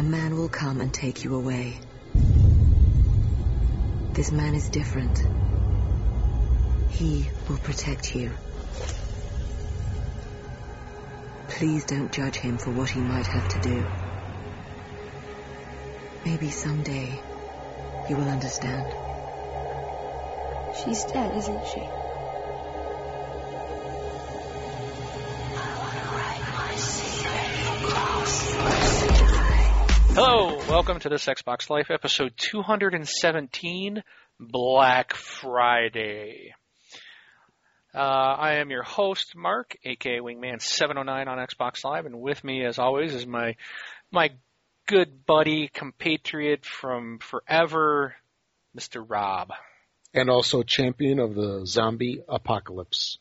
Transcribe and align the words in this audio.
a 0.00 0.02
man 0.02 0.34
will 0.34 0.48
come 0.48 0.80
and 0.80 0.94
take 0.94 1.24
you 1.24 1.34
away. 1.34 1.78
This 4.14 4.32
man 4.32 4.54
is 4.54 4.70
different. 4.70 5.22
He 6.88 7.28
will 7.46 7.58
protect 7.58 8.14
you. 8.16 8.30
Please 11.48 11.84
don't 11.84 12.10
judge 12.10 12.36
him 12.36 12.56
for 12.56 12.70
what 12.70 12.88
he 12.88 13.00
might 13.00 13.26
have 13.26 13.46
to 13.50 13.60
do. 13.60 13.84
Maybe 16.24 16.48
someday 16.48 17.20
you 18.08 18.16
will 18.16 18.30
understand. 18.30 18.86
She's 20.82 21.04
dead, 21.04 21.36
isn't 21.36 21.66
she? 21.66 21.99
Hello, 30.12 30.56
welcome 30.68 30.98
to 31.00 31.08
this 31.08 31.26
Xbox 31.26 31.70
Life 31.70 31.90
episode 31.90 32.32
217, 32.36 34.02
Black 34.38 35.14
Friday. 35.14 36.52
Uh, 37.94 37.98
I 37.98 38.54
am 38.56 38.70
your 38.70 38.82
host, 38.82 39.34
Mark, 39.36 39.76
aka 39.84 40.18
Wingman709 40.18 41.26
on 41.28 41.38
Xbox 41.38 41.84
Live, 41.84 42.06
and 42.06 42.20
with 42.20 42.42
me, 42.44 42.64
as 42.64 42.78
always, 42.78 43.14
is 43.14 43.26
my 43.26 43.54
my 44.10 44.30
good 44.86 45.24
buddy, 45.24 45.68
compatriot 45.72 46.64
from 46.64 47.18
forever, 47.20 48.14
Mr. 48.76 49.04
Rob. 49.06 49.52
and 50.12 50.28
also 50.28 50.62
champion 50.62 51.20
of 51.20 51.34
the 51.34 51.62
zombie 51.66 52.20
apocalypse. 52.28 53.18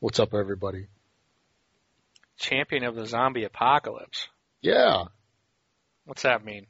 What's 0.00 0.18
up, 0.18 0.32
everybody? 0.34 0.86
Champion 2.38 2.84
of 2.84 2.94
the 2.96 3.06
zombie 3.06 3.44
apocalypse. 3.44 4.26
Yeah, 4.62 5.04
What's 6.04 6.22
that 6.22 6.44
mean? 6.44 6.66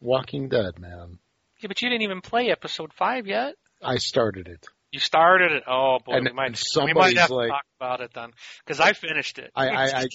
Walking 0.00 0.48
Dead, 0.48 0.78
man. 0.78 1.18
Yeah, 1.60 1.68
but 1.68 1.80
you 1.82 1.88
didn't 1.88 2.02
even 2.02 2.20
play 2.20 2.50
episode 2.50 2.92
five 2.92 3.26
yet. 3.26 3.54
I 3.82 3.96
started 3.96 4.48
it. 4.48 4.66
You 4.92 5.00
started 5.00 5.52
it. 5.52 5.64
Oh 5.66 5.98
boy, 6.04 6.14
And- 6.14 6.24
we 6.26 6.32
might 6.32 6.62
we 6.84 6.92
might 6.92 7.16
have 7.16 7.28
to 7.28 7.34
like- 7.34 7.50
talk 7.50 7.64
about 7.78 8.00
it 8.00 8.12
then, 8.14 8.30
because 8.64 8.80
I 8.80 8.92
finished 8.92 9.38
it. 9.38 9.50
I, 9.54 9.68
I, 9.68 9.84
I, 9.84 10.06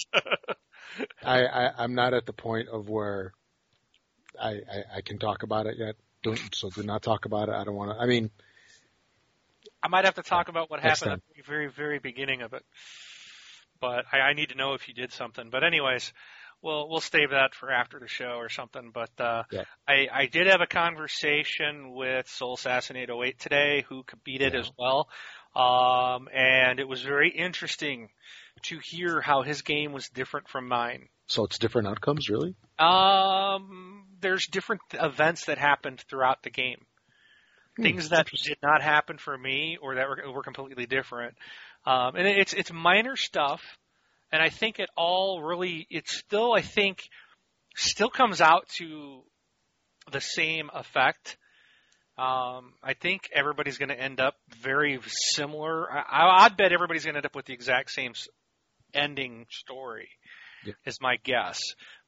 I, 1.23 1.45
I, 1.45 1.71
I'm 1.83 1.95
not 1.95 2.13
at 2.13 2.25
the 2.25 2.33
point 2.33 2.69
of 2.69 2.89
where 2.89 3.33
I, 4.39 4.49
I, 4.49 4.83
I 4.97 5.02
can 5.02 5.19
talk 5.19 5.43
about 5.43 5.65
it 5.65 5.75
yet. 5.77 5.95
Don't, 6.23 6.39
so 6.53 6.69
do 6.69 6.83
not 6.83 7.02
talk 7.02 7.25
about 7.25 7.49
it. 7.49 7.55
I 7.55 7.63
don't 7.63 7.75
want 7.75 7.91
to. 7.91 7.97
I 7.97 8.05
mean, 8.05 8.30
I 9.81 9.87
might 9.87 10.05
have 10.05 10.15
to 10.15 10.23
talk 10.23 10.49
about 10.49 10.69
what 10.69 10.80
happened 10.81 11.13
at 11.13 11.21
the 11.35 11.43
very, 11.43 11.67
very 11.67 11.99
beginning 11.99 12.41
of 12.41 12.53
it. 12.53 12.63
But 13.80 14.05
I, 14.11 14.19
I 14.19 14.33
need 14.33 14.49
to 14.49 14.55
know 14.55 14.73
if 14.73 14.87
you 14.87 14.93
did 14.93 15.13
something. 15.13 15.49
But 15.49 15.63
anyways, 15.63 16.11
we'll 16.61 16.89
we'll 16.89 16.99
save 17.02 17.31
that 17.31 17.55
for 17.55 17.71
after 17.71 17.99
the 17.99 18.07
show 18.07 18.35
or 18.38 18.49
something. 18.49 18.91
But 18.93 19.11
uh, 19.19 19.43
Yeah. 19.52 19.63
I 19.88 20.07
I 20.11 20.25
did 20.27 20.47
have 20.47 20.61
a 20.61 20.67
conversation 20.67 21.91
with 21.93 22.27
Soul 22.29 22.55
Assassin 22.55 22.95
808 22.97 23.39
today, 23.39 23.85
who 23.89 24.03
competed 24.03 24.53
Yeah. 24.53 24.59
as 24.59 24.71
well, 24.77 25.09
um, 25.55 26.27
and 26.33 26.80
it 26.80 26.87
was 26.87 27.02
very 27.02 27.30
interesting 27.31 28.09
to 28.63 28.80
hear 28.83 29.21
how 29.21 29.41
his 29.43 29.61
game 29.61 29.93
was 29.93 30.09
different 30.09 30.49
from 30.49 30.67
mine. 30.67 31.07
so 31.27 31.45
it's 31.45 31.57
different 31.59 31.87
outcomes, 31.87 32.30
really. 32.30 32.55
Um, 32.77 34.05
there's 34.19 34.47
different 34.47 34.81
events 34.93 35.45
that 35.45 35.57
happened 35.57 36.03
throughout 36.09 36.43
the 36.43 36.49
game. 36.49 36.85
Hmm, 37.77 37.83
Things 37.83 38.09
that 38.09 38.27
did 38.43 38.57
not 38.61 38.81
happen 38.81 39.17
for 39.17 39.37
me 39.37 39.77
or 39.81 39.95
that 39.95 40.07
were, 40.09 40.31
were 40.33 40.43
completely 40.43 40.85
different. 40.85 41.35
Um, 41.85 42.15
and 42.15 42.27
it's 42.27 42.53
it's 42.53 42.73
minor 42.73 43.15
stuff, 43.15 43.61
and 44.31 44.41
I 44.41 44.49
think 44.49 44.80
it 44.80 44.89
all 44.95 45.41
really 45.41 45.88
it 45.89 46.08
still 46.08 46.53
I 46.53 46.61
think 46.61 47.03
still 47.75 48.09
comes 48.09 48.41
out 48.41 48.67
to 48.77 49.21
the 50.11 50.21
same 50.21 50.70
effect. 50.73 51.37
Um, 52.17 52.73
I 52.83 52.95
think 52.99 53.30
everybody's 53.33 53.77
going 53.77 53.89
to 53.89 53.99
end 53.99 54.20
up 54.20 54.36
very 54.61 54.99
similar. 55.08 55.89
I, 55.89 56.43
I'd 56.45 56.58
bet 56.58 56.73
everybody's 56.73 57.05
going 57.05 57.14
to 57.14 57.20
end 57.20 57.26
up 57.26 57.36
with 57.36 57.45
the 57.45 57.54
exact 57.54 57.92
same 57.92 58.11
s- 58.11 58.27
ending 58.93 59.45
story, 59.49 60.09
Yeah. 60.65 60.73
is 60.86 60.99
my 60.99 61.15
guess. 61.23 61.61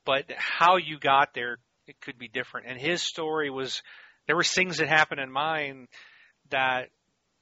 But 0.06 0.26
how 0.36 0.76
you 0.78 1.00
got 1.00 1.34
there, 1.34 1.60
it 1.88 1.96
could 2.02 2.18
be 2.18 2.28
different. 2.28 2.68
And 2.68 2.78
his 2.78 3.02
story 3.02 3.50
was 3.50 3.82
there 4.28 4.36
were 4.36 4.44
things 4.44 4.78
that 4.80 4.90
happened 4.90 5.22
in 5.22 5.32
mine 5.32 5.88
that 6.50 6.90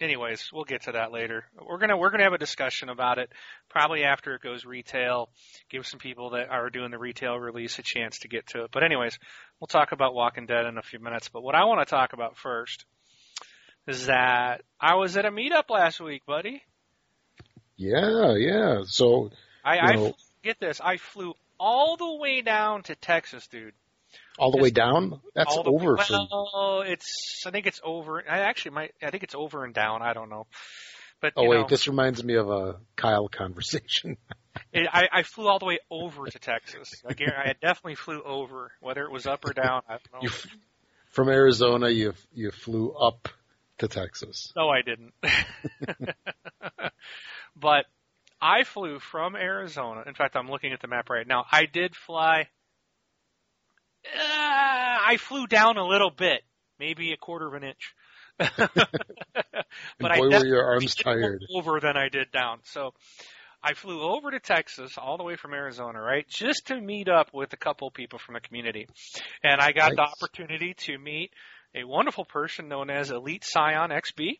anyways, 0.02 0.50
we'll 0.54 0.64
get 0.64 0.84
to 0.84 0.94
that 0.94 1.12
later. 1.12 1.46
We're 1.60 1.78
gonna 1.78 1.98
we're 1.98 2.10
gonna 2.10 2.24
have 2.24 2.34
a 2.34 2.38
discussion 2.38 2.90
about 2.90 3.18
it 3.18 3.30
probably 3.70 4.04
after 4.04 4.36
it 4.36 4.42
goes 4.42 4.66
retail. 4.66 5.30
Give 5.70 5.86
some 5.86 6.00
people 6.00 6.32
that 6.32 6.50
are 6.50 6.70
doing 6.70 6.92
the 6.92 6.98
retail 6.98 7.36
release 7.38 7.80
a 7.80 7.84
chance 7.84 8.20
to 8.20 8.28
get 8.28 8.48
to 8.48 8.64
it. 8.64 8.72
But 8.72 8.84
anyways, 8.84 9.18
we'll 9.60 9.68
talk 9.68 9.92
about 9.92 10.14
Walking 10.14 10.46
Dead 10.46 10.66
in 10.66 10.78
a 10.78 10.82
few 10.82 11.00
minutes. 11.00 11.30
But 11.30 11.44
what 11.44 11.56
I 11.56 11.66
want 11.66 11.86
to 11.86 11.90
talk 11.90 12.14
about 12.14 12.38
first 12.38 12.86
is 13.88 14.06
that 14.08 14.62
I 14.80 14.96
was 14.96 15.18
at 15.18 15.26
a 15.26 15.32
meetup 15.32 15.70
last 15.70 16.00
week, 16.00 16.26
buddy. 16.26 16.64
Yeah, 17.76 18.36
yeah. 18.36 18.82
So 18.86 19.32
I, 19.64 19.78
I 19.78 19.96
know- 19.96 20.16
get 20.44 20.60
this. 20.60 20.82
I 20.84 20.98
flew 20.98 21.34
all 21.60 21.98
the 21.98 22.16
way 22.16 22.42
down 22.42 22.84
to 22.84 22.96
Texas, 22.96 23.48
dude. 23.48 23.74
All 24.38 24.52
the 24.52 24.58
way 24.58 24.70
down. 24.72 25.20
That's 25.36 25.54
the 25.56 25.64
over 25.64 25.96
way, 25.96 26.04
for. 26.04 26.28
well, 26.32 26.84
it's 26.86 27.44
I 27.46 27.52
think 27.52 27.68
it's 27.68 27.82
over. 27.84 28.24
I 28.30 28.40
actually 28.40 28.72
might. 28.72 28.94
I 29.02 29.12
think 29.12 29.24
it's 29.24 29.36
over 29.36 29.64
and 29.66 29.74
down. 29.74 30.02
I 30.02 30.14
don't 30.14 30.30
know. 30.30 30.48
But 31.22 31.34
Oh 31.36 31.48
wait, 31.48 31.62
know, 31.62 31.68
this 31.68 31.88
reminds 31.88 32.24
me 32.24 32.36
of 32.36 32.50
a 32.50 32.78
Kyle 32.96 33.28
conversation. 33.28 34.18
It, 34.74 34.88
I, 34.92 35.08
I 35.12 35.24
flew 35.24 35.48
all 35.48 35.60
the 35.60 35.66
way 35.66 35.80
over 35.90 36.26
to 36.26 36.40
Texas. 36.40 36.92
I, 37.08 37.14
guar- 37.14 37.38
I 37.38 37.54
definitely 37.62 37.96
flew 37.96 38.22
over, 38.22 38.72
whether 38.82 39.04
it 39.04 39.12
was 39.12 39.26
up 39.26 39.46
or 39.46 39.54
down. 39.54 39.84
I 39.88 39.94
don't 39.94 40.14
know. 40.14 40.20
You 40.22 40.30
f- 40.30 40.48
from 41.12 41.30
Arizona, 41.30 41.90
you 41.90 42.14
you 42.34 42.52
flew 42.52 42.92
up 42.92 43.30
to 43.78 43.88
Texas. 43.88 44.52
No, 44.56 44.70
I 44.70 44.82
didn't. 44.82 45.14
but 47.56 47.86
I 48.42 48.64
flew 48.64 49.00
from 49.00 49.36
Arizona. 49.36 50.04
In 50.06 50.14
fact, 50.14 50.36
I'm 50.36 50.50
looking 50.50 50.72
at 50.74 50.82
the 50.82 50.88
map 50.88 51.10
right 51.10 51.28
now. 51.28 51.46
I 51.52 51.66
did 51.66 51.96
fly. 51.96 52.48
Uh, 54.16 54.98
I 55.08 55.18
flew 55.20 55.48
down 55.48 55.78
a 55.78 55.86
little 55.86 56.12
bit, 56.12 56.42
maybe 56.80 57.12
a 57.12 57.18
quarter 57.18 57.48
of 57.48 57.54
an 57.54 57.64
inch. 57.64 57.94
but 58.38 58.62
And 60.00 60.08
I 60.12 60.18
boy, 60.18 60.30
were 60.30 60.46
your 60.46 60.64
arms 60.64 60.96
tired. 60.96 61.46
over 61.54 61.80
than 61.80 61.98
I 61.98 62.10
did 62.10 62.32
down. 62.32 62.60
So 62.64 62.94
I 63.62 63.74
flew 63.74 64.02
over 64.02 64.32
to 64.32 64.40
Texas, 64.40 64.98
all 64.98 65.18
the 65.18 65.24
way 65.24 65.36
from 65.36 65.54
Arizona, 65.54 66.00
right, 66.02 66.28
just 66.28 66.68
to 66.68 66.80
meet 66.80 67.10
up 67.10 67.34
with 67.34 67.52
a 67.54 67.58
couple 67.58 67.92
people 67.92 68.20
from 68.20 68.36
the 68.36 68.40
community. 68.40 68.88
And 69.44 69.60
I 69.60 69.74
got 69.74 69.96
the 69.96 70.02
opportunity 70.02 70.74
to 70.86 70.98
meet 70.98 71.32
a 71.76 71.84
wonderful 71.84 72.26
person 72.26 72.68
known 72.70 72.90
as 72.90 73.12
Elite 73.12 73.44
Scion 73.44 73.90
XB. 73.90 74.40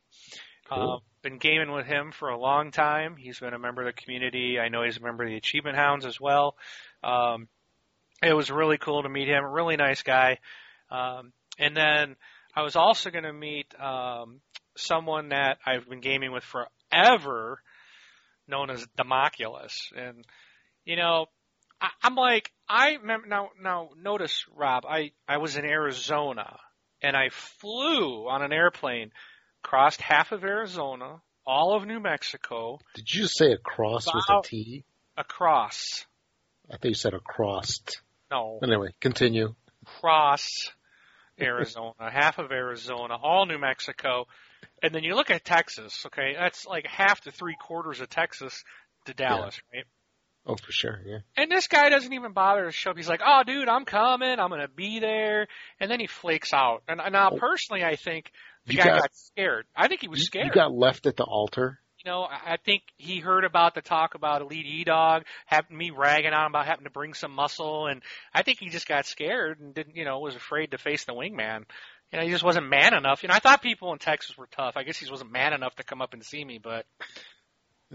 Cool. 0.70 0.94
Uh, 0.94 1.00
been 1.22 1.38
gaming 1.38 1.72
with 1.72 1.86
him 1.86 2.12
for 2.18 2.30
a 2.30 2.40
long 2.40 2.72
time. 2.72 3.18
He's 3.18 3.40
been 3.40 3.54
a 3.54 3.60
member 3.60 3.86
of 3.86 3.94
the 3.94 4.02
community. 4.02 4.58
I 4.60 4.70
know 4.70 4.84
he's 4.84 4.98
a 4.98 5.02
member 5.02 5.24
of 5.24 5.30
the 5.30 5.36
Achievement 5.36 5.76
Hounds 5.76 6.06
as 6.06 6.20
well. 6.20 6.56
Um, 7.04 7.50
it 8.22 8.34
was 8.34 8.52
really 8.52 8.78
cool 8.78 9.04
to 9.04 9.10
meet 9.10 9.28
him. 9.28 9.44
Really 9.46 9.78
nice 9.78 10.04
guy. 10.04 10.40
Um, 10.92 11.32
and 11.58 11.76
then 11.76 12.16
I 12.56 12.64
was 12.64 12.76
also 12.76 13.10
going 13.10 13.24
to 13.24 13.34
meet 13.34 13.74
um, 13.80 14.42
someone 14.76 15.30
that 15.30 15.58
I've 15.66 15.88
been 15.88 16.02
gaming 16.02 16.32
with 16.32 16.44
forever, 16.44 17.62
known 18.48 18.70
as 18.70 18.86
Democulus. 18.98 19.74
And 19.96 20.26
you 20.86 20.96
know, 20.96 21.28
I, 21.80 21.90
I'm 22.04 22.16
like, 22.16 22.52
I 22.68 22.94
remember 22.94 23.28
now. 23.28 23.50
Now 23.62 23.90
notice, 24.02 24.46
Rob, 24.56 24.86
I 24.86 25.12
I 25.28 25.38
was 25.38 25.58
in 25.58 25.66
Arizona 25.66 26.58
and 27.02 27.16
I 27.16 27.30
flew 27.30 28.28
on 28.28 28.42
an 28.42 28.52
airplane, 28.52 29.12
crossed 29.64 30.02
half 30.02 30.32
of 30.32 30.44
Arizona, 30.44 31.22
all 31.46 31.76
of 31.76 31.86
New 31.88 32.00
Mexico, 32.00 32.80
Did 32.96 33.12
you 33.12 33.28
say 33.28 33.52
a 33.52 33.58
cross 33.58 34.06
with 34.06 34.24
a 34.30 34.34
Wow. 34.34 34.84
Across. 35.18 36.06
I 36.72 36.78
think 36.78 36.92
you 36.92 36.96
said 36.96 37.14
a 37.14 37.20
crossed. 37.20 38.02
No, 38.32 38.60
Anyway, 38.64 38.94
continue. 39.02 39.56
across 39.84 40.48
Arizona, 41.42 42.12
half 42.12 42.38
of 42.38 42.52
Arizona, 42.52 43.16
all 43.22 43.46
New 43.46 43.58
Mexico, 43.58 44.26
and 44.84 44.94
then 44.94 45.04
you 45.04 45.16
look 45.16 45.32
at 45.32 45.46
Texas. 45.46 46.06
Okay, 46.08 46.36
that's 46.38 46.66
like 46.66 46.86
half 46.86 47.22
to 47.22 47.32
three 47.32 47.56
quarters 47.60 48.02
of 48.02 48.10
Texas 48.10 48.64
to 49.06 49.14
Dallas, 49.14 49.60
right? 49.74 49.86
Oh, 50.46 50.56
for 50.56 50.72
sure, 50.72 51.00
yeah. 51.06 51.20
And 51.38 51.52
this 51.52 51.68
guy 51.68 51.90
doesn't 51.90 52.12
even 52.14 52.32
bother 52.34 52.66
to 52.66 52.72
show 52.72 52.92
up. 52.92 52.98
He's 52.98 53.10
like, 53.10 53.22
"Oh, 53.26 53.44
dude, 53.46 53.68
I'm 53.70 53.86
coming. 53.86 54.40
I'm 54.40 54.50
gonna 54.50 54.68
be 54.68 55.00
there," 55.00 55.48
and 55.80 55.90
then 55.92 56.00
he 56.00 56.08
flakes 56.08 56.54
out. 56.54 56.84
And 56.88 57.00
and 57.02 57.14
now, 57.14 57.30
Oh. 57.34 57.38
personally, 57.38 57.84
I 57.84 57.96
think 57.96 58.32
the 58.66 58.74
You 58.74 58.80
guy 58.80 58.86
got- 58.86 59.02
got 59.02 59.16
scared. 59.16 59.66
I 59.76 59.88
think 59.88 60.02
he 60.02 60.08
was 60.08 60.26
scared. 60.26 60.48
You 60.48 60.52
got 60.52 60.72
left 60.72 61.06
at 61.08 61.16
the 61.18 61.24
altar. 61.26 61.80
You 62.04 62.10
know, 62.10 62.24
I 62.24 62.54
I 62.54 62.58
think 62.58 62.84
he 62.98 63.20
heard 63.20 63.44
about 63.44 63.76
the 63.76 63.82
talk 63.82 64.16
about 64.16 64.42
Elite 64.42 64.66
E 64.66 64.84
Dog, 64.84 65.24
having 65.46 65.78
me 65.78 65.92
ragging 65.92 66.34
on 66.34 66.46
him 66.46 66.52
about 66.52 66.66
having 66.66 66.86
to 66.86 66.90
bring 66.90 67.14
some 67.14 67.32
muscle, 67.32 67.88
and 67.88 68.02
I 68.34 68.44
think 68.44 68.60
he 68.60 68.70
just 68.70 68.88
got 68.88 69.06
scared 69.06 69.60
and 69.60 69.74
didn't, 69.74 69.96
you 69.96 70.06
know, 70.06 70.20
was 70.20 70.36
afraid 70.36 70.72
to 70.72 70.78
face 70.78 71.06
the 71.06 71.14
wingman. 71.14 71.66
You 72.12 72.20
know, 72.20 72.26
he 72.26 72.32
just 72.32 72.44
wasn't 72.44 72.68
man 72.68 72.94
enough. 72.94 73.22
You 73.22 73.30
know, 73.30 73.36
I 73.36 73.40
thought 73.40 73.62
people 73.62 73.92
in 73.94 74.00
Texas 74.00 74.38
were 74.38 74.48
tough. 74.48 74.78
I 74.78 74.84
guess 74.84 74.98
he 74.98 75.10
wasn't 75.10 75.32
man 75.32 75.54
enough 75.54 75.76
to 75.76 75.84
come 75.84 76.02
up 76.02 76.14
and 76.14 76.24
see 76.24 76.44
me, 76.44 76.58
but 76.58 76.86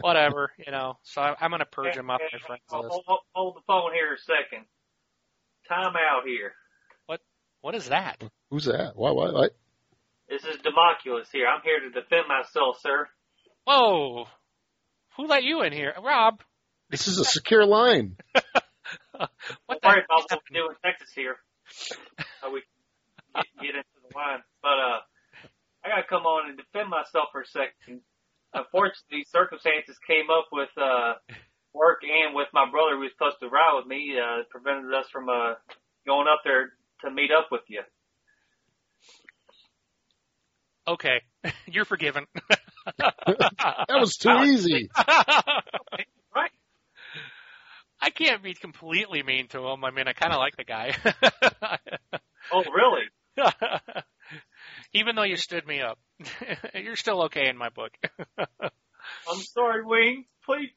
whatever, 0.00 0.52
you 0.64 0.70
know. 0.70 0.98
So 1.02 1.20
I, 1.20 1.34
I'm 1.40 1.50
gonna 1.50 1.64
purge 1.64 1.96
him 1.96 2.10
off 2.10 2.20
my 2.32 2.38
friends 2.46 2.62
Hold, 2.68 2.84
list. 2.84 3.00
hold, 3.06 3.20
hold 3.32 3.56
the 3.56 3.62
phone 3.66 3.92
here 3.92 4.14
a 4.14 4.18
second. 4.18 4.66
time 5.68 5.94
out 5.96 6.26
here. 6.26 6.52
What? 7.06 7.20
What 7.62 7.74
is 7.74 7.88
that? 7.88 8.22
Who's 8.50 8.66
that? 8.66 8.96
What? 8.96 9.16
What? 9.16 9.32
What? 9.32 9.56
This 10.28 10.44
is 10.44 10.56
Democulus 10.58 11.26
here. 11.32 11.46
I'm 11.46 11.60
here 11.62 11.80
to 11.80 11.90
defend 11.90 12.28
myself, 12.28 12.80
sir. 12.80 13.08
Whoa! 13.66 14.26
Who 15.16 15.26
let 15.26 15.44
you 15.44 15.62
in 15.62 15.72
here, 15.72 15.94
Rob? 16.02 16.40
This 16.90 17.08
is 17.08 17.19
a 17.19 17.25
secure 17.25 17.64
line. 17.64 18.16
What 19.66 19.81
Don't 19.81 19.93
worry 19.93 20.02
about 20.05 20.26
what 20.28 20.43
we 20.50 20.58
do 20.58 20.69
in 20.69 20.76
Texas 20.84 21.11
here. 21.14 21.37
How 22.43 22.52
we 22.52 22.62
get, 23.34 23.46
get 23.61 23.75
into 23.76 23.99
the 24.02 24.16
line. 24.16 24.43
But 24.61 24.76
uh, 24.76 24.99
I 25.84 25.88
gotta 25.88 26.08
come 26.08 26.26
on 26.26 26.50
and 26.50 26.58
defend 26.58 26.90
myself 26.90 27.28
for 27.32 27.43
a 27.43 27.46
second. 27.46 28.02
Unfortunately, 28.52 29.25
circumstances 29.31 29.96
came 30.06 30.31
up 30.31 30.49
with 30.52 30.70
uh 30.76 31.14
work 31.72 32.02
and 32.02 32.34
with 32.34 32.49
my 32.52 32.69
brother 32.70 32.96
who 32.96 33.02
was 33.02 33.12
supposed 33.12 33.40
to 33.40 33.49
ride 33.49 33.75
with 33.78 33.87
me, 33.87 34.14
uh, 34.19 34.43
prevented 34.50 34.93
us 34.93 35.06
from 35.11 35.28
uh 35.28 35.55
going 36.06 36.26
up 36.28 36.40
there 36.44 36.72
to 37.05 37.11
meet 37.11 37.31
up 37.31 37.49
with 37.50 37.62
you. 37.69 37.82
Okay, 40.87 41.22
you're 41.66 41.87
forgiven. 41.87 42.26
That 42.98 43.86
was 44.00 44.16
too 44.16 44.42
easy. 44.44 44.90
Right. 46.36 46.50
I 48.00 48.10
can't 48.10 48.42
be 48.42 48.54
completely 48.54 49.22
mean 49.22 49.46
to 49.48 49.64
him. 49.69 49.84
I 49.84 49.92
mean, 49.92 50.08
I 50.08 50.12
kind 50.14 50.32
of 50.32 50.38
like 50.38 50.56
the 50.56 50.64
guy. 50.64 50.94
Oh, 52.52 52.62
really? 52.75 53.04
Even 54.92 55.16
though 55.16 55.22
you 55.22 55.36
stood 55.36 55.66
me 55.66 55.81
up, 55.81 55.98
you're 56.75 56.94
still 56.96 57.25
okay 57.25 57.48
in 57.48 57.56
my 57.56 57.70
book. 57.70 57.90
I'm 58.38 59.40
sorry, 59.40 59.82
Wayne. 59.82 60.26
Please, 60.44 60.69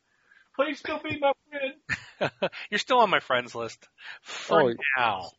please 0.56 0.80
still 0.80 1.00
be 1.04 1.20
my 1.20 1.34
friend. 1.50 2.32
you're 2.72 2.80
still 2.80 3.00
on 3.00 3.10
my 3.10 3.20
friends 3.20 3.54
list 3.54 3.86
for 4.22 4.62
Oh, 4.62 4.74
now. 4.98 5.30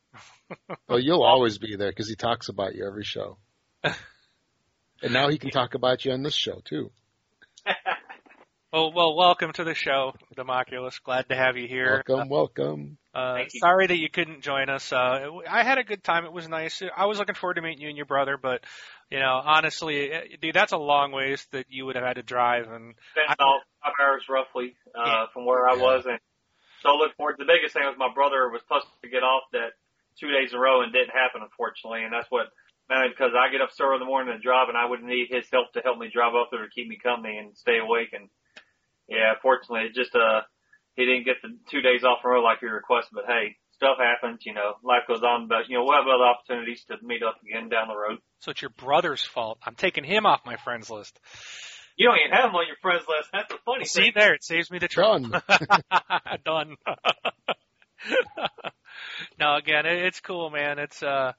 Well, 0.86 1.00
you'll 1.00 1.22
always 1.24 1.56
be 1.56 1.76
there 1.76 1.90
because 1.90 2.08
he 2.10 2.14
talks 2.16 2.50
about 2.50 2.74
you 2.74 2.86
every 2.86 3.04
show. 3.04 3.38
And 5.02 5.12
now 5.12 5.28
he 5.28 5.38
can 5.38 5.50
talk 5.50 5.74
about 5.74 6.04
you 6.04 6.12
on 6.12 6.22
this 6.22 6.34
show 6.34 6.60
too. 6.64 6.90
Oh 8.70 8.90
well, 8.94 9.16
welcome 9.16 9.50
to 9.54 9.64
the 9.64 9.74
show, 9.74 10.12
Democulus. 10.36 11.02
Glad 11.02 11.30
to 11.30 11.34
have 11.34 11.56
you 11.56 11.66
here. 11.66 12.04
Welcome, 12.06 12.28
welcome. 12.28 12.98
Uh, 13.14 13.38
sorry 13.56 13.86
that 13.86 13.96
you 13.96 14.10
couldn't 14.10 14.42
join 14.42 14.68
us. 14.68 14.92
Uh, 14.92 15.40
I 15.48 15.62
had 15.64 15.78
a 15.78 15.84
good 15.84 16.04
time. 16.04 16.26
It 16.26 16.34
was 16.34 16.46
nice. 16.50 16.82
I 16.94 17.06
was 17.06 17.16
looking 17.18 17.34
forward 17.34 17.54
to 17.54 17.62
meeting 17.62 17.80
you 17.80 17.88
and 17.88 17.96
your 17.96 18.04
brother, 18.04 18.36
but 18.36 18.62
you 19.10 19.20
know, 19.20 19.40
honestly, 19.42 20.12
eh, 20.12 20.20
dude, 20.42 20.54
that's 20.54 20.72
a 20.72 20.76
long 20.76 21.12
ways 21.12 21.46
that 21.52 21.64
you 21.70 21.86
would 21.86 21.96
have 21.96 22.04
had 22.04 22.16
to 22.16 22.22
drive. 22.22 22.64
And 22.70 22.94
Been 23.14 23.24
about 23.32 23.60
five 23.82 23.94
hours 24.04 24.24
roughly 24.28 24.76
uh, 24.94 25.00
Yeah. 25.02 25.26
from 25.32 25.46
where 25.46 25.66
I 25.66 25.72
Yeah. 25.74 25.80
was, 25.80 26.04
and 26.04 26.18
so 26.82 26.90
look 26.96 27.16
forward. 27.16 27.36
The 27.38 27.46
biggest 27.46 27.72
thing 27.72 27.84
was 27.84 27.96
my 27.96 28.12
brother 28.12 28.50
was 28.50 28.60
supposed 28.68 28.84
to 29.00 29.08
get 29.08 29.22
off 29.22 29.44
that 29.52 29.80
two 30.20 30.28
days 30.30 30.50
in 30.52 30.58
a 30.58 30.60
row 30.60 30.82
and 30.82 30.92
didn't 30.92 31.16
happen, 31.16 31.40
unfortunately, 31.40 32.04
and 32.04 32.12
that's 32.12 32.30
what 32.30 32.52
mainly 32.88 33.08
because 33.10 33.32
I 33.36 33.52
get 33.52 33.60
up 33.60 33.70
so 33.72 33.84
early 33.84 33.96
in 33.96 34.00
the 34.00 34.10
morning 34.10 34.34
and 34.34 34.42
drive, 34.42 34.68
and 34.68 34.76
I 34.76 34.88
would 34.88 35.02
need 35.02 35.28
his 35.30 35.46
help 35.52 35.72
to 35.72 35.80
help 35.80 35.98
me 35.98 36.10
drive 36.12 36.34
up 36.34 36.48
there 36.50 36.64
to 36.64 36.70
keep 36.70 36.88
me 36.88 36.98
company 36.98 37.38
and 37.38 37.56
stay 37.56 37.78
awake. 37.78 38.12
And 38.12 38.28
yeah, 39.08 39.34
fortunately, 39.40 39.88
it 39.88 39.94
just 39.94 40.14
uh 40.14 40.42
he 40.96 41.06
didn't 41.06 41.24
get 41.24 41.40
the 41.42 41.56
two 41.70 41.80
days 41.80 42.02
off 42.02 42.24
in 42.24 42.30
a 42.30 42.34
row 42.34 42.42
like 42.42 42.60
he 42.60 42.66
requested. 42.66 43.14
But 43.14 43.26
hey, 43.26 43.56
stuff 43.78 43.98
happens, 43.98 44.42
you 44.44 44.52
know, 44.52 44.74
life 44.82 45.06
goes 45.06 45.22
on. 45.22 45.48
But 45.48 45.68
you 45.68 45.78
know, 45.78 45.84
we'll 45.84 45.96
have 45.96 46.08
other 46.08 46.24
opportunities 46.24 46.84
to 46.88 46.96
meet 47.02 47.22
up 47.22 47.36
again 47.42 47.68
down 47.68 47.88
the 47.88 47.96
road. 47.96 48.18
so 48.40 48.50
it's 48.50 48.62
your 48.62 48.74
brother's 48.76 49.22
fault. 49.22 49.58
I'm 49.64 49.76
taking 49.76 50.04
him 50.04 50.26
off 50.26 50.40
my 50.44 50.56
friends 50.56 50.90
list. 50.90 51.18
You 51.96 52.08
don't 52.08 52.18
even 52.18 52.36
have 52.36 52.50
him 52.50 52.54
on 52.54 52.66
your 52.66 52.76
friends 52.80 53.04
list. 53.08 53.28
That's 53.32 53.48
the 53.48 53.58
funny 53.64 53.84
See 53.84 54.02
thing. 54.02 54.12
See 54.12 54.20
there, 54.20 54.34
it 54.34 54.44
saves 54.44 54.70
me 54.70 54.78
the 54.78 54.88
trouble. 54.88 55.30
Done. 55.30 55.42
Done. 56.44 56.76
no, 59.40 59.56
again, 59.56 59.86
it, 59.86 60.04
it's 60.04 60.20
cool, 60.20 60.50
man. 60.50 60.78
It's 60.78 61.02
uh, 61.02 61.32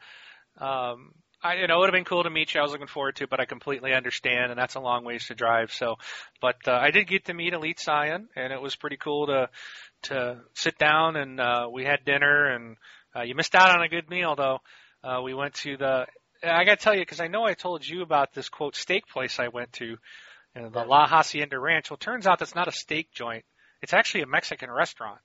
um, 0.58 1.14
I 1.42 1.56
you 1.56 1.68
know 1.68 1.78
it 1.78 1.80
would 1.80 1.90
have 1.90 1.94
been 1.94 2.06
cool 2.06 2.24
to 2.24 2.30
meet 2.30 2.54
you. 2.54 2.60
I 2.60 2.64
was 2.64 2.72
looking 2.72 2.88
forward 2.88 3.16
to, 3.18 3.28
but 3.28 3.40
I 3.40 3.46
completely 3.46 3.94
understand, 3.94 4.52
and 4.52 4.60
that's 4.60 4.76
a 4.76 4.80
long 4.80 5.06
ways 5.06 5.28
to 5.28 5.36
drive. 5.36 5.72
So, 5.72 5.96
but 6.42 6.56
uh, 6.68 6.74
I 6.74 6.92
did 6.92 7.08
get 7.08 7.26
to 7.26 7.34
meet 7.34 7.54
Elite 7.54 7.80
Scion, 7.80 8.28
and 8.36 8.52
it 8.52 8.62
was 8.62 8.76
pretty 8.76 8.98
cool 8.98 9.28
to 9.28 9.50
to 10.04 10.38
sit 10.54 10.78
down 10.78 11.16
and 11.16 11.40
uh, 11.40 11.68
we 11.72 11.84
had 11.84 12.06
dinner, 12.06 12.46
and 12.48 12.78
uh, 13.16 13.22
you 13.22 13.36
missed 13.36 13.56
out 13.56 13.76
on 13.76 13.84
a 13.84 13.90
good 13.90 14.10
meal 14.10 14.36
though. 14.36 14.60
Uh, 15.04 15.22
we 15.22 15.34
went 15.34 15.54
to 15.56 15.78
the. 15.78 16.06
I 16.44 16.64
got 16.64 16.80
to 16.80 16.84
tell 16.84 16.94
you 16.94 17.02
because 17.02 17.20
I 17.20 17.28
know 17.28 17.46
I 17.46 17.54
told 17.54 17.86
you 17.86 18.02
about 18.02 18.34
this 18.34 18.50
quote 18.50 18.76
steak 18.76 19.08
place 19.08 19.40
I 19.40 19.50
went 19.50 19.74
to, 19.74 19.98
uh, 20.56 20.70
the 20.70 20.86
La 20.86 21.06
Hacienda 21.06 21.60
Ranch. 21.60 21.90
Well, 21.90 21.96
it 21.96 22.02
turns 22.02 22.28
out 22.28 22.40
that's 22.40 22.56
not 22.56 22.70
a 22.70 22.72
steak 22.72 23.12
joint. 23.12 23.44
It's 23.82 23.94
actually 23.94 24.22
a 24.22 24.28
Mexican 24.28 24.72
restaurant, 24.72 25.20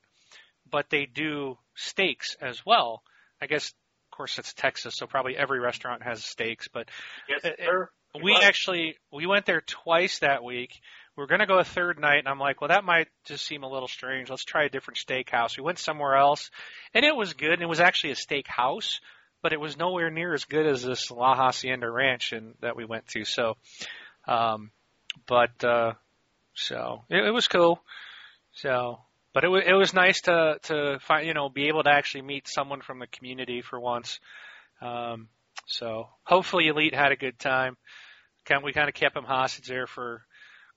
but 0.71 0.91
they 0.91 1.07
do 1.07 1.57
steaks 1.75 2.37
as 2.41 2.65
well. 2.67 3.03
I 3.41 3.47
guess, 3.47 3.73
course, 4.17 4.39
it's 4.39 4.53
Texas, 4.55 4.95
so 4.97 5.07
probably 5.07 5.37
every 5.37 5.61
restaurant 5.61 6.03
has 6.03 6.25
steaks. 6.25 6.69
But 6.69 6.89
Yes, 7.29 7.45
Uh, 7.45 7.49
uh, 7.49 7.53
sir. 7.65 7.91
we 8.23 8.33
Right. 8.33 8.45
actually 8.45 8.97
we 9.13 9.27
went 9.27 9.47
there 9.47 9.61
twice 9.61 10.21
that 10.21 10.43
week. 10.45 10.81
We're 11.17 11.27
going 11.27 11.41
to 11.41 11.47
go 11.47 11.59
a 11.59 11.65
third 11.65 11.99
night, 12.01 12.19
and 12.19 12.29
I'm 12.29 12.41
like, 12.41 12.61
well, 12.61 12.69
that 12.69 12.83
might 12.85 13.07
just 13.25 13.47
seem 13.47 13.63
a 13.63 13.69
little 13.69 13.87
strange. 13.89 14.31
Let's 14.31 14.45
try 14.45 14.65
a 14.65 14.69
different 14.69 14.99
steakhouse. 14.99 15.57
We 15.57 15.63
went 15.63 15.79
somewhere 15.79 16.17
else, 16.17 16.51
and 16.93 17.05
it 17.05 17.15
was 17.15 17.35
good. 17.35 17.53
And 17.53 17.63
it 17.63 17.69
was 17.69 17.79
actually 17.81 18.11
a 18.13 18.17
steakhouse, 18.17 18.99
but 19.41 19.53
it 19.53 19.61
was 19.61 19.77
nowhere 19.77 20.11
near 20.11 20.35
as 20.35 20.45
good 20.45 20.67
as 20.67 20.83
this 20.83 21.11
La 21.13 21.37
Hacienda 21.37 21.89
Ranch 21.89 22.33
and 22.33 22.55
that 22.63 22.75
we 22.75 22.85
went 22.85 23.07
to. 23.09 23.25
So, 23.25 23.57
um, 24.27 24.73
but 25.27 25.63
uh, 25.63 25.93
so 26.55 27.05
it, 27.11 27.25
it 27.27 27.31
was 27.31 27.47
cool. 27.47 27.81
So, 28.53 28.99
but 29.35 29.45
it 29.45 29.49
was 29.49 29.63
it 29.67 29.73
was 29.75 29.93
nice 29.93 30.23
to 30.23 30.59
to 30.63 30.99
find 31.01 31.27
you 31.27 31.35
know 31.35 31.49
be 31.49 31.69
able 31.69 31.83
to 31.83 31.91
actually 31.91 32.23
meet 32.23 32.49
someone 32.49 32.81
from 32.81 33.01
the 33.01 33.07
community 33.09 33.61
for 33.61 33.79
once. 33.79 34.21
Um, 34.81 35.29
so 35.67 36.09
hopefully 36.23 36.69
Elite 36.69 36.95
had 36.95 37.13
a 37.13 37.17
good 37.17 37.39
time. 37.39 37.77
We 38.63 38.73
kind 38.73 38.89
of 38.89 38.95
kept 38.95 39.17
him 39.17 39.25
hostage 39.25 39.67
there 39.67 39.87
for 39.87 40.23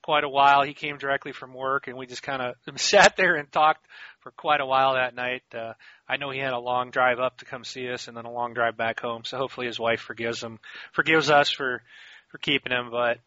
quite 0.01 0.24
a 0.24 0.30
while. 0.30 0.63
He 0.63 0.74
came 0.74 0.98
directly 0.98 1.33
from 1.33 1.54
work, 1.54 1.88
and 1.88 1.98
we 1.98 2.06
just 2.06 2.24
kind 2.24 2.42
of 2.42 2.56
sat 2.80 3.15
there 3.18 3.36
and 3.36 3.51
talked 3.51 3.86
for 4.21 4.31
quite 4.31 4.62
a 4.62 4.65
while 4.65 4.94
that 4.94 5.13
night. 5.13 5.44
Uh, 5.54 5.74
I 6.07 6.18
know 6.18 6.31
he 6.31 6.39
had 6.39 6.54
a 6.54 6.59
long 6.59 6.92
drive 6.92 7.19
up 7.19 7.38
to 7.39 7.45
come 7.45 7.63
see 7.63 7.89
us, 7.89 8.07
and 8.07 8.15
then 8.15 8.25
a 8.25 8.31
long 8.31 8.54
drive 8.54 8.77
back 8.77 9.01
home. 9.01 9.24
So 9.25 9.38
hopefully 9.38 9.68
his 9.68 9.80
wife 9.80 10.00
forgives 10.00 10.42
him, 10.42 10.59
forgives 10.94 11.30
us 11.30 11.51
for 11.51 11.83
for 12.30 12.38
keeping 12.38 12.71
him. 12.71 12.89
But 12.89 13.19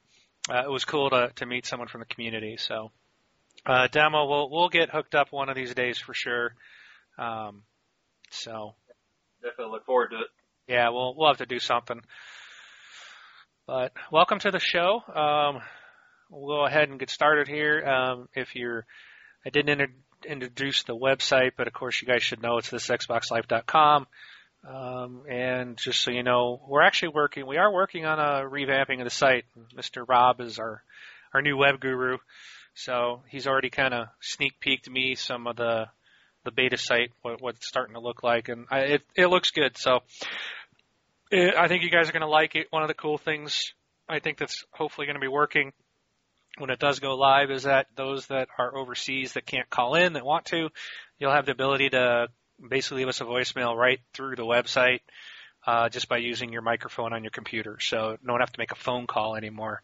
uh, 0.51 0.65
it 0.65 0.71
was 0.71 0.85
cool 0.85 1.11
to 1.11 1.31
to 1.37 1.47
meet 1.47 1.67
someone 1.67 1.89
from 1.89 2.01
the 2.01 2.07
community. 2.07 2.57
So 2.57 2.91
uh, 3.67 3.87
demo, 3.89 4.27
we'll 4.27 4.51
we'll 4.51 4.69
get 4.69 4.91
hooked 4.91 5.15
up 5.15 5.33
one 5.33 5.49
of 5.49 5.57
these 5.57 5.75
days 5.75 5.99
for 5.99 6.15
sure. 6.15 6.55
Um, 7.19 7.63
so 8.31 8.75
Definitely 9.43 9.73
look 9.73 9.87
forward 9.87 10.09
to 10.11 10.17
it. 10.17 10.27
yeah, 10.69 10.89
we'll 10.91 11.15
we'll 11.17 11.29
have 11.29 11.39
to 11.39 11.47
do 11.47 11.59
something. 11.59 12.01
But 13.67 13.93
welcome 14.11 14.39
to 14.41 14.51
the 14.51 14.59
show. 14.59 15.01
Um, 15.15 15.61
we'll 16.31 16.57
go 16.59 16.67
ahead 16.67 16.89
and 16.89 16.99
get 16.99 17.11
started 17.11 17.47
here. 17.49 17.85
Um, 17.87 18.29
if 18.35 18.55
you're, 18.57 18.85
I 19.47 19.51
didn't 19.51 19.69
inter- 19.81 19.95
introduce 20.27 20.83
the 20.83 20.97
website, 20.97 21.53
but 21.57 21.67
of 21.69 21.73
course 21.73 22.03
you 22.03 22.09
guys 22.09 22.23
should 22.23 22.43
know 22.43 22.59
it's 22.59 22.71
thisxboxlife.com. 22.71 24.07
Um, 24.69 25.23
and 25.31 25.77
just 25.79 26.03
so 26.03 26.11
you 26.11 26.23
know, 26.23 26.61
we're 26.69 26.83
actually 26.83 27.13
working. 27.15 27.47
We 27.47 27.57
are 27.57 27.73
working 27.73 28.05
on 28.05 28.19
a 28.19 28.45
revamping 28.49 28.99
of 28.99 29.05
the 29.05 29.11
site. 29.11 29.45
Mr. 29.75 30.05
Rob 30.07 30.41
is 30.41 30.59
our 30.59 30.83
our 31.33 31.41
new 31.41 31.57
web 31.57 31.79
guru, 31.81 32.19
so 32.75 33.23
he's 33.29 33.47
already 33.47 33.71
kind 33.71 33.95
of 33.95 34.09
sneak 34.21 34.61
peeked 34.61 34.89
me 34.89 35.15
some 35.15 35.47
of 35.47 35.57
the 35.57 35.87
the 36.43 36.51
beta 36.51 36.79
site, 36.79 37.13
what, 37.21 37.43
what 37.43 37.57
it's 37.57 37.69
starting 37.69 37.95
to 37.95 38.01
look 38.01 38.23
like, 38.23 38.49
and 38.49 38.67
I, 38.71 38.81
it 38.81 39.03
it 39.15 39.27
looks 39.27 39.51
good. 39.51 39.77
So 39.77 40.01
it, 41.31 41.55
I 41.55 41.69
think 41.69 41.83
you 41.83 41.91
guys 41.91 42.09
are 42.09 42.13
going 42.13 42.23
to 42.23 42.29
like 42.29 42.55
it. 42.55 42.69
One 42.71 42.83
of 42.83 42.89
the 42.89 42.95
cool 42.95 43.19
things 43.19 43.75
I 44.09 44.19
think 44.21 44.39
that's 44.39 44.65
hopefully 44.73 45.07
going 45.07 45.15
to 45.17 45.21
be 45.21 45.29
working 45.29 45.73
when 46.59 46.71
it 46.71 46.79
does 46.79 46.99
go 46.99 47.15
live 47.15 47.51
is 47.51 47.63
that 47.63 47.87
those 47.97 48.27
that 48.27 48.49
are 48.59 48.77
overseas 48.77 49.35
that 49.35 49.47
can't 49.47 49.71
call 49.71 49.95
in 49.95 50.15
that 50.15 50.25
want 50.25 50.47
to, 50.47 50.69
you'll 51.19 51.33
have 51.33 51.47
the 51.47 51.53
ability 51.53 51.91
to 51.91 52.27
basically 52.69 52.99
leave 52.99 53.09
us 53.09 53.21
a 53.21 53.25
voicemail 53.25 53.77
right 53.77 54.01
through 54.13 54.37
the 54.37 54.45
website 54.45 55.01
uh, 55.67 55.89
just 55.89 56.09
by 56.09 56.19
using 56.19 56.53
your 56.53 56.63
microphone 56.63 57.13
on 57.13 57.23
your 57.23 57.31
computer. 57.31 57.79
So 57.81 58.17
no 58.23 58.33
one 58.33 58.41
have 58.41 58.53
to 58.53 58.59
make 58.59 58.73
a 58.73 58.77
phone 58.77 59.07
call 59.07 59.37
anymore. 59.37 59.83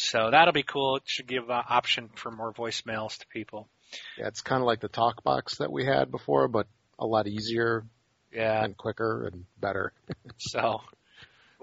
So 0.00 0.30
that'll 0.30 0.52
be 0.54 0.62
cool. 0.62 0.96
It 0.96 1.02
should 1.06 1.26
give 1.26 1.50
an 1.50 1.62
option 1.68 2.08
for 2.14 2.30
more 2.30 2.52
voicemails 2.52 3.18
to 3.18 3.26
people. 3.26 3.68
Yeah, 4.16 4.28
it's 4.28 4.42
kind 4.42 4.62
of 4.62 4.66
like 4.66 4.80
the 4.80 4.88
talk 4.88 5.24
box 5.24 5.58
that 5.58 5.72
we 5.72 5.84
had 5.84 6.10
before, 6.10 6.46
but 6.48 6.66
a 6.98 7.06
lot 7.06 7.26
easier 7.26 7.84
Yeah. 8.32 8.64
and 8.64 8.76
quicker 8.76 9.26
and 9.26 9.44
better. 9.60 9.92
So 10.38 10.80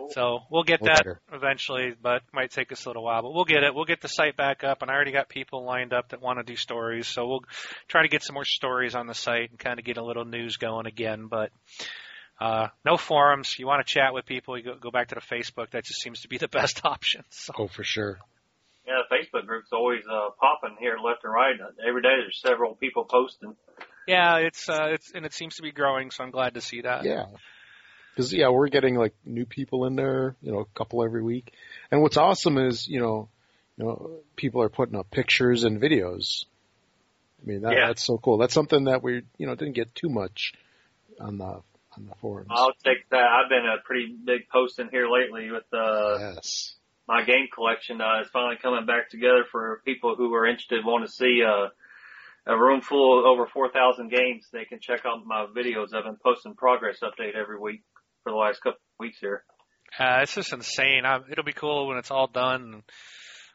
so 0.10 0.40
we'll 0.52 0.64
get 0.64 0.82
that 0.84 0.98
better. 0.98 1.22
eventually, 1.32 1.94
but 2.00 2.22
might 2.34 2.52
take 2.52 2.72
us 2.74 2.84
a 2.86 2.90
little 2.90 3.04
while. 3.06 3.22
But 3.22 3.34
we'll 3.34 3.46
get 3.46 3.64
it. 3.64 3.74
We'll 3.74 3.86
get 3.86 4.02
the 4.02 4.10
site 4.10 4.36
back 4.36 4.64
up, 4.66 4.82
and 4.82 4.92
I 4.92 4.94
already 4.94 5.14
got 5.14 5.30
people 5.30 5.64
lined 5.64 5.94
up 5.94 6.10
that 6.10 6.22
want 6.22 6.38
to 6.40 6.44
do 6.44 6.58
stories. 6.58 7.08
So 7.08 7.26
we'll 7.26 7.44
try 7.88 8.02
to 8.02 8.10
get 8.10 8.22
some 8.22 8.34
more 8.34 8.44
stories 8.44 8.94
on 8.96 9.08
the 9.08 9.14
site 9.14 9.52
and 9.52 9.58
kind 9.58 9.80
of 9.80 9.86
get 9.86 9.96
a 9.98 10.04
little 10.04 10.26
news 10.26 10.58
going 10.58 10.86
again. 10.86 11.28
But 11.28 11.52
uh, 12.40 12.68
no 12.84 12.98
forums. 12.98 13.58
You 13.58 13.68
want 13.68 13.86
to 13.86 13.92
chat 13.92 14.14
with 14.14 14.26
people, 14.26 14.58
you 14.58 14.64
go, 14.64 14.76
go 14.76 14.92
back 14.92 15.10
to 15.10 15.16
the 15.16 15.22
Facebook. 15.22 15.72
That 15.72 15.86
just 15.86 16.02
seems 16.02 16.22
to 16.22 16.28
be 16.28 16.38
the 16.38 16.48
best 16.60 16.82
option. 16.86 17.24
So 17.30 17.54
Oh, 17.58 17.68
for 17.68 17.84
sure. 17.84 18.20
Yeah, 18.88 19.02
the 19.10 19.16
Facebook 19.16 19.48
group's 19.48 19.70
always 19.74 20.04
uh, 20.06 20.30
popping 20.40 20.78
here 20.80 20.98
left 21.04 21.24
and 21.24 21.34
right. 21.34 21.56
Every 21.88 22.02
day 22.04 22.10
there's 22.22 22.40
several 22.40 22.76
people 22.76 23.06
posting. 23.06 23.56
Yeah, 24.08 24.38
it's 24.38 24.70
uh, 24.70 24.90
it's 24.92 25.12
and 25.12 25.26
it 25.26 25.34
seems 25.34 25.56
to 25.56 25.64
be 25.64 25.72
growing, 25.72 26.12
so 26.12 26.24
I'm 26.24 26.30
glad 26.30 26.54
to 26.54 26.62
see 26.62 26.82
that. 26.82 27.04
Yeah. 27.04 27.26
Because 28.14 28.32
yeah, 28.32 28.50
we're 28.50 28.68
getting 28.68 28.96
like 28.96 29.16
new 29.26 29.46
people 29.46 29.86
in 29.86 29.96
there, 29.96 30.36
you 30.42 30.52
know, 30.52 30.60
a 30.60 30.66
couple 30.78 31.04
every 31.04 31.24
week. 31.24 31.52
And 31.92 32.02
what's 32.02 32.16
awesome 32.16 32.58
is, 32.60 32.88
you 32.88 33.00
know, 33.00 33.28
you 33.78 33.86
know, 33.86 34.12
people 34.36 34.62
are 34.62 34.70
putting 34.70 34.96
up 34.96 35.10
pictures 35.10 35.64
and 35.64 35.82
videos. 35.82 36.46
I 37.42 37.48
mean, 37.50 37.62
that, 37.62 37.74
Yeah. 37.74 37.88
that's 37.88 38.04
so 38.04 38.18
cool. 38.20 38.38
That's 38.38 38.54
something 38.54 38.86
that 38.86 39.04
we, 39.04 39.24
you 39.38 39.48
know, 39.48 39.56
didn't 39.56 39.74
get 39.74 39.94
too 39.96 40.10
much 40.10 40.54
on 41.20 41.40
the 41.40 41.62
on 41.98 42.06
the 42.08 42.16
forums. 42.22 42.48
I'll 42.50 42.74
take 42.84 43.10
that. 43.12 43.24
I've 43.24 43.50
been 43.50 43.66
a 43.66 43.82
pretty 43.84 44.16
big 44.24 44.50
post 44.50 44.80
in 44.80 44.90
here 44.90 45.08
lately 45.10 45.52
with 45.52 45.66
uh, 45.74 46.34
yes. 46.36 46.76
my 47.08 47.24
game 47.24 47.48
collection. 47.54 48.02
Uh, 48.02 48.22
it's 48.22 48.30
finally 48.30 48.58
coming 48.62 48.86
back 48.86 49.10
together 49.10 49.46
for 49.52 49.82
people 49.86 50.16
who 50.16 50.34
are 50.34 50.46
interested, 50.46 50.86
want 50.86 51.06
to 51.06 51.12
see 51.12 51.42
uh, 51.44 51.68
a 52.48 52.58
room 52.58 52.82
full 52.82 53.20
of 53.20 53.26
over 53.26 53.48
4,000 53.48 54.10
games. 54.10 54.48
They 54.52 54.66
can 54.66 54.80
check 54.80 55.02
out 55.06 55.26
my 55.26 55.46
videos. 55.46 55.94
I've 55.94 56.04
been 56.04 56.18
posting 56.24 56.56
progress 56.56 57.00
update 57.02 57.36
every 57.36 57.60
week 57.60 57.84
for 58.24 58.32
the 58.32 58.38
last 58.38 58.58
couple 58.58 58.78
of 58.78 59.00
weeks 59.00 59.18
here. 59.20 59.44
Uh, 59.98 60.20
it's 60.22 60.36
just 60.36 60.54
insane. 60.54 61.06
I, 61.06 61.20
it'll 61.32 61.44
be 61.44 61.54
cool 61.54 61.88
when 61.88 61.98
it's 61.98 62.12
all 62.12 62.28
done. 62.28 62.84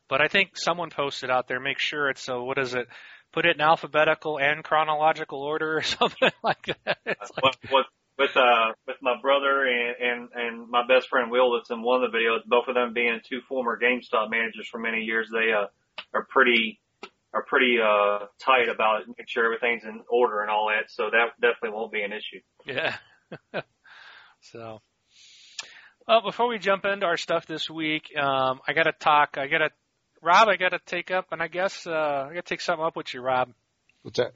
But 0.08 0.20
I 0.20 0.28
think 0.28 0.56
someone 0.56 0.90
posted 0.90 1.30
out 1.30 1.46
there, 1.46 1.60
make 1.60 1.78
sure 1.78 2.10
it's 2.10 2.22
so. 2.22 2.42
What 2.42 2.58
is 2.58 2.74
it? 2.74 2.88
Put 3.32 3.46
it 3.46 3.54
in 3.54 3.60
alphabetical 3.60 4.38
and 4.38 4.64
chronological 4.64 5.40
order 5.40 5.76
or 5.76 5.82
something 5.82 6.32
like 6.42 6.66
that. 6.84 6.98
It's 7.06 7.30
like, 7.36 7.44
What, 7.44 7.56
what, 7.68 7.86
with 8.20 8.36
uh 8.36 8.72
with 8.86 8.96
my 9.00 9.14
brother 9.20 9.64
and 9.64 9.96
and 9.98 10.28
and 10.34 10.70
my 10.70 10.86
best 10.86 11.08
friend 11.08 11.30
Will 11.30 11.54
that's 11.54 11.70
in 11.70 11.82
one 11.82 12.04
of 12.04 12.12
the 12.12 12.16
videos, 12.16 12.44
both 12.46 12.68
of 12.68 12.74
them 12.74 12.92
being 12.92 13.20
two 13.26 13.40
former 13.48 13.78
GameStop 13.80 14.30
managers 14.30 14.68
for 14.70 14.78
many 14.78 15.00
years, 15.00 15.28
they 15.32 15.52
uh 15.52 15.66
are 16.12 16.26
pretty 16.28 16.78
are 17.32 17.44
pretty 17.44 17.78
uh 17.82 18.26
tight 18.38 18.68
about 18.68 19.08
making 19.08 19.24
sure 19.26 19.46
everything's 19.46 19.84
in 19.84 20.02
order 20.08 20.42
and 20.42 20.50
all 20.50 20.68
that. 20.68 20.90
So 20.90 21.04
that 21.10 21.40
definitely 21.40 21.76
won't 21.76 21.92
be 21.92 22.02
an 22.02 22.12
issue. 22.12 22.40
yeah. 22.66 22.96
so, 24.40 24.80
well, 26.06 26.22
before 26.22 26.48
we 26.48 26.58
jump 26.58 26.84
into 26.84 27.06
our 27.06 27.16
stuff 27.16 27.46
this 27.46 27.70
week, 27.70 28.10
um, 28.20 28.60
I 28.66 28.72
got 28.72 28.84
to 28.84 28.92
talk. 28.92 29.38
I 29.38 29.46
got 29.46 29.58
to, 29.58 29.70
Rob. 30.20 30.48
I 30.48 30.56
got 30.56 30.70
to 30.70 30.80
take 30.84 31.10
up, 31.10 31.26
and 31.30 31.40
I 31.40 31.46
guess 31.48 31.86
uh, 31.86 32.26
I 32.28 32.34
got 32.34 32.44
to 32.44 32.54
take 32.54 32.60
something 32.60 32.84
up 32.84 32.96
with 32.96 33.14
you, 33.14 33.20
Rob. 33.20 33.52
What's 34.02 34.18
that? 34.18 34.32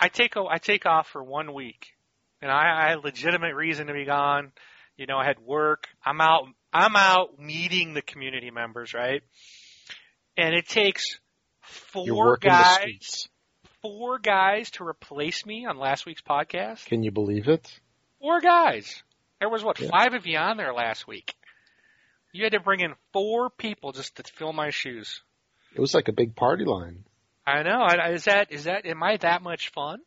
I 0.00 0.08
take 0.08 0.36
I 0.36 0.58
take 0.58 0.86
off 0.86 1.08
for 1.08 1.22
one 1.22 1.52
week, 1.54 1.95
and 2.46 2.52
I, 2.52 2.86
I 2.86 2.90
had 2.90 3.02
legitimate 3.02 3.56
reason 3.56 3.88
to 3.88 3.92
be 3.92 4.04
gone. 4.04 4.52
You 4.96 5.06
know, 5.06 5.18
I 5.18 5.26
had 5.26 5.40
work. 5.40 5.88
I'm 6.04 6.20
out. 6.20 6.44
I'm 6.72 6.94
out 6.94 7.40
meeting 7.40 7.92
the 7.92 8.02
community 8.02 8.52
members, 8.52 8.94
right? 8.94 9.22
And 10.36 10.54
it 10.54 10.68
takes 10.68 11.18
four 11.62 12.36
guys, 12.36 13.28
four 13.82 14.18
guys 14.20 14.70
to 14.72 14.84
replace 14.86 15.44
me 15.44 15.66
on 15.66 15.76
last 15.78 16.06
week's 16.06 16.22
podcast. 16.22 16.84
Can 16.86 17.02
you 17.02 17.10
believe 17.10 17.48
it? 17.48 17.68
Four 18.20 18.40
guys. 18.40 19.02
There 19.40 19.48
was 19.48 19.64
what 19.64 19.80
Yeah. 19.80 19.88
five 19.90 20.14
of 20.14 20.24
you 20.26 20.38
on 20.38 20.56
there 20.56 20.72
last 20.72 21.06
week. 21.08 21.34
You 22.32 22.44
had 22.44 22.52
to 22.52 22.60
bring 22.60 22.80
in 22.80 22.94
four 23.12 23.50
people 23.50 23.90
just 23.92 24.16
to 24.16 24.22
fill 24.22 24.52
my 24.52 24.70
shoes. 24.70 25.20
It 25.74 25.80
was 25.80 25.94
like 25.94 26.08
a 26.08 26.12
big 26.12 26.36
party 26.36 26.64
line. 26.64 27.04
I 27.46 27.62
know. 27.62 27.86
Is 28.12 28.24
that 28.24 28.52
is 28.52 28.64
that 28.64 28.86
am 28.86 29.02
I 29.02 29.16
that 29.18 29.42
much 29.42 29.70
fun, 29.72 30.00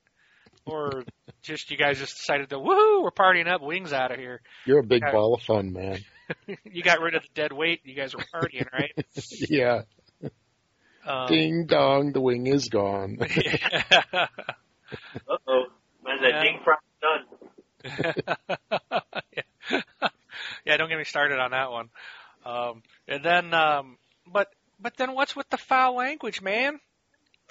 or 0.69 1.03
just 1.41 1.71
you 1.71 1.77
guys 1.77 1.97
just 1.99 2.17
decided 2.17 2.49
to 2.49 2.57
woohoo? 2.57 3.01
We're 3.03 3.11
partying 3.11 3.47
up, 3.47 3.61
wings 3.61 3.93
out 3.93 4.11
of 4.11 4.19
here. 4.19 4.41
You're 4.65 4.79
a 4.79 4.83
big 4.83 5.03
Yeah. 5.03 5.11
ball 5.11 5.33
of 5.35 5.41
fun, 5.41 5.71
man. 5.73 6.03
you 6.63 6.83
got 6.83 6.99
rid 7.01 7.15
of 7.15 7.23
the 7.23 7.29
dead 7.33 7.51
weight. 7.53 7.81
You 7.83 7.95
guys 7.95 8.13
were 8.15 8.23
partying, 8.33 8.71
right? 8.71 8.91
yeah. 9.49 9.81
Um, 11.07 11.27
Ding 11.27 11.65
dong, 11.65 12.11
the 12.11 12.21
wing 12.21 12.45
is 12.47 12.67
gone. 12.69 13.17
Uh 13.21 13.25
oh, 15.47 15.63
when's 16.01 16.21
that 16.21 16.29
Yeah. 16.31 16.41
ding 16.41 16.59
price 16.63 16.77
done? 17.01 17.25
yeah, 20.65 20.77
don't 20.77 20.89
get 20.89 20.97
me 20.97 21.03
started 21.03 21.39
on 21.39 21.51
that 21.51 21.71
one. 21.71 21.89
Um, 22.45 22.83
and 23.07 23.23
then, 23.23 23.53
um, 23.53 23.97
but 24.31 24.47
but 24.79 24.95
then 24.97 25.13
what's 25.13 25.35
with 25.35 25.49
the 25.49 25.57
foul 25.57 25.95
language, 25.95 26.41
man? 26.41 26.79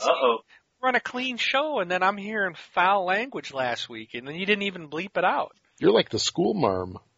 Uh 0.01 0.09
oh. 0.11 0.39
Run 0.81 0.95
a 0.95 1.01
clean 1.01 1.37
show, 1.39 1.81
and 1.81 1.91
then 1.91 2.03
I'm 2.05 2.17
hearing 2.17 2.55
foul 2.73 3.05
language 3.05 3.53
last 3.53 3.89
week, 3.89 4.11
and 4.15 4.27
then 4.29 4.37
you 4.37 4.47
didn't 4.47 4.63
even 4.63 4.89
bleep 4.89 5.17
it 5.17 5.25
out. 5.25 5.53
You're 5.81 5.93
like 5.93 6.09
the 6.11 6.19
school 6.21 6.55
marm. 6.55 6.99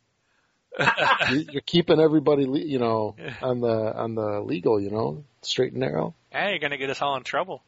You- 1.31 1.47
You're 1.50 1.62
keeping 1.67 2.00
everybody, 2.00 2.47
le- 2.47 2.59
you 2.61 2.79
know, 2.79 3.17
on 3.43 3.61
the 3.61 3.69
on 3.95 4.14
the 4.14 4.40
legal, 4.40 4.81
you 4.81 4.90
know, 4.90 5.25
straight 5.43 5.73
and 5.73 5.81
narrow. 5.81 6.14
Hey, 6.31 6.50
you're 6.50 6.59
gonna 6.59 6.79
get 6.79 6.90
us 6.90 7.02
all 7.02 7.17
in 7.17 7.23
trouble. 7.23 7.62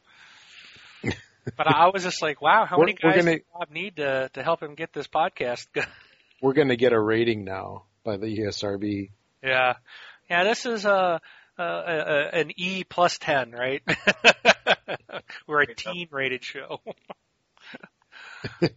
but 1.03 1.67
I 1.67 1.89
was 1.93 2.03
just 2.03 2.21
like, 2.21 2.41
wow, 2.41 2.65
how 2.65 2.77
We're- 2.77 2.93
many 3.01 3.13
guys 3.13 3.23
gonna- 3.23 3.37
does 3.37 3.45
Bob 3.53 3.69
need 3.71 3.97
to 3.97 4.29
to 4.33 4.43
help 4.43 4.61
him 4.63 4.75
get 4.75 4.93
this 4.93 5.07
podcast? 5.07 5.67
We're 6.41 6.53
gonna 6.53 6.75
get 6.75 6.91
a 6.93 6.99
rating 6.99 7.43
now 7.43 7.83
by 8.03 8.17
the 8.17 8.25
ESRB. 8.27 9.09
yeah, 9.43 9.73
yeah, 10.29 10.43
this 10.43 10.65
is 10.65 10.85
a. 10.85 11.21
Uh, 11.57 11.61
uh, 11.61 12.29
an 12.33 12.51
E 12.55 12.83
plus 12.83 13.17
ten, 13.19 13.51
right? 13.51 13.83
We're 15.47 15.61
a 15.61 15.75
teen 15.75 16.07
rated 16.11 16.43
show. 16.43 16.79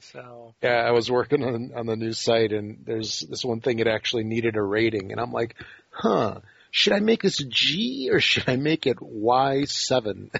so 0.00 0.54
Yeah, 0.62 0.82
I 0.86 0.90
was 0.90 1.10
working 1.10 1.44
on 1.44 1.72
on 1.74 1.86
the 1.86 1.96
new 1.96 2.12
site, 2.12 2.52
and 2.52 2.84
there's 2.84 3.20
this 3.20 3.44
one 3.44 3.60
thing 3.60 3.78
it 3.78 3.86
actually 3.86 4.24
needed 4.24 4.56
a 4.56 4.62
rating, 4.62 5.12
and 5.12 5.20
I'm 5.20 5.32
like, 5.32 5.54
huh, 5.90 6.40
should 6.70 6.92
I 6.92 7.00
make 7.00 7.22
this 7.22 7.40
a 7.40 7.44
G 7.44 8.08
or 8.12 8.18
should 8.18 8.48
I 8.48 8.56
make 8.56 8.86
it 8.86 8.98
Y 9.00 9.64
seven? 9.64 10.30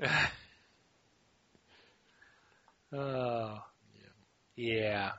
Oh. 2.92 3.58
Yeah. 4.56 4.80
yeah, 4.80 5.10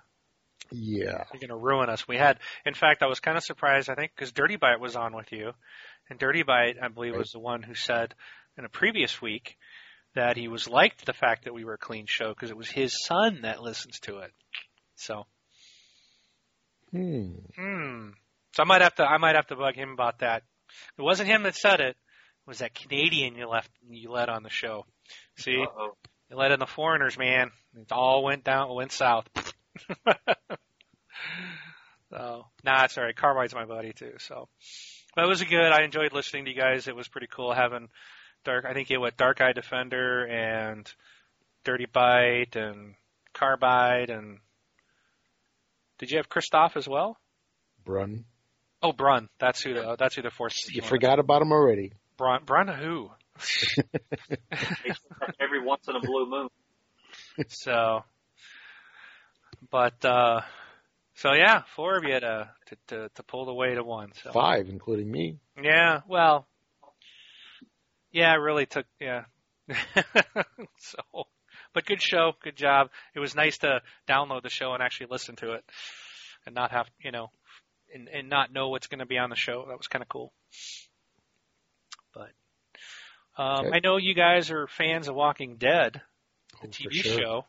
You're 1.33 1.39
going 1.39 1.49
to 1.49 1.55
ruin 1.55 1.89
us. 1.89 2.07
We 2.07 2.17
had, 2.17 2.39
in 2.65 2.73
fact, 2.73 3.01
I 3.01 3.07
was 3.07 3.19
kind 3.19 3.37
of 3.37 3.43
surprised, 3.43 3.89
I 3.89 3.95
think, 3.95 4.11
because 4.15 4.31
Dirty 4.31 4.55
Bite 4.55 4.79
was 4.79 4.95
on 4.95 5.15
with 5.15 5.31
you. 5.31 5.51
And 6.09 6.19
Dirty 6.19 6.43
Bite, 6.43 6.77
I 6.81 6.87
believe, 6.87 7.15
was 7.15 7.31
the 7.31 7.39
one 7.39 7.61
who 7.61 7.75
said 7.75 8.15
in 8.57 8.65
a 8.65 8.69
previous 8.69 9.21
week 9.21 9.57
that 10.15 10.37
he 10.37 10.47
was 10.47 10.67
liked 10.67 11.05
the 11.05 11.13
fact 11.13 11.45
that 11.45 11.53
we 11.53 11.63
were 11.63 11.73
a 11.73 11.77
clean 11.77 12.05
show 12.07 12.29
because 12.29 12.49
it 12.49 12.57
was 12.57 12.69
his 12.69 13.03
son 13.05 13.39
that 13.43 13.61
listens 13.61 13.99
to 14.01 14.19
it. 14.19 14.31
So, 14.95 15.25
hmm. 16.91 17.33
hmm. 17.55 18.09
So 18.53 18.63
I 18.63 18.65
might 18.65 18.81
have 18.81 18.95
to, 18.95 19.03
I 19.03 19.17
might 19.17 19.35
have 19.35 19.47
to 19.47 19.55
bug 19.55 19.75
him 19.75 19.91
about 19.91 20.19
that. 20.19 20.43
It 20.97 21.01
wasn't 21.01 21.29
him 21.29 21.43
that 21.43 21.55
said 21.55 21.79
it. 21.79 21.95
It 21.95 22.47
was 22.47 22.59
that 22.59 22.73
Canadian 22.73 23.35
you 23.35 23.47
left, 23.47 23.69
you 23.87 24.11
let 24.11 24.29
on 24.29 24.43
the 24.43 24.49
show. 24.49 24.85
See? 25.37 25.61
Uh 25.61 25.65
oh. 25.77 25.97
You 26.29 26.37
let 26.37 26.51
in 26.51 26.59
the 26.59 26.67
foreigners, 26.67 27.17
man. 27.17 27.51
It 27.75 27.91
all 27.91 28.23
went 28.23 28.43
down, 28.43 28.73
went 28.73 28.91
south. 28.91 29.27
so, 32.11 32.45
nah, 32.63 32.83
it's 32.85 32.97
alright. 32.97 33.15
Carmine's 33.15 33.53
my 33.53 33.65
buddy 33.65 33.93
too. 33.93 34.13
So, 34.19 34.47
but 35.15 35.25
it 35.25 35.27
was 35.27 35.43
good. 35.43 35.71
I 35.71 35.83
enjoyed 35.83 36.13
listening 36.13 36.45
to 36.45 36.51
you 36.51 36.57
guys. 36.57 36.87
It 36.87 36.95
was 36.95 37.07
pretty 37.07 37.27
cool 37.27 37.53
having 37.53 37.89
Dark. 38.43 38.65
I 38.65 38.73
think 38.73 38.91
it 38.91 38.97
was 38.97 39.13
Dark 39.17 39.41
Eye 39.41 39.53
Defender 39.53 40.25
and 40.25 40.91
Dirty 41.63 41.85
Bite 41.91 42.55
and 42.55 42.95
Carbide 43.33 44.09
and. 44.09 44.39
Did 45.97 46.11
you 46.11 46.17
have 46.17 46.29
Christoph 46.29 46.77
as 46.77 46.87
well? 46.87 47.17
Brun. 47.83 48.23
Oh, 48.81 48.93
Brun. 48.93 49.27
That's 49.39 49.61
who 49.61 49.73
the 49.73 49.97
that's 49.99 50.15
who 50.15 50.21
the 50.21 50.29
fourth. 50.29 50.53
You 50.73 50.81
forgot 50.81 51.19
about 51.19 51.41
him 51.41 51.51
already. 51.51 51.91
Brun. 52.17 52.43
Brun 52.45 52.67
who? 52.69 53.09
Every 55.39 55.61
once 55.63 55.87
in 55.87 55.95
a 55.95 55.99
blue 55.99 56.29
moon. 56.29 56.49
So, 57.47 58.03
but 59.71 60.03
uh, 60.05 60.41
so 61.15 61.33
yeah, 61.33 61.63
four 61.75 61.97
of 61.97 62.03
you 62.03 62.19
to 62.19 62.49
to 62.67 62.77
to, 62.87 63.09
to 63.15 63.23
pull 63.23 63.45
the 63.45 63.53
weight 63.53 63.77
of 63.77 63.85
one. 63.85 64.11
So 64.23 64.31
Five, 64.31 64.69
including 64.69 65.11
me. 65.11 65.39
yeah, 65.61 66.01
well, 66.07 66.47
yeah, 68.11 68.31
it 68.33 68.37
really 68.37 68.65
took 68.65 68.85
yeah. 68.99 69.25
so, 70.77 70.97
but 71.73 71.85
good 71.85 72.01
show, 72.01 72.33
good 72.41 72.55
job. 72.55 72.89
It 73.13 73.19
was 73.19 73.35
nice 73.35 73.59
to 73.59 73.81
download 74.07 74.43
the 74.43 74.49
show 74.49 74.73
and 74.73 74.81
actually 74.81 75.07
listen 75.11 75.35
to 75.37 75.53
it, 75.53 75.63
and 76.45 76.55
not 76.55 76.71
have 76.71 76.87
you 76.99 77.11
know, 77.11 77.29
and 77.93 78.07
and 78.09 78.29
not 78.29 78.51
know 78.51 78.69
what's 78.69 78.87
going 78.87 78.99
to 78.99 79.05
be 79.05 79.17
on 79.17 79.29
the 79.29 79.35
show. 79.35 79.65
That 79.67 79.77
was 79.77 79.87
kind 79.87 80.01
of 80.01 80.09
cool. 80.09 80.33
But 82.13 82.29
um, 83.37 83.67
Okay. 83.67 83.75
I 83.75 83.79
know 83.79 83.97
you 83.97 84.15
guys 84.15 84.49
are 84.51 84.67
fans 84.67 85.07
of 85.07 85.15
Walking 85.15 85.57
Dead, 85.57 86.01
the 86.61 86.67
Oh, 86.67 86.71
TV 86.71 86.91
sure. 86.93 87.19
show. 87.19 87.45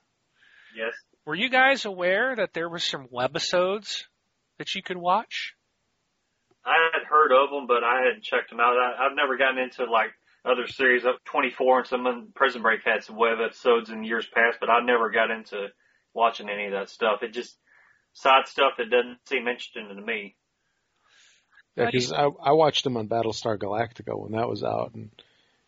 Yes. 0.77 0.93
Were 1.31 1.37
you 1.37 1.49
guys 1.49 1.85
aware 1.85 2.35
that 2.35 2.55
there 2.55 2.69
was 2.69 2.83
some 2.83 3.07
webisodes 3.07 4.03
that 4.59 4.75
you 4.75 4.83
could 4.83 4.97
watch? 4.97 5.55
I 6.67 6.91
had 6.93 7.07
heard 7.09 7.31
of 7.31 7.51
them, 7.51 7.69
but 7.69 7.85
I 7.85 8.03
hadn't 8.05 8.25
checked 8.25 8.51
them 8.51 8.59
out. 8.59 8.75
I, 8.77 9.07
I've 9.07 9.15
never 9.15 9.37
gotten 9.37 9.59
into 9.63 9.85
like 9.85 10.11
other 10.45 10.67
series 10.67 11.05
of 11.05 11.23
24 11.27 11.79
and 11.79 11.87
some 11.87 12.07
of 12.09 12.35
Prison 12.35 12.63
Break 12.63 12.81
had 12.85 13.05
some 13.05 13.15
web 13.15 13.39
episodes 13.41 13.91
in 13.91 14.03
years 14.03 14.27
past, 14.27 14.59
but 14.59 14.71
I 14.71 14.81
never 14.81 15.09
got 15.09 15.31
into 15.31 15.69
watching 16.15 16.49
any 16.51 16.65
of 16.65 16.73
that 16.73 16.91
stuff. 16.91 17.23
It 17.23 17.33
just 17.33 17.57
side 18.13 18.49
stuff 18.49 18.73
that 18.79 18.91
doesn't 18.91 19.19
seem 19.29 19.47
interesting 19.47 19.87
to 19.87 20.03
me. 20.03 20.35
Yeah, 21.77 21.87
because 21.87 22.11
I, 22.11 22.25
I 22.25 22.53
watched 22.55 22.83
them 22.83 22.97
on 22.97 23.07
Battlestar 23.07 23.57
Galactica 23.57 24.19
when 24.19 24.33
that 24.33 24.49
was 24.49 24.65
out, 24.65 24.95
and 24.95 25.11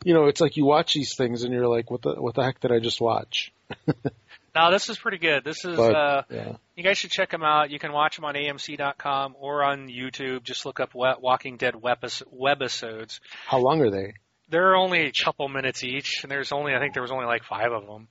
you 0.05 0.13
know, 0.13 0.27
it's 0.27 0.41
like 0.41 0.57
you 0.57 0.65
watch 0.65 0.93
these 0.93 1.15
things 1.15 1.45
and 1.45 1.55
you're 1.55 1.69
like, 1.69 1.89
what 1.89 2.03
the 2.03 2.21
what 2.21 2.35
the 2.35 2.43
heck 2.43 2.59
did 2.59 2.73
I 2.73 2.81
just 2.81 3.01
watch? 3.01 3.53
Now 4.55 4.71
this 4.71 4.89
is 4.89 4.99
pretty 4.99 5.19
good. 5.19 5.45
This 5.45 5.65
is 5.65 5.77
But 5.77 5.95
uh, 5.95 6.23
yeah, 6.31 6.53
you 6.77 6.83
guys 6.83 6.99
should 6.99 7.11
check 7.11 7.31
them 7.31 7.43
out. 7.43 7.71
You 7.71 7.79
can 7.79 7.93
watch 7.93 8.17
them 8.17 8.25
on 8.25 8.35
AMC.com 8.35 9.35
or 9.39 9.65
on 9.65 9.89
YouTube. 9.89 10.43
Just 10.43 10.67
look 10.67 10.81
up 10.81 10.91
Walking 10.95 11.57
Dead 11.57 11.75
webis- 11.75 12.23
webisodes. 12.33 13.21
how 13.47 13.59
long 13.59 13.81
are 13.81 13.91
they? 13.91 14.15
They're 14.49 14.77
only 14.77 15.07
a 15.07 15.13
couple 15.13 15.49
minutes 15.49 15.83
each, 15.83 16.23
and 16.23 16.31
there's 16.31 16.53
only 16.53 16.75
I 16.75 16.79
think 16.79 16.93
there 16.93 17.03
was 17.03 17.13
only 17.13 17.25
like 17.27 17.45
five 17.45 17.73
of 17.73 17.87
them. 17.87 18.09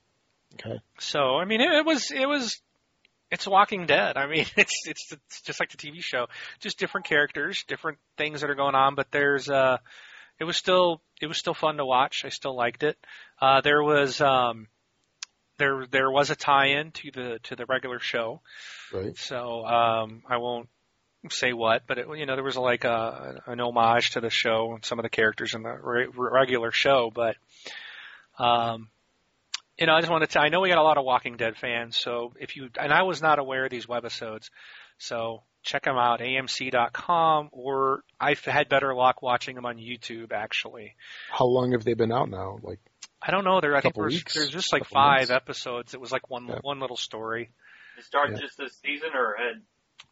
Okay. 0.56 0.80
So 1.00 1.38
I 1.38 1.46
mean, 1.46 1.62
it, 1.62 1.72
it 1.72 1.86
was 1.86 2.12
it 2.12 2.26
was 2.26 2.60
it's 3.30 3.48
Walking 3.48 3.86
Dead. 3.86 4.18
I 4.18 4.28
mean, 4.28 4.46
it's 4.58 4.74
it's 4.86 5.12
it's 5.12 5.42
just 5.42 5.60
like 5.60 5.72
the 5.72 5.78
TV 5.78 5.98
show, 6.00 6.28
just 6.60 6.80
different 6.80 7.08
characters, 7.08 7.64
different 7.68 7.98
things 8.18 8.42
that 8.42 8.50
are 8.50 8.56
going 8.56 8.76
on. 8.76 8.96
But 8.96 9.12
there's 9.12 9.50
uh, 9.50 9.78
it 10.40 10.44
was 10.44 10.58
still 10.58 11.02
it 11.22 11.28
was 11.28 11.38
still 11.38 11.54
fun 11.54 11.78
to 11.78 11.86
watch. 11.86 12.24
I 12.26 12.30
still 12.30 12.56
liked 12.56 12.84
it. 12.84 12.98
Uh, 13.40 13.62
there 13.62 13.84
was 13.84 14.20
um, 14.22 14.68
there 15.62 15.86
there 15.90 16.12
was 16.12 16.30
a 16.30 16.36
tie-in 16.36 16.92
to 16.92 17.12
the 17.12 17.40
to 17.44 17.56
the 17.56 17.66
regular 17.66 18.00
show. 18.00 18.42
Right. 18.94 19.18
So 19.18 19.66
um, 19.66 20.24
I 20.28 20.38
won't 20.38 20.70
say 21.30 21.54
what, 21.54 21.84
but 21.88 21.98
it, 21.98 22.08
you 22.18 22.26
know 22.26 22.36
there 22.36 22.44
was 22.44 22.58
like 22.58 22.84
a, 22.84 23.42
an 23.46 23.60
homage 23.60 24.12
to 24.12 24.22
the 24.22 24.30
show 24.30 24.74
and 24.74 24.84
some 24.84 25.00
of 25.00 25.04
the 25.04 25.10
characters 25.10 25.54
in 25.54 25.64
the 25.64 25.72
re- 25.72 26.08
regular 26.14 26.72
show. 26.72 27.12
But 27.14 27.36
um, 28.38 28.90
you 29.78 29.86
know, 29.88 29.94
I 29.94 30.02
just 30.02 30.12
wanted 30.12 30.30
to. 30.32 30.42
I 30.42 30.50
know 30.50 30.60
we 30.60 30.70
got 30.70 30.78
a 30.78 30.84
lot 30.84 30.98
of 30.98 31.06
Walking 31.06 31.38
Dead 31.38 31.56
fans, 31.58 31.96
so 31.96 32.34
if 32.40 32.56
you 32.56 32.70
and 32.80 32.92
I 32.92 33.04
was 33.04 33.22
not 33.22 33.40
aware 33.40 33.66
of 33.66 33.72
these 33.72 33.86
webisodes, 33.86 34.50
so 34.98 35.44
check 35.64 35.84
them 35.84 35.98
out 35.98 36.20
AMC.com 36.20 37.50
or 37.52 38.04
I've 38.20 38.44
had 38.44 38.68
better 38.68 38.96
luck 38.96 39.22
watching 39.22 39.56
them 39.56 39.66
on 39.66 39.78
YouTube 39.78 40.32
actually. 40.32 40.96
How 41.32 41.46
long 41.46 41.74
have 41.74 41.84
they 41.84 41.94
been 41.94 42.12
out 42.12 42.30
now? 42.30 42.58
Like, 42.64 42.80
I 43.22 43.32
don't 43.32 43.44
know. 43.44 43.62
There, 43.62 43.76
I 43.76 43.82
think 43.82 43.96
there's, 43.96 44.14
weeks? 44.14 44.34
there's 44.34 44.50
just 44.50 44.74
like 44.74 44.86
five 44.86 45.30
months? 45.30 45.32
episodes. 45.32 45.94
It 45.94 46.02
was 46.02 46.12
like 46.12 46.30
one 46.30 46.48
Yeah. 46.48 46.60
one 46.62 46.80
little 46.80 46.98
story. 46.98 47.52
Did 47.96 48.02
it 48.02 48.06
start 48.06 48.32
Yeah. 48.32 48.38
just 48.40 48.58
this 48.58 48.76
season 48.84 49.10
or 49.14 49.36
had 49.38 49.62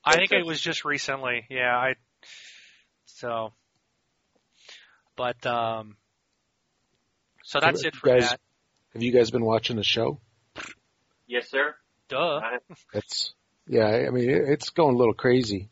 I 0.04 0.16
think 0.16 0.32
it 0.32 0.46
was 0.46 0.62
just 0.62 0.86
recently. 0.86 1.46
Yeah, 1.50 1.75
I 1.75 1.96
so 3.06 3.54
but 5.16 5.44
um 5.46 5.98
so 7.44 7.60
that's 7.60 7.82
So 7.82 7.88
it 7.88 7.96
for 7.96 8.08
guys- 8.08 8.30
that. 8.30 8.39
have 8.94 9.01
you 9.04 9.12
guys 9.12 9.32
been 9.32 9.44
watching 9.46 9.75
the 9.75 9.84
show? 9.84 10.20
yes, 11.28 11.50
sir? 11.50 11.75
Duh. 12.10 12.39
I, 12.44 12.58
It's 12.94 13.34
yeah, 13.68 13.88
I 13.88 14.10
mean 14.12 14.30
it, 14.30 14.44
it's 14.50 14.70
going 14.70 14.96
a 14.96 14.98
little 14.98 15.13
crazy. 15.16 15.70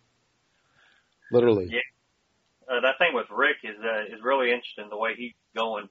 Literally. 1.32 1.67
Yeah. 1.70 2.74
uh, 2.75 2.79
that 2.82 2.98
thing 2.98 3.13
with 3.13 3.27
Rick 3.29 3.58
is 3.63 3.75
uh, 3.84 4.15
is 4.15 4.22
really 4.24 4.48
interesting 4.51 4.89
the 4.89 4.98
way 4.98 5.13
he's 5.15 5.34
going. 5.56 5.88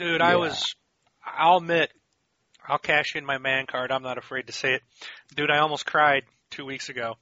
Dude, 0.00 0.22
I 0.22 0.36
was 0.36 0.74
I'll 1.22 1.58
admit 1.58 1.92
I'll 2.66 2.78
cash 2.78 3.16
in 3.16 3.26
my 3.26 3.36
man 3.36 3.66
card. 3.66 3.92
I'm 3.92 4.02
not 4.02 4.16
afraid 4.16 4.46
to 4.46 4.52
say 4.52 4.72
it. 4.72 4.82
Dude, 5.36 5.50
I 5.50 5.58
almost 5.58 5.84
cried 5.84 6.22
2 6.52 6.64
weeks 6.64 6.88
ago. 6.88 7.16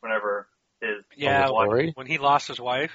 Whenever 0.00 0.48
his 0.80 1.04
Yeah, 1.16 1.46
his? 1.46 1.92
When 1.94 2.08
he 2.08 2.18
lost 2.18 2.48
his 2.48 2.60
wife, 2.60 2.90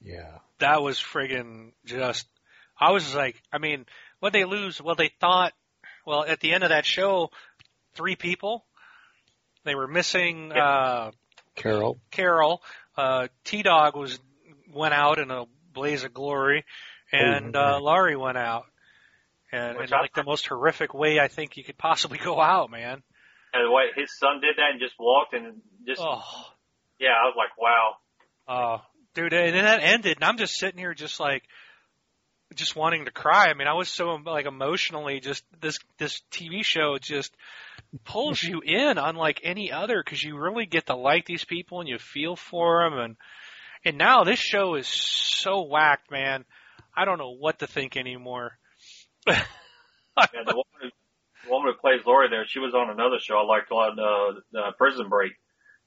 Yeah. 0.00 0.38
that 0.58 0.82
was 0.82 0.98
friggin' 0.98 1.72
just 1.84 2.26
I 2.80 2.90
was 2.90 3.14
like, 3.14 3.40
I 3.52 3.58
mean, 3.58 3.86
what 4.18 4.32
they 4.32 4.44
lose? 4.44 4.82
Well, 4.82 4.96
they 4.96 5.12
thought 5.20 5.52
well, 6.04 6.24
at 6.24 6.40
the 6.40 6.52
end 6.52 6.64
of 6.64 6.70
that 6.70 6.84
show, 6.84 7.30
three 7.94 8.16
people 8.16 8.64
they 9.62 9.76
were 9.76 9.86
missing 9.86 10.50
uh 10.50 11.12
Carol. 11.54 12.00
Carol. 12.10 12.60
Uh, 12.96 13.28
T 13.44 13.62
Dog 13.62 13.94
was 13.94 14.18
went 14.72 14.94
out 14.94 15.20
in 15.20 15.30
a 15.30 15.44
blaze 15.72 16.04
of 16.04 16.12
glory, 16.14 16.64
and 17.12 17.54
Oh, 17.56 17.60
uh, 17.60 17.72
right. 17.74 17.82
Lori 17.82 18.16
went 18.16 18.38
out, 18.38 18.64
and 19.50 19.76
Which 19.78 19.90
in 19.92 19.98
like 19.98 20.14
the 20.14 20.24
most 20.24 20.46
horrific 20.46 20.94
way 20.94 21.18
I 21.20 21.28
think 21.28 21.56
you 21.56 21.64
could 21.64 21.78
possibly 21.78 22.18
go 22.18 22.40
out, 22.40 22.70
man. 22.70 23.02
and 23.52 23.64
the 23.66 23.70
way 23.70 23.84
his 23.96 24.16
son 24.18 24.40
did 24.40 24.56
that 24.56 24.70
and 24.72 24.80
just 24.80 24.94
walked 24.98 25.34
and 25.34 25.60
just 25.86 26.00
Oh, 26.02 26.22
yeah, 26.98 27.10
I 27.10 27.24
was 27.26 27.34
like, 27.36 27.56
wow. 27.58 27.96
uh, 28.48 28.78
dude, 29.14 29.32
and 29.32 29.54
then 29.54 29.64
that 29.64 29.82
ended, 29.82 30.16
and 30.18 30.24
I'm 30.24 30.38
just 30.38 30.54
sitting 30.56 30.78
here 30.78 30.94
just 30.94 31.20
like. 31.20 31.42
Just 32.54 32.76
wanting 32.76 33.06
to 33.06 33.10
cry. 33.10 33.46
I 33.48 33.54
mean, 33.54 33.66
I 33.66 33.72
was 33.72 33.88
so 33.88 34.18
like 34.26 34.44
emotionally 34.44 35.20
just 35.20 35.42
this 35.62 35.78
this 35.96 36.20
TV 36.30 36.62
show 36.62 36.98
just 37.00 37.34
pulls 38.04 38.42
you 38.42 38.60
in 38.60 38.98
unlike 38.98 39.40
any 39.42 39.72
other 39.72 40.02
because 40.04 40.22
you 40.22 40.36
really 40.36 40.66
get 40.66 40.84
to 40.88 40.94
like 40.94 41.24
these 41.24 41.46
people 41.46 41.80
and 41.80 41.88
you 41.88 41.96
feel 41.98 42.36
for 42.36 42.84
them 42.84 42.98
and 42.98 43.16
and 43.84 43.98
now 43.98 44.24
this 44.24 44.38
show 44.38 44.74
is 44.74 44.86
so 44.86 45.62
whacked, 45.62 46.10
man. 46.10 46.44
I 46.96 47.04
don't 47.04 47.18
know 47.18 47.34
what 47.38 47.60
to 47.60 47.66
think 47.66 47.96
anymore. 47.96 48.58
Yeah, 50.16 50.44
the 50.44 50.52
woman, 50.52 50.64
who, 50.82 50.88
the 51.44 51.50
woman 51.50 51.72
who 51.72 51.80
plays 51.80 52.04
Lori 52.06 52.28
there, 52.28 52.44
she 52.46 52.58
was 52.58 52.74
on 52.74 52.90
another 52.90 53.16
show 53.18 53.38
I 53.38 53.44
liked 53.44 53.70
a 53.70 53.74
lot, 53.74 53.98
uh, 53.98 54.58
uh, 54.58 54.72
Prison 54.76 55.08
Break, 55.08 55.32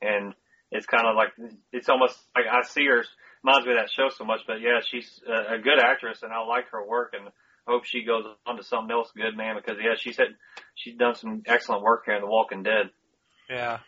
and 0.01 0.33
it's 0.71 0.87
kind 0.87 1.05
of 1.05 1.15
like 1.15 1.29
it's 1.71 1.89
almost 1.89 2.17
like 2.35 2.45
I 2.51 2.67
see 2.67 2.85
her 2.87 3.05
reminds 3.43 3.67
me 3.67 3.73
of 3.73 3.79
that 3.79 3.91
show 3.91 4.09
so 4.09 4.25
much. 4.25 4.41
But 4.47 4.61
yeah, 4.61 4.79
she's 4.83 5.21
a, 5.27 5.55
a 5.55 5.59
good 5.59 5.79
actress, 5.79 6.23
and 6.23 6.33
I 6.33 6.43
like 6.45 6.69
her 6.71 6.85
work, 6.85 7.13
and 7.13 7.29
hope 7.67 7.85
she 7.85 8.03
goes 8.03 8.23
on 8.45 8.57
to 8.57 8.63
something 8.63 8.91
else 8.91 9.11
good, 9.15 9.37
man. 9.37 9.55
Because 9.55 9.77
yeah, 9.79 9.95
she 9.97 10.11
said 10.11 10.27
she's 10.73 10.95
done 10.97 11.15
some 11.15 11.43
excellent 11.45 11.83
work 11.83 12.03
here 12.05 12.15
in 12.15 12.21
The 12.21 12.27
Walking 12.27 12.63
Dead. 12.63 12.89
Yeah. 13.49 13.79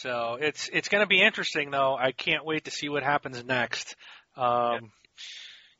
So 0.00 0.38
it's 0.40 0.68
it's 0.72 0.88
going 0.88 1.02
to 1.02 1.06
be 1.08 1.22
interesting 1.22 1.70
though. 1.70 1.94
I 1.96 2.12
can't 2.12 2.44
wait 2.44 2.64
to 2.64 2.70
see 2.70 2.88
what 2.88 3.02
happens 3.02 3.42
next. 3.44 3.96
Um, 4.36 4.90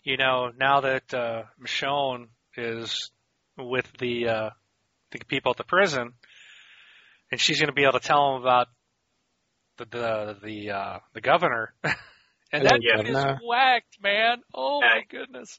You 0.04 0.16
know, 0.16 0.50
now 0.58 0.80
that 0.80 1.14
uh, 1.14 1.42
Michonne 1.64 2.26
is 2.56 3.10
with 3.56 3.86
the 3.98 4.28
uh, 4.28 4.50
the 5.12 5.18
people 5.26 5.50
at 5.52 5.56
the 5.58 5.64
prison, 5.64 6.12
and 7.30 7.40
she's 7.40 7.58
going 7.60 7.68
to 7.68 7.72
be 7.74 7.82
able 7.84 7.98
to 7.98 8.06
tell 8.06 8.32
them 8.34 8.42
about 8.42 8.66
the 9.78 9.84
the 9.86 10.36
the 10.42 10.70
uh, 10.70 10.98
the 11.14 11.20
governor, 11.20 11.72
and 12.52 12.66
that 12.66 12.80
Yeah. 12.82 12.96
dude 12.96 13.08
is 13.08 13.14
Governor. 13.14 13.40
whacked, 13.44 13.96
man. 14.02 14.42
Oh 14.52 14.80
my 14.80 14.96
Yeah. 14.96 15.02
goodness. 15.08 15.58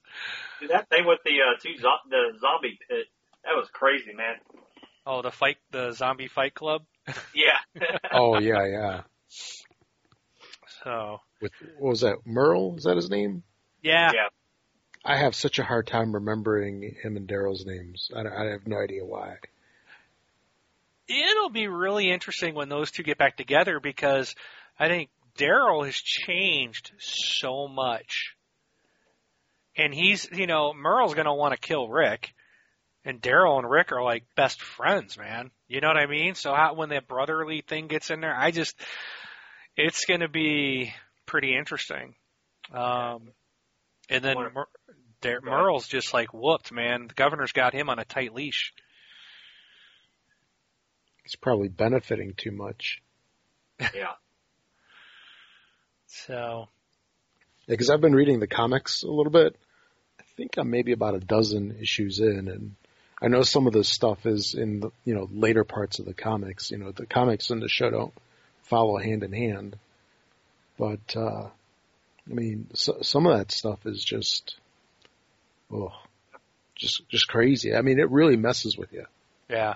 Dude, 0.60 0.72
that 0.72 0.90
thing 0.90 1.06
with 1.06 1.20
the 1.26 1.32
uh, 1.42 1.58
two 1.62 1.78
zo- 1.78 2.04
the 2.10 2.38
zombie 2.40 2.78
pit, 2.90 3.08
that 3.46 3.56
was 3.56 3.68
crazy, 3.72 4.14
man. 4.14 4.36
Oh, 5.06 5.22
the 5.22 5.32
fight, 5.32 5.58
the 5.72 5.92
zombie 5.92 6.28
fight 6.28 6.54
club. 6.54 6.84
Yeah. 7.34 7.58
Oh 8.12 8.40
yeah, 8.40 8.66
yeah. 8.66 9.02
So 10.84 11.20
With 11.42 11.52
what 11.78 11.90
was 11.90 12.02
that? 12.02 12.18
Merle? 12.26 12.76
Is 12.78 12.84
that 12.84 12.96
his 12.96 13.10
name? 13.10 13.44
yeah, 13.82 14.12
Yeah. 14.14 14.28
I 15.06 15.18
have 15.18 15.36
such 15.36 15.60
a 15.60 15.64
hard 15.64 15.88
time 15.88 16.14
remembering 16.14 16.96
him 17.02 17.18
and 17.18 17.28
Daryl's 17.28 17.66
names. 17.66 18.10
I, 18.16 18.22
I 18.22 18.52
have 18.52 18.68
no 18.68 18.78
idea 18.78 19.04
why. 19.04 19.36
it'll 21.08 21.50
be 21.50 21.68
really 21.68 22.10
interesting 22.10 22.56
when 22.56 22.70
those 22.70 22.92
two 22.92 23.04
get 23.04 23.18
back 23.18 23.36
together 23.36 23.80
because 23.82 24.36
I 24.80 24.88
think 24.88 25.10
Daryl 25.38 25.86
has 25.86 25.96
changed 25.96 26.92
so 27.00 27.68
much. 27.68 28.36
And 29.76 29.94
he's, 29.94 30.30
you 30.32 30.48
know, 30.48 30.74
Merle's 30.74 31.16
going 31.16 31.26
to 31.26 31.34
want 31.34 31.54
to 31.54 31.60
kill 31.60 31.88
Rick. 31.88 32.34
And 33.06 33.22
Daryl 33.22 33.60
and 33.60 33.70
Rick 33.70 33.92
are 33.92 34.02
like 34.02 34.24
best 34.36 34.62
friends, 34.62 35.18
man. 35.18 35.52
You 35.68 35.82
know 35.82 35.90
what 35.90 35.98
I 35.98 36.06
mean? 36.06 36.36
So 36.36 36.54
how, 36.54 36.74
when 36.74 36.90
that 36.90 37.08
brotherly 37.08 37.62
thing 37.62 37.88
gets 37.88 38.10
in 38.10 38.22
there, 38.22 38.34
I 38.36 38.52
just, 38.52 38.76
it's 39.76 40.06
going 40.06 40.22
to 40.22 40.30
be 40.30 40.94
pretty 41.26 41.56
interesting. 41.56 42.16
Um, 42.72 43.32
and 44.10 44.24
then 44.24 44.36
Wonderful. 44.36 44.62
Mer, 44.62 44.68
Dar- 45.22 45.42
Merle's 45.42 45.88
just 45.88 46.14
like 46.14 46.34
whooped, 46.34 46.72
man. 46.72 47.08
The 47.08 47.14
governor's 47.14 47.52
got 47.52 47.74
him 47.74 47.90
on 47.90 48.00
a 48.00 48.06
tight 48.06 48.34
leash. 48.34 48.74
He's 51.24 51.36
probably 51.36 51.70
benefiting 51.70 52.34
too 52.36 52.52
much. 52.52 53.02
yeah. 53.80 53.90
So, 56.16 56.70
because 57.68 57.90
I've 57.90 58.00
been 58.00 58.14
reading 58.14 58.40
the 58.40 58.46
comics 58.46 59.02
a 59.02 59.10
little 59.10 59.32
bit. 59.32 59.56
I 60.20 60.24
think 60.38 60.58
I'm 60.58 60.70
maybe 60.70 60.92
about 60.92 61.16
a 61.16 61.20
dozen 61.20 61.76
issues 61.82 62.20
in, 62.20 62.48
and 62.48 62.76
I 63.24 63.30
know 63.30 63.44
some 63.44 63.68
of 63.68 63.74
this 63.74 63.88
stuff 63.88 64.26
is 64.26 64.54
in 64.54 64.82
the 64.82 64.92
you 65.06 65.16
know 65.16 65.30
later 65.32 65.64
parts 65.64 66.00
of 66.00 66.06
the 66.06 66.14
comics. 66.14 66.72
You 66.72 66.78
know, 66.78 66.92
the 66.92 67.06
comics 67.06 67.50
and 67.50 67.62
the 67.62 67.70
show 67.70 67.90
don't 67.90 68.14
follow 68.64 68.98
hand 68.98 69.24
in 69.24 69.32
hand, 69.32 69.78
but 70.78 71.16
uh, 71.16 71.48
I 72.30 72.34
mean, 72.34 72.68
so, 72.74 72.98
some 73.02 73.26
of 73.26 73.38
that 73.38 73.52
stuff 73.52 73.86
is 73.86 74.04
just, 74.04 74.58
oh, 75.72 75.94
just 76.76 77.08
just 77.08 77.30
crazy. 77.30 77.74
I 77.74 77.82
mean, 77.82 77.98
it 77.98 78.12
really 78.12 78.36
messes 78.36 78.78
with 78.78 78.92
you. 78.92 79.06
yeah. 79.50 79.76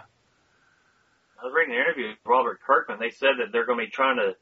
I 1.39 1.45
was 1.45 1.53
reading 1.55 1.75
an 1.75 1.81
interview 1.81 2.07
with 2.09 2.17
Robert 2.25 2.59
Kirkman. 2.65 2.97
They 2.99 3.11
said 3.11 3.35
that 3.37 3.51
they're 3.51 3.67
going 3.67 3.77
to 3.77 3.85
be 3.85 3.91
trying 3.91 4.17
to 4.17 4.35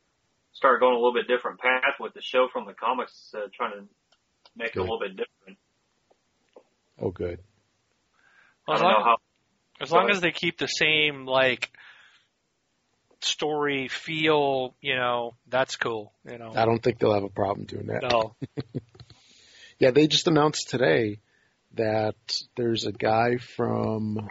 start 0.53 0.79
going 0.79 0.93
a 0.93 0.97
little 0.97 1.13
bit 1.13 1.27
different 1.27 1.59
path 1.59 1.99
with 1.99 2.13
the 2.13 2.21
show 2.21 2.47
from 2.51 2.65
the 2.65 2.73
comics, 2.73 3.35
uh, 3.37 3.47
trying 3.53 3.73
to 3.73 3.83
make 4.55 4.69
it 4.69 4.77
a 4.77 4.81
little 4.81 4.99
bit 4.99 5.09
different. 5.09 5.59
Oh, 6.97 7.11
good. 7.11 7.39
Well, 8.67 8.75
as 8.75 8.81
don't 8.81 8.91
know 8.91 8.97
long, 8.97 9.03
how. 9.03 9.17
as 9.81 9.91
long 9.91 10.07
Go 10.07 10.13
as 10.13 10.21
they 10.21 10.31
keep 10.31 10.57
the 10.57 10.67
same 10.67 11.25
like 11.25 11.71
story 13.21 13.87
feel, 13.87 14.75
you 14.81 14.95
know, 14.95 15.35
that's 15.47 15.75
cool. 15.75 16.13
You 16.29 16.37
know, 16.37 16.53
I 16.55 16.65
don't 16.65 16.81
think 16.81 16.99
they'll 16.99 17.13
have 17.13 17.23
a 17.23 17.29
problem 17.29 17.65
doing 17.65 17.87
that. 17.87 18.03
no, 18.03 18.35
Yeah, 19.79 19.91
they 19.91 20.07
just 20.07 20.27
announced 20.27 20.69
today 20.69 21.19
that 21.73 22.15
there's 22.55 22.85
a 22.85 22.93
guy 22.93 23.37
from 23.37 24.29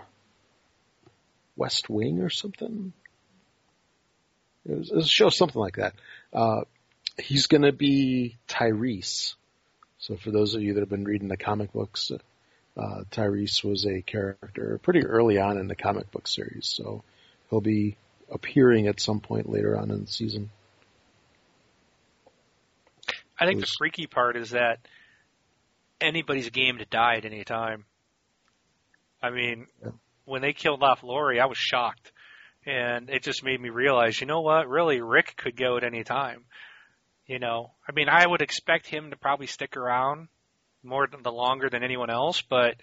West 1.56 1.90
Wing 1.90 2.20
or 2.20 2.30
something. 2.30 2.92
It 4.66 4.78
was, 4.78 4.90
it 4.90 4.96
was 4.96 5.04
a 5.04 5.08
show 5.08 5.28
something 5.28 5.60
like 5.60 5.76
that. 5.76 5.94
Uh, 6.32 6.62
he's 7.18 7.46
going 7.46 7.62
to 7.62 7.72
be 7.72 8.38
Tyrese. 8.48 9.34
So 9.98 10.16
for 10.16 10.30
those 10.30 10.54
of 10.54 10.62
you 10.62 10.74
that 10.74 10.80
have 10.80 10.88
been 10.88 11.04
reading 11.04 11.28
the 11.28 11.36
comic 11.36 11.72
books, 11.72 12.10
uh, 12.76 13.04
Tyrese 13.10 13.62
was 13.62 13.86
a 13.86 14.02
character 14.02 14.78
pretty 14.82 15.04
early 15.04 15.38
on 15.38 15.58
in 15.58 15.68
the 15.68 15.76
comic 15.76 16.10
book 16.10 16.26
series. 16.26 16.66
So 16.66 17.04
he'll 17.50 17.60
be 17.60 17.96
appearing 18.30 18.88
at 18.88 19.00
some 19.00 19.20
point 19.20 19.48
later 19.48 19.78
on 19.78 19.90
in 19.90 20.00
the 20.02 20.10
season. 20.10 20.50
I 23.38 23.46
think 23.46 23.60
the 23.60 23.72
freaky 23.78 24.06
part 24.06 24.36
is 24.36 24.50
that 24.50 24.78
anybody's 26.00 26.50
game 26.50 26.78
to 26.78 26.84
die 26.84 27.16
at 27.16 27.24
any 27.24 27.44
time. 27.44 27.84
I 29.22 29.30
mean, 29.30 29.66
Yeah. 29.82 29.90
when 30.24 30.42
they 30.42 30.52
killed 30.52 30.82
off 30.82 31.02
Lori, 31.02 31.40
I 31.40 31.46
was 31.46 31.58
shocked. 31.58 32.12
And 32.66 33.10
it 33.10 33.22
just 33.22 33.44
made 33.44 33.60
me 33.60 33.68
realize, 33.68 34.20
you 34.20 34.26
know 34.26 34.40
what? 34.40 34.68
Really, 34.68 35.00
Rick 35.00 35.36
could 35.36 35.54
go 35.54 35.76
at 35.76 35.84
any 35.84 36.02
time. 36.02 36.44
You 37.26 37.38
know, 37.38 37.72
I 37.86 37.92
mean, 37.92 38.08
I 38.08 38.26
would 38.26 38.42
expect 38.42 38.86
him 38.86 39.10
to 39.10 39.16
probably 39.16 39.46
stick 39.46 39.76
around 39.76 40.28
more 40.84 41.06
than 41.06 41.22
the 41.22 41.32
longer 41.32 41.68
than 41.68 41.82
anyone 41.82 42.10
else, 42.10 42.42
but 42.42 42.76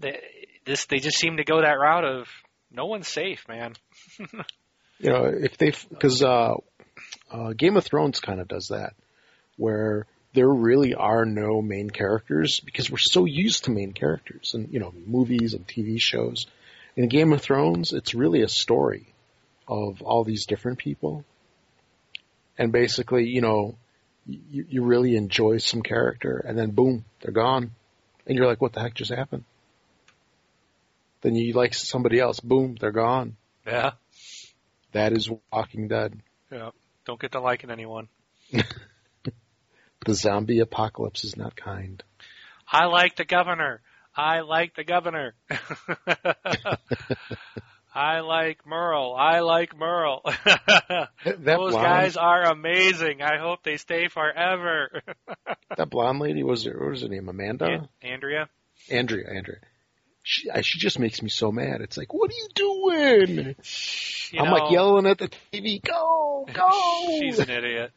they, 0.00 0.20
this 0.64 0.86
they 0.86 0.98
just 0.98 1.18
seem 1.18 1.36
to 1.36 1.44
go 1.44 1.60
that 1.60 1.78
route 1.78 2.04
of 2.04 2.28
no 2.70 2.86
one's 2.86 3.08
safe, 3.08 3.46
man. 3.48 3.74
you 4.18 5.10
know, 5.10 5.24
if 5.24 5.56
they, 5.58 5.72
because 5.90 6.22
uh, 6.22 6.54
uh, 7.30 7.52
Game 7.56 7.76
of 7.76 7.84
Thrones 7.84 8.20
kind 8.20 8.40
of 8.40 8.48
does 8.48 8.68
that, 8.68 8.94
where 9.56 10.06
there 10.34 10.48
really 10.48 10.94
are 10.94 11.24
no 11.24 11.62
main 11.62 11.90
characters 11.90 12.60
because 12.60 12.90
we're 12.90 12.98
so 12.98 13.24
used 13.24 13.64
to 13.64 13.70
main 13.70 13.92
characters 13.92 14.52
and 14.54 14.72
you 14.72 14.78
know 14.78 14.92
movies 15.06 15.54
and 15.54 15.66
TV 15.66 16.00
shows. 16.00 16.46
In 16.96 17.08
Game 17.08 17.32
of 17.32 17.40
Thrones, 17.40 17.92
it's 17.92 18.14
really 18.14 18.42
a 18.42 18.48
story 18.48 19.14
of 19.66 20.02
all 20.02 20.24
these 20.24 20.46
different 20.46 20.78
people, 20.78 21.24
and 22.56 22.72
basically, 22.72 23.26
you 23.26 23.40
know, 23.40 23.76
you, 24.28 24.66
you 24.68 24.84
really 24.84 25.16
enjoy 25.16 25.58
some 25.58 25.82
character, 25.82 26.44
and 26.46 26.56
then 26.56 26.70
boom, 26.70 27.04
they're 27.20 27.32
gone, 27.32 27.72
and 28.26 28.36
you're 28.36 28.46
like, 28.46 28.60
what 28.60 28.72
the 28.72 28.80
heck 28.80 28.94
just 28.94 29.12
happened? 29.12 29.44
Then 31.22 31.34
you 31.34 31.54
like 31.54 31.74
somebody 31.74 32.20
else, 32.20 32.38
boom, 32.38 32.76
they're 32.78 32.92
gone. 32.92 33.36
Yeah. 33.66 33.92
That 34.92 35.12
is 35.12 35.28
Walking 35.52 35.88
Dead. 35.88 36.20
Yeah. 36.50 36.70
Don't 37.04 37.20
get 37.20 37.32
to 37.32 37.40
liking 37.40 37.70
anyone. 37.70 38.08
The 40.06 40.14
zombie 40.14 40.60
apocalypse 40.60 41.24
is 41.24 41.36
not 41.36 41.56
kind. 41.56 42.02
I 42.70 42.86
like 42.86 43.16
the 43.16 43.24
governor. 43.24 43.80
I 44.16 44.40
like 44.40 44.74
the 44.74 44.84
governor. 44.84 45.34
I 47.98 48.20
like 48.20 48.64
Merle. 48.64 49.16
I 49.18 49.40
like 49.40 49.76
Merle. 49.76 50.22
Those 51.24 51.72
blonde, 51.72 51.74
guys 51.74 52.16
are 52.16 52.44
amazing. 52.44 53.22
I 53.22 53.38
hope 53.38 53.64
they 53.64 53.76
stay 53.76 54.06
forever. 54.06 55.02
that 55.76 55.90
blonde 55.90 56.20
lady 56.20 56.44
was 56.44 56.62
her, 56.64 56.78
what 56.78 56.90
was 56.90 57.02
her 57.02 57.08
name? 57.08 57.28
Amanda? 57.28 57.64
An- 57.66 57.88
Andrea? 58.00 58.48
Andrea, 58.88 59.24
Andrea. 59.28 59.56
She, 60.22 60.48
I- 60.48 60.60
she 60.60 60.78
just 60.78 61.00
makes 61.00 61.22
me 61.22 61.28
so 61.28 61.50
mad. 61.50 61.80
It's 61.80 61.96
like, 61.96 62.14
what 62.14 62.30
are 62.30 62.34
you 62.34 62.48
doing? 62.54 63.56
You 64.30 64.38
I'm 64.40 64.44
know, 64.46 64.52
like 64.52 64.70
yelling 64.70 65.06
at 65.06 65.18
the 65.18 65.30
TV, 65.52 65.82
go, 65.82 66.46
go. 66.52 66.70
She's 67.18 67.40
an 67.40 67.50
idiot. 67.50 67.90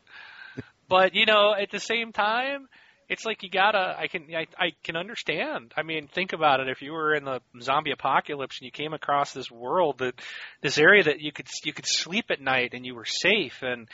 But 0.90 1.14
you 1.14 1.28
know, 1.28 1.54
at 1.54 1.70
the 1.70 1.80
same 1.80 2.12
time, 2.12 2.70
it's 3.12 3.26
like 3.26 3.44
you 3.44 3.50
gotta. 3.50 3.94
I 4.00 4.08
can. 4.08 4.28
I, 4.34 4.48
I 4.58 4.72
can 4.86 4.96
understand. 4.96 5.74
I 5.76 5.84
mean, 5.84 6.08
think 6.08 6.32
about 6.32 6.62
it. 6.62 6.70
If 6.70 6.82
you 6.82 6.94
were 6.94 7.14
in 7.14 7.26
the 7.26 7.42
zombie 7.62 7.92
apocalypse 7.92 8.58
and 8.60 8.66
you 8.66 8.72
came 8.72 8.94
across 8.94 9.34
this 9.34 9.52
world 9.52 9.98
that, 9.98 10.14
this 10.62 10.78
area 10.78 11.04
that 11.04 11.20
you 11.20 11.34
could 11.34 11.48
you 11.66 11.74
could 11.74 11.86
sleep 11.86 12.28
at 12.30 12.40
night 12.40 12.70
and 12.74 12.86
you 12.86 12.96
were 12.96 13.04
safe 13.04 13.58
and 13.64 13.90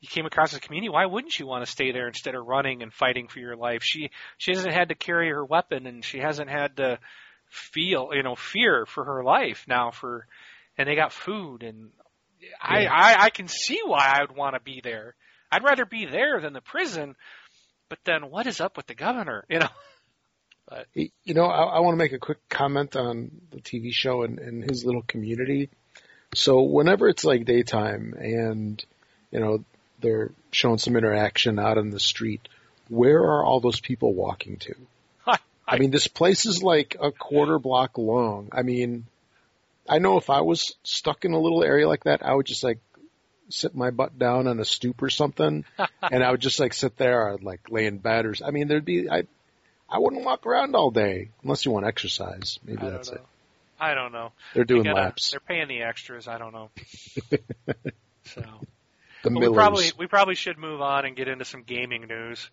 you 0.00 0.08
came 0.08 0.24
across 0.24 0.52
this 0.52 0.60
community, 0.60 0.88
why 0.88 1.04
wouldn't 1.04 1.38
you 1.38 1.46
want 1.46 1.62
to 1.62 1.70
stay 1.70 1.92
there 1.92 2.08
instead 2.08 2.34
of 2.34 2.46
running 2.46 2.82
and 2.82 2.90
fighting 2.90 3.28
for 3.28 3.38
your 3.38 3.54
life? 3.54 3.82
She 3.82 4.08
she 4.38 4.52
hasn't 4.54 4.72
had 4.72 4.88
to 4.88 4.94
carry 4.94 5.28
her 5.28 5.44
weapon 5.44 5.86
and 5.86 6.02
she 6.02 6.18
hasn't 6.18 6.48
had 6.48 6.78
to 6.78 6.98
feel 7.50 8.12
you 8.14 8.22
know 8.22 8.34
fear 8.34 8.86
for 8.86 9.04
her 9.04 9.22
life 9.22 9.66
now 9.68 9.90
for 9.90 10.26
and 10.78 10.88
they 10.88 10.96
got 10.96 11.12
food 11.12 11.62
and 11.62 11.90
I, 12.62 12.86
I 12.86 13.24
I 13.24 13.30
can 13.30 13.46
see 13.46 13.80
why 13.84 14.14
I 14.16 14.22
would 14.22 14.34
want 14.34 14.54
to 14.54 14.60
be 14.60 14.80
there. 14.82 15.16
I'd 15.52 15.62
rather 15.62 15.84
be 15.84 16.06
there 16.06 16.40
than 16.40 16.54
the 16.54 16.62
prison. 16.62 17.14
But 17.88 17.98
then 18.04 18.30
what 18.30 18.46
is 18.46 18.60
up 18.60 18.76
with 18.76 18.86
the 18.86 18.94
governor? 18.94 19.44
You 19.48 19.60
know. 19.60 19.68
You 20.96 21.34
know, 21.34 21.44
I, 21.44 21.76
I 21.76 21.80
want 21.80 21.92
to 21.92 21.98
make 21.98 22.12
a 22.12 22.18
quick 22.18 22.48
comment 22.48 22.96
on 22.96 23.30
the 23.50 23.60
TV 23.60 23.92
show 23.92 24.22
and, 24.22 24.38
and 24.38 24.64
his 24.64 24.84
little 24.84 25.02
community. 25.02 25.68
So 26.34 26.62
whenever 26.62 27.08
it's 27.08 27.24
like 27.24 27.44
daytime 27.44 28.14
and, 28.18 28.84
you 29.30 29.40
know, 29.40 29.64
they're 30.00 30.32
showing 30.52 30.78
some 30.78 30.96
interaction 30.96 31.58
out 31.58 31.78
in 31.78 31.90
the 31.90 32.00
street, 32.00 32.48
where 32.88 33.18
are 33.18 33.44
all 33.44 33.60
those 33.60 33.78
people 33.78 34.14
walking 34.14 34.56
to? 34.56 34.74
I 35.68 35.78
mean, 35.78 35.90
this 35.90 36.08
place 36.08 36.46
is 36.46 36.62
like 36.62 36.96
a 37.00 37.12
quarter 37.12 37.58
block 37.58 37.96
long. 37.98 38.48
I 38.52 38.62
mean, 38.62 39.04
I 39.88 39.98
know 39.98 40.16
if 40.16 40.30
I 40.30 40.40
was 40.40 40.74
stuck 40.82 41.24
in 41.24 41.32
a 41.32 41.40
little 41.40 41.62
area 41.62 41.88
like 41.88 42.04
that, 42.04 42.24
I 42.24 42.34
would 42.34 42.46
just 42.46 42.64
like 42.64 42.78
sit 43.48 43.74
my 43.74 43.90
butt 43.90 44.18
down 44.18 44.46
on 44.46 44.60
a 44.60 44.64
stoop 44.64 45.02
or 45.02 45.10
something, 45.10 45.64
and 46.02 46.24
I 46.24 46.30
would 46.30 46.40
just 46.40 46.60
like 46.60 46.72
sit 46.72 46.96
there, 46.96 47.32
I'd 47.32 47.42
like 47.42 47.70
lay 47.70 47.86
in 47.86 47.98
bed 47.98 48.26
or, 48.26 48.34
I 48.44 48.50
mean, 48.50 48.68
there'd 48.68 48.84
be, 48.84 49.08
I, 49.10 49.24
I 49.88 49.98
wouldn't 49.98 50.24
walk 50.24 50.46
around 50.46 50.74
all 50.74 50.90
day 50.90 51.30
unless 51.42 51.64
you 51.64 51.72
want 51.72 51.86
exercise. 51.86 52.58
Maybe 52.64 52.86
I 52.86 52.90
that's 52.90 53.10
it. 53.10 53.22
I 53.78 53.94
don't 53.94 54.12
know. 54.12 54.32
They're 54.54 54.64
doing 54.64 54.84
gotta- 54.84 54.96
laps. 54.96 55.30
They're 55.30 55.40
paying 55.40 55.68
the 55.68 55.82
extras. 55.82 56.28
I 56.28 56.38
don't 56.38 56.52
know. 56.52 56.70
so 58.24 58.42
The 59.22 59.30
we 59.30 59.52
probably 59.52 59.92
we 59.98 60.06
probably 60.06 60.34
should 60.36 60.58
move 60.58 60.80
on 60.80 61.04
and 61.04 61.16
get 61.16 61.28
into 61.28 61.44
some 61.44 61.62
gaming 61.62 62.06
news. 62.06 62.50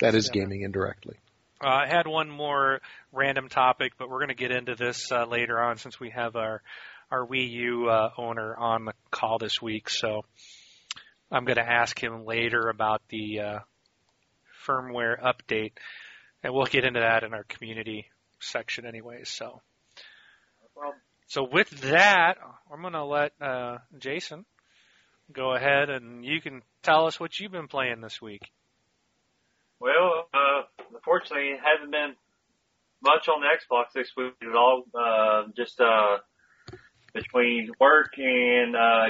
that 0.00 0.14
is 0.14 0.30
yeah. 0.32 0.40
gaming 0.40 0.62
indirectly. 0.62 1.16
Uh, 1.62 1.68
I 1.68 1.86
had 1.86 2.06
one 2.06 2.30
more 2.30 2.80
random 3.12 3.48
topic, 3.48 3.92
but 3.98 4.08
we're 4.08 4.18
going 4.18 4.28
to 4.28 4.34
get 4.34 4.52
into 4.52 4.76
this 4.76 5.10
uh, 5.10 5.26
later 5.26 5.60
on 5.60 5.76
since 5.78 5.98
we 5.98 6.10
have 6.10 6.36
our 6.36 6.62
our 7.10 7.26
Wii 7.26 7.50
U 7.50 7.88
uh, 7.88 8.10
owner 8.16 8.56
on 8.56 8.84
the 8.84 8.92
call 9.10 9.38
this 9.38 9.60
week. 9.62 9.88
So 9.88 10.24
I'm 11.30 11.44
going 11.44 11.56
to 11.56 11.68
ask 11.68 12.02
him 12.02 12.24
later 12.24 12.68
about 12.68 13.02
the 13.08 13.40
uh, 13.40 13.58
firmware 14.66 15.20
update, 15.20 15.72
and 16.42 16.52
we'll 16.52 16.66
get 16.66 16.84
into 16.84 17.00
that 17.00 17.24
in 17.24 17.34
our 17.34 17.44
community 17.44 18.06
section 18.40 18.86
anyway. 18.86 19.22
So 19.24 19.60
Well, 20.74 20.94
so 21.26 21.48
with 21.50 21.70
that, 21.82 22.34
I'm 22.72 22.80
going 22.80 22.92
to 22.92 23.04
let 23.04 23.32
uh, 23.40 23.78
Jason 23.98 24.44
go 25.32 25.54
ahead 25.54 25.90
and 25.90 26.24
you 26.24 26.40
can 26.40 26.62
tell 26.82 27.06
us 27.06 27.20
what 27.20 27.38
you've 27.38 27.52
been 27.52 27.68
playing 27.68 28.00
this 28.00 28.20
week. 28.20 28.42
well, 29.78 30.28
uh, 30.32 30.62
unfortunately, 30.94 31.50
it 31.50 31.60
hasn't 31.62 31.90
been 31.90 32.14
much 33.02 33.28
on 33.28 33.42
the 33.42 33.46
Xbox 33.46 33.92
this 33.94 34.10
week 34.16 34.34
at 34.42 34.56
all. 34.56 34.84
Uh, 34.94 35.44
just 35.56 35.80
uh, 35.80 36.18
between 37.14 37.70
work 37.80 38.18
and 38.18 38.76
uh, 38.76 39.06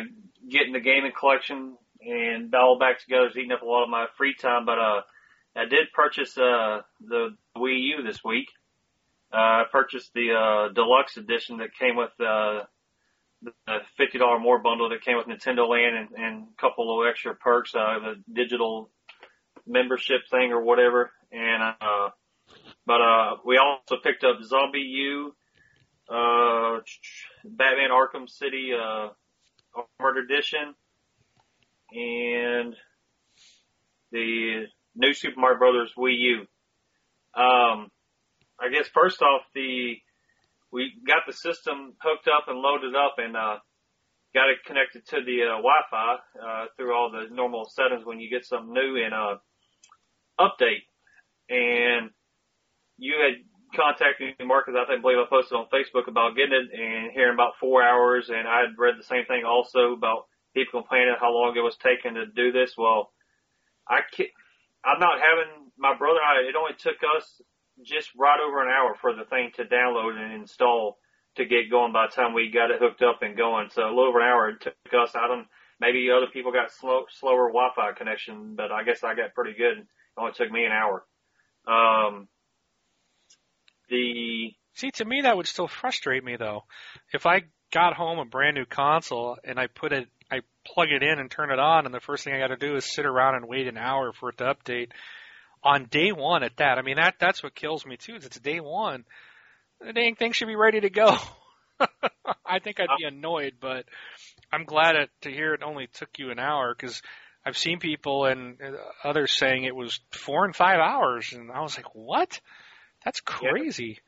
getting 0.49 0.73
the 0.73 0.81
gaming 0.81 1.13
collection 1.19 1.77
and 2.01 2.55
all 2.55 2.79
back 2.79 3.01
together 3.01 3.29
is 3.29 3.37
eating 3.37 3.53
up 3.53 3.63
a 3.63 3.67
lot 3.67 3.85
of 3.85 3.91
my 3.91 4.07
free 4.17 4.35
time. 4.35 4.65
But 4.65 4.79
uh, 4.79 5.01
I 5.57 5.65
did 5.65 5.93
purchase 5.93 6.37
uh, 6.39 6.83
the 7.01 7.37
Wii 7.57 7.97
U 7.97 8.03
this 8.05 8.23
week. 8.25 8.49
Uh, 9.33 9.37
I 9.37 9.65
purchased 9.71 10.13
the 10.15 10.33
uh, 10.33 10.73
deluxe 10.73 11.17
edition 11.17 11.59
that 11.59 11.75
came 11.79 11.97
with 11.97 12.13
uh, 12.21 12.65
the 13.43 13.53
fifty 13.97 14.19
dollar 14.19 14.39
more 14.39 14.59
bundle 14.61 14.89
that 14.89 15.03
came 15.03 15.17
with 15.17 15.27
Nintendo 15.27 15.69
Land 15.69 15.97
and, 15.97 16.25
and 16.25 16.47
a 16.57 16.61
couple 16.61 17.01
of 17.01 17.07
extra 17.07 17.35
perks, 17.35 17.75
uh, 17.75 17.99
the 17.99 18.15
digital 18.33 18.91
membership 19.67 20.23
thing 20.31 20.53
or 20.53 20.63
whatever. 20.63 21.11
And 21.31 21.63
uh, 21.63 22.09
but 22.87 23.01
uh, 23.03 23.37
we 23.45 23.59
also 23.59 24.01
picked 24.03 24.25
up 24.25 24.39
ZombiU, 24.41 25.33
uh, 26.09 26.81
Batman 27.45 27.91
Arkham 27.91 28.29
City 28.29 28.71
uh, 28.75 29.09
Armored 30.01 30.25
Edition, 30.25 30.75
and 31.93 32.75
the 34.13 34.67
new 34.95 35.15
Super 35.15 35.41
Mario 35.41 35.59
Brothers 35.59 35.93
Wii 35.97 36.19
U. 36.19 36.41
Um, 37.35 37.91
I 38.61 38.69
guess 38.73 38.89
first 38.93 39.23
off, 39.23 39.43
the 39.55 39.97
we 40.71 40.93
got 41.07 41.23
the 41.27 41.33
system 41.33 41.95
hooked 42.03 42.29
up 42.29 42.49
and 42.49 42.59
loaded 42.59 42.95
up 42.95 43.15
and 43.19 43.37
uh, 43.37 43.57
got 44.35 44.51
it 44.51 44.59
connected 44.67 45.07
to 45.07 45.25
the 45.25 45.45
uh, 45.45 45.57
Wi-Fi 45.57 46.15
uh, 46.15 46.67
through 46.77 46.95
all 46.95 47.11
the 47.11 47.35
normal 47.35 47.65
settings 47.71 48.05
when 48.05 48.21
you 48.21 48.29
get 48.29 48.45
something 48.45 48.73
new 48.73 49.03
and 49.03 49.15
uh, 49.15 49.37
update. 50.39 50.85
And 51.49 52.11
you 52.99 53.15
had 53.23 53.45
contacting 53.75 54.35
Mark 54.47 54.67
because 54.67 54.79
I 54.81 54.87
think 54.87 55.03
believe 55.03 55.19
I 55.19 55.29
posted 55.29 55.57
on 55.57 55.67
Facebook 55.73 56.09
about 56.09 56.37
getting 56.37 56.55
it 56.55 56.69
and 56.73 57.13
hearing 57.13 57.35
about 57.35 57.59
four 57.61 57.83
hours, 57.83 58.29
and 58.29 58.47
I 58.49 58.61
had 58.61 58.79
read 58.79 58.95
the 58.99 59.05
same 59.05 59.25
thing 59.27 59.45
also 59.45 59.93
about 59.93 60.27
people 60.55 60.81
complaining 60.81 61.15
how 61.21 61.33
long 61.33 61.55
it 61.57 61.61
was 61.61 61.77
taking 61.77 62.15
to 62.15 62.27
do 62.27 62.53
this. 62.53 62.75
Well, 62.77 63.13
I 63.89 64.01
can't, 64.13 64.31
I'm 64.85 65.01
not 65.01 65.21
having 65.21 65.71
my 65.77 65.97
brother 65.97 66.21
I. 66.21 66.49
It 66.49 66.57
only 66.57 66.75
took 66.79 66.99
us 67.17 67.41
just 67.83 68.11
right 68.17 68.41
over 68.41 68.63
an 68.63 68.69
hour 68.69 68.97
for 69.01 69.15
the 69.15 69.25
thing 69.25 69.53
to 69.57 69.65
download 69.65 70.19
and 70.19 70.35
install 70.35 70.99
to 71.37 71.45
get 71.45 71.71
going 71.71 71.93
by 71.93 72.07
the 72.07 72.15
time 72.15 72.35
we 72.35 72.51
got 72.51 72.71
it 72.71 72.81
hooked 72.81 73.03
up 73.03 73.23
and 73.23 73.37
going. 73.37 73.71
So 73.71 73.83
a 73.83 73.89
little 73.89 74.09
over 74.09 74.21
an 74.21 74.29
hour 74.29 74.49
it 74.51 74.61
took 74.61 74.75
us. 74.93 75.15
I 75.15 75.29
don't. 75.29 75.47
Maybe 75.81 76.11
other 76.11 76.27
people 76.33 76.51
got 76.51 76.73
slow, 76.73 77.05
slower 77.09 77.49
Wi-Fi 77.49 77.93
connection, 77.93 78.57
but 78.57 78.73
I 78.73 78.83
guess 78.83 79.05
I 79.05 79.15
got 79.15 79.35
pretty 79.35 79.57
good. 79.57 79.79
It 79.79 79.87
only 80.19 80.33
took 80.33 80.51
me 80.51 80.65
an 80.65 80.73
hour. 80.73 81.05
Um, 81.69 82.27
the 83.89 84.55
See, 84.75 84.93
to 84.93 85.05
me 85.05 85.23
that 85.23 85.37
would 85.37 85.49
still 85.49 85.67
frustrate 85.67 86.23
me 86.23 86.37
though. 86.37 86.63
If 87.13 87.27
I 87.27 87.43
got 87.73 87.95
home 87.95 88.21
a 88.21 88.25
brand 88.25 88.55
new 88.55 88.65
console 88.65 89.37
and 89.43 89.59
I 89.59 89.67
put 89.67 89.93
it, 89.93 90.09
I 90.31 90.41
plug 90.65 90.89
it 90.91 91.03
in 91.03 91.19
and 91.19 91.29
turn 91.29 91.51
it 91.51 91.59
on, 91.59 91.85
and 91.85 91.93
the 91.93 92.01
first 92.01 92.23
thing 92.23 92.33
I 92.33 92.39
got 92.39 92.49
to 92.49 92.57
do 92.57 92.77
is 92.77 92.85
sit 92.85 93.05
around 93.05 93.35
and 93.35 93.49
wait 93.49 93.67
an 93.67 93.77
hour 93.77 94.13
for 94.13 94.29
it 94.29 94.39
to 94.39 94.45
update 94.45 94.91
on 95.65 95.87
day 95.87 96.13
one 96.13 96.45
at 96.45 96.59
that. 96.59 96.79
I 96.79 96.83
mean, 96.83 96.97
that 96.97 97.17
that's 97.19 97.43
what 97.43 97.57
kills 97.57 97.85
me 97.85 97.97
too. 97.97 98.17
Is 98.17 98.25
it's 98.25 98.39
day 98.39 98.61
one. 98.61 99.05
The 99.81 99.93
dang 99.93 100.15
thing 100.15 100.31
should 100.31 100.47
be 100.47 100.57
ready 100.57 100.81
to 100.81 100.91
go. 100.91 101.17
I 102.47 102.61
think 102.61 102.79
I'd 102.79 102.87
be 102.99 103.05
annoyed, 103.05 103.55
but 103.61 103.85
I'm 104.53 104.65
glad 104.65 105.09
to 105.23 105.31
hear 105.31 105.55
it 105.55 105.63
only 105.65 105.89
took 105.89 106.19
you 106.19 106.31
an 106.31 106.39
hour 106.39 106.75
because 106.75 107.03
I've 107.45 107.59
seen 107.59 107.81
people 107.81 108.27
and 108.27 108.59
uh, 108.63 108.77
others 109.03 109.33
saying 109.33 109.65
it 109.65 109.75
was 109.75 110.01
four 110.11 110.45
and 110.45 110.55
five 110.55 110.79
hours, 110.79 111.33
and 111.33 111.51
I 111.51 111.63
was 111.63 111.77
like, 111.77 111.95
what? 111.95 112.41
That's 113.09 113.23
crazy. 113.23 113.99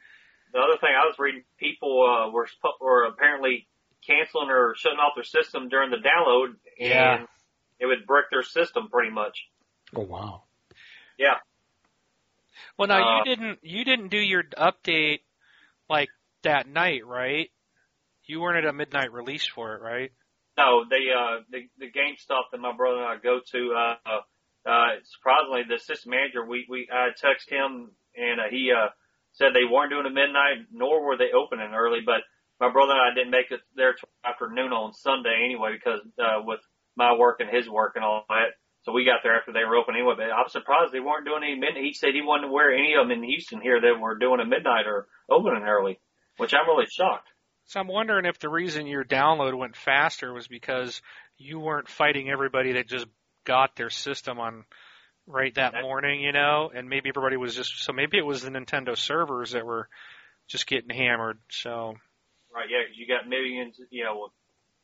The 0.53 0.59
other 0.59 0.77
thing 0.79 0.91
I 0.95 1.07
was 1.07 1.15
reading, 1.19 1.43
people 1.59 2.03
uh, 2.05 2.31
were 2.31 2.47
were 2.83 3.05
apparently 3.05 3.67
canceling 4.07 4.51
or 4.51 4.75
shutting 4.77 4.99
off 4.99 5.13
their 5.15 5.25
system 5.25 5.71
during 5.71 5.91
the 5.91 5.97
download, 5.97 6.49
and 6.49 6.87
Yeah. 6.91 7.27
it 7.79 7.87
would 7.87 8.07
brick 8.07 8.27
their 8.31 8.43
system 8.43 8.91
pretty 8.91 9.11
much. 9.11 9.39
Oh 9.97 10.03
wow. 10.03 10.43
Yeah, 11.19 11.37
Well, 12.77 12.89
now 12.89 12.99
Uh, 12.99 13.25
you 13.25 13.25
didn't 13.25 13.59
you 13.63 13.85
didn't 13.87 14.09
do 14.09 14.19
your 14.19 14.43
update 14.43 15.21
like 15.89 16.11
that 16.43 16.69
night, 16.69 17.07
right? 17.07 17.51
You 18.27 18.41
weren't 18.43 18.59
at 18.59 18.69
a 18.69 18.73
midnight 18.75 19.13
release 19.13 19.47
for 19.47 19.77
it, 19.77 19.81
right? 19.81 20.13
no, 20.59 20.85
the 20.85 21.11
uh 21.11 21.43
the 21.51 21.69
the 21.79 21.91
GameStop 21.91 22.51
that 22.53 22.59
my 22.61 22.77
brother 22.77 22.99
and 22.99 23.07
I 23.07 23.17
go 23.17 23.41
to, 23.53 23.75
uh, 23.75 24.69
uh, 24.69 24.89
surprisingly, 25.05 25.63
the 25.67 25.79
system 25.79 26.11
manager, 26.11 26.45
we 26.45 26.67
we 26.69 26.87
I 26.93 27.09
text 27.17 27.49
him 27.49 27.93
and 28.17 28.41
uh, 28.41 28.51
he 28.51 28.73
uh 28.73 28.89
said 29.33 29.55
they 29.55 29.65
weren't 29.71 29.91
doing 29.91 30.07
a 30.07 30.11
midnight, 30.11 30.67
nor 30.73 31.05
were 31.05 31.17
they 31.17 31.31
opening 31.33 31.73
early, 31.73 32.01
but 32.05 32.23
my 32.59 32.71
brother 32.71 32.93
and 32.93 33.01
I 33.01 33.15
didn't 33.15 33.31
make 33.31 33.51
it 33.51 33.61
there 33.77 33.95
till 33.95 34.09
afternoon 34.25 34.73
on 34.73 34.93
Sunday 34.93 35.43
anyway 35.45 35.73
because 35.73 36.01
uh 36.19 36.43
with 36.45 36.61
my 36.97 37.17
work 37.17 37.41
and 37.41 37.49
his 37.49 37.69
work 37.69 37.93
and 37.97 38.05
all 38.05 38.25
that. 38.29 38.59
So 38.83 38.93
we 38.93 39.05
got 39.05 39.21
there 39.23 39.37
after 39.37 39.53
they 39.53 39.65
were 39.65 39.77
open 39.77 39.95
anyway, 39.95 40.15
but 40.17 40.33
I'm 40.33 40.49
surprised 40.49 40.93
they 40.93 41.01
weren't 41.01 41.27
doing 41.27 41.43
any 41.45 41.55
midnight. 41.55 41.85
He 41.85 41.93
said 41.93 42.15
he 42.15 42.23
wasn't 42.23 42.51
aware 42.51 42.73
any 42.73 42.95
of 42.95 43.07
them 43.07 43.17
in 43.17 43.23
Houston 43.23 43.61
here 43.61 43.81
that 43.81 44.01
were 44.01 44.19
doing 44.19 44.41
a 44.41 44.47
midnight 44.47 44.87
or 44.87 45.07
opening 45.31 45.65
early, 45.65 46.01
which 46.39 46.55
I'm 46.55 46.67
really 46.67 46.87
shocked. 46.91 47.29
So 47.67 47.79
I'm 47.79 47.89
wondering 47.89 48.25
if 48.25 48.39
the 48.39 48.49
reason 48.49 48.87
your 48.87 49.05
download 49.05 49.57
went 49.57 49.77
faster 49.77 50.33
was 50.33 50.49
because 50.49 51.03
you 51.37 51.61
weren't 51.61 51.89
fighting 51.89 52.31
everybody 52.31 52.73
that 52.73 52.89
just 52.89 53.07
got 53.45 53.77
their 53.77 53.91
system 53.91 54.41
on 54.41 54.65
right 55.31 55.55
that 55.55 55.75
morning, 55.83 56.21
you 56.21 56.33
know, 56.33 56.71
and 56.75 56.89
maybe 56.89 57.09
everybody 57.09 57.37
was 57.37 57.55
just 57.55 57.83
so 57.83 57.93
maybe 57.93 58.19
it 58.19 58.27
was 58.27 58.43
the 58.43 58.51
Nintendo 58.51 58.97
servers 58.97 59.53
that 59.53 59.65
were 59.65 59.89
just 60.49 60.67
getting 60.67 60.91
hammered. 60.91 61.39
So 61.51 61.95
Right, 62.55 62.69
yeah, 62.69 62.83
you 62.93 63.07
got 63.07 63.29
millions, 63.29 63.81
you 63.91 64.03
know, 64.05 64.33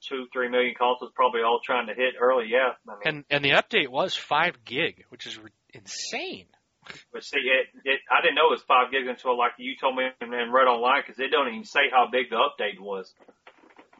two, 0.00 0.26
three 0.32 0.48
million 0.48 0.74
consoles 0.78 1.10
probably 1.14 1.42
all 1.42 1.60
trying 1.64 1.88
to 1.88 1.94
hit 1.94 2.14
early, 2.20 2.46
yeah. 2.48 2.74
I 2.88 2.92
mean, 2.92 2.98
and 3.04 3.24
and 3.30 3.44
the 3.44 3.50
update 3.50 3.88
was 3.88 4.14
five 4.14 4.64
gig, 4.64 5.04
which 5.08 5.26
is 5.26 5.38
re- 5.38 5.50
insane. 5.74 6.46
but 7.12 7.24
see, 7.24 7.38
it, 7.38 7.66
it, 7.84 8.00
I 8.10 8.22
didn't 8.22 8.36
know 8.36 8.46
it 8.48 8.52
was 8.52 8.62
five 8.62 8.92
gigs 8.92 9.08
until 9.08 9.36
like 9.36 9.52
you 9.58 9.74
told 9.80 9.96
me 9.96 10.04
and, 10.20 10.32
and 10.32 10.52
read 10.52 10.68
online 10.68 11.02
because 11.04 11.18
it 11.18 11.32
don't 11.32 11.48
even 11.48 11.64
say 11.64 11.90
how 11.90 12.06
big 12.10 12.30
the 12.30 12.36
update 12.36 12.78
was 12.78 13.12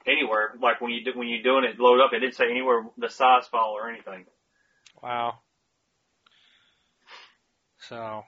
anywhere. 0.06 0.54
Like 0.62 0.80
when 0.80 0.92
you 0.92 1.04
do, 1.04 1.18
when 1.18 1.26
you're 1.26 1.42
doing 1.42 1.64
it, 1.64 1.80
load 1.80 2.00
up, 2.00 2.12
it 2.12 2.20
didn't 2.20 2.36
say 2.36 2.48
anywhere 2.48 2.84
the 2.96 3.08
size 3.08 3.48
file 3.48 3.74
or 3.76 3.90
anything. 3.90 4.26
Wow. 5.02 5.38
So, 7.88 8.22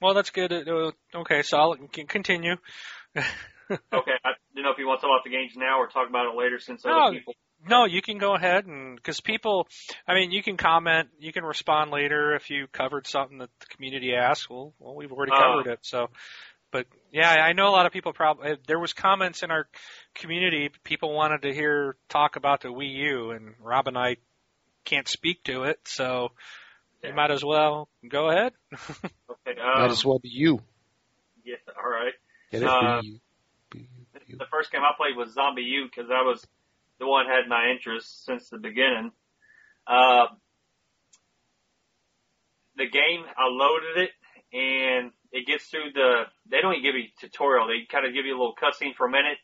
well, 0.00 0.14
that's 0.14 0.30
good. 0.30 0.52
Uh, 0.52 0.92
Okay, 1.14 1.42
so 1.42 1.56
I'll 1.58 1.76
continue. 2.06 2.56
Okay, 3.70 4.12
I 4.24 4.30
don't 4.54 4.64
know 4.64 4.70
if 4.70 4.78
you 4.78 4.86
want 4.86 5.00
to 5.00 5.06
talk 5.06 5.10
about 5.14 5.24
the 5.24 5.30
games 5.30 5.52
now 5.54 5.78
or 5.78 5.88
talk 5.88 6.08
about 6.08 6.24
it 6.32 6.38
later 6.38 6.58
since 6.58 6.86
other 6.86 6.94
No. 6.94 7.10
people. 7.10 7.34
No, 7.68 7.84
you 7.84 8.00
can 8.00 8.16
go 8.16 8.34
ahead 8.34 8.64
and 8.64 8.96
because 8.96 9.20
people, 9.20 9.66
I 10.06 10.14
mean, 10.14 10.30
you 10.30 10.42
can 10.42 10.56
comment, 10.56 11.10
you 11.18 11.34
can 11.34 11.44
respond 11.44 11.90
later 11.90 12.34
if 12.34 12.48
you 12.48 12.66
covered 12.68 13.06
something 13.06 13.38
that 13.38 13.50
the 13.60 13.66
community 13.66 14.14
asked. 14.14 14.48
Well, 14.48 14.72
well, 14.78 14.94
we've 14.94 15.12
already 15.12 15.32
Uh. 15.32 15.36
covered 15.38 15.66
it. 15.66 15.80
So, 15.82 16.08
but 16.70 16.86
yeah, 17.12 17.28
I 17.30 17.52
know 17.52 17.68
a 17.68 17.74
lot 17.76 17.84
of 17.84 17.92
people 17.92 18.14
probably 18.14 18.56
there 18.66 18.78
was 18.78 18.94
comments 18.94 19.42
in 19.42 19.50
our 19.50 19.68
community. 20.14 20.70
People 20.84 21.12
wanted 21.12 21.42
to 21.42 21.52
hear 21.52 21.96
talk 22.08 22.36
about 22.36 22.62
the 22.62 22.68
Wii 22.68 22.90
U, 22.94 23.30
and 23.32 23.54
Rob 23.60 23.86
and 23.88 23.98
I 23.98 24.16
can't 24.86 25.08
speak 25.08 25.44
to 25.44 25.64
it, 25.64 25.78
so. 25.84 26.30
You 27.02 27.14
might 27.14 27.30
as 27.30 27.44
well 27.44 27.88
go 28.08 28.30
ahead. 28.30 28.52
Okay, 29.46 29.60
Might 29.60 29.84
um, 29.84 29.90
as 29.90 30.04
well 30.04 30.18
be 30.18 30.28
you. 30.28 30.60
yeah, 31.44 31.54
all 31.82 31.88
right. 31.90 32.12
Get 32.50 32.62
it? 32.62 32.68
Uh, 32.68 33.00
Be 33.00 33.06
you. 33.08 33.20
Be 33.70 33.78
you. 33.78 33.86
Be 34.12 34.20
you. 34.26 34.36
the 34.36 34.44
first 34.50 34.70
game 34.70 34.82
I 34.82 34.92
played 34.96 35.16
was 35.16 35.34
ZombiU 35.34 35.84
because 35.88 36.08
that 36.08 36.24
was 36.24 36.46
the 36.98 37.06
one 37.06 37.26
that 37.26 37.34
had 37.34 37.48
my 37.48 37.70
interest 37.70 38.26
since 38.26 38.50
the 38.50 38.58
beginning. 38.58 39.10
Uh, 39.86 40.26
the 42.76 42.88
game, 42.88 43.24
I 43.36 43.46
loaded 43.48 43.96
it 43.96 44.10
and 44.52 45.12
it 45.32 45.46
gets 45.46 45.64
through 45.66 45.92
the, 45.94 46.24
they 46.50 46.60
don't 46.60 46.72
even 46.74 46.82
give 46.82 46.94
you 46.94 47.04
a 47.04 47.20
tutorial. 47.20 47.68
They 47.68 47.86
kind 47.90 48.06
of 48.06 48.12
give 48.12 48.26
you 48.26 48.36
a 48.36 48.38
little 48.38 48.54
cutscene 48.54 48.94
for 48.94 49.06
a 49.06 49.10
minute 49.10 49.38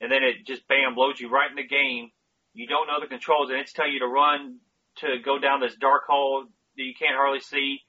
and 0.00 0.10
then 0.12 0.22
it 0.22 0.46
just 0.46 0.66
bam 0.68 0.94
blows 0.94 1.20
you 1.20 1.30
right 1.30 1.50
in 1.50 1.56
the 1.56 1.66
game. 1.66 2.10
You 2.54 2.66
don't 2.66 2.86
know 2.86 3.00
the 3.00 3.06
controls 3.06 3.50
and 3.50 3.58
it's 3.58 3.72
telling 3.72 3.92
you 3.92 4.00
to 4.00 4.06
run 4.08 4.58
to 4.96 5.18
go 5.24 5.38
down 5.38 5.60
this 5.60 5.74
dark 5.76 6.02
hall 6.06 6.44
that 6.76 6.82
you 6.82 6.94
can't 6.98 7.16
hardly 7.16 7.40
see 7.40 7.80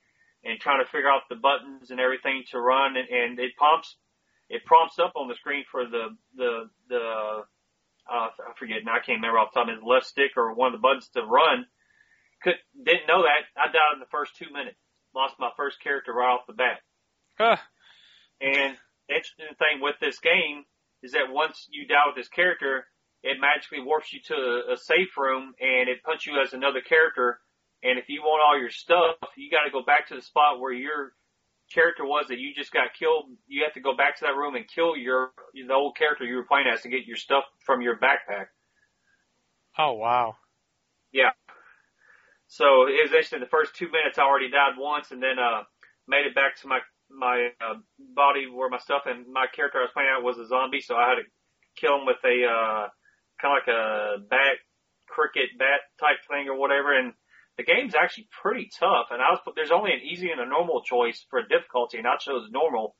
and 0.43 0.60
trying 0.60 0.84
to 0.84 0.91
figure 0.91 1.10
out 1.10 1.24
the 1.30 1.36
buttons 1.36 1.91
and 1.91 2.00
everything 2.00 2.43
to 2.52 2.60
run 2.60 2.96
and, 2.98 3.08
and 3.10 3.39
it 3.39 3.56
prompts 3.58 3.96
it 4.50 4.65
prompts 4.65 5.00
up 5.00 5.13
on 5.15 5.28
the 5.28 5.36
screen 5.36 5.63
for 5.72 5.86
the 5.86 6.15
the 6.36 6.69
the 6.89 7.43
uh, 8.10 8.28
I 8.28 8.54
forget 8.60 8.84
now 8.84 8.93
I 8.93 9.00
can't 9.00 9.17
remember 9.17 9.39
off 9.39 9.54
the 9.54 9.60
top 9.60 9.69
of 9.69 9.76
his 9.76 9.84
left 9.84 10.06
stick 10.06 10.36
or 10.36 10.54
one 10.54 10.74
of 10.74 10.80
the 10.80 10.84
buttons 10.84 11.10
to 11.13 11.24
run. 11.24 11.65
Could 12.43 12.60
didn't 12.76 13.08
know 13.08 13.24
that. 13.24 13.48
I 13.56 13.72
died 13.72 13.96
in 13.96 14.00
the 14.00 14.12
first 14.12 14.36
two 14.36 14.52
minutes. 14.52 14.78
Lost 15.15 15.36
my 15.39 15.52
first 15.56 15.80
character 15.82 16.12
right 16.12 16.34
off 16.34 16.48
the 16.48 16.54
bat. 16.54 16.82
Huh. 17.38 17.58
And 18.41 18.76
the 19.08 19.15
interesting 19.15 19.56
thing 19.58 19.80
with 19.82 19.96
this 20.02 20.19
game 20.19 20.65
is 21.02 21.13
that 21.13 21.32
once 21.32 21.67
you 21.69 21.88
die 21.88 22.04
with 22.08 22.15
this 22.15 22.30
character, 22.30 22.86
it 23.24 23.39
magically 23.39 23.82
warps 23.82 24.12
you 24.12 24.19
to 24.28 24.34
a, 24.36 24.74
a 24.74 24.78
safe 24.78 25.15
room 25.17 25.54
and 25.60 25.88
it 25.88 26.04
puts 26.04 26.26
you 26.26 26.41
as 26.41 26.54
another 26.54 26.82
character. 26.82 27.39
And 27.84 28.00
if 28.00 28.06
you 28.08 28.22
want 28.22 28.41
all 28.46 28.58
your 28.60 28.69
stuff, 28.69 29.15
you 29.36 29.52
got 29.52 29.65
to 29.65 29.72
go 29.72 29.84
back 29.84 30.08
to 30.08 30.15
the 30.15 30.22
spot 30.22 30.60
where 30.60 30.72
your 30.72 31.12
character 31.74 32.06
was 32.06 32.28
that 32.30 32.39
you 32.39 32.54
just 32.56 32.72
got 32.72 32.93
killed. 32.98 33.26
You 33.48 33.63
have 33.65 33.74
to 33.74 33.82
go 33.82 33.96
back 33.96 34.17
to 34.19 34.26
that 34.26 34.36
room 34.36 34.56
and 34.56 34.65
kill 34.67 34.96
your 34.96 35.32
the 35.54 35.74
old 35.74 35.98
character 35.98 36.24
you 36.24 36.36
were 36.36 36.46
playing 36.46 36.67
as 36.67 36.82
to 36.82 36.89
get 36.89 37.06
your 37.06 37.17
stuff 37.17 37.43
from 37.65 37.82
your 37.82 37.98
backpack. 37.98 38.48
Oh 39.78 39.93
wow. 39.93 40.36
Yeah. 41.12 41.32
So 42.48 42.88
it 42.88 43.02
was 43.02 43.12
interesting. 43.12 43.39
The 43.39 43.48
first 43.48 43.76
two 43.76 43.89
minutes, 43.91 44.17
I 44.17 44.24
already 44.24 44.50
died 44.50 44.78
once, 44.78 45.12
and 45.12 45.22
then 45.22 45.39
uh 45.39 45.63
made 46.08 46.26
it 46.26 46.36
back 46.36 46.56
to 46.62 46.67
my 46.67 46.80
my 47.10 47.50
uh, 47.62 47.76
body 48.15 48.48
where 48.48 48.69
my 48.69 48.80
stuff 48.80 49.04
and 49.06 49.26
my 49.32 49.46
character 49.54 49.80
I 49.80 49.84
was 49.84 49.91
playing 49.93 50.10
out 50.15 50.24
was 50.24 50.38
a 50.38 50.48
zombie, 50.48 50.82
so 50.82 50.96
I 50.96 51.10
had 51.10 51.15
to 51.15 51.26
kill 51.76 52.00
him 52.00 52.06
with 52.06 52.24
a 52.24 52.46
uh 52.46 52.88
kind 53.41 53.58
of 53.58 53.60
like 53.60 53.67
a 53.67 54.17
bat 54.30 54.58
cricket 55.08 55.50
bat 55.58 55.82
type 56.00 56.19
thing 56.30 56.48
or 56.48 56.58
whatever. 56.58 56.98
And 56.98 57.13
the 57.58 57.63
game's 57.63 57.96
actually 57.96 58.28
pretty 58.42 58.70
tough. 58.80 59.08
And 59.12 59.22
I 59.22 59.32
was 59.32 59.39
there's 59.56 59.72
only 59.72 59.92
an 59.94 60.02
easy 60.02 60.32
and 60.32 60.42
a 60.42 60.46
normal 60.46 60.82
choice 60.82 61.26
for 61.30 61.42
difficulty, 61.42 61.98
and 61.98 62.08
I 62.08 62.18
chose 62.18 62.50
normal. 62.52 62.96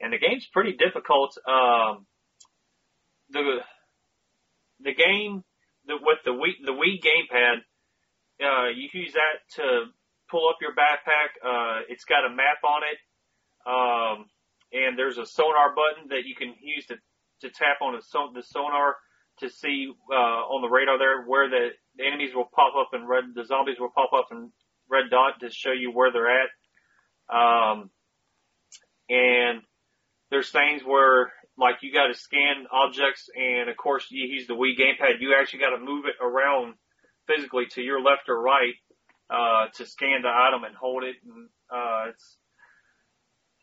And 0.00 0.12
the 0.12 0.18
game's 0.18 0.46
pretty 0.46 0.76
difficult. 0.76 1.36
Um, 1.48 2.06
the 3.30 3.60
the 4.80 4.94
game 4.94 5.42
the, 5.86 5.94
with 6.00 6.18
the 6.24 6.32
Wii 6.32 6.64
the 6.64 6.72
Wii 6.72 7.00
gamepad 7.00 7.62
uh, 8.42 8.68
you 8.68 8.88
use 8.92 9.14
that 9.14 9.40
to 9.56 9.86
pull 10.30 10.48
up 10.48 10.56
your 10.60 10.74
backpack. 10.74 11.32
Uh, 11.42 11.80
it's 11.88 12.04
got 12.04 12.26
a 12.26 12.30
map 12.30 12.58
on 12.64 12.82
it. 12.84 12.98
Um, 13.66 14.26
and 14.72 14.98
there's 14.98 15.18
a 15.18 15.26
sonar 15.26 15.74
button 15.74 16.08
that 16.10 16.24
you 16.26 16.34
can 16.34 16.54
use 16.60 16.86
to, 16.86 16.96
to 17.42 17.50
tap 17.50 17.78
on 17.80 17.94
the, 17.94 18.02
the 18.34 18.42
sonar 18.42 18.96
to 19.40 19.48
see, 19.48 19.92
uh, 20.10 20.14
on 20.14 20.62
the 20.62 20.68
radar 20.68 20.98
there 20.98 21.22
where 21.24 21.48
the, 21.48 21.68
the 21.96 22.06
enemies 22.06 22.34
will 22.34 22.48
pop 22.54 22.74
up 22.76 22.90
in 22.92 23.06
red, 23.06 23.24
the 23.34 23.44
zombies 23.44 23.78
will 23.78 23.90
pop 23.90 24.12
up 24.12 24.28
in 24.30 24.50
red 24.90 25.10
dot 25.10 25.40
to 25.40 25.50
show 25.50 25.72
you 25.72 25.90
where 25.90 26.12
they're 26.12 26.42
at. 26.42 26.50
Um, 27.28 27.90
and 29.08 29.62
there's 30.30 30.50
things 30.50 30.82
where 30.84 31.32
like 31.58 31.76
you 31.82 31.92
got 31.92 32.08
to 32.08 32.14
scan 32.14 32.66
objects, 32.70 33.28
and 33.34 33.68
of 33.70 33.76
course 33.76 34.06
you 34.10 34.26
use 34.26 34.46
the 34.46 34.54
Wii 34.54 34.78
gamepad. 34.78 35.20
You 35.20 35.34
actually 35.38 35.60
got 35.60 35.70
to 35.70 35.78
move 35.78 36.04
it 36.06 36.22
around 36.22 36.74
physically 37.26 37.66
to 37.72 37.82
your 37.82 38.00
left 38.00 38.28
or 38.28 38.40
right 38.40 38.74
uh, 39.30 39.66
to 39.74 39.86
scan 39.86 40.22
the 40.22 40.28
item 40.28 40.64
and 40.64 40.76
hold 40.76 41.02
it. 41.04 41.16
And 41.24 41.48
uh, 41.70 42.10
it's 42.10 42.36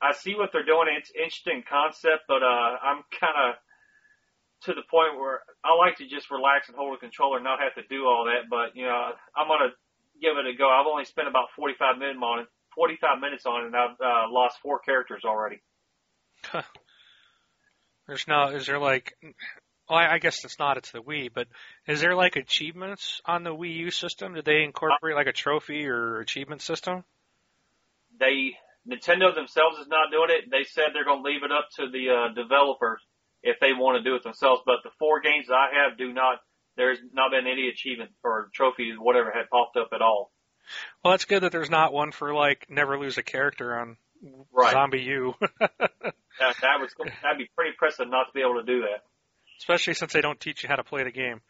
I 0.01 0.13
see 0.13 0.35
what 0.35 0.49
they're 0.51 0.65
doing. 0.65 0.87
It's 0.97 1.11
interesting 1.15 1.63
concept, 1.69 2.23
but 2.27 2.43
uh, 2.43 2.75
I'm 2.81 3.03
kind 3.19 3.37
of 3.49 3.55
to 4.65 4.73
the 4.73 4.83
point 4.89 5.19
where 5.19 5.41
I 5.63 5.75
like 5.75 5.97
to 5.97 6.07
just 6.07 6.31
relax 6.31 6.69
and 6.69 6.77
hold 6.77 6.95
a 6.95 6.99
controller 6.99 7.37
and 7.37 7.43
not 7.43 7.59
have 7.59 7.75
to 7.75 7.87
do 7.89 8.05
all 8.05 8.25
that. 8.25 8.49
But 8.49 8.75
you 8.75 8.85
know, 8.85 9.11
I'm 9.35 9.47
gonna 9.47 9.73
give 10.21 10.37
it 10.37 10.47
a 10.47 10.55
go. 10.57 10.69
I've 10.69 10.87
only 10.87 11.05
spent 11.05 11.27
about 11.27 11.51
45 11.55 11.97
minutes 11.97 12.19
on 12.21 12.39
it, 12.39 12.47
45 12.75 13.19
minutes 13.19 13.45
on 13.45 13.63
it, 13.63 13.67
and 13.67 13.75
I've 13.75 13.99
uh, 13.99 14.31
lost 14.31 14.57
four 14.61 14.79
characters 14.79 15.23
already. 15.25 15.61
Huh. 16.43 16.63
There's 18.07 18.27
no, 18.27 18.49
is 18.49 18.65
there 18.67 18.79
like, 18.79 19.15
well, 19.89 19.99
I 19.99 20.19
guess 20.19 20.43
it's 20.43 20.59
not, 20.59 20.77
it's 20.77 20.91
the 20.91 20.99
Wii, 20.99 21.29
but 21.33 21.47
is 21.87 22.01
there 22.01 22.15
like 22.15 22.35
achievements 22.35 23.21
on 23.25 23.43
the 23.43 23.55
Wii 23.55 23.75
U 23.75 23.91
system? 23.91 24.33
Did 24.33 24.45
they 24.45 24.63
incorporate 24.63 25.15
like 25.15 25.27
a 25.27 25.33
trophy 25.33 25.87
or 25.87 26.19
achievement 26.19 26.61
system? 26.61 27.03
They, 28.19 28.57
Nintendo 28.87 29.33
themselves 29.33 29.79
is 29.79 29.87
not 29.87 30.11
doing 30.11 30.29
it. 30.29 30.51
They 30.51 30.65
said 30.65 30.87
they're 30.93 31.05
going 31.05 31.23
to 31.23 31.29
leave 31.29 31.43
it 31.43 31.51
up 31.51 31.69
to 31.77 31.89
the 31.89 32.09
uh, 32.09 32.33
developers 32.33 32.99
if 33.43 33.59
they 33.59 33.73
want 33.73 33.97
to 33.97 34.09
do 34.09 34.15
it 34.15 34.23
themselves. 34.23 34.61
But 34.65 34.77
the 34.83 34.89
four 34.97 35.21
games 35.21 35.47
I 35.51 35.69
have 35.83 35.97
do 35.97 36.11
not, 36.11 36.39
there's 36.77 36.97
not 37.13 37.31
been 37.31 37.45
any 37.45 37.69
achievement 37.69 38.11
or 38.23 38.49
trophies, 38.53 38.95
or 38.97 39.03
whatever 39.03 39.31
had 39.31 39.49
popped 39.49 39.77
up 39.77 39.89
at 39.93 40.01
all. 40.01 40.31
Well, 41.03 41.11
that's 41.13 41.25
good 41.25 41.43
that 41.43 41.51
there's 41.51 41.69
not 41.69 41.93
one 41.93 42.11
for 42.11 42.33
like 42.33 42.67
never 42.69 42.97
lose 42.97 43.17
a 43.17 43.23
character 43.23 43.77
on 43.77 43.97
Right. 44.51 44.75
ZombiU. 44.75 45.33
That, 46.39 46.55
that 46.61 46.81
was, 46.81 46.89
that'd 46.97 47.37
be 47.37 47.47
pretty 47.55 47.69
impressive 47.77 48.09
not 48.09 48.25
to 48.25 48.33
be 48.33 48.41
able 48.41 48.55
to 48.55 48.65
do 48.65 48.81
that. 48.81 49.05
Especially 49.59 49.93
since 49.93 50.13
they 50.13 50.21
don't 50.21 50.39
teach 50.39 50.63
you 50.63 50.67
how 50.67 50.77
to 50.77 50.83
play 50.83 51.03
the 51.03 51.11
game. 51.11 51.41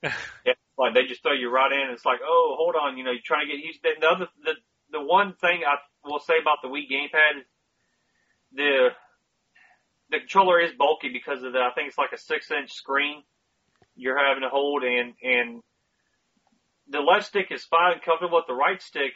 Yeah, 0.46 0.54
like 0.78 0.94
they 0.94 1.06
just 1.08 1.24
throw 1.24 1.32
you 1.32 1.50
right 1.50 1.72
in. 1.72 1.80
And 1.80 1.90
it's 1.90 2.04
like, 2.04 2.20
oh, 2.24 2.54
hold 2.56 2.76
on, 2.80 2.96
you 2.96 3.02
know, 3.02 3.10
you're 3.10 3.26
trying 3.26 3.48
to 3.48 3.52
get 3.52 3.58
used. 3.66 3.82
To, 3.82 3.90
the 3.98 4.06
other, 4.06 4.28
the 4.44 4.54
the 4.92 5.02
one 5.02 5.34
thing 5.34 5.62
I 5.66 5.74
will 6.08 6.20
say 6.20 6.34
about 6.40 6.58
the 6.62 6.68
Wii 6.68 6.86
gamepad, 6.86 7.42
the 8.54 8.90
the 10.10 10.18
controller 10.18 10.60
is 10.60 10.72
bulky 10.72 11.10
because 11.12 11.42
of 11.42 11.52
the. 11.52 11.58
I 11.58 11.70
think 11.74 11.88
it's 11.88 11.98
like 11.98 12.12
a 12.12 12.18
six 12.18 12.50
inch 12.50 12.72
screen 12.72 13.22
you're 13.96 14.18
having 14.18 14.42
to 14.42 14.48
hold, 14.48 14.84
and 14.84 15.14
and 15.22 15.62
the 16.88 17.00
left 17.00 17.26
stick 17.26 17.48
is 17.50 17.64
fine 17.64 17.94
and 17.94 18.02
comfortable. 18.02 18.38
With 18.38 18.46
the 18.46 18.54
right 18.54 18.80
stick, 18.80 19.12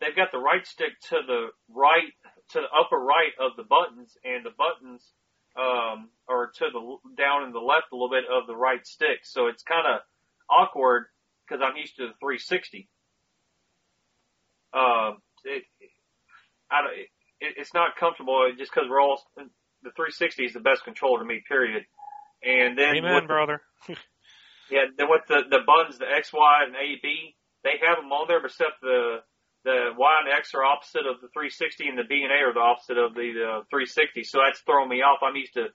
they've 0.00 0.14
got 0.16 0.32
the 0.32 0.38
right 0.38 0.66
stick 0.66 1.00
to 1.08 1.20
the 1.26 1.48
right 1.70 2.12
to 2.50 2.60
the 2.60 2.78
upper 2.78 2.98
right 2.98 3.32
of 3.40 3.52
the 3.56 3.62
buttons, 3.62 4.16
and 4.24 4.44
the 4.44 4.50
buttons 4.56 5.12
um, 5.56 6.10
are 6.28 6.50
to 6.58 6.66
the 6.72 6.96
down 7.16 7.44
in 7.44 7.52
the 7.52 7.60
left 7.60 7.86
a 7.92 7.94
little 7.94 8.10
bit 8.10 8.24
of 8.30 8.46
the 8.46 8.56
right 8.56 8.86
stick. 8.86 9.20
So 9.22 9.46
it's 9.46 9.62
kind 9.62 9.86
of 9.86 10.00
awkward 10.50 11.06
because 11.46 11.62
I'm 11.64 11.76
used 11.76 11.96
to 11.96 12.08
the 12.08 12.14
360. 12.20 12.88
Um, 14.74 15.18
it, 15.44 15.62
I 16.70 16.82
don't, 16.82 16.94
it, 16.98 17.08
it's 17.56 17.72
not 17.74 17.96
comfortable 17.96 18.50
just 18.58 18.72
because 18.72 18.88
we're 18.90 19.00
all 19.00 19.22
the 19.84 19.92
360 19.92 20.44
is 20.44 20.52
the 20.52 20.60
best 20.60 20.84
controller 20.84 21.20
to 21.20 21.24
me. 21.24 21.42
Period. 21.46 21.84
And 22.42 22.76
then 22.76 22.96
Amen, 22.96 23.14
with 23.14 23.24
the, 23.24 23.28
brother. 23.28 23.62
yeah, 24.70 24.90
then 24.96 25.08
with 25.08 25.22
the 25.28 25.44
the 25.48 25.60
buttons, 25.64 25.98
the 25.98 26.08
X, 26.08 26.32
Y, 26.32 26.64
and 26.66 26.74
A, 26.74 27.00
B, 27.00 27.36
they 27.62 27.80
have 27.86 27.98
them 28.02 28.12
on 28.12 28.28
there, 28.28 28.40
but 28.40 28.50
except 28.50 28.80
the 28.82 29.20
the 29.64 29.92
Y 29.96 30.12
and 30.24 30.32
X 30.32 30.52
are 30.54 30.64
opposite 30.64 31.06
of 31.08 31.20
the 31.20 31.28
360, 31.32 31.88
and 31.88 31.98
the 31.98 32.04
B 32.04 32.20
and 32.24 32.32
A 32.32 32.44
are 32.44 32.52
the 32.52 32.60
opposite 32.60 32.98
of 32.98 33.14
the, 33.14 33.32
the 33.32 33.52
360. 33.70 34.24
So 34.24 34.40
that's 34.44 34.60
throwing 34.60 34.90
me 34.90 35.00
off. 35.00 35.24
I'm 35.24 35.36
used 35.36 35.54
to 35.54 35.72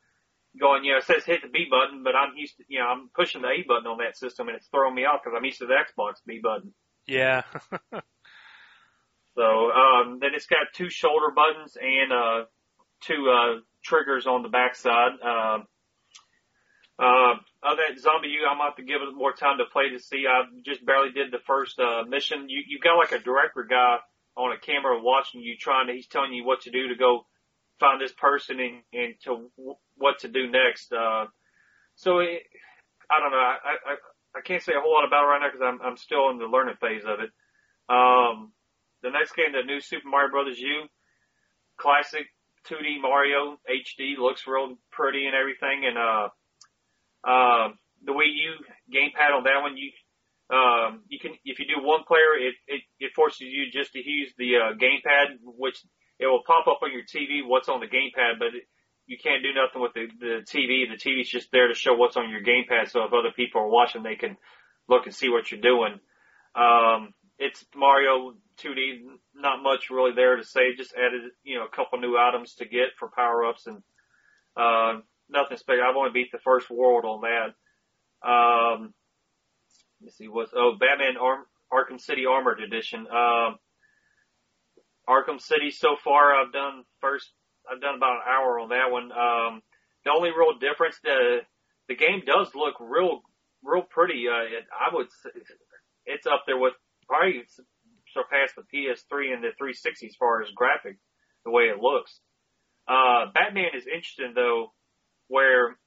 going, 0.59 0.83
you 0.85 0.93
know, 0.93 1.01
it 1.01 1.09
says 1.09 1.25
hit 1.25 1.41
the 1.41 1.49
B 1.49 1.65
button, 1.69 2.03
but 2.03 2.13
I'm 2.13 2.37
used 2.37 2.57
to, 2.57 2.63
you 2.67 2.79
know, 2.79 2.85
I'm 2.85 3.09
pushing 3.15 3.41
the 3.41 3.49
A 3.49 3.65
button 3.65 3.89
on 3.89 3.97
that 3.97 4.17
system, 4.17 4.47
and 4.47 4.57
it's 4.57 4.69
throwing 4.69 4.93
me 4.93 5.05
off 5.05 5.21
because 5.23 5.33
I'm 5.35 5.45
used 5.45 5.59
to 5.59 5.65
the 5.65 5.77
Xbox 5.77 6.21
B 6.25 6.37
button. 6.41 6.73
Yeah. 7.07 7.41
So 9.39 9.71
um, 9.71 10.19
then 10.19 10.31
it's 10.35 10.47
got 10.47 10.67
two 10.75 10.89
shoulder 10.89 11.31
buttons 11.33 11.77
and 11.79 12.11
uh, 12.11 12.43
two 13.01 13.29
uh, 13.29 13.59
triggers 13.83 14.27
on 14.27 14.43
the 14.43 14.49
backside. 14.49 15.13
Um, 15.21 15.67
uh, 16.99 17.35
other 17.63 17.83
than 17.87 17.97
ZombiU, 17.97 18.43
I'm 18.43 18.57
going 18.57 18.59
to 18.59 18.63
have 18.65 18.75
to 18.75 18.83
give 18.83 19.01
it 19.01 19.15
more 19.15 19.31
time 19.31 19.57
to 19.59 19.65
play 19.71 19.89
to 19.89 19.99
see. 19.99 20.25
I 20.27 20.43
just 20.65 20.85
barely 20.85 21.11
did 21.11 21.31
the 21.31 21.39
first 21.47 21.79
uh, 21.79 22.03
mission. 22.03 22.49
You, 22.49 22.61
you've 22.67 22.81
got 22.81 22.97
like 22.97 23.13
a 23.13 23.19
director 23.23 23.65
guy 23.69 23.97
on 24.35 24.51
a 24.51 24.59
camera 24.59 25.01
watching 25.01 25.41
you, 25.41 25.55
trying 25.57 25.87
to, 25.87 25.93
he's 25.93 26.07
telling 26.07 26.33
you 26.33 26.45
what 26.45 26.61
to 26.61 26.71
do 26.71 26.89
to 26.89 26.95
go 26.95 27.25
find 27.79 28.01
this 28.01 28.11
person 28.11 28.59
and, 28.59 28.83
and 28.93 29.13
to 29.23 29.49
w- 29.57 29.79
what 29.95 30.19
to 30.19 30.27
do 30.27 30.49
next. 30.49 30.91
Uh, 30.91 31.25
so 31.95 32.19
it, 32.19 32.43
I 33.09 33.19
don't 33.21 33.31
know. 33.31 33.37
I, 33.37 33.55
I, 33.63 33.95
I 34.35 34.41
can't 34.43 34.61
say 34.61 34.73
a 34.73 34.81
whole 34.81 34.93
lot 34.93 35.07
about 35.07 35.23
it 35.23 35.27
right 35.27 35.39
now 35.41 35.47
because 35.47 35.65
I'm, 35.65 35.81
I'm 35.81 35.97
still 35.97 36.29
in 36.29 36.37
the 36.37 36.45
learning 36.45 36.75
phase 36.79 37.03
of 37.05 37.19
it. 37.19 37.31
Um, 37.89 38.51
the 39.01 39.09
next 39.09 39.35
game, 39.35 39.53
the 39.53 39.63
new 39.63 39.79
Super 39.79 40.07
Mario 40.07 40.31
Brothers 40.31 40.59
U, 40.59 40.83
classic 41.77 42.27
2D 42.69 43.01
Mario 43.01 43.57
HD, 43.69 44.17
looks 44.17 44.45
real 44.47 44.77
pretty 44.91 45.25
and 45.25 45.35
everything. 45.35 45.85
And, 45.85 45.97
uh, 45.97 46.27
uh, 47.23 47.67
the 48.05 48.13
Wii 48.13 48.31
U 48.31 48.53
gamepad 48.93 49.35
on 49.35 49.43
that 49.43 49.61
one, 49.61 49.75
you, 49.77 49.91
um, 50.55 51.03
you 51.09 51.19
can, 51.19 51.33
if 51.43 51.59
you 51.59 51.65
do 51.67 51.83
one 51.83 52.03
player, 52.07 52.37
it, 52.39 52.55
it, 52.67 52.81
it 52.99 53.11
forces 53.15 53.41
you 53.41 53.71
just 53.71 53.93
to 53.93 53.99
use 53.99 54.33
the, 54.37 54.55
uh, 54.55 54.73
gamepad, 54.73 55.37
which 55.43 55.83
it 56.19 56.27
will 56.27 56.43
pop 56.45 56.67
up 56.67 56.79
on 56.83 56.91
your 56.91 57.03
TV 57.03 57.45
what's 57.45 57.69
on 57.69 57.79
the 57.79 57.87
gamepad, 57.87 58.39
but 58.39 58.47
it, 58.47 58.63
you 59.09 59.17
can't 59.17 59.41
do 59.41 59.49
nothing 59.53 59.81
with 59.81 59.93
the, 59.93 60.05
the 60.19 60.45
TV. 60.45 60.85
The 60.87 60.95
TV's 60.95 61.29
just 61.29 61.51
there 61.51 61.67
to 61.67 61.73
show 61.73 61.95
what's 61.95 62.15
on 62.15 62.29
your 62.29 62.41
gamepad. 62.41 62.91
So 62.91 63.03
if 63.03 63.11
other 63.11 63.33
people 63.35 63.61
are 63.61 63.67
watching, 63.67 64.03
they 64.03 64.15
can 64.15 64.37
look 64.87 65.07
and 65.07 65.15
see 65.15 65.29
what 65.29 65.49
you're 65.49 65.59
doing. 65.59 65.99
Um, 66.55 67.13
it's 67.39 67.65
Mario 67.73 68.35
2D, 68.61 68.99
not 69.33 69.63
much 69.63 69.89
really 69.89 70.11
there 70.13 70.35
to 70.35 70.43
say. 70.43 70.75
Just 70.75 70.93
added, 70.93 71.31
you 71.43 71.57
know, 71.57 71.65
a 71.65 71.75
couple 71.75 71.97
new 71.99 72.17
items 72.17 72.55
to 72.55 72.65
get 72.65 72.89
for 72.99 73.09
power 73.09 73.45
ups 73.45 73.65
and, 73.65 73.81
uh, 74.57 74.99
nothing 75.29 75.57
special. 75.57 75.83
I've 75.83 75.95
only 75.95 76.11
beat 76.11 76.31
the 76.31 76.39
first 76.39 76.69
world 76.69 77.05
on 77.05 77.21
that. 77.21 78.27
Um, 78.27 78.93
let's 80.01 80.17
see 80.17 80.27
what's, 80.27 80.51
oh, 80.53 80.75
Batman 80.77 81.15
Arm, 81.17 81.45
Arkham 81.71 81.99
City 81.99 82.25
Armored 82.25 82.59
Edition. 82.59 83.07
Um, 83.07 83.57
Arkham 85.07 85.39
City 85.39 85.71
so 85.71 85.95
far 86.03 86.35
I've 86.35 86.51
done 86.51 86.83
first, 86.99 87.31
I've 87.71 87.81
done 87.81 87.95
about 87.95 88.17
an 88.17 88.21
hour 88.27 88.59
on 88.59 88.69
that 88.69 88.91
one. 88.91 89.11
Um, 89.13 89.61
the 90.03 90.11
only 90.11 90.31
real 90.31 90.59
difference, 90.59 90.99
the, 91.03 91.39
the 91.87 91.95
game 91.95 92.23
does 92.25 92.53
look 92.53 92.75
real, 92.81 93.21
real 93.63 93.83
pretty. 93.83 94.25
Uh, 94.27 94.43
it, 94.43 94.65
I 94.69 94.93
would, 94.93 95.07
say 95.23 95.29
it's 96.05 96.27
up 96.27 96.43
there 96.45 96.57
with 96.57 96.73
probably 97.09 97.43
surpass 98.13 98.53
the 98.55 98.63
PS3 98.69 99.33
and 99.33 99.43
the 99.43 99.51
360 99.57 100.07
as 100.07 100.15
far 100.15 100.41
as 100.41 100.49
graphic, 100.55 100.97
the 101.43 101.51
way 101.51 101.63
it 101.63 101.81
looks. 101.81 102.19
Uh, 102.87 103.31
Batman 103.33 103.73
is 103.75 103.85
interesting 103.85 104.33
though, 104.35 104.71
where 105.27 105.77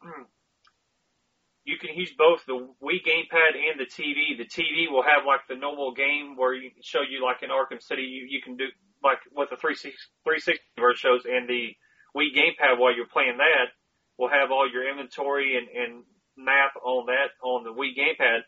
you 1.64 1.78
can 1.78 1.94
use 1.94 2.12
both 2.18 2.40
the 2.46 2.58
Wii 2.82 3.02
gamepad 3.06 3.54
and 3.54 3.78
the 3.78 3.86
TV. 3.86 4.36
The 4.36 4.46
TV 4.46 4.90
will 4.90 5.02
have 5.02 5.24
like 5.26 5.46
the 5.48 5.56
normal 5.56 5.94
game 5.94 6.36
where 6.36 6.54
you 6.54 6.70
show 6.82 7.00
you 7.02 7.24
like 7.24 7.42
in 7.42 7.50
Arkham 7.50 7.82
City, 7.82 8.02
you, 8.02 8.26
you 8.28 8.42
can 8.42 8.56
do 8.56 8.66
like 9.02 9.18
what 9.32 9.50
the 9.50 9.56
360, 9.56 9.94
360 10.24 10.62
version 10.78 10.98
shows 10.98 11.22
and 11.24 11.48
the 11.48 11.74
Wii 12.16 12.34
gamepad 12.34 12.78
while 12.78 12.94
you're 12.94 13.06
playing 13.06 13.38
that 13.38 13.72
will 14.18 14.28
have 14.28 14.50
all 14.50 14.70
your 14.70 14.88
inventory 14.88 15.56
and, 15.56 15.66
and 15.68 16.04
map 16.36 16.72
on 16.84 17.06
that 17.06 17.34
on 17.42 17.64
the 17.64 17.72
Wii 17.72 17.96
gamepad. 17.96 18.40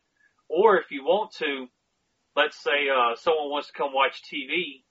Or 0.48 0.78
if 0.78 0.90
you 0.90 1.02
want 1.04 1.32
to, 1.38 1.66
let's 2.36 2.56
say 2.62 2.88
uh, 2.88 3.16
someone 3.16 3.50
wants 3.50 3.68
to 3.68 3.74
come 3.74 3.92
watch 3.92 4.22
TV, 4.22 4.82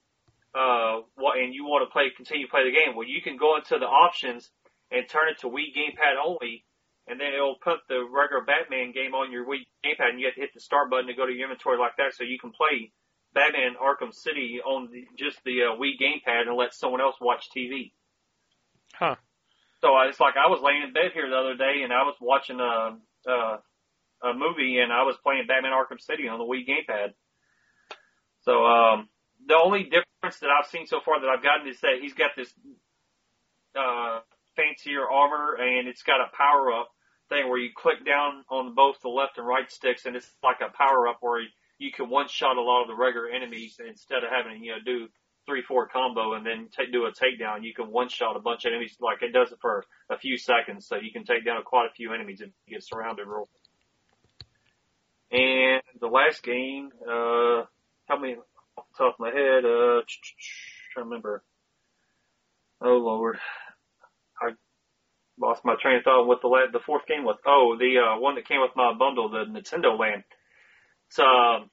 uh, 0.54 1.02
and 1.36 1.54
you 1.54 1.64
want 1.64 1.86
to 1.86 1.92
play, 1.92 2.10
continue 2.14 2.46
to 2.46 2.50
play 2.50 2.64
the 2.64 2.76
game. 2.76 2.96
Well, 2.96 3.06
you 3.06 3.20
can 3.22 3.36
go 3.36 3.56
into 3.56 3.78
the 3.78 3.86
options 3.86 4.50
and 4.90 5.08
turn 5.08 5.28
it 5.28 5.40
to 5.40 5.48
Wii 5.48 5.74
gamepad 5.74 6.16
only, 6.24 6.64
and 7.06 7.20
then 7.20 7.34
it'll 7.34 7.56
put 7.56 7.80
the 7.88 8.04
regular 8.04 8.44
Batman 8.44 8.92
game 8.92 9.14
on 9.14 9.32
your 9.32 9.44
Wii 9.46 9.66
gamepad, 9.84 10.10
and 10.10 10.20
you 10.20 10.26
have 10.26 10.34
to 10.34 10.40
hit 10.40 10.54
the 10.54 10.60
start 10.60 10.90
button 10.90 11.06
to 11.06 11.14
go 11.14 11.26
to 11.26 11.32
your 11.32 11.50
inventory 11.50 11.78
like 11.78 11.96
that, 11.98 12.14
so 12.14 12.24
you 12.24 12.38
can 12.38 12.52
play 12.52 12.92
Batman 13.34 13.74
Arkham 13.82 14.14
City 14.14 14.60
on 14.64 14.88
the, 14.92 15.04
just 15.18 15.42
the 15.44 15.62
uh, 15.62 15.76
Wii 15.76 15.98
gamepad 16.00 16.46
and 16.46 16.56
let 16.56 16.74
someone 16.74 17.00
else 17.00 17.16
watch 17.20 17.48
TV. 17.54 17.92
Huh. 18.94 19.16
So 19.80 19.92
I, 19.92 20.06
it's 20.06 20.20
like 20.20 20.36
I 20.36 20.48
was 20.48 20.62
laying 20.62 20.82
in 20.82 20.92
bed 20.92 21.12
here 21.12 21.28
the 21.28 21.36
other 21.36 21.56
day, 21.56 21.82
and 21.82 21.92
I 21.92 22.04
was 22.04 22.14
watching 22.20 22.60
a, 22.60 22.96
a 23.28 23.58
a 24.24 24.32
movie, 24.32 24.78
and 24.78 24.92
I 24.92 25.02
was 25.02 25.16
playing 25.22 25.46
Batman 25.46 25.72
Arkham 25.72 26.00
City 26.00 26.28
on 26.28 26.38
the 26.38 26.44
Wii 26.44 26.66
gamepad. 26.66 27.12
So 28.44 28.64
um, 28.64 29.08
the 29.46 29.56
only 29.56 29.84
difference 29.84 30.38
that 30.40 30.50
I've 30.50 30.68
seen 30.68 30.86
so 30.86 31.00
far 31.04 31.20
that 31.20 31.28
I've 31.28 31.42
gotten 31.42 31.68
is 31.68 31.80
that 31.80 31.98
he's 32.00 32.14
got 32.14 32.30
this 32.36 32.52
uh, 33.74 34.20
fancier 34.56 35.08
armor, 35.08 35.56
and 35.58 35.88
it's 35.88 36.02
got 36.02 36.20
a 36.20 36.36
power 36.36 36.72
up 36.72 36.88
thing 37.28 37.48
where 37.48 37.58
you 37.58 37.70
click 37.74 38.04
down 38.04 38.44
on 38.50 38.74
both 38.74 38.96
the 39.02 39.08
left 39.08 39.38
and 39.38 39.46
right 39.46 39.70
sticks, 39.70 40.06
and 40.06 40.16
it's 40.16 40.30
like 40.42 40.60
a 40.60 40.76
power 40.76 41.08
up 41.08 41.18
where 41.20 41.40
you, 41.40 41.48
you 41.78 41.90
can 41.90 42.08
one 42.08 42.28
shot 42.28 42.56
a 42.56 42.62
lot 42.62 42.82
of 42.82 42.88
the 42.88 42.94
regular 42.94 43.28
enemies 43.28 43.80
instead 43.86 44.24
of 44.24 44.30
having 44.30 44.62
you 44.62 44.72
know 44.72 44.78
do 44.84 45.08
three 45.46 45.62
four 45.62 45.88
combo 45.88 46.34
and 46.34 46.46
then 46.46 46.68
take, 46.76 46.92
do 46.92 47.04
a 47.06 47.12
takedown. 47.12 47.62
You 47.64 47.74
can 47.74 47.90
one 47.90 48.08
shot 48.08 48.36
a 48.36 48.40
bunch 48.40 48.64
of 48.64 48.72
enemies 48.72 48.96
like 49.00 49.22
it 49.22 49.32
does 49.32 49.52
it 49.52 49.58
for 49.60 49.84
a 50.10 50.18
few 50.18 50.36
seconds, 50.38 50.86
so 50.86 50.96
you 50.96 51.12
can 51.12 51.24
take 51.24 51.44
down 51.44 51.62
quite 51.64 51.86
a 51.90 51.94
few 51.94 52.12
enemies 52.12 52.40
and 52.40 52.52
get 52.68 52.84
surrounded 52.84 53.26
real. 53.26 53.48
And 55.30 55.82
the 56.00 56.06
last 56.06 56.42
game, 56.42 56.90
uh, 57.02 57.64
how 58.06 58.18
many 58.18 58.36
off 58.76 58.84
the 58.92 59.04
top 59.04 59.14
of 59.14 59.20
my 59.20 59.30
head? 59.30 59.64
Uh, 59.64 60.00
to 60.02 61.00
remember. 61.00 61.42
Oh 62.80 62.96
Lord, 62.96 63.38
I 64.40 64.50
lost 65.38 65.64
my 65.64 65.76
train 65.80 65.98
of 65.98 66.04
thought. 66.04 66.26
What 66.26 66.40
the 66.42 66.48
la- 66.48 66.70
the 66.72 66.80
fourth 66.80 67.06
game 67.06 67.24
was? 67.24 67.38
Oh, 67.46 67.76
the 67.78 67.98
uh, 67.98 68.20
one 68.20 68.34
that 68.36 68.48
came 68.48 68.60
with 68.60 68.76
my 68.76 68.92
bundle, 68.92 69.30
the 69.30 69.44
Nintendo 69.44 69.98
Land. 69.98 70.24
It's 71.08 71.18
um, 71.18 71.70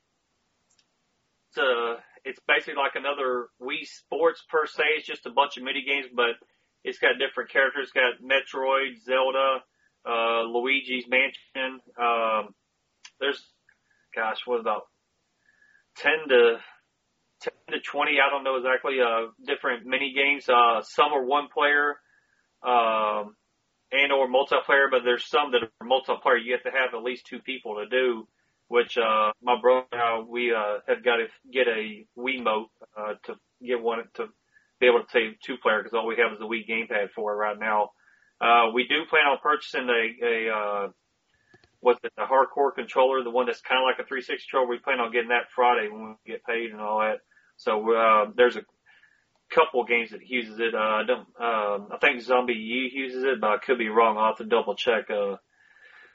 it's 1.50 1.58
uh, 1.58 2.02
it's 2.24 2.40
basically 2.48 2.76
like 2.76 2.96
another 2.96 3.48
Wii 3.62 3.86
Sports 3.86 4.44
per 4.50 4.66
se. 4.68 4.84
It's 4.98 5.08
just 5.08 5.26
a 5.26 5.32
bunch 5.32 5.58
of 5.58 5.64
mini 5.64 5.84
games, 5.86 6.08
but 6.16 6.38
it's 6.84 7.00
got 7.00 7.20
different 7.20 7.52
characters. 7.52 7.90
It's 7.90 7.92
got 7.92 8.22
Metroid, 8.24 9.04
Zelda, 9.04 9.64
uh, 10.08 10.44
Luigi's 10.44 11.06
Mansion. 11.08 11.82
Um, 12.00 12.54
there's, 13.20 13.42
gosh, 14.16 14.40
what 14.46 14.60
about 14.60 14.84
ten 16.02 16.28
to 16.30 16.58
ten 17.42 17.54
to 17.70 17.80
twenty? 17.82 18.18
I 18.20 18.30
don't 18.30 18.44
know 18.44 18.58
exactly. 18.58 19.00
Uh, 19.02 19.28
different 19.46 19.86
mini 19.86 20.14
games. 20.14 20.48
Uh, 20.50 20.82
some 20.82 21.14
are 21.14 21.24
one 21.24 21.48
player, 21.54 21.96
um, 22.64 23.36
and 23.92 24.12
or 24.12 24.28
multiplayer, 24.28 24.90
but 24.90 25.04
there's 25.04 25.28
some 25.28 25.52
that 25.52 25.62
are 25.64 25.88
multiplayer. 25.88 26.44
You 26.44 26.54
have 26.54 26.64
to 26.64 26.72
have 26.72 26.94
at 26.94 27.04
least 27.04 27.26
two 27.28 27.40
people 27.40 27.76
to 27.76 27.88
do 27.88 28.28
which 28.72 28.98
uh, 28.98 29.34
my 29.44 29.60
brother 29.60 29.86
and 29.92 30.02
I, 30.02 30.20
we 30.22 30.54
uh, 30.54 30.80
have 30.88 31.04
got 31.04 31.18
to 31.18 31.28
get 31.52 31.68
a 31.68 32.08
Wiimote 32.18 32.72
uh, 32.98 33.16
to 33.26 33.36
get 33.62 33.82
one 33.82 34.00
to 34.14 34.28
be 34.80 34.88
able 34.88 35.02
to 35.02 35.06
play 35.12 35.38
two 35.46 35.58
player 35.62 35.84
because 35.84 35.94
all 35.94 36.08
we 36.08 36.16
have 36.16 36.32
is 36.32 36.40
the 36.40 36.46
Wii 36.46 36.66
gamepad 36.66 37.12
for 37.14 37.34
it 37.34 37.36
right 37.36 37.60
now. 37.60 37.90
Uh, 38.40 38.72
we 38.74 38.88
do 38.88 39.04
plan 39.10 39.28
on 39.28 39.40
purchasing 39.44 39.90
a, 39.90 40.26
a 40.26 40.56
uh, 40.56 40.88
what's 41.82 42.00
it, 42.04 42.14
the 42.16 42.24
hardcore 42.24 42.74
controller, 42.74 43.24
the 43.24 43.30
one 43.30 43.48
that's 43.48 43.62
kind 43.62 43.82
of 43.82 43.86
like 43.86 44.04
a 44.04 44.08
360 44.08 44.48
controller. 44.50 44.70
We 44.70 44.80
plan 44.80 45.00
on 45.00 45.12
getting 45.12 45.30
that 45.30 45.52
Friday 45.54 45.90
when 45.90 46.16
we 46.26 46.32
get 46.32 46.46
paid 46.46 46.72
and 46.72 46.80
all 46.80 47.00
that. 47.00 47.20
So 47.58 47.94
uh, 47.94 48.32
there's 48.36 48.56
a 48.56 48.64
couple 49.54 49.84
games 49.84 50.12
that 50.12 50.26
uses 50.26 50.60
it. 50.60 50.74
Uh, 50.74 50.78
I 50.78 51.04
don't. 51.06 51.28
Um, 51.40 51.88
I 51.92 51.98
think 52.00 52.22
ZombiU 52.22 52.90
uses 52.92 53.24
it, 53.24 53.42
but 53.42 53.50
I 53.50 53.58
could 53.58 53.78
be 53.78 53.90
wrong. 53.90 54.18
I'll 54.18 54.28
have 54.28 54.38
to 54.38 54.46
double 54.46 54.76
check. 54.76 55.10
Uh, 55.10 55.36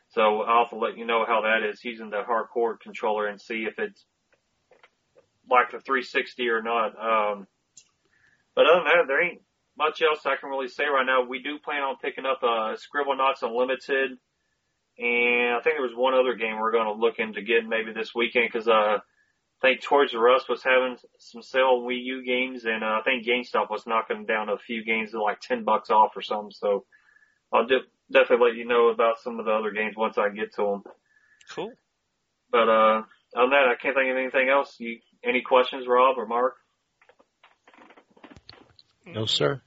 so 0.08 0.42
I'll 0.42 0.64
have 0.64 0.70
to 0.70 0.78
let 0.78 0.96
you 0.96 1.04
know 1.04 1.24
how 1.26 1.42
that 1.42 1.68
is 1.68 1.84
using 1.84 2.10
the 2.10 2.22
hardcore 2.22 2.78
controller 2.80 3.26
and 3.26 3.40
see 3.40 3.66
if 3.68 3.78
it's 3.78 4.04
like 5.50 5.70
the 5.70 5.80
360 5.80 6.48
or 6.48 6.62
not. 6.62 6.94
Um, 6.98 7.46
but 8.54 8.66
other 8.66 8.80
than 8.80 8.84
that, 8.84 9.04
there 9.06 9.22
ain't 9.22 9.42
much 9.76 10.00
else 10.00 10.20
I 10.24 10.36
can 10.36 10.48
really 10.48 10.68
say 10.68 10.84
right 10.84 11.04
now. 11.04 11.24
We 11.24 11.42
do 11.42 11.58
plan 11.58 11.82
on 11.82 11.96
picking 12.00 12.24
up 12.24 12.40
uh, 12.42 12.76
Scribblenauts 12.76 13.42
Unlimited, 13.42 14.12
and 14.98 15.56
I 15.56 15.60
think 15.62 15.76
there 15.76 15.82
was 15.82 15.94
one 15.94 16.14
other 16.14 16.34
game 16.34 16.58
we're 16.58 16.72
going 16.72 16.86
to 16.86 17.00
look 17.00 17.18
into 17.18 17.42
getting 17.42 17.68
maybe 17.68 17.92
this 17.92 18.14
weekend 18.14 18.48
because 18.50 18.68
uh, 18.68 18.98
I 18.98 19.00
think 19.60 19.82
Toys 19.82 20.14
R 20.14 20.34
Us 20.34 20.48
was 20.48 20.62
having 20.62 20.96
some 21.18 21.42
sale 21.42 21.80
Wii 21.80 22.02
U 22.02 22.24
games, 22.24 22.64
and 22.64 22.82
uh, 22.82 22.98
I 22.98 23.00
think 23.04 23.26
GameStop 23.26 23.70
was 23.70 23.86
knocking 23.86 24.24
down 24.26 24.48
a 24.48 24.58
few 24.58 24.84
games 24.84 25.14
at 25.14 25.20
like 25.20 25.40
ten 25.40 25.64
bucks 25.64 25.90
off 25.90 26.16
or 26.16 26.22
something. 26.22 26.52
So 26.52 26.84
I'll 27.52 27.66
do, 27.66 27.80
definitely 28.10 28.48
let 28.48 28.56
you 28.56 28.66
know 28.66 28.88
about 28.88 29.20
some 29.22 29.38
of 29.38 29.46
the 29.46 29.52
other 29.52 29.70
games 29.70 29.96
once 29.96 30.18
I 30.18 30.30
get 30.30 30.54
to 30.54 30.62
them. 30.62 30.82
Cool. 31.50 31.72
But 32.50 32.68
uh, 32.68 33.02
on 33.36 33.50
that, 33.50 33.68
I 33.68 33.74
can't 33.80 33.94
think 33.94 34.10
of 34.10 34.16
anything 34.16 34.48
else. 34.48 34.74
You 34.78 34.98
any 35.22 35.42
questions, 35.42 35.86
Rob 35.86 36.16
or 36.18 36.26
Mark? 36.26 36.54
No, 39.04 39.26
sir. 39.26 39.60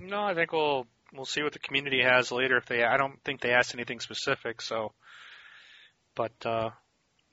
No, 0.00 0.22
I 0.22 0.34
think 0.34 0.52
we'll 0.52 0.86
we'll 1.14 1.24
see 1.24 1.42
what 1.42 1.52
the 1.52 1.58
community 1.58 2.02
has 2.02 2.32
later. 2.32 2.56
If 2.56 2.66
they, 2.66 2.84
I 2.84 2.96
don't 2.96 3.22
think 3.24 3.40
they 3.40 3.52
asked 3.52 3.74
anything 3.74 4.00
specific. 4.00 4.60
So, 4.60 4.92
but 6.14 6.32
uh, 6.44 6.70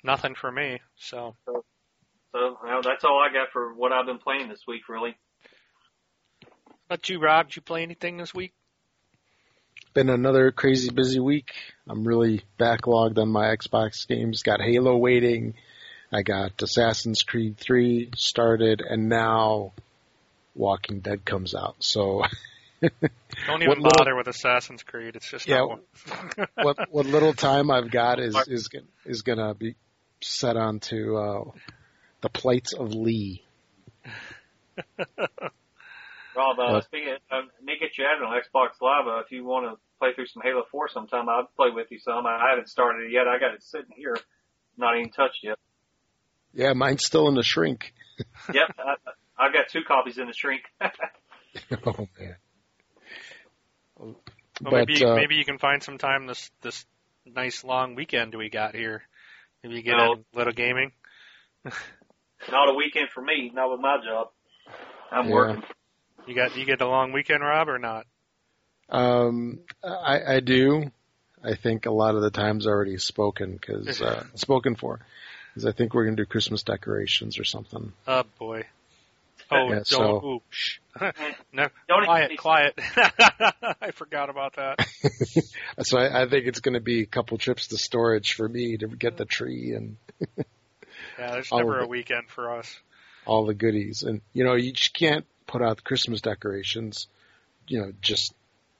nothing 0.03 0.35
for 0.35 0.51
me. 0.51 0.79
So. 0.97 1.35
So, 2.33 2.57
well, 2.63 2.81
that's 2.81 3.03
all 3.03 3.19
I 3.19 3.33
got 3.33 3.49
for 3.51 3.73
what 3.73 3.91
I've 3.91 4.05
been 4.05 4.19
playing 4.19 4.47
this 4.47 4.61
week, 4.67 4.87
really. 4.87 5.17
But 6.87 7.09
you, 7.09 7.19
Rob, 7.19 7.47
did 7.47 7.57
you 7.57 7.61
play 7.61 7.83
anything 7.83 8.17
this 8.17 8.33
week? 8.33 8.53
Been 9.93 10.09
another 10.09 10.51
crazy 10.51 10.89
busy 10.89 11.19
week. 11.19 11.51
I'm 11.89 12.07
really 12.07 12.43
backlogged 12.57 13.17
on 13.17 13.29
my 13.29 13.47
Xbox 13.55 14.07
games. 14.07 14.43
Got 14.43 14.61
Halo 14.61 14.95
waiting. 14.95 15.55
I 16.13 16.21
got 16.21 16.61
Assassin's 16.61 17.23
Creed 17.23 17.57
3 17.57 18.11
started, 18.15 18.81
and 18.81 19.09
now 19.09 19.73
Walking 20.55 20.99
Dead 20.99 21.25
comes 21.25 21.55
out. 21.55 21.75
So 21.79 22.23
Don't 22.81 23.61
even 23.61 23.67
What 23.67 23.77
little- 23.77 23.91
bother 23.97 24.15
with 24.15 24.27
Assassin's 24.27 24.83
Creed. 24.83 25.15
It's 25.15 25.29
just 25.29 25.47
Yeah, 25.47 25.65
not 26.37 26.49
what 26.55 26.91
what 26.91 27.05
little 27.05 27.33
time 27.33 27.69
I've 27.69 27.91
got 27.91 28.19
is 28.19 28.35
is 28.47 28.67
gon- 28.69 28.87
is 29.05 29.21
gonna 29.21 29.53
be 29.53 29.75
set 30.21 30.57
on 30.57 30.79
to 30.81 31.17
uh, 31.17 31.43
the 32.21 32.29
plights 32.29 32.73
of 32.73 32.93
Lee. 32.93 33.43
Rob, 36.35 36.57
uh, 36.59 36.71
What? 36.73 36.83
speaking, 36.85 37.09
of, 37.13 37.19
um, 37.37 37.49
Nick, 37.61 37.81
get 37.81 37.97
you 37.97 38.05
added 38.05 38.23
on 38.25 38.31
Xbox 38.39 38.79
Live. 38.81 39.05
Uh, 39.07 39.19
if 39.19 39.31
you 39.31 39.43
want 39.43 39.65
to 39.65 39.77
play 39.99 40.13
through 40.15 40.27
some 40.27 40.41
Halo 40.43 40.63
4 40.71 40.87
sometime, 40.89 41.27
I'll 41.27 41.49
play 41.57 41.69
with 41.73 41.87
you 41.91 41.99
some. 41.99 42.25
I 42.25 42.49
haven't 42.51 42.69
started 42.69 43.07
it 43.07 43.11
yet. 43.11 43.27
I 43.27 43.37
got 43.37 43.53
it 43.53 43.61
sitting 43.63 43.91
here, 43.95 44.15
not 44.77 44.97
even 44.97 45.11
touched 45.11 45.43
yet. 45.43 45.57
Yeah, 46.53 46.71
mine's 46.73 47.05
still 47.05 47.27
in 47.27 47.35
the 47.35 47.43
shrink. 47.43 47.93
yep, 48.53 48.73
I, 48.79 48.95
I've 49.37 49.53
got 49.53 49.67
two 49.69 49.81
copies 49.85 50.17
in 50.17 50.27
the 50.27 50.33
shrink. 50.33 50.61
oh 51.85 52.07
man. 52.19 52.35
Well, 54.01 54.15
but 54.61 54.71
maybe 54.73 55.03
uh, 55.03 55.15
maybe 55.15 55.35
you 55.35 55.45
can 55.45 55.57
find 55.57 55.81
some 55.81 55.97
time 55.97 56.27
this 56.27 56.51
this 56.61 56.85
nice 57.25 57.63
long 57.63 57.95
weekend 57.95 58.35
we 58.35 58.49
got 58.49 58.75
here. 58.75 59.03
Maybe 59.63 59.75
you 59.75 59.81
get 59.83 59.97
No. 59.97 60.13
a 60.13 60.37
little 60.37 60.53
gaming. 60.53 60.91
not 62.51 62.69
a 62.69 62.73
weekend 62.73 63.09
for 63.13 63.21
me, 63.21 63.51
not 63.53 63.71
with 63.71 63.79
my 63.79 63.97
job. 64.03 64.29
I'm 65.11 65.27
Yeah. 65.27 65.33
working. 65.33 65.63
You 66.27 66.35
got 66.35 66.55
you 66.55 66.65
get 66.65 66.81
a 66.81 66.87
long 66.87 67.11
weekend, 67.11 67.43
Rob, 67.43 67.69
or 67.69 67.79
not? 67.79 68.05
Um, 68.89 69.59
I, 69.83 70.35
I 70.35 70.39
do. 70.39 70.91
I 71.43 71.55
think 71.55 71.85
a 71.85 71.91
lot 71.91 72.15
of 72.15 72.21
the 72.21 72.29
time's 72.29 72.67
already 72.67 72.97
spoken 72.97 73.53
because 73.53 74.01
uh, 74.01 74.23
spoken 74.35 74.75
for. 74.75 74.99
Because 75.53 75.65
I 75.65 75.71
think 75.71 75.93
we're 75.93 76.05
gonna 76.05 76.17
do 76.17 76.25
Christmas 76.25 76.63
decorations 76.63 77.39
or 77.39 77.43
something. 77.43 77.93
Oh 78.07 78.23
boy. 78.39 78.65
Oh, 79.51 79.67
Yeah, 79.69 79.75
don't. 79.75 79.85
so- 79.85 80.25
ooh, 80.25 80.41
shh. 80.49 80.77
no, 81.53 81.67
Don't 81.87 82.03
quiet, 82.05 82.37
quiet. 82.37 82.73
I 83.81 83.91
forgot 83.93 84.29
about 84.29 84.55
that. 84.55 84.79
So 85.83 85.97
I, 85.97 86.23
I 86.23 86.29
think 86.29 86.47
it's 86.47 86.59
gonna 86.59 86.79
be 86.81 87.01
a 87.01 87.05
couple 87.05 87.37
trips 87.37 87.67
to 87.67 87.77
storage 87.77 88.33
for 88.33 88.47
me 88.47 88.77
to 88.77 88.87
get 88.87 89.17
the 89.17 89.25
tree 89.25 89.73
and 89.73 89.95
Yeah, 91.17 91.31
there's 91.31 91.51
never 91.51 91.75
of 91.77 91.81
a 91.81 91.83
it. 91.83 91.89
weekend 91.89 92.27
for 92.29 92.57
us. 92.57 92.77
all 93.25 93.45
the 93.45 93.53
goodies. 93.53 94.03
And 94.03 94.21
you 94.33 94.43
know, 94.43 94.55
you 94.55 94.73
just 94.73 94.93
can't 94.93 95.25
put 95.47 95.61
out 95.61 95.77
the 95.77 95.83
Christmas 95.83 96.21
decorations, 96.21 97.07
you 97.67 97.79
know, 97.81 97.93
just 98.01 98.33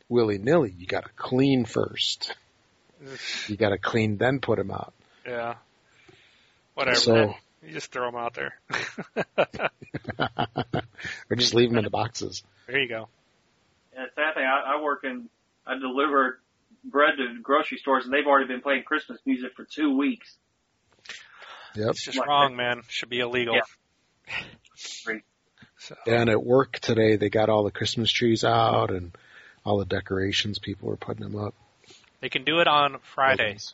willy 0.10 0.38
nilly. 0.38 0.74
You 0.78 0.86
got 0.86 1.04
to 1.06 1.10
clean 1.16 1.66
first. 1.66 2.36
You 3.48 3.56
got 3.58 3.70
to 3.70 3.78
clean, 3.78 4.18
then 4.18 4.40
put 4.40 4.58
them 4.58 4.70
out. 4.72 4.94
Yeah. 5.26 5.56
Whatever. 6.76 6.96
So, 6.98 7.36
You 7.64 7.74
just 7.74 7.92
throw 7.92 8.06
them 8.06 8.16
out 8.16 8.34
there. 8.34 8.56
or 11.30 11.36
just 11.36 11.54
leave 11.54 11.70
them 11.70 11.78
in 11.78 11.84
the 11.84 11.90
boxes. 11.90 12.44
there 12.68 12.80
you 12.80 12.90
go. 12.90 13.08
And 13.96 14.08
the 14.08 14.12
sad 14.16 14.34
thing, 14.36 14.44
I, 14.46 14.78
I 14.78 14.82
work 14.82 15.04
in, 15.04 15.30
I 15.66 15.78
deliver 15.78 16.40
bread 16.84 17.14
to 17.18 17.40
grocery 17.42 17.78
stores, 17.78 18.06
and 18.06 18.14
they've 18.14 18.26
already 18.26 18.48
been 18.48 18.62
playing 18.62 18.84
Christmas 18.84 19.20
music 19.26 19.52
for 19.56 19.66
two 19.66 19.96
weeks. 19.96 20.36
Yep. 21.76 21.90
It's 21.92 22.04
just 22.04 22.18
Like 22.18 22.28
wrong, 22.28 22.56
man. 22.56 22.82
Should 22.88 23.10
be 23.10 23.20
illegal. 23.20 23.56
Yeah. 23.56 23.62
Great. 25.06 25.22
So, 25.78 25.96
And 26.08 26.30
at 26.30 26.44
work 26.44 26.80
today, 26.80 27.16
they 27.16 27.30
got 27.30 27.50
all 27.50 27.64
the 27.64 27.72
Christmas 27.72 28.12
trees 28.12 28.44
out 28.44 28.92
and 28.92 29.16
all 29.66 29.78
the 29.78 29.86
decorations. 29.86 30.60
People 30.60 30.90
were 30.90 30.98
putting 30.98 31.24
them 31.24 31.36
up. 31.36 31.54
they 32.22 32.30
can 32.30 32.44
do 32.44 32.60
it 32.60 32.68
on 32.68 32.98
Fridays. 33.14 33.74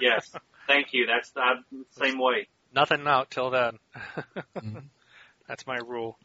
Yes, 0.00 0.30
thank 0.66 0.92
you. 0.92 1.06
That's 1.06 1.30
the 1.30 1.62
same 1.92 2.18
way. 2.18 2.46
Nothing 2.74 3.06
out 3.06 3.30
till 3.30 3.50
then. 3.50 3.78
Mhm. 4.56 4.82
That's 5.48 5.66
my 5.66 5.78
rule. 5.78 6.16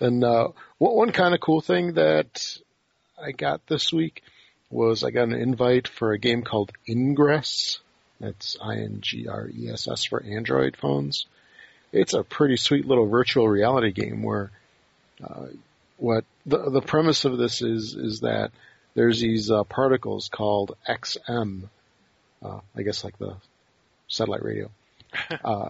And 0.00 0.22
uh, 0.22 0.48
one, 0.78 0.94
one 0.96 1.12
kind 1.12 1.34
of 1.34 1.40
cool 1.40 1.60
thing 1.60 1.94
that 1.94 2.56
I 3.20 3.32
got 3.32 3.66
this 3.66 3.92
week 3.92 4.22
was 4.70 5.02
I 5.02 5.10
got 5.10 5.24
an 5.28 5.34
invite 5.34 5.88
for 5.88 6.12
a 6.12 6.18
game 6.18 6.42
called 6.42 6.72
Ingress. 6.88 7.78
That's 8.20 8.56
I-N-G-R-E-S-S 8.62 10.04
for 10.04 10.22
Android 10.22 10.76
phones. 10.76 11.26
It's 11.92 12.14
a 12.14 12.22
pretty 12.22 12.56
sweet 12.56 12.86
little 12.86 13.06
virtual 13.06 13.48
reality 13.48 13.92
game 13.92 14.22
where 14.22 14.50
uh, 15.22 15.46
what 15.96 16.24
the 16.44 16.70
the 16.70 16.80
premise 16.80 17.24
of 17.24 17.38
this 17.38 17.62
is 17.62 17.94
is 17.94 18.20
that 18.20 18.50
there's 18.94 19.20
these 19.20 19.50
uh, 19.50 19.64
particles 19.64 20.28
called 20.28 20.76
XM, 20.88 21.68
uh, 22.42 22.60
I 22.76 22.82
guess 22.82 23.04
like 23.04 23.18
the 23.18 23.36
satellite 24.08 24.44
radio, 24.44 24.70
uh, 25.44 25.68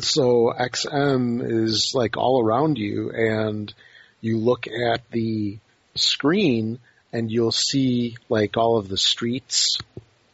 so 0.00 0.52
XM 0.58 1.42
is 1.64 1.92
like 1.94 2.16
all 2.16 2.42
around 2.42 2.78
you, 2.78 3.10
and 3.10 3.72
you 4.20 4.38
look 4.38 4.66
at 4.66 5.10
the 5.10 5.58
screen, 5.94 6.78
and 7.12 7.30
you'll 7.30 7.52
see 7.52 8.16
like 8.28 8.56
all 8.56 8.78
of 8.78 8.88
the 8.88 8.96
streets 8.96 9.78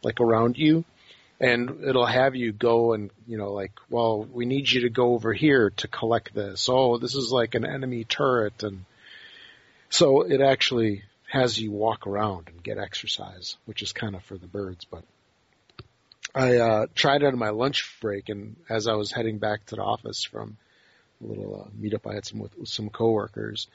like 0.03 0.21
around 0.21 0.59
you, 0.59 0.85
and 1.41 1.85
it'll 1.85 2.07
have 2.07 2.37
you 2.37 2.53
go 2.53 2.93
and 2.93 3.11
you 3.27 3.37
know 3.37 3.53
like, 3.53 3.73
well, 3.91 4.25
we 4.25 4.47
need 4.47 4.71
you 4.71 4.83
to 4.83 4.91
go 4.91 5.15
over 5.15 5.33
here 5.33 5.71
to 5.71 5.89
collect 5.89 6.35
this. 6.35 6.69
Oh, 6.71 6.99
this 6.99 7.15
is 7.15 7.33
like 7.33 7.55
an 7.55 7.67
enemy 7.67 8.05
turret, 8.05 8.63
and 8.63 8.85
so 9.91 10.23
it 10.23 10.41
actually 10.41 11.03
has 11.31 11.59
you 11.59 11.73
walk 11.73 12.07
around 12.07 12.49
and 12.49 12.63
get 12.63 12.79
exercise, 12.79 13.57
which 13.67 13.83
is 13.83 13.93
kind 13.93 14.15
of 14.15 14.23
for 14.25 14.37
the 14.37 14.47
birds, 14.47 14.85
but. 14.85 15.05
I 16.35 16.57
uh, 16.57 16.87
tried 16.95 17.23
it 17.23 17.27
on 17.27 17.39
my 17.39 17.51
lunch 17.51 17.97
break, 18.01 18.29
and 18.29 18.57
as 18.69 18.87
I 18.87 18.95
was 18.95 19.13
heading 19.13 19.39
back 19.39 19.67
to 19.67 19.77
the 19.77 19.83
office 19.83 20.25
from 20.25 20.57
a 21.23 21.27
little 21.27 21.67
uh, 21.67 21.71
meetup 21.81 22.11
I 22.11 22.15
had 22.15 22.27
some 22.27 22.39
with, 22.39 22.57
with 22.57 22.69
some 22.69 22.91
coworkers, 22.91 23.67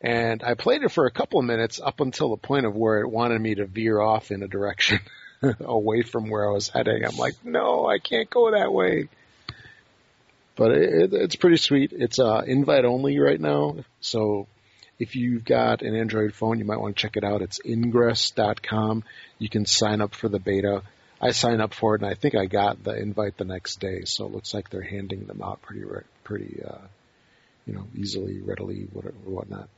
and 0.00 0.42
I 0.42 0.54
played 0.54 0.82
it 0.82 0.92
for 0.92 1.06
a 1.06 1.10
couple 1.10 1.40
of 1.40 1.46
minutes 1.46 1.80
up 1.82 2.00
until 2.00 2.30
the 2.30 2.36
point 2.36 2.66
of 2.66 2.76
where 2.76 3.00
it 3.00 3.08
wanted 3.08 3.40
me 3.40 3.54
to 3.56 3.66
veer 3.66 3.98
off 3.98 4.30
in 4.30 4.42
a 4.42 4.48
direction 4.48 5.00
away 5.60 6.02
from 6.02 6.28
where 6.28 6.48
I 6.48 6.52
was 6.52 6.68
heading. 6.68 7.04
I'm 7.04 7.16
like, 7.16 7.44
no, 7.44 7.86
I 7.86 7.98
can't 7.98 8.28
go 8.28 8.50
that 8.50 8.72
way. 8.72 9.08
But 10.54 10.72
it, 10.72 11.12
it's 11.12 11.36
pretty 11.36 11.56
sweet. 11.56 11.92
It's 11.92 12.18
uh, 12.18 12.42
invite 12.46 12.84
only 12.84 13.18
right 13.18 13.40
now, 13.40 13.76
so 14.00 14.46
if 14.98 15.14
you've 15.16 15.44
got 15.44 15.82
an 15.82 15.94
Android 15.94 16.32
phone, 16.34 16.58
you 16.58 16.64
might 16.64 16.80
want 16.80 16.96
to 16.96 17.00
check 17.00 17.16
it 17.16 17.24
out. 17.24 17.42
It's 17.42 17.60
ingress.com. 17.64 19.04
You 19.38 19.48
can 19.48 19.66
sign 19.66 20.00
up 20.00 20.14
for 20.14 20.28
the 20.28 20.38
beta. 20.38 20.82
I 21.20 21.30
sign 21.30 21.60
up 21.60 21.72
for 21.72 21.94
it, 21.94 22.02
and 22.02 22.10
I 22.10 22.14
think 22.14 22.34
I 22.34 22.46
got 22.46 22.82
the 22.82 22.94
invite 22.94 23.36
the 23.38 23.44
next 23.44 23.80
day. 23.80 24.02
So 24.04 24.26
it 24.26 24.32
looks 24.32 24.52
like 24.52 24.68
they're 24.68 24.82
handing 24.82 25.26
them 25.26 25.42
out 25.42 25.62
pretty, 25.62 25.84
pretty, 26.24 26.62
uh, 26.62 26.86
you 27.66 27.74
know, 27.74 27.86
easily, 27.94 28.40
readily, 28.40 28.86
whatever, 28.92 29.16
whatnot. 29.24 29.68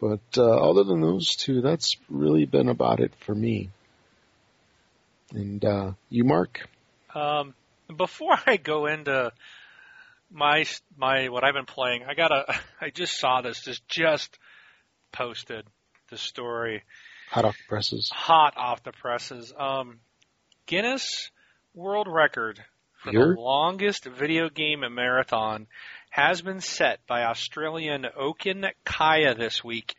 But 0.00 0.20
uh, 0.36 0.70
other 0.70 0.84
than 0.84 1.00
those 1.00 1.36
two, 1.36 1.60
that's 1.60 1.96
really 2.08 2.44
been 2.44 2.68
about 2.68 3.00
it 3.00 3.12
for 3.20 3.34
me. 3.34 3.70
And 5.32 5.64
uh, 5.64 5.92
you, 6.10 6.24
Mark? 6.24 6.68
Um, 7.14 7.54
before 7.96 8.36
I 8.46 8.56
go 8.56 8.86
into 8.86 9.32
my 10.30 10.64
my 10.96 11.28
what 11.28 11.44
I've 11.44 11.54
been 11.54 11.66
playing, 11.66 12.04
I 12.08 12.14
got 12.14 12.32
a 12.32 12.54
I 12.80 12.90
just 12.90 13.18
saw 13.18 13.40
this. 13.42 13.62
Just 13.62 13.86
just 13.88 14.38
posted 15.12 15.66
the 16.10 16.18
story. 16.18 16.82
Hot 17.32 17.46
off 17.46 17.56
the 17.56 17.68
presses. 17.68 18.10
Hot 18.14 18.54
off 18.58 18.82
the 18.82 18.92
presses. 18.92 19.54
Um, 19.58 20.00
Guinness 20.66 21.30
World 21.74 22.06
Record 22.06 22.62
for 23.02 23.10
Here? 23.10 23.34
the 23.34 23.40
longest 23.40 24.04
video 24.04 24.50
game 24.50 24.84
marathon 24.90 25.66
has 26.10 26.42
been 26.42 26.60
set 26.60 27.06
by 27.06 27.22
Australian 27.24 28.04
Okan 28.20 28.70
Kaya 28.84 29.34
this 29.34 29.64
week 29.64 29.94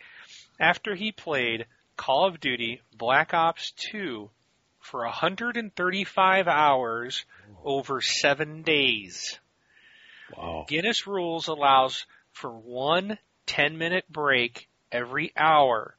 after 0.59 0.93
he 0.93 1.11
played 1.11 1.65
Call 1.97 2.27
of 2.27 2.39
Duty 2.39 2.81
Black 2.95 3.33
Ops 3.33 3.71
2 3.91 4.29
for 4.79 5.03
135 5.03 6.47
hours 6.47 7.25
over 7.65 7.99
seven 7.99 8.61
days. 8.61 9.39
Wow. 10.37 10.65
Guinness 10.67 11.07
rules 11.07 11.47
allows 11.47 12.05
for 12.31 12.51
one 12.51 13.17
10 13.47 13.79
minute 13.79 14.05
break 14.07 14.69
every 14.91 15.33
hour, 15.35 15.97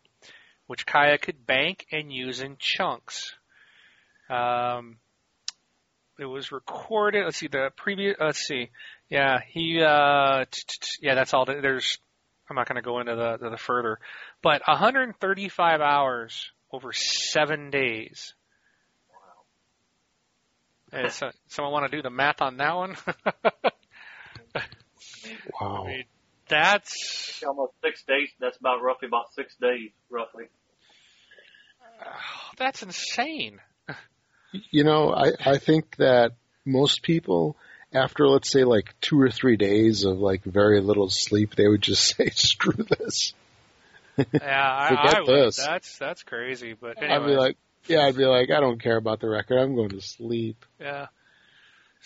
which 0.67 0.87
Kaya 0.87 1.19
could 1.19 1.47
bank 1.47 1.87
and 1.93 2.13
use 2.13 2.41
in 2.41 2.57
chunks. 2.59 3.35
Um, 4.31 4.97
it 6.19 6.25
was 6.25 6.53
recorded. 6.53 7.25
Let's 7.25 7.39
see 7.39 7.49
the 7.49 7.71
previous. 7.77 8.17
Let's 8.21 8.47
see. 8.47 8.71
Yeah, 9.11 9.39
he. 9.47 9.83
Uh, 9.83 10.45
t- 10.51 10.63
t- 10.67 10.77
t- 10.81 11.07
yeah, 11.07 11.15
that's 11.15 11.35
all. 11.35 11.45
that- 11.47 11.63
There's. 11.63 11.99
I'm 12.49 12.57
not 12.57 12.69
going 12.69 12.77
to 12.77 12.83
go 12.83 13.01
into 13.01 13.15
the, 13.17 13.39
the 13.39 13.51
the 13.51 13.57
further, 13.57 13.99
but 14.43 14.61
135 14.67 15.81
hours 15.81 16.51
over 16.71 16.93
seven 16.93 17.71
days. 17.71 18.35
Wow. 20.93 21.09
So, 21.09 21.31
someone 21.49 21.73
want 21.73 21.91
to 21.91 21.97
do 21.97 22.03
the 22.03 22.11
math 22.11 22.43
on 22.43 22.59
that 22.59 22.77
one? 22.77 22.97
Wow. 25.61 25.85
I 25.85 25.89
mean, 25.89 26.05
that's 26.49 27.43
Almost 27.47 27.73
six 27.83 28.03
days. 28.05 28.29
That's 28.41 28.57
about 28.59 28.83
roughly 28.83 29.09
about 29.09 29.33
six 29.35 29.55
days, 29.61 29.91
roughly. 30.11 30.45
that's 32.57 32.83
insane. 32.83 33.61
You 34.71 34.85
know, 34.85 35.13
I, 35.13 35.33
I 35.45 35.59
think 35.59 35.97
that 35.97 36.33
most 36.65 37.03
people, 37.03 37.57
after 37.93 38.29
let's 38.29 38.51
say 38.51 38.65
like 38.65 38.95
two 39.01 39.21
or 39.21 39.31
three 39.31 39.57
days 39.57 40.05
of 40.05 40.19
like 40.19 40.45
very 40.45 40.81
little 40.81 41.11
sleep, 41.11 41.55
they 41.57 41.67
would 41.67 41.83
just 41.83 42.07
say, 42.17 42.31
screw 42.31 42.85
this. 42.85 43.35
Yeah, 44.17 44.25
I, 44.43 44.89
Forget 44.91 45.17
I 45.17 45.21
would. 45.21 45.47
this. 45.47 45.57
That's 45.57 45.99
that's 45.99 46.23
crazy. 46.23 46.75
But 46.81 47.03
I'd 47.03 47.27
be 47.27 47.35
like, 47.35 47.57
yeah, 47.87 48.07
I'd 48.07 48.17
be 48.17 48.27
like, 48.27 48.51
I 48.51 48.61
don't 48.61 48.81
care 48.81 48.97
about 48.97 49.21
the 49.21 49.29
record. 49.29 49.59
I'm 49.59 49.75
going 49.75 49.91
to 49.91 50.01
sleep. 50.01 50.65
yeah. 50.81 51.07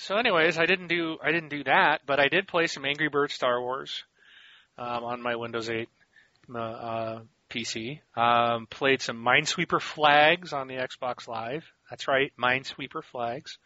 So, 0.01 0.17
anyways, 0.17 0.59
I 0.59 0.65
didn't 0.67 0.87
do 0.87 1.19
I 1.23 1.33
didn't 1.33 1.51
do 1.51 1.65
that, 1.65 2.03
but 2.07 2.21
I 2.21 2.29
did 2.29 2.47
play 2.47 2.67
some 2.69 2.85
Angry 2.85 3.09
Birds 3.09 3.35
Star 3.35 3.61
Wars 3.61 4.05
um, 4.79 5.05
on 5.05 5.23
my 5.23 5.37
Windows 5.37 5.69
8 5.69 5.89
uh, 6.55 6.59
uh, 6.59 7.21
PC. 7.51 8.01
Um, 8.17 8.67
played 8.67 9.03
some 9.03 9.25
Minesweeper 9.25 9.81
Flags 9.81 10.53
on 10.53 10.69
the 10.69 10.75
Xbox 10.75 11.29
Live. 11.29 11.65
That's 11.91 12.09
right, 12.09 12.33
Minesweeper 12.39 13.03
Flags. 13.03 13.59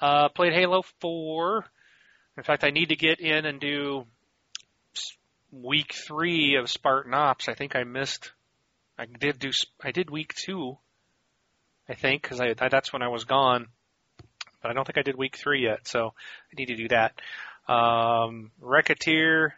Uh, 0.00 0.28
played 0.28 0.52
Halo 0.52 0.82
4. 1.00 1.64
In 2.36 2.42
fact, 2.42 2.64
I 2.64 2.70
need 2.70 2.88
to 2.88 2.96
get 2.96 3.20
in 3.20 3.46
and 3.46 3.60
do 3.60 4.06
week 5.52 5.94
three 5.94 6.56
of 6.56 6.68
Spartan 6.68 7.14
Ops. 7.14 7.48
I 7.48 7.54
think 7.54 7.76
I 7.76 7.84
missed. 7.84 8.32
I 8.98 9.06
did 9.06 9.38
do. 9.38 9.50
I 9.82 9.92
did 9.92 10.10
week 10.10 10.34
two. 10.34 10.78
I 11.88 11.94
think 11.94 12.22
because 12.22 12.40
I 12.40 12.54
that's 12.54 12.92
when 12.92 13.02
I 13.02 13.08
was 13.08 13.24
gone 13.24 13.68
but 14.64 14.70
I 14.70 14.72
don't 14.74 14.86
think 14.86 14.96
I 14.96 15.02
did 15.02 15.16
week 15.16 15.36
three 15.36 15.62
yet, 15.62 15.86
so 15.86 16.14
I 16.50 16.54
need 16.56 16.68
to 16.68 16.76
do 16.76 16.88
that. 16.88 17.20
Um, 17.70 18.50
Racketeer, 18.62 19.52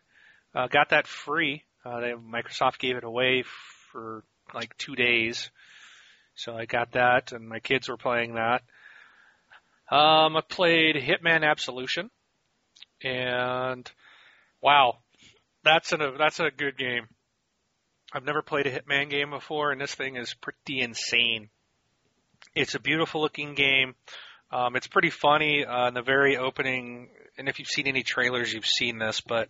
uh, 0.57 0.69
got 0.69 0.89
that 0.91 1.07
free. 1.07 1.63
Uh, 1.85 2.01
they, 2.01 2.13
Microsoft 2.13 2.79
gave 2.79 2.97
it 2.97 3.05
away 3.05 3.45
for 3.93 4.25
like 4.55 4.77
two 4.79 4.97
days, 4.97 5.51
so 6.35 6.57
I 6.57 6.65
got 6.65 6.93
that, 6.93 7.33
and 7.33 7.47
my 7.47 7.61
kids 7.61 7.89
were 7.89 7.99
playing 7.99 8.35
that. 8.35 8.63
Um, 9.95 10.37
I 10.37 10.41
played 10.49 10.97
Hitman 10.97 11.49
Absolution, 11.49 12.11
and 13.05 13.89
wow, 14.63 14.99
that's 15.63 15.93
a 15.93 16.15
that's 16.19 16.41
a 16.41 16.51
good 16.51 16.79
game. 16.79 17.07
I've 18.13 18.25
never 18.25 18.41
played 18.41 18.67
a 18.67 18.73
Hitman 18.73 19.11
game 19.11 19.31
before, 19.31 19.73
and 19.73 19.81
this 19.81 19.95
thing 19.95 20.17
is 20.17 20.35
pretty 20.35 20.81
insane. 20.81 21.51
It's 22.55 22.75
a 22.75 22.81
beautiful 22.81 23.21
looking 23.21 23.55
game. 23.55 23.95
Um, 24.51 24.77
it's 24.77 24.87
pretty 24.87 25.11
funny 25.11 25.65
uh, 25.65 25.89
in 25.89 25.95
the 25.95 26.03
very 26.03 26.39
opening, 26.39 27.11
and 27.37 27.49
if 27.49 27.59
you've 27.59 27.69
seen 27.69 27.87
any 27.87 28.03
trailers, 28.03 28.53
you've 28.53 28.67
seen 28.67 28.99
this. 28.99 29.21
But 29.21 29.49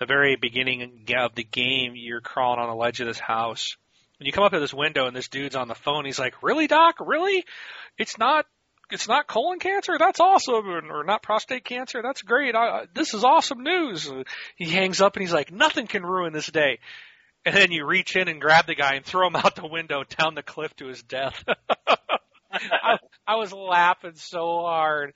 the 0.00 0.06
very 0.06 0.34
beginning 0.34 1.04
of 1.16 1.34
the 1.34 1.44
game, 1.44 1.92
you're 1.94 2.22
crawling 2.22 2.58
on 2.58 2.68
the 2.68 2.74
ledge 2.74 3.00
of 3.00 3.06
this 3.06 3.20
house, 3.20 3.76
and 4.18 4.26
you 4.26 4.32
come 4.32 4.44
up 4.44 4.52
to 4.52 4.58
this 4.58 4.74
window, 4.74 5.06
and 5.06 5.14
this 5.14 5.28
dude's 5.28 5.54
on 5.54 5.68
the 5.68 5.74
phone. 5.74 6.06
He's 6.06 6.18
like, 6.18 6.42
"Really, 6.42 6.66
Doc? 6.66 6.96
Really? 7.00 7.44
It's 7.96 8.18
not." 8.18 8.46
It's 8.92 9.06
not 9.06 9.28
colon 9.28 9.60
cancer. 9.60 9.96
That's 9.96 10.18
awesome, 10.18 10.68
or, 10.68 11.04
not 11.04 11.22
prostate 11.22 11.64
cancer. 11.64 12.02
That's 12.02 12.22
great. 12.22 12.56
I, 12.56 12.86
this 12.92 13.14
is 13.14 13.22
awesome 13.22 13.62
news. 13.62 14.10
He 14.56 14.68
hangs 14.68 15.00
up 15.00 15.14
and 15.14 15.22
he's 15.22 15.32
like, 15.32 15.52
"Nothing 15.52 15.86
can 15.86 16.02
ruin 16.02 16.32
this 16.32 16.48
day." 16.48 16.80
And 17.44 17.54
then 17.54 17.70
you 17.70 17.86
reach 17.86 18.16
in 18.16 18.26
and 18.26 18.40
grab 18.40 18.66
the 18.66 18.74
guy 18.74 18.96
and 18.96 19.04
throw 19.04 19.28
him 19.28 19.36
out 19.36 19.54
the 19.54 19.68
window 19.68 20.02
down 20.02 20.34
the 20.34 20.42
cliff 20.42 20.74
to 20.76 20.86
his 20.86 21.04
death. 21.04 21.44
I, 22.52 22.98
I 23.28 23.36
was 23.36 23.52
laughing 23.52 24.16
so 24.16 24.62
hard. 24.62 25.12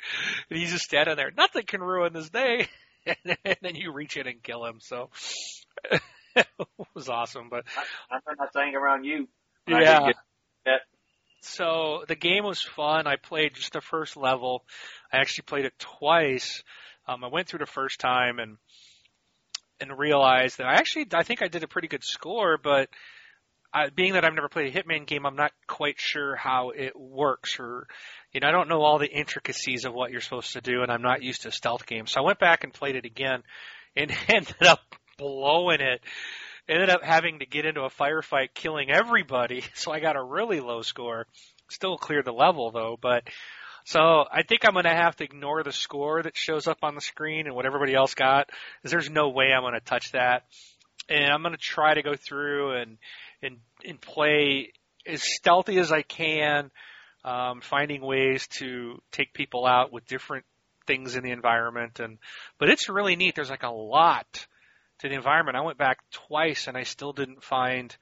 And 0.49 0.59
he's 0.59 0.71
just 0.71 0.85
standing 0.85 1.17
there. 1.17 1.33
Nothing 1.37 1.65
can 1.67 1.81
ruin 1.81 2.13
this 2.13 2.31
day. 2.31 2.69
And 3.45 3.57
then 3.63 3.75
you 3.75 3.93
reach 3.93 4.17
in 4.17 4.27
and 4.27 4.43
kill 4.43 4.65
him. 4.65 4.81
So 4.81 5.11
it 6.37 6.47
was 6.95 7.09
awesome. 7.09 7.49
But 7.51 7.65
I, 8.11 8.17
I 8.17 8.19
heard 8.25 8.39
that 8.39 8.53
thing 8.53 8.75
around 8.75 9.05
you. 9.05 9.29
Yeah. 9.69 9.79
didn't 9.79 10.07
get 10.07 10.17
that. 10.67 10.81
So 11.43 12.05
the 12.09 12.17
game 12.17 12.45
was 12.45 12.63
fun. 12.63 13.07
I 13.07 13.17
played 13.17 13.55
just 13.55 13.73
the 13.73 13.81
first 13.81 14.17
level. 14.17 14.65
I 15.13 15.19
actually 15.19 15.43
played 15.43 15.67
it 15.67 15.79
twice. 15.79 16.63
Um, 17.07 17.23
I 17.23 17.29
went 17.29 17.49
through 17.49 17.59
the 17.59 17.67
first 17.67 18.01
time 18.01 18.39
and 18.39 18.57
and 19.81 19.99
realized 19.99 20.59
that 20.59 20.67
I 20.67 20.75
actually 20.75 21.07
I 21.13 21.23
think 21.23 21.43
I 21.43 21.49
did 21.49 21.63
a 21.63 21.69
pretty 21.69 21.89
good 21.89 22.05
score, 22.05 22.57
but 22.57 22.89
I, 23.73 23.91
being 23.91 24.13
that 24.13 24.25
I've 24.25 24.35
never 24.35 24.49
played 24.49 24.75
a 24.75 24.79
Hitman 24.79 25.05
game, 25.05 25.27
I'm 25.27 25.35
not 25.35 25.53
quite 25.67 25.99
sure 25.99 26.37
how 26.37 26.71
it 26.71 26.99
works, 26.99 27.59
or 27.59 27.87
you 28.35 28.41
know 28.41 28.49
I 28.49 28.51
don't 28.51 28.69
know 28.69 28.83
all 28.83 28.99
the 28.99 29.11
intricacies 29.11 29.85
of 29.85 29.95
what 29.95 30.11
you're 30.11 30.21
supposed 30.21 30.53
to 30.53 30.61
do, 30.61 30.83
and 30.83 30.91
I'm 30.91 31.03
not 31.03 31.23
used 31.23 31.43
to 31.43 31.53
stealth 31.53 31.87
games. 31.87 32.13
So 32.13 32.21
I 32.21 32.25
went 32.25 32.41
back 32.41 32.65
and 32.65 32.73
played 32.75 32.97
it 32.97 33.07
again, 33.07 33.43
and 33.97 34.13
ended 34.29 34.63
up 34.63 34.81
blowing 35.17 35.81
it. 35.81 36.01
Ended 36.69 36.91
up 36.91 37.03
having 37.03 37.39
to 37.41 37.47
get 37.47 37.67
into 37.67 37.83
a 37.83 37.91
firefight, 37.91 38.49
killing 38.55 38.91
everybody. 38.91 39.63
So 39.75 39.93
I 39.93 40.01
got 40.01 40.17
a 40.17 40.23
really 40.23 40.61
low 40.61 40.83
score. 40.83 41.27
Still 41.71 41.97
cleared 41.97 42.25
the 42.25 42.33
level 42.33 42.71
though, 42.71 42.99
but 43.01 43.25
So 43.85 44.25
I 44.31 44.43
think 44.43 44.63
I'm 44.65 44.73
going 44.73 44.85
to 44.85 44.91
have 44.91 45.17
to 45.17 45.25
ignore 45.25 45.63
the 45.63 45.73
score 45.73 46.23
that 46.23 46.37
shows 46.37 46.67
up 46.67 46.79
on 46.83 46.95
the 46.95 47.01
screen 47.03 47.47
and 47.47 47.55
what 47.55 47.67
everybody 47.67 47.95
else 47.95 48.15
got, 48.15 48.49
because 48.49 48.91
there's 48.91 49.11
no 49.11 49.29
way 49.29 49.53
I'm 49.53 49.63
going 49.63 49.75
to 49.75 49.81
touch 49.81 50.13
that. 50.13 50.45
And 51.09 51.31
I'm 51.31 51.43
going 51.43 51.53
to 51.53 51.59
try 51.59 51.95
to 51.95 52.03
go 52.03 52.15
through 52.17 52.81
and 52.81 52.99
and 53.43 53.59
and 53.85 54.01
play 54.01 54.73
as 55.07 55.23
stealthy 55.23 55.79
as 55.79 55.93
I 55.93 56.01
can, 56.03 56.71
um, 57.25 57.61
finding 57.61 58.03
ways 58.03 58.47
to 58.59 59.01
take 59.11 59.33
people 59.33 59.67
out 59.67 59.93
with 59.93 60.07
different 60.07 60.45
things 60.87 61.17
in 61.17 61.25
the 61.25 61.31
environment. 61.31 62.01
And 62.01 62.19
but 62.59 62.69
it's 62.69 62.89
really 62.89 63.17
neat. 63.17 63.35
There's 63.35 63.51
like 63.51 63.63
a 63.63 63.71
lot 63.71 64.47
to 65.01 65.09
the 65.09 65.15
environment. 65.15 65.57
I 65.57 65.63
went 65.63 65.79
back 65.79 65.99
twice 66.13 66.69
and 66.69 66.77
I 66.77 66.83
still 66.83 67.13
didn't 67.13 67.43
find 67.43 67.95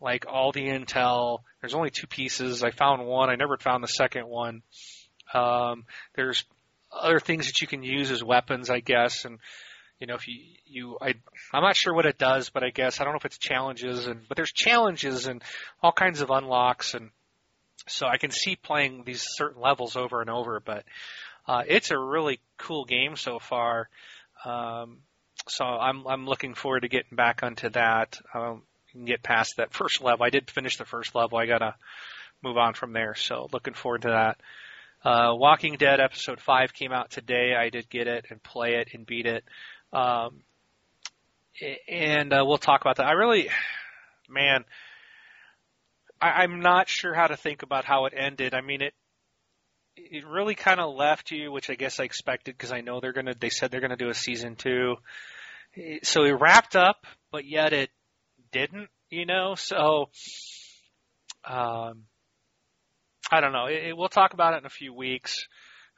like 0.00 0.26
all 0.28 0.52
the 0.52 0.66
intel. 0.68 1.38
There's 1.60 1.74
only 1.74 1.90
two 1.90 2.06
pieces. 2.06 2.62
I 2.62 2.70
found 2.70 3.06
one. 3.06 3.30
I 3.30 3.36
never 3.36 3.56
found 3.56 3.82
the 3.82 3.88
second 3.88 4.26
one. 4.26 4.62
Um, 5.32 5.84
there's 6.14 6.44
other 6.92 7.20
things 7.20 7.46
that 7.46 7.60
you 7.62 7.66
can 7.66 7.82
use 7.82 8.10
as 8.10 8.22
weapons, 8.22 8.68
I 8.68 8.80
guess, 8.80 9.24
and 9.24 9.38
you 9.98 10.06
know 10.06 10.14
if 10.14 10.28
you 10.28 10.40
you 10.66 10.98
I 11.00 11.14
I'm 11.54 11.62
not 11.62 11.76
sure 11.76 11.94
what 11.94 12.04
it 12.04 12.18
does, 12.18 12.50
but 12.50 12.62
I 12.62 12.70
guess 12.70 13.00
I 13.00 13.04
don't 13.04 13.14
know 13.14 13.18
if 13.18 13.24
it's 13.24 13.38
challenges 13.38 14.06
and 14.06 14.28
but 14.28 14.36
there's 14.36 14.52
challenges 14.52 15.26
and 15.26 15.42
all 15.82 15.92
kinds 15.92 16.20
of 16.20 16.30
unlocks 16.30 16.92
and 16.94 17.10
so 17.86 18.06
I 18.06 18.16
can 18.16 18.30
see 18.30 18.56
playing 18.56 19.02
these 19.04 19.24
certain 19.36 19.60
levels 19.60 19.96
over 19.96 20.20
and 20.20 20.30
over, 20.30 20.60
but 20.60 20.84
uh, 21.46 21.62
it's 21.66 21.90
a 21.90 21.98
really 21.98 22.40
cool 22.58 22.84
game 22.84 23.16
so 23.16 23.38
far. 23.38 23.88
Um, 24.44 24.98
so 25.48 25.64
I'm 25.64 26.06
I'm 26.06 26.26
looking 26.26 26.54
forward 26.54 26.80
to 26.80 26.88
getting 26.88 27.16
back 27.16 27.42
onto 27.42 27.70
that. 27.70 28.18
Um, 28.34 28.62
get 29.04 29.22
past 29.22 29.54
that 29.56 29.72
first 29.72 30.02
level. 30.02 30.24
I 30.24 30.30
did 30.30 30.50
finish 30.50 30.76
the 30.76 30.84
first 30.84 31.14
level. 31.14 31.38
I 31.38 31.46
gotta 31.46 31.74
move 32.42 32.56
on 32.56 32.74
from 32.74 32.92
there. 32.92 33.14
So 33.14 33.48
looking 33.52 33.74
forward 33.74 34.02
to 34.02 34.08
that. 34.08 34.40
Uh, 35.04 35.34
Walking 35.34 35.76
Dead 35.76 35.98
episode 36.00 36.40
five 36.40 36.72
came 36.72 36.92
out 36.92 37.10
today. 37.10 37.54
I 37.58 37.70
did 37.70 37.90
get 37.90 38.06
it 38.06 38.26
and 38.30 38.42
play 38.42 38.74
it 38.74 38.90
and 38.94 39.04
beat 39.04 39.26
it. 39.26 39.44
Um, 39.92 40.42
and 41.88 42.32
uh, 42.32 42.44
we'll 42.46 42.58
talk 42.58 42.80
about 42.80 42.96
that. 42.96 43.06
I 43.06 43.12
really, 43.12 43.48
man, 44.28 44.64
I, 46.22 46.42
I'm 46.42 46.60
not 46.60 46.88
sure 46.88 47.12
how 47.12 47.26
to 47.26 47.36
think 47.36 47.62
about 47.62 47.84
how 47.84 48.06
it 48.06 48.14
ended. 48.16 48.54
I 48.54 48.60
mean, 48.60 48.80
it 48.80 48.94
it 49.96 50.26
really 50.26 50.54
kind 50.54 50.80
of 50.80 50.94
left 50.94 51.30
you, 51.32 51.52
which 51.52 51.68
I 51.68 51.74
guess 51.74 52.00
I 52.00 52.04
expected 52.04 52.56
because 52.56 52.72
I 52.72 52.80
know 52.80 53.00
they're 53.00 53.12
gonna. 53.12 53.34
They 53.38 53.50
said 53.50 53.70
they're 53.70 53.80
gonna 53.80 53.96
do 53.96 54.08
a 54.08 54.14
season 54.14 54.56
two. 54.56 54.96
So 56.02 56.24
it 56.24 56.32
wrapped 56.32 56.76
up, 56.76 57.06
but 57.30 57.44
yet 57.44 57.72
it 57.72 57.90
didn't. 58.52 58.88
You 59.10 59.26
know, 59.26 59.56
so 59.56 60.08
um, 61.44 62.04
I 63.30 63.40
don't 63.40 63.52
know. 63.52 63.66
It, 63.66 63.88
it, 63.88 63.96
we'll 63.96 64.08
talk 64.08 64.32
about 64.32 64.54
it 64.54 64.58
in 64.58 64.66
a 64.66 64.70
few 64.70 64.94
weeks. 64.94 65.46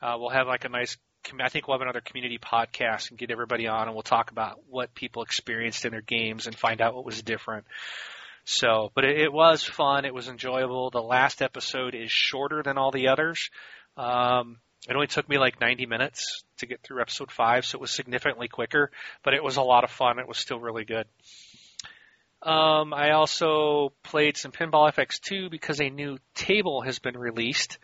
Uh, 0.02 0.16
we'll 0.18 0.30
have 0.30 0.48
like 0.48 0.64
a 0.64 0.68
nice. 0.68 0.96
I 1.40 1.48
think 1.48 1.68
we'll 1.68 1.78
have 1.78 1.82
another 1.82 2.02
community 2.02 2.38
podcast 2.38 3.10
and 3.10 3.18
get 3.18 3.30
everybody 3.30 3.66
on, 3.66 3.86
and 3.86 3.94
we'll 3.94 4.02
talk 4.02 4.30
about 4.30 4.60
what 4.68 4.94
people 4.94 5.22
experienced 5.22 5.84
in 5.84 5.92
their 5.92 6.02
games 6.02 6.46
and 6.46 6.56
find 6.56 6.80
out 6.80 6.94
what 6.94 7.04
was 7.06 7.22
different. 7.22 7.66
So, 8.44 8.90
but 8.94 9.04
it, 9.04 9.18
it 9.18 9.32
was 9.32 9.62
fun. 9.62 10.04
It 10.04 10.14
was 10.14 10.28
enjoyable. 10.28 10.90
The 10.90 11.02
last 11.02 11.42
episode 11.42 11.94
is 11.94 12.10
shorter 12.10 12.62
than 12.62 12.78
all 12.78 12.90
the 12.90 13.08
others. 13.08 13.50
Um, 13.96 14.58
it 14.88 14.94
only 14.94 15.06
took 15.06 15.28
me 15.28 15.38
like 15.38 15.60
90 15.60 15.86
minutes 15.86 16.44
to 16.58 16.66
get 16.66 16.82
through 16.82 17.00
episode 17.00 17.30
five, 17.30 17.64
so 17.64 17.78
it 17.78 17.80
was 17.80 17.90
significantly 17.90 18.48
quicker, 18.48 18.90
but 19.22 19.32
it 19.32 19.42
was 19.42 19.56
a 19.56 19.62
lot 19.62 19.84
of 19.84 19.90
fun. 19.90 20.18
It 20.18 20.28
was 20.28 20.36
still 20.36 20.60
really 20.60 20.84
good. 20.84 21.06
Um, 22.42 22.92
I 22.92 23.12
also 23.12 23.94
played 24.02 24.36
some 24.36 24.52
Pinball 24.52 24.92
FX2 24.92 25.50
because 25.50 25.80
a 25.80 25.88
new 25.88 26.18
table 26.34 26.82
has 26.82 26.98
been 26.98 27.16
released. 27.16 27.78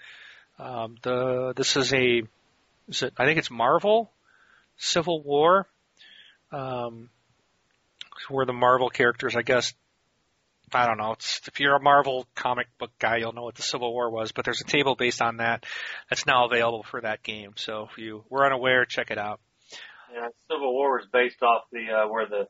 Um, 0.58 0.96
the 1.02 1.54
this 1.56 1.76
is 1.76 1.94
a 1.94 2.22
is 2.88 3.02
it, 3.02 3.14
I 3.16 3.24
think 3.24 3.38
it's 3.38 3.50
Marvel 3.50 4.12
Civil 4.76 5.22
War. 5.22 5.66
Um, 6.52 7.08
where 8.28 8.44
the 8.44 8.52
Marvel 8.52 8.90
characters, 8.90 9.34
I 9.34 9.42
guess, 9.42 9.72
I 10.72 10.86
don't 10.86 10.98
know. 10.98 11.12
It's, 11.12 11.40
if 11.46 11.60
you're 11.60 11.76
a 11.76 11.82
Marvel 11.82 12.26
comic 12.34 12.66
book 12.78 12.92
guy, 12.98 13.18
you'll 13.18 13.32
know 13.32 13.42
what 13.42 13.56
the 13.56 13.62
Civil 13.62 13.92
War 13.92 14.10
was. 14.10 14.32
But 14.32 14.44
there's 14.44 14.60
a 14.60 14.64
table 14.64 14.94
based 14.94 15.22
on 15.22 15.38
that 15.38 15.64
that's 16.08 16.26
now 16.26 16.46
available 16.46 16.82
for 16.82 17.00
that 17.00 17.22
game. 17.22 17.52
So 17.56 17.88
if 17.90 17.98
you 17.98 18.24
were 18.28 18.46
unaware, 18.46 18.84
check 18.84 19.10
it 19.10 19.18
out. 19.18 19.40
Yeah, 20.12 20.28
Civil 20.50 20.72
War 20.72 20.98
was 20.98 21.06
based 21.12 21.42
off 21.42 21.62
the 21.70 22.04
uh, 22.04 22.08
where 22.08 22.26
the 22.26 22.48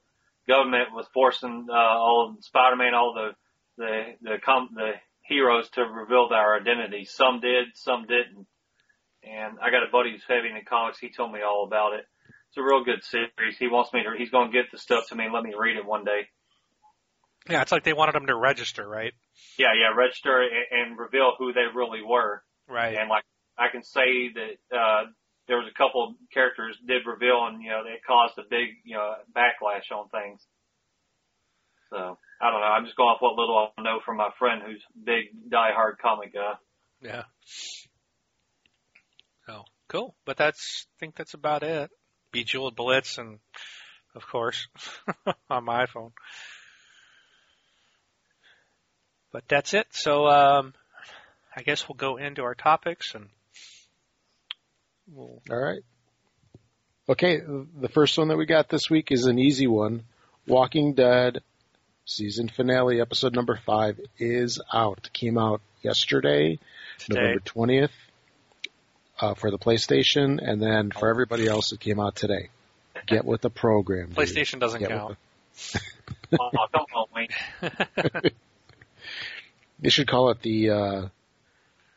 government 0.48 0.94
was 0.94 1.06
forcing 1.12 1.66
uh, 1.70 1.74
all 1.74 2.36
Spider-Man, 2.40 2.94
all 2.94 3.14
the 3.14 3.34
the 3.76 4.02
the 4.22 4.36
com- 4.44 4.70
the 4.74 4.92
heroes 5.22 5.68
to 5.70 5.82
reveal 5.82 6.28
their 6.28 6.56
identity. 6.56 7.04
Some 7.04 7.40
did, 7.40 7.68
some 7.74 8.02
didn't. 8.02 8.46
And 9.22 9.58
I 9.62 9.70
got 9.70 9.86
a 9.86 9.92
buddy 9.92 10.12
who's 10.12 10.24
heavy 10.26 10.48
into 10.48 10.64
comics. 10.64 10.98
He 10.98 11.12
told 11.12 11.32
me 11.32 11.40
all 11.42 11.64
about 11.66 11.92
it. 11.94 12.04
It's 12.48 12.58
a 12.58 12.62
real 12.62 12.82
good 12.82 13.04
series. 13.04 13.58
He 13.58 13.68
wants 13.68 13.92
me 13.92 14.02
to. 14.02 14.18
He's 14.18 14.30
going 14.30 14.50
to 14.50 14.56
get 14.56 14.72
the 14.72 14.78
stuff 14.78 15.06
to 15.08 15.14
me 15.14 15.24
and 15.24 15.34
let 15.34 15.44
me 15.44 15.54
read 15.56 15.76
it 15.76 15.86
one 15.86 16.04
day. 16.04 16.26
Yeah, 17.48 17.62
it's 17.62 17.72
like 17.72 17.84
they 17.84 17.92
wanted 17.92 18.14
them 18.14 18.26
to 18.26 18.36
register, 18.36 18.86
right? 18.86 19.12
Yeah, 19.58 19.72
yeah, 19.78 19.96
register 19.96 20.42
and, 20.42 20.90
and 20.90 20.98
reveal 20.98 21.32
who 21.38 21.52
they 21.52 21.64
really 21.74 22.02
were. 22.02 22.42
Right. 22.68 22.96
And 22.96 23.08
like 23.08 23.24
I 23.58 23.68
can 23.72 23.82
say 23.82 24.30
that 24.34 24.76
uh 24.76 25.04
there 25.48 25.58
was 25.58 25.68
a 25.68 25.76
couple 25.76 26.04
of 26.04 26.14
characters 26.32 26.76
did 26.86 27.06
reveal 27.06 27.46
and 27.46 27.62
you 27.62 27.70
know 27.70 27.80
it 27.80 28.02
caused 28.06 28.38
a 28.38 28.42
big 28.48 28.68
you 28.84 28.94
know 28.94 29.14
backlash 29.34 29.90
on 29.90 30.08
things. 30.08 30.40
So 31.90 32.18
I 32.40 32.50
don't 32.50 32.60
know. 32.60 32.66
I'm 32.66 32.84
just 32.84 32.96
going 32.96 33.08
off 33.08 33.20
what 33.20 33.36
little 33.36 33.72
I 33.76 33.82
know 33.82 34.00
from 34.04 34.18
my 34.18 34.30
friend 34.38 34.62
who's 34.64 34.82
big 35.04 35.50
diehard 35.50 35.98
comic 36.00 36.32
guy. 36.32 36.54
Yeah. 37.02 37.24
Oh, 39.48 39.64
cool. 39.88 40.14
But 40.24 40.36
that's 40.36 40.86
I 40.86 40.94
think 41.00 41.16
that's 41.16 41.34
about 41.34 41.62
it. 41.62 41.90
Bejeweled 42.32 42.76
Blitz 42.76 43.18
and 43.18 43.40
of 44.14 44.26
course 44.26 44.68
on 45.50 45.64
my 45.64 45.86
iPhone. 45.86 46.12
But 49.32 49.44
that's 49.48 49.74
it. 49.74 49.86
So 49.90 50.26
um, 50.26 50.74
I 51.56 51.62
guess 51.62 51.88
we'll 51.88 51.96
go 51.96 52.16
into 52.16 52.42
our 52.42 52.54
topics 52.54 53.14
and 53.14 53.28
we'll. 55.12 55.40
All 55.50 55.58
right. 55.58 55.82
Okay, 57.08 57.40
the 57.40 57.88
first 57.88 58.16
one 58.18 58.28
that 58.28 58.36
we 58.36 58.46
got 58.46 58.68
this 58.68 58.88
week 58.88 59.10
is 59.10 59.26
an 59.26 59.38
easy 59.38 59.66
one. 59.66 60.04
Walking 60.46 60.94
Dead 60.94 61.40
season 62.04 62.48
finale, 62.48 63.00
episode 63.00 63.34
number 63.34 63.58
five, 63.66 64.00
is 64.18 64.60
out. 64.72 65.10
Came 65.12 65.36
out 65.36 65.60
yesterday, 65.82 66.58
Today. 66.98 67.20
November 67.20 67.40
twentieth, 67.44 67.90
uh, 69.20 69.34
for 69.34 69.50
the 69.50 69.58
PlayStation, 69.58 70.38
and 70.40 70.62
then 70.62 70.92
for 70.92 71.08
everybody 71.08 71.48
else, 71.48 71.72
it 71.72 71.80
came 71.80 71.98
out 71.98 72.14
today. 72.14 72.50
Get 73.06 73.24
with 73.24 73.40
the 73.40 73.50
program. 73.50 74.10
dude. 74.10 74.16
PlayStation 74.16 74.60
doesn't 74.60 74.80
Get 74.80 74.90
with 74.90 74.98
count. 74.98 75.18
oh, 76.40 76.66
come 76.72 76.86
on, 76.94 77.06
Wayne. 77.12 78.30
They 79.80 79.88
should 79.88 80.08
call 80.08 80.30
it 80.30 80.42
the 80.42 80.70
uh, 80.70 81.08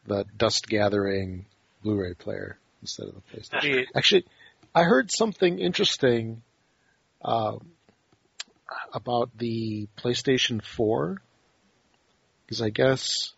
the 0.08 0.26
Dust 0.38 0.68
Gathering 0.68 1.46
Blu-ray 1.84 2.14
player 2.14 2.58
instead 2.82 3.08
of 3.08 3.16
the 3.16 3.22
PlayStation. 3.22 3.86
Actually, 3.96 4.26
I 4.74 4.84
heard 4.84 5.12
something 5.12 5.60
interesting 5.60 6.42
uh, 7.22 7.58
about 8.94 9.38
the 9.38 9.88
PlayStation 9.98 10.64
4 10.64 11.22
because 12.46 12.62
I 12.62 12.70
guess 12.70 13.34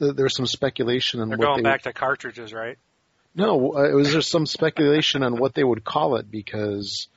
th- 0.00 0.14
there 0.14 0.24
was 0.24 0.34
some 0.34 0.46
speculation 0.46 1.20
on 1.20 1.28
They're 1.28 1.38
what 1.38 1.46
going 1.46 1.56
they 1.58 1.62
back 1.62 1.82
to 1.82 1.92
cartridges, 1.92 2.52
right? 2.52 2.78
no, 3.34 3.74
uh, 3.76 3.88
it 3.88 3.94
was 3.94 4.12
just 4.12 4.30
some 4.30 4.46
speculation 4.46 5.22
on 5.22 5.36
what 5.38 5.54
they 5.54 5.64
would 5.64 5.84
call 5.84 6.16
it 6.16 6.30
because 6.30 7.08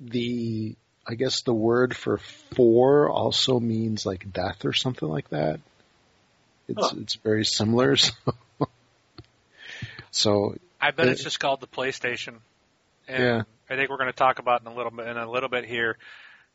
the 0.00 0.76
I 1.08 1.14
guess 1.14 1.42
the 1.42 1.54
word 1.54 1.96
for 1.96 2.18
four 2.54 3.08
also 3.08 3.60
means 3.60 4.04
like 4.04 4.32
death 4.32 4.64
or 4.64 4.72
something 4.72 5.08
like 5.08 5.28
that. 5.30 5.60
It's 6.68 6.80
Huh. 6.80 6.96
it's 7.00 7.14
very 7.14 7.44
similar. 7.44 7.96
So, 10.12 10.54
so 10.54 10.56
I 10.80 10.92
bet 10.92 11.08
Uh, 11.08 11.10
it's 11.10 11.22
just 11.22 11.38
called 11.38 11.60
the 11.60 11.66
PlayStation. 11.66 12.38
And 13.06 13.22
Yeah. 13.22 13.42
I 13.68 13.76
think 13.76 13.90
we're 13.90 13.98
going 13.98 14.08
to 14.10 14.16
talk 14.16 14.38
about 14.38 14.62
in 14.62 14.66
a 14.66 14.74
little 14.74 14.90
bit 14.90 15.06
in 15.06 15.16
a 15.18 15.30
little 15.30 15.50
bit 15.50 15.64
here. 15.66 15.98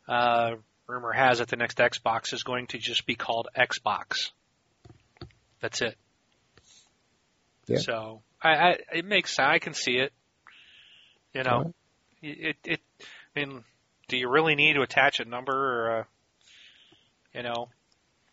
Uh, 0.07 0.55
rumor 0.87 1.11
has 1.11 1.39
it 1.41 1.47
the 1.49 1.57
next 1.57 1.77
Xbox 1.77 2.33
is 2.33 2.43
going 2.43 2.67
to 2.67 2.79
just 2.79 3.05
be 3.05 3.15
called 3.15 3.49
Xbox. 3.55 4.31
That's 5.61 5.81
it. 5.81 5.95
Yeah. 7.67 7.77
So 7.77 8.21
I, 8.41 8.49
I 8.49 8.77
it 8.93 9.05
makes 9.05 9.35
sense. 9.35 9.47
I 9.47 9.59
can 9.59 9.73
see 9.73 9.97
it. 9.97 10.11
You 11.33 11.43
know, 11.43 11.73
it 12.21 12.57
it. 12.65 12.81
I 13.35 13.39
mean, 13.39 13.63
do 14.11 14.17
you 14.17 14.29
really 14.29 14.55
need 14.55 14.73
to 14.73 14.81
attach 14.81 15.21
a 15.21 15.25
number 15.25 15.53
or 15.53 15.99
a, 15.99 16.07
you 17.33 17.43
know, 17.43 17.69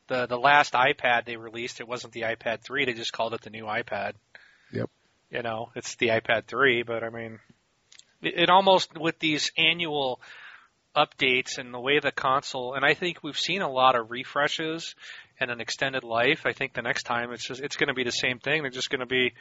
the 0.08 0.26
the 0.26 0.36
last 0.36 0.72
iPad 0.72 1.24
they 1.24 1.36
released, 1.36 1.80
it 1.80 1.86
wasn't 1.86 2.12
the 2.12 2.22
iPad 2.22 2.62
3. 2.62 2.84
They 2.84 2.94
just 2.94 3.12
called 3.12 3.32
it 3.32 3.42
the 3.42 3.50
new 3.50 3.64
iPad. 3.64 4.14
Yep. 4.72 4.90
You 5.30 5.42
know, 5.42 5.70
it's 5.76 5.94
the 5.94 6.08
iPad 6.08 6.46
3, 6.46 6.82
but 6.82 7.04
I 7.04 7.10
mean, 7.10 7.38
it, 8.20 8.34
it 8.36 8.50
almost 8.50 8.98
with 8.98 9.20
these 9.20 9.52
annual 9.56 10.20
updates 10.96 11.58
and 11.58 11.72
the 11.72 11.78
way 11.78 12.00
the 12.00 12.10
console, 12.10 12.74
and 12.74 12.84
I 12.84 12.94
think 12.94 13.22
we've 13.22 13.38
seen 13.38 13.62
a 13.62 13.70
lot 13.70 13.94
of 13.94 14.10
refreshes 14.10 14.96
and 15.38 15.48
an 15.48 15.60
extended 15.60 16.02
life, 16.02 16.42
I 16.44 16.54
think 16.54 16.72
the 16.72 16.82
next 16.82 17.04
time 17.04 17.30
it's 17.30 17.46
just 17.46 17.60
it's 17.60 17.76
going 17.76 17.88
to 17.88 17.94
be 17.94 18.04
the 18.04 18.10
same 18.10 18.40
thing. 18.40 18.62
They're 18.62 18.72
just 18.72 18.90
going 18.90 19.00
to 19.00 19.06
be 19.06 19.32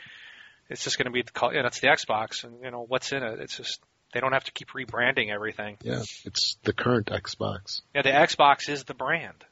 it's 0.70 0.84
just 0.84 1.00
going 1.00 1.08
to 1.08 1.12
be 1.12 1.24
the 1.24 1.32
call, 1.32 1.52
you 1.52 1.62
know, 1.62 1.68
it's 1.68 1.80
the 1.80 1.88
Xbox, 1.88 2.44
and 2.44 2.62
you 2.64 2.70
know 2.70 2.86
what's 2.88 3.12
in 3.12 3.24
it. 3.24 3.40
It's 3.40 3.58
just 3.58 3.82
they 4.14 4.20
don't 4.20 4.34
have 4.34 4.46
to 4.46 4.52
keep 4.52 4.70
rebranding 4.70 5.32
everything. 5.32 5.78
Yeah, 5.84 6.04
it's 6.26 6.58
the 6.64 6.74
current 6.74 7.08
Xbox. 7.08 7.82
Yeah, 7.94 8.04
the 8.04 8.12
Xbox 8.12 8.70
is 8.70 8.84
the 8.84 8.94
brand. 8.94 9.44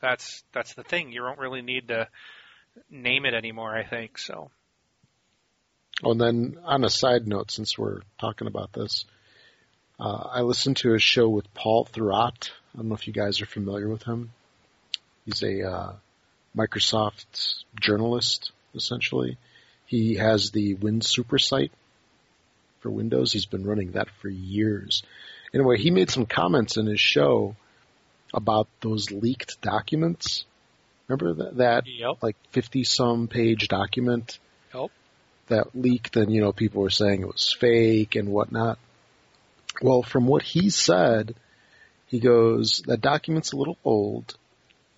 That's 0.00 0.42
that's 0.52 0.74
the 0.74 0.82
thing. 0.82 1.12
You 1.12 1.20
don't 1.20 1.38
really 1.38 1.62
need 1.62 1.88
to 1.88 2.08
name 2.90 3.24
it 3.24 3.34
anymore. 3.34 3.74
I 3.74 3.84
think 3.84 4.18
so. 4.18 4.50
Oh, 6.02 6.12
and 6.12 6.20
then 6.20 6.58
on 6.64 6.84
a 6.84 6.90
side 6.90 7.26
note, 7.26 7.50
since 7.50 7.78
we're 7.78 8.00
talking 8.20 8.48
about 8.48 8.72
this, 8.72 9.06
uh, 9.98 10.28
I 10.30 10.40
listened 10.42 10.76
to 10.78 10.94
a 10.94 10.98
show 10.98 11.28
with 11.28 11.52
Paul 11.54 11.86
Thurrott. 11.86 12.50
I 12.74 12.78
don't 12.78 12.88
know 12.88 12.94
if 12.94 13.06
you 13.06 13.14
guys 13.14 13.40
are 13.40 13.46
familiar 13.46 13.88
with 13.88 14.02
him. 14.02 14.32
He's 15.24 15.42
a 15.42 15.62
uh, 15.62 15.92
Microsoft 16.54 17.64
journalist, 17.80 18.52
essentially. 18.74 19.38
He 19.86 20.16
has 20.16 20.50
the 20.50 20.74
WinSuperSite 20.74 21.70
for 22.86 22.90
Windows. 22.92 23.32
He's 23.32 23.46
been 23.46 23.66
running 23.66 23.92
that 23.92 24.08
for 24.22 24.28
years. 24.28 25.02
Anyway, 25.52 25.76
he 25.76 25.90
made 25.90 26.08
some 26.08 26.24
comments 26.24 26.76
in 26.76 26.86
his 26.86 27.00
show 27.00 27.56
about 28.32 28.68
those 28.80 29.10
leaked 29.10 29.60
documents. 29.60 30.44
Remember 31.08 31.34
that, 31.44 31.56
that 31.56 31.84
Yep. 31.86 32.22
like 32.22 32.36
50 32.52 32.84
some 32.84 33.26
page 33.26 33.66
document 33.66 34.38
Yep. 34.72 34.90
that 35.48 35.66
leaked 35.74 36.16
and, 36.16 36.32
you 36.32 36.40
know, 36.40 36.52
people 36.52 36.82
were 36.82 36.90
saying 36.90 37.22
it 37.22 37.26
was 37.26 37.52
fake 37.58 38.14
and 38.14 38.28
whatnot. 38.28 38.78
Well, 39.82 40.04
from 40.04 40.26
what 40.28 40.42
he 40.42 40.70
said, 40.70 41.34
he 42.06 42.20
goes, 42.20 42.82
that 42.86 43.00
document's 43.00 43.52
a 43.52 43.56
little 43.56 43.78
old. 43.84 44.36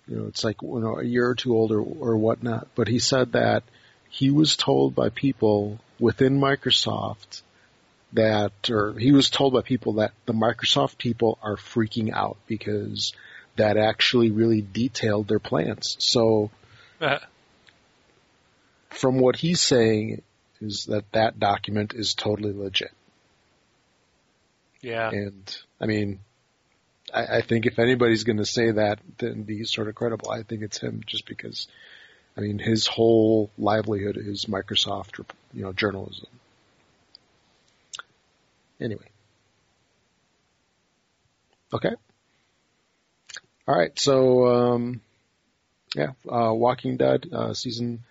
You 0.07 0.17
know, 0.17 0.27
it's 0.27 0.43
like, 0.43 0.61
you 0.61 0.79
know, 0.79 0.99
a 0.99 1.03
year 1.03 1.27
or 1.27 1.35
two 1.35 1.55
old 1.55 1.71
or, 1.71 1.81
or 1.81 2.17
whatnot. 2.17 2.67
But 2.75 2.87
he 2.87 2.99
said 2.99 3.31
that 3.31 3.63
he 4.09 4.29
was 4.29 4.55
told 4.55 4.93
by 4.93 5.09
people 5.09 5.79
within 5.99 6.39
Microsoft 6.39 7.41
that, 8.13 8.69
or 8.69 8.93
he 8.97 9.11
was 9.11 9.29
told 9.29 9.53
by 9.53 9.61
people 9.61 9.93
that 9.93 10.13
the 10.25 10.33
Microsoft 10.33 10.97
people 10.97 11.37
are 11.41 11.55
freaking 11.55 12.11
out 12.11 12.37
because 12.47 13.13
that 13.55 13.77
actually 13.77 14.31
really 14.31 14.61
detailed 14.61 15.27
their 15.27 15.39
plans. 15.39 15.95
So 15.99 16.49
uh-huh. 17.01 17.19
from 18.89 19.19
what 19.19 19.35
he's 19.35 19.61
saying 19.61 20.21
is 20.61 20.85
that 20.85 21.11
that 21.11 21.39
document 21.39 21.93
is 21.93 22.13
totally 22.13 22.53
legit. 22.53 22.91
yeah. 24.81 25.09
And 25.09 25.57
I 25.79 25.85
mean, 25.85 26.19
I, 27.13 27.37
I 27.37 27.41
think 27.41 27.65
if 27.65 27.79
anybody's 27.79 28.23
going 28.23 28.37
to 28.37 28.45
say 28.45 28.71
that, 28.71 28.99
then 29.17 29.43
be 29.43 29.63
sort 29.65 29.87
of 29.87 29.95
credible. 29.95 30.31
I 30.31 30.43
think 30.43 30.61
it's 30.63 30.79
him, 30.79 31.01
just 31.05 31.25
because. 31.25 31.67
I 32.37 32.41
mean, 32.41 32.59
his 32.59 32.87
whole 32.87 33.49
livelihood 33.57 34.15
is 34.15 34.45
Microsoft, 34.45 35.19
you 35.51 35.63
know, 35.63 35.73
journalism. 35.73 36.27
Anyway. 38.79 39.09
Okay. 41.73 41.91
All 43.67 43.77
right. 43.77 43.97
So, 43.99 44.47
um, 44.47 45.01
yeah, 45.95 46.11
uh, 46.27 46.53
Walking 46.53 46.97
Dead 46.97 47.27
uh, 47.31 47.53
season 47.53 48.03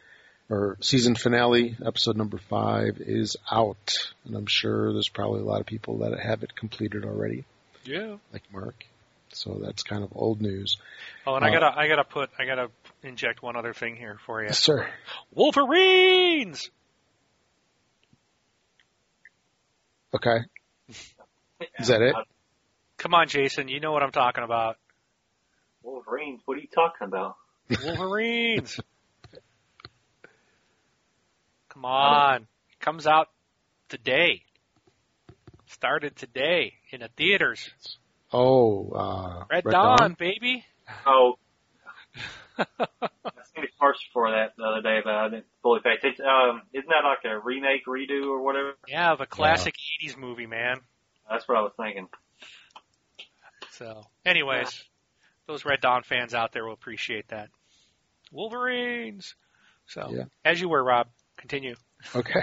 or 0.50 0.76
season 0.80 1.14
finale, 1.14 1.76
episode 1.84 2.16
number 2.16 2.38
five 2.38 2.98
is 3.00 3.36
out, 3.50 3.92
and 4.24 4.34
I'm 4.34 4.46
sure 4.46 4.92
there's 4.92 5.08
probably 5.08 5.40
a 5.40 5.44
lot 5.44 5.60
of 5.60 5.66
people 5.66 5.98
that 5.98 6.18
have 6.18 6.42
it 6.42 6.54
completed 6.54 7.04
already, 7.04 7.44
Yeah. 7.84 8.16
like 8.32 8.42
Mark. 8.52 8.86
So 9.30 9.58
that's 9.62 9.82
kind 9.82 10.02
of 10.02 10.10
old 10.14 10.40
news. 10.40 10.78
Oh, 11.26 11.34
and 11.34 11.44
I 11.44 11.50
Uh, 11.50 11.60
gotta 11.60 11.78
I 11.78 11.86
gotta 11.88 12.04
put 12.04 12.30
I 12.38 12.46
gotta 12.46 12.70
inject 13.02 13.42
one 13.42 13.56
other 13.56 13.74
thing 13.74 13.94
here 13.96 14.18
for 14.24 14.42
you. 14.42 14.48
Sir. 14.54 14.88
Wolverines. 15.34 16.70
Okay. 20.14 20.38
Is 20.88 21.88
that 21.88 22.02
it? 22.02 22.14
Come 22.98 23.14
on, 23.14 23.28
Jason. 23.28 23.68
You 23.68 23.80
know 23.80 23.92
what 23.92 24.02
I'm 24.02 24.10
talking 24.10 24.44
about. 24.44 24.76
Wolverines, 25.82 26.40
what 26.44 26.58
are 26.58 26.60
you 26.60 26.68
talking 26.74 27.06
about? 27.06 27.36
Wolverines. 27.84 28.80
Come 31.68 31.84
on. 31.84 32.42
It 32.42 32.80
Comes 32.80 33.06
out 33.06 33.28
today. 33.88 34.42
Started 35.66 36.16
today 36.16 36.74
in 36.90 37.00
the 37.00 37.08
theaters. 37.16 37.70
Oh, 38.32 38.90
uh, 38.90 39.44
Red, 39.50 39.64
Dawn, 39.64 40.16
baby. 40.18 40.64
Oh, 41.06 41.34
I 41.34 41.47
seen 42.58 43.64
a 43.64 43.78
commercial 43.78 44.00
for 44.12 44.30
that 44.30 44.54
the 44.56 44.64
other 44.64 44.82
day, 44.82 45.00
but 45.02 45.14
I 45.14 45.28
didn't 45.28 45.46
fully 45.62 45.80
pay 45.82 45.94
attention. 45.94 46.24
Um, 46.24 46.62
isn't 46.72 46.88
that 46.88 47.06
like 47.06 47.24
a 47.24 47.38
remake, 47.38 47.86
redo, 47.86 48.26
or 48.26 48.42
whatever? 48.42 48.74
Yeah, 48.86 49.14
the 49.16 49.26
classic 49.26 49.74
80s 50.02 50.16
movie, 50.16 50.46
man. 50.46 50.80
That's 51.30 51.46
what 51.48 51.58
I 51.58 51.60
was 51.62 51.72
thinking. 51.76 52.08
So, 53.72 54.02
anyways, 54.24 54.84
those 55.46 55.64
Red 55.64 55.80
Dawn 55.80 56.02
fans 56.02 56.34
out 56.34 56.52
there 56.52 56.64
will 56.64 56.72
appreciate 56.72 57.28
that. 57.28 57.50
Wolverines. 58.32 59.34
So, 59.86 60.10
Yeah. 60.10 60.24
as 60.44 60.60
you 60.60 60.68
were, 60.68 60.82
Rob. 60.82 61.08
Continue. 61.36 61.76
Okay. 62.14 62.42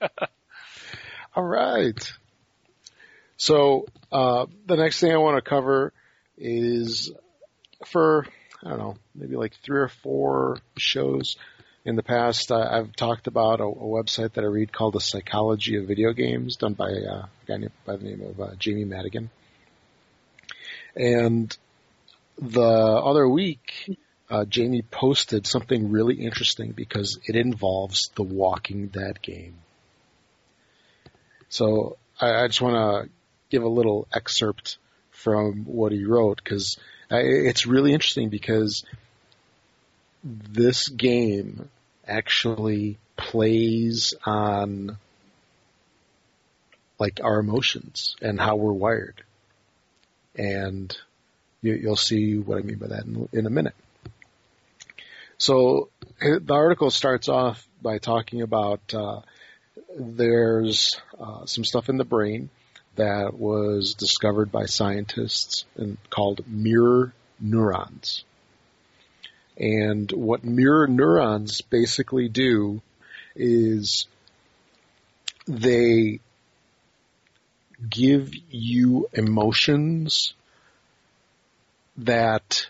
All 1.36 1.44
right. 1.44 2.12
So 3.36 3.86
uh, 4.10 4.46
the 4.66 4.76
next 4.76 5.00
thing 5.00 5.12
I 5.12 5.16
want 5.16 5.42
to 5.42 5.48
cover 5.48 5.92
is 6.36 7.10
for 7.86 8.26
I 8.64 8.70
don't 8.70 8.78
know 8.78 8.96
maybe 9.14 9.36
like 9.36 9.54
three 9.62 9.80
or 9.80 9.88
four 9.88 10.58
shows 10.76 11.36
in 11.84 11.96
the 11.96 12.02
past. 12.02 12.52
Uh, 12.52 12.66
I've 12.70 12.94
talked 12.94 13.26
about 13.26 13.60
a, 13.60 13.64
a 13.64 13.74
website 13.74 14.34
that 14.34 14.44
I 14.44 14.46
read 14.46 14.72
called 14.72 14.94
The 14.94 15.00
Psychology 15.00 15.76
of 15.76 15.86
Video 15.86 16.12
Games, 16.12 16.56
done 16.56 16.74
by 16.74 16.90
uh, 16.90 17.26
a 17.26 17.28
guy 17.46 17.56
named, 17.56 17.72
by 17.84 17.96
the 17.96 18.04
name 18.04 18.22
of 18.22 18.40
uh, 18.40 18.54
Jamie 18.58 18.84
Madigan. 18.84 19.30
And 20.94 21.56
the 22.38 22.62
other 22.62 23.28
week, 23.28 23.98
uh, 24.30 24.44
Jamie 24.44 24.82
posted 24.82 25.46
something 25.46 25.90
really 25.90 26.16
interesting 26.16 26.72
because 26.72 27.18
it 27.24 27.36
involves 27.36 28.10
the 28.14 28.22
Walking 28.22 28.88
Dead 28.88 29.20
game. 29.20 29.56
So 31.48 31.96
I, 32.20 32.44
I 32.44 32.46
just 32.46 32.60
want 32.60 32.76
to 32.76 33.10
give 33.50 33.62
a 33.62 33.68
little 33.68 34.06
excerpt 34.14 34.78
from 35.10 35.64
what 35.64 35.92
he 35.92 36.04
wrote 36.04 36.40
because 36.42 36.78
it's 37.18 37.66
really 37.66 37.92
interesting 37.92 38.28
because 38.28 38.84
this 40.24 40.88
game 40.88 41.68
actually 42.06 42.98
plays 43.16 44.14
on 44.24 44.96
like 46.98 47.20
our 47.22 47.38
emotions 47.38 48.16
and 48.22 48.40
how 48.40 48.56
we're 48.56 48.72
wired. 48.72 49.22
And 50.36 50.96
you, 51.60 51.74
you'll 51.74 51.96
see 51.96 52.38
what 52.38 52.58
I 52.58 52.62
mean 52.62 52.78
by 52.78 52.88
that 52.88 53.04
in, 53.04 53.28
in 53.32 53.46
a 53.46 53.50
minute. 53.50 53.74
So 55.38 55.88
the 56.20 56.54
article 56.54 56.90
starts 56.90 57.28
off 57.28 57.66
by 57.82 57.98
talking 57.98 58.42
about 58.42 58.94
uh, 58.94 59.22
there's 59.98 61.00
uh, 61.20 61.46
some 61.46 61.64
stuff 61.64 61.88
in 61.88 61.96
the 61.96 62.04
brain 62.04 62.48
that 62.96 63.34
was 63.34 63.94
discovered 63.94 64.52
by 64.52 64.66
scientists 64.66 65.64
and 65.76 65.96
called 66.10 66.42
mirror 66.46 67.12
neurons. 67.40 68.24
And 69.56 70.10
what 70.12 70.44
mirror 70.44 70.86
neurons 70.86 71.60
basically 71.60 72.28
do 72.28 72.82
is 73.34 74.06
they 75.46 76.20
give 77.88 78.32
you 78.50 79.08
emotions 79.12 80.34
that 81.96 82.66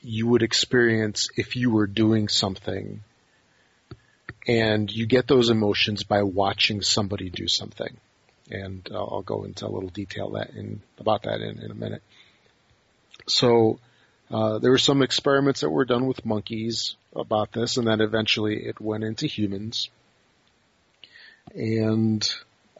you 0.00 0.26
would 0.28 0.42
experience 0.42 1.28
if 1.36 1.56
you 1.56 1.70
were 1.70 1.86
doing 1.86 2.28
something 2.28 3.02
and 4.46 4.90
you 4.90 5.06
get 5.06 5.26
those 5.26 5.50
emotions 5.50 6.04
by 6.04 6.22
watching 6.22 6.80
somebody 6.80 7.28
do 7.28 7.48
something. 7.48 7.96
And 8.50 8.88
uh, 8.90 9.04
I'll 9.04 9.22
go 9.22 9.44
into 9.44 9.66
a 9.66 9.68
little 9.68 9.90
detail 9.90 10.30
that 10.30 10.50
in 10.50 10.80
about 10.98 11.24
that 11.24 11.40
in, 11.40 11.58
in 11.58 11.70
a 11.70 11.74
minute. 11.74 12.02
So 13.26 13.78
uh, 14.30 14.58
there 14.58 14.70
were 14.70 14.78
some 14.78 15.02
experiments 15.02 15.60
that 15.60 15.70
were 15.70 15.84
done 15.84 16.06
with 16.06 16.24
monkeys 16.24 16.96
about 17.14 17.52
this, 17.52 17.76
and 17.76 17.86
then 17.86 18.00
eventually 18.00 18.66
it 18.66 18.80
went 18.80 19.04
into 19.04 19.26
humans. 19.26 19.90
And 21.54 22.28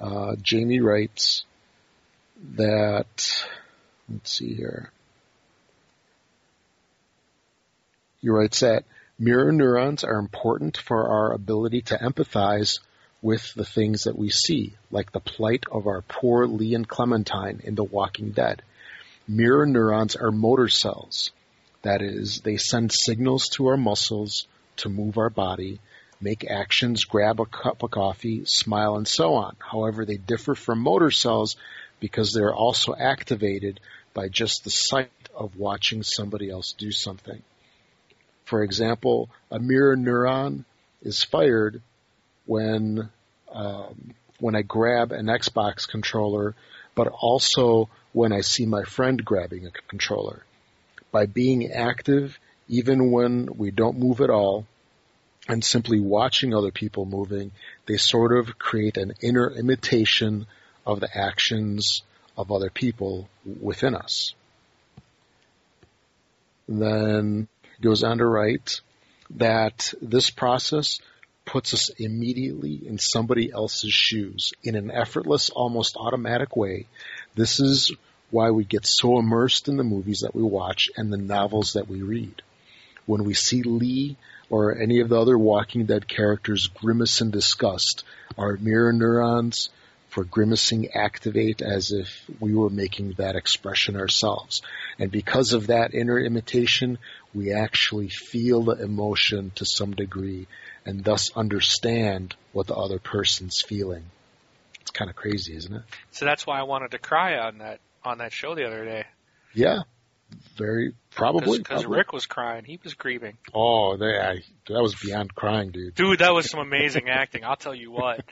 uh, 0.00 0.36
Jamie 0.40 0.80
writes 0.80 1.44
that 2.56 3.46
let's 4.08 4.32
see 4.32 4.54
here. 4.54 4.90
He 8.20 8.28
writes 8.28 8.60
that 8.60 8.84
mirror 9.18 9.52
neurons 9.52 10.04
are 10.04 10.18
important 10.18 10.76
for 10.76 11.08
our 11.08 11.32
ability 11.32 11.82
to 11.82 11.98
empathize 11.98 12.80
with 13.20 13.52
the 13.54 13.64
things 13.64 14.04
that 14.04 14.18
we 14.18 14.30
see, 14.30 14.74
like 14.90 15.12
the 15.12 15.20
plight 15.20 15.64
of 15.70 15.86
our 15.86 16.02
poor 16.02 16.46
Leon 16.46 16.84
Clementine 16.84 17.60
in 17.64 17.74
The 17.74 17.84
Walking 17.84 18.30
Dead. 18.30 18.62
Mirror 19.26 19.66
neurons 19.66 20.16
are 20.16 20.30
motor 20.30 20.68
cells 20.68 21.32
That 21.82 22.00
is, 22.02 22.40
they 22.40 22.56
send 22.56 22.92
signals 22.92 23.48
to 23.50 23.66
our 23.68 23.76
muscles 23.76 24.46
to 24.76 24.88
move 24.88 25.18
our 25.18 25.30
body, 25.30 25.80
make 26.20 26.48
actions, 26.48 27.04
grab 27.04 27.40
a 27.40 27.46
cup 27.46 27.82
of 27.82 27.90
coffee, 27.90 28.44
smile, 28.46 28.96
and 28.96 29.06
so 29.06 29.34
on. 29.34 29.56
However, 29.58 30.04
they 30.04 30.16
differ 30.16 30.54
from 30.54 30.80
motor 30.80 31.10
cells 31.10 31.56
because 32.00 32.32
they're 32.32 32.54
also 32.54 32.94
activated 32.94 33.80
by 34.14 34.28
just 34.28 34.64
the 34.64 34.70
sight 34.70 35.10
of 35.34 35.56
watching 35.56 36.02
somebody 36.02 36.50
else 36.50 36.72
do 36.72 36.90
something. 36.90 37.42
For 38.44 38.62
example, 38.62 39.28
a 39.50 39.58
mirror 39.58 39.96
neuron 39.96 40.64
is 41.02 41.22
fired 41.22 41.82
when 42.48 43.10
um, 43.52 44.14
when 44.40 44.56
I 44.56 44.62
grab 44.62 45.12
an 45.12 45.26
Xbox 45.26 45.86
controller, 45.86 46.54
but 46.94 47.08
also 47.08 47.88
when 48.12 48.32
I 48.32 48.40
see 48.40 48.66
my 48.66 48.84
friend 48.84 49.24
grabbing 49.24 49.66
a 49.66 49.70
controller. 49.88 50.42
By 51.12 51.26
being 51.26 51.70
active, 51.72 52.38
even 52.68 53.10
when 53.10 53.48
we 53.56 53.70
don't 53.70 53.98
move 53.98 54.20
at 54.20 54.30
all, 54.30 54.66
and 55.48 55.64
simply 55.64 55.98
watching 55.98 56.54
other 56.54 56.70
people 56.70 57.06
moving, 57.06 57.52
they 57.86 57.96
sort 57.96 58.36
of 58.36 58.58
create 58.58 58.96
an 58.96 59.12
inner 59.22 59.50
imitation 59.50 60.46
of 60.86 61.00
the 61.00 61.16
actions 61.16 62.02
of 62.36 62.52
other 62.52 62.70
people 62.70 63.28
within 63.60 63.94
us. 63.94 64.34
Then 66.68 67.48
goes 67.80 68.02
on 68.02 68.18
to 68.18 68.26
write 68.26 68.80
that 69.30 69.92
this 70.02 70.30
process 70.30 71.00
puts 71.48 71.72
us 71.72 71.88
immediately 71.98 72.78
in 72.86 72.98
somebody 72.98 73.50
else's 73.50 73.92
shoes 73.92 74.52
in 74.62 74.74
an 74.74 74.90
effortless, 74.90 75.48
almost 75.48 75.96
automatic 75.96 76.54
way. 76.54 76.86
This 77.34 77.58
is 77.58 77.90
why 78.30 78.50
we 78.50 78.64
get 78.64 78.84
so 78.84 79.18
immersed 79.18 79.66
in 79.66 79.78
the 79.78 79.82
movies 79.82 80.20
that 80.20 80.34
we 80.34 80.42
watch 80.42 80.90
and 80.96 81.10
the 81.10 81.16
novels 81.16 81.72
that 81.72 81.88
we 81.88 82.02
read. 82.02 82.42
When 83.06 83.24
we 83.24 83.32
see 83.32 83.62
Lee 83.62 84.18
or 84.50 84.76
any 84.76 85.00
of 85.00 85.08
the 85.08 85.18
other 85.18 85.38
Walking 85.38 85.86
Dead 85.86 86.06
characters 86.06 86.66
grimace 86.66 87.22
in 87.22 87.30
disgust, 87.30 88.04
our 88.36 88.58
mirror 88.58 88.92
neurons 88.92 89.70
for 90.10 90.24
grimacing 90.24 90.90
activate 90.92 91.62
as 91.62 91.92
if 91.92 92.28
we 92.40 92.54
were 92.54 92.68
making 92.68 93.12
that 93.12 93.36
expression 93.36 93.96
ourselves. 93.96 94.60
And 94.98 95.10
because 95.10 95.54
of 95.54 95.68
that 95.68 95.94
inner 95.94 96.18
imitation, 96.18 96.98
we 97.34 97.54
actually 97.54 98.08
feel 98.08 98.64
the 98.64 98.82
emotion 98.82 99.52
to 99.54 99.64
some 99.64 99.92
degree 99.92 100.46
and 100.88 101.04
thus 101.04 101.30
understand 101.36 102.34
what 102.52 102.66
the 102.66 102.74
other 102.74 102.98
person's 102.98 103.60
feeling. 103.60 104.04
It's 104.80 104.90
kind 104.90 105.10
of 105.10 105.16
crazy, 105.16 105.54
isn't 105.54 105.74
it? 105.74 105.82
So 106.12 106.24
that's 106.24 106.46
why 106.46 106.58
I 106.58 106.62
wanted 106.62 106.92
to 106.92 106.98
cry 106.98 107.36
on 107.38 107.58
that 107.58 107.80
on 108.02 108.18
that 108.18 108.32
show 108.32 108.54
the 108.54 108.66
other 108.66 108.86
day. 108.86 109.04
Yeah, 109.52 109.80
very 110.56 110.94
probably 111.10 111.58
because 111.58 111.84
Rick 111.84 112.14
was 112.14 112.24
crying. 112.24 112.64
He 112.64 112.80
was 112.82 112.94
grieving. 112.94 113.36
Oh, 113.52 113.98
that 113.98 114.40
that 114.68 114.80
was 114.82 114.94
beyond 114.94 115.34
crying, 115.34 115.72
dude. 115.72 115.94
Dude, 115.94 116.20
that 116.20 116.32
was 116.32 116.50
some 116.50 116.60
amazing 116.60 117.08
acting. 117.10 117.44
I'll 117.44 117.56
tell 117.56 117.74
you 117.74 117.90
what. 117.90 118.24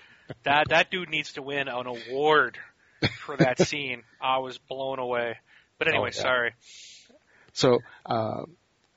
That 0.45 0.71
that 0.71 0.91
dude 0.91 1.11
needs 1.11 1.35
to 1.35 1.43
win 1.43 1.69
an 1.69 1.87
award 1.87 2.57
for 3.21 3.37
that 3.37 3.59
scene. 3.69 4.03
I 4.19 4.39
was 4.39 4.57
blown 4.57 4.99
away. 4.99 5.37
But 5.79 5.89
anyway, 5.89 6.11
oh, 6.15 6.17
yeah. 6.17 6.23
sorry. 6.23 6.55
So, 7.53 7.81
uh, 8.07 8.45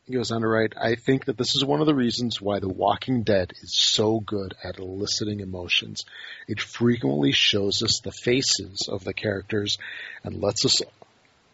he 0.10 0.16
goes 0.16 0.32
on 0.32 0.42
to 0.42 0.48
write, 0.48 0.74
I 0.76 0.96
think 0.96 1.26
that 1.26 1.38
this 1.38 1.54
is 1.56 1.64
one 1.64 1.82
of 1.82 1.86
the 1.86 1.94
reasons 1.94 2.42
why 2.42 2.58
The 2.58 2.68
Walking 2.68 3.22
Dead 3.22 3.54
is 3.62 3.76
so 3.76 4.20
good 4.20 4.56
at 4.64 4.80
eliciting 4.80 5.40
emotions. 5.40 6.04
It 6.48 6.60
frequently 6.60 7.32
shows 7.32 7.84
us 7.84 8.00
the 8.00 8.12
faces 8.12 8.90
of 8.92 9.04
the 9.04 9.14
characters 9.14 9.78
and 10.24 10.42
lets 10.42 10.66
us 10.66 10.82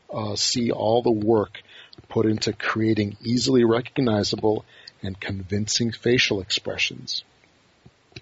uh, 0.10 0.38
see 0.38 0.72
all 0.72 1.02
the 1.02 1.12
work 1.12 1.62
put 2.08 2.26
into 2.28 2.54
creating 2.54 3.18
easily 3.22 3.66
recognizable 3.66 4.64
and 5.04 5.20
convincing 5.20 5.92
facial 5.92 6.40
expressions. 6.40 7.26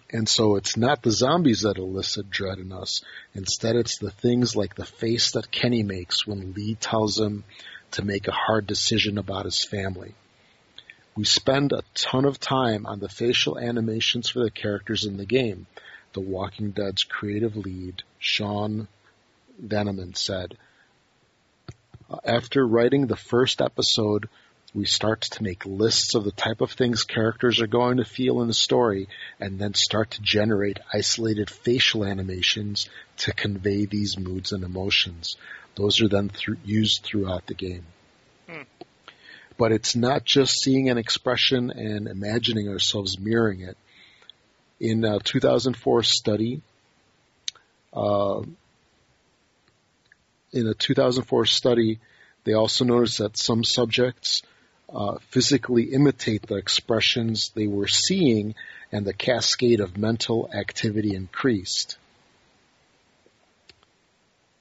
And 0.10 0.28
so 0.28 0.56
it's 0.56 0.76
not 0.76 1.04
the 1.04 1.12
zombies 1.12 1.62
that 1.62 1.78
elicit 1.78 2.32
dread 2.32 2.58
in 2.58 2.72
us. 2.72 3.04
Instead, 3.36 3.76
it's 3.76 4.00
the 4.00 4.10
things 4.10 4.56
like 4.56 4.74
the 4.74 4.84
face 4.84 5.34
that 5.34 5.52
Kenny 5.52 5.84
makes 5.84 6.26
when 6.26 6.54
Lee 6.54 6.74
tells 6.74 7.20
him 7.20 7.44
to 7.92 8.04
make 8.04 8.28
a 8.28 8.32
hard 8.32 8.66
decision 8.66 9.20
about 9.20 9.46
his 9.46 9.64
family. 9.64 10.16
We 11.16 11.26
spend 11.26 11.72
a 11.72 11.84
ton 11.94 12.26
of 12.26 12.40
time 12.40 12.86
on 12.86 13.00
the 13.00 13.10
facial 13.10 13.60
animations 13.60 14.30
for 14.30 14.44
the 14.44 14.52
characters 14.52 15.06
in 15.06 15.18
the 15.18 15.26
game. 15.26 15.68
The 16.14 16.22
Walking 16.22 16.72
Dead's 16.72 17.04
creative 17.04 17.56
lead, 17.56 18.02
Sean 18.20 18.88
Vanaman, 19.64 20.18
said, 20.18 20.58
After 22.24 22.66
writing 22.66 23.06
the 23.06 23.16
first 23.16 23.62
episode, 23.62 24.28
we 24.74 24.86
start 24.86 25.22
to 25.22 25.44
make 25.44 25.66
lists 25.68 26.16
of 26.16 26.24
the 26.24 26.32
type 26.32 26.62
of 26.62 26.72
things 26.72 27.04
characters 27.04 27.62
are 27.62 27.68
going 27.68 27.98
to 27.98 28.06
feel 28.06 28.42
in 28.42 28.48
the 28.48 28.54
story 28.56 29.08
and 29.40 29.60
then 29.60 29.76
start 29.76 30.12
to 30.12 30.22
generate 30.22 30.80
isolated 30.92 31.50
facial 31.50 32.04
animations 32.04 32.90
to 33.18 33.34
convey 33.34 33.86
these 33.86 34.18
moods 34.18 34.52
and 34.52 34.64
emotions. 34.64 35.38
Those 35.76 36.02
are 36.02 36.08
then 36.08 36.30
th- 36.30 36.58
used 36.66 37.04
throughout 37.04 37.46
the 37.46 37.54
game. 37.54 37.86
Hmm. 38.50 38.64
But 39.58 39.72
it's 39.72 39.96
not 39.96 40.26
just 40.26 40.62
seeing 40.62 40.90
an 40.90 40.98
expression 40.98 41.72
and 41.72 42.08
imagining 42.08 42.70
ourselves 42.70 43.20
mirroring 43.20 43.62
it. 43.62 43.78
In 44.80 45.06
a 45.06 45.20
2004 45.20 46.04
study, 46.04 46.62
uh, 47.94 48.42
in 50.52 50.68
a 50.68 50.74
2004 50.74 51.46
study, 51.46 52.00
they 52.44 52.54
also 52.54 52.86
noticed 52.86 53.20
that 53.20 53.38
some 53.38 53.64
subjects 53.64 54.42
uh, 54.94 55.18
physically 55.30 55.84
imitate 55.86 56.44
the 56.44 56.56
expressions 56.56 57.52
they 57.56 57.68
were 57.68 57.88
seeing, 57.88 58.56
and 58.92 59.06
the 59.06 59.14
cascade 59.14 59.80
of 59.80 59.98
mental 59.98 60.50
activity 60.54 61.16
increased. 61.16 61.98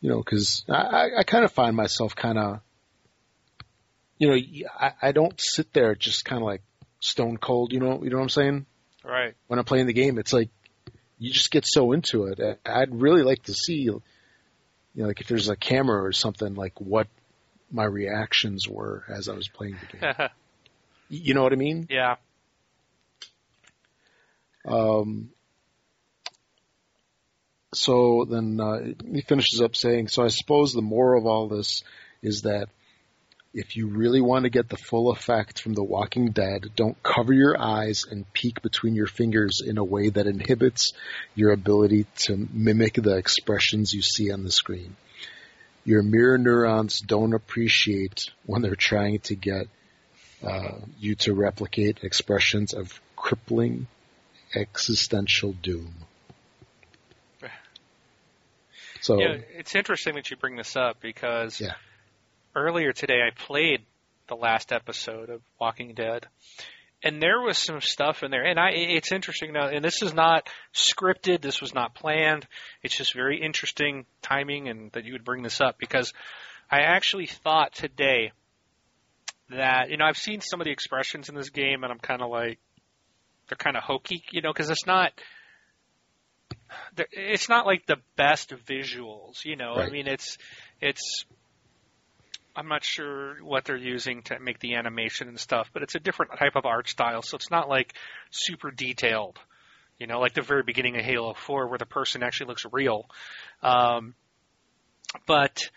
You 0.01 0.11
know, 0.11 0.19
because 0.19 0.65
I, 0.69 1.11
I 1.19 1.23
kind 1.23 1.45
of 1.45 1.53
find 1.53 1.77
myself 1.77 2.17
kind 2.17 2.39
of 2.39 2.61
you 4.23 4.29
know, 4.29 4.69
I, 4.79 4.93
I 5.03 5.13
don't 5.13 5.35
sit 5.41 5.73
there 5.73 5.97
just 5.97 6.25
kind 6.25 6.41
of 6.41 6.47
like 6.47 6.63
stone 7.01 7.39
cold. 7.39 7.73
You 7.73 7.81
know, 7.81 8.05
you 8.05 8.11
know 8.11 8.19
what 8.19 8.23
I'm 8.23 8.29
saying? 8.29 8.67
Right. 9.05 9.35
When 9.49 9.59
I'm 9.59 9.65
playing 9.65 9.89
the 9.89 9.93
game, 9.93 10.17
it's 10.17 10.33
like 10.33 10.49
you 11.19 11.33
just 11.33 11.51
get 11.51 11.67
so 11.67 11.91
into 11.91 12.27
it. 12.27 12.61
I'd 12.65 12.95
really 12.95 13.25
like 13.25 13.43
to 13.45 13.53
see, 13.53 13.79
you 13.79 14.01
know, 14.95 15.09
like 15.09 15.21
if 15.21 15.27
there's 15.27 15.49
a 15.49 15.57
camera 15.57 16.05
or 16.05 16.13
something, 16.13 16.55
like 16.55 16.81
what 16.81 17.09
my 17.73 17.83
reactions 17.83 18.69
were 18.69 19.03
as 19.09 19.29
I 19.29 19.35
was 19.35 19.49
playing 19.49 19.75
the 19.91 19.97
game. 19.97 20.29
you 21.09 21.35
know 21.35 21.43
what 21.43 21.53
I 21.53 21.57
mean? 21.57 21.89
Yeah. 21.91 22.15
Um. 24.65 25.31
So 27.75 28.25
then 28.31 28.61
uh, 28.61 28.79
he 29.13 29.23
finishes 29.23 29.61
up 29.61 29.75
saying, 29.75 30.07
"So 30.07 30.23
I 30.23 30.29
suppose 30.29 30.73
the 30.73 30.81
moral 30.81 31.21
of 31.21 31.27
all 31.27 31.49
this 31.49 31.83
is 32.23 32.43
that 32.43 32.69
if 33.55 33.77
you 33.77 33.89
really 33.89 34.21
want 34.21 34.45
to 34.45 34.51
get 34.51 34.69
the 34.69 34.77
full 34.77 35.11
effect 35.11 35.61
from 35.61 35.75
The 35.75 35.83
Walking 35.83 36.31
Dead, 36.31 36.71
don't 36.75 37.01
cover 37.03 37.33
your 37.33 37.61
eyes 37.61 38.07
and 38.11 38.31
peek 38.33 38.63
between 38.63 38.95
your 38.95 39.07
fingers 39.07 39.61
in 39.61 39.77
a 39.77 39.85
way 39.85 40.09
that 40.09 40.27
inhibits 40.27 40.95
your 41.35 41.53
ability 41.53 42.07
to 42.17 42.49
mimic 42.53 42.95
the 42.95 43.17
expressions 43.17 43.93
you 43.93 44.01
see 44.01 44.33
on 44.33 44.43
the 44.43 44.51
screen. 44.51 44.97
Your 45.85 46.03
mirror 46.03 46.39
neurons 46.39 47.01
don't 47.01 47.35
appreciate 47.35 48.31
when 48.47 48.63
they're 48.63 48.75
trying 48.75 49.19
to 49.21 49.35
get 49.35 49.67
uh, 50.43 50.79
you 50.99 51.15
to 51.17 51.35
replicate 51.35 51.99
expressions 52.03 52.73
of 52.73 53.01
crippling 53.17 53.87
existential 54.55 55.53
doom. 55.53 55.95
So 59.01 59.21
yeah, 59.21 59.39
it's 59.59 59.75
interesting 59.75 60.15
that 60.15 60.31
you 60.31 60.37
bring 60.37 60.55
this 60.55 60.77
up 60.77 61.01
because 61.01 61.61
yeah 61.61 61.73
earlier 62.55 62.93
today 62.93 63.21
I 63.23 63.31
played 63.31 63.81
the 64.29 64.35
last 64.37 64.73
episode 64.73 65.31
of 65.31 65.43
Walking 65.61 65.95
Dead, 65.95 66.27
and 67.03 67.21
there 67.21 67.41
was 67.41 67.59
some 67.59 67.81
stuff 67.81 68.23
in 68.23 68.31
there. 68.31 68.45
And 68.45 68.59
I, 68.59 68.71
it's 68.71 69.13
interesting 69.13 69.53
now, 69.53 69.69
and 69.69 69.85
this 69.85 70.03
is 70.03 70.15
not 70.15 70.49
scripted. 70.75 71.41
This 71.41 71.61
was 71.61 71.75
not 71.75 71.95
planned. 71.95 72.47
It's 72.83 72.97
just 72.97 73.15
very 73.15 73.43
interesting 73.43 74.07
timing, 74.23 74.69
and 74.69 74.93
that 74.93 75.05
you 75.05 75.13
would 75.13 75.25
bring 75.25 75.43
this 75.43 75.61
up 75.61 75.79
because 75.79 76.13
I 76.71 76.81
actually 76.81 77.27
thought 77.27 77.75
today 77.75 78.33
that 79.51 79.91
you 79.91 79.97
know 79.97 80.05
I've 80.05 80.19
seen 80.19 80.41
some 80.41 80.61
of 80.61 80.65
the 80.65 80.73
expressions 80.73 81.29
in 81.29 81.35
this 81.35 81.51
game, 81.51 81.85
and 81.85 81.93
I'm 81.93 81.99
kind 81.99 82.23
of 82.23 82.31
like 82.31 82.59
they're 83.49 83.57
kind 83.57 83.77
of 83.77 83.83
hokey, 83.83 84.25
you 84.31 84.43
know, 84.43 84.53
because 84.53 84.71
it's 84.71 84.87
not. 84.87 85.13
It's 87.13 87.51
not 87.51 87.67
like 87.67 87.85
the 87.85 87.99
best 88.17 88.55
visuals, 88.67 89.45
you 89.45 89.57
know. 89.57 89.75
Right. 89.77 89.89
I 89.89 89.91
mean, 89.91 90.07
it's 90.07 90.39
it's 90.81 91.27
I'm 92.55 92.69
not 92.69 92.85
sure 92.85 93.37
what 93.43 93.65
they're 93.65 93.77
using 93.77 94.23
to 94.23 94.39
make 94.39 94.59
the 94.59 94.75
animation 94.75 95.29
and 95.29 95.41
stuff, 95.41 95.71
but 95.73 95.83
it's 95.83 95.95
a 95.95 96.01
different 96.01 96.39
type 96.39 96.57
of 96.57 96.67
art 96.67 96.89
style, 96.89 97.23
so 97.23 97.37
it's 97.37 97.51
not 97.51 97.69
like 97.69 97.95
super 98.31 98.71
detailed. 98.71 99.39
You 99.99 100.07
know, 100.07 100.21
like 100.21 100.35
the 100.35 100.43
very 100.43 100.63
beginning 100.63 100.97
of 100.97 101.05
Halo 101.05 101.35
4, 101.35 101.69
where 101.69 101.79
the 101.79 101.87
person 101.87 102.23
actually 102.23 102.49
looks 102.49 102.67
real. 102.71 103.07
Um, 103.63 104.15
but 105.27 105.71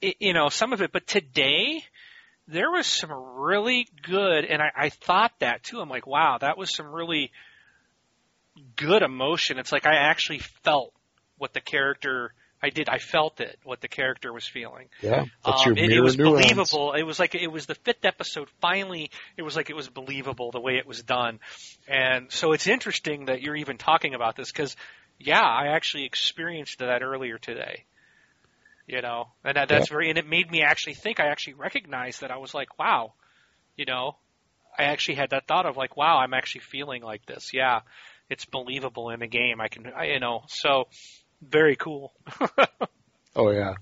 it, 0.00 0.16
you 0.20 0.32
know, 0.32 0.48
some 0.48 0.72
of 0.72 0.82
it. 0.82 0.92
But 0.92 1.06
today, 1.06 1.84
there 2.48 2.70
was 2.70 2.86
some 2.86 3.10
really 3.12 3.86
good, 4.02 4.44
and 4.44 4.62
I, 4.62 4.70
I 4.74 4.88
thought 4.88 5.32
that 5.40 5.62
too. 5.62 5.80
I'm 5.80 5.88
like, 5.88 6.06
wow, 6.06 6.38
that 6.40 6.56
was 6.56 6.74
some 6.74 6.92
really 6.92 7.30
good 8.76 9.02
emotion. 9.02 9.58
It's 9.58 9.72
like 9.72 9.86
I 9.86 9.96
actually 9.96 10.38
felt 10.64 10.92
what 11.38 11.52
the 11.52 11.60
character 11.60 12.32
I 12.62 12.70
did. 12.70 12.88
I 12.88 12.98
felt 12.98 13.40
it, 13.40 13.58
what 13.64 13.80
the 13.80 13.88
character 13.88 14.32
was 14.32 14.46
feeling. 14.46 14.88
Yeah, 15.02 15.24
that's 15.44 15.64
your 15.66 15.72
Um, 15.72 15.78
it, 15.78 15.88
mirror 15.88 15.98
it 15.98 16.02
was 16.02 16.16
believable. 16.16 16.92
It 16.92 17.02
was 17.02 17.18
like 17.18 17.34
it 17.34 17.52
was 17.52 17.66
the 17.66 17.74
fifth 17.74 18.04
episode. 18.04 18.48
Finally, 18.60 19.10
it 19.36 19.42
was 19.42 19.56
like 19.56 19.70
it 19.70 19.76
was 19.76 19.88
believable 19.88 20.50
the 20.50 20.60
way 20.60 20.76
it 20.76 20.86
was 20.86 21.02
done, 21.02 21.40
and 21.86 22.32
so 22.32 22.52
it's 22.52 22.66
interesting 22.66 23.26
that 23.26 23.42
you're 23.42 23.56
even 23.56 23.76
talking 23.76 24.14
about 24.14 24.36
this 24.36 24.50
because, 24.50 24.74
yeah, 25.18 25.42
I 25.42 25.68
actually 25.68 26.04
experienced 26.04 26.78
that 26.78 27.02
earlier 27.02 27.38
today. 27.38 27.84
You 28.88 29.02
know, 29.02 29.26
and 29.42 29.56
that, 29.56 29.68
that's 29.68 29.88
very, 29.88 30.10
and 30.10 30.18
it 30.18 30.28
made 30.28 30.48
me 30.48 30.62
actually 30.62 30.94
think. 30.94 31.18
I 31.18 31.26
actually 31.26 31.54
recognized 31.54 32.20
that 32.20 32.30
I 32.30 32.36
was 32.36 32.54
like, 32.54 32.78
wow, 32.78 33.14
you 33.76 33.84
know, 33.84 34.16
I 34.78 34.84
actually 34.84 35.16
had 35.16 35.30
that 35.30 35.48
thought 35.48 35.66
of 35.66 35.76
like, 35.76 35.96
wow, 35.96 36.18
I'm 36.18 36.32
actually 36.32 36.60
feeling 36.60 37.02
like 37.02 37.26
this. 37.26 37.50
Yeah, 37.52 37.80
it's 38.30 38.44
believable 38.44 39.10
in 39.10 39.18
the 39.20 39.26
game. 39.26 39.60
I 39.60 39.66
can, 39.68 39.86
I, 39.88 40.04
you 40.12 40.20
know, 40.20 40.42
so 40.46 40.86
very 41.42 41.76
cool. 41.76 42.12
Oh 43.36 43.50
yeah, 43.50 43.74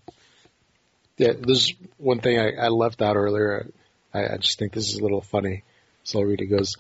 yeah. 1.17 1.33
There's 1.39 1.73
one 1.97 2.19
thing 2.19 2.41
I, 2.41 2.65
I 2.65 2.69
left 2.69 3.01
out 3.01 3.15
earlier. 3.15 3.71
I, 4.13 4.35
I 4.35 4.37
just 4.39 4.59
think 4.59 4.73
this 4.73 4.89
is 4.89 4.99
a 4.99 5.03
little 5.03 5.21
funny. 5.21 5.63
So 6.03 6.19
I'll 6.19 6.25
read 6.25 6.41
it. 6.41 6.47
Goes. 6.47 6.77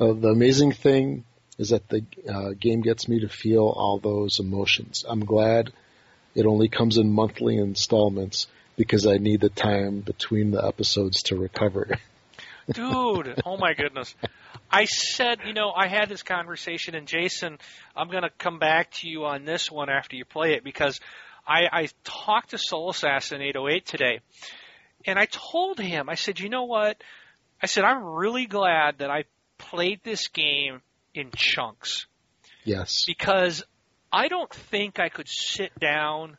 Uh, 0.00 0.14
the 0.14 0.28
amazing 0.28 0.72
thing 0.72 1.24
is 1.58 1.68
that 1.68 1.86
the 1.88 2.02
uh, 2.26 2.54
game 2.58 2.80
gets 2.80 3.08
me 3.08 3.20
to 3.20 3.28
feel 3.28 3.68
all 3.76 3.98
those 3.98 4.40
emotions. 4.40 5.04
I'm 5.06 5.24
glad 5.24 5.70
it 6.34 6.46
only 6.46 6.68
comes 6.68 6.96
in 6.96 7.12
monthly 7.12 7.58
installments 7.58 8.46
because 8.76 9.06
I 9.06 9.18
need 9.18 9.42
the 9.42 9.50
time 9.50 10.00
between 10.00 10.50
the 10.50 10.66
episodes 10.66 11.24
to 11.24 11.36
recover. 11.36 11.98
Dude, 12.72 13.42
oh 13.44 13.58
my 13.58 13.74
goodness. 13.74 14.14
I 14.70 14.84
said, 14.84 15.38
you 15.46 15.52
know, 15.52 15.70
I 15.70 15.88
had 15.88 16.08
this 16.08 16.22
conversation, 16.22 16.94
and 16.94 17.06
Jason, 17.06 17.58
I'm 17.96 18.08
going 18.08 18.22
to 18.22 18.30
come 18.30 18.58
back 18.58 18.90
to 18.92 19.08
you 19.08 19.24
on 19.24 19.44
this 19.44 19.70
one 19.70 19.88
after 19.88 20.16
you 20.16 20.24
play 20.24 20.54
it 20.54 20.64
because 20.64 21.00
I, 21.46 21.62
I 21.70 21.88
talked 22.04 22.50
to 22.50 22.58
Soul 22.58 22.90
Assassin 22.90 23.40
808 23.40 23.86
today, 23.86 24.20
and 25.06 25.18
I 25.18 25.26
told 25.26 25.78
him, 25.78 26.08
I 26.08 26.14
said, 26.14 26.40
you 26.40 26.48
know 26.48 26.64
what? 26.64 27.02
I 27.62 27.66
said, 27.66 27.84
I'm 27.84 28.02
really 28.02 28.46
glad 28.46 28.98
that 28.98 29.10
I 29.10 29.24
played 29.58 30.00
this 30.02 30.28
game 30.28 30.82
in 31.14 31.30
chunks 31.34 32.06
yes. 32.64 33.04
because 33.06 33.62
I 34.12 34.28
don't 34.28 34.52
think 34.52 34.98
I 34.98 35.08
could 35.08 35.28
sit 35.28 35.78
down 35.78 36.36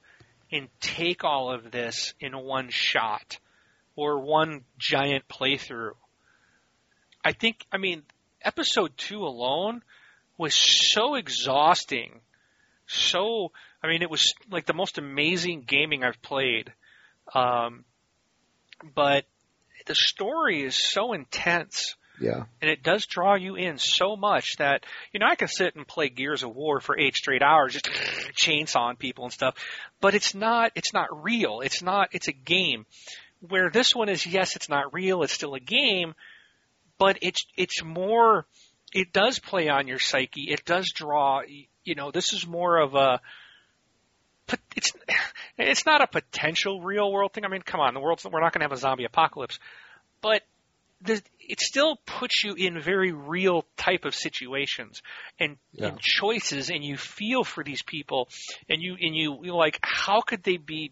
and 0.52 0.68
take 0.80 1.24
all 1.24 1.52
of 1.52 1.72
this 1.72 2.14
in 2.20 2.38
one 2.38 2.70
shot 2.70 3.40
or 3.96 4.20
one 4.20 4.62
giant 4.78 5.28
playthrough. 5.28 5.94
I 7.26 7.32
think, 7.34 7.66
I 7.72 7.78
mean, 7.78 8.04
episode 8.42 8.92
two 8.98 9.26
alone 9.26 9.82
was 10.38 10.54
so 10.54 11.16
exhausting. 11.16 12.22
So, 12.88 13.52
I 13.84 13.88
mean, 13.88 14.04
it 14.04 14.10
was 14.12 14.36
like 14.52 14.68
the 14.68 14.74
most 14.74 15.00
amazing 15.00 15.64
gaming 15.66 16.04
I've 16.04 16.22
played. 16.22 16.72
Um, 17.34 17.84
but 18.94 19.26
the 19.88 19.96
story 19.96 20.64
is 20.64 20.76
so 20.76 21.14
intense 21.14 21.96
Yeah. 22.20 22.44
and 22.62 22.70
it 22.70 22.84
does 22.84 23.06
draw 23.08 23.36
you 23.36 23.56
in 23.56 23.78
so 23.78 24.16
much 24.16 24.58
that 24.58 24.86
you 25.12 25.20
know 25.20 25.26
I 25.28 25.36
can 25.36 25.48
sit 25.48 25.76
and 25.76 25.88
play 25.88 26.10
Gears 26.10 26.44
of 26.44 26.56
War 26.56 26.80
for 26.80 26.98
eight 27.00 27.16
straight 27.16 27.42
hours, 27.42 27.74
just 27.74 27.86
chainsawing 28.38 29.00
people 29.00 29.24
and 29.26 29.34
stuff. 29.34 29.56
But 30.00 30.14
it's 30.16 30.36
not 30.36 30.72
it's 30.76 30.94
not 30.94 31.24
real. 31.24 31.62
It's 31.62 31.82
not 31.82 32.10
it's 32.12 32.28
a 32.28 32.34
game. 32.34 32.86
Where 33.50 33.70
this 33.70 33.96
one 33.96 34.10
is, 34.10 34.26
yes, 34.26 34.56
it's 34.56 34.70
not 34.70 34.94
real. 34.94 35.24
It's 35.24 35.34
still 35.34 35.56
a 35.56 35.60
game, 35.60 36.14
but 36.98 37.18
it's 37.22 37.46
it's 37.56 37.84
more. 37.84 38.46
It 38.94 39.12
does 39.12 39.40
play 39.40 39.68
on 39.68 39.88
your 39.88 40.00
psyche. 40.00 40.48
It 40.50 40.64
does 40.66 40.92
draw. 40.94 41.42
You 41.84 41.96
know, 41.96 42.12
this 42.12 42.34
is 42.34 42.48
more 42.48 42.78
of 42.78 42.96
a. 42.96 43.20
But 44.48 44.60
it's 44.76 44.92
it's 45.58 45.86
not 45.86 46.02
a 46.02 46.08
potential 46.08 46.82
real 46.82 47.12
world 47.12 47.34
thing. 47.34 47.46
I 47.46 47.48
mean, 47.48 47.62
come 47.62 47.80
on, 47.80 47.94
the 47.94 48.00
world's 48.00 48.26
we're 48.26 48.42
not 48.42 48.54
going 48.54 48.62
to 48.62 48.66
have 48.66 48.72
a 48.72 48.78
zombie 48.78 49.06
apocalypse, 49.06 49.60
but 50.22 50.42
the, 51.02 51.22
it 51.40 51.60
still 51.60 51.98
puts 52.06 52.44
you 52.44 52.54
in 52.54 52.80
very 52.80 53.12
real 53.12 53.66
type 53.78 54.06
of 54.06 54.16
situations 54.16 55.02
and, 55.40 55.58
Yeah. 55.74 55.88
and 55.88 56.00
choices, 56.00 56.70
and 56.70 56.84
you 56.84 56.98
feel 56.98 57.44
for 57.44 57.64
these 57.64 57.82
people, 57.82 58.30
and 58.70 58.82
you 58.82 58.96
and 59.00 59.16
you 59.16 59.40
you're 59.44 59.56
like, 59.56 59.80
how 59.82 60.22
could 60.22 60.44
they 60.44 60.58
be 60.58 60.92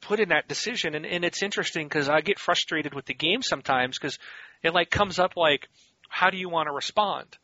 put 0.00 0.20
in 0.20 0.30
that 0.30 0.48
decision? 0.48 0.94
And, 0.94 1.04
and 1.04 1.24
it's 1.24 1.42
interesting 1.42 1.86
because 1.86 2.08
I 2.08 2.20
get 2.20 2.38
frustrated 2.38 2.94
with 2.94 3.06
the 3.06 3.14
game 3.14 3.42
sometimes 3.42 3.98
because 3.98 4.18
it 4.62 4.74
like 4.74 4.90
comes 4.90 5.18
up 5.18 5.36
like, 5.36 5.68
how 6.08 6.30
do 6.30 6.36
you 6.36 6.48
want 6.48 6.66
to 6.68 6.72
respond? 6.72 7.36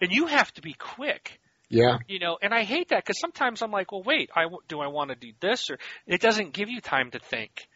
And 0.00 0.12
you 0.12 0.26
have 0.26 0.52
to 0.54 0.62
be 0.62 0.74
quick 0.74 1.40
Yeah. 1.70 1.98
you 2.08 2.18
know, 2.18 2.36
and 2.42 2.52
I 2.52 2.64
hate 2.64 2.88
that 2.90 3.04
because 3.04 3.18
sometimes 3.18 3.62
I'm 3.62 3.70
like, 3.70 3.90
well, 3.92 4.02
wait, 4.02 4.30
I 4.34 4.44
do 4.68 4.80
I 4.80 4.88
want 4.88 5.10
to 5.10 5.16
do 5.16 5.32
this 5.40 5.70
or 5.70 5.78
it 6.06 6.20
doesn't 6.20 6.52
give 6.52 6.68
you 6.68 6.80
time 6.80 7.10
to 7.12 7.18
think, 7.18 7.66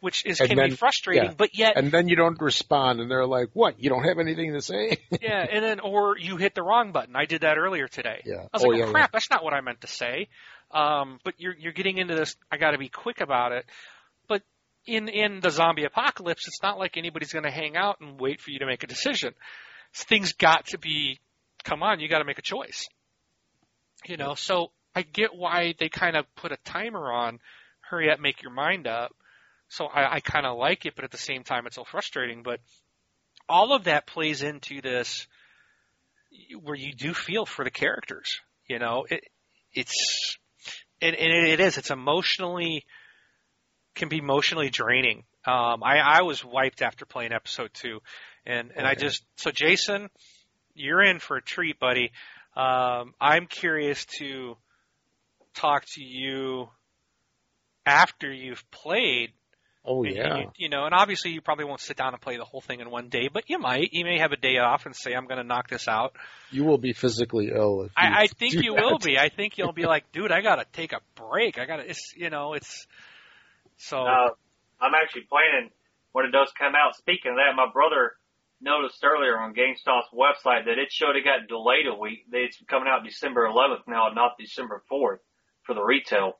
which 0.00 0.24
is 0.26 0.40
And 0.40 0.48
can 0.48 0.58
then- 0.58 0.70
be 0.70 0.76
frustrating. 0.76 1.24
yeah. 1.30 1.34
But 1.36 1.56
yet, 1.56 1.76
And 1.76 1.92
then 1.92 2.08
you 2.08 2.16
don't 2.16 2.40
respond, 2.40 3.00
and 3.00 3.10
they're 3.10 3.26
like, 3.26 3.50
"What? 3.52 3.78
You 3.82 3.90
don't 3.90 4.04
have 4.04 4.18
anything 4.18 4.54
to 4.54 4.60
say?" 4.62 4.96
yeah, 5.22 5.46
and 5.50 5.62
then 5.64 5.80
or 5.80 6.16
you 6.18 6.36
hit 6.38 6.54
the 6.54 6.62
wrong 6.62 6.92
button. 6.92 7.14
I 7.14 7.26
did 7.26 7.42
that 7.42 7.58
earlier 7.58 7.86
today. 7.88 8.22
Yeah. 8.24 8.36
I 8.52 8.56
was 8.56 8.64
Oh, 8.64 8.68
like, 8.68 8.78
yeah, 8.78 8.86
oh, 8.86 8.92
crap, 8.92 9.12
that's 9.12 9.30
not 9.30 9.44
what 9.44 9.52
I 9.54 9.60
meant 9.60 9.82
to 9.82 9.86
say. 9.88 10.28
Um, 10.70 11.18
but 11.24 11.34
you're 11.38 11.54
you're 11.56 11.72
getting 11.74 11.98
into 11.98 12.14
this. 12.14 12.36
I 12.50 12.56
got 12.56 12.70
to 12.72 12.78
be 12.78 12.88
quick 12.88 13.20
about 13.20 13.52
it. 13.52 13.66
In 14.86 15.08
in 15.08 15.40
the 15.40 15.50
zombie 15.50 15.84
apocalypse, 15.84 16.48
it's 16.48 16.62
not 16.62 16.78
like 16.78 16.96
anybody's 16.96 17.32
going 17.32 17.44
to 17.44 17.50
hang 17.50 17.76
out 17.76 18.00
and 18.00 18.18
wait 18.18 18.40
for 18.40 18.50
you 18.50 18.60
to 18.60 18.66
make 18.66 18.82
a 18.82 18.86
decision. 18.86 19.34
Things 19.94 20.32
got 20.32 20.66
to 20.68 20.78
be. 20.78 21.18
Come 21.64 21.82
on, 21.82 22.00
you 22.00 22.08
got 22.08 22.20
to 22.20 22.24
make 22.24 22.38
a 22.38 22.42
choice. 22.42 22.88
You 24.06 24.16
know, 24.16 24.34
so 24.34 24.70
I 24.94 25.02
get 25.02 25.34
why 25.34 25.74
they 25.78 25.88
kind 25.88 26.16
of 26.16 26.24
put 26.34 26.52
a 26.52 26.56
timer 26.64 27.12
on. 27.12 27.38
Hurry 27.80 28.10
up, 28.10 28.20
make 28.20 28.42
your 28.42 28.52
mind 28.52 28.86
up. 28.86 29.14
So 29.68 29.86
I, 29.86 30.14
I 30.14 30.20
kind 30.20 30.46
of 30.46 30.56
like 30.56 30.86
it, 30.86 30.94
but 30.96 31.04
at 31.04 31.10
the 31.10 31.18
same 31.18 31.44
time, 31.44 31.66
it's 31.66 31.76
so 31.76 31.84
frustrating. 31.84 32.42
But 32.42 32.60
all 33.48 33.74
of 33.74 33.84
that 33.84 34.06
plays 34.06 34.42
into 34.42 34.80
this 34.80 35.26
where 36.62 36.76
you 36.76 36.92
do 36.92 37.12
feel 37.12 37.44
for 37.44 37.64
the 37.64 37.70
characters. 37.70 38.40
You 38.68 38.78
know, 38.78 39.06
it 39.10 39.24
it's 39.72 40.36
and, 41.00 41.14
and 41.14 41.48
it 41.48 41.60
is. 41.60 41.78
It's 41.78 41.90
emotionally 41.90 42.84
can 44.00 44.08
be 44.08 44.18
emotionally 44.18 44.70
draining. 44.70 45.24
Um, 45.46 45.84
I 45.84 45.98
I 45.98 46.22
was 46.22 46.44
wiped 46.44 46.82
after 46.82 47.04
playing 47.04 47.32
episode 47.32 47.70
two, 47.72 48.00
and 48.44 48.72
and 48.74 48.86
I 48.86 48.94
just 48.94 49.22
so 49.36 49.50
Jason, 49.50 50.08
you're 50.74 51.02
in 51.02 51.20
for 51.20 51.36
a 51.36 51.42
treat, 51.42 51.78
buddy. 51.78 52.10
Um, 52.56 53.14
I'm 53.20 53.46
curious 53.46 54.04
to 54.18 54.56
talk 55.54 55.84
to 55.94 56.02
you 56.02 56.68
after 57.86 58.32
you've 58.32 58.68
played 58.70 59.30
oh 59.84 60.02
yeah. 60.04 60.38
You, 60.38 60.50
you 60.56 60.68
know, 60.68 60.84
and 60.84 60.94
obviously 60.94 61.32
you 61.32 61.40
probably 61.40 61.66
won't 61.66 61.80
sit 61.80 61.96
down 61.96 62.12
and 62.12 62.20
play 62.20 62.36
the 62.36 62.44
whole 62.44 62.60
thing 62.60 62.80
in 62.80 62.90
one 62.90 63.08
day, 63.08 63.28
but 63.32 63.44
you 63.48 63.58
might. 63.58 63.92
You 63.92 64.04
may 64.04 64.18
have 64.18 64.32
a 64.32 64.36
day 64.36 64.58
off 64.58 64.86
and 64.86 64.96
say, 64.96 65.12
"I'm 65.14 65.26
going 65.26 65.38
to 65.38 65.46
knock 65.46 65.68
this 65.68 65.88
out." 65.88 66.16
You 66.50 66.64
will 66.64 66.78
be 66.78 66.92
physically 66.92 67.50
ill 67.54 67.88
I, 67.96 68.22
I 68.22 68.26
think 68.38 68.54
you 68.54 68.74
that. 68.74 68.82
will 68.82 68.98
be. 68.98 69.18
I 69.18 69.28
think 69.28 69.58
you'll 69.58 69.72
be 69.72 69.84
like, 69.84 70.10
"Dude, 70.12 70.32
I 70.32 70.40
got 70.40 70.56
to 70.56 70.66
take 70.72 70.92
a 70.92 71.00
break. 71.14 71.58
I 71.58 71.66
got 71.66 71.76
to." 71.76 71.88
It's 71.88 72.14
you 72.16 72.30
know, 72.30 72.54
it's 72.54 72.86
so. 73.80 74.04
Uh, 74.04 74.30
I'm 74.80 74.94
actually 74.94 75.28
planning 75.28 75.70
when 76.12 76.24
it 76.24 76.30
does 76.30 76.52
come 76.56 76.74
out. 76.74 76.96
Speaking 76.96 77.32
of 77.32 77.36
that, 77.36 77.56
my 77.56 77.70
brother 77.72 78.12
noticed 78.60 79.02
earlier 79.04 79.38
on 79.38 79.54
GameStop's 79.54 80.08
website 80.12 80.66
that 80.66 80.78
it 80.78 80.92
showed 80.92 81.16
it 81.16 81.24
got 81.24 81.48
delayed 81.48 81.86
a 81.86 81.94
week. 81.94 82.26
It's 82.32 82.58
coming 82.68 82.88
out 82.88 83.04
December 83.04 83.48
11th 83.48 83.88
now, 83.88 84.08
not 84.14 84.38
December 84.38 84.82
4th 84.90 85.18
for 85.64 85.74
the 85.74 85.82
retail. 85.82 86.38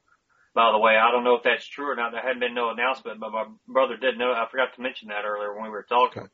By 0.54 0.72
the 0.72 0.78
way, 0.78 0.96
I 0.96 1.10
don't 1.12 1.24
know 1.24 1.36
if 1.36 1.44
that's 1.44 1.66
true 1.66 1.90
or 1.90 1.96
not. 1.96 2.12
There 2.12 2.20
hadn't 2.20 2.40
been 2.40 2.54
no 2.54 2.70
announcement, 2.70 3.20
but 3.20 3.30
my 3.30 3.46
brother 3.68 3.96
did 3.96 4.18
know. 4.18 4.32
I 4.32 4.46
forgot 4.50 4.74
to 4.74 4.82
mention 4.82 5.08
that 5.08 5.24
earlier 5.24 5.54
when 5.54 5.64
we 5.64 5.70
were 5.70 5.86
talking. 5.88 6.22
Okay. 6.22 6.32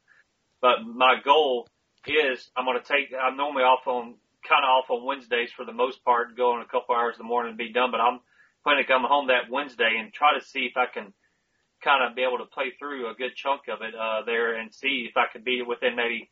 But 0.62 0.86
my 0.86 1.16
goal 1.22 1.68
is 2.06 2.50
I'm 2.56 2.64
going 2.64 2.80
to 2.80 2.86
take. 2.86 3.12
I'm 3.12 3.36
normally 3.36 3.62
off 3.62 3.86
on 3.86 4.14
kind 4.48 4.64
of 4.64 4.70
off 4.70 4.90
on 4.90 5.04
Wednesdays 5.04 5.50
for 5.54 5.66
the 5.66 5.72
most 5.72 6.02
part, 6.04 6.36
go 6.36 6.56
in 6.56 6.62
a 6.62 6.66
couple 6.66 6.94
hours 6.94 7.16
in 7.16 7.18
the 7.18 7.28
morning 7.28 7.50
and 7.50 7.58
be 7.58 7.72
done. 7.72 7.90
But 7.90 8.00
I'm 8.00 8.20
planning 8.66 8.82
to 8.82 8.92
come 8.92 9.06
home 9.06 9.28
that 9.28 9.46
Wednesday 9.48 9.94
and 9.94 10.12
try 10.12 10.34
to 10.34 10.44
see 10.44 10.66
if 10.66 10.76
I 10.76 10.90
can 10.92 11.14
kind 11.84 12.02
of 12.02 12.16
be 12.16 12.26
able 12.26 12.42
to 12.42 12.50
play 12.50 12.74
through 12.74 13.06
a 13.06 13.14
good 13.14 13.30
chunk 13.36 13.70
of 13.70 13.78
it 13.78 13.94
uh, 13.94 14.26
there 14.26 14.58
and 14.58 14.74
see 14.74 15.06
if 15.08 15.16
I 15.16 15.30
could 15.32 15.44
be 15.44 15.62
within 15.62 15.94
maybe 15.94 16.28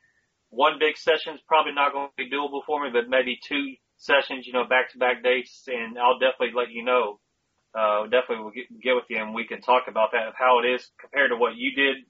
one 0.51 0.81
big 0.81 0.99
session's 0.99 1.39
probably 1.47 1.79
not 1.79 1.93
going 1.93 2.09
to 2.09 2.19
be 2.19 2.27
doable 2.27 2.67
for 2.67 2.83
me, 2.83 2.91
but 2.91 3.09
maybe 3.09 3.39
two 3.47 3.79
sessions, 3.99 4.49
you 4.49 4.53
know, 4.53 4.67
back 4.67 4.91
to 4.91 4.99
back 4.99 5.23
dates, 5.23 5.63
and 5.69 5.97
I'll 5.97 6.19
definitely 6.19 6.59
let 6.59 6.73
you 6.73 6.83
know. 6.83 7.21
Uh, 7.71 8.05
definitely 8.11 8.43
will 8.43 8.51
get, 8.51 8.67
get 8.83 8.95
with 8.95 9.07
you 9.11 9.19
and 9.19 9.35
we 9.35 9.47
can 9.47 9.61
talk 9.61 9.85
about 9.87 10.11
that, 10.13 10.27
of 10.27 10.35
how 10.37 10.59
it 10.59 10.67
is 10.67 10.91
compared 10.99 11.31
to 11.31 11.37
what 11.37 11.55
you 11.55 11.71
did 11.75 12.03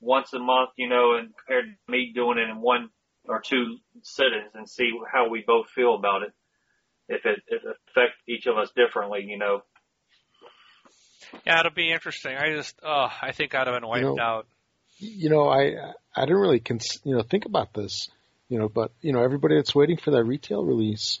once 0.00 0.32
a 0.32 0.38
month, 0.38 0.70
you 0.76 0.88
know, 0.88 1.16
and 1.16 1.36
compared 1.36 1.66
to 1.66 1.92
me 1.92 2.12
doing 2.14 2.38
it 2.38 2.48
in 2.48 2.62
one 2.62 2.88
or 3.28 3.42
two 3.44 3.76
sittings 4.02 4.52
and 4.54 4.68
see 4.68 4.90
how 5.12 5.28
we 5.28 5.44
both 5.46 5.68
feel 5.68 5.94
about 5.94 6.22
it. 6.22 6.32
If 7.08 7.24
it, 7.24 7.42
it 7.48 7.62
affects 7.64 8.16
each 8.28 8.46
of 8.46 8.56
us 8.58 8.70
differently, 8.76 9.24
you 9.28 9.38
know. 9.38 9.62
yeah, 11.46 11.60
it'll 11.60 11.72
be 11.72 11.90
interesting. 11.92 12.36
I 12.36 12.52
just, 12.54 12.74
oh, 12.82 13.08
I 13.22 13.32
think 13.32 13.54
I'd 13.54 13.66
have 13.66 13.80
been 13.80 13.88
wiped 13.88 14.02
know, 14.04 14.18
out. 14.20 14.46
you 14.98 15.30
know, 15.30 15.48
I 15.48 15.74
I 16.14 16.20
didn't 16.22 16.40
really 16.40 16.60
cons- 16.60 17.00
you 17.04 17.14
know 17.16 17.22
think 17.22 17.44
about 17.44 17.72
this, 17.74 18.08
you 18.48 18.58
know, 18.58 18.68
but 18.68 18.90
you 19.00 19.12
know, 19.12 19.22
everybody 19.22 19.56
that's 19.56 19.74
waiting 19.74 19.96
for 19.98 20.10
that 20.12 20.24
retail 20.24 20.64
release, 20.64 21.20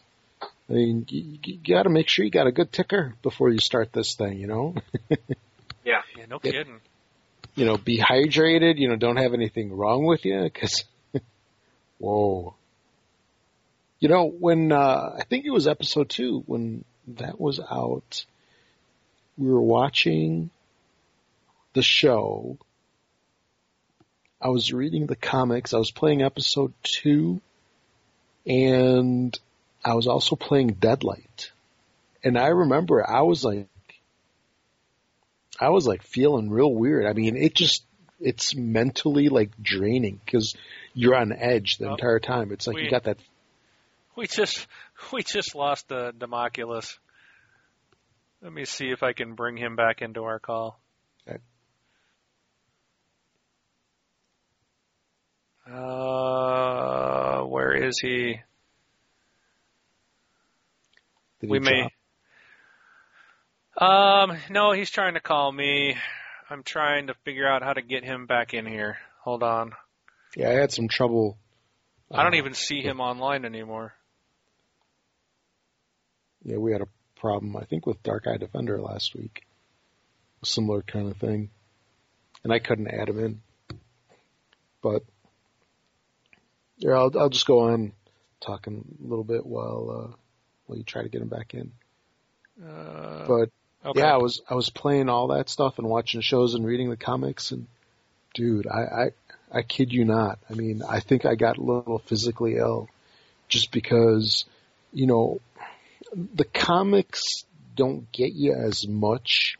I 0.68 0.72
mean, 0.72 1.06
you, 1.08 1.38
you 1.44 1.58
got 1.74 1.84
to 1.84 1.90
make 1.90 2.08
sure 2.08 2.24
you 2.24 2.30
got 2.30 2.46
a 2.48 2.52
good 2.52 2.72
ticker 2.72 3.14
before 3.22 3.50
you 3.50 3.58
start 3.60 3.92
this 3.92 4.14
thing, 4.16 4.38
you 4.38 4.46
know. 4.48 4.74
Yeah. 5.84 6.02
Yeah, 6.18 6.26
no 6.28 6.40
Yep. 6.42 6.52
kidding. 6.52 6.80
you 7.54 7.64
know, 7.64 7.76
be 7.78 7.98
hydrated. 8.00 8.76
You 8.78 8.88
know, 8.88 8.96
don't 8.96 9.18
have 9.18 9.34
anything 9.34 9.72
wrong 9.72 10.04
with 10.04 10.24
you, 10.24 10.42
because 10.42 10.84
whoa. 11.98 12.56
You 13.98 14.08
know, 14.08 14.26
when 14.26 14.72
uh, 14.72 15.16
I 15.18 15.24
think 15.24 15.46
it 15.46 15.50
was 15.50 15.66
episode 15.66 16.08
two 16.10 16.42
when 16.46 16.84
that 17.08 17.40
was 17.40 17.60
out, 17.60 18.24
we 19.38 19.48
were 19.48 19.60
watching 19.60 20.50
the 21.72 21.82
show. 21.82 22.58
I 24.40 24.48
was 24.48 24.72
reading 24.72 25.06
the 25.06 25.16
comics. 25.16 25.72
I 25.72 25.78
was 25.78 25.90
playing 25.90 26.22
episode 26.22 26.74
two, 26.82 27.40
and 28.46 29.38
I 29.84 29.94
was 29.94 30.06
also 30.06 30.36
playing 30.36 30.74
Deadlight. 30.74 31.52
And 32.22 32.38
I 32.38 32.48
remember 32.48 33.08
I 33.08 33.22
was 33.22 33.44
like, 33.44 33.68
I 35.58 35.70
was 35.70 35.86
like 35.86 36.02
feeling 36.02 36.50
real 36.50 36.72
weird. 36.72 37.06
I 37.06 37.14
mean, 37.14 37.36
it 37.36 37.54
just, 37.54 37.82
it's 38.20 38.54
mentally 38.54 39.30
like 39.30 39.52
draining 39.62 40.20
because 40.24 40.54
you're 40.92 41.14
on 41.14 41.32
edge 41.32 41.78
the 41.78 41.88
Oh, 41.88 41.92
entire 41.92 42.18
time. 42.18 42.52
It's 42.52 42.66
like 42.66 42.76
you 42.76 42.90
got 42.90 43.04
that. 43.04 43.18
We 44.16 44.26
just 44.26 44.66
we 45.12 45.22
just 45.22 45.54
lost 45.54 45.88
the 45.88 46.12
Democulus. 46.16 46.96
Let 48.42 48.52
me 48.52 48.64
see 48.64 48.90
if 48.90 49.02
I 49.02 49.12
can 49.12 49.34
bring 49.34 49.56
him 49.56 49.76
back 49.76 50.02
into 50.02 50.24
our 50.24 50.38
call. 50.38 50.80
Okay. 51.28 51.38
Uh, 55.70 57.42
where 57.42 57.74
is 57.74 57.98
he? 58.00 58.40
Did 61.40 61.50
we 61.50 61.58
he 61.58 61.64
may. 61.64 61.88
Um, 63.78 64.38
no, 64.48 64.72
he's 64.72 64.90
trying 64.90 65.14
to 65.14 65.20
call 65.20 65.52
me. 65.52 65.96
I'm 66.48 66.62
trying 66.62 67.08
to 67.08 67.14
figure 67.24 67.46
out 67.46 67.62
how 67.62 67.72
to 67.72 67.82
get 67.82 68.04
him 68.04 68.26
back 68.26 68.54
in 68.54 68.64
here. 68.64 68.96
Hold 69.22 69.42
on. 69.42 69.72
Yeah, 70.36 70.50
I 70.50 70.52
had 70.52 70.72
some 70.72 70.88
trouble. 70.88 71.36
I 72.10 72.22
don't 72.22 72.34
uh, 72.34 72.38
even 72.38 72.54
see 72.54 72.80
him 72.80 73.00
online 73.00 73.44
anymore. 73.44 73.92
Yeah, 76.46 76.58
we 76.58 76.70
had 76.70 76.80
a 76.80 76.88
problem, 77.16 77.56
I 77.56 77.64
think, 77.64 77.86
with 77.86 78.04
Dark 78.04 78.28
Eye 78.28 78.36
Defender 78.36 78.80
last 78.80 79.16
week. 79.16 79.44
Similar 80.44 80.82
kind 80.82 81.10
of 81.10 81.16
thing. 81.16 81.50
And 82.44 82.52
I 82.52 82.60
couldn't 82.60 82.86
add 82.86 83.08
him 83.08 83.18
in. 83.18 83.42
But, 84.80 85.02
yeah, 86.78 86.92
I'll, 86.92 87.10
I'll 87.18 87.30
just 87.30 87.46
go 87.46 87.70
on 87.70 87.92
talking 88.40 88.96
a 89.02 89.08
little 89.08 89.24
bit 89.24 89.44
while, 89.44 89.90
uh, 89.90 90.16
while 90.66 90.78
you 90.78 90.84
try 90.84 91.02
to 91.02 91.08
get 91.08 91.20
him 91.20 91.28
back 91.28 91.52
in. 91.52 91.72
Uh, 92.64 93.26
But, 93.26 93.50
okay. 93.84 94.00
yeah, 94.00 94.14
I 94.14 94.18
was, 94.18 94.40
I 94.48 94.54
was 94.54 94.70
playing 94.70 95.08
all 95.08 95.28
that 95.28 95.48
stuff 95.48 95.80
and 95.80 95.88
watching 95.88 96.20
shows 96.20 96.54
and 96.54 96.64
reading 96.64 96.90
the 96.90 96.96
comics 96.96 97.50
and, 97.50 97.66
dude, 98.34 98.68
I, 98.68 98.82
I, 98.82 99.10
I 99.50 99.62
kid 99.62 99.92
you 99.92 100.04
not. 100.04 100.38
I 100.48 100.54
mean, 100.54 100.82
I 100.88 101.00
think 101.00 101.26
I 101.26 101.34
got 101.34 101.58
a 101.58 101.62
little 101.62 101.98
physically 101.98 102.56
ill 102.56 102.88
just 103.48 103.72
because, 103.72 104.44
you 104.92 105.08
know, 105.08 105.40
the 106.12 106.44
comics 106.44 107.44
don't 107.74 108.10
get 108.12 108.32
you 108.32 108.54
as 108.54 108.86
much 108.86 109.58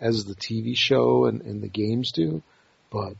as 0.00 0.24
the 0.24 0.34
TV 0.34 0.76
show 0.76 1.26
and, 1.26 1.42
and 1.42 1.62
the 1.62 1.68
games 1.68 2.12
do, 2.12 2.42
but 2.90 3.14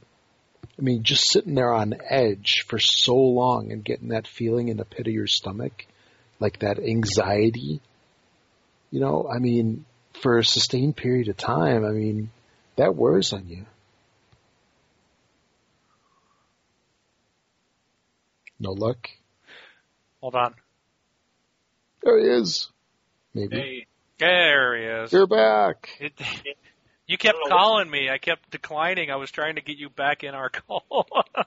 I 0.78 0.82
mean, 0.82 1.02
just 1.02 1.28
sitting 1.28 1.54
there 1.54 1.72
on 1.72 1.94
edge 2.08 2.64
for 2.68 2.78
so 2.78 3.16
long 3.16 3.72
and 3.72 3.84
getting 3.84 4.08
that 4.08 4.28
feeling 4.28 4.68
in 4.68 4.76
the 4.76 4.84
pit 4.84 5.06
of 5.06 5.12
your 5.12 5.26
stomach, 5.26 5.86
like 6.38 6.60
that 6.60 6.78
anxiety, 6.78 7.80
you 8.90 9.00
know, 9.00 9.28
I 9.28 9.38
mean, 9.38 9.84
for 10.22 10.38
a 10.38 10.44
sustained 10.44 10.96
period 10.96 11.28
of 11.28 11.36
time, 11.36 11.84
I 11.84 11.90
mean, 11.90 12.30
that 12.76 12.94
wears 12.94 13.32
on 13.32 13.48
you. 13.48 13.66
No 18.60 18.72
luck. 18.72 19.08
Hold 20.20 20.34
on. 20.34 20.54
There 22.02 22.18
he 22.18 22.26
is. 22.42 22.70
Maybe. 23.34 23.56
Hey, 23.56 23.86
There 24.18 24.76
he 24.76 24.84
is. 25.04 25.12
You're 25.12 25.26
back. 25.26 25.88
It, 26.00 26.12
you 27.06 27.16
kept 27.16 27.36
I 27.36 27.40
don't 27.40 27.48
know 27.50 27.56
what- 27.56 27.60
calling 27.62 27.90
me. 27.90 28.10
I 28.10 28.18
kept 28.18 28.50
declining. 28.50 29.10
I 29.10 29.16
was 29.16 29.30
trying 29.30 29.54
to 29.54 29.62
get 29.62 29.78
you 29.78 29.88
back 29.88 30.24
in 30.24 30.34
our 30.34 30.50
call. 30.68 30.84
I 31.34 31.44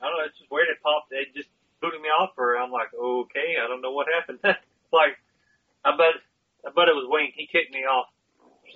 don't 0.00 0.18
know. 0.18 0.24
It's 0.26 0.38
just 0.38 0.50
weird. 0.50 0.68
It 0.68 0.82
popped. 0.82 1.10
It 1.12 1.34
just 1.34 1.48
booted 1.80 2.00
me 2.00 2.08
off 2.08 2.30
for. 2.36 2.56
I'm 2.56 2.70
like, 2.70 2.88
okay, 2.94 3.56
I 3.62 3.66
don't 3.68 3.82
know 3.82 3.90
what 3.92 4.06
happened. 4.12 4.38
like, 4.92 5.18
I 5.84 5.90
bet, 5.96 6.14
I 6.64 6.70
bet 6.70 6.88
it 6.88 6.94
was 6.94 7.06
Wayne. 7.08 7.32
He 7.34 7.46
kicked 7.46 7.72
me 7.72 7.80
off. 7.80 8.06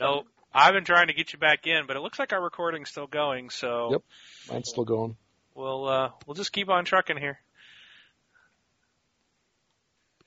no, 0.01 0.24
I've 0.53 0.72
been 0.74 0.84
trying 0.84 1.09
to 1.09 1.12
get 1.14 1.32
you 1.32 1.39
back 1.39 1.66
in, 1.66 1.87
but 1.87 1.97
it 1.97 2.01
looks 2.01 2.18
like 2.18 2.32
our 2.32 2.43
recording's 2.43 2.89
still 2.91 3.07
going. 3.07 3.51
So 3.51 3.91
Yep. 3.93 4.03
Mine's 4.51 4.68
still 4.68 4.84
going. 4.84 5.16
we'll 5.55 5.87
uh, 5.89 6.11
we'll 6.26 6.34
just 6.34 6.53
keep 6.53 6.68
on 6.68 6.84
trucking 6.84 7.18
here. 7.18 7.39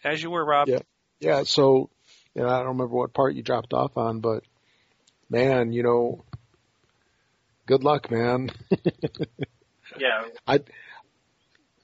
As 0.03 0.21
you 0.21 0.29
were, 0.29 0.43
Rob. 0.43 0.67
Yeah. 0.67 0.79
Yeah, 1.19 1.43
so, 1.43 1.89
you 2.33 2.43
know, 2.43 2.47
I 2.47 2.59
don't 2.59 2.67
remember 2.67 2.95
what 2.95 3.13
part 3.13 3.35
you 3.35 3.43
dropped 3.43 3.73
off 3.73 3.97
on, 3.97 4.19
but 4.19 4.43
man, 5.29 5.73
you 5.73 5.83
know, 5.83 6.23
good 7.65 7.83
luck, 7.83 8.09
man. 8.09 8.49
Yeah, 9.99 10.27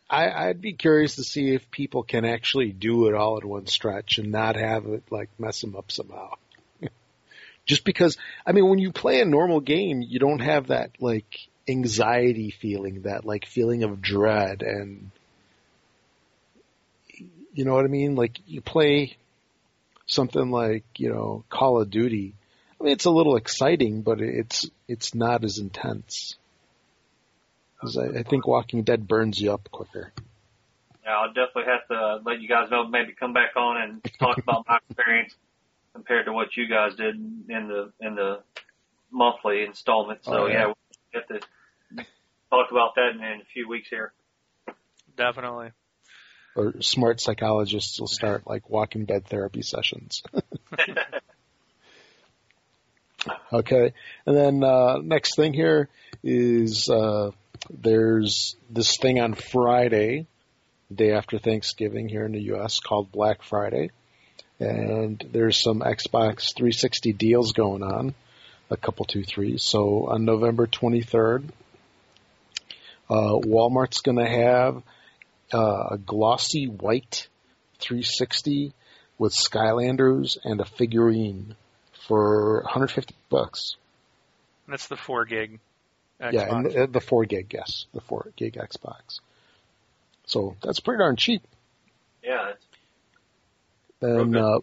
I, 0.10 0.48
I'd 0.50 0.62
be 0.62 0.74
curious 0.74 1.16
to 1.16 1.24
see 1.24 1.54
if 1.54 1.70
people 1.72 2.04
can 2.04 2.24
actually 2.24 2.72
do 2.72 3.08
it 3.08 3.16
all 3.16 3.38
at 3.38 3.44
one 3.44 3.68
stretch 3.68 4.20
and 4.20 4.32
not 4.32 4.56
have 4.56 4.86
it 4.86 5.04
like 5.10 5.30
mess 5.40 5.62
them 5.62 5.76
up 5.76 5.92
somehow. 5.92 6.34
Just 7.66 7.84
because, 7.84 8.18
I 8.46 8.52
mean, 8.52 8.70
when 8.70 8.80
you 8.80 8.92
play 8.92 9.22
a 9.22 9.26
normal 9.26 9.60
game, 9.60 10.02
you 10.02 10.20
don't 10.20 10.40
have 10.40 10.68
that 10.68 10.92
like 11.00 11.50
anxiety 11.68 12.52
feeling, 12.52 13.02
that 13.02 13.26
like 13.26 13.46
feeling 13.48 13.84
of 13.84 14.02
dread 14.02 14.62
and, 14.62 15.10
you 17.56 17.66
know 17.66 17.74
what 17.74 17.86
I 17.86 17.88
mean? 17.88 18.16
Like 18.16 18.40
you 18.46 18.62
play 18.62 19.16
something 20.06 20.52
like, 20.52 20.84
you 20.98 21.10
know, 21.10 21.44
Call 21.50 21.82
of 21.82 21.90
Duty. 21.90 22.36
I 22.80 22.84
mean, 22.84 22.94
it's 22.94 23.06
a 23.06 23.12
little 23.12 23.38
exciting, 23.38 24.02
but 24.02 24.22
it's, 24.22 24.70
it's 24.88 25.16
not 25.16 25.44
as 25.44 25.58
intense. 25.58 26.36
'Cause 27.80 27.98
I, 27.98 28.20
I 28.20 28.24
think 28.24 28.48
Walking 28.48 28.84
Dead 28.84 29.08
burns 29.08 29.40
you 29.40 29.52
up 29.54 29.70
quicker. 29.72 30.12
yeah. 31.04 31.18
I'll 31.18 31.28
definitely 31.34 31.66
have 31.66 31.88
to 31.90 32.22
let 32.30 32.42
you 32.42 32.48
guys 32.48 32.70
know. 32.72 32.88
Maybe 32.88 33.14
come 33.14 33.34
back 33.34 33.56
on 33.56 33.82
and 33.82 34.04
talk 34.20 34.38
about 34.38 34.66
my 34.68 34.80
experience 34.90 35.36
compared 35.94 36.26
to 36.26 36.34
what 36.34 36.56
you 36.58 36.68
guys 36.68 36.96
did 36.96 37.16
in 37.16 37.46
the 37.48 37.92
in 38.00 38.16
the 38.16 38.42
monthly 39.12 39.64
installment. 39.64 40.24
So 40.26 40.32
Oh, 40.44 40.48
yeah. 40.48 40.54
yeah, 40.54 40.66
we'll 40.68 40.76
have 41.14 41.28
to 41.28 41.40
talk 42.50 42.72
about 42.72 42.96
that 42.96 43.12
in, 43.16 43.24
in 43.24 43.42
a 43.42 43.46
few 43.54 43.68
weeks 43.68 43.88
here. 43.90 44.14
Definitely. 45.16 45.72
Or 46.56 46.82
smart 46.82 47.20
psychologists 47.20 48.00
will 48.00 48.08
start 48.08 48.44
like 48.48 48.70
Walking 48.70 49.06
Dead 49.06 49.26
therapy 49.26 49.62
sessions. 49.62 50.24
okay, 53.54 53.94
and 54.26 54.36
then 54.36 54.64
uh, 54.64 54.98
next 55.02 55.36
thing 55.36 55.54
here 55.54 55.90
is 56.24 56.90
uh, 56.90 57.32
there's 57.70 58.56
this 58.70 58.98
thing 58.98 59.20
on 59.20 59.34
Friday, 59.34 60.28
the 60.90 60.96
day 60.96 61.12
after 61.12 61.40
Thanksgiving 61.40 62.08
here 62.10 62.26
in 62.26 62.32
the 62.32 62.42
U.S. 62.44 62.80
called 62.80 63.12
Black 63.12 63.44
Friday, 63.44 63.90
and 64.60 65.24
there's 65.32 65.62
some 65.62 65.80
Xbox 65.80 66.54
360 66.56 67.14
deals 67.14 67.52
going 67.54 67.84
on, 67.84 68.14
a 68.70 68.78
couple 68.78 69.06
two 69.06 69.24
threes. 69.24 69.64
So 69.64 70.08
on 70.08 70.26
November 70.26 70.68
23rd, 70.68 71.50
uh, 73.10 73.40
Walmart's 73.44 74.02
going 74.02 74.18
to 74.18 74.28
have 74.28 74.82
uh, 75.54 75.88
a 75.92 75.98
glossy 75.98 76.66
white 76.68 77.28
360 77.80 78.74
with 79.18 79.34
Skylanders 79.34 80.38
and 80.44 80.60
a 80.60 80.66
figurine 80.66 81.56
for 82.08 82.62
150 82.64 83.16
bucks. 83.30 83.76
That's 84.68 84.88
the 84.88 84.98
four 84.98 85.26
gig. 85.26 85.60
Xbox. 86.20 86.34
Yeah, 86.34 86.56
and 86.56 86.66
the, 86.66 86.88
the 86.88 87.02
four 87.02 87.26
gig, 87.26 87.52
yes, 87.54 87.86
the 87.94 88.02
four 88.02 88.32
gig 88.36 88.54
Xbox. 88.54 89.20
So 90.26 90.56
that's 90.64 90.80
pretty 90.80 91.00
darn 91.00 91.18
cheap. 91.18 91.44
Yeah, 92.24 92.54
Then, 94.00 94.36
Okay. 94.36 94.40
uh, 94.40 94.60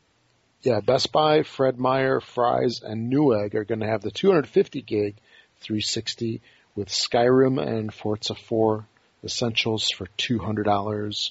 yeah, 0.63 0.81
Best 0.81 1.13
Buy, 1.13 1.43
Fred 1.43 1.79
Meyer, 1.79 2.21
Fry's, 2.21 2.83
and 2.83 3.13
Newegg 3.13 3.55
are 3.55 3.65
going 3.65 3.81
to 3.81 3.87
have 3.87 4.03
the 4.03 4.11
250 4.11 4.83
gig 4.83 5.17
360 5.61 6.41
with 6.75 6.89
Skyrim 6.89 7.61
and 7.65 7.93
Forza 7.93 8.35
4 8.35 8.87
Essentials 9.25 9.91
for 9.91 10.07
$200. 10.19 11.31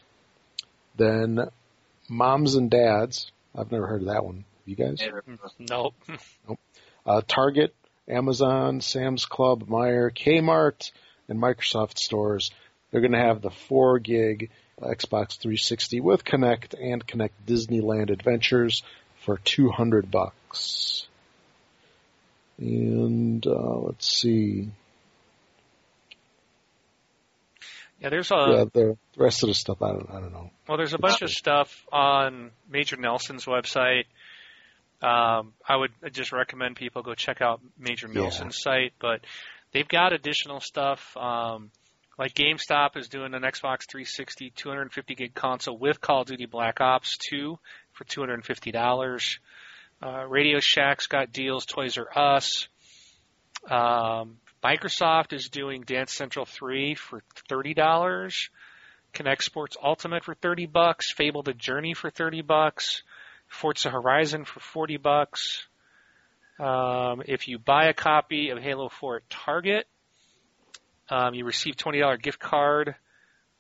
Then 0.98 1.40
Moms 2.10 2.56
and 2.56 2.70
Dads, 2.70 3.32
I've 3.56 3.72
never 3.72 3.88
heard 3.88 4.02
of 4.02 4.08
that 4.08 4.26
one. 4.26 4.46
You 4.66 4.76
guys? 4.76 4.98
yeah, 5.02 5.36
Nope. 5.60 5.96
Uh, 7.06 7.22
Target 7.28 7.74
Amazon, 8.08 8.82
Sam's 8.82 9.26
Club, 9.26 9.68
Meijer, 9.68 10.12
Kmart, 10.12 10.92
and 11.28 11.42
Microsoft 11.42 11.98
stores. 11.98 12.52
They're 12.92 13.02
going 13.02 13.14
to 13.14 13.20
have 13.20 13.42
the 13.42 13.50
4 13.50 14.00
gig 14.00 14.50
Xbox 14.80 15.38
360 15.38 16.02
with 16.02 16.24
Kinect 16.24 16.74
and 16.80 17.06
Kinect 17.06 17.32
Disneyland 17.48 18.10
Adventures 18.10 18.84
for 19.26 19.38
200 19.38 20.10
bucks. 20.10 21.08
And 22.58 23.46
uh, 23.46 23.78
let's 23.78 24.22
see. 24.22 24.70
Yeah, 28.02 28.10
there's 28.10 28.32
a 28.32 28.36
yeah, 28.50 28.66
the 28.74 28.98
rest 29.16 29.44
of 29.44 29.48
the 29.48 29.54
stuff 29.54 29.82
I 29.82 29.90
don't 29.92 30.10
I 30.10 30.20
don't 30.20 30.34
know. 30.34 30.50
well, 30.68 30.78
there's 30.78 30.94
a 30.94 30.98
bunch 30.98 31.22
of 31.22 31.30
stuff 31.30 31.86
on 31.92 32.52
Major 32.70 32.98
Nelson's 32.98 33.46
website. 33.46 34.06
Um, 35.04 35.54
I 35.68 35.76
would 35.78 35.92
just 36.12 36.32
recommend 36.32 36.76
people 36.76 37.02
go 37.04 37.14
check 37.16 37.42
out 37.42 37.62
Major 37.80 38.08
Yeah. 38.08 38.22
Nelson's 38.22 38.58
site, 38.60 38.94
but 39.00 39.22
they've 39.72 39.88
got 39.88 40.14
additional 40.14 40.60
stuff. 40.60 41.16
Um, 41.16 41.72
like 42.20 42.34
GameStop 42.36 42.98
is 42.98 43.08
doing 43.08 43.34
an 43.34 43.42
Xbox 43.42 43.88
360 43.90 44.52
250 44.56 45.16
gig 45.16 45.34
console 45.34 45.78
with 45.78 46.02
Call 46.02 46.22
of 46.22 46.28
Duty 46.28 46.46
Black 46.46 46.80
Ops 46.82 47.18
2 47.30 47.58
for 47.94 48.04
$250. 48.04 49.38
Uh, 50.04 50.26
Radio 50.28 50.60
Shack's 50.60 51.08
got 51.08 51.32
deals. 51.32 51.66
Toys 51.66 51.98
R 51.98 52.08
Us. 52.16 52.68
Um, 53.70 54.38
Microsoft 54.64 55.34
is 55.34 55.50
doing 55.50 55.82
Dance 55.82 56.14
Central 56.14 56.46
3 56.46 56.96
for 56.96 57.24
$30. 57.50 58.50
Kinect 59.14 59.42
Sports 59.42 59.76
Ultimate 59.84 60.24
for 60.24 60.36
30 60.36 60.68
bucks, 60.68 61.12
Fable 61.12 61.44
the 61.44 61.54
Journey 61.54 61.94
for 61.94 62.10
30 62.10 62.42
bucks, 62.42 63.04
Forza 63.48 63.90
Horizon 63.90 64.46
for 64.46 64.60
40 64.60 64.98
bucks. 64.98 65.66
Um, 66.60 67.24
if 67.26 67.48
you 67.48 67.58
buy 67.58 67.88
a 67.88 67.94
copy 67.94 68.50
of 68.52 68.60
Halo 68.60 68.90
4 68.90 69.18
at 69.18 69.30
Target, 69.30 69.88
um, 71.10 71.34
you 71.34 71.44
receive 71.44 71.76
$20 71.76 72.22
gift 72.22 72.40
card, 72.40 72.96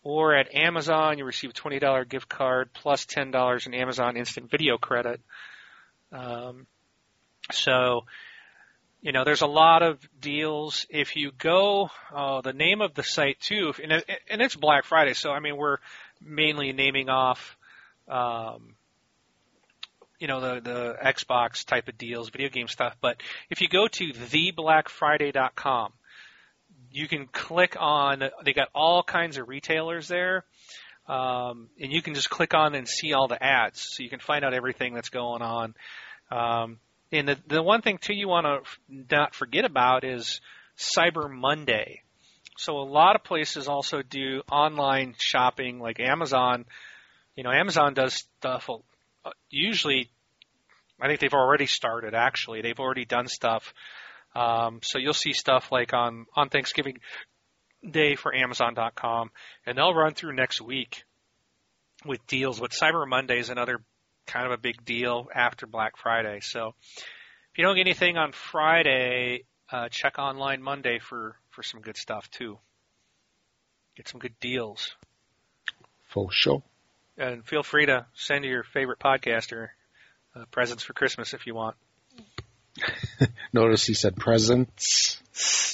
or 0.03 0.35
at 0.35 0.53
Amazon, 0.55 1.17
you 1.17 1.25
receive 1.25 1.49
a 1.49 1.53
$20 1.53 2.07
gift 2.07 2.29
card 2.29 2.69
plus 2.73 3.05
$10 3.05 3.67
in 3.67 3.73
Amazon 3.73 4.17
Instant 4.17 4.49
Video 4.49 4.77
credit. 4.77 5.19
Um, 6.11 6.67
so, 7.51 8.05
you 9.01 9.11
know, 9.11 9.23
there's 9.23 9.41
a 9.41 9.47
lot 9.47 9.81
of 9.81 9.97
deals. 10.19 10.85
If 10.89 11.15
you 11.15 11.31
go, 11.37 11.89
uh, 12.13 12.41
the 12.41 12.53
name 12.53 12.81
of 12.81 12.93
the 12.93 13.03
site 13.03 13.39
too, 13.39 13.73
and, 13.81 13.91
it, 13.91 14.09
and 14.29 14.41
it's 14.41 14.55
Black 14.55 14.85
Friday, 14.85 15.13
so 15.13 15.31
I 15.31 15.39
mean, 15.39 15.57
we're 15.57 15.77
mainly 16.21 16.71
naming 16.71 17.09
off, 17.09 17.57
um, 18.07 18.75
you 20.19 20.27
know, 20.27 20.39
the, 20.39 20.61
the 20.61 20.97
Xbox 21.03 21.65
type 21.65 21.87
of 21.87 21.97
deals, 21.97 22.29
video 22.29 22.49
game 22.49 22.67
stuff. 22.67 22.95
But 23.01 23.21
if 23.49 23.61
you 23.61 23.67
go 23.67 23.87
to 23.87 24.13
theblackfriday.com, 24.13 25.93
you 26.91 27.07
can 27.07 27.25
click 27.27 27.75
on, 27.79 28.23
they 28.43 28.53
got 28.53 28.69
all 28.75 29.01
kinds 29.01 29.37
of 29.37 29.49
retailers 29.49 30.07
there. 30.07 30.45
Um, 31.07 31.69
and 31.79 31.91
you 31.91 32.03
can 32.03 32.13
just 32.13 32.29
click 32.29 32.53
on 32.53 32.75
and 32.75 32.87
see 32.87 33.13
all 33.13 33.27
the 33.27 33.41
ads, 33.41 33.81
so 33.81 34.03
you 34.03 34.09
can 34.09 34.19
find 34.19 34.45
out 34.45 34.53
everything 34.53 34.93
that's 34.93 35.09
going 35.09 35.41
on. 35.41 35.73
Um, 36.29 36.77
and 37.11 37.27
the 37.27 37.37
the 37.47 37.61
one 37.63 37.81
thing 37.81 37.97
too 37.97 38.13
you 38.13 38.27
want 38.27 38.45
to 38.45 39.05
not 39.17 39.35
forget 39.35 39.65
about 39.65 40.03
is 40.03 40.41
Cyber 40.77 41.29
Monday. 41.29 42.01
So 42.57 42.77
a 42.77 42.83
lot 42.83 43.15
of 43.15 43.23
places 43.23 43.67
also 43.67 44.01
do 44.01 44.41
online 44.51 45.15
shopping, 45.17 45.79
like 45.79 45.99
Amazon. 45.99 46.65
You 47.35 47.43
know, 47.43 47.51
Amazon 47.51 47.93
does 47.93 48.13
stuff. 48.13 48.69
uh, 48.69 49.29
Usually, 49.49 50.09
I 50.99 51.07
think 51.07 51.19
they've 51.19 51.33
already 51.33 51.65
started. 51.65 52.13
Actually, 52.13 52.61
they've 52.61 52.79
already 52.79 53.05
done 53.05 53.27
stuff. 53.27 53.73
Um, 54.35 54.79
so 54.83 54.97
you'll 54.97 55.13
see 55.13 55.33
stuff 55.33 55.71
like 55.71 55.93
on 55.93 56.25
on 56.35 56.49
Thanksgiving 56.49 56.99
Day 57.89 58.15
for 58.15 58.33
Amazon.com, 58.33 59.31
and 59.65 59.77
they'll 59.77 59.93
run 59.93 60.13
through 60.13 60.35
next 60.35 60.61
week 60.61 61.03
with 62.05 62.25
deals. 62.27 62.59
But 62.59 62.71
Cyber 62.71 63.07
Monday 63.07 63.39
is 63.39 63.49
another 63.49 63.81
kind 64.27 64.45
of 64.45 64.51
a 64.51 64.57
big 64.57 64.83
deal 64.85 65.27
after 65.33 65.65
Black 65.67 65.97
Friday. 65.97 66.39
So 66.41 66.73
if 66.97 67.57
you 67.57 67.63
don't 67.65 67.75
get 67.75 67.81
anything 67.81 68.17
on 68.17 68.31
Friday, 68.31 69.43
uh, 69.71 69.89
check 69.89 70.19
online 70.19 70.61
Monday 70.61 70.99
for 70.99 71.35
for 71.49 71.63
some 71.63 71.81
good 71.81 71.97
stuff 71.97 72.29
too. 72.31 72.57
Get 73.97 74.07
some 74.07 74.19
good 74.19 74.39
deals, 74.39 74.95
For 76.09 76.29
sure. 76.31 76.63
and 77.17 77.45
feel 77.45 77.61
free 77.63 77.87
to 77.87 78.05
send 78.13 78.45
your 78.45 78.63
favorite 78.63 78.99
podcaster 78.99 79.67
uh, 80.35 80.45
presents 80.49 80.83
for 80.83 80.93
Christmas 80.93 81.33
if 81.33 81.45
you 81.45 81.53
want. 81.53 81.75
Notice 83.53 83.85
he 83.85 83.93
said 83.93 84.15
presents. 84.15 85.21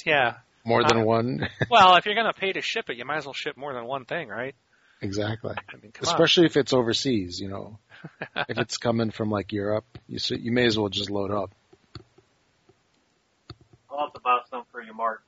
Yeah. 0.04 0.34
More 0.64 0.82
than 0.82 0.98
Uh, 0.98 1.04
one. 1.04 1.48
Well, 1.70 1.94
if 1.96 2.06
you're 2.06 2.16
gonna 2.16 2.32
pay 2.32 2.52
to 2.52 2.60
ship 2.60 2.90
it, 2.90 2.96
you 2.96 3.04
might 3.04 3.18
as 3.18 3.24
well 3.24 3.32
ship 3.34 3.56
more 3.56 3.72
than 3.72 3.84
one 3.84 4.04
thing, 4.04 4.28
right? 4.28 4.54
Exactly. 5.00 5.54
I 5.56 5.76
mean, 5.76 5.92
come 5.92 6.08
on. 6.08 6.14
Especially 6.14 6.46
if 6.46 6.56
it's 6.56 6.72
overseas, 6.72 7.40
you 7.40 7.48
know. 7.48 7.78
if 8.48 8.58
it's 8.58 8.76
coming 8.76 9.10
from 9.10 9.30
like 9.30 9.52
Europe, 9.52 9.84
you 10.06 10.16
s- 10.16 10.30
you 10.30 10.52
may 10.52 10.66
as 10.66 10.78
well 10.78 10.88
just 10.88 11.10
load 11.10 11.30
up. 11.30 11.50
I'll 13.90 13.98
have 14.06 14.12
to 14.14 14.20
buy 14.20 14.38
some 14.50 14.64
for 14.70 14.80
you, 14.82 14.94
Mark. 14.94 15.22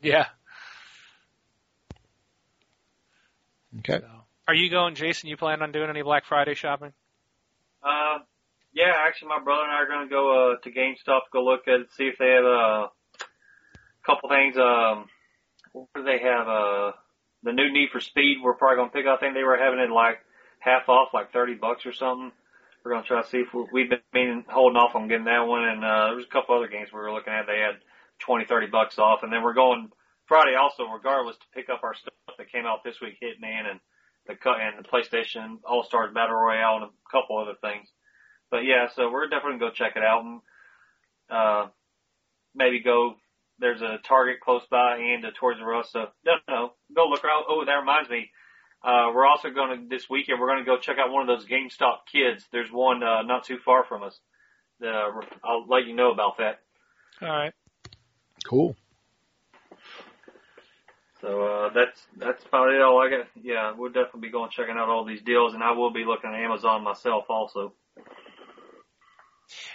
Yeah. 0.00 0.26
Okay. 3.80 3.98
So. 4.00 4.06
Are 4.48 4.54
you 4.54 4.70
going, 4.70 4.94
Jason? 4.94 5.28
You 5.28 5.36
plan 5.36 5.62
on 5.62 5.72
doing 5.72 5.88
any 5.90 6.02
Black 6.02 6.24
Friday 6.26 6.54
shopping? 6.54 6.92
Uh, 7.82 8.18
yeah, 8.72 8.92
actually, 9.06 9.28
my 9.28 9.40
brother 9.42 9.62
and 9.62 9.72
I 9.72 9.76
are 9.76 9.86
going 9.86 10.08
to 10.08 10.10
go 10.10 10.52
uh, 10.52 10.56
to 10.62 10.70
GameStop, 10.70 11.24
to 11.24 11.30
go 11.32 11.44
look 11.44 11.66
at 11.68 11.80
see 11.96 12.04
if 12.04 12.16
they 12.18 12.30
have 12.30 12.44
uh, 12.44 12.86
a 12.88 12.90
couple 14.06 14.28
things. 14.28 14.56
Um, 14.56 15.06
what 15.72 15.88
do 15.94 16.02
they 16.04 16.18
have? 16.20 16.48
Uh, 16.48 16.92
the 17.44 17.52
new 17.52 17.70
Need 17.70 17.90
for 17.92 18.00
Speed. 18.00 18.38
We're 18.42 18.54
probably 18.54 18.78
to 18.88 18.92
pick. 18.92 19.06
up. 19.06 19.18
I 19.18 19.20
think 19.20 19.34
they 19.34 19.44
were 19.44 19.56
having 19.56 19.78
it 19.78 19.90
like 19.90 20.18
half 20.58 20.88
off, 20.88 21.14
like 21.14 21.32
thirty 21.32 21.54
bucks 21.54 21.86
or 21.86 21.92
something. 21.92 22.32
We're 22.84 23.00
to 23.00 23.08
try 23.08 23.22
to 23.22 23.28
see 23.28 23.38
if 23.38 23.54
we, 23.54 23.64
we've 23.72 23.90
been 23.90 24.04
meaning, 24.12 24.44
holding 24.48 24.76
off 24.76 24.94
on 24.94 25.08
getting 25.08 25.24
that 25.24 25.46
one. 25.46 25.64
And 25.64 25.84
uh, 25.84 26.10
there's 26.12 26.26
a 26.26 26.32
couple 26.32 26.56
other 26.56 26.68
games 26.68 26.88
we 26.92 26.98
were 26.98 27.12
looking 27.12 27.32
at. 27.32 27.46
They 27.46 27.60
had 27.60 27.80
twenty, 28.18 28.44
thirty 28.44 28.66
bucks 28.66 28.98
off, 28.98 29.22
and 29.22 29.32
then 29.32 29.42
we're 29.42 29.54
going 29.54 29.90
Friday 30.26 30.56
also, 30.56 30.84
regardless, 30.84 31.36
to 31.36 31.46
pick 31.54 31.68
up 31.68 31.80
our 31.84 31.94
stuff 31.94 32.12
that 32.38 32.50
came 32.50 32.66
out 32.66 32.84
this 32.84 33.00
week, 33.00 33.18
Hitman 33.22 33.70
and 33.70 33.80
the 34.26 34.34
and 34.50 34.84
the 34.84 34.88
PlayStation 34.88 35.58
All 35.64 35.84
Stars 35.84 36.12
Battle 36.14 36.36
Royale 36.36 36.76
and 36.76 36.84
a 36.84 37.10
couple 37.10 37.38
other 37.38 37.56
things. 37.60 37.88
But 38.50 38.64
yeah, 38.64 38.88
so 38.94 39.10
we're 39.10 39.28
definitely 39.28 39.58
gonna 39.58 39.70
go 39.70 39.74
check 39.74 39.96
it 39.96 40.02
out 40.02 40.24
and 40.24 40.40
uh 41.30 41.66
maybe 42.54 42.80
go 42.80 43.16
there's 43.58 43.82
a 43.82 43.98
Target 44.04 44.40
close 44.40 44.62
by 44.70 44.96
and 44.96 45.24
a 45.24 45.32
Toys 45.32 45.56
R 45.60 45.74
Us. 45.76 45.90
So 45.92 46.06
no 46.24 46.32
no 46.48 46.72
go 46.94 47.06
look 47.06 47.24
around. 47.24 47.44
Oh, 47.48 47.64
that 47.64 47.74
reminds 47.74 48.10
me. 48.10 48.30
Uh 48.82 49.10
we're 49.14 49.26
also 49.26 49.50
gonna 49.50 49.76
this 49.88 50.08
weekend 50.10 50.40
we're 50.40 50.48
gonna 50.48 50.64
go 50.64 50.78
check 50.78 50.98
out 50.98 51.10
one 51.12 51.28
of 51.28 51.38
those 51.38 51.46
GameStop 51.46 52.06
kids. 52.10 52.44
There's 52.52 52.70
one 52.70 53.02
uh 53.02 53.22
not 53.22 53.44
too 53.44 53.58
far 53.58 53.84
from 53.84 54.02
us. 54.02 54.18
Uh, 54.84 55.20
I'll 55.42 55.66
let 55.68 55.86
you 55.86 55.94
know 55.94 56.10
about 56.10 56.38
that. 56.38 56.60
All 57.22 57.28
right. 57.28 57.52
Cool. 58.44 58.76
So 61.20 61.42
uh, 61.42 61.72
that's 61.72 62.06
that's 62.18 62.44
about 62.44 62.70
it. 62.70 62.82
All 62.82 63.00
I 63.00 63.08
got. 63.08 63.26
Yeah, 63.40 63.72
we'll 63.76 63.90
definitely 63.90 64.22
be 64.22 64.30
going 64.30 64.50
checking 64.50 64.76
out 64.76 64.90
all 64.90 65.04
these 65.06 65.22
deals, 65.22 65.54
and 65.54 65.62
I 65.62 65.72
will 65.72 65.90
be 65.90 66.04
looking 66.04 66.30
at 66.30 66.38
Amazon 66.38 66.84
myself 66.84 67.24
also. 67.30 67.72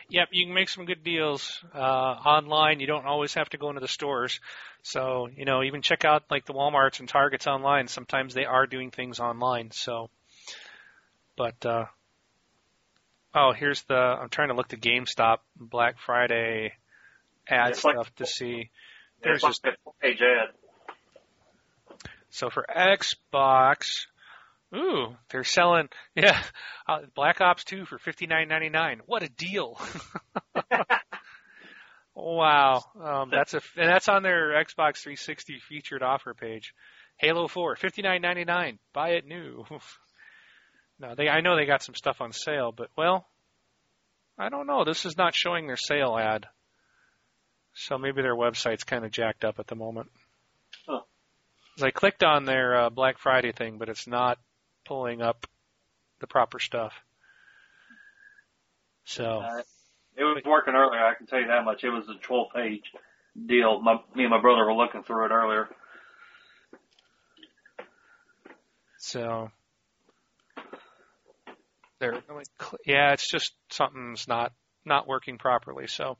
Yep, 0.10 0.30
you 0.31 0.45
can 0.45 0.56
make 0.56 0.69
some 0.69 0.86
good 0.86 1.03
deals 1.03 1.64
uh, 1.73 1.77
online. 1.77 2.80
You 2.80 2.88
don't 2.88 3.06
always 3.06 3.36
have 3.36 3.49
to 3.49 3.57
go 3.57 3.69
into 3.69 3.80
the 3.80 3.88
stores. 3.88 4.40
So, 4.81 5.27
you 5.36 5.45
know, 5.45 5.61
even 5.61 5.81
check 5.84 6.03
out 6.03 6.23
like 6.31 6.45
the 6.45 6.53
Walmarts 6.53 6.99
and 6.99 7.07
Targets 7.07 7.45
online. 7.45 7.88
Sometimes 7.88 8.34
they 8.34 8.45
are 8.45 8.65
doing 8.65 8.90
things 8.90 9.19
online. 9.19 9.69
So, 9.72 10.10
but 11.38 11.64
uh, 11.64 11.86
oh, 13.36 13.52
here's 13.53 13.84
the. 13.84 13.95
I'm 13.95 14.30
trying 14.30 14.48
to 14.49 14.56
look 14.56 14.69
the 14.69 14.77
GameStop 14.77 15.38
Black 15.56 15.99
Friday 15.99 16.73
ad 17.48 17.72
It's 17.72 17.84
like- 17.84 17.95
stuff 17.95 18.15
to 18.15 18.26
see. 18.26 18.69
There's 19.22 19.41
There's 19.41 19.60
like 19.65 19.76
a 19.86 19.91
page 20.02 20.22
ad. 20.22 20.56
So 22.30 22.49
for 22.49 22.65
Xbox, 22.73 24.06
ooh, 24.76 25.16
they're 25.30 25.44
selling 25.44 25.90
yeah, 26.16 26.41
uh, 26.88 27.00
Black 27.16 27.41
Ops 27.41 27.64
2 27.64 27.86
for 27.86 27.98
fifty 27.98 28.28
nine 28.28 28.48
ninety 28.48 28.70
nine. 28.70 29.02
What 29.06 29.24
a 29.24 29.30
deal! 29.30 29.80
wow, 32.16 32.84
um, 33.02 33.30
that's 33.32 33.54
a 33.54 33.62
and 33.78 33.90
that's 33.90 34.10
on 34.10 34.24
their 34.24 34.52
Xbox 34.64 34.98
360 34.98 35.60
featured 35.68 36.04
offer 36.04 36.34
page. 36.34 36.74
Halo 37.18 37.48
4 37.48 37.76
fifty 37.76 38.02
nine 38.02 38.22
ninety 38.22 38.46
nine. 38.46 38.80
Buy 38.94 39.10
it 39.10 39.26
new. 39.26 39.66
no, 41.00 41.16
they 41.16 41.28
I 41.30 41.41
know 41.41 41.56
they 41.56 41.66
got 41.66 41.84
some 41.84 41.96
stuff 41.96 42.22
on 42.22 42.32
sale, 42.32 42.72
but 42.76 42.90
well, 42.98 43.28
I 44.38 44.50
don't 44.50 44.68
know. 44.68 44.86
This 44.86 45.06
is 45.06 45.18
not 45.18 45.36
showing 45.36 45.68
their 45.68 45.78
sale 45.78 46.18
ad. 46.18 46.46
So 47.74 47.98
maybe 47.98 48.22
their 48.22 48.36
website's 48.36 48.84
kind 48.84 49.06
of 49.06 49.12
jacked 49.12 49.46
up 49.46 49.60
at 49.60 49.68
the 49.68 49.76
moment. 49.76 50.10
'Cause 51.80 51.86
I 51.86 51.91
clicked 51.91 52.24
on 52.26 52.44
their 52.44 52.76
uh, 52.76 52.90
Black 52.90 53.20
Friday 53.20 53.54
thing, 53.54 53.78
but 53.78 53.88
it's 53.88 54.06
not 54.06 54.38
pulling 54.90 55.22
up 55.22 55.45
the 56.20 56.26
proper 56.28 56.57
stuff. 56.60 56.94
So 59.06 59.24
Uh, 59.41 59.61
It 60.18 60.24
was 60.24 60.44
working 60.44 60.74
earlier. 60.74 60.99
I 60.99 61.14
can 61.14 61.28
tell 61.28 61.40
you 61.40 61.48
that 61.48 61.64
much. 61.64 61.84
It 61.84 61.91
was 61.91 62.03
a 62.10 62.16
12 62.22 62.48
page 62.53 62.84
deal. 63.45 63.80
My, 63.82 63.94
me 64.16 64.24
and 64.24 64.32
my 64.32 64.41
brother 64.41 64.66
were 64.66 64.74
looking 64.74 65.03
through 65.03 65.26
it 65.28 65.32
earlier. 65.32 65.70
So 68.98 69.49
there, 71.99 72.22
yeah, 72.86 73.14
it's 73.14 73.30
just 73.30 73.53
something's 73.70 74.28
not 74.28 74.52
not 74.86 75.07
working 75.07 75.38
properly. 75.38 75.88
So, 75.88 76.18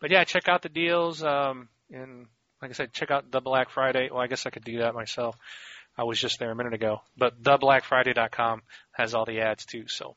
but 0.00 0.10
yeah, 0.10 0.24
check 0.24 0.48
out 0.48 0.62
the 0.62 0.68
deals. 0.68 1.22
Um, 1.24 1.68
and 1.90 2.26
like 2.60 2.70
I 2.70 2.74
said, 2.74 2.92
check 2.92 3.10
out 3.10 3.30
the 3.30 3.40
Black 3.40 3.70
Friday. 3.70 4.10
Well, 4.12 4.20
I 4.20 4.26
guess 4.26 4.46
I 4.46 4.50
could 4.50 4.64
do 4.64 4.78
that 4.80 4.94
myself. 4.94 5.36
I 6.00 6.04
was 6.04 6.18
just 6.18 6.38
there 6.38 6.50
a 6.50 6.56
minute 6.56 6.72
ago, 6.72 7.02
but 7.18 7.42
theblackfriday.com 7.42 8.62
has 8.92 9.12
all 9.12 9.26
the 9.26 9.40
ads 9.40 9.66
too. 9.66 9.84
So 9.86 10.16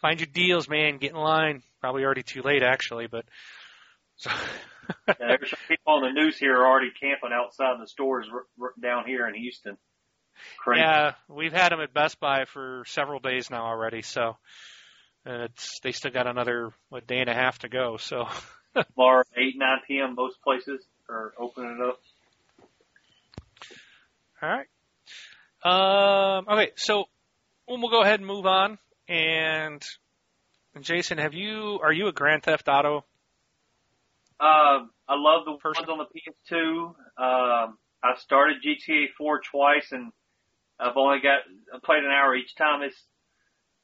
find 0.00 0.18
your 0.18 0.28
deals, 0.32 0.66
man. 0.66 0.96
Get 0.96 1.10
in 1.10 1.18
line. 1.18 1.62
Probably 1.82 2.04
already 2.04 2.22
too 2.22 2.40
late, 2.40 2.62
actually, 2.62 3.06
but. 3.06 3.26
So 4.16 4.30
yeah, 5.08 5.14
there's 5.18 5.50
some 5.50 5.58
people 5.68 5.92
on 5.92 6.02
the 6.02 6.18
news 6.18 6.38
here 6.38 6.56
are 6.56 6.66
already 6.66 6.90
camping 6.98 7.32
outside 7.34 7.76
the 7.82 7.86
stores 7.86 8.26
r- 8.32 8.46
r- 8.58 8.72
down 8.80 9.04
here 9.06 9.28
in 9.28 9.34
Houston. 9.34 9.76
Crazy. 10.58 10.80
Yeah, 10.80 11.12
we've 11.28 11.52
had 11.52 11.70
them 11.70 11.80
at 11.80 11.92
Best 11.92 12.18
Buy 12.18 12.46
for 12.46 12.84
several 12.86 13.20
days 13.20 13.50
now 13.50 13.66
already. 13.66 14.00
So 14.00 14.36
and 15.26 15.42
it's 15.42 15.80
they 15.80 15.92
still 15.92 16.12
got 16.12 16.26
another 16.26 16.72
what 16.88 17.06
day 17.06 17.18
and 17.18 17.28
a 17.28 17.34
half 17.34 17.58
to 17.58 17.68
go. 17.68 17.98
So 17.98 18.26
tomorrow, 18.96 19.24
eight 19.36 19.58
nine 19.58 19.80
p.m. 19.86 20.14
Most 20.14 20.40
places 20.42 20.82
are 21.10 21.34
opening 21.38 21.78
it 21.78 21.86
up. 21.86 22.00
All 24.42 24.48
right. 24.48 24.66
Um, 25.64 26.46
okay, 26.48 26.72
so 26.74 27.04
we'll 27.68 27.90
go 27.90 28.02
ahead 28.02 28.18
and 28.18 28.26
move 28.26 28.44
on. 28.44 28.78
And 29.08 29.84
Jason, 30.80 31.18
have 31.18 31.34
you 31.34 31.78
are 31.82 31.92
you 31.92 32.08
a 32.08 32.12
Grand 32.12 32.42
Theft 32.42 32.66
Auto? 32.68 33.04
Uh, 34.40 34.86
I 35.08 35.14
love 35.14 35.44
the 35.44 35.56
person? 35.62 35.84
ones 35.86 36.00
on 36.00 36.06
the 36.06 36.56
PS2. 36.56 36.86
Um, 36.88 37.78
I 38.02 38.16
started 38.18 38.56
GTA 38.66 39.06
4 39.16 39.40
twice, 39.48 39.92
and 39.92 40.10
I've 40.80 40.96
only 40.96 41.20
got 41.20 41.40
I 41.72 41.78
played 41.84 42.02
an 42.02 42.10
hour 42.10 42.34
each 42.34 42.56
time. 42.56 42.82
It's 42.82 43.00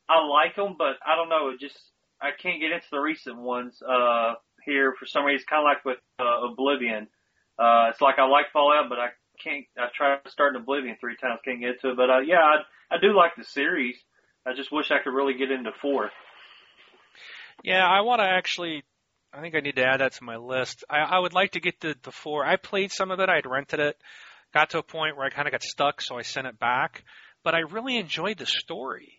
I 0.09 0.25
like 0.27 0.57
them, 0.57 0.75
but 0.77 0.97
I 1.07 1.15
don't 1.15 1.29
know. 1.29 1.51
It 1.51 1.61
just 1.61 1.79
I 2.21 2.31
can't 2.37 2.61
get 2.61 2.73
into 2.73 2.87
the 2.91 2.99
recent 2.99 3.37
ones 3.37 3.81
uh, 3.81 4.35
here 4.65 4.95
for 4.99 5.07
some 5.07 5.25
reason. 5.25 5.37
It's 5.37 5.45
Kind 5.45 5.61
of 5.61 5.67
like 5.67 5.85
with 5.85 5.99
uh, 6.19 6.51
Oblivion. 6.51 7.07
Uh, 7.57 7.91
it's 7.91 8.01
like 8.01 8.19
I 8.19 8.27
like 8.27 8.47
Fallout, 8.53 8.89
but 8.89 8.99
I 8.99 9.09
can't. 9.43 9.65
I 9.77 9.87
tried 9.95 10.21
starting 10.29 10.61
Oblivion 10.61 10.97
three 11.01 11.17
times, 11.17 11.41
can't 11.45 11.61
get 11.61 11.81
to 11.81 11.91
it. 11.91 11.97
But 11.97 12.11
uh, 12.11 12.21
yeah, 12.21 12.41
I, 12.41 12.95
I 12.95 12.99
do 13.01 13.17
like 13.17 13.33
the 13.37 13.45
series. 13.45 13.97
I 14.47 14.55
just 14.55 14.73
wish 14.73 14.91
I 14.91 15.03
could 15.03 15.13
really 15.13 15.35
get 15.35 15.51
into 15.51 15.71
four. 15.81 16.11
Yeah, 17.63 17.87
I 17.87 18.03
want 18.03 18.21
to 18.21 18.27
actually. 18.27 18.85
I 19.33 19.43
think 19.43 19.55
I 19.55 19.61
need 19.61 19.77
to 19.77 19.85
add 19.85 20.01
that 20.01 20.13
to 20.15 20.25
my 20.25 20.37
list. 20.37 20.85
I, 20.89 21.01
I 21.01 21.19
would 21.19 21.35
like 21.35 21.53
to 21.53 21.61
get 21.61 21.81
to 21.83 21.95
the 22.03 22.13
four. 22.13 22.47
I 22.47 22.57
played 22.57 22.93
some 22.93 23.11
of 23.11 23.21
it. 23.21 23.29
I'd 23.29 23.47
rented 23.47 23.79
it. 23.79 23.97
Got 24.55 24.71
to 24.71 24.79
a 24.79 24.83
point 24.83 25.17
where 25.17 25.27
I 25.27 25.31
kind 25.31 25.47
of 25.47 25.53
got 25.53 25.63
stuck, 25.63 26.01
so 26.01 26.17
I 26.17 26.23
sent 26.23 26.47
it 26.47 26.59
back. 26.59 27.05
But 27.45 27.55
I 27.55 27.59
really 27.59 27.99
enjoyed 27.99 28.39
the 28.39 28.47
story. 28.47 29.13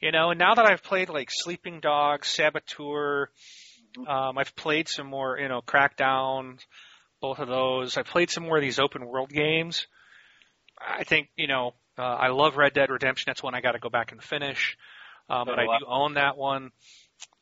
You 0.00 0.10
know, 0.10 0.30
and 0.30 0.38
now 0.38 0.54
that 0.54 0.66
I've 0.66 0.82
played 0.82 1.08
like 1.08 1.28
Sleeping 1.30 1.80
Dogs, 1.80 2.28
Saboteur, 2.28 3.30
um, 4.08 4.38
I've 4.38 4.54
played 4.56 4.88
some 4.88 5.06
more, 5.06 5.38
you 5.38 5.48
know, 5.48 5.60
Crackdown, 5.62 6.58
both 7.24 7.38
of 7.38 7.48
those. 7.48 7.96
I 7.96 8.02
played 8.02 8.28
some 8.28 8.44
more 8.44 8.58
of 8.58 8.62
these 8.62 8.78
open 8.78 9.06
world 9.06 9.30
games. 9.30 9.86
I 10.78 11.04
think, 11.04 11.30
you 11.36 11.46
know, 11.46 11.72
uh, 11.96 12.02
I 12.02 12.28
love 12.28 12.58
Red 12.58 12.74
Dead 12.74 12.90
Redemption. 12.90 13.24
That's 13.30 13.42
one 13.42 13.54
I 13.54 13.62
got 13.62 13.72
to 13.72 13.78
go 13.78 13.88
back 13.88 14.12
and 14.12 14.22
finish. 14.22 14.76
Um, 15.30 15.46
but 15.46 15.58
I 15.58 15.64
do 15.78 15.86
own 15.88 16.14
that 16.14 16.36
one, 16.36 16.70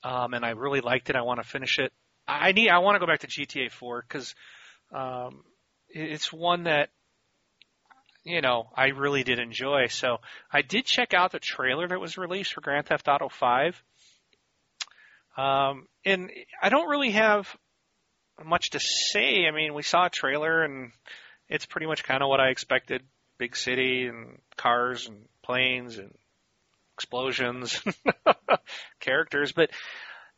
um, 0.05 0.35
and 0.35 0.45
I 0.45 0.51
really 0.51 0.81
liked 0.81 1.11
it. 1.11 1.17
I 1.17 1.23
want 1.23 1.43
to 1.43 1.49
finish 1.49 1.81
it. 1.81 1.93
I 2.29 2.53
need. 2.53 2.69
I 2.69 2.79
want 2.79 2.95
to 2.95 3.01
go 3.01 3.09
back 3.09 3.21
to 3.21 3.27
GTA 3.27 3.73
4 3.73 4.05
because 4.07 4.37
um, 4.95 5.43
it's 5.89 6.33
one 6.33 6.65
that 6.65 6.91
you 8.23 8.41
know, 8.41 8.69
I 8.77 8.91
really 8.91 9.25
did 9.25 9.41
enjoy. 9.41 9.89
So 9.89 10.19
I 10.53 10.63
did 10.63 10.85
check 10.85 11.13
out 11.13 11.33
the 11.33 11.41
trailer 11.41 11.89
that 11.89 12.01
was 12.01 12.17
released 12.17 12.53
for 12.53 12.61
Grand 12.61 12.87
Theft 12.87 13.09
Auto 13.09 13.29
5. 13.29 13.83
Um, 15.37 15.89
and 16.05 16.31
I 16.63 16.69
don't 16.69 16.89
really 16.89 17.11
have 17.11 17.49
much 18.45 18.71
to 18.71 18.81
say. 18.81 19.47
I 19.47 19.51
mean, 19.51 19.75
we 19.75 19.83
saw 19.83 20.07
a 20.07 20.11
trailer 20.11 20.63
and 20.63 20.93
it's 21.49 21.67
pretty 21.67 21.87
much 21.87 22.05
kind 22.05 22.23
of 22.23 22.29
what 22.29 22.41
I 22.41 22.49
expected. 22.49 23.03
Big 23.39 23.57
city 23.57 24.07
and 24.07 24.39
cars 24.57 25.07
and 25.07 25.27
planes 25.43 25.99
and 25.99 26.15
explosions, 26.95 27.83
characters. 29.01 29.53
But 29.53 29.71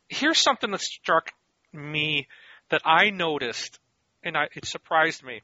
here's 0.09 0.39
something 0.39 0.71
that 0.71 0.81
struck 0.81 1.31
me 1.71 2.27
that 2.69 2.81
I 2.85 3.09
noticed 3.09 3.79
and 4.23 4.35
I, 4.35 4.47
it 4.55 4.65
surprised 4.65 5.23
me 5.23 5.41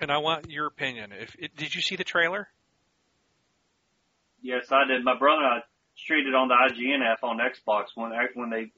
and 0.00 0.10
I 0.10 0.18
want 0.18 0.50
your 0.50 0.66
opinion. 0.66 1.12
If 1.12 1.34
it, 1.38 1.56
did 1.56 1.74
you 1.74 1.80
see 1.80 1.96
the 1.96 2.04
trailer? 2.04 2.48
Yes, 4.40 4.66
I 4.72 4.84
did. 4.86 5.04
My 5.04 5.16
brother 5.16 5.42
and 5.42 5.54
I 5.54 5.58
streamed 5.96 6.28
it 6.28 6.34
on 6.34 6.48
the 6.48 6.54
IGN 6.54 7.04
app 7.04 7.22
on 7.22 7.38
Xbox 7.38 7.86
when 7.94 8.10
when 8.34 8.50
they 8.50 8.72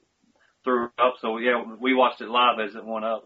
threw 0.65 0.89
up. 0.99 1.15
So 1.21 1.37
yeah, 1.37 1.63
we 1.79 1.93
watched 1.93 2.19
it 2.19 2.27
live 2.27 2.59
as 2.59 2.75
it 2.75 2.85
went 2.85 3.05
up. 3.05 3.25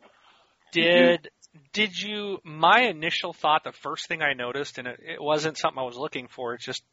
Did 0.72 1.30
did 1.74 2.00
you? 2.00 2.40
My 2.44 2.82
initial 2.82 3.34
thought, 3.34 3.64
the 3.64 3.72
first 3.72 4.08
thing 4.08 4.22
I 4.22 4.34
noticed, 4.34 4.78
and 4.78 4.88
it, 4.88 5.00
it 5.16 5.22
wasn't 5.22 5.58
something 5.58 5.80
I 5.80 5.86
was 5.86 5.98
looking 5.98 6.28
for. 6.28 6.54
It's 6.54 6.66
just 6.66 6.84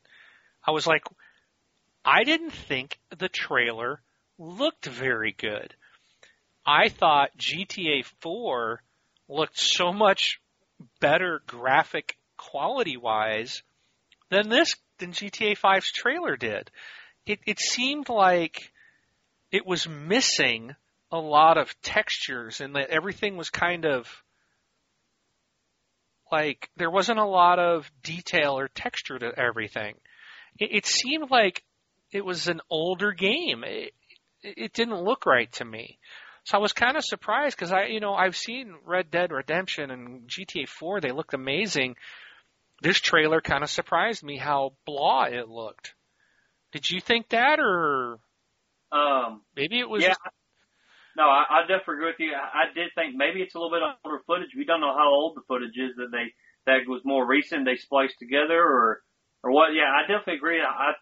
I 0.66 0.70
was 0.70 0.86
like, 0.86 1.02
I 2.04 2.24
didn't 2.24 2.52
think 2.52 2.98
the 3.16 3.28
trailer 3.28 4.00
looked 4.38 4.86
very 4.86 5.34
good. 5.36 5.74
I 6.64 6.88
thought 6.88 7.36
GTA 7.38 8.04
4 8.20 8.82
looked 9.28 9.58
so 9.58 9.92
much 9.92 10.40
better 11.00 11.42
graphic 11.46 12.16
quality 12.36 12.96
wise 12.96 13.62
than 14.30 14.48
this 14.48 14.74
than 14.98 15.12
GTA 15.12 15.58
5's 15.58 15.92
trailer 15.92 16.36
did. 16.36 16.70
It 17.26 17.40
it 17.46 17.60
seemed 17.60 18.08
like 18.08 18.72
it 19.50 19.66
was 19.66 19.88
missing 19.88 20.74
a 21.10 21.18
lot 21.18 21.56
of 21.58 21.74
textures 21.82 22.60
and 22.60 22.74
that 22.76 22.90
everything 22.90 23.36
was 23.36 23.50
kind 23.50 23.84
of 23.84 24.08
like 26.30 26.68
there 26.76 26.90
wasn't 26.90 27.18
a 27.18 27.24
lot 27.24 27.58
of 27.58 27.90
detail 28.02 28.58
or 28.58 28.68
texture 28.68 29.18
to 29.18 29.32
everything. 29.38 29.94
It, 30.58 30.70
it 30.72 30.86
seemed 30.86 31.30
like 31.30 31.62
it 32.12 32.24
was 32.24 32.48
an 32.48 32.60
older 32.68 33.12
game. 33.12 33.62
It, 33.64 33.92
it 34.42 34.72
didn't 34.72 35.02
look 35.02 35.26
right 35.26 35.50
to 35.52 35.64
me. 35.64 35.98
So 36.44 36.58
I 36.58 36.60
was 36.60 36.72
kind 36.72 36.96
of 36.96 37.04
surprised 37.04 37.56
because 37.56 37.72
I, 37.72 37.86
you 37.86 38.00
know, 38.00 38.14
I've 38.14 38.36
seen 38.36 38.74
Red 38.84 39.10
Dead 39.10 39.32
Redemption 39.32 39.90
and 39.90 40.28
GTA 40.28 40.68
4. 40.68 41.00
They 41.00 41.10
looked 41.10 41.34
amazing. 41.34 41.96
This 42.82 43.00
trailer 43.00 43.40
kind 43.40 43.64
of 43.64 43.70
surprised 43.70 44.22
me 44.22 44.36
how 44.36 44.74
blah 44.84 45.24
it 45.24 45.48
looked. 45.48 45.94
Did 46.72 46.88
you 46.90 47.00
think 47.00 47.30
that, 47.30 47.58
or 47.58 48.18
um, 48.92 49.42
maybe 49.54 49.78
it 49.78 49.88
was? 49.88 50.02
Yeah. 50.02 50.10
Just... 50.10 50.20
No, 51.16 51.24
I, 51.24 51.44
I 51.48 51.60
definitely 51.62 51.94
agree 51.94 52.06
with 52.06 52.20
you. 52.20 52.32
I, 52.34 52.68
I 52.68 52.74
did 52.74 52.90
think 52.94 53.16
maybe 53.16 53.40
it's 53.40 53.54
a 53.54 53.58
little 53.58 53.72
bit 53.72 53.82
older 54.04 54.22
footage. 54.26 54.50
We 54.56 54.64
don't 54.64 54.80
know 54.80 54.94
how 54.94 55.08
old 55.08 55.36
the 55.36 55.42
footage 55.48 55.76
is 55.76 55.96
that 55.96 56.10
they 56.12 56.34
that 56.66 56.86
was 56.86 57.02
more 57.04 57.26
recent. 57.26 57.64
They 57.64 57.76
spliced 57.76 58.18
together, 58.18 58.60
or 58.60 59.02
or 59.42 59.52
what? 59.52 59.74
Yeah, 59.74 59.90
I 59.90 60.02
definitely 60.02 60.36
agree. 60.36 60.60
I 60.60 60.92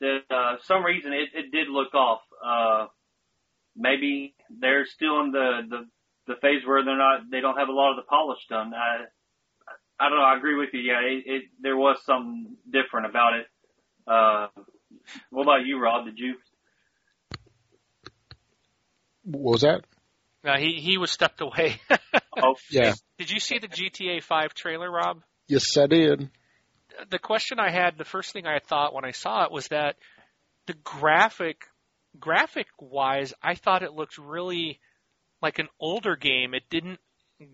that 0.00 0.20
uh, 0.30 0.56
some 0.62 0.84
reason 0.84 1.12
it, 1.12 1.30
it 1.34 1.50
did 1.50 1.68
look 1.68 1.94
off. 1.94 2.20
Uh, 2.44 2.86
maybe 3.76 4.34
they're 4.60 4.86
still 4.86 5.20
in 5.20 5.32
the, 5.32 5.60
the, 5.68 5.86
the 6.26 6.40
phase 6.40 6.66
where 6.66 6.84
they're 6.84 6.96
not, 6.96 7.30
they 7.30 7.40
don't 7.40 7.56
have 7.56 7.68
a 7.68 7.72
lot 7.72 7.90
of 7.90 7.96
the 7.96 8.08
polish 8.08 8.40
done. 8.48 8.72
I, 8.74 9.04
I 9.98 10.08
don't 10.08 10.18
know. 10.18 10.24
I 10.24 10.36
agree 10.36 10.56
with 10.56 10.70
you. 10.72 10.80
Yeah, 10.80 11.00
it, 11.00 11.22
it 11.26 11.42
there 11.60 11.76
was 11.76 11.98
something 12.04 12.56
different 12.70 13.06
about 13.06 13.34
it. 13.34 13.46
Uh, 14.06 14.48
what 15.30 15.44
about 15.44 15.64
you, 15.64 15.80
Rob? 15.80 16.04
Did 16.04 16.18
you? 16.18 16.34
What 19.26 19.52
was 19.52 19.60
that? 19.62 19.84
Uh, 20.44 20.58
he 20.58 20.74
he 20.80 20.96
was 20.98 21.10
stepped 21.10 21.40
away. 21.40 21.80
oh, 22.36 22.54
yeah. 22.70 22.94
Did 23.18 23.30
you 23.30 23.40
see 23.40 23.58
the 23.58 23.68
GTA 23.68 24.22
5 24.22 24.54
trailer, 24.54 24.90
Rob? 24.90 25.22
Yes, 25.48 25.76
I 25.76 25.86
did. 25.86 26.30
The 27.10 27.18
question 27.18 27.58
I 27.58 27.70
had, 27.70 27.98
the 27.98 28.04
first 28.04 28.32
thing 28.32 28.46
I 28.46 28.60
thought 28.60 28.94
when 28.94 29.04
I 29.04 29.10
saw 29.10 29.44
it 29.44 29.50
was 29.50 29.68
that 29.68 29.96
the 30.66 30.74
graphic 30.84 31.64
graphic 32.18 32.68
wise, 32.78 33.34
I 33.42 33.54
thought 33.54 33.82
it 33.82 33.92
looked 33.92 34.18
really 34.18 34.80
like 35.42 35.58
an 35.58 35.68
older 35.80 36.16
game. 36.16 36.54
It 36.54 36.64
didn't. 36.70 37.00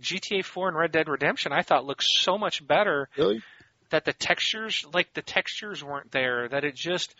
GTA 0.01 0.45
4 0.45 0.69
and 0.69 0.77
Red 0.77 0.93
Dead 0.93 1.09
Redemption, 1.09 1.53
I 1.53 1.63
thought 1.63 1.85
looked 1.85 2.05
so 2.05 2.39
much 2.39 2.65
better. 2.65 3.09
Really? 3.17 3.43
That 3.91 4.05
the 4.05 4.13
textures, 4.13 4.85
like 4.95 5.13
the 5.13 5.23
textures 5.23 5.83
weren't 5.83 6.13
there. 6.13 6.49
That 6.49 6.65
it 6.65 6.77
just, 6.77 7.15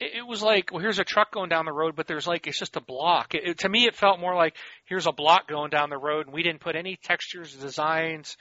it, 0.00 0.16
it 0.16 0.26
was 0.26 0.42
like, 0.42 0.70
well, 0.72 0.80
here's 0.80 0.98
a 0.98 1.04
truck 1.04 1.32
going 1.32 1.48
down 1.48 1.64
the 1.64 1.72
road, 1.72 1.96
but 1.96 2.06
there's 2.06 2.26
like, 2.26 2.46
it's 2.46 2.58
just 2.58 2.76
a 2.76 2.80
block. 2.80 3.34
It, 3.34 3.44
it, 3.44 3.58
to 3.60 3.68
me, 3.68 3.86
it 3.86 3.94
felt 3.94 4.20
more 4.20 4.34
like 4.34 4.56
here's 4.86 5.06
a 5.06 5.12
block 5.12 5.48
going 5.48 5.70
down 5.70 5.90
the 5.90 5.98
road, 5.98 6.26
and 6.26 6.34
we 6.34 6.42
didn't 6.42 6.60
put 6.60 6.76
any 6.76 6.96
textures, 6.96 7.54
designs, 7.54 8.36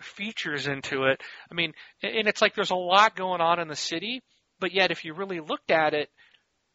features 0.00 0.66
into 0.66 1.04
it. 1.04 1.22
I 1.50 1.54
mean, 1.54 1.72
and 2.02 2.28
it's 2.28 2.42
like 2.42 2.54
there's 2.54 2.70
a 2.70 2.76
lot 2.76 3.16
going 3.16 3.40
on 3.40 3.60
in 3.60 3.68
the 3.68 3.76
city, 3.76 4.22
but 4.60 4.72
yet 4.72 4.90
if 4.90 5.04
you 5.04 5.14
really 5.14 5.40
looked 5.40 5.70
at 5.70 5.94
it, 5.94 6.10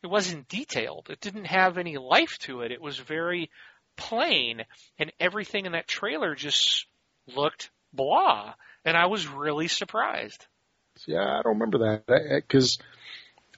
it 0.03 0.07
wasn't 0.07 0.47
detailed. 0.47 1.07
It 1.09 1.19
didn't 1.19 1.45
have 1.45 1.77
any 1.77 1.97
life 1.97 2.37
to 2.41 2.61
it. 2.61 2.71
It 2.71 2.81
was 2.81 2.97
very 2.97 3.49
plain, 3.97 4.63
and 4.97 5.11
everything 5.19 5.65
in 5.65 5.73
that 5.73 5.87
trailer 5.87 6.35
just 6.35 6.85
looked 7.35 7.69
blah. 7.91 8.53
And 8.85 8.95
I 8.95 9.07
was 9.07 9.27
really 9.27 9.67
surprised. 9.67 10.45
Yeah, 11.05 11.23
I 11.23 11.41
don't 11.43 11.59
remember 11.59 12.01
that 12.07 12.43
because 12.47 12.77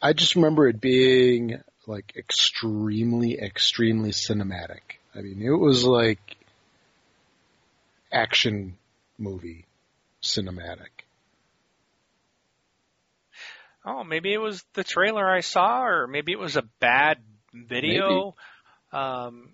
I, 0.02 0.14
just 0.14 0.36
remember 0.36 0.68
it 0.68 0.82
being 0.82 1.62
like 1.88 2.14
extremely, 2.16 3.40
extremely 3.40 4.12
cinematic. 4.12 4.98
I 5.16 5.22
mean, 5.22 5.42
it 5.42 5.52
was 5.52 5.84
like 5.86 6.38
action 8.12 8.78
movie 9.18 9.66
cinematic. 10.24 11.06
Oh, 13.84 14.04
maybe 14.04 14.32
it 14.32 14.38
was 14.38 14.64
the 14.74 14.84
trailer 14.84 15.28
I 15.28 15.40
saw, 15.40 15.84
or 15.84 16.08
maybe 16.08 16.32
it 16.32 16.40
was 16.40 16.56
a 16.56 16.68
bad 16.80 17.18
video. 17.54 18.36
Um, 18.92 19.54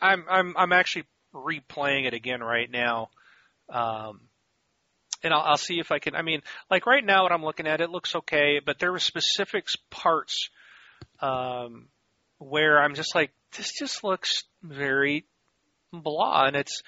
I'm 0.00 0.24
I'm 0.28 0.54
I'm 0.56 0.72
actually 0.72 1.06
replaying 1.34 2.06
it 2.06 2.14
again 2.14 2.40
right 2.40 2.70
now, 2.70 3.10
um, 3.68 4.20
and 5.24 5.32
I'll, 5.32 5.42
I'll 5.42 5.56
see 5.56 5.80
if 5.80 5.90
I 5.90 5.98
can. 5.98 6.14
I 6.14 6.22
mean, 6.22 6.42
like 6.70 6.86
right 6.86 7.04
now, 7.04 7.22
what 7.22 7.32
I'm 7.32 7.44
looking 7.44 7.66
at, 7.66 7.80
it 7.80 7.90
looks 7.90 8.14
okay, 8.14 8.60
but 8.64 8.78
there 8.78 8.92
were 8.92 8.98
specific 8.98 9.66
parts 9.90 10.50
um, 11.20 11.88
where 12.38 12.80
I'm 12.80 12.94
just 12.94 13.14
like, 13.14 13.30
this 13.56 13.72
just 13.78 14.04
looks 14.04 14.44
very 14.62 15.24
blah, 15.92 16.44
and 16.46 16.56
it's 16.56 16.82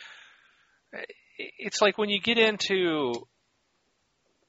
it's 1.38 1.80
like 1.80 1.98
when 1.98 2.08
you 2.08 2.20
get 2.20 2.38
into 2.38 3.12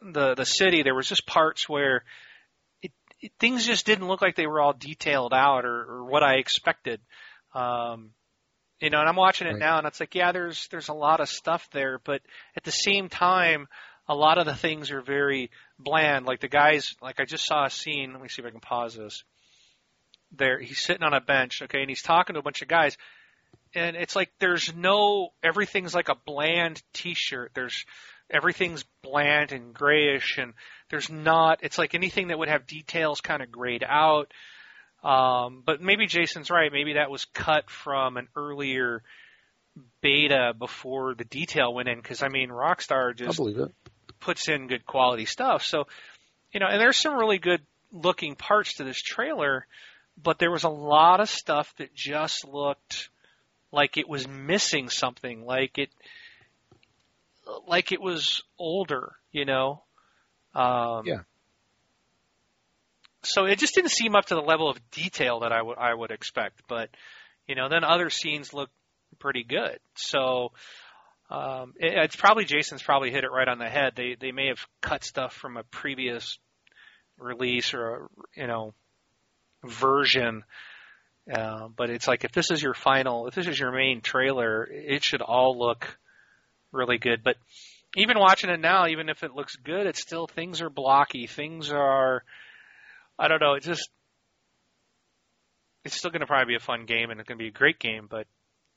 the 0.01 0.35
the 0.35 0.45
city, 0.45 0.83
there 0.83 0.95
was 0.95 1.07
just 1.07 1.25
parts 1.25 1.67
where 1.69 2.03
it, 2.81 2.91
it, 3.21 3.31
things 3.39 3.65
just 3.65 3.85
didn't 3.85 4.07
look 4.07 4.21
like 4.21 4.35
they 4.35 4.47
were 4.47 4.61
all 4.61 4.73
detailed 4.73 5.33
out 5.33 5.65
or, 5.65 5.85
or 5.89 6.05
what 6.05 6.23
I 6.23 6.35
expected. 6.35 6.99
Um, 7.53 8.11
you 8.79 8.89
know, 8.89 8.99
and 8.99 9.09
I'm 9.09 9.15
watching 9.15 9.47
it 9.47 9.51
right. 9.51 9.59
now, 9.59 9.77
and 9.79 9.87
it's 9.87 9.99
like, 9.99 10.15
yeah, 10.15 10.31
there's 10.31 10.67
there's 10.69 10.89
a 10.89 10.93
lot 10.93 11.19
of 11.19 11.29
stuff 11.29 11.67
there, 11.71 11.99
but 12.03 12.21
at 12.55 12.63
the 12.63 12.71
same 12.71 13.09
time, 13.09 13.67
a 14.07 14.15
lot 14.15 14.37
of 14.37 14.45
the 14.45 14.55
things 14.55 14.91
are 14.91 15.01
very 15.01 15.49
bland. 15.79 16.25
Like 16.25 16.41
the 16.41 16.47
guys, 16.47 16.95
like 17.01 17.19
I 17.19 17.25
just 17.25 17.45
saw 17.45 17.65
a 17.65 17.69
scene. 17.69 18.13
Let 18.13 18.21
me 18.21 18.29
see 18.29 18.41
if 18.41 18.47
I 18.47 18.51
can 18.51 18.59
pause 18.59 18.95
this. 18.95 19.23
There, 20.31 20.59
he's 20.59 20.79
sitting 20.79 21.03
on 21.03 21.13
a 21.13 21.21
bench, 21.21 21.61
okay, 21.63 21.81
and 21.81 21.89
he's 21.89 22.01
talking 22.01 22.33
to 22.33 22.39
a 22.39 22.43
bunch 22.43 22.61
of 22.61 22.67
guys, 22.67 22.97
and 23.73 23.95
it's 23.95 24.15
like 24.15 24.31
there's 24.39 24.73
no 24.75 25.29
everything's 25.43 25.95
like 25.95 26.09
a 26.09 26.17
bland 26.25 26.81
T-shirt. 26.93 27.51
There's 27.53 27.85
everything's 28.29 28.83
bland 29.01 29.51
and 29.51 29.73
grayish, 29.73 30.37
and 30.37 30.53
there's 30.89 31.09
not. 31.09 31.59
It's 31.63 31.77
like 31.77 31.95
anything 31.95 32.27
that 32.27 32.39
would 32.39 32.49
have 32.49 32.67
details 32.67 33.21
kind 33.21 33.41
of 33.41 33.51
grayed 33.51 33.85
out. 33.87 34.33
Um, 35.03 35.63
but 35.65 35.81
maybe 35.81 36.07
Jason's 36.07 36.49
right. 36.49 36.71
Maybe 36.71 36.93
that 36.93 37.09
was 37.09 37.25
cut 37.25 37.69
from 37.69 38.17
an 38.17 38.27
earlier 38.35 39.03
beta 40.01 40.53
before 40.57 41.13
the 41.13 41.23
detail 41.23 41.73
went 41.73 41.87
in. 41.87 41.97
Because 41.97 42.23
I 42.23 42.29
mean, 42.29 42.49
Rockstar 42.49 43.15
just 43.15 43.39
puts 44.19 44.47
in 44.47 44.67
good 44.67 44.85
quality 44.85 45.25
stuff. 45.25 45.63
So, 45.63 45.85
you 46.51 46.59
know, 46.59 46.67
and 46.67 46.81
there's 46.81 46.97
some 46.97 47.15
really 47.15 47.37
good 47.37 47.61
looking 47.91 48.35
parts 48.35 48.75
to 48.75 48.83
this 48.83 49.01
trailer, 49.01 49.65
but 50.21 50.39
there 50.39 50.51
was 50.51 50.63
a 50.63 50.69
lot 50.69 51.19
of 51.19 51.29
stuff 51.29 51.73
that 51.77 51.93
just 51.93 52.45
looked 52.45 53.09
like 53.71 53.97
it 53.97 54.09
was 54.09 54.27
missing 54.27 54.89
something, 54.89 55.45
like 55.45 55.77
it, 55.77 55.89
like 57.67 57.91
it 57.91 58.01
was 58.01 58.43
older, 58.57 59.13
you 59.31 59.45
know. 59.45 59.83
Um, 60.55 61.03
yeah 61.05 61.19
so 63.27 63.45
it 63.45 63.59
just 63.59 63.75
didn't 63.75 63.91
seem 63.91 64.15
up 64.15 64.25
to 64.25 64.35
the 64.35 64.41
level 64.41 64.69
of 64.69 64.77
detail 64.91 65.41
that 65.41 65.51
I 65.51 65.61
would 65.61 65.77
I 65.77 65.93
would 65.93 66.11
expect. 66.11 66.61
But 66.67 66.89
you 67.47 67.55
know, 67.55 67.69
then 67.69 67.83
other 67.83 68.09
scenes 68.09 68.53
look 68.53 68.69
pretty 69.19 69.43
good. 69.43 69.79
So 69.95 70.51
um, 71.29 71.73
it, 71.77 71.93
it's 71.93 72.15
probably 72.15 72.45
Jason's 72.45 72.83
probably 72.83 73.11
hit 73.11 73.23
it 73.23 73.31
right 73.31 73.47
on 73.47 73.59
the 73.59 73.69
head. 73.69 73.93
They 73.95 74.15
they 74.19 74.31
may 74.31 74.47
have 74.47 74.65
cut 74.81 75.03
stuff 75.03 75.33
from 75.33 75.57
a 75.57 75.63
previous 75.63 76.37
release 77.17 77.73
or 77.73 77.95
a, 77.95 78.07
you 78.35 78.47
know 78.47 78.73
version. 79.63 80.43
Uh, 81.31 81.67
but 81.75 81.89
it's 81.89 82.07
like 82.07 82.23
if 82.23 82.31
this 82.31 82.51
is 82.51 82.61
your 82.61 82.73
final, 82.73 83.27
if 83.27 83.35
this 83.35 83.47
is 83.47 83.59
your 83.59 83.71
main 83.71 84.01
trailer, 84.01 84.63
it 84.63 85.03
should 85.03 85.21
all 85.21 85.57
look 85.59 85.97
really 86.71 86.97
good. 86.97 87.21
But 87.23 87.35
even 87.97 88.19
watching 88.19 88.49
it 88.49 88.59
now, 88.59 88.87
even 88.87 89.09
if 89.09 89.23
it 89.23 89.33
looks 89.33 89.55
good, 89.57 89.87
it's 89.87 90.01
still 90.01 90.27
things 90.27 90.61
are 90.61 90.69
blocky. 90.69 91.27
Things 91.27 91.69
are 91.71 92.23
I 93.19 93.27
don't 93.27 93.41
know. 93.41 93.53
It 93.53 93.63
just 93.63 93.89
it's 95.83 95.95
still 95.95 96.11
going 96.11 96.21
to 96.21 96.27
probably 96.27 96.53
be 96.53 96.55
a 96.55 96.63
fun 96.63 96.85
game 96.85 97.09
and 97.09 97.19
it's 97.19 97.27
going 97.27 97.37
to 97.37 97.43
be 97.43 97.49
a 97.49 97.51
great 97.51 97.79
game, 97.79 98.07
but 98.09 98.27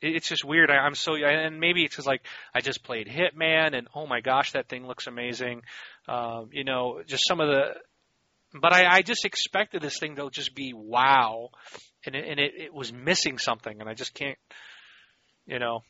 it's 0.01 0.29
just 0.29 0.45
weird. 0.45 0.71
I, 0.71 0.77
I'm 0.77 0.95
so 0.95 1.15
and 1.15 1.61
maybe 1.61 1.85
it's 1.85 1.97
just 1.97 2.07
like 2.09 2.23
I 2.55 2.61
just 2.61 2.83
played 2.83 3.07
Hitman 3.09 3.77
and 3.77 3.89
oh 3.95 4.07
my 4.07 4.21
gosh, 4.21 4.53
that 4.53 4.69
thing 4.69 4.87
looks 4.87 5.07
amazing. 5.07 5.63
Um, 6.09 6.51
you 6.53 6.65
know, 6.65 7.03
just 7.07 7.27
some 7.27 7.41
of 7.41 7.49
the. 7.49 7.75
But 8.59 8.73
I, 8.73 8.97
I 8.97 9.03
just 9.03 9.25
expected 9.25 9.81
this 9.81 9.99
thing 10.01 10.17
to 10.17 10.29
just 10.31 10.57
be 10.57 10.73
wow, 10.75 11.51
and 12.05 12.17
it, 12.17 12.25
and 12.27 12.41
it, 12.41 12.53
it 12.57 12.75
was 12.75 12.93
missing 12.93 13.39
something, 13.39 13.81
and 13.81 13.89
I 13.89 13.95
just 13.95 14.13
can't. 14.13 14.39
You 15.47 15.61
know, 15.61 15.83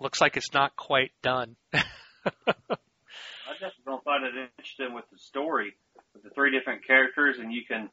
looks 0.00 0.20
like 0.20 0.36
it's 0.36 0.52
not 0.52 0.74
quite 0.76 1.12
done. 1.22 1.54
I 1.74 1.82
just 3.60 3.76
don't 3.84 4.02
find 4.04 4.24
it 4.24 4.34
interesting 4.34 4.92
with 4.92 5.04
the 5.12 5.18
story 5.18 5.74
the 6.22 6.30
three 6.30 6.50
different 6.50 6.86
characters, 6.86 7.38
and 7.38 7.52
you 7.52 7.62
can 7.66 7.90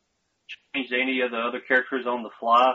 change 0.73 0.91
any 0.91 1.21
of 1.21 1.31
the 1.31 1.37
other 1.37 1.59
characters 1.59 2.05
on 2.05 2.23
the 2.23 2.29
fly. 2.39 2.73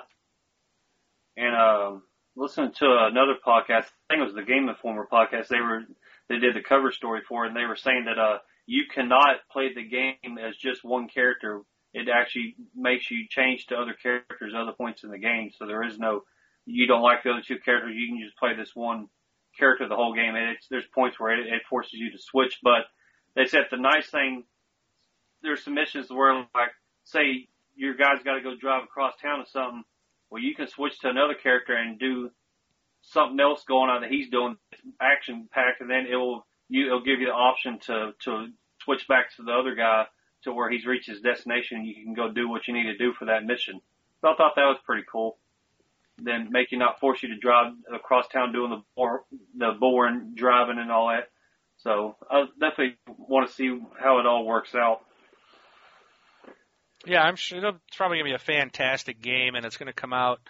And 1.37 1.55
um, 1.55 2.03
listening 2.37 2.73
to 2.79 2.87
another 2.87 3.35
podcast, 3.45 3.87
I 4.09 4.15
think 4.15 4.21
it 4.21 4.25
was 4.25 4.35
the 4.35 4.43
Game 4.43 4.69
Informer 4.69 5.09
podcast. 5.11 5.49
They 5.49 5.61
were 5.61 5.83
they 6.29 6.39
did 6.39 6.55
the 6.55 6.63
cover 6.63 6.93
story 6.93 7.23
for 7.29 7.45
it, 7.45 7.49
and 7.49 7.57
they 7.57 7.65
were 7.65 7.77
saying 7.77 8.05
that 8.07 8.19
uh, 8.19 8.39
you 8.67 8.85
cannot 8.93 9.37
play 9.51 9.73
the 9.75 9.85
game 9.85 10.39
as 10.39 10.57
just 10.57 10.85
one 10.85 11.09
character. 11.09 11.63
It 11.93 12.09
actually 12.09 12.55
makes 12.75 13.11
you 13.11 13.27
change 13.29 13.67
to 13.67 13.77
other 13.77 13.95
characters 14.01 14.53
other 14.57 14.73
points 14.73 15.03
in 15.03 15.11
the 15.11 15.19
game. 15.19 15.51
So 15.57 15.67
there 15.67 15.83
is 15.83 15.99
no 15.99 16.23
you 16.67 16.87
don't 16.87 17.03
like 17.03 17.23
the 17.23 17.31
other 17.31 17.43
two 17.47 17.59
characters, 17.59 17.95
you 17.97 18.09
can 18.09 18.23
just 18.25 18.39
play 18.39 18.55
this 18.55 18.75
one 18.75 19.09
character 19.59 19.89
the 19.89 19.97
whole 19.97 20.15
game. 20.15 20.35
And 20.35 20.51
it's 20.51 20.67
there's 20.69 20.85
points 20.95 21.19
where 21.19 21.39
it, 21.39 21.47
it 21.47 21.63
forces 21.69 21.95
you 21.95 22.11
to 22.13 22.19
switch, 22.19 22.59
but 22.63 22.87
they 23.35 23.47
said 23.47 23.67
the 23.71 23.77
nice 23.77 24.09
thing 24.09 24.45
there's 25.43 25.65
some 25.65 25.75
missions 25.75 26.11
where 26.11 26.35
like 26.55 26.71
say 27.05 27.49
your 27.77 27.95
guy's 27.95 28.23
got 28.23 28.35
to 28.35 28.43
go 28.43 28.55
drive 28.57 28.85
across 28.85 29.15
town 29.21 29.41
or 29.41 29.47
something. 29.47 29.85
Well, 30.31 30.43
you 30.43 30.55
can 30.55 30.69
switch 30.69 30.99
to 31.01 31.09
another 31.09 31.35
character 31.35 31.75
and 31.75 31.99
do 31.99 32.31
something 33.03 33.41
else 33.41 33.65
going 33.65 33.91
on 33.91 34.03
that 34.03 34.11
he's 34.11 34.29
doing 34.31 34.57
action 35.01 35.49
packed, 35.51 35.81
and 35.81 35.91
then 35.91 36.07
it 36.11 36.17
will 36.17 36.47
you 36.69 36.87
it'll 36.87 37.03
give 37.03 37.21
you 37.21 37.27
the 37.27 37.33
option 37.33 37.79
to 37.87 38.13
to 38.25 38.49
switch 38.85 39.07
back 39.09 39.35
to 39.37 39.43
the 39.43 39.53
other 39.53 39.75
guy 39.75 40.07
to 40.43 40.53
where 40.53 40.71
he's 40.71 40.87
reached 40.87 41.09
his 41.09 41.21
destination. 41.21 41.79
and 41.79 41.87
You 41.87 41.95
can 41.95 42.15
go 42.15 42.31
do 42.31 42.49
what 42.49 42.67
you 42.67 42.75
need 42.75 42.85
to 42.85 42.97
do 42.97 43.13
for 43.13 43.27
that 43.27 43.45
mission. 43.45 43.81
So 44.21 44.29
I 44.29 44.35
thought 44.37 44.53
that 44.57 44.65
was 44.65 44.79
pretty 44.85 45.05
cool. 45.11 45.39
Then 46.23 46.49
make 46.51 46.71
you 46.71 46.79
not 46.79 47.01
force 47.01 47.23
you 47.23 47.31
to 47.31 47.39
drive 47.39 47.73
across 47.93 48.29
town 48.29 48.53
doing 48.53 48.71
the 48.71 48.83
bore, 48.95 49.25
the 49.57 49.73
boring 49.79 50.33
driving 50.35 50.79
and 50.79 50.91
all 50.91 51.09
that. 51.09 51.31
So 51.79 52.17
I 52.31 52.45
definitely 52.59 52.99
want 53.07 53.49
to 53.49 53.55
see 53.55 53.81
how 53.99 54.19
it 54.19 54.27
all 54.27 54.45
works 54.45 54.75
out. 54.75 55.01
Yeah, 57.07 57.23
I'm 57.23 57.37
sure 57.37 57.59
it's 57.59 57.97
probably 57.97 58.19
gonna 58.19 58.31
be 58.31 58.35
a 58.35 58.39
fantastic 58.39 59.21
game, 59.21 59.55
and 59.55 59.65
it's 59.65 59.77
gonna 59.77 59.93
come 59.93 60.13
out. 60.13 60.41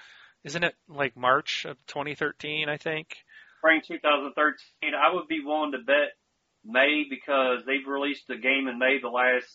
Isn't 0.45 0.65
it 0.65 0.75
like 0.89 1.17
March 1.17 1.65
of 1.65 1.77
2013? 1.87 2.69
I 2.69 2.77
think. 2.77 3.17
Spring 3.59 3.83
2013. 3.87 4.95
I 4.95 5.15
would 5.15 5.29
be 5.29 5.41
willing 5.45 5.73
to 5.73 5.79
bet 5.79 6.17
May 6.65 7.05
because 7.09 7.61
they've 7.67 7.87
released 7.87 8.27
the 8.27 8.37
game 8.37 8.69
in 8.69 8.79
May 8.79 8.99
the 9.01 9.09
last 9.09 9.47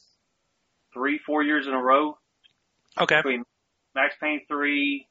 three, 0.94 1.20
four 1.26 1.44
years 1.44 1.68
in 1.68 1.74
a 1.74 1.82
row. 1.82 2.18
Okay. 3.00 3.18
Between 3.18 3.44
Max 3.94 4.16
Payne 4.22 4.42
3, 4.48 5.08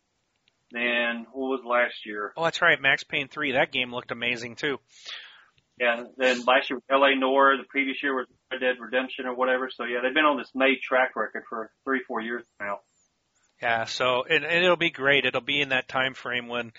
then 0.72 1.26
what 1.32 1.48
was 1.48 1.60
last 1.64 2.06
year? 2.06 2.32
Oh, 2.36 2.44
that's 2.44 2.62
right, 2.62 2.80
Max 2.80 3.04
Payne 3.04 3.28
3. 3.28 3.52
That 3.52 3.72
game 3.72 3.92
looked 3.92 4.10
amazing 4.10 4.56
too. 4.56 4.78
Yeah, 5.78 6.04
then 6.16 6.44
last 6.44 6.70
year 6.70 6.76
was 6.76 6.84
L.A. 6.88 7.16
Noire. 7.16 7.56
The 7.56 7.64
previous 7.68 8.02
year 8.02 8.14
was 8.14 8.26
Dead 8.58 8.76
Redemption 8.80 9.26
or 9.26 9.34
whatever. 9.34 9.70
So 9.70 9.84
yeah, 9.84 10.00
they've 10.02 10.14
been 10.14 10.24
on 10.24 10.38
this 10.38 10.50
May 10.54 10.76
track 10.82 11.16
record 11.16 11.44
for 11.48 11.70
three, 11.84 12.00
four 12.06 12.20
years 12.20 12.44
now. 12.60 12.80
Yeah, 13.62 13.84
so 13.84 14.24
and, 14.28 14.44
and 14.44 14.64
it'll 14.64 14.76
be 14.76 14.90
great. 14.90 15.24
It'll 15.24 15.40
be 15.40 15.60
in 15.60 15.70
that 15.70 15.88
time 15.88 16.14
frame 16.14 16.48
when, 16.48 16.72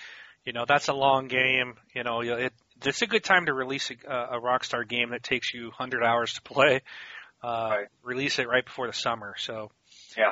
you 0.45 0.53
know, 0.53 0.65
that's 0.68 0.88
a 0.88 0.93
long 0.93 1.27
game. 1.27 1.76
You 1.93 2.03
know, 2.03 2.22
it 2.22 2.53
it's 2.84 3.02
a 3.02 3.07
good 3.07 3.23
time 3.23 3.45
to 3.45 3.53
release 3.53 3.89
a, 3.89 4.11
a 4.11 4.39
Rockstar 4.41 4.88
game 4.88 5.11
that 5.11 5.23
takes 5.23 5.53
you 5.53 5.65
100 5.65 6.03
hours 6.03 6.34
to 6.34 6.41
play. 6.41 6.81
Uh, 7.43 7.69
right. 7.72 7.88
Release 8.03 8.39
it 8.39 8.47
right 8.47 8.65
before 8.65 8.88
the 8.88 8.93
summer. 8.93 9.35
So 9.38 9.72
yeah. 10.18 10.31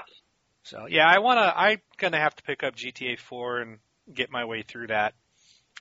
So 0.64 0.86
yeah, 0.90 1.08
I 1.08 1.20
wanna. 1.20 1.54
I'm 1.56 1.80
gonna 1.98 2.20
have 2.20 2.36
to 2.36 2.44
pick 2.44 2.64
up 2.64 2.76
GTA 2.76 3.20
4 3.20 3.60
and 3.60 3.78
get 4.14 4.32
my 4.32 4.46
way 4.46 4.64
through 4.64 4.88
that. 4.88 5.14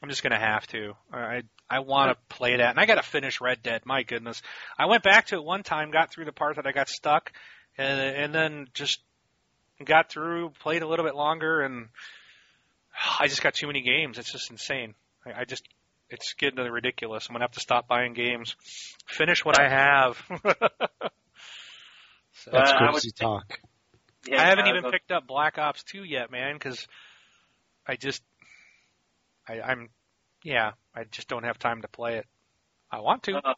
I'm 0.02 0.08
just 0.08 0.22
gonna 0.22 0.38
have 0.38 0.66
to. 0.68 0.94
I 1.12 1.42
I 1.72 1.80
want 1.80 2.10
to 2.10 2.36
play 2.36 2.56
that, 2.56 2.70
and 2.70 2.78
I 2.80 2.86
got 2.86 2.96
to 2.96 3.02
finish 3.02 3.40
Red 3.40 3.62
Dead. 3.62 3.82
My 3.84 4.02
goodness, 4.02 4.42
I 4.78 4.86
went 4.86 5.02
back 5.02 5.26
to 5.28 5.36
it 5.36 5.44
one 5.44 5.62
time, 5.62 5.90
got 5.90 6.10
through 6.12 6.26
the 6.26 6.32
part 6.32 6.56
that 6.56 6.66
I 6.66 6.72
got 6.72 6.88
stuck, 6.88 7.32
and 7.78 8.00
and 8.00 8.34
then 8.34 8.68
just 8.74 9.00
got 9.84 10.10
through, 10.10 10.50
played 10.60 10.82
a 10.82 10.86
little 10.86 11.04
bit 11.04 11.14
longer, 11.14 11.62
and 11.62 11.88
I 13.18 13.26
just 13.28 13.42
got 13.42 13.54
too 13.54 13.66
many 13.66 13.80
games. 13.82 14.18
It's 14.18 14.30
just 14.30 14.50
insane. 14.50 14.94
I, 15.24 15.40
I 15.40 15.44
just 15.44 15.66
it's 16.10 16.34
getting 16.34 16.58
ridiculous. 16.58 17.26
I'm 17.28 17.34
gonna 17.34 17.44
have 17.44 17.52
to 17.52 17.60
stop 17.60 17.88
buying 17.88 18.12
games, 18.12 18.54
finish 19.06 19.44
what 19.44 19.58
I 19.58 19.68
have. 19.68 20.22
so, 22.34 22.50
That's 22.52 22.70
Uh, 22.70 22.74
I 22.74 22.88
crazy 22.90 23.08
would- 23.08 23.16
talk. 23.16 23.58
Yeah, 24.28 24.40
I 24.40 24.46
haven't 24.50 24.66
I 24.66 24.68
even 24.70 24.82
was- 24.84 24.92
picked 24.92 25.10
up 25.10 25.26
Black 25.26 25.58
Ops 25.58 25.82
2 25.84 26.04
yet, 26.04 26.30
man, 26.30 26.54
because 26.54 26.86
I 27.86 27.96
just 27.96 28.22
I, 29.48 29.60
I'm 29.60 29.88
yeah, 30.42 30.72
I 30.94 31.04
just 31.04 31.28
don't 31.28 31.44
have 31.44 31.58
time 31.58 31.82
to 31.82 31.88
play 31.88 32.16
it. 32.16 32.26
I 32.90 33.00
want 33.00 33.22
to. 33.24 33.36
Uh, 33.36 33.54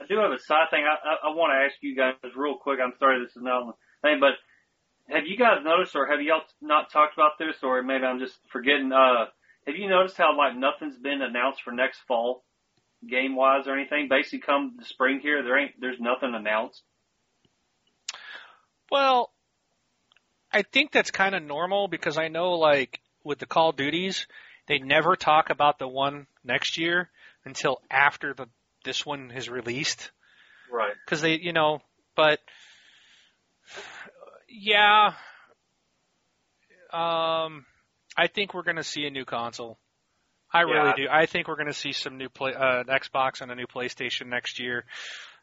I 0.00 0.06
do 0.08 0.18
have 0.18 0.30
a 0.30 0.38
side 0.38 0.66
thing. 0.70 0.84
I, 0.84 1.08
I, 1.08 1.30
I 1.30 1.34
want 1.34 1.52
to 1.52 1.64
ask 1.64 1.76
you 1.80 1.96
guys 1.96 2.14
real 2.36 2.56
quick. 2.56 2.78
I'm 2.82 2.92
sorry 2.98 3.24
this 3.24 3.34
is 3.36 3.42
not 3.42 3.62
a 3.62 3.72
thing, 4.02 4.20
but 4.20 4.34
have 5.08 5.26
you 5.26 5.36
guys 5.36 5.58
noticed, 5.64 5.94
or 5.94 6.06
have 6.06 6.20
y'all 6.20 6.42
not 6.60 6.90
talked 6.90 7.14
about 7.14 7.38
this, 7.38 7.56
or 7.62 7.82
maybe 7.82 8.04
I'm 8.04 8.18
just 8.18 8.36
forgetting? 8.50 8.92
Uh, 8.92 9.26
have 9.66 9.76
you 9.76 9.88
noticed 9.88 10.16
how 10.16 10.36
like 10.36 10.56
nothing's 10.56 10.98
been 10.98 11.22
announced 11.22 11.62
for 11.62 11.72
next 11.72 12.00
fall, 12.06 12.44
game 13.08 13.36
wise 13.36 13.66
or 13.66 13.74
anything? 13.74 14.08
Basically, 14.08 14.40
come 14.40 14.76
the 14.78 14.84
spring 14.84 15.20
here, 15.20 15.42
there 15.42 15.58
ain't 15.58 15.72
there's 15.80 16.00
nothing 16.00 16.34
announced. 16.34 16.82
Well, 18.90 19.32
I 20.52 20.62
think 20.62 20.92
that's 20.92 21.10
kind 21.10 21.34
of 21.34 21.42
normal 21.42 21.88
because 21.88 22.18
I 22.18 22.28
know 22.28 22.52
like 22.52 23.00
with 23.24 23.38
the 23.38 23.46
Call 23.46 23.70
of 23.70 23.76
Duties, 23.76 24.26
they 24.68 24.78
never 24.78 25.16
talk 25.16 25.50
about 25.50 25.78
the 25.78 25.88
one 25.88 26.26
next 26.44 26.78
year 26.78 27.10
until 27.44 27.80
after 27.90 28.34
the 28.34 28.46
this 28.84 29.04
one 29.04 29.30
is 29.32 29.48
released. 29.48 30.10
Right. 30.72 30.92
because 31.04 31.20
they, 31.20 31.38
you 31.38 31.52
know, 31.52 31.80
but 32.16 32.40
yeah, 34.48 35.12
um, 36.92 37.64
I 38.16 38.28
think 38.32 38.54
we're 38.54 38.62
going 38.62 38.76
to 38.76 38.84
see 38.84 39.06
a 39.06 39.10
new 39.10 39.24
console. 39.24 39.78
I 40.52 40.60
Yeah. 40.60 40.64
really 40.72 40.92
do. 40.96 41.08
I 41.10 41.26
think 41.26 41.48
we're 41.48 41.56
going 41.56 41.66
to 41.66 41.72
see 41.72 41.92
some 41.92 42.16
new 42.16 42.28
play, 42.28 42.54
uh, 42.54 42.80
an 42.80 42.86
Xbox 42.86 43.40
and 43.40 43.50
a 43.50 43.54
new 43.54 43.66
PlayStation 43.66 44.26
next 44.26 44.58
year. 44.58 44.84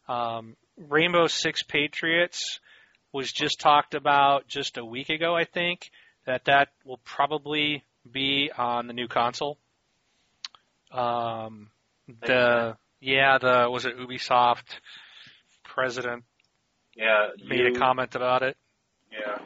Um, 0.07 0.55
Rainbow 0.77 1.27
Six 1.27 1.63
Patriots 1.63 2.59
was 3.11 3.31
just 3.31 3.59
talked 3.59 3.93
about 3.93 4.47
just 4.47 4.77
a 4.77 4.85
week 4.85 5.09
ago. 5.09 5.35
I 5.35 5.45
think 5.45 5.89
that 6.25 6.45
that 6.45 6.69
will 6.85 6.99
probably 7.03 7.83
be 8.11 8.51
on 8.57 8.87
the 8.87 8.93
new 8.93 9.07
console. 9.07 9.57
Um, 10.91 11.69
the 12.21 12.75
yeah, 12.99 13.37
the 13.39 13.67
was 13.69 13.85
it 13.85 13.97
Ubisoft 13.97 14.63
president 15.63 16.23
Yeah. 16.95 17.29
made 17.43 17.59
you- 17.59 17.73
a 17.75 17.79
comment 17.79 18.15
about 18.15 18.43
it. 18.43 18.57
Yeah. 19.11 19.37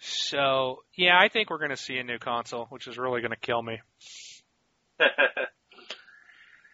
So 0.00 0.82
yeah, 0.96 1.18
I 1.18 1.28
think 1.28 1.50
we're 1.50 1.58
going 1.58 1.70
to 1.70 1.76
see 1.76 1.98
a 1.98 2.04
new 2.04 2.18
console, 2.18 2.66
which 2.66 2.86
is 2.86 2.96
really 2.98 3.20
going 3.20 3.32
to 3.32 3.36
kill 3.36 3.62
me. 3.62 3.80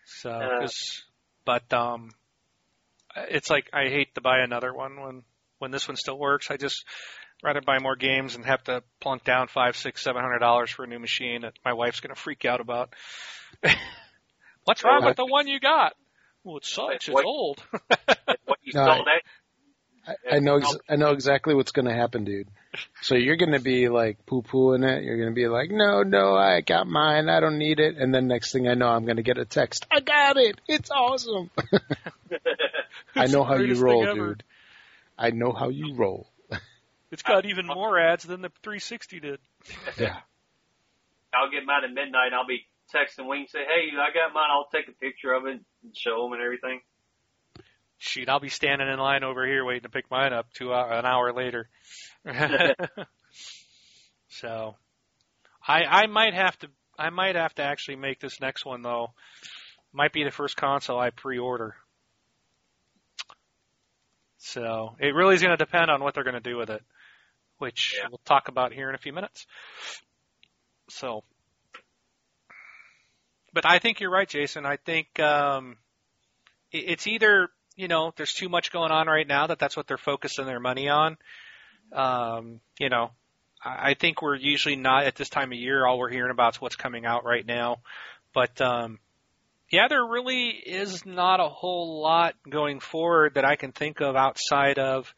So, 0.06 0.30
Uh. 0.30 0.68
but 1.46 1.72
um, 1.72 2.10
it's 3.16 3.48
like 3.50 3.68
I 3.72 3.84
hate 3.88 4.14
to 4.14 4.20
buy 4.20 4.38
another 4.40 4.72
one 4.72 5.00
when 5.00 5.22
when 5.58 5.70
this 5.70 5.88
one 5.88 5.96
still 5.96 6.18
works. 6.18 6.50
I 6.50 6.56
just 6.56 6.84
rather 7.44 7.60
buy 7.60 7.78
more 7.78 7.94
games 7.94 8.34
and 8.34 8.44
have 8.46 8.64
to 8.64 8.82
plunk 9.00 9.22
down 9.22 9.46
five, 9.48 9.76
six, 9.76 10.02
seven 10.02 10.22
hundred 10.22 10.38
dollars 10.38 10.70
for 10.70 10.84
a 10.84 10.88
new 10.88 10.98
machine 10.98 11.42
that 11.42 11.52
my 11.64 11.74
wife's 11.74 12.00
going 12.00 12.14
to 12.14 12.20
freak 12.20 12.44
out 12.44 12.60
about. 12.60 12.92
What's 14.64 14.82
wrong 14.82 15.00
Well, 15.00 15.10
with 15.10 15.16
the 15.18 15.26
one 15.26 15.46
you 15.46 15.60
got? 15.60 15.92
Well, 16.42 16.56
it 16.56 16.64
sucks. 16.64 16.94
It's 17.06 17.08
What- 17.08 17.26
old. 17.26 17.62
what 18.46 18.58
you 18.62 18.72
No, 18.74 18.84
saw 18.86 19.04
that? 19.04 19.08
Eh? 19.08 19.20
I, 20.06 20.36
I 20.36 20.38
know 20.40 20.56
ex- 20.56 20.76
I 20.88 20.96
know 20.96 21.12
exactly 21.12 21.54
what's 21.54 21.72
going 21.72 21.86
to 21.86 21.94
happen, 21.94 22.24
dude. 22.24 22.48
So 23.00 23.14
you're 23.14 23.36
going 23.38 23.52
to 23.52 23.60
be 23.60 23.88
like 23.88 24.26
poo 24.26 24.42
pooing 24.42 24.86
it. 24.86 25.02
You're 25.02 25.16
going 25.16 25.30
to 25.30 25.34
be 25.34 25.48
like, 25.48 25.70
no, 25.70 26.02
no, 26.02 26.34
I 26.34 26.60
got 26.60 26.86
mine. 26.86 27.30
I 27.30 27.40
don't 27.40 27.56
need 27.56 27.80
it. 27.80 27.96
And 27.96 28.14
then 28.14 28.26
next 28.26 28.52
thing 28.52 28.68
I 28.68 28.74
know, 28.74 28.88
I'm 28.88 29.04
going 29.06 29.16
to 29.16 29.22
get 29.22 29.38
a 29.38 29.46
text. 29.46 29.86
I 29.90 30.00
got 30.00 30.36
it. 30.36 30.60
It's 30.68 30.90
awesome. 30.90 31.50
I 33.16 33.28
know 33.28 33.44
how 33.44 33.54
you 33.56 33.76
roll, 33.76 34.04
dude. 34.14 34.42
I 35.16 35.30
know 35.30 35.52
how 35.52 35.70
you 35.70 35.94
roll. 35.94 36.26
It's 37.14 37.22
got 37.22 37.46
even 37.46 37.66
more 37.66 37.96
ads 37.96 38.24
than 38.24 38.42
the 38.42 38.50
360 38.64 39.20
did. 39.20 39.38
Yeah. 39.98 40.16
I'll 41.32 41.50
get 41.50 41.64
mine 41.64 41.84
at 41.84 41.92
midnight. 41.92 42.26
and 42.26 42.34
I'll 42.34 42.46
be 42.46 42.66
texting 42.92 43.28
Wing, 43.28 43.46
say, 43.48 43.60
"Hey, 43.60 43.90
I 43.96 44.12
got 44.12 44.34
mine. 44.34 44.48
I'll 44.50 44.68
take 44.72 44.88
a 44.88 44.92
picture 44.92 45.32
of 45.32 45.46
it 45.46 45.60
and 45.82 45.96
show 45.96 46.24
them 46.24 46.32
and 46.32 46.42
everything." 46.42 46.80
Shoot, 47.98 48.28
I'll 48.28 48.40
be 48.40 48.48
standing 48.48 48.88
in 48.88 48.98
line 48.98 49.24
over 49.24 49.46
here 49.46 49.64
waiting 49.64 49.82
to 49.82 49.88
pick 49.88 50.10
mine 50.10 50.32
up 50.32 50.52
two 50.52 50.72
hour, 50.72 50.92
an 50.92 51.06
hour 51.06 51.32
later. 51.32 51.68
so, 54.28 54.76
I 55.66 55.84
I 55.84 56.06
might 56.06 56.34
have 56.34 56.58
to 56.60 56.68
I 56.98 57.10
might 57.10 57.36
have 57.36 57.54
to 57.54 57.62
actually 57.62 57.96
make 57.96 58.20
this 58.20 58.40
next 58.40 58.64
one 58.64 58.82
though. 58.82 59.12
Might 59.92 60.12
be 60.12 60.24
the 60.24 60.30
first 60.30 60.56
console 60.56 60.98
I 60.98 61.10
pre-order. 61.10 61.76
So 64.38 64.96
it 64.98 65.14
really 65.14 65.36
is 65.36 65.42
going 65.42 65.56
to 65.56 65.64
depend 65.64 65.90
on 65.90 66.02
what 66.02 66.14
they're 66.14 66.24
going 66.24 66.34
to 66.34 66.40
do 66.40 66.56
with 66.56 66.68
it, 66.68 66.82
which 67.58 67.94
Yeah. 67.98 68.08
we'll 68.08 68.20
talk 68.24 68.48
about 68.48 68.72
here 68.72 68.88
in 68.88 68.94
a 68.94 68.98
few 68.98 69.12
minutes. 69.12 69.46
So, 70.88 71.24
but 73.52 73.64
I 73.66 73.78
think 73.78 74.00
you're 74.00 74.10
right, 74.10 74.28
Jason. 74.28 74.66
I 74.66 74.76
think 74.76 75.18
um, 75.20 75.76
it- 76.72 76.84
it's 76.88 77.06
either 77.06 77.50
you 77.76 77.88
know 77.88 78.12
there's 78.16 78.32
too 78.32 78.48
much 78.48 78.70
going 78.70 78.92
on 78.92 79.06
right 79.06 79.26
now 79.26 79.46
that 79.48 79.58
that's 79.58 79.76
what 79.76 79.86
they're 79.86 79.96
focusing 79.98 80.46
their 80.46 80.60
money 80.60 80.88
on. 80.88 81.16
Um, 81.92 82.60
you 82.78 82.88
know, 82.88 83.10
I 83.64 83.90
I 83.90 83.94
think 83.94 84.22
we're 84.22 84.36
usually 84.36 84.76
not 84.76 85.04
at 85.04 85.14
this 85.16 85.28
time 85.28 85.52
of 85.52 85.58
year. 85.58 85.86
All 85.86 85.98
we're 85.98 86.10
hearing 86.10 86.30
about 86.30 86.54
is 86.56 86.60
what's 86.60 86.76
coming 86.76 87.06
out 87.06 87.24
right 87.24 87.46
now. 87.46 87.78
But 88.32 88.60
um, 88.60 88.98
yeah, 89.70 89.88
there 89.88 90.04
really 90.04 90.48
is 90.48 91.06
not 91.06 91.40
a 91.40 91.48
whole 91.48 92.00
lot 92.02 92.34
going 92.48 92.80
forward 92.80 93.34
that 93.34 93.44
I 93.44 93.56
can 93.56 93.72
think 93.72 94.00
of 94.00 94.16
outside 94.16 94.78
of 94.78 95.12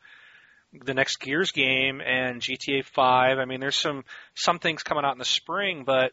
the 0.85 0.95
next 0.95 1.17
Gears 1.21 1.53
game 1.53 2.01
and 2.01 2.41
GTA 2.41 2.85
5. 2.85 3.39
I 3.39 3.45
mean, 3.45 3.61
there's 3.61 3.77
some 3.77 4.05
some 4.35 4.59
things 4.59 4.83
coming 4.83 5.05
out 5.05 5.13
in 5.13 5.19
the 5.19 5.25
spring, 5.25 5.85
but 5.85 6.13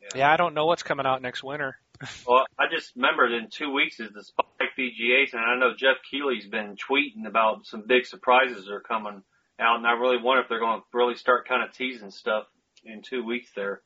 Yeah. 0.00 0.08
yeah, 0.16 0.32
I 0.32 0.36
don't 0.36 0.54
know 0.54 0.66
what's 0.66 0.82
coming 0.82 1.06
out 1.06 1.22
next 1.22 1.42
winter. 1.42 1.78
Well, 2.26 2.44
I 2.58 2.64
just 2.68 2.96
remembered 2.96 3.32
in 3.32 3.48
two 3.48 3.70
weeks 3.72 4.00
is 4.00 4.10
the 4.12 4.24
Spike 4.24 4.70
VGAs, 4.76 5.34
and 5.34 5.40
I 5.40 5.56
know 5.56 5.74
Geoff 5.76 5.98
Keighley's 6.10 6.48
been 6.48 6.76
tweeting 6.76 7.26
about 7.28 7.64
some 7.66 7.84
big 7.86 8.06
surprises 8.06 8.64
that 8.64 8.72
are 8.72 8.80
coming 8.80 9.22
out, 9.60 9.76
and 9.76 9.86
I 9.86 9.92
really 9.92 10.20
wonder 10.20 10.42
if 10.42 10.48
they're 10.48 10.58
going 10.58 10.80
to 10.80 10.86
really 10.92 11.14
start 11.14 11.46
kind 11.46 11.62
of 11.62 11.72
teasing 11.76 12.10
stuff 12.10 12.46
in 12.84 13.02
two 13.02 13.24
weeks 13.24 13.50
there. 13.54 13.82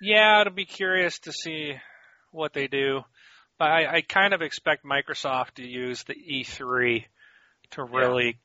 Yeah, 0.00 0.40
it'll 0.40 0.52
be 0.52 0.64
curious 0.64 1.18
to 1.20 1.32
see 1.32 1.74
what 2.32 2.52
they 2.54 2.66
do. 2.66 3.02
But 3.58 3.68
I, 3.68 3.96
I 3.96 4.00
kind 4.00 4.32
of 4.32 4.40
expect 4.42 4.84
Microsoft 4.84 5.54
to 5.56 5.66
use 5.66 6.02
the 6.04 6.14
E3 6.14 7.04
to 7.72 7.84
really, 7.84 8.38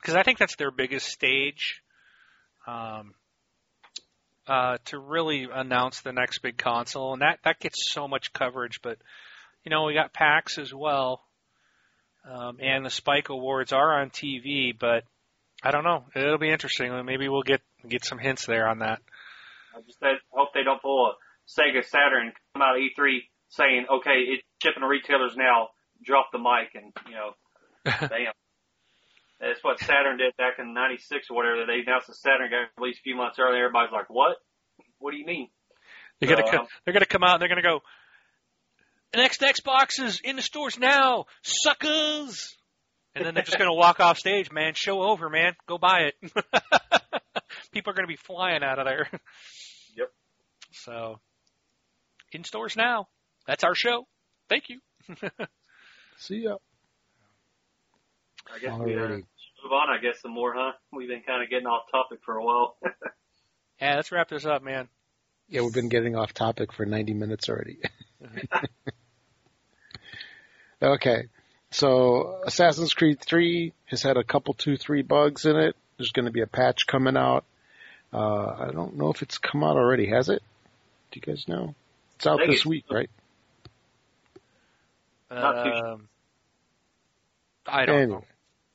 because 0.00 0.14
I 0.14 0.22
think 0.22 0.38
that's 0.38 0.56
their 0.56 0.70
biggest 0.70 1.08
stage, 1.08 1.82
um, 2.66 3.14
uh, 4.46 4.78
to 4.86 4.98
really 4.98 5.48
announce 5.52 6.00
the 6.00 6.12
next 6.12 6.40
big 6.40 6.58
console, 6.58 7.12
and 7.12 7.22
that 7.22 7.38
that 7.44 7.60
gets 7.60 7.90
so 7.90 8.06
much 8.06 8.32
coverage. 8.32 8.80
But 8.82 8.98
you 9.64 9.70
know, 9.70 9.84
we 9.84 9.94
got 9.94 10.12
PAX 10.12 10.58
as 10.58 10.72
well, 10.72 11.24
um, 12.30 12.58
and 12.60 12.84
the 12.84 12.90
Spike 12.90 13.30
Awards 13.30 13.72
are 13.72 14.00
on 14.00 14.10
TV. 14.10 14.78
But 14.78 15.04
I 15.62 15.70
don't 15.70 15.84
know; 15.84 16.04
it'll 16.14 16.38
be 16.38 16.50
interesting. 16.50 16.92
Maybe 17.04 17.28
we'll 17.28 17.42
get 17.42 17.62
get 17.88 18.04
some 18.04 18.18
hints 18.18 18.46
there 18.46 18.68
on 18.68 18.80
that. 18.80 19.00
I 19.74 19.80
just 19.80 19.98
I 20.02 20.14
hope 20.30 20.48
they 20.54 20.62
don't 20.62 20.82
pull 20.82 21.12
a 21.12 21.14
Sega 21.48 21.84
Saturn 21.84 22.32
come 22.52 22.62
out 22.62 22.76
of 22.76 22.82
E3 22.82 23.28
saying, 23.48 23.86
"Okay, 23.90 24.24
it's 24.28 24.42
shipping 24.62 24.82
to 24.82 24.88
retailers 24.88 25.36
now. 25.36 25.70
Drop 26.04 26.30
the 26.32 26.38
mic," 26.38 26.74
and 26.74 26.92
you 27.08 27.14
know, 27.14 27.32
damn. 27.84 28.32
That's 29.44 29.62
what 29.62 29.78
Saturn 29.78 30.16
did 30.16 30.34
back 30.38 30.54
in 30.58 30.72
'96 30.72 31.26
or 31.30 31.36
whatever. 31.36 31.66
They 31.66 31.80
announced 31.86 32.06
the 32.06 32.14
Saturn 32.14 32.48
got 32.50 32.80
released 32.80 33.00
a 33.00 33.02
few 33.02 33.14
months 33.14 33.38
earlier. 33.38 33.66
Everybody's 33.66 33.92
like, 33.92 34.08
"What? 34.08 34.38
What 34.98 35.10
do 35.10 35.18
you 35.18 35.26
mean?" 35.26 35.50
They're 36.18 36.34
gonna 36.34 36.50
come, 36.50 36.60
um, 36.60 36.66
they're 36.84 36.94
gonna 36.94 37.04
come 37.04 37.22
out 37.22 37.34
and 37.34 37.42
they're 37.42 37.48
gonna 37.48 37.62
go. 37.62 37.80
The 39.12 39.18
next 39.18 39.42
Xbox 39.42 40.02
is 40.02 40.20
in 40.24 40.36
the 40.36 40.42
stores 40.42 40.78
now, 40.78 41.26
suckers. 41.42 42.56
And 43.14 43.24
then 43.24 43.34
they're 43.34 43.44
just 43.44 43.58
gonna 43.58 43.74
walk 43.74 44.00
off 44.00 44.18
stage, 44.18 44.50
man. 44.50 44.72
Show 44.74 45.02
over, 45.02 45.28
man. 45.28 45.54
Go 45.66 45.76
buy 45.76 46.10
it. 46.10 46.14
People 47.72 47.90
are 47.90 47.94
gonna 47.94 48.08
be 48.08 48.16
flying 48.16 48.62
out 48.62 48.78
of 48.78 48.86
there. 48.86 49.08
Yep. 49.94 50.10
So, 50.72 51.20
in 52.32 52.44
stores 52.44 52.76
now. 52.76 53.08
That's 53.46 53.62
our 53.62 53.74
show. 53.74 54.06
Thank 54.48 54.70
you. 54.70 54.80
See 56.16 56.44
ya. 56.44 56.56
I 58.52 58.58
guess 58.58 58.78
we 58.78 58.92
Alrighty. 58.92 59.24
Move 59.64 59.72
on. 59.72 59.88
I 59.90 60.00
guess 60.00 60.20
some 60.20 60.32
more, 60.32 60.54
huh? 60.56 60.72
We've 60.92 61.08
been 61.08 61.22
kind 61.22 61.42
of 61.42 61.50
getting 61.50 61.66
off 61.66 61.90
topic 61.90 62.20
for 62.24 62.36
a 62.36 62.44
while. 62.44 62.76
Yeah, 63.80 63.96
let's 63.96 64.12
wrap 64.12 64.28
this 64.28 64.46
up, 64.46 64.62
man. 64.62 64.88
Yeah, 65.48 65.62
we've 65.62 65.74
been 65.74 65.88
getting 65.88 66.14
off 66.14 66.32
topic 66.32 66.72
for 66.72 66.86
90 66.86 67.12
minutes 67.12 67.48
already. 67.48 67.80
okay. 70.82 71.24
So 71.72 72.40
Assassin's 72.46 72.94
Creed 72.94 73.20
3 73.20 73.72
has 73.86 74.00
had 74.00 74.16
a 74.16 74.22
couple, 74.22 74.54
two, 74.54 74.76
three 74.76 75.02
bugs 75.02 75.44
in 75.44 75.56
it. 75.56 75.74
There's 75.98 76.12
going 76.12 76.26
to 76.26 76.30
be 76.32 76.40
a 76.40 76.46
patch 76.46 76.86
coming 76.86 77.16
out. 77.16 77.44
Uh, 78.12 78.46
I 78.68 78.70
don't 78.72 78.96
know 78.96 79.10
if 79.10 79.22
it's 79.22 79.38
come 79.38 79.64
out 79.64 79.76
already. 79.76 80.06
Has 80.06 80.28
it? 80.28 80.42
Do 81.10 81.20
you 81.20 81.34
guys 81.34 81.48
know? 81.48 81.74
It's 82.14 82.28
out 82.28 82.40
this 82.46 82.64
week, 82.64 82.84
right? 82.92 83.10
Not 85.32 85.64
too 85.64 85.70
Um, 85.70 86.08
I 87.66 87.86
don't 87.86 87.96
Anyway. 88.02 88.20
know. 88.20 88.24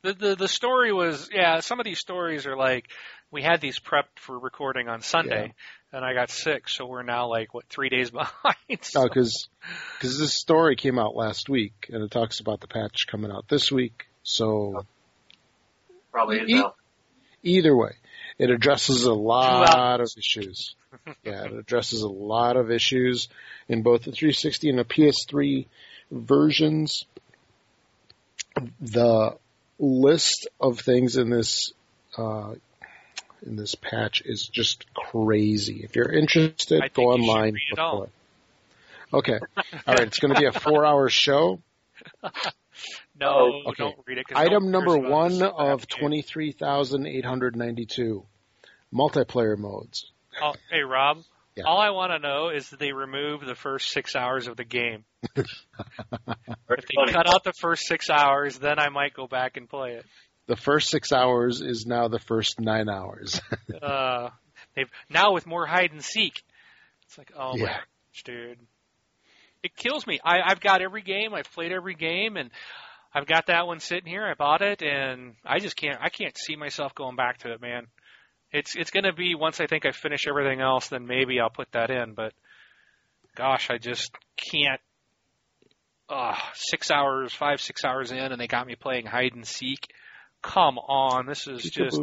The, 0.02 0.14
the 0.14 0.36
the 0.36 0.48
story 0.48 0.94
was 0.94 1.30
yeah. 1.34 1.60
Some 1.60 1.80
of 1.80 1.86
these 1.86 2.00
stories 2.00 2.46
are 2.48 2.56
like 2.56 2.88
we 3.32 3.42
had 3.42 3.60
these 3.60 3.80
prepped 3.80 4.18
for 4.18 4.38
recording 4.40 4.88
on 4.88 5.02
Sunday, 5.02 5.54
and 5.92 6.06
I 6.06 6.14
got 6.14 6.30
sick, 6.30 6.70
so 6.70 6.86
we're 6.86 7.04
now 7.04 7.28
like 7.28 7.54
what 7.54 7.66
three 7.68 7.90
days 7.90 8.10
behind. 8.12 8.56
Oh, 8.72 8.78
So- 8.82 9.08
because 9.10 9.48
this 10.18 10.34
story 10.34 10.76
came 10.78 10.98
out 10.98 11.16
last 11.16 11.50
week, 11.50 11.90
and 11.92 12.02
it 12.02 12.12
talks 12.12 12.40
about 12.40 12.62
the 12.62 12.68
patch 12.68 13.08
coming 13.08 13.30
out 13.32 13.48
this 13.50 13.72
week. 13.72 14.08
So 14.24 14.86
Probably 16.12 16.40
E- 16.48 16.54
now. 16.56 16.76
either 17.44 17.76
way, 17.76 17.92
it 18.38 18.50
addresses 18.50 19.04
a 19.04 19.14
lot 19.14 20.00
of 20.00 20.08
issues. 20.18 20.76
yeah, 21.24 21.44
it 21.44 21.54
addresses 21.54 22.02
a 22.04 22.08
lot 22.10 22.56
of 22.56 22.72
issues 22.72 23.28
in 23.68 23.84
both 23.84 24.04
the 24.06 24.12
360 24.12 24.70
and 24.70 24.80
the 24.80 24.86
PS3 24.86 25.66
versions. 26.10 27.06
The 28.82 29.38
list 29.80 30.48
of 30.60 30.80
things 30.80 31.16
in 31.18 31.30
this 31.30 31.72
uh, 32.18 32.54
in 33.46 33.56
this 33.56 33.76
patch 33.76 34.22
is 34.26 34.48
just 34.48 34.86
crazy. 34.94 35.82
If 35.84 35.96
you're 35.96 36.12
interested, 36.12 36.82
I 36.84 36.90
go 36.90 37.04
online. 37.04 37.58
all. 37.78 38.04
it. 38.04 38.10
Okay, 39.12 39.40
all 39.88 39.96
right. 39.96 40.02
It's 40.02 40.20
going 40.20 40.34
to 40.36 40.40
be 40.40 40.46
a 40.46 40.52
four-hour 40.52 41.10
show. 41.10 41.60
no, 43.20 43.64
Okay. 43.68 43.84
don't 43.84 43.96
read 44.06 44.20
it. 44.20 44.26
Item 44.36 44.70
number 44.72 44.98
one 44.98 45.42
of 45.42 45.88
twenty-three 45.88 46.52
thousand 46.52 47.08
eight 47.08 47.26
hundred 47.26 47.56
ninety-two 47.56 48.24
multiplayer 48.94 49.58
modes. 49.58 50.12
Oh, 50.42 50.54
hey 50.70 50.82
Rob. 50.82 51.24
Yeah. 51.56 51.64
All 51.66 51.80
I 51.80 51.90
want 51.90 52.12
to 52.12 52.20
know 52.20 52.50
is 52.50 52.70
that 52.70 52.80
they 52.80 52.94
remove 52.94 53.46
the 53.46 53.56
first 53.56 53.92
six 53.92 54.16
hours 54.16 54.48
of 54.48 54.58
the 54.58 54.66
game. 54.66 55.06
If 56.72 56.86
they 56.86 57.12
cut 57.12 57.28
out 57.28 57.44
the 57.44 57.54
first 57.60 57.88
six 57.88 58.10
hours, 58.10 58.58
then 58.60 58.80
I 58.80 58.90
might 58.90 59.14
go 59.14 59.28
back 59.28 59.58
and 59.58 59.68
play 59.68 59.94
it. 59.94 60.06
The 60.48 60.56
first 60.56 60.90
six 60.90 61.12
hours 61.12 61.62
is 61.62 61.86
now 61.86 62.08
the 62.08 62.20
first 62.20 62.60
nine 62.60 62.90
hours. 62.90 63.42
Uh, 63.82 64.30
they've 64.76 64.90
now 65.10 65.32
with 65.32 65.46
more 65.48 65.66
hide 65.66 65.92
and 65.92 66.04
seek. 66.04 66.44
It's 67.06 67.18
like, 67.18 67.32
oh 67.38 67.56
my 67.56 67.66
gosh, 67.66 68.24
dude, 68.26 68.60
it 69.64 69.76
kills 69.76 70.06
me. 70.06 70.20
I, 70.24 70.40
I've 70.46 70.60
got 70.60 70.82
every 70.82 71.02
game. 71.02 71.34
I've 71.34 71.50
played 71.54 71.72
every 71.72 71.96
game, 71.96 72.36
and 72.36 72.50
I've 73.14 73.26
got 73.26 73.48
that 73.48 73.68
one 73.68 73.80
sitting 73.80 74.10
here. 74.10 74.26
I 74.26 74.34
bought 74.34 74.62
it, 74.62 74.82
and 74.82 75.36
I 75.46 75.60
just 75.60 75.78
can't. 75.78 76.00
I 76.02 76.10
can't 76.10 76.38
see 76.38 76.56
myself 76.56 76.94
going 76.94 77.16
back 77.16 77.40
to 77.40 77.54
it, 77.54 77.62
man. 77.62 77.88
It's 78.52 78.76
it's 78.76 78.90
gonna 78.92 79.14
be 79.14 79.36
once 79.36 79.60
I 79.60 79.68
think 79.68 79.86
I 79.86 79.92
finish 79.92 80.28
everything 80.28 80.62
else, 80.62 80.88
then 80.88 81.06
maybe 81.06 81.40
I'll 81.40 81.50
put 81.50 81.72
that 81.74 81.92
in. 81.92 82.14
But 82.14 82.34
gosh, 83.36 83.70
I 83.70 83.78
just 83.78 84.12
can't. 84.38 84.82
Uh, 86.10 86.36
six 86.56 86.90
hours, 86.90 87.32
five, 87.32 87.62
six 87.62 87.86
hours 87.86 88.12
in, 88.12 88.18
and 88.18 88.42
they 88.42 88.48
got 88.48 88.66
me 88.66 88.76
playing 88.76 89.06
hide 89.06 89.34
and 89.36 89.46
seek. 89.46 89.88
Come 90.42 90.80
on, 90.80 91.28
this 91.28 91.46
is 91.48 91.62
just 91.62 92.00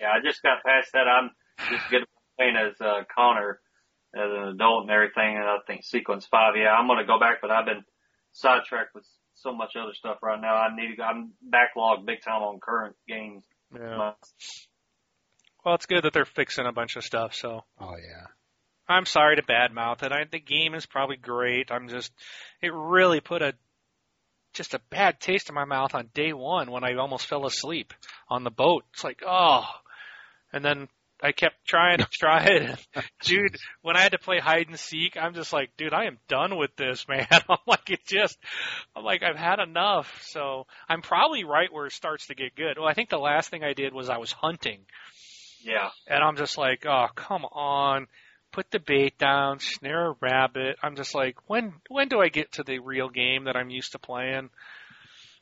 Yeah, 0.00 0.08
I 0.08 0.20
just 0.22 0.42
got 0.42 0.62
past 0.62 0.92
that. 0.92 1.06
I'm 1.08 1.30
just 1.70 1.90
good 1.90 2.04
playing 2.36 2.56
as 2.56 2.78
uh, 2.80 3.04
Connor 3.14 3.60
as 4.14 4.30
an 4.30 4.48
adult 4.48 4.82
and 4.82 4.90
everything, 4.90 5.36
and 5.36 5.44
I 5.44 5.56
think 5.66 5.84
Sequence 5.84 6.26
Five. 6.26 6.54
Yeah, 6.56 6.72
I'm 6.72 6.86
gonna 6.86 7.06
go 7.06 7.18
back, 7.18 7.38
but 7.40 7.50
I've 7.50 7.64
been 7.64 7.84
sidetracked 8.32 8.94
with 8.94 9.06
so 9.34 9.54
much 9.54 9.72
other 9.76 9.94
stuff 9.94 10.18
right 10.22 10.40
now. 10.40 10.54
I 10.54 10.74
need 10.74 10.96
to. 10.96 11.02
I'm 11.02 11.32
backlogged 11.48 12.04
big 12.04 12.22
time 12.22 12.42
on 12.42 12.60
current 12.60 12.96
games. 13.08 13.44
yeah. 13.74 14.12
Well, 15.68 15.74
it's 15.74 15.84
good 15.84 16.04
that 16.04 16.14
they're 16.14 16.24
fixing 16.24 16.64
a 16.64 16.72
bunch 16.72 16.96
of 16.96 17.04
stuff. 17.04 17.34
So 17.34 17.62
Oh 17.78 17.94
yeah. 17.96 18.28
I'm 18.88 19.04
sorry 19.04 19.36
to 19.36 19.42
badmouth 19.42 20.02
it. 20.02 20.12
I, 20.12 20.24
the 20.24 20.40
game 20.40 20.74
is 20.74 20.86
probably 20.86 21.18
great. 21.18 21.70
I'm 21.70 21.88
just, 21.88 22.10
it 22.62 22.72
really 22.72 23.20
put 23.20 23.42
a, 23.42 23.52
just 24.54 24.72
a 24.72 24.80
bad 24.88 25.20
taste 25.20 25.50
in 25.50 25.54
my 25.54 25.66
mouth 25.66 25.94
on 25.94 26.08
day 26.14 26.32
one 26.32 26.70
when 26.70 26.84
I 26.84 26.94
almost 26.94 27.26
fell 27.26 27.44
asleep 27.44 27.92
on 28.30 28.44
the 28.44 28.50
boat. 28.50 28.84
It's 28.94 29.04
like, 29.04 29.20
oh, 29.26 29.66
and 30.50 30.64
then 30.64 30.88
I 31.22 31.32
kept 31.32 31.66
trying 31.66 31.98
to 31.98 32.08
try 32.12 32.44
it. 32.44 32.86
dude, 33.24 33.58
when 33.82 33.94
I 33.94 34.00
had 34.00 34.12
to 34.12 34.18
play 34.18 34.38
hide 34.38 34.68
and 34.68 34.78
seek, 34.78 35.18
I'm 35.20 35.34
just 35.34 35.52
like, 35.52 35.76
dude, 35.76 35.92
I 35.92 36.06
am 36.06 36.16
done 36.28 36.56
with 36.56 36.74
this, 36.76 37.04
man. 37.06 37.26
I'm 37.30 37.58
like, 37.66 37.90
it 37.90 38.06
just, 38.06 38.38
I'm 38.96 39.04
like, 39.04 39.22
I've 39.22 39.36
had 39.36 39.58
enough. 39.58 40.22
So 40.28 40.64
I'm 40.88 41.02
probably 41.02 41.44
right 41.44 41.70
where 41.70 41.84
it 41.84 41.92
starts 41.92 42.28
to 42.28 42.34
get 42.34 42.56
good. 42.56 42.78
Well, 42.78 42.88
I 42.88 42.94
think 42.94 43.10
the 43.10 43.18
last 43.18 43.50
thing 43.50 43.62
I 43.62 43.74
did 43.74 43.92
was 43.92 44.08
I 44.08 44.16
was 44.16 44.32
hunting. 44.32 44.86
Yeah, 45.62 45.90
And 46.06 46.22
I'm 46.22 46.36
just 46.36 46.56
like, 46.56 46.86
oh, 46.86 47.06
come 47.14 47.44
on. 47.44 48.06
Put 48.52 48.70
the 48.70 48.78
bait 48.78 49.18
down, 49.18 49.60
snare 49.60 50.10
a 50.10 50.14
rabbit. 50.20 50.76
I'm 50.82 50.96
just 50.96 51.14
like, 51.14 51.36
when 51.48 51.74
when 51.88 52.08
do 52.08 52.20
I 52.20 52.28
get 52.28 52.52
to 52.52 52.62
the 52.62 52.78
real 52.78 53.10
game 53.10 53.44
that 53.44 53.56
I'm 53.56 53.68
used 53.68 53.92
to 53.92 53.98
playing? 53.98 54.48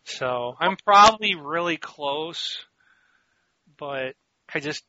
So 0.05 0.55
I'm 0.59 0.77
probably 0.85 1.35
really 1.35 1.77
close, 1.77 2.65
but 3.79 4.15
I 4.53 4.61
just, 4.61 4.85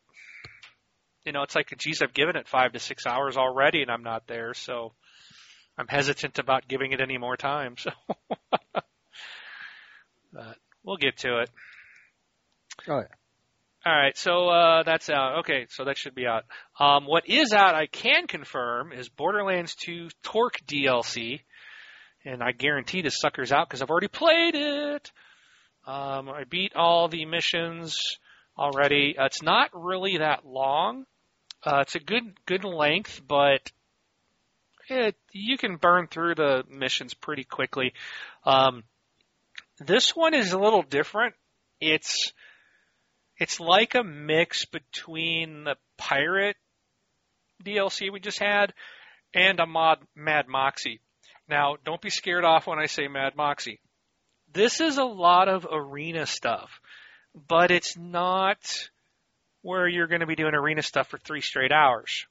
you 1.25 1.31
know, 1.31 1.43
it's 1.43 1.55
like, 1.55 1.73
geez, 1.77 2.01
I've 2.01 2.13
given 2.13 2.35
it 2.35 2.47
five 2.47 2.73
to 2.73 2.79
six 2.79 3.05
hours 3.05 3.37
already, 3.37 3.81
and 3.81 3.91
I'm 3.91 4.03
not 4.03 4.27
there. 4.27 4.53
So 4.53 4.93
I'm 5.77 5.87
hesitant 5.87 6.39
about 6.39 6.67
giving 6.67 6.91
it 6.91 7.01
any 7.01 7.17
more 7.17 7.37
time. 7.37 7.75
So, 7.77 7.91
but 10.33 10.57
we'll 10.83 10.97
get 10.97 11.17
to 11.17 11.39
it. 11.39 11.49
Oh, 12.87 12.99
yeah. 12.99 13.16
All 13.87 13.95
right, 13.95 14.17
so 14.17 14.49
uh, 14.49 14.83
that's 14.83 15.09
out. 15.09 15.39
Okay, 15.39 15.65
so 15.69 15.85
that 15.85 15.97
should 15.97 16.13
be 16.13 16.25
out. 16.27 16.43
Um, 16.77 17.05
what 17.05 17.29
is 17.29 17.53
out, 17.53 17.73
I 17.73 17.85
can 17.85 18.27
confirm, 18.27 18.91
is 18.91 19.07
Borderlands 19.07 19.75
2 19.75 20.09
Torgue 20.25 20.61
DLC, 20.65 21.39
and 22.25 22.43
I 22.43 22.51
guarantee 22.51 23.01
this 23.01 23.17
sucker's 23.17 23.53
out 23.53 23.69
because 23.69 23.81
I've 23.81 23.89
already 23.89 24.09
played 24.09 24.55
it. 24.55 25.09
Um, 25.85 26.27
I 26.27 26.43
beat 26.49 26.75
all 26.75 27.07
the 27.07 27.23
missions 27.23 28.17
already. 28.57 29.15
Uh, 29.17 29.27
it's 29.27 29.41
not 29.41 29.69
really 29.73 30.17
that 30.17 30.45
long. 30.45 31.05
Uh, 31.65 31.79
it's 31.79 31.95
a 31.95 32.01
good 32.01 32.23
good 32.45 32.65
length, 32.65 33.21
but 33.25 33.71
it, 34.89 35.15
you 35.31 35.57
can 35.57 35.77
burn 35.77 36.07
through 36.07 36.35
the 36.35 36.65
missions 36.69 37.13
pretty 37.13 37.45
quickly. 37.45 37.93
Um, 38.43 38.83
this 39.79 40.13
one 40.13 40.33
is 40.33 40.51
a 40.51 40.59
little 40.59 40.83
different. 40.83 41.35
It's 41.79 42.33
it's 43.37 43.59
like 43.59 43.95
a 43.95 44.03
mix 44.03 44.65
between 44.65 45.63
the 45.63 45.75
pirate 45.97 46.57
DLC 47.63 48.11
we 48.11 48.19
just 48.19 48.39
had 48.39 48.73
and 49.33 49.59
a 49.59 49.65
mod 49.65 49.99
Mad 50.15 50.47
Moxxi. 50.47 50.99
Now, 51.49 51.77
don't 51.83 52.01
be 52.01 52.09
scared 52.09 52.43
off 52.43 52.67
when 52.67 52.79
I 52.79 52.87
say 52.87 53.07
Mad 53.07 53.35
Moxxi. 53.35 53.79
This 54.53 54.81
is 54.81 54.97
a 54.97 55.03
lot 55.03 55.47
of 55.49 55.67
arena 55.69 56.25
stuff, 56.25 56.79
but 57.47 57.71
it's 57.71 57.97
not 57.97 58.89
where 59.61 59.87
you're 59.87 60.07
going 60.07 60.21
to 60.21 60.27
be 60.27 60.35
doing 60.35 60.53
arena 60.53 60.81
stuff 60.81 61.07
for 61.07 61.17
three 61.17 61.41
straight 61.41 61.71
hours. 61.71 62.25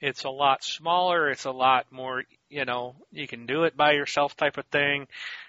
It's 0.00 0.24
a 0.24 0.30
lot 0.30 0.62
smaller. 0.62 1.30
It's 1.30 1.46
a 1.46 1.50
lot 1.50 1.86
more, 1.90 2.24
you 2.50 2.66
know, 2.66 2.96
you 3.10 3.26
can 3.26 3.46
do 3.46 3.64
it 3.64 3.76
by 3.76 3.92
yourself 3.92 4.36
type 4.36 4.58
of 4.58 4.66
thing. 4.66 5.08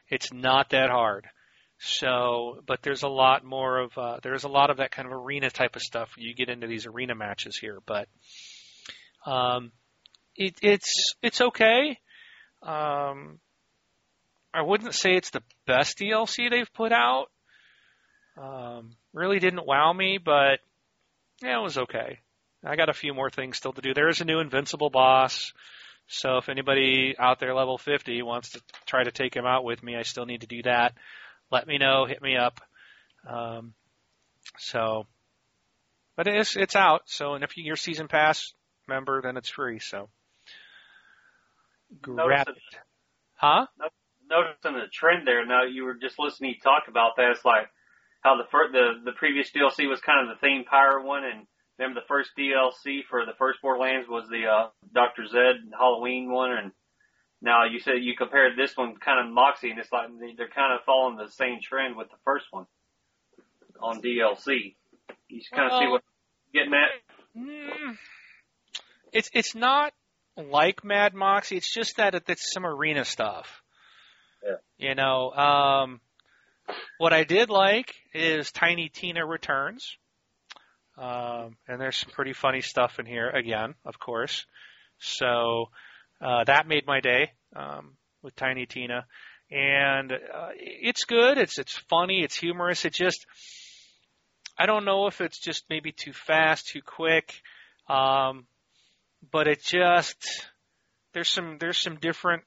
It's 0.09 0.31
not 0.31 0.69
that 0.69 0.89
hard. 0.89 1.27
So, 1.79 2.63
but 2.65 2.81
there's 2.81 3.03
a 3.03 3.07
lot 3.07 3.43
more 3.43 3.79
of 3.79 3.97
uh, 3.97 4.17
there's 4.23 4.45
a 4.45 4.49
lot 4.49 4.71
of 4.71 4.77
that 4.77 4.91
kind 4.91 5.07
of 5.07 5.13
arena 5.13 5.49
type 5.49 5.75
of 5.75 5.81
stuff. 5.81 6.09
You 6.17 6.33
get 6.33 6.49
into 6.49 6.67
these 6.67 6.87
arena 6.87 7.13
matches 7.13 7.55
here, 7.55 7.79
but 7.85 8.07
um, 9.25 9.71
it, 10.35 10.55
it's 10.63 11.13
it's 11.21 11.39
okay. 11.39 11.99
Um, 12.63 13.39
I 14.53 14.63
wouldn't 14.63 14.95
say 14.95 15.11
it's 15.11 15.29
the 15.29 15.43
best 15.67 15.99
DLC 15.99 16.49
they've 16.49 16.73
put 16.73 16.91
out. 16.91 17.27
Um, 18.41 18.95
really 19.13 19.39
didn't 19.39 19.65
wow 19.65 19.93
me, 19.93 20.17
but 20.23 20.59
yeah, 21.43 21.59
it 21.59 21.63
was 21.63 21.77
okay. 21.77 22.19
I 22.65 22.75
got 22.75 22.89
a 22.89 22.93
few 22.93 23.13
more 23.13 23.29
things 23.29 23.57
still 23.57 23.73
to 23.73 23.81
do. 23.81 23.93
There 23.93 24.09
is 24.09 24.19
a 24.19 24.25
new 24.25 24.39
Invincible 24.39 24.89
boss. 24.89 25.53
So 26.07 26.37
if 26.37 26.49
anybody 26.49 27.15
out 27.19 27.39
there 27.39 27.53
level 27.53 27.77
50 27.77 28.21
wants 28.23 28.51
to 28.51 28.61
try 28.85 29.03
to 29.03 29.11
take 29.11 29.35
him 29.35 29.45
out 29.45 29.63
with 29.63 29.83
me, 29.83 29.95
I 29.95 30.03
still 30.03 30.25
need 30.25 30.41
to 30.41 30.47
do 30.47 30.63
that 30.63 30.93
let 31.51 31.67
me 31.67 31.77
know, 31.77 32.05
hit 32.05 32.21
me 32.21 32.35
up. 32.35 32.59
Um, 33.27 33.73
so, 34.57 35.05
but 36.15 36.27
it's 36.27 36.55
it's 36.55 36.75
out. 36.75 37.03
So, 37.05 37.33
and 37.33 37.43
if 37.43 37.57
you're 37.57 37.75
a 37.75 37.77
season 37.77 38.07
pass 38.07 38.53
member, 38.87 39.21
then 39.21 39.37
it's 39.37 39.49
free. 39.49 39.79
So, 39.79 40.09
grab 42.01 42.49
it. 42.49 42.55
Huh? 43.35 43.67
noticing 44.29 44.73
the 44.73 44.87
trend 44.91 45.27
there. 45.27 45.45
Now 45.45 45.63
you 45.63 45.83
were 45.83 45.95
just 45.95 46.19
listening 46.19 46.55
to 46.55 46.59
talk 46.59 46.83
about 46.87 47.15
that. 47.17 47.31
It's 47.31 47.45
like 47.45 47.69
how 48.21 48.37
the 48.37 48.47
fir- 48.51 48.71
the 48.71 49.01
the 49.03 49.11
previous 49.13 49.49
DLC 49.51 49.89
was 49.89 50.01
kind 50.01 50.27
of 50.27 50.35
the 50.35 50.39
theme 50.39 50.65
pirate 50.65 51.03
one, 51.03 51.23
and 51.23 51.47
then 51.77 51.93
the 51.93 52.05
first 52.07 52.31
DLC 52.37 53.01
for 53.09 53.25
the 53.25 53.37
first 53.37 53.61
Borderlands 53.61 54.07
was 54.07 54.27
the 54.29 54.45
uh, 54.47 54.69
Doctor 54.93 55.25
Zed 55.27 55.55
Halloween 55.77 56.31
one, 56.31 56.51
and 56.51 56.71
Now 57.41 57.65
you 57.65 57.79
said 57.79 57.95
you 58.01 58.15
compared 58.15 58.57
this 58.57 58.75
one 58.75 58.95
kind 58.95 59.27
of 59.27 59.33
Moxxi, 59.33 59.69
and 59.69 59.79
it's 59.79 59.91
like 59.91 60.07
they're 60.37 60.47
kind 60.47 60.73
of 60.73 60.85
following 60.85 61.17
the 61.17 61.29
same 61.29 61.59
trend 61.61 61.95
with 61.95 62.09
the 62.09 62.17
first 62.25 62.45
one 62.51 62.65
on 63.79 64.01
DLC. 64.01 64.75
You 65.29 65.39
just 65.39 65.51
kind 65.51 65.71
of 65.71 65.79
see 65.79 65.87
what 65.87 66.01
I'm 66.01 66.53
getting 66.53 66.73
at. 66.73 67.39
Mm, 67.39 67.97
it's 69.13 69.29
it's 69.33 69.53
not 69.53 69.93
like 70.35 70.83
Mad 70.83 71.13
Moxxi. 71.13 71.57
It's 71.57 71.71
just 71.71 71.97
that 71.97 72.15
it's 72.15 72.51
some 72.51 72.65
arena 72.65 73.05
stuff. 73.05 73.61
Yeah. 74.43 74.89
You 74.89 74.95
know, 74.95 75.31
um, 75.31 76.01
what 76.97 77.13
I 77.13 77.23
did 77.23 77.49
like 77.49 77.93
is 78.13 78.51
Tiny 78.51 78.89
Tina 78.89 79.25
returns, 79.25 79.97
um, 80.97 81.57
and 81.67 81.79
there's 81.79 81.97
some 81.97 82.11
pretty 82.11 82.33
funny 82.33 82.61
stuff 82.61 82.99
in 82.99 83.05
here 83.05 83.29
again, 83.29 83.75
of 83.85 83.99
course. 83.99 84.45
So 84.99 85.69
uh, 86.21 86.43
that 86.45 86.67
made 86.67 86.85
my 86.87 86.99
day 86.99 87.31
um, 87.55 87.93
with 88.21 88.35
Tiny 88.35 88.65
Tina, 88.65 89.05
and 89.51 90.11
uh, 90.11 90.49
it's 90.55 91.05
good. 91.05 91.37
It's 91.37 91.59
it's 91.59 91.77
funny. 91.89 92.23
It's 92.23 92.35
humorous. 92.35 92.85
It 92.85 92.93
just 92.93 93.25
I 94.57 94.65
don't 94.65 94.85
know 94.85 95.07
if 95.07 95.21
it's 95.21 95.39
just 95.39 95.65
maybe 95.69 95.91
too 95.91 96.13
fast, 96.13 96.67
too 96.67 96.81
quick, 96.81 97.41
um, 97.87 98.45
but 99.31 99.47
it 99.47 99.63
just 99.63 100.47
there's 101.13 101.29
some 101.29 101.57
there's 101.59 101.77
some 101.77 101.97
different 101.97 102.43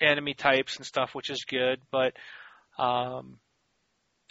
enemy 0.00 0.34
types 0.34 0.76
and 0.76 0.86
stuff, 0.86 1.14
which 1.14 1.30
is 1.30 1.44
good. 1.44 1.80
But 1.90 2.14
um, 2.78 3.38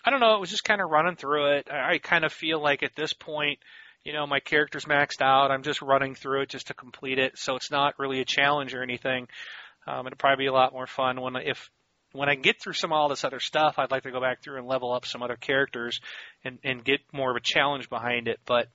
I 0.04 0.10
don't 0.10 0.20
know. 0.20 0.36
It 0.36 0.40
was 0.40 0.50
just 0.50 0.64
kind 0.64 0.82
of 0.82 0.90
running 0.90 1.16
through 1.16 1.58
it. 1.58 1.68
I, 1.72 1.94
I 1.94 1.98
kind 2.00 2.26
of 2.26 2.34
feel 2.34 2.62
like 2.62 2.82
at 2.82 2.96
this 2.96 3.14
point, 3.14 3.60
you 4.08 4.14
know, 4.14 4.26
my 4.26 4.40
character's 4.40 4.86
maxed 4.86 5.22
out. 5.22 5.52
I'm 5.52 5.64
just 5.64 5.82
running 5.82 6.16
through 6.16 6.44
it 6.44 6.50
just 6.50 6.68
to 6.68 6.74
complete 6.74 7.20
it, 7.20 7.38
so 7.38 7.58
it's 7.58 7.70
not 7.70 8.00
really 8.00 8.22
a 8.22 8.26
challenge 8.26 8.74
or 8.74 8.82
anything. 8.82 9.28
Um, 9.86 10.08
it'll 10.08 10.16
probably 10.16 10.46
be 10.46 10.48
a 10.48 10.54
lot 10.54 10.72
more 10.72 10.88
fun 10.88 11.20
when 11.20 11.36
if 11.36 11.70
when 12.14 12.30
I 12.30 12.36
get 12.36 12.62
through 12.62 12.74
some 12.74 12.94
of 12.94 12.98
all 12.98 13.10
this 13.10 13.26
other 13.26 13.42
stuff, 13.42 13.76
I'd 13.78 13.92
like 13.92 14.04
to 14.04 14.12
go 14.12 14.22
back 14.22 14.42
through 14.42 14.60
and 14.60 14.66
level 14.66 14.94
up 14.94 15.06
some 15.06 15.22
other 15.22 15.36
characters 15.36 16.00
and, 16.46 16.58
and 16.64 16.86
get 16.86 17.02
more 17.12 17.32
of 17.32 17.36
a 17.36 17.42
challenge 17.42 17.90
behind 17.90 18.30
it. 18.30 18.40
But 18.46 18.70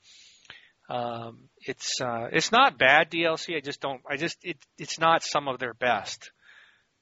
um, 0.91 1.49
it's 1.63 1.99
uh, 1.99 2.29
it's 2.31 2.53
not 2.53 2.77
bad 2.77 3.11
DLC. 3.11 3.57
I 3.57 3.61
just 3.61 3.81
don't. 3.81 4.03
I 4.07 4.19
just 4.19 4.37
it 4.43 4.59
it's 4.77 5.01
not 5.01 5.23
some 5.23 5.49
of 5.49 5.59
their 5.59 5.73
best, 5.73 6.31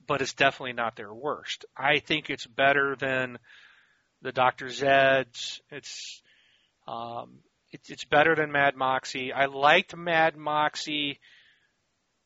but 0.06 0.22
it's 0.22 0.34
definitely 0.34 0.74
not 0.74 0.94
their 0.94 1.12
worst. 1.12 1.64
I 1.76 1.98
think 1.98 2.30
it's 2.30 2.46
better 2.46 2.94
than 2.94 3.38
the 4.22 4.30
Doctor 4.30 4.66
Zeds. 4.66 5.58
It's 5.72 6.22
um, 6.86 7.40
it's 7.72 7.90
it's 7.90 8.04
better 8.04 8.34
than 8.34 8.52
Mad 8.52 8.74
Moxxi. 8.74 9.32
I 9.34 9.46
liked 9.46 9.96
Mad 9.96 10.36
Moxxi 10.36 11.18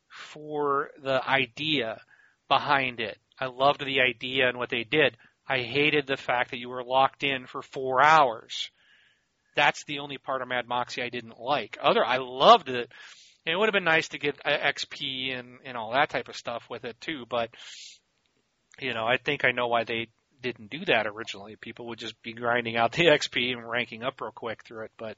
for 0.08 0.90
the 1.02 1.26
idea 1.26 2.00
behind 2.48 3.00
it. 3.00 3.18
I 3.38 3.46
loved 3.46 3.84
the 3.84 4.00
idea 4.00 4.48
and 4.48 4.58
what 4.58 4.70
they 4.70 4.84
did. 4.84 5.16
I 5.46 5.58
hated 5.58 6.06
the 6.06 6.16
fact 6.16 6.50
that 6.50 6.58
you 6.58 6.68
were 6.68 6.84
locked 6.84 7.22
in 7.22 7.46
for 7.46 7.62
four 7.62 8.02
hours. 8.02 8.70
That's 9.56 9.84
the 9.84 9.98
only 9.98 10.18
part 10.18 10.42
of 10.42 10.48
Mad 10.48 10.66
Moxxi 10.66 11.02
I 11.02 11.10
didn't 11.10 11.38
like. 11.38 11.76
Other, 11.80 12.04
I 12.04 12.18
loved 12.18 12.68
it. 12.68 12.90
And 13.44 13.52
it 13.52 13.56
would 13.56 13.68
have 13.68 13.74
been 13.74 13.84
nice 13.84 14.08
to 14.08 14.18
get 14.18 14.40
uh, 14.44 14.50
XP 14.50 15.38
and, 15.38 15.58
and 15.64 15.76
all 15.76 15.92
that 15.92 16.08
type 16.08 16.28
of 16.28 16.36
stuff 16.36 16.64
with 16.70 16.84
it 16.84 16.98
too, 17.00 17.26
but, 17.28 17.50
you 18.80 18.94
know, 18.94 19.04
I 19.04 19.18
think 19.18 19.44
I 19.44 19.50
know 19.50 19.68
why 19.68 19.84
they 19.84 20.08
didn't 20.44 20.70
do 20.70 20.84
that 20.86 21.06
originally. 21.06 21.56
People 21.56 21.88
would 21.88 21.98
just 21.98 22.20
be 22.22 22.32
grinding 22.32 22.76
out 22.76 22.92
the 22.92 23.06
XP 23.06 23.52
and 23.52 23.68
ranking 23.68 24.02
up 24.02 24.20
real 24.20 24.30
quick 24.30 24.64
through 24.64 24.84
it, 24.84 24.92
but, 24.96 25.16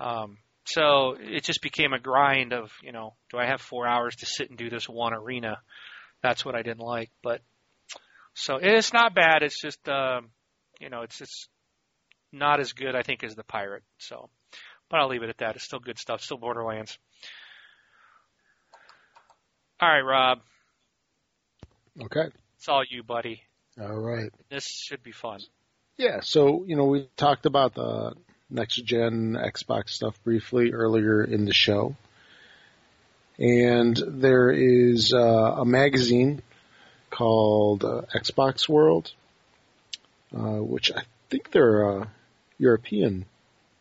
um, 0.00 0.38
so 0.66 1.16
it 1.20 1.44
just 1.44 1.60
became 1.60 1.92
a 1.92 2.00
grind 2.00 2.52
of, 2.52 2.70
you 2.82 2.90
know, 2.90 3.14
do 3.30 3.38
I 3.38 3.46
have 3.46 3.60
four 3.60 3.86
hours 3.86 4.16
to 4.16 4.26
sit 4.26 4.48
and 4.48 4.58
do 4.58 4.70
this 4.70 4.88
one 4.88 5.12
arena? 5.12 5.58
That's 6.22 6.44
what 6.44 6.54
I 6.54 6.62
didn't 6.62 6.80
like, 6.80 7.10
but 7.22 7.42
so 8.34 8.58
it's 8.60 8.92
not 8.92 9.14
bad. 9.14 9.42
It's 9.42 9.60
just, 9.60 9.88
um, 9.88 10.30
you 10.80 10.90
know, 10.90 11.02
it's 11.02 11.20
it's 11.20 11.48
not 12.32 12.60
as 12.60 12.72
good, 12.72 12.96
I 12.96 13.02
think, 13.02 13.22
as 13.22 13.34
the 13.34 13.44
pirate. 13.44 13.84
So, 13.98 14.28
but 14.90 15.00
I'll 15.00 15.08
leave 15.08 15.22
it 15.22 15.30
at 15.30 15.38
that. 15.38 15.54
It's 15.54 15.64
still 15.64 15.78
good 15.78 15.98
stuff. 15.98 16.20
Still 16.20 16.38
Borderlands. 16.38 16.98
All 19.80 19.88
right, 19.88 20.00
Rob. 20.00 20.38
Okay. 22.02 22.28
It's 22.56 22.68
all 22.68 22.82
you, 22.88 23.02
buddy. 23.02 23.42
All 23.80 23.98
right. 23.98 24.30
This 24.50 24.66
should 24.66 25.02
be 25.02 25.12
fun. 25.12 25.40
Yeah. 25.96 26.20
So 26.20 26.64
you 26.66 26.76
know 26.76 26.84
we 26.86 27.08
talked 27.16 27.46
about 27.46 27.74
the 27.74 28.14
next 28.50 28.76
gen 28.84 29.36
Xbox 29.40 29.90
stuff 29.90 30.22
briefly 30.22 30.72
earlier 30.72 31.22
in 31.24 31.44
the 31.44 31.52
show, 31.54 31.96
and 33.38 33.96
there 34.06 34.50
is 34.50 35.12
uh, 35.12 35.18
a 35.58 35.64
magazine 35.64 36.42
called 37.10 37.84
uh, 37.84 38.02
Xbox 38.14 38.68
World, 38.68 39.12
uh, 40.36 40.62
which 40.62 40.92
I 40.92 41.02
think 41.30 41.50
they're 41.50 41.82
a 41.82 42.08
European 42.58 43.24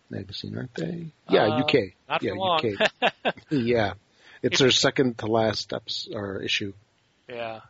magazine, 0.09 0.57
aren't 0.57 0.73
they? 0.75 1.11
Yeah, 1.29 1.45
Uh, 1.47 1.59
UK. 1.61 1.73
Not 2.09 2.23
yeah. 2.23 2.33
UK. 2.33 3.35
yeah, 3.49 3.93
it's 4.41 4.59
their 4.59 4.71
second 4.71 5.17
to 5.19 5.27
last 5.27 5.69
eps- 5.71 6.07
or 6.13 6.41
issue. 6.41 6.73
yeah. 7.29 7.61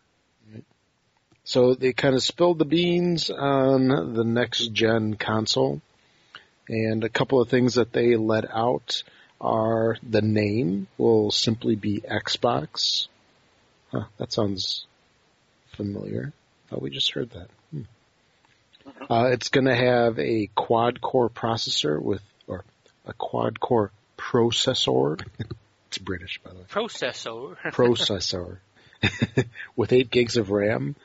So 1.44 1.74
they 1.74 1.94
kind 1.94 2.15
of 2.15 2.24
spilled 2.24 2.60
the 2.60 2.65
beans 2.65 3.30
on 3.30 4.14
the 4.14 4.24
next 4.24 4.72
gen 4.72 5.15
console. 5.15 5.82
And 6.70 7.03
a 7.03 7.10
couple 7.10 7.41
of 7.41 7.49
things 7.49 7.76
that 7.76 7.91
they 7.91 8.15
let 8.15 8.49
out 8.49 9.03
are 9.41 9.98
the 10.02 10.22
name 10.22 10.88
will 10.98 11.32
simply 11.32 11.76
be 11.76 11.99
Xbox. 11.99 13.07
Huh, 13.91 14.06
that 14.18 14.32
sounds 14.32 14.86
familiar. 15.76 16.32
Thought 16.70 16.82
we 16.82 16.90
just 16.90 17.11
heard 17.11 17.32
that. 17.32 17.49
Hmm. 17.72 19.11
Uh, 19.11 19.26
it's 19.32 19.49
going 19.49 19.65
to 19.65 19.76
have 19.76 20.18
a 20.20 20.49
quad 20.56 21.02
core 21.02 21.30
processor 21.30 22.02
with, 22.02 22.22
or 22.48 22.64
a 23.06 23.14
quad 23.14 23.60
core 23.60 23.91
processor. 24.18 25.22
it's 25.88 25.98
British, 25.98 26.40
by 26.41 26.52
the 26.52 26.60
way. 26.60 26.65
Processor. 26.70 27.57
processor 27.74 28.57
with 29.76 29.91
8 29.91 30.10
gigs 30.10 30.38
of 30.38 30.49
RAM. 30.49 30.95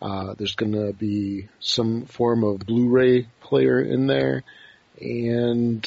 Uh, 0.00 0.34
there's 0.38 0.54
going 0.54 0.72
to 0.72 0.92
be 0.92 1.48
some 1.60 2.04
form 2.06 2.44
of 2.44 2.60
Blu-ray 2.60 3.26
player 3.40 3.80
in 3.80 4.06
there, 4.06 4.44
and 5.00 5.84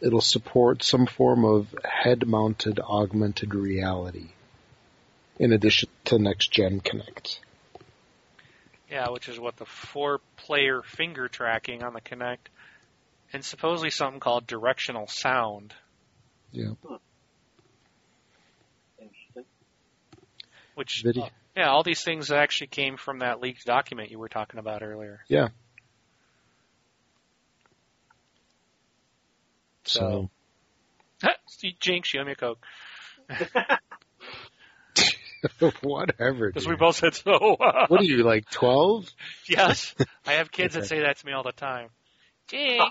it'll 0.00 0.20
support 0.20 0.82
some 0.82 1.06
form 1.06 1.44
of 1.44 1.74
head-mounted 1.84 2.80
augmented 2.80 3.54
reality, 3.54 4.30
in 5.38 5.52
addition 5.52 5.88
to 6.06 6.18
Next 6.18 6.50
Gen 6.50 6.80
Kinect. 6.80 7.38
Yeah, 8.90 9.10
which 9.10 9.28
is 9.28 9.38
what 9.38 9.56
the 9.56 9.64
four 9.64 10.20
player 10.36 10.82
finger 10.82 11.28
tracking 11.28 11.82
on 11.82 11.94
the 11.94 12.00
Kinect. 12.00 12.48
And 13.32 13.42
supposedly 13.42 13.88
something 13.88 14.20
called 14.20 14.46
directional 14.46 15.06
sound, 15.06 15.72
Yeah. 16.50 16.72
Interesting. 19.00 19.44
which 20.74 21.02
Video. 21.02 21.24
uh, 21.24 21.28
yeah, 21.56 21.68
all 21.68 21.82
these 21.82 22.02
things 22.02 22.30
actually 22.30 22.68
came 22.68 22.96
from 22.96 23.18
that 23.20 23.40
leaked 23.40 23.64
document 23.66 24.10
you 24.10 24.18
were 24.18 24.28
talking 24.28 24.60
about 24.60 24.82
earlier. 24.82 25.20
Yeah. 25.28 25.48
So- 29.84 30.30
So, 31.22 31.68
Jinx, 31.80 32.12
you 32.14 32.20
owe 32.20 32.24
me 32.24 32.32
a 32.32 32.36
coke. 32.36 32.64
whatever. 35.82 36.48
Because 36.48 36.66
we 36.68 36.76
both 36.76 36.96
said 36.96 37.14
so. 37.14 37.32
What 37.88 38.00
are 38.00 38.04
you 38.04 38.22
like? 38.24 38.48
Twelve? 38.50 39.08
yes, 39.48 39.94
I 40.26 40.32
have 40.34 40.50
kids 40.52 40.74
that 40.74 40.86
say 40.86 41.00
that 41.00 41.16
to 41.18 41.26
me 41.26 41.32
all 41.32 41.42
the 41.42 41.52
time. 41.52 41.88
Jinx, 42.48 42.84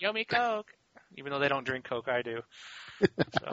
you 0.00 0.08
owe 0.08 0.12
me 0.12 0.22
a 0.22 0.24
coke. 0.24 0.72
Even 1.16 1.30
though 1.32 1.38
they 1.38 1.48
don't 1.48 1.64
drink 1.64 1.84
coke, 1.84 2.08
I 2.08 2.22
do. 2.22 2.40
So 3.38 3.48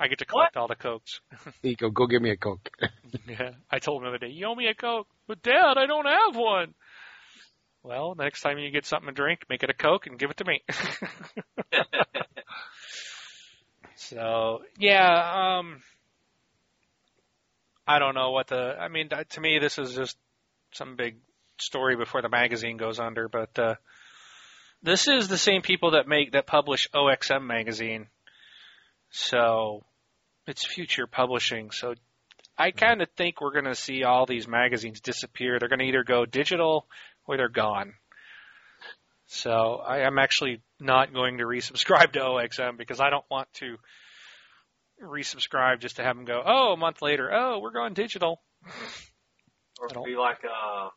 I 0.00 0.08
get 0.08 0.18
to 0.20 0.24
collect 0.24 0.56
all 0.56 0.66
the 0.66 0.74
cokes. 0.76 1.20
There 1.62 1.70
you 1.70 1.76
go. 1.76 1.90
Go 1.90 2.06
get 2.06 2.22
me 2.22 2.30
a 2.30 2.36
coke. 2.36 2.70
Yeah, 3.26 3.50
I 3.70 3.80
told 3.80 3.98
him 4.00 4.04
the 4.04 4.08
other 4.10 4.26
day, 4.26 4.32
you 4.32 4.46
owe 4.46 4.54
me 4.54 4.68
a 4.68 4.74
Coke. 4.74 5.08
But 5.26 5.42
Dad, 5.42 5.76
I 5.76 5.86
don't 5.86 6.06
have 6.06 6.36
one. 6.36 6.74
Well, 7.82 8.14
the 8.14 8.22
next 8.22 8.40
time 8.40 8.58
you 8.58 8.70
get 8.70 8.86
something 8.86 9.08
to 9.08 9.12
drink, 9.12 9.40
make 9.48 9.62
it 9.62 9.70
a 9.70 9.74
Coke 9.74 10.06
and 10.06 10.18
give 10.18 10.30
it 10.30 10.36
to 10.36 10.44
me. 10.44 10.62
so, 13.96 14.60
yeah, 14.78 15.58
um, 15.58 15.82
I 17.86 17.98
don't 17.98 18.14
know 18.14 18.30
what 18.30 18.46
the, 18.46 18.76
I 18.78 18.88
mean, 18.88 19.08
to 19.08 19.40
me, 19.40 19.58
this 19.58 19.78
is 19.78 19.94
just 19.94 20.16
some 20.72 20.94
big 20.96 21.16
story 21.58 21.96
before 21.96 22.22
the 22.22 22.28
magazine 22.28 22.76
goes 22.76 23.00
under, 23.00 23.28
but, 23.28 23.58
uh, 23.58 23.74
this 24.82 25.08
is 25.08 25.26
the 25.28 25.38
same 25.38 25.62
people 25.62 25.92
that 25.92 26.06
make, 26.06 26.32
that 26.32 26.46
publish 26.46 26.88
OXM 26.94 27.44
magazine. 27.44 28.06
So, 29.10 29.82
it's 30.50 30.66
future 30.66 31.06
publishing. 31.06 31.70
So 31.70 31.94
I 32.58 32.72
kind 32.72 33.00
of 33.00 33.08
think 33.16 33.40
we're 33.40 33.52
going 33.52 33.64
to 33.64 33.74
see 33.74 34.04
all 34.04 34.26
these 34.26 34.46
magazines 34.46 35.00
disappear. 35.00 35.58
They're 35.58 35.68
going 35.68 35.78
to 35.78 35.86
either 35.86 36.04
go 36.04 36.26
digital 36.26 36.86
or 37.26 37.36
they're 37.36 37.48
gone. 37.48 37.94
So 39.26 39.80
I 39.86 40.00
am 40.00 40.18
actually 40.18 40.60
not 40.80 41.14
going 41.14 41.38
to 41.38 41.44
resubscribe 41.44 42.12
to 42.12 42.18
OXM 42.20 42.76
because 42.76 43.00
I 43.00 43.10
don't 43.10 43.24
want 43.30 43.48
to 43.54 43.76
resubscribe 45.02 45.80
just 45.80 45.96
to 45.96 46.02
have 46.02 46.16
them 46.16 46.24
go, 46.24 46.42
oh, 46.44 46.72
a 46.72 46.76
month 46.76 47.00
later, 47.00 47.30
oh, 47.32 47.60
we're 47.60 47.70
going 47.70 47.94
digital. 47.94 48.42
Or 49.80 49.86
it'd 49.86 50.04
be 50.04 50.16
like 50.16 50.40
uh, 50.44 50.88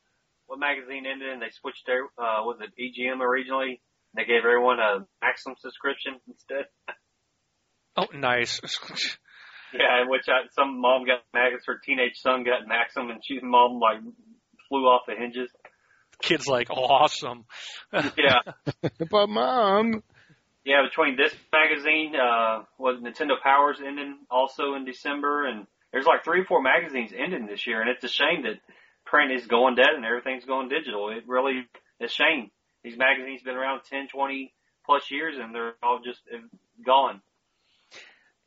what 0.48 0.60
magazine 0.60 1.06
ended 1.06 1.32
and 1.32 1.42
they 1.42 1.52
switched 1.62 1.86
their 1.86 2.04
uh, 2.18 2.44
was 2.44 2.58
it 2.60 2.72
EGM 2.78 3.22
originally? 3.22 3.82
They 4.16 4.26
gave 4.26 4.44
everyone 4.44 4.80
a 4.80 5.06
Maxim 5.22 5.54
subscription 5.60 6.20
instead. 6.28 6.66
Oh, 7.96 8.08
nice. 8.12 8.60
Yeah, 9.74 10.02
in 10.02 10.10
which 10.10 10.28
I, 10.28 10.48
some 10.54 10.80
mom 10.80 11.06
got 11.06 11.24
Magus, 11.34 11.66
her 11.66 11.80
teenage 11.84 12.20
son 12.20 12.44
got 12.44 12.68
Maxim, 12.68 13.10
and 13.10 13.24
she 13.24 13.40
mom 13.42 13.80
like 13.80 14.00
flew 14.70 14.86
off 14.86 15.04
the 15.08 15.16
hinges. 15.16 15.50
Kid's 16.22 16.48
like 16.48 16.70
awesome. 16.70 17.46
Yeah, 17.92 18.40
but 19.10 19.28
mom, 19.28 20.04
yeah. 20.64 20.84
Between 20.84 21.18
this 21.18 21.34
magazine, 21.52 22.14
uh, 22.16 22.64
was 22.78 23.00
Nintendo 23.02 23.42
Powers 23.42 23.80
ending 23.86 24.20
also 24.30 24.76
in 24.76 24.86
December, 24.86 25.48
and 25.48 25.68
there's 25.92 26.06
like 26.06 26.24
three 26.24 26.42
or 26.42 26.46
four 26.46 26.62
magazines 26.62 27.12
ending 27.18 27.46
this 27.46 27.68
year, 27.68 27.82
and 27.82 27.90
it's 27.90 28.04
a 28.04 28.08
shame 28.08 28.44
that 28.44 28.60
print 29.06 29.32
is 29.32 29.46
going 29.48 29.76
dead 29.76 29.94
and 29.96 30.06
everything's 30.06 30.46
going 30.46 30.70
digital. 30.70 31.10
It 31.10 31.28
really 31.28 31.68
is 32.00 32.12
a 32.12 32.14
shame. 32.14 32.52
These 32.84 32.98
magazines 32.98 33.42
been 33.44 33.56
around 33.56 33.82
10, 33.90 34.08
20 34.08 34.54
plus 34.86 35.10
years, 35.12 35.36
and 35.40 35.54
they're 35.54 35.76
all 35.82 36.00
just 36.04 36.20
uh, 36.34 36.40
gone. 36.86 37.22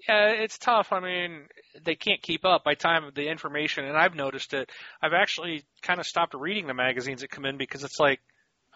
Yeah, 0.08 0.28
it's 0.30 0.58
tough. 0.58 0.92
I 0.92 1.00
mean, 1.00 1.46
they 1.84 1.96
can't 1.96 2.22
keep 2.22 2.44
up 2.44 2.62
by 2.64 2.74
time 2.74 3.04
of 3.04 3.14
the 3.14 3.28
information, 3.28 3.84
and 3.84 3.96
I've 3.96 4.14
noticed 4.14 4.54
it. 4.54 4.70
I've 5.02 5.12
actually 5.12 5.64
kind 5.82 5.98
of 6.00 6.06
stopped 6.06 6.34
reading 6.34 6.66
the 6.66 6.74
magazines 6.74 7.22
that 7.22 7.30
come 7.30 7.44
in 7.44 7.56
because 7.56 7.82
it's 7.82 7.98
like, 7.98 8.20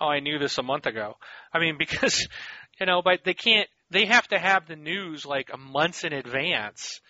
oh, 0.00 0.08
I 0.08 0.20
knew 0.20 0.38
this 0.38 0.58
a 0.58 0.62
month 0.62 0.86
ago. 0.86 1.14
I 1.52 1.60
mean, 1.60 1.76
because 1.78 2.26
you 2.80 2.86
know, 2.86 3.02
but 3.02 3.20
they 3.24 3.34
can't. 3.34 3.68
They 3.90 4.06
have 4.06 4.26
to 4.28 4.38
have 4.38 4.66
the 4.66 4.76
news 4.76 5.26
like 5.26 5.50
a 5.52 5.56
months 5.56 6.04
in 6.04 6.12
advance 6.12 7.00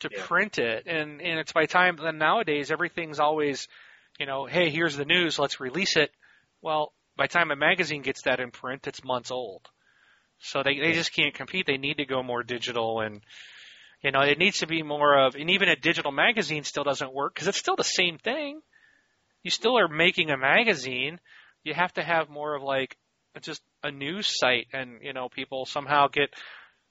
to 0.00 0.10
Yeah. 0.10 0.24
print 0.26 0.58
it, 0.58 0.86
and 0.86 1.20
and 1.20 1.38
it's 1.38 1.52
by 1.52 1.66
time. 1.66 1.96
Then 2.02 2.18
nowadays, 2.18 2.70
everything's 2.70 3.18
always, 3.20 3.68
you 4.18 4.26
know, 4.26 4.46
hey, 4.46 4.70
here's 4.70 4.96
the 4.96 5.04
news, 5.04 5.38
let's 5.38 5.60
release 5.60 5.96
it. 5.96 6.10
Well, 6.62 6.92
by 7.16 7.26
time 7.26 7.50
a 7.50 7.56
magazine 7.56 8.02
gets 8.02 8.22
that 8.22 8.40
in 8.40 8.50
print, 8.50 8.86
it's 8.86 9.04
months 9.04 9.30
old. 9.30 9.68
So 10.40 10.62
they 10.62 10.78
they 10.78 10.92
just 10.92 11.12
can't 11.12 11.34
compete. 11.34 11.66
They 11.66 11.78
need 11.78 11.98
to 11.98 12.06
go 12.06 12.22
more 12.22 12.42
digital 12.42 13.00
and 13.00 13.20
you 14.02 14.12
know, 14.12 14.20
it 14.20 14.38
needs 14.38 14.58
to 14.58 14.66
be 14.66 14.82
more 14.82 15.26
of, 15.26 15.34
and 15.34 15.50
even 15.50 15.68
a 15.68 15.74
digital 15.74 16.12
magazine 16.12 16.62
still 16.62 16.84
doesn't 16.84 17.12
work 17.12 17.34
because 17.34 17.48
it's 17.48 17.58
still 17.58 17.74
the 17.74 17.82
same 17.82 18.16
thing. 18.16 18.60
You 19.42 19.50
still 19.50 19.76
are 19.78 19.88
making 19.88 20.30
a 20.30 20.36
magazine. 20.36 21.18
You 21.64 21.74
have 21.74 21.92
to 21.94 22.02
have 22.02 22.28
more 22.28 22.54
of 22.54 22.62
like 22.62 22.96
just 23.40 23.60
a 23.82 23.90
news 23.90 24.38
site, 24.38 24.68
and 24.72 25.00
you 25.02 25.12
know, 25.12 25.28
people 25.28 25.66
somehow 25.66 26.06
get 26.08 26.30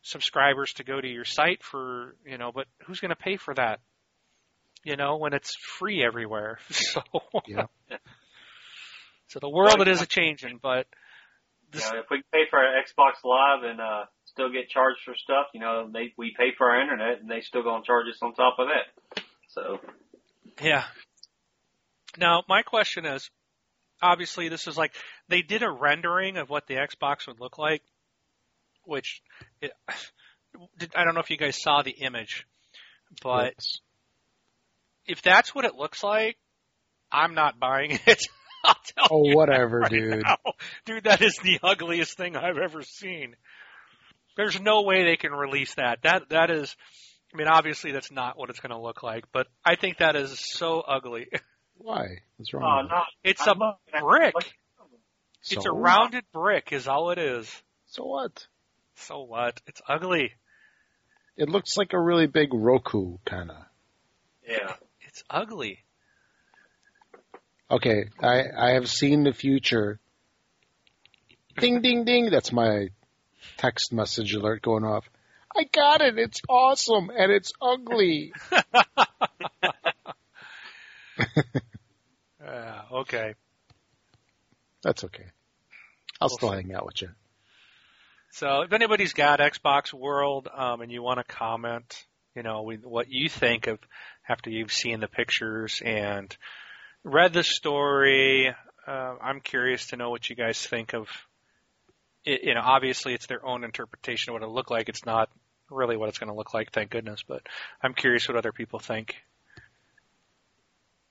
subscribers 0.01 0.73
to 0.73 0.83
go 0.83 0.99
to 0.99 1.07
your 1.07 1.25
site 1.25 1.63
for, 1.63 2.15
you 2.25 2.37
know, 2.37 2.51
but 2.53 2.67
who's 2.85 2.99
going 2.99 3.09
to 3.09 3.15
pay 3.15 3.37
for 3.37 3.53
that? 3.53 3.79
You 4.83 4.95
know, 4.95 5.17
when 5.17 5.33
it's 5.33 5.55
free 5.55 6.03
everywhere. 6.03 6.59
So, 6.69 7.01
Yeah. 7.47 7.65
so 9.27 9.39
the 9.39 9.49
world 9.49 9.81
it 9.81 9.87
is 9.87 10.01
a 10.01 10.05
changing, 10.05 10.59
but 10.61 10.87
You 11.73 11.79
know, 11.79 11.99
if 11.99 12.05
we 12.09 12.23
pay 12.31 12.43
for 12.49 12.59
our 12.59 12.81
Xbox 12.81 13.23
Live 13.23 13.63
and 13.69 13.81
uh, 13.81 14.05
still 14.25 14.49
get 14.51 14.69
charged 14.69 14.99
for 15.03 15.15
stuff, 15.15 15.47
you 15.53 15.59
know, 15.59 15.89
they 15.91 16.13
we 16.17 16.33
pay 16.37 16.51
for 16.57 16.69
our 16.69 16.81
internet, 16.81 17.19
and 17.19 17.29
they 17.29 17.41
still 17.41 17.63
gonna 17.63 17.83
charge 17.83 18.05
us 18.07 18.19
on 18.21 18.33
top 18.33 18.55
of 18.59 18.67
that. 18.67 19.23
So 19.49 19.79
Yeah. 20.61 20.85
Now, 22.17 22.43
my 22.47 22.61
question 22.63 23.05
is, 23.05 23.29
obviously 24.01 24.49
this 24.49 24.67
is 24.67 24.77
like, 24.77 24.93
they 25.27 25.41
did 25.41 25.61
a 25.63 25.69
rendering 25.69 26.37
of 26.37 26.49
what 26.49 26.67
the 26.67 26.75
Xbox 26.75 27.27
would 27.27 27.39
look 27.39 27.57
like, 27.57 27.83
which, 28.85 29.21
it, 29.61 29.71
I 30.95 31.03
don't 31.03 31.13
know 31.13 31.19
if 31.21 31.29
you 31.29 31.37
guys 31.37 31.61
saw 31.61 31.81
the 31.83 31.91
image, 31.91 32.47
but 33.21 33.53
Yes. 33.55 33.77
if 35.05 35.21
that's 35.21 35.53
what 35.53 35.65
it 35.65 35.75
looks 35.75 36.03
like, 36.03 36.37
I'm 37.11 37.33
not 37.35 37.59
buying 37.59 37.91
it. 38.05 38.23
I'll 38.63 38.75
tell 38.85 39.07
oh 39.11 39.25
you 39.29 39.35
whatever, 39.35 39.79
right 39.81 39.91
dude. 39.91 40.23
now. 40.23 40.37
Dude, 40.85 41.03
that 41.05 41.21
is 41.21 41.37
the 41.43 41.59
ugliest 41.63 42.17
thing 42.17 42.35
I've 42.35 42.57
ever 42.57 42.81
seen. 42.83 43.35
There's 44.35 44.59
no 44.59 44.83
way 44.83 45.03
they 45.03 45.15
can 45.17 45.31
release 45.31 45.73
that. 45.75 45.99
That 46.03 46.29
that 46.29 46.51
is 46.51 46.75
I 47.33 47.37
mean 47.37 47.47
obviously 47.47 47.91
that's 47.91 48.11
not 48.11 48.37
what 48.37 48.49
it's 48.49 48.59
going 48.59 48.71
to 48.71 48.79
look 48.79 49.03
like, 49.03 49.25
but 49.31 49.47
I 49.65 49.75
think 49.75 49.97
that 49.99 50.15
is 50.15 50.39
so 50.39 50.81
ugly. 50.81 51.27
Why? 51.77 52.07
What's 52.37 52.53
wrong? 52.53 52.63
oh 52.63 52.83
with 52.83 52.91
no, 52.91 53.01
It's 53.23 53.47
I 53.47 53.51
a 53.51 53.53
love 53.53 53.75
it. 53.93 54.01
brick. 54.01 54.35
Like, 54.35 54.45
it? 54.45 54.53
It's 55.51 55.63
So- 55.63 55.71
a 55.71 55.73
rounded 55.73 56.23
brick 56.33 56.69
is 56.71 56.87
all 56.87 57.11
it 57.11 57.17
is. 57.19 57.49
So 57.87 58.03
what? 58.05 58.47
So 58.95 59.21
what? 59.23 59.61
It's 59.67 59.81
ugly. 59.87 60.33
It 61.37 61.49
looks 61.49 61.77
like 61.77 61.93
a 61.93 61.99
really 62.01 62.25
big 62.27 62.49
Roku 62.51 63.17
kind 63.25 63.51
of. 63.51 63.57
Yeah, 64.47 64.73
It's 65.01 65.23
ugly. 65.29 65.83
Okay, 67.69 68.05
I 68.21 68.43
I 68.57 68.69
have 68.71 68.89
seen 68.89 69.23
the 69.23 69.33
future. 69.33 69.99
Ding 71.59 71.81
ding 71.81 72.05
ding. 72.05 72.29
That's 72.29 72.51
my 72.51 72.89
text 73.57 73.91
message 73.91 74.33
alert 74.33 74.61
going 74.61 74.83
off. 74.85 75.09
I 75.55 75.63
got 75.65 76.01
it. 76.01 76.17
It's 76.19 76.41
awesome 76.47 77.09
and 77.09 77.31
it's 77.31 77.51
ugly. 77.61 78.31
Yeah, 82.39 82.81
okay. 82.91 83.33
That's 84.81 85.03
okay. 85.03 85.25
I'll 86.21 86.29
We'll 86.29 86.37
still 86.37 86.49
see. 86.51 86.55
hang 86.55 86.73
out 86.73 86.85
with 86.85 87.01
you. 87.01 87.09
So 88.31 88.61
if 88.61 88.71
anybody's 88.71 89.11
got 89.13 89.39
Xbox 89.39 89.91
World 89.93 90.47
um, 90.55 90.79
and 90.81 90.91
you 90.91 91.01
want 91.03 91.17
to 91.19 91.25
comment, 91.25 92.05
you 92.35 92.43
know, 92.43 92.61
with 92.61 92.85
what 92.85 93.09
you 93.09 93.27
think 93.27 93.67
of 93.67 93.79
after 94.29 94.49
you've 94.49 94.71
seen 94.71 95.01
the 95.01 95.07
pictures 95.09 95.81
and 95.83 96.35
read 97.03 97.33
the 97.33 97.43
story, 97.43 98.53
uh, 98.87 99.15
I'm 99.21 99.41
curious 99.41 99.87
to 99.87 99.97
know 99.97 100.09
what 100.09 100.29
you 100.29 100.35
guys 100.35 100.65
think 100.65 100.93
of. 100.93 101.07
It, 102.25 102.43
you 102.43 102.53
know, 102.53 102.61
obviously 102.63 103.13
it's 103.13 103.27
their 103.27 103.45
own 103.45 103.63
interpretation 103.63 104.31
of 104.31 104.33
what 104.33 104.41
it'll 104.43 104.53
look 104.53 104.69
like. 104.69 104.89
It's 104.89 105.05
not 105.05 105.29
really 105.69 105.97
what 105.97 106.09
it's 106.09 106.17
going 106.17 106.29
to 106.29 106.35
look 106.35 106.53
like, 106.53 106.71
thank 106.71 106.89
goodness. 106.89 107.23
But 107.27 107.41
I'm 107.81 107.93
curious 107.93 108.27
what 108.27 108.37
other 108.37 108.51
people 108.51 108.79
think. 108.79 109.15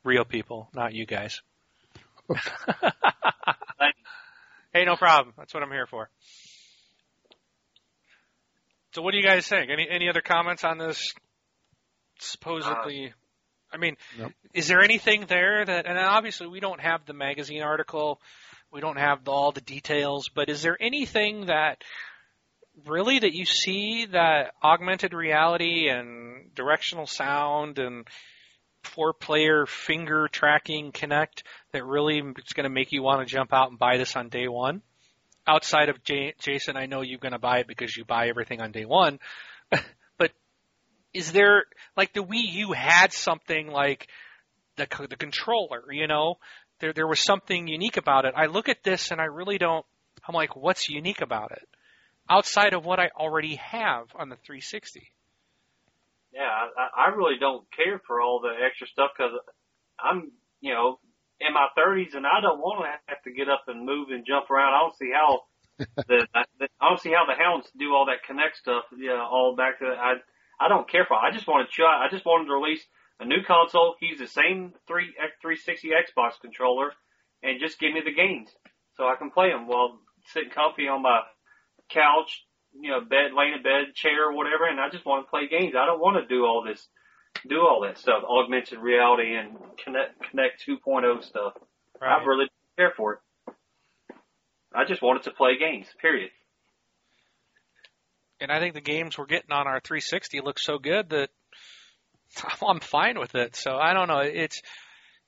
Real 0.04 0.24
people, 0.24 0.68
not 0.74 0.94
you 0.94 1.06
guys. 1.06 1.40
hey, 4.72 4.84
no 4.84 4.96
problem. 4.96 5.34
That's 5.36 5.52
what 5.52 5.62
I'm 5.62 5.70
here 5.70 5.86
for. 5.86 6.08
So 8.92 9.02
what 9.02 9.10
do 9.12 9.18
you 9.18 9.24
guys 9.24 9.46
think? 9.46 9.70
Any 9.70 9.86
any 9.90 10.08
other 10.08 10.22
comments 10.22 10.64
on 10.64 10.78
this 10.78 11.12
supposedly 12.18 13.12
I 13.76 13.78
mean, 13.78 13.96
Nope. 14.18 14.32
is 14.54 14.68
there 14.68 14.80
anything 14.80 15.26
there 15.28 15.64
that 15.64 15.86
and 15.86 15.98
obviously 15.98 16.46
we 16.46 16.60
don't 16.60 16.80
have 16.80 17.04
the 17.04 17.12
magazine 17.12 17.62
article, 17.62 18.20
we 18.72 18.80
don't 18.80 18.98
have 18.98 19.24
the, 19.24 19.30
all 19.30 19.52
the 19.52 19.60
details, 19.60 20.30
but 20.34 20.48
is 20.48 20.62
there 20.62 20.76
anything 20.80 21.46
that 21.46 21.82
really 22.86 23.18
that 23.18 23.34
you 23.34 23.44
see 23.44 24.06
that 24.06 24.52
augmented 24.62 25.12
reality 25.12 25.88
and 25.88 26.54
directional 26.54 27.06
sound 27.06 27.78
and 27.78 28.06
four 28.82 29.12
player 29.12 29.66
finger 29.66 30.28
tracking 30.30 30.92
Kinect 30.92 31.42
that 31.72 31.84
really 31.84 32.18
is 32.18 32.52
going 32.54 32.64
to 32.64 32.70
make 32.70 32.92
you 32.92 33.02
want 33.02 33.26
to 33.26 33.32
jump 33.32 33.52
out 33.52 33.70
and 33.70 33.78
buy 33.78 33.98
this 33.98 34.16
on 34.16 34.28
day 34.28 34.48
one? 34.48 34.82
Outside 35.46 35.88
of 35.90 36.02
J- 36.02 36.34
Jason, 36.40 36.76
I 36.76 36.86
know 36.86 37.02
you're 37.02 37.20
going 37.20 37.32
to 37.32 37.38
buy 37.38 37.58
it 37.58 37.68
because 37.68 37.96
you 37.96 38.04
buy 38.04 38.28
everything 38.28 38.60
on 38.60 38.72
day 38.72 38.84
one. 38.84 39.18
But 41.16 41.22
is 41.22 41.32
there 41.32 41.64
like 41.97 42.12
the 42.12 42.22
Wii 42.22 42.52
U 42.66 42.72
had 42.72 43.12
something 43.12 43.68
like 43.68 44.09
the 44.76 44.86
c- 44.93 45.06
the 45.06 45.16
controller? 45.16 45.93
You 45.93 46.06
know, 46.06 46.36
there 46.80 46.93
there 46.93 47.06
was 47.06 47.20
something 47.20 47.68
unique 47.68 47.97
about 47.97 48.24
it. 48.24 48.34
I 48.36 48.47
look 48.47 48.68
at 48.68 48.82
this 48.84 49.10
and 49.10 49.20
I 49.20 49.24
really 49.26 49.59
don't. 49.59 49.86
I'm 50.28 50.34
like, 50.34 50.56
what's 50.56 50.88
unique 50.88 51.20
about 51.22 51.52
it? 51.52 51.68
Outside 52.28 52.74
of 52.74 52.84
what 52.84 52.98
I 53.01 53.10
already 53.16 53.56
have 53.56 54.09
on 54.18 54.28
the 54.28 54.36
360. 54.36 55.12
yeah. 56.32 56.43
I, 56.76 57.06
I 57.06 57.14
really 57.14 57.38
don't 57.38 57.64
care 57.74 58.01
for 58.06 58.20
all 58.20 58.40
the 58.40 58.52
extra 58.64 58.86
stuff 58.88 59.10
because 59.16 59.32
I'm, 60.01 60.32
you 60.60 60.74
know, 60.74 60.98
in 61.40 61.55
my 61.55 61.68
30s 61.78 62.16
and 62.16 62.26
I 62.26 62.40
don't 62.40 62.59
want 62.60 62.84
to 62.84 62.90
have 63.06 63.22
to 63.24 63.32
get 63.32 63.48
up 63.48 63.64
and 63.68 63.86
move 63.86 64.09
and 64.10 64.26
jump 64.26 64.51
around. 64.51 64.74
I 64.74 64.80
don't 64.80 64.97
see 64.98 65.12
how 65.14 65.43
the, 65.78 66.26
the 66.59 66.68
I 66.80 66.88
don't 66.88 67.01
see 67.01 67.12
how 67.12 67.26
the 67.26 67.34
hounds 67.38 67.70
do 67.78 67.94
all 67.94 68.06
that 68.06 68.24
Kinect 68.28 68.56
stuff. 68.56 68.84
Yeah, 68.97 69.20
all 69.24 69.55
back 69.56 69.78
to 69.80 69.86
I. 69.86 70.14
I 70.60 70.68
don't 70.68 70.88
care 70.88 71.04
for. 71.06 71.14
I 71.14 71.30
just 71.32 71.46
want 71.46 71.68
to 71.68 71.74
try. 71.74 72.04
I 72.04 72.08
just 72.10 72.24
wanted 72.24 72.46
to 72.46 72.54
release 72.54 72.84
a 73.20 73.24
new 73.24 73.42
console. 73.46 73.96
Use 74.00 74.18
the 74.18 74.26
same 74.26 74.72
three 74.86 75.12
360 75.42 75.90
Xbox 75.90 76.40
controller, 76.40 76.92
and 77.42 77.60
just 77.60 77.78
give 77.78 77.92
me 77.92 78.00
the 78.04 78.14
games 78.14 78.48
so 78.96 79.04
I 79.04 79.16
can 79.16 79.30
play 79.30 79.50
them 79.50 79.66
while 79.66 79.98
sitting 80.32 80.50
comfy 80.50 80.88
on 80.88 81.02
my 81.02 81.20
couch, 81.90 82.44
you 82.80 82.90
know, 82.90 83.00
bed, 83.00 83.32
laying 83.36 83.54
in 83.54 83.62
bed, 83.62 83.94
chair, 83.94 84.32
whatever. 84.32 84.66
And 84.66 84.80
I 84.80 84.88
just 84.90 85.06
want 85.06 85.26
to 85.26 85.30
play 85.30 85.48
games. 85.48 85.74
I 85.76 85.86
don't 85.86 86.00
want 86.00 86.16
to 86.16 86.26
do 86.26 86.44
all 86.44 86.64
this, 86.66 86.86
do 87.48 87.60
all 87.60 87.82
that 87.82 87.98
stuff, 87.98 88.24
augmented 88.24 88.78
reality 88.78 89.34
and 89.36 89.56
Kinect 89.84 90.16
Kinect 90.32 90.64
2.0 90.66 91.22
stuff. 91.22 91.52
I 92.00 92.22
really 92.24 92.46
don't 92.46 92.76
care 92.76 92.92
for 92.96 93.14
it. 93.14 93.20
I 94.74 94.84
just 94.84 95.00
wanted 95.02 95.22
to 95.24 95.30
play 95.30 95.58
games. 95.58 95.86
Period. 96.00 96.30
And 98.40 98.50
I 98.50 98.60
think 98.60 98.74
the 98.74 98.80
games 98.80 99.16
we're 99.16 99.26
getting 99.26 99.52
on 99.52 99.66
our 99.66 99.80
360 99.80 100.40
look 100.40 100.58
so 100.58 100.78
good 100.78 101.10
that 101.10 101.30
I'm 102.66 102.80
fine 102.80 103.18
with 103.18 103.34
it. 103.34 103.56
So 103.56 103.76
I 103.76 103.92
don't 103.94 104.08
know. 104.08 104.20
It's 104.20 104.62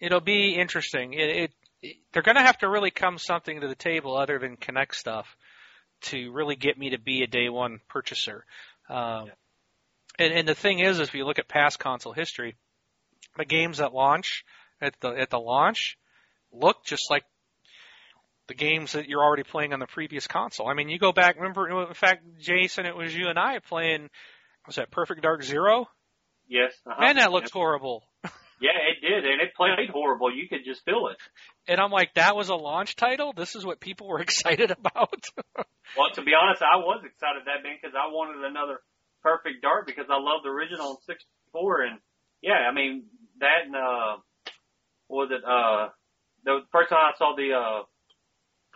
it'll 0.00 0.20
be 0.20 0.54
interesting. 0.54 1.14
It, 1.14 1.28
it, 1.28 1.52
it 1.82 1.96
they're 2.12 2.22
going 2.22 2.36
to 2.36 2.42
have 2.42 2.58
to 2.58 2.68
really 2.68 2.90
come 2.90 3.18
something 3.18 3.60
to 3.60 3.68
the 3.68 3.74
table 3.74 4.16
other 4.16 4.38
than 4.38 4.56
Kinect 4.56 4.94
stuff 4.94 5.36
to 6.00 6.30
really 6.32 6.56
get 6.56 6.78
me 6.78 6.90
to 6.90 6.98
be 6.98 7.22
a 7.22 7.26
day 7.26 7.48
one 7.48 7.80
purchaser. 7.88 8.44
Um, 8.88 9.26
yeah. 9.26 9.32
and, 10.18 10.32
and 10.34 10.48
the 10.48 10.54
thing 10.54 10.78
is, 10.78 11.00
if 11.00 11.14
you 11.14 11.24
look 11.24 11.38
at 11.38 11.48
past 11.48 11.78
console 11.78 12.12
history, 12.12 12.56
the 13.36 13.44
games 13.44 13.78
that 13.78 13.92
launch 13.92 14.44
at 14.80 14.94
the 15.00 15.10
at 15.10 15.30
the 15.30 15.38
launch 15.38 15.98
look 16.52 16.84
just 16.84 17.10
like 17.10 17.24
the 18.48 18.54
games 18.54 18.92
that 18.92 19.08
you're 19.08 19.22
already 19.22 19.44
playing 19.44 19.72
on 19.72 19.78
the 19.78 19.86
previous 19.86 20.26
console. 20.26 20.68
I 20.68 20.74
mean, 20.74 20.88
you 20.88 20.98
go 20.98 21.12
back. 21.12 21.36
Remember, 21.36 21.86
in 21.86 21.94
fact, 21.94 22.24
Jason, 22.40 22.86
it 22.86 22.96
was 22.96 23.14
you 23.14 23.28
and 23.28 23.38
I 23.38 23.58
playing. 23.60 24.08
Was 24.66 24.76
that 24.76 24.90
Perfect 24.90 25.22
Dark 25.22 25.42
Zero? 25.42 25.86
Yes. 26.48 26.72
Uh-huh. 26.86 27.00
Man, 27.00 27.16
that 27.16 27.30
looked 27.30 27.50
horrible. 27.50 28.02
Yeah, 28.60 28.74
it 28.74 29.06
did, 29.06 29.24
and 29.24 29.40
it 29.40 29.54
played 29.54 29.88
horrible. 29.92 30.34
You 30.34 30.48
could 30.48 30.64
just 30.64 30.84
feel 30.84 31.06
it. 31.14 31.16
And 31.68 31.80
I'm 31.80 31.92
like, 31.92 32.14
that 32.14 32.34
was 32.34 32.48
a 32.48 32.56
launch 32.56 32.96
title. 32.96 33.32
This 33.32 33.54
is 33.54 33.64
what 33.64 33.78
people 33.78 34.08
were 34.08 34.18
excited 34.26 34.72
about. 34.72 35.26
well, 35.96 36.10
to 36.14 36.22
be 36.22 36.32
honest, 36.34 36.60
I 36.60 36.76
was 36.76 37.04
excited 37.06 37.42
that 37.46 37.62
being 37.62 37.78
because 37.80 37.94
I 37.94 38.10
wanted 38.10 38.44
another 38.44 38.80
Perfect 39.22 39.62
Dark 39.62 39.86
because 39.86 40.06
I 40.10 40.18
love 40.18 40.42
the 40.42 40.50
original 40.50 41.00
64, 41.06 41.82
and 41.82 41.98
yeah, 42.42 42.66
I 42.68 42.74
mean 42.74 43.04
that 43.38 43.66
and 43.66 43.76
uh, 43.76 44.16
was 45.08 45.30
it? 45.30 45.44
Uh, 45.44 45.90
the 46.44 46.66
first 46.72 46.90
time 46.90 46.98
I 46.98 47.16
saw 47.16 47.34
the 47.36 47.54
uh, 47.54 47.82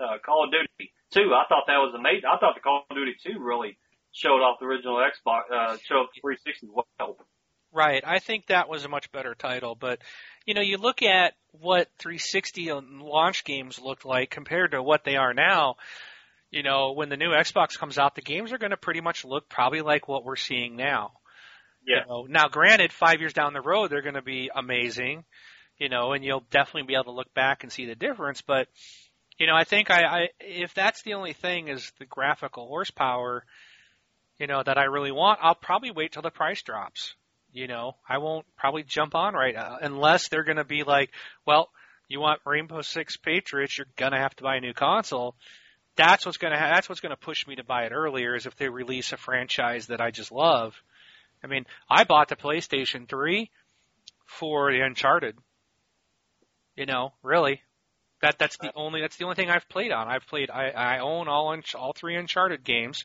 uh, 0.01 0.19
Call 0.25 0.45
of 0.45 0.51
Duty 0.51 0.93
2, 1.15 1.35
I 1.35 1.45
thought 1.49 1.65
that 1.67 1.79
was 1.79 1.95
amazing. 1.99 2.29
I 2.31 2.39
thought 2.39 2.55
the 2.55 2.61
Call 2.61 2.85
of 2.89 2.97
Duty 2.97 3.15
2 3.25 3.41
really 3.41 3.79
showed 4.13 4.41
off 4.41 4.59
the 4.61 4.67
original 4.67 4.97
Xbox, 4.97 5.51
uh, 5.51 5.77
showed 5.85 6.07
360 6.21 6.69
well. 6.73 7.17
Right. 7.73 8.05
I 8.07 8.19
think 8.19 8.47
that 8.47 8.69
was 8.69 8.85
a 8.85 8.89
much 8.89 9.11
better 9.13 9.35
title, 9.35 9.75
but 9.75 10.01
you 10.45 10.53
know, 10.53 10.61
you 10.61 10.77
look 10.77 11.03
at 11.03 11.35
what 11.53 11.89
360 11.99 12.71
launch 13.01 13.45
games 13.45 13.81
looked 13.81 14.05
like 14.05 14.31
compared 14.31 14.73
to 14.73 14.83
what 14.83 15.05
they 15.05 15.17
are 15.17 15.33
now. 15.33 15.77
You 16.51 16.63
know, 16.63 16.93
when 16.93 17.09
the 17.09 17.17
new 17.17 17.31
Xbox 17.31 17.79
comes 17.79 17.99
out, 17.99 18.15
the 18.15 18.21
games 18.21 18.53
are 18.53 18.59
going 18.59 18.73
to 18.73 18.77
pretty 18.77 19.01
much 19.01 19.25
look 19.25 19.49
probably 19.49 19.81
like 19.81 20.07
what 20.07 20.23
we're 20.23 20.37
seeing 20.37 20.77
now. 20.77 21.13
Yeah. 21.87 22.01
You 22.03 22.09
know, 22.09 22.27
now, 22.29 22.49
granted, 22.49 22.93
five 22.93 23.21
years 23.21 23.33
down 23.33 23.55
the 23.55 23.63
road, 23.63 23.91
they're 23.91 24.03
going 24.03 24.15
to 24.15 24.23
be 24.23 24.51
amazing. 24.55 25.25
You 25.79 25.89
know, 25.89 26.13
and 26.13 26.23
you'll 26.23 26.45
definitely 26.51 26.87
be 26.87 26.95
able 26.95 27.05
to 27.05 27.13
look 27.13 27.33
back 27.33 27.63
and 27.63 27.73
see 27.73 27.87
the 27.87 27.95
difference. 27.95 28.43
But 28.43 28.69
you 29.39 29.47
know, 29.47 29.55
I 29.55 29.65
think 29.65 29.91
I, 29.91 30.03
I 30.03 30.29
if 30.41 30.75
that's 30.75 31.03
the 31.03 31.15
only 31.15 31.33
thing 31.33 31.69
is 31.69 31.91
the 31.99 32.05
graphical 32.05 32.67
horsepower, 32.67 33.45
you 34.39 34.47
know, 34.47 34.63
that 34.63 34.79
I 34.79 34.85
really 34.85 35.13
want, 35.13 35.41
I'll 35.43 35.55
probably 35.55 35.91
wait 35.91 36.13
till 36.13 36.23
the 36.23 36.31
price 36.31 36.63
drops. 36.63 37.15
You 37.53 37.67
know, 37.67 37.97
I 38.09 38.19
won't 38.19 38.47
probably 38.57 38.83
jump 38.83 39.15
on 39.15 39.35
right 39.35 39.55
now 39.55 39.77
unless 39.81 40.29
they're 40.29 40.45
going 40.45 40.57
to 40.57 40.65
be 40.65 40.85
like, 40.85 41.11
well, 41.47 41.69
you 42.09 42.21
want 42.21 42.41
Rainbow 42.47 42.81
Six 42.83 43.17
Patriots, 43.17 43.77
you're 43.77 43.87
going 43.97 44.13
to 44.13 44.19
have 44.19 44.35
to 44.37 44.43
buy 44.43 44.57
a 44.57 44.61
new 44.61 44.73
console. 44.73 45.35
That's 45.97 46.25
what's 46.25 46.39
going 46.39 46.53
to 46.53 46.59
ha- 46.59 46.73
that's 46.75 46.89
what's 46.89 47.01
going 47.01 47.11
to 47.11 47.17
push 47.17 47.47
me 47.47 47.57
to 47.57 47.65
buy 47.65 47.85
it 47.85 47.93
earlier 47.93 48.35
is 48.35 48.47
if 48.47 48.57
they 48.57 48.69
release 48.69 49.13
a 49.13 49.19
franchise 49.19 49.89
that 49.89 50.01
I 50.01 50.11
just 50.11 50.33
love. 50.33 50.75
I 51.45 51.47
mean, 51.47 51.67
I 51.91 52.05
bought 52.05 52.29
the 52.29 52.37
PlayStation 52.37 53.09
3 53.09 53.51
for 54.25 54.73
the 54.73 54.81
Uncharted. 54.81 55.37
You 56.77 56.87
know, 56.87 57.13
really. 57.23 57.61
That 58.23 58.39
that's 58.39 58.57
the 58.57 58.73
only 58.75 59.03
that's 59.03 59.17
the 59.17 59.25
only 59.25 59.37
thing 59.37 59.51
I've 59.51 59.69
played 59.69 59.93
on. 59.93 60.09
I've 60.09 60.27
played 60.27 60.51
I 60.51 60.71
I 60.71 60.99
own 61.01 61.29
all 61.29 61.55
all 61.75 61.93
three 61.93 62.17
Uncharted 62.17 62.65
games 62.65 63.05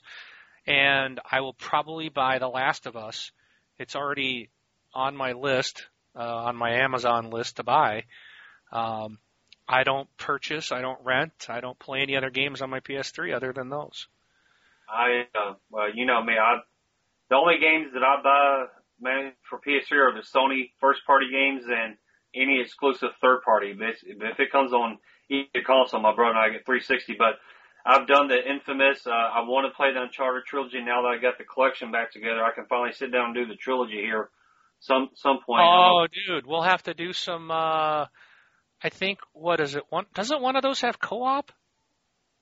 and 0.66 1.20
I 1.30 1.42
will 1.42 1.54
probably 1.54 2.10
buy 2.10 2.40
The 2.40 2.48
Last 2.48 2.86
of 2.86 2.96
Us 2.96 3.32
it's 3.80 3.96
already 3.96 4.50
on 4.94 5.16
my 5.16 5.34
list, 5.34 5.86
uh, 6.16 6.20
on 6.20 6.56
my 6.56 6.72
Amazon 6.84 7.30
list 7.30 7.58
to 7.58 7.64
buy. 7.64 8.06
Um, 8.72 9.20
I 9.68 9.84
don't 9.84 10.08
purchase, 10.18 10.72
I 10.72 10.82
don't 10.82 11.00
rent, 11.04 11.48
I 11.50 11.60
don't 11.60 11.78
play 11.78 12.02
any 12.02 12.16
other 12.16 12.30
games 12.30 12.62
on 12.62 12.70
my 12.70 12.80
PS3 12.80 13.36
other 13.36 13.54
than 13.54 13.70
those. 13.70 14.08
I, 14.90 15.28
uh, 15.36 15.54
well, 15.70 15.94
you 15.94 16.06
know 16.06 16.24
me, 16.24 16.34
I, 16.34 16.60
the 17.30 17.36
only 17.36 17.60
games 17.60 17.94
that 17.94 18.04
I 18.04 18.22
buy, 18.24 18.66
man, 19.02 19.34
for 19.50 19.60
PS3 19.60 19.92
are 19.98 20.14
the 20.14 20.26
Sony 20.26 20.72
first 20.80 21.02
party 21.06 21.28
games 21.32 21.64
and 21.68 21.98
any 22.36 22.62
exclusive 22.62 23.10
third 23.22 23.42
party. 23.44 23.74
But 23.74 23.96
if 24.04 24.40
it 24.40 24.52
comes 24.52 24.74
on 24.74 24.98
either 25.30 25.66
console, 25.66 26.02
my 26.02 26.16
brother 26.16 26.38
and 26.38 26.40
I 26.40 26.50
get 26.50 26.66
360, 26.66 27.16
but 27.18 27.40
I've 27.86 28.08
done 28.08 28.28
the 28.28 28.38
infamous. 28.38 29.08
Uh, 29.08 29.12
I 29.12 29.42
want 29.42 29.72
to 29.72 29.76
play 29.76 29.94
the 29.94 30.02
Uncharted 30.02 30.46
trilogy 30.46 30.82
now 30.82 31.04
that 31.04 31.08
I 31.08 31.22
got 31.22 31.38
the 31.38 31.46
collection 31.46 31.92
back 31.92 32.12
together. 32.12 32.44
I 32.44 32.54
can 32.54 32.66
finally 32.68 32.92
sit 32.94 33.12
down 33.12 33.28
and 33.28 33.36
do 33.36 33.46
the 33.46 33.56
trilogy 33.56 34.02
here, 34.02 34.30
some 34.80 35.10
some 35.16 35.40
point. 35.46 35.64
Oh, 35.64 36.06
dude, 36.12 36.46
we'll 36.46 36.64
have 36.64 36.84
to 36.84 36.94
do 36.94 37.14
some. 37.14 37.50
uh 37.50 38.06
I 38.84 38.90
think 38.90 39.20
what 39.34 39.60
is 39.60 39.76
it? 39.76 39.84
One 39.90 40.06
doesn't 40.14 40.42
one 40.42 40.56
of 40.56 40.64
those 40.64 40.82
have 40.82 41.00
co-op? 41.00 41.52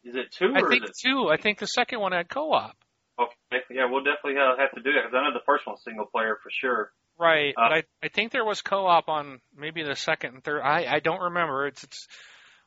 Is 0.03 0.15
it 0.15 0.31
two? 0.31 0.51
I 0.55 0.67
think 0.67 0.83
is 0.83 0.89
it... 0.89 1.07
two. 1.07 1.29
I 1.31 1.37
think 1.37 1.59
the 1.59 1.67
second 1.67 1.99
one 1.99 2.11
had 2.11 2.27
co-op. 2.27 2.75
Okay, 3.17 3.63
yeah, 3.69 3.89
we'll 3.89 4.03
definitely 4.03 4.35
have, 4.35 4.59
have 4.59 4.71
to 4.75 4.81
do 4.81 4.91
that 4.93 5.07
because 5.07 5.15
I 5.15 5.23
know 5.23 5.33
the 5.33 5.45
first 5.45 5.65
one's 5.65 5.79
single 5.85 6.05
player 6.05 6.37
for 6.43 6.49
sure. 6.51 6.91
Right, 7.19 7.53
uh, 7.57 7.69
but 7.69 7.73
I 7.73 7.83
I 8.03 8.09
think 8.09 8.31
there 8.31 8.43
was 8.43 8.61
co-op 8.61 9.07
on 9.07 9.39
maybe 9.55 9.83
the 9.83 9.95
second 9.95 10.35
and 10.35 10.43
third. 10.43 10.61
I 10.61 10.85
I 10.85 10.99
don't 10.99 11.21
remember. 11.21 11.67
It's 11.67 11.83
it's 11.83 12.07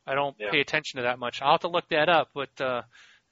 I 0.06 0.14
don't 0.14 0.36
yeah. 0.38 0.50
pay 0.50 0.60
attention 0.60 0.98
to 0.98 1.02
that 1.02 1.18
much. 1.18 1.42
I'll 1.42 1.52
have 1.52 1.60
to 1.60 1.68
look 1.68 1.88
that 1.90 2.08
up. 2.08 2.30
But 2.34 2.60
uh, 2.60 2.82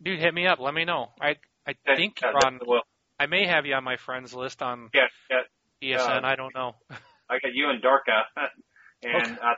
dude, 0.03 0.21
hit 0.21 0.35
me 0.35 0.47
up. 0.47 0.59
Let 0.61 0.75
me 0.75 0.85
know. 0.85 1.09
I 1.21 1.37
I 1.67 1.75
think 1.97 2.21
yeah, 2.21 2.33
you're 2.33 2.47
on. 2.47 2.61
Will. 2.67 2.83
I 3.19 3.27
may 3.27 3.47
have 3.47 3.65
you 3.65 3.75
on 3.75 3.85
my 3.85 3.97
friends 3.97 4.35
list 4.35 4.61
on 4.63 4.91
yeah, 4.93 5.07
yeah. 5.81 5.97
ESN. 5.97 6.25
Uh, 6.25 6.27
I 6.27 6.37
don't 6.37 6.55
know. 6.55 6.75
I 7.31 7.39
got 7.39 7.55
you 7.55 7.71
and 7.71 7.83
Darka, 7.83 8.25
and 9.03 9.23
okay. 9.23 9.33
uh, 9.43 9.55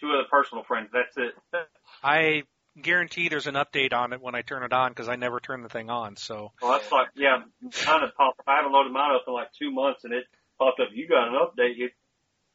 two 0.00 0.08
other 0.08 0.28
personal 0.30 0.64
friends. 0.64 0.88
That's 0.92 1.16
it. 1.16 1.34
I 2.02 2.42
guarantee 2.80 3.28
there's 3.28 3.46
an 3.46 3.54
update 3.54 3.92
on 3.92 4.12
it 4.12 4.20
when 4.20 4.34
I 4.34 4.42
turn 4.42 4.64
it 4.64 4.72
on 4.72 4.90
because 4.90 5.08
I 5.08 5.16
never 5.16 5.40
turn 5.40 5.62
the 5.62 5.68
thing 5.68 5.88
on. 5.88 6.16
So. 6.16 6.52
Well, 6.60 6.72
that's 6.72 6.90
like 6.90 7.08
yeah, 7.14 7.42
kind 7.72 8.02
of 8.02 8.14
popped. 8.16 8.40
I 8.46 8.56
haven't 8.56 8.72
loaded 8.72 8.92
mine 8.92 9.14
up 9.14 9.22
in 9.26 9.32
like 9.32 9.48
two 9.58 9.70
months, 9.70 10.04
and 10.04 10.12
it 10.12 10.24
popped 10.60 10.80
up. 10.80 10.88
You 10.92 11.08
got 11.08 11.28
an 11.28 11.34
update, 11.34 11.76
you 11.76 11.88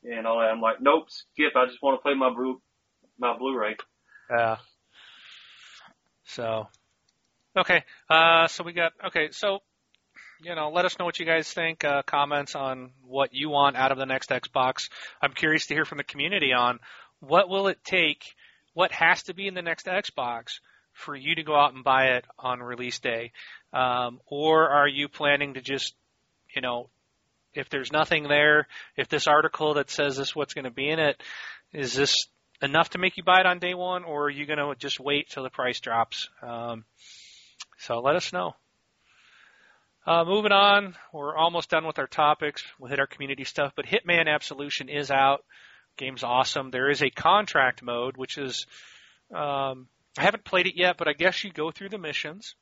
and 0.04 0.28
all 0.28 0.40
that. 0.40 0.52
I'm 0.52 0.62
like, 0.62 0.82
nope, 0.82 1.08
skip. 1.10 1.54
I 1.56 1.66
just 1.66 1.82
want 1.82 2.00
to 2.00 2.02
play 2.02 2.14
my 2.14 2.30
blue 2.34 2.62
my 3.18 3.38
Blu-ray. 3.38 3.78
Yeah. 4.30 4.58
So, 6.26 6.68
okay. 7.58 7.84
Uh, 8.10 8.48
so 8.48 8.64
we 8.64 8.74
got 8.74 8.94
okay. 9.08 9.30
So, 9.32 9.60
you 10.42 10.54
know, 10.56 10.70
let 10.70 10.86
us 10.86 10.98
know 11.00 11.06
what 11.06 11.20
you 11.20 11.26
guys 11.26 11.52
think. 11.52 11.84
Uh, 11.84 12.04
comments 12.04 12.56
on 12.56 12.92
what 13.04 13.34
you 13.34 13.50
want 13.50 13.78
out 13.78 13.92
of 13.92 13.98
the 13.98 14.06
next 14.06 14.30
Xbox. 14.30 14.90
I'm 15.22 15.34
curious 15.34 15.68
to 15.68 15.74
hear 15.74 15.86
from 15.86 15.98
the 15.98 16.04
community 16.04 16.54
on 16.54 16.80
what 17.20 17.50
will 17.50 17.68
it 17.68 17.84
take, 17.84 18.36
what 18.74 18.92
has 18.92 19.24
to 19.24 19.34
be 19.34 19.48
in 19.48 19.54
the 19.54 19.62
next 19.62 19.86
Xbox 19.86 20.60
for 20.94 21.16
you 21.16 21.36
to 21.36 21.44
go 21.44 21.56
out 21.56 21.74
and 21.74 21.84
buy 21.84 22.16
it 22.18 22.26
on 22.40 22.60
release 22.60 23.00
day, 23.00 23.32
um, 23.74 24.20
or 24.28 24.70
are 24.70 24.88
you 24.88 25.10
planning 25.10 25.56
to 25.56 25.62
just, 25.62 25.94
you 26.56 26.62
know, 26.62 26.90
if 27.56 27.70
there's 27.70 27.92
nothing 27.92 28.24
there, 28.24 28.68
if 28.96 29.08
this 29.08 29.28
article 29.28 29.76
that 29.76 29.90
says 29.90 30.18
this 30.18 30.36
what's 30.36 30.54
going 30.54 30.66
to 30.66 30.72
be 30.72 30.90
in 30.90 31.00
it, 31.00 31.22
is 31.74 31.94
this 31.94 32.28
enough 32.62 32.92
to 32.92 32.98
make 32.98 33.18
you 33.18 33.24
buy 33.24 33.40
it 33.40 33.46
on 33.46 33.60
day 33.60 33.74
one, 33.74 34.04
or 34.04 34.26
are 34.26 34.30
you 34.30 34.46
going 34.46 34.60
to 34.60 34.74
just 34.78 35.00
wait 35.00 35.30
till 35.30 35.44
the 35.44 35.50
price 35.50 35.80
drops? 35.80 36.30
Um, 36.42 36.86
so 37.78 38.00
let 38.00 38.16
us 38.16 38.32
know. 38.32 38.56
Uh, 40.08 40.24
moving 40.24 40.52
on, 40.52 40.96
we're 41.12 41.36
almost 41.36 41.70
done 41.70 41.86
with 41.86 41.98
our 41.98 42.08
topics. 42.08 42.64
We'll 42.80 42.92
hit 42.92 43.00
our 43.00 43.08
community 43.08 43.44
stuff, 43.44 43.74
but 43.76 43.86
Hitman 43.86 44.28
Absolution 44.28 44.88
is 44.88 45.10
out. 45.10 45.44
Game's 45.98 46.24
awesome. 46.24 46.70
There 46.70 46.90
is 46.90 47.02
a 47.02 47.10
contract 47.10 47.82
mode, 47.82 48.16
which 48.16 48.38
is 48.38 48.68
um, 49.34 49.88
I 50.18 50.24
haven't 50.24 50.46
played 50.46 50.68
it 50.68 50.76
yet, 50.76 50.98
but 50.98 51.08
I 51.08 51.14
guess 51.14 51.44
you 51.44 51.52
go 51.52 51.72
through 51.72 51.90
the 51.90 51.98
missions, 51.98 52.56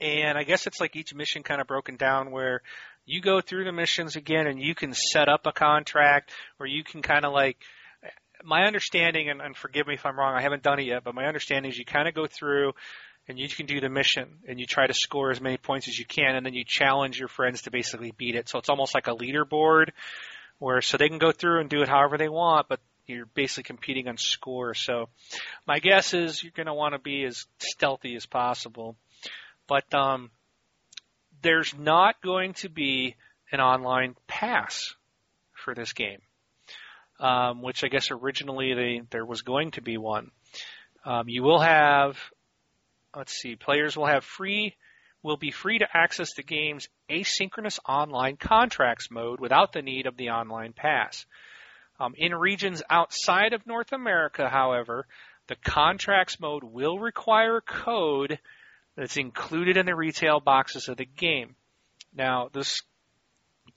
and 0.00 0.36
I 0.36 0.42
guess 0.42 0.66
it's 0.66 0.80
like 0.80 0.96
each 0.96 1.14
mission 1.14 1.42
kind 1.42 1.60
of 1.60 1.66
broken 1.66 1.96
down 1.96 2.32
where 2.32 2.62
you 3.06 3.20
go 3.20 3.40
through 3.40 3.64
the 3.64 3.72
missions 3.72 4.16
again, 4.16 4.46
and 4.46 4.60
you 4.60 4.74
can 4.74 4.94
set 4.94 5.28
up 5.28 5.46
a 5.46 5.52
contract, 5.52 6.30
or 6.58 6.66
you 6.66 6.84
can 6.84 7.02
kind 7.02 7.24
of 7.24 7.32
like 7.32 7.58
my 8.44 8.64
understanding, 8.64 9.30
and, 9.30 9.40
and 9.40 9.56
forgive 9.56 9.86
me 9.86 9.94
if 9.94 10.04
I'm 10.04 10.18
wrong, 10.18 10.34
I 10.34 10.42
haven't 10.42 10.62
done 10.62 10.78
it 10.78 10.86
yet, 10.86 11.04
but 11.04 11.14
my 11.14 11.24
understanding 11.26 11.70
is 11.70 11.78
you 11.78 11.84
kind 11.84 12.08
of 12.08 12.14
go 12.14 12.26
through 12.26 12.72
and 13.26 13.38
you 13.38 13.48
can 13.48 13.66
do 13.66 13.80
the 13.80 13.88
mission 13.88 14.28
and 14.46 14.60
you 14.60 14.66
try 14.66 14.86
to 14.86 14.94
score 14.94 15.30
as 15.30 15.40
many 15.40 15.56
points 15.56 15.88
as 15.88 15.98
you 15.98 16.04
can 16.04 16.36
and 16.36 16.44
then 16.44 16.52
you 16.52 16.64
challenge 16.64 17.18
your 17.18 17.28
friends 17.28 17.62
to 17.62 17.70
basically 17.70 18.12
beat 18.16 18.34
it. 18.34 18.48
So 18.48 18.58
it's 18.58 18.68
almost 18.68 18.94
like 18.94 19.06
a 19.06 19.14
leaderboard 19.14 19.90
where 20.58 20.82
so 20.82 20.96
they 20.96 21.08
can 21.08 21.18
go 21.18 21.32
through 21.32 21.60
and 21.60 21.70
do 21.70 21.82
it 21.82 21.88
however 21.88 22.18
they 22.18 22.28
want, 22.28 22.68
but 22.68 22.80
you're 23.06 23.26
basically 23.26 23.64
competing 23.64 24.08
on 24.08 24.18
score. 24.18 24.74
So 24.74 25.08
my 25.66 25.78
guess 25.78 26.14
is 26.14 26.42
you're 26.42 26.52
going 26.54 26.66
to 26.66 26.74
want 26.74 26.94
to 26.94 26.98
be 26.98 27.24
as 27.24 27.46
stealthy 27.58 28.14
as 28.14 28.26
possible. 28.26 28.96
But 29.66 29.92
um, 29.94 30.30
there's 31.44 31.72
not 31.78 32.20
going 32.20 32.54
to 32.54 32.68
be 32.68 33.14
an 33.52 33.60
online 33.60 34.16
pass 34.26 34.94
for 35.52 35.74
this 35.74 35.92
game 35.92 36.18
um, 37.20 37.62
which 37.62 37.84
I 37.84 37.88
guess 37.88 38.10
originally 38.10 38.74
they, 38.74 39.02
there 39.10 39.24
was 39.24 39.42
going 39.42 39.72
to 39.72 39.82
be 39.82 39.96
one. 39.96 40.30
Um, 41.04 41.28
you 41.28 41.42
will 41.42 41.60
have, 41.60 42.18
let's 43.16 43.32
see, 43.32 43.56
players 43.56 43.96
will 43.96 44.06
have 44.06 44.24
free 44.24 44.74
will 45.22 45.36
be 45.38 45.50
free 45.50 45.78
to 45.78 45.88
access 45.94 46.34
the 46.34 46.42
game's 46.42 46.86
asynchronous 47.10 47.78
online 47.88 48.36
contracts 48.36 49.10
mode 49.10 49.40
without 49.40 49.72
the 49.72 49.80
need 49.80 50.06
of 50.06 50.18
the 50.18 50.28
online 50.28 50.74
pass. 50.74 51.24
Um, 51.98 52.12
in 52.18 52.34
regions 52.34 52.82
outside 52.90 53.54
of 53.54 53.66
North 53.66 53.92
America, 53.92 54.50
however, 54.50 55.06
the 55.46 55.56
contracts 55.56 56.38
mode 56.38 56.62
will 56.62 56.98
require 56.98 57.62
code 57.62 58.38
that's 58.96 59.16
included 59.16 59.76
in 59.76 59.86
the 59.86 59.94
retail 59.94 60.40
boxes 60.40 60.88
of 60.88 60.96
the 60.96 61.04
game. 61.04 61.56
Now, 62.14 62.48
this, 62.52 62.82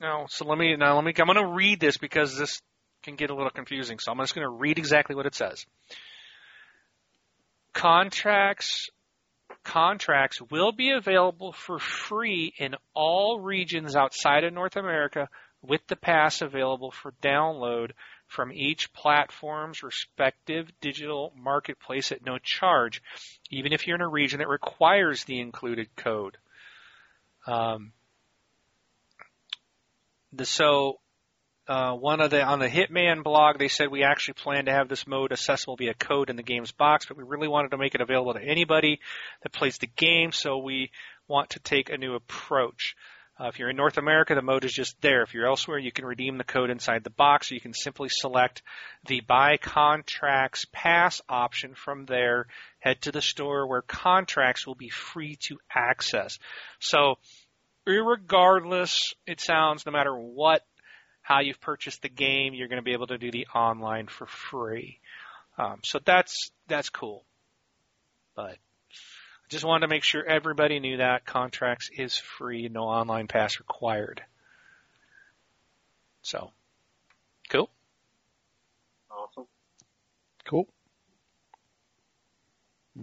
now, 0.00 0.26
so 0.28 0.46
let 0.46 0.58
me, 0.58 0.76
now 0.76 0.94
let 0.94 1.04
me, 1.04 1.12
I'm 1.18 1.26
going 1.26 1.38
to 1.38 1.54
read 1.54 1.80
this 1.80 1.96
because 1.96 2.36
this 2.36 2.60
can 3.02 3.16
get 3.16 3.30
a 3.30 3.34
little 3.34 3.50
confusing. 3.50 3.98
So 3.98 4.12
I'm 4.12 4.18
just 4.18 4.34
going 4.34 4.46
to 4.46 4.50
read 4.50 4.78
exactly 4.78 5.16
what 5.16 5.26
it 5.26 5.34
says. 5.34 5.64
Contracts 7.72 8.90
contracts 9.64 10.40
will 10.50 10.72
be 10.72 10.90
available 10.90 11.52
for 11.52 11.78
free 11.78 12.52
in 12.58 12.74
all 12.94 13.40
regions 13.40 13.96
outside 13.96 14.44
of 14.44 14.52
North 14.52 14.76
America 14.76 15.28
with 15.62 15.80
the 15.88 15.96
pass 15.96 16.40
available 16.40 16.90
for 16.90 17.12
download 17.22 17.90
from 18.28 18.52
each 18.52 18.92
platform's 18.92 19.82
respective 19.82 20.70
digital 20.80 21.32
marketplace 21.36 22.12
at 22.12 22.24
no 22.24 22.38
charge, 22.38 23.02
even 23.50 23.72
if 23.72 23.86
you're 23.86 23.96
in 23.96 24.02
a 24.02 24.08
region 24.08 24.38
that 24.38 24.48
requires 24.48 25.24
the 25.24 25.40
included 25.40 25.88
code. 25.96 26.36
Um, 27.46 27.92
the, 30.32 30.44
so 30.44 30.98
uh, 31.66 31.92
one 31.92 32.20
of 32.20 32.30
the 32.30 32.42
on 32.42 32.58
the 32.58 32.68
Hitman 32.68 33.22
blog, 33.22 33.58
they 33.58 33.68
said 33.68 33.90
we 33.90 34.02
actually 34.02 34.34
plan 34.34 34.66
to 34.66 34.72
have 34.72 34.88
this 34.88 35.06
mode 35.06 35.32
accessible 35.32 35.76
via 35.76 35.94
code 35.94 36.30
in 36.30 36.36
the 36.36 36.42
game's 36.42 36.72
box, 36.72 37.06
but 37.06 37.16
we 37.16 37.24
really 37.24 37.48
wanted 37.48 37.70
to 37.70 37.78
make 37.78 37.94
it 37.94 38.00
available 38.00 38.34
to 38.34 38.42
anybody 38.42 39.00
that 39.42 39.52
plays 39.52 39.78
the 39.78 39.86
game. 39.86 40.32
So 40.32 40.58
we 40.58 40.90
want 41.26 41.50
to 41.50 41.60
take 41.60 41.90
a 41.90 41.98
new 41.98 42.14
approach. 42.14 42.94
Uh, 43.40 43.46
if 43.46 43.58
you're 43.58 43.70
in 43.70 43.76
North 43.76 43.98
America, 43.98 44.34
the 44.34 44.42
mode 44.42 44.64
is 44.64 44.72
just 44.72 45.00
there. 45.00 45.22
If 45.22 45.32
you're 45.32 45.46
elsewhere, 45.46 45.78
you 45.78 45.92
can 45.92 46.04
redeem 46.04 46.38
the 46.38 46.44
code 46.44 46.70
inside 46.70 47.04
the 47.04 47.10
box, 47.10 47.50
or 47.50 47.54
you 47.54 47.60
can 47.60 47.72
simply 47.72 48.08
select 48.08 48.62
the 49.06 49.20
Buy 49.20 49.58
Contracts 49.58 50.66
Pass 50.72 51.20
option 51.28 51.74
from 51.74 52.04
there. 52.06 52.48
Head 52.80 53.02
to 53.02 53.12
the 53.12 53.22
store 53.22 53.68
where 53.68 53.82
contracts 53.82 54.66
will 54.66 54.74
be 54.74 54.88
free 54.88 55.36
to 55.48 55.58
access. 55.72 56.38
So, 56.80 57.18
regardless, 57.86 59.14
it 59.24 59.40
sounds 59.40 59.86
no 59.86 59.92
matter 59.92 60.14
what, 60.16 60.64
how 61.22 61.40
you've 61.40 61.60
purchased 61.60 62.02
the 62.02 62.08
game, 62.08 62.54
you're 62.54 62.68
going 62.68 62.80
to 62.80 62.84
be 62.84 62.92
able 62.92 63.06
to 63.08 63.18
do 63.18 63.30
the 63.30 63.46
online 63.54 64.08
for 64.08 64.26
free. 64.26 64.98
Um, 65.56 65.80
so 65.84 66.00
that's 66.04 66.50
that's 66.66 66.88
cool. 66.88 67.24
But 68.34 68.56
just 69.48 69.64
wanted 69.64 69.86
to 69.86 69.88
make 69.88 70.04
sure 70.04 70.24
everybody 70.24 70.80
knew 70.80 70.98
that 70.98 71.24
contracts 71.24 71.90
is 71.96 72.16
free, 72.16 72.68
no 72.68 72.84
online 72.84 73.26
pass 73.28 73.58
required. 73.58 74.22
So, 76.22 76.50
cool. 77.48 77.70
Awesome. 79.10 79.46
Cool. 80.44 80.68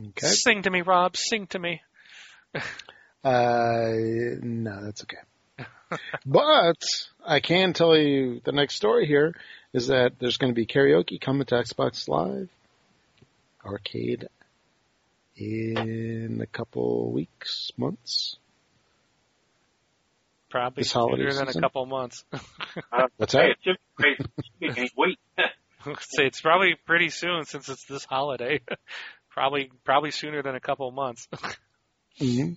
Okay. 0.09 0.27
Sing 0.27 0.63
to 0.63 0.69
me, 0.69 0.81
Rob. 0.81 1.17
Sing 1.17 1.47
to 1.47 1.59
me. 1.59 1.81
Uh, 3.25 3.95
no, 4.43 4.83
that's 4.83 5.01
okay. 5.01 5.97
but 6.27 6.77
I 7.25 7.39
can 7.39 7.73
tell 7.73 7.97
you 7.97 8.39
the 8.43 8.51
next 8.51 8.75
story 8.75 9.07
here 9.07 9.33
is 9.73 9.87
that 9.87 10.19
there's 10.19 10.37
going 10.37 10.53
to 10.53 10.55
be 10.55 10.67
karaoke 10.67 11.19
coming 11.19 11.47
to 11.47 11.55
Xbox 11.55 12.07
Live 12.07 12.49
Arcade 13.65 14.27
in 15.35 16.39
a 16.41 16.45
couple 16.45 17.11
weeks, 17.11 17.71
months. 17.77 18.37
Probably 20.49 20.81
This 20.83 20.91
holiday 20.93 21.29
sooner 21.29 21.45
than 21.45 21.57
a 21.57 21.61
couple 21.61 21.85
months. 21.85 22.23
Uh, 22.91 23.07
What's 23.15 23.31
that? 23.31 23.45
it 23.51 23.57
should 23.63 23.77
be 23.97 24.03
great. 24.03 24.19
It 24.19 24.45
should 24.45 24.59
be 24.59 24.81
any 24.81 24.91
week. 24.97 25.19
Say 26.01 26.25
it's 26.25 26.41
probably 26.41 26.75
pretty 26.85 27.09
soon 27.09 27.45
since 27.45 27.69
it's 27.69 27.85
this 27.85 28.03
holiday. 28.03 28.59
probably 29.29 29.71
probably 29.85 30.11
sooner 30.11 30.41
than 30.43 30.55
a 30.55 30.59
couple 30.59 30.91
months. 30.91 31.27
hmm 32.19 32.53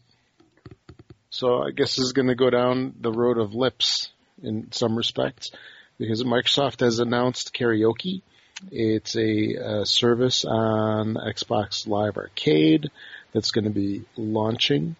So 1.30 1.62
I 1.62 1.70
guess 1.70 1.94
this 1.94 2.06
is 2.06 2.12
going 2.12 2.26
to 2.28 2.34
go 2.34 2.50
down 2.50 2.94
the 3.00 3.12
road 3.12 3.38
of 3.38 3.54
lips 3.54 4.10
in 4.42 4.72
some 4.72 4.96
respects 4.96 5.50
because 5.98 6.24
Microsoft 6.24 6.80
has 6.80 6.98
announced 6.98 7.54
karaoke. 7.54 8.22
It's 8.70 9.16
a, 9.16 9.56
uh 9.56 9.84
service 9.84 10.44
on 10.44 11.14
Xbox 11.14 11.86
Live 11.86 12.16
Arcade 12.16 12.90
that's 13.32 13.50
going 13.50 13.64
to 13.64 13.70
be 13.70 14.04
launching 14.16 14.96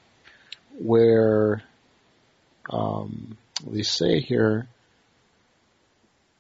where 0.79 1.63
um, 2.71 3.37
they 3.67 3.83
say 3.83 4.21
here 4.21 4.69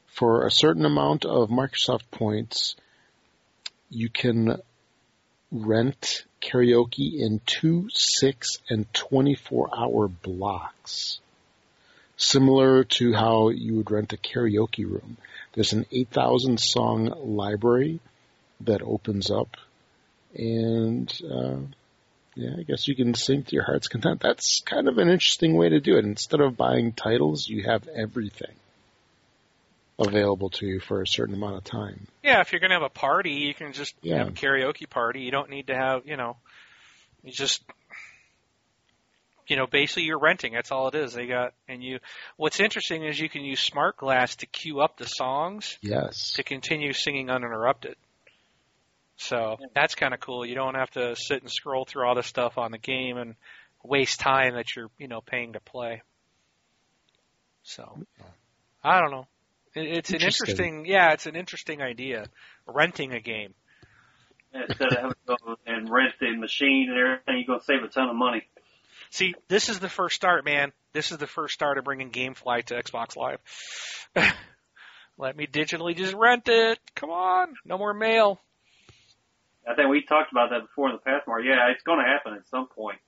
for 0.06 0.46
a 0.46 0.50
certain 0.50 0.84
amount 0.84 1.24
of 1.24 1.48
Microsoft 1.48 2.10
points 2.10 2.76
you 3.90 4.08
can 4.08 4.60
rent 5.50 6.24
karaoke 6.42 7.20
in 7.20 7.40
two, 7.46 7.88
six, 7.92 8.58
and 8.68 8.92
24 8.92 9.70
hour 9.76 10.08
blocks. 10.08 11.20
Similar 12.16 12.84
to 12.84 13.12
how 13.12 13.48
you 13.48 13.76
would 13.76 13.90
rent 13.90 14.12
a 14.12 14.16
karaoke 14.16 14.84
room. 14.84 15.16
There's 15.54 15.72
an 15.72 15.86
8,000 15.90 16.58
song 16.60 17.12
library 17.16 18.00
that 18.60 18.82
opens 18.82 19.30
up 19.30 19.56
and, 20.34 21.12
uh, 21.24 21.56
yeah, 22.34 22.50
I 22.58 22.62
guess 22.62 22.86
you 22.86 22.94
can 22.94 23.14
sing 23.14 23.42
to 23.44 23.54
your 23.54 23.64
heart's 23.64 23.88
content. 23.88 24.20
That's 24.20 24.60
kind 24.60 24.88
of 24.88 24.98
an 24.98 25.08
interesting 25.08 25.56
way 25.56 25.70
to 25.70 25.80
do 25.80 25.96
it. 25.96 26.04
Instead 26.04 26.40
of 26.40 26.56
buying 26.56 26.92
titles, 26.92 27.48
you 27.48 27.64
have 27.64 27.88
everything 27.88 28.54
available 29.98 30.50
to 30.50 30.66
you 30.66 30.78
for 30.80 31.02
a 31.02 31.06
certain 31.06 31.34
amount 31.34 31.56
of 31.56 31.64
time. 31.64 32.06
yeah, 32.22 32.40
if 32.40 32.52
you're 32.52 32.60
gonna 32.60 32.74
have 32.74 32.82
a 32.82 32.88
party, 32.88 33.32
you 33.32 33.54
can 33.54 33.72
just 33.72 33.94
Yeah. 34.02 34.18
have 34.18 34.28
a 34.28 34.32
karaoke 34.32 34.88
party. 34.88 35.22
You 35.22 35.30
don't 35.32 35.50
need 35.50 35.68
to 35.68 35.74
have, 35.74 36.06
you 36.06 36.16
know, 36.16 36.36
you 37.24 37.32
just 37.32 37.62
you 39.48 39.56
know, 39.56 39.66
basically 39.66 40.04
you're 40.04 40.18
renting. 40.20 40.52
That's 40.52 40.70
all 40.70 40.88
it 40.88 40.94
is. 40.94 41.12
They 41.14 41.26
got 41.26 41.54
and 41.66 41.82
you 41.82 41.98
what's 42.36 42.60
interesting 42.60 43.04
is 43.04 43.18
you 43.18 43.28
can 43.28 43.44
use 43.44 43.60
smart 43.60 43.96
glass 43.96 44.36
to 44.36 44.46
queue 44.46 44.80
up 44.80 44.96
the 44.98 45.06
songs 45.06 45.78
Yes. 45.80 46.34
to 46.34 46.42
continue 46.42 46.92
singing 46.92 47.30
uninterrupted. 47.30 47.96
So 49.16 49.56
that's 49.74 49.94
kind 49.96 50.14
of 50.14 50.20
cool. 50.20 50.46
You 50.46 50.54
don't 50.54 50.76
have 50.76 50.90
to 50.92 51.16
sit 51.16 51.42
and 51.42 51.50
scroll 51.50 51.84
through 51.84 52.06
all 52.06 52.14
this 52.14 52.26
stuff 52.26 52.56
on 52.56 52.70
the 52.70 52.78
game 52.78 53.16
and 53.16 53.34
waste 53.82 54.20
time 54.20 54.54
that 54.54 54.76
you're, 54.76 54.90
you 54.98 55.08
know, 55.08 55.20
paying 55.20 55.54
to 55.54 55.60
play. 55.60 56.02
So 57.62 57.98
I 58.84 59.00
don't 59.00 59.10
know. 59.10 59.26
It, 59.74 59.98
it's 59.98 60.10
an 60.10 60.16
Interesting. 60.16 60.48
interesting, 60.48 60.86
yeah, 60.86 61.12
it's 61.12 61.26
an 61.26 61.36
interesting 61.36 61.82
idea. 61.82 62.26
Renting 62.66 63.12
a 63.12 63.20
game. 63.20 63.54
Instead 64.54 64.92
of 64.92 64.96
having 64.96 65.10
to 65.10 65.36
go 65.44 65.56
and 65.66 65.90
rent 65.90 66.14
the 66.20 66.34
machine 66.36 66.88
and 66.90 66.98
everything, 66.98 67.36
you're 67.38 67.46
going 67.46 67.58
to 67.60 67.64
save 67.64 67.82
a 67.82 67.88
ton 67.88 68.08
of 68.08 68.16
money. 68.16 68.46
See, 69.10 69.34
this 69.48 69.68
is 69.68 69.78
the 69.78 69.88
first 69.88 70.16
start, 70.16 70.44
man. 70.44 70.72
This 70.92 71.12
is 71.12 71.18
the 71.18 71.26
first 71.26 71.54
start 71.54 71.78
of 71.78 71.84
bringing 71.84 72.10
GameFly 72.10 72.64
to 72.66 72.74
Xbox 72.74 73.16
Live. 73.16 73.40
Let 75.18 75.36
me 75.36 75.46
digitally 75.46 75.96
just 75.96 76.14
rent 76.14 76.44
it. 76.46 76.78
Come 76.94 77.10
on, 77.10 77.54
no 77.64 77.76
more 77.78 77.94
mail. 77.94 78.40
I 79.68 79.74
think 79.74 79.88
we 79.90 80.02
talked 80.02 80.32
about 80.32 80.50
that 80.50 80.62
before 80.62 80.88
in 80.88 80.94
the 80.94 81.00
past, 81.00 81.26
Mark. 81.26 81.42
Yeah, 81.44 81.70
it's 81.70 81.82
going 81.82 81.98
to 81.98 82.04
happen 82.04 82.34
at 82.34 82.48
some 82.48 82.68
point. 82.68 82.98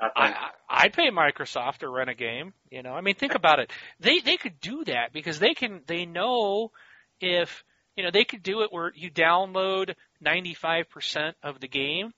I 0.00 0.04
think. 0.04 0.36
I 0.36 0.50
I'd 0.68 0.92
pay 0.92 1.10
Microsoft 1.10 1.78
to 1.78 1.88
rent 1.88 2.10
a 2.10 2.14
game. 2.14 2.54
You 2.70 2.82
know, 2.82 2.92
I 2.92 3.02
mean, 3.02 3.14
think 3.14 3.34
about 3.34 3.60
it. 3.60 3.70
They 4.00 4.20
they 4.20 4.36
could 4.36 4.60
do 4.60 4.84
that 4.84 5.12
because 5.12 5.38
they 5.38 5.54
can. 5.54 5.82
They 5.86 6.06
know 6.06 6.72
if 7.20 7.62
you 7.94 8.02
know 8.02 8.10
they 8.10 8.24
could 8.24 8.42
do 8.42 8.62
it 8.62 8.72
where 8.72 8.92
you 8.94 9.10
download 9.10 9.94
95% 10.24 11.34
of 11.42 11.60
the 11.60 11.68
game, 11.68 12.12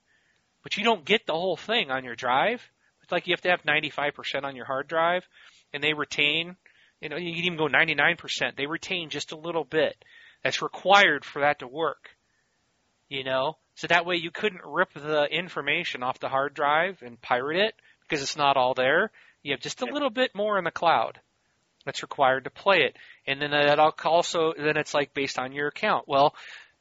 but 0.65 0.77
you 0.77 0.83
don't 0.83 1.05
get 1.05 1.27
the 1.27 1.33
whole 1.33 1.57
thing 1.57 1.91
on 1.91 2.03
your 2.03 2.15
drive. 2.15 2.59
It's 3.03 3.11
like 3.11 3.27
you 3.27 3.33
have 3.33 3.41
to 3.41 3.49
have 3.51 3.61
95% 3.61 4.45
on 4.45 4.55
your 4.55 4.65
hard 4.65 4.87
drive, 4.87 5.23
and 5.71 5.83
they 5.83 5.93
retain. 5.93 6.55
You 6.99 7.09
know, 7.09 7.17
you 7.17 7.35
can 7.35 7.43
even 7.43 7.57
go 7.59 7.67
99%. 7.67 8.55
They 8.57 8.65
retain 8.65 9.11
just 9.11 9.31
a 9.31 9.37
little 9.37 9.63
bit. 9.63 9.95
That's 10.43 10.63
required 10.63 11.23
for 11.23 11.41
that 11.41 11.59
to 11.59 11.67
work. 11.67 12.09
You 13.09 13.23
know, 13.23 13.57
so 13.75 13.85
that 13.85 14.07
way 14.07 14.15
you 14.15 14.31
couldn't 14.31 14.65
rip 14.65 14.91
the 14.95 15.25
information 15.25 16.01
off 16.01 16.19
the 16.19 16.29
hard 16.29 16.55
drive 16.55 17.03
and 17.03 17.21
pirate 17.21 17.57
it 17.57 17.75
because 18.01 18.23
it's 18.23 18.35
not 18.35 18.57
all 18.57 18.73
there. 18.73 19.11
You 19.43 19.51
have 19.51 19.61
just 19.61 19.83
a 19.83 19.93
little 19.93 20.09
bit 20.09 20.33
more 20.33 20.57
in 20.57 20.63
the 20.63 20.71
cloud 20.71 21.19
that's 21.85 22.01
required 22.01 22.45
to 22.45 22.49
play 22.49 22.77
it. 22.77 22.95
And 23.27 23.39
then 23.39 23.51
that 23.51 23.77
also, 23.77 24.53
then 24.57 24.77
it's 24.77 24.95
like 24.95 25.13
based 25.13 25.37
on 25.37 25.51
your 25.51 25.67
account. 25.67 26.07
Well, 26.07 26.33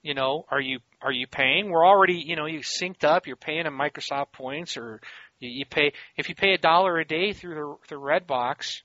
you 0.02 0.14
know, 0.14 0.46
are 0.50 0.60
you, 0.60 0.78
are 1.04 1.12
you 1.12 1.26
paying? 1.26 1.70
We're 1.70 1.86
already, 1.86 2.14
you 2.14 2.34
know, 2.34 2.46
you 2.46 2.60
synced 2.60 3.04
up, 3.04 3.26
you're 3.26 3.36
paying 3.36 3.66
in 3.66 3.72
Microsoft 3.72 4.32
points 4.32 4.78
or 4.78 5.00
you, 5.38 5.50
you 5.50 5.66
pay, 5.66 5.92
if 6.16 6.30
you 6.30 6.34
pay 6.34 6.54
a 6.54 6.58
dollar 6.58 6.98
a 6.98 7.04
day 7.04 7.32
through 7.34 7.54
the, 7.54 7.94
the 7.94 8.00
Redbox, 8.00 8.80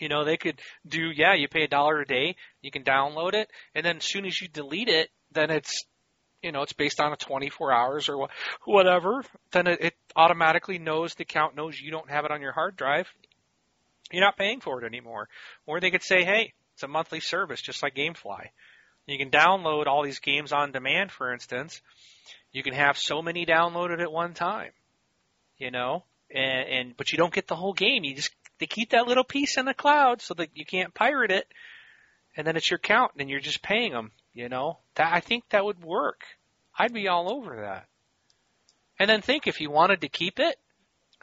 you 0.00 0.08
know, 0.08 0.24
they 0.24 0.36
could 0.36 0.60
do, 0.86 1.10
yeah, 1.14 1.34
you 1.34 1.48
pay 1.48 1.64
a 1.64 1.68
dollar 1.68 2.00
a 2.00 2.06
day, 2.06 2.36
you 2.62 2.70
can 2.70 2.84
download 2.84 3.34
it, 3.34 3.50
and 3.74 3.84
then 3.84 3.96
as 3.96 4.04
soon 4.04 4.24
as 4.26 4.40
you 4.40 4.48
delete 4.48 4.88
it, 4.88 5.10
then 5.32 5.50
it's 5.50 5.84
you 6.42 6.52
know, 6.52 6.60
it's 6.60 6.74
based 6.74 7.00
on 7.00 7.10
a 7.10 7.16
24 7.16 7.72
hours 7.72 8.10
or 8.10 8.28
whatever, 8.66 9.24
then 9.52 9.66
it, 9.66 9.80
it 9.80 9.94
automatically 10.14 10.78
knows 10.78 11.14
the 11.14 11.22
account 11.22 11.56
knows 11.56 11.80
you 11.80 11.90
don't 11.90 12.10
have 12.10 12.26
it 12.26 12.30
on 12.30 12.42
your 12.42 12.52
hard 12.52 12.76
drive. 12.76 13.08
You're 14.12 14.22
not 14.22 14.36
paying 14.36 14.60
for 14.60 14.82
it 14.82 14.86
anymore. 14.86 15.30
Or 15.66 15.80
they 15.80 15.90
could 15.90 16.02
say, 16.02 16.22
hey, 16.22 16.52
it's 16.74 16.82
a 16.82 16.88
monthly 16.88 17.20
service, 17.20 17.62
just 17.62 17.82
like 17.82 17.94
GameFly. 17.94 18.48
You 19.06 19.18
can 19.18 19.30
download 19.30 19.86
all 19.86 20.02
these 20.02 20.20
games 20.20 20.52
on 20.52 20.72
demand, 20.72 21.12
for 21.12 21.32
instance. 21.32 21.82
You 22.52 22.62
can 22.62 22.74
have 22.74 22.96
so 22.96 23.20
many 23.20 23.44
downloaded 23.44 24.00
at 24.00 24.12
one 24.12 24.32
time, 24.32 24.70
you 25.58 25.70
know, 25.70 26.04
and, 26.34 26.68
and 26.68 26.96
but 26.96 27.12
you 27.12 27.18
don't 27.18 27.34
get 27.34 27.46
the 27.46 27.56
whole 27.56 27.74
game. 27.74 28.04
You 28.04 28.14
just 28.14 28.34
they 28.58 28.66
keep 28.66 28.90
that 28.90 29.06
little 29.06 29.24
piece 29.24 29.58
in 29.58 29.66
the 29.66 29.74
cloud 29.74 30.22
so 30.22 30.34
that 30.34 30.50
you 30.54 30.64
can't 30.64 30.94
pirate 30.94 31.30
it, 31.30 31.46
and 32.36 32.46
then 32.46 32.56
it's 32.56 32.70
your 32.70 32.78
count, 32.78 33.12
and 33.18 33.28
you're 33.28 33.40
just 33.40 33.62
paying 33.62 33.92
them. 33.92 34.12
You 34.32 34.48
know, 34.48 34.78
that 34.94 35.12
I 35.12 35.20
think 35.20 35.44
that 35.50 35.64
would 35.64 35.82
work. 35.82 36.22
I'd 36.76 36.92
be 36.92 37.08
all 37.08 37.32
over 37.32 37.62
that. 37.62 37.86
And 38.98 39.10
then 39.10 39.20
think 39.20 39.46
if 39.46 39.60
you 39.60 39.70
wanted 39.70 40.00
to 40.00 40.08
keep 40.08 40.38
it, 40.38 40.56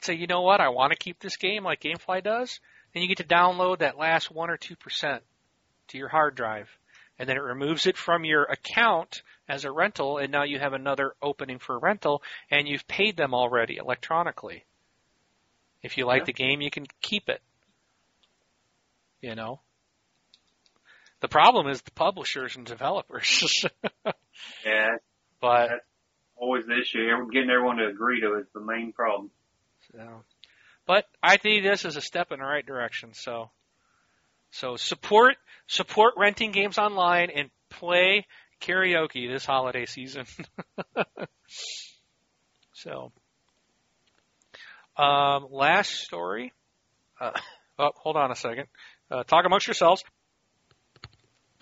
say, 0.01 0.13
you 0.13 0.27
know 0.27 0.41
what, 0.41 0.61
I 0.61 0.69
want 0.69 0.91
to 0.91 0.97
keep 0.97 1.19
this 1.19 1.37
game 1.37 1.63
like 1.63 1.81
GameFly 1.81 2.23
does, 2.23 2.59
then 2.93 3.01
you 3.01 3.09
get 3.09 3.17
to 3.17 3.23
download 3.23 3.79
that 3.79 3.97
last 3.97 4.31
one 4.31 4.49
or 4.49 4.57
two 4.57 4.75
percent 4.75 5.23
to 5.89 5.97
your 5.97 6.09
hard 6.09 6.35
drive. 6.35 6.69
And 7.21 7.29
then 7.29 7.37
it 7.37 7.43
removes 7.43 7.85
it 7.85 7.97
from 7.97 8.25
your 8.25 8.45
account 8.45 9.21
as 9.47 9.63
a 9.63 9.71
rental, 9.71 10.17
and 10.17 10.31
now 10.31 10.41
you 10.41 10.57
have 10.57 10.73
another 10.73 11.13
opening 11.21 11.59
for 11.59 11.77
rental, 11.77 12.23
and 12.49 12.67
you've 12.67 12.87
paid 12.87 13.15
them 13.15 13.35
already 13.35 13.77
electronically. 13.77 14.65
If 15.83 15.99
you 15.99 16.07
like 16.07 16.21
yeah. 16.21 16.25
the 16.25 16.33
game, 16.33 16.61
you 16.61 16.71
can 16.71 16.87
keep 16.99 17.29
it. 17.29 17.39
You 19.21 19.35
know? 19.35 19.59
The 21.19 21.27
problem 21.27 21.67
is 21.67 21.83
the 21.83 21.91
publishers 21.91 22.55
and 22.55 22.65
developers. 22.65 23.67
yeah. 24.65 24.87
But 25.39 25.67
that's 25.67 25.85
always 26.35 26.65
the 26.65 26.79
issue. 26.81 27.05
Getting 27.31 27.51
everyone 27.51 27.77
to 27.77 27.85
agree 27.85 28.21
to 28.21 28.33
it 28.37 28.39
is 28.39 28.47
the 28.55 28.61
main 28.61 28.93
problem. 28.93 29.29
So, 29.91 30.23
but 30.87 31.05
I 31.21 31.37
think 31.37 31.61
this 31.61 31.85
is 31.85 31.97
a 31.97 32.01
step 32.01 32.31
in 32.31 32.39
the 32.39 32.45
right 32.45 32.65
direction. 32.65 33.13
So, 33.13 33.51
so 34.51 34.75
support 34.75 35.35
support 35.67 36.13
renting 36.17 36.51
games 36.51 36.77
online 36.77 37.29
and 37.29 37.49
play 37.69 38.25
karaoke 38.61 39.27
this 39.27 39.45
holiday 39.45 39.85
season. 39.85 40.25
so, 42.73 43.11
um, 44.97 45.47
last 45.49 45.91
story. 45.91 46.53
Uh, 47.19 47.31
oh, 47.79 47.91
hold 47.95 48.17
on 48.17 48.31
a 48.31 48.35
second. 48.35 48.67
Uh, 49.09 49.23
talk 49.23 49.45
amongst 49.45 49.67
yourselves. 49.67 50.03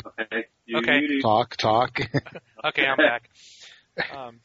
Okay. 0.05 0.45
You, 0.65 0.77
okay. 0.77 0.99
You 1.01 1.21
talk, 1.21 1.55
talk. 1.57 1.99
okay, 2.65 2.85
I'm 2.85 2.97
back. 2.97 3.29
Um, 4.15 4.39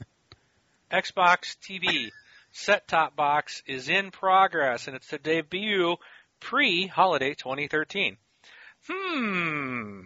Xbox 0.91 1.57
TV 1.59 2.11
set-top 2.53 3.16
box 3.16 3.62
is 3.66 3.89
in 3.89 4.11
progress, 4.11 4.87
and 4.87 4.97
it's 4.97 5.09
to 5.09 5.19
debut 5.19 5.97
pre-holiday 6.41 7.35
2013. 7.35 8.16
Hmm. 8.89 10.01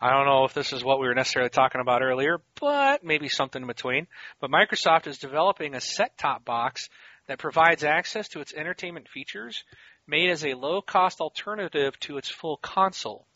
I 0.00 0.10
don't 0.10 0.26
know 0.26 0.44
if 0.44 0.54
this 0.54 0.72
is 0.72 0.84
what 0.84 1.00
we 1.00 1.06
were 1.06 1.14
necessarily 1.14 1.50
talking 1.50 1.80
about 1.80 2.02
earlier, 2.02 2.38
but 2.60 3.04
maybe 3.04 3.28
something 3.28 3.62
in 3.62 3.68
between. 3.68 4.06
But 4.40 4.50
Microsoft 4.50 5.06
is 5.06 5.18
developing 5.18 5.74
a 5.74 5.80
set-top 5.80 6.44
box 6.44 6.88
that 7.26 7.38
provides 7.38 7.84
access 7.84 8.28
to 8.30 8.40
its 8.40 8.52
entertainment 8.52 9.08
features, 9.08 9.64
made 10.06 10.30
as 10.30 10.44
a 10.44 10.54
low-cost 10.54 11.20
alternative 11.20 11.98
to 12.00 12.18
its 12.18 12.28
full 12.28 12.58
console. 12.58 13.26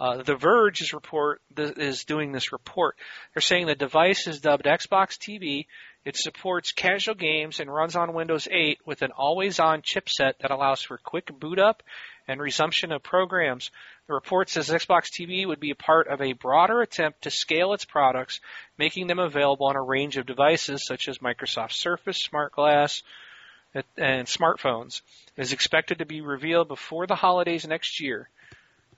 Uh, 0.00 0.22
the 0.22 0.34
Verge 0.34 0.80
is 0.80 0.94
report 0.94 1.42
is 1.56 2.04
doing 2.04 2.32
this 2.32 2.52
report. 2.52 2.96
They're 3.34 3.42
saying 3.42 3.66
the 3.66 3.74
device 3.74 4.26
is 4.26 4.40
dubbed 4.40 4.64
Xbox 4.64 5.18
TV. 5.18 5.66
It 6.06 6.16
supports 6.16 6.72
casual 6.72 7.14
games 7.14 7.60
and 7.60 7.72
runs 7.72 7.96
on 7.96 8.14
Windows 8.14 8.48
8 8.50 8.78
with 8.86 9.02
an 9.02 9.10
always-on 9.12 9.82
chipset 9.82 10.38
that 10.40 10.50
allows 10.50 10.80
for 10.80 10.96
quick 10.96 11.26
boot 11.38 11.58
up 11.58 11.82
and 12.30 12.40
resumption 12.40 12.92
of 12.92 13.02
programs. 13.02 13.72
The 14.06 14.14
report 14.14 14.48
says 14.48 14.68
Xbox 14.68 15.10
TV 15.10 15.44
would 15.44 15.58
be 15.58 15.72
a 15.72 15.74
part 15.74 16.06
of 16.06 16.20
a 16.20 16.32
broader 16.32 16.80
attempt 16.80 17.22
to 17.22 17.30
scale 17.30 17.72
its 17.72 17.84
products, 17.84 18.40
making 18.78 19.08
them 19.08 19.18
available 19.18 19.66
on 19.66 19.74
a 19.74 19.82
range 19.82 20.16
of 20.16 20.26
devices 20.26 20.86
such 20.86 21.08
as 21.08 21.18
Microsoft 21.18 21.72
Surface, 21.72 22.18
Smart 22.18 22.52
Glass, 22.52 23.02
and 23.74 24.28
smartphones. 24.28 25.02
It 25.36 25.42
is 25.42 25.52
expected 25.52 25.98
to 25.98 26.06
be 26.06 26.20
revealed 26.20 26.68
before 26.68 27.08
the 27.08 27.16
holidays 27.16 27.66
next 27.66 28.00
year. 28.00 28.28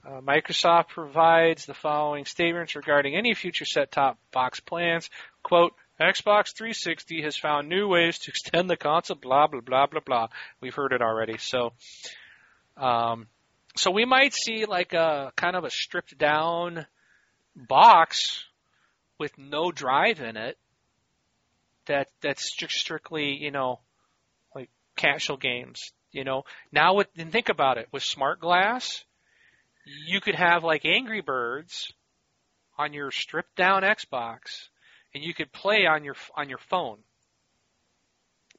Uh, 0.06 0.20
Microsoft 0.20 0.88
provides 0.88 1.64
the 1.64 1.74
following 1.74 2.26
statements 2.26 2.76
regarding 2.76 3.16
any 3.16 3.34
future 3.34 3.64
set-top 3.64 4.18
box 4.30 4.60
plans. 4.60 5.08
Quote, 5.42 5.72
Xbox 5.98 6.54
360 6.54 7.22
has 7.22 7.36
found 7.36 7.68
new 7.68 7.88
ways 7.88 8.18
to 8.18 8.30
extend 8.30 8.68
the 8.68 8.76
console, 8.76 9.16
blah, 9.16 9.46
blah, 9.46 9.60
blah, 9.60 9.86
blah, 9.86 10.00
blah. 10.04 10.28
We've 10.60 10.74
heard 10.74 10.92
it 10.92 11.00
already. 11.00 11.38
So, 11.38 11.72
um, 12.76 13.26
so 13.76 13.90
we 13.90 14.04
might 14.04 14.34
see 14.34 14.64
like 14.66 14.92
a 14.92 15.32
kind 15.36 15.56
of 15.56 15.64
a 15.64 15.70
stripped 15.70 16.16
down 16.18 16.86
box 17.56 18.44
with 19.18 19.36
no 19.38 19.70
drive 19.70 20.20
in 20.20 20.36
it 20.36 20.58
that 21.86 22.08
that's 22.20 22.52
strictly, 22.68 23.36
you 23.36 23.50
know, 23.50 23.80
like 24.54 24.70
casual 24.96 25.36
games, 25.36 25.92
you 26.12 26.24
know. 26.24 26.44
Now 26.70 26.94
with, 26.94 27.08
and 27.16 27.32
think 27.32 27.48
about 27.48 27.78
it, 27.78 27.88
with 27.92 28.02
smart 28.02 28.40
glass, 28.40 29.04
you 29.84 30.20
could 30.20 30.34
have 30.34 30.64
like 30.64 30.84
Angry 30.84 31.20
Birds 31.20 31.92
on 32.78 32.92
your 32.92 33.10
stripped 33.10 33.56
down 33.56 33.82
Xbox, 33.82 34.68
and 35.14 35.22
you 35.22 35.34
could 35.34 35.52
play 35.52 35.86
on 35.86 36.04
your 36.04 36.16
on 36.36 36.48
your 36.48 36.60
phone 36.70 36.98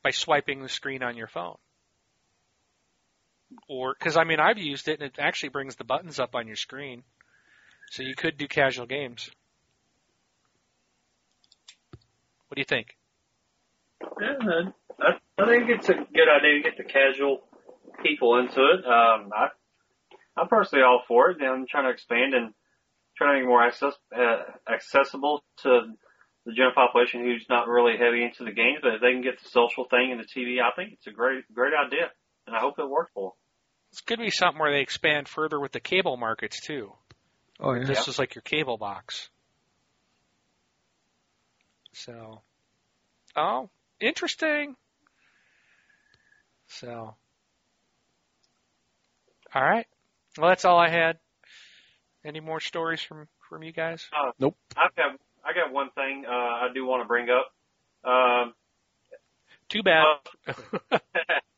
by 0.04 0.12
swiping 0.12 0.62
the 0.62 0.70
screen 0.70 1.04
on 1.04 1.16
your 1.16 1.28
phone. 1.28 1.58
Or 3.68 3.96
because 3.98 4.18
I 4.18 4.24
mean 4.24 4.40
I've 4.40 4.58
used 4.58 4.88
it 4.88 5.00
and 5.00 5.04
it 5.04 5.16
actually 5.20 5.50
brings 5.50 5.76
the 5.76 5.84
buttons 5.84 6.20
up 6.20 6.36
on 6.36 6.48
your 6.48 6.56
screen, 6.56 7.04
so 7.92 8.04
you 8.04 8.16
could 8.16 8.38
do 8.38 8.48
casual 8.48 8.86
games. 8.86 9.30
What 12.48 12.56
do 12.56 12.62
you 12.62 12.66
think? 12.66 12.96
Yeah, 14.22 14.72
I, 15.00 15.42
I 15.42 15.46
think 15.46 15.70
it's 15.70 15.90
a 15.90 15.94
good 15.94 16.30
idea 16.30 16.62
to 16.62 16.62
get 16.62 16.78
the 16.78 16.84
casual 16.84 17.44
people 18.04 18.38
into 18.38 18.62
it. 18.62 18.86
Um, 18.86 19.32
I 19.36 19.48
I'm 20.36 20.48
personally 20.48 20.84
all 20.84 21.04
for 21.08 21.32
it. 21.32 21.38
I'm 21.42 21.68
trying 21.68 21.86
to 21.86 21.92
expand 21.92 22.34
and 22.34 22.54
trying 23.16 23.36
to 23.36 23.40
make 23.42 23.48
more 23.48 23.64
access, 23.64 23.94
uh, 24.16 24.38
accessible 24.72 25.44
to 25.62 25.94
the 26.46 26.54
general 26.54 26.74
population 26.74 27.22
who's 27.22 27.46
not 27.50 27.68
really 27.68 27.98
heavy 27.98 28.24
into 28.24 28.44
the 28.44 28.52
games, 28.52 28.80
but 28.82 28.96
if 28.96 29.02
they 29.02 29.12
can 29.12 29.22
get 29.22 29.42
the 29.42 29.50
social 29.50 29.86
thing 29.86 30.12
and 30.12 30.20
the 30.20 30.26
TV, 30.26 30.60
I 30.62 30.72
think 30.76 30.94
it's 30.94 31.08
a 31.08 31.12
great, 31.12 31.46
great 31.54 31.74
idea, 31.74 32.12
and 32.48 32.56
I 32.56 32.60
hope 32.60 32.80
it 32.80 32.90
works 32.90 33.12
for 33.14 33.30
them. 33.30 33.43
This 33.94 34.02
could 34.02 34.18
be 34.18 34.32
something 34.32 34.60
where 34.60 34.72
they 34.72 34.82
expand 34.82 35.28
further 35.28 35.60
with 35.60 35.72
the 35.72 35.80
cable 35.80 36.18
markets 36.18 36.60
too. 36.60 36.94
Oh 37.60 37.74
yeah. 37.74 37.86
This 37.86 38.08
is 38.08 38.18
like 38.18 38.34
your 38.34 38.42
cable 38.42 38.76
box. 38.76 39.30
So, 41.92 42.42
oh, 43.36 43.70
interesting. 44.00 44.76
So, 46.70 47.14
all 49.54 49.62
right. 49.64 49.86
Well, 50.40 50.50
that's 50.50 50.66
all 50.66 50.80
I 50.80 50.90
had. 50.90 51.20
Any 52.26 52.40
more 52.40 52.62
stories 52.62 53.04
from 53.04 53.28
from 53.48 53.62
you 53.62 53.74
guys? 53.74 54.08
Uh, 54.12 54.32
nope. 54.40 54.58
I've 54.76 54.96
got 54.96 55.20
I 55.46 55.54
got 55.54 55.72
one 55.72 55.92
thing 55.92 56.26
uh, 56.28 56.32
I 56.32 56.70
do 56.74 56.84
want 56.84 57.04
to 57.04 57.08
bring 57.08 57.28
up. 57.30 57.54
Um, 58.04 58.56
Too 59.70 59.84
bad. 59.84 60.06
Uh, 60.48 60.98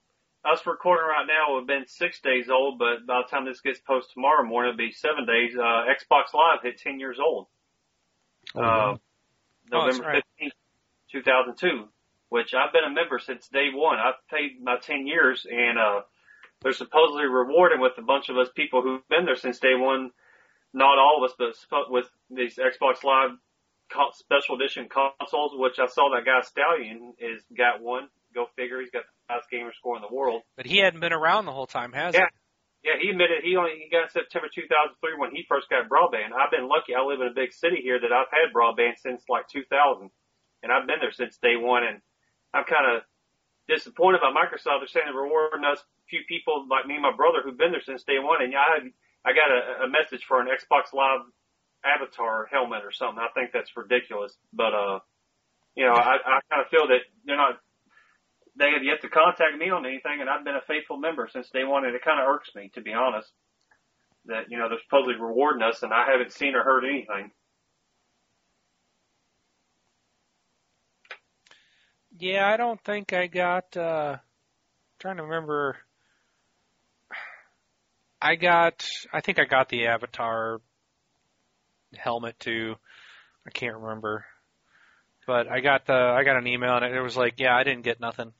us 0.45 0.65
recording 0.65 1.05
right 1.07 1.25
now 1.27 1.57
have 1.57 1.67
been 1.67 1.87
six 1.87 2.19
days 2.21 2.49
old, 2.49 2.79
but 2.79 3.05
by 3.07 3.21
the 3.21 3.29
time 3.29 3.45
this 3.45 3.61
gets 3.61 3.79
posted 3.79 4.13
tomorrow 4.13 4.45
morning, 4.45 4.73
it'll 4.73 4.77
be 4.77 4.91
seven 4.91 5.25
days. 5.25 5.55
Uh, 5.55 5.85
Xbox 5.89 6.33
Live 6.33 6.61
hit 6.63 6.79
ten 6.79 6.99
years 6.99 7.17
old. 7.19 7.47
Oh, 8.55 8.61
uh, 8.61 8.63
oh, 8.63 8.99
November 9.71 10.13
fifteenth, 10.13 10.53
two 11.11 11.21
thousand 11.21 11.57
two. 11.57 11.87
Which 12.29 12.53
I've 12.53 12.73
been 12.73 12.83
a 12.83 12.93
member 12.93 13.19
since 13.19 13.47
day 13.47 13.69
one. 13.73 13.97
I've 13.99 14.15
paid 14.29 14.61
my 14.61 14.77
ten 14.77 15.07
years, 15.07 15.45
and 15.49 15.77
uh, 15.77 16.01
they're 16.61 16.73
supposedly 16.73 17.25
rewarding 17.25 17.79
with 17.79 17.93
a 17.97 18.01
bunch 18.01 18.29
of 18.29 18.37
us 18.37 18.49
people 18.55 18.81
who've 18.81 19.07
been 19.07 19.25
there 19.25 19.35
since 19.35 19.59
day 19.59 19.75
one. 19.75 20.11
Not 20.73 20.97
all 20.97 21.23
of 21.23 21.31
us, 21.31 21.65
but 21.69 21.91
with 21.91 22.05
these 22.29 22.57
Xbox 22.57 23.03
Live 23.03 23.37
special 24.13 24.55
edition 24.55 24.89
consoles, 24.89 25.53
which 25.55 25.79
I 25.79 25.87
saw 25.87 26.09
that 26.09 26.25
guy 26.25 26.41
Stallion 26.41 27.13
is 27.19 27.41
got 27.55 27.81
one. 27.81 28.09
Go 28.33 28.47
figure, 28.55 28.81
he's 28.81 28.91
got 28.91 29.03
the 29.05 29.14
highest 29.29 29.49
gamer 29.49 29.73
score 29.77 29.95
in 29.95 30.01
the 30.01 30.13
world. 30.13 30.41
But 30.57 30.65
he 30.65 30.77
hadn't 30.77 30.99
been 30.99 31.13
around 31.13 31.45
the 31.45 31.51
whole 31.51 31.67
time, 31.67 31.93
has 31.93 32.13
yeah. 32.13 32.27
he? 32.83 32.89
Yeah, 32.89 33.01
he 33.01 33.09
admitted 33.09 33.41
he 33.41 33.57
only 33.57 33.81
he 33.81 33.89
got 33.89 34.13
September 34.13 34.45
2003 34.53 35.17
when 35.17 35.33
he 35.33 35.41
first 35.49 35.69
got 35.73 35.89
broadband. 35.89 36.37
I've 36.37 36.53
been 36.53 36.69
lucky. 36.69 36.93
I 36.93 37.01
live 37.01 37.19
in 37.19 37.27
a 37.27 37.33
big 37.33 37.49
city 37.51 37.81
here 37.81 37.97
that 37.97 38.13
I've 38.13 38.29
had 38.29 38.53
broadband 38.53 39.01
since 39.01 39.25
like 39.27 39.49
2000, 39.49 40.13
and 40.61 40.69
I've 40.71 40.85
been 40.85 41.01
there 41.01 41.11
since 41.11 41.41
day 41.41 41.57
one. 41.57 41.81
And 41.81 41.97
I'm 42.53 42.63
kind 42.69 42.85
of 42.85 43.01
disappointed 43.65 44.21
by 44.21 44.29
Microsoft. 44.29 44.85
They're 44.85 44.93
saying 44.93 45.09
they're 45.09 45.17
rewarding 45.17 45.65
us 45.65 45.81
few 46.09 46.21
people 46.27 46.65
like 46.69 46.85
me 46.85 46.95
and 46.95 47.03
my 47.03 47.15
brother 47.15 47.41
who've 47.43 47.57
been 47.57 47.71
there 47.71 47.81
since 47.81 48.03
day 48.03 48.21
one. 48.21 48.41
And 48.41 48.53
I 48.53 48.77
had, 48.77 48.83
I 49.25 49.33
got 49.33 49.49
a, 49.49 49.85
a 49.85 49.89
message 49.89 50.23
for 50.27 50.39
an 50.39 50.47
Xbox 50.47 50.93
Live 50.93 51.25
Avatar 51.83 52.47
helmet 52.51 52.85
or 52.85 52.91
something. 52.91 53.17
I 53.17 53.33
think 53.33 53.51
that's 53.53 53.73
ridiculous. 53.75 54.33
But 54.53 54.73
uh, 54.73 54.99
you 55.75 55.85
know, 55.85 55.93
I, 55.93 56.17
I 56.21 56.39
kind 56.49 56.61
of 56.61 56.69
feel 56.69 56.87
that 56.87 57.01
they're 57.25 57.37
not. 57.37 57.59
They 58.57 58.71
have 58.71 58.83
yet 58.83 59.01
to 59.01 59.09
contact 59.09 59.57
me 59.57 59.69
on 59.69 59.85
anything, 59.85 60.21
and 60.21 60.29
I've 60.29 60.45
been 60.45 60.55
a 60.55 60.61
faithful 60.67 60.97
member 60.97 61.29
since 61.31 61.49
day 61.49 61.65
one, 61.65 61.85
and 61.85 61.93
it 61.95 62.03
kind 62.03 62.19
of 62.21 62.27
irks 62.27 62.49
me, 62.55 62.71
to 62.75 62.81
be 62.81 62.93
honest, 62.93 63.29
that 64.27 64.45
you 64.49 64.57
know 64.57 64.69
they're 64.69 64.79
supposedly 64.83 65.15
rewarding 65.19 65.61
us, 65.61 65.83
and 65.83 65.93
I 65.93 66.09
haven't 66.09 66.31
seen 66.31 66.55
or 66.55 66.63
heard 66.63 66.85
anything. 66.85 67.31
Yeah, 72.17 72.47
I 72.47 72.55
don't 72.57 72.81
think 72.83 73.11
I 73.13 73.27
got. 73.27 73.75
uh 73.75 74.17
Trying 74.99 75.17
to 75.17 75.23
remember. 75.23 75.77
I 78.21 78.35
got. 78.35 78.87
I 79.11 79.19
think 79.21 79.37
I 79.39 79.45
got 79.45 79.69
the 79.69 79.87
Avatar 79.87 80.61
helmet 81.97 82.39
too. 82.39 82.75
I 83.45 83.49
can't 83.51 83.75
remember, 83.75 84.25
but 85.27 85.47
I 85.51 85.59
got 85.59 85.85
the. 85.85 85.93
I 85.93 86.23
got 86.23 86.37
an 86.37 86.47
email 86.47 86.77
and 86.77 86.85
it 86.85 87.01
was 87.01 87.17
like, 87.17 87.35
yeah, 87.37 87.55
I 87.55 87.63
didn't 87.63 87.83
get 87.83 87.99
nothing. 87.99 88.31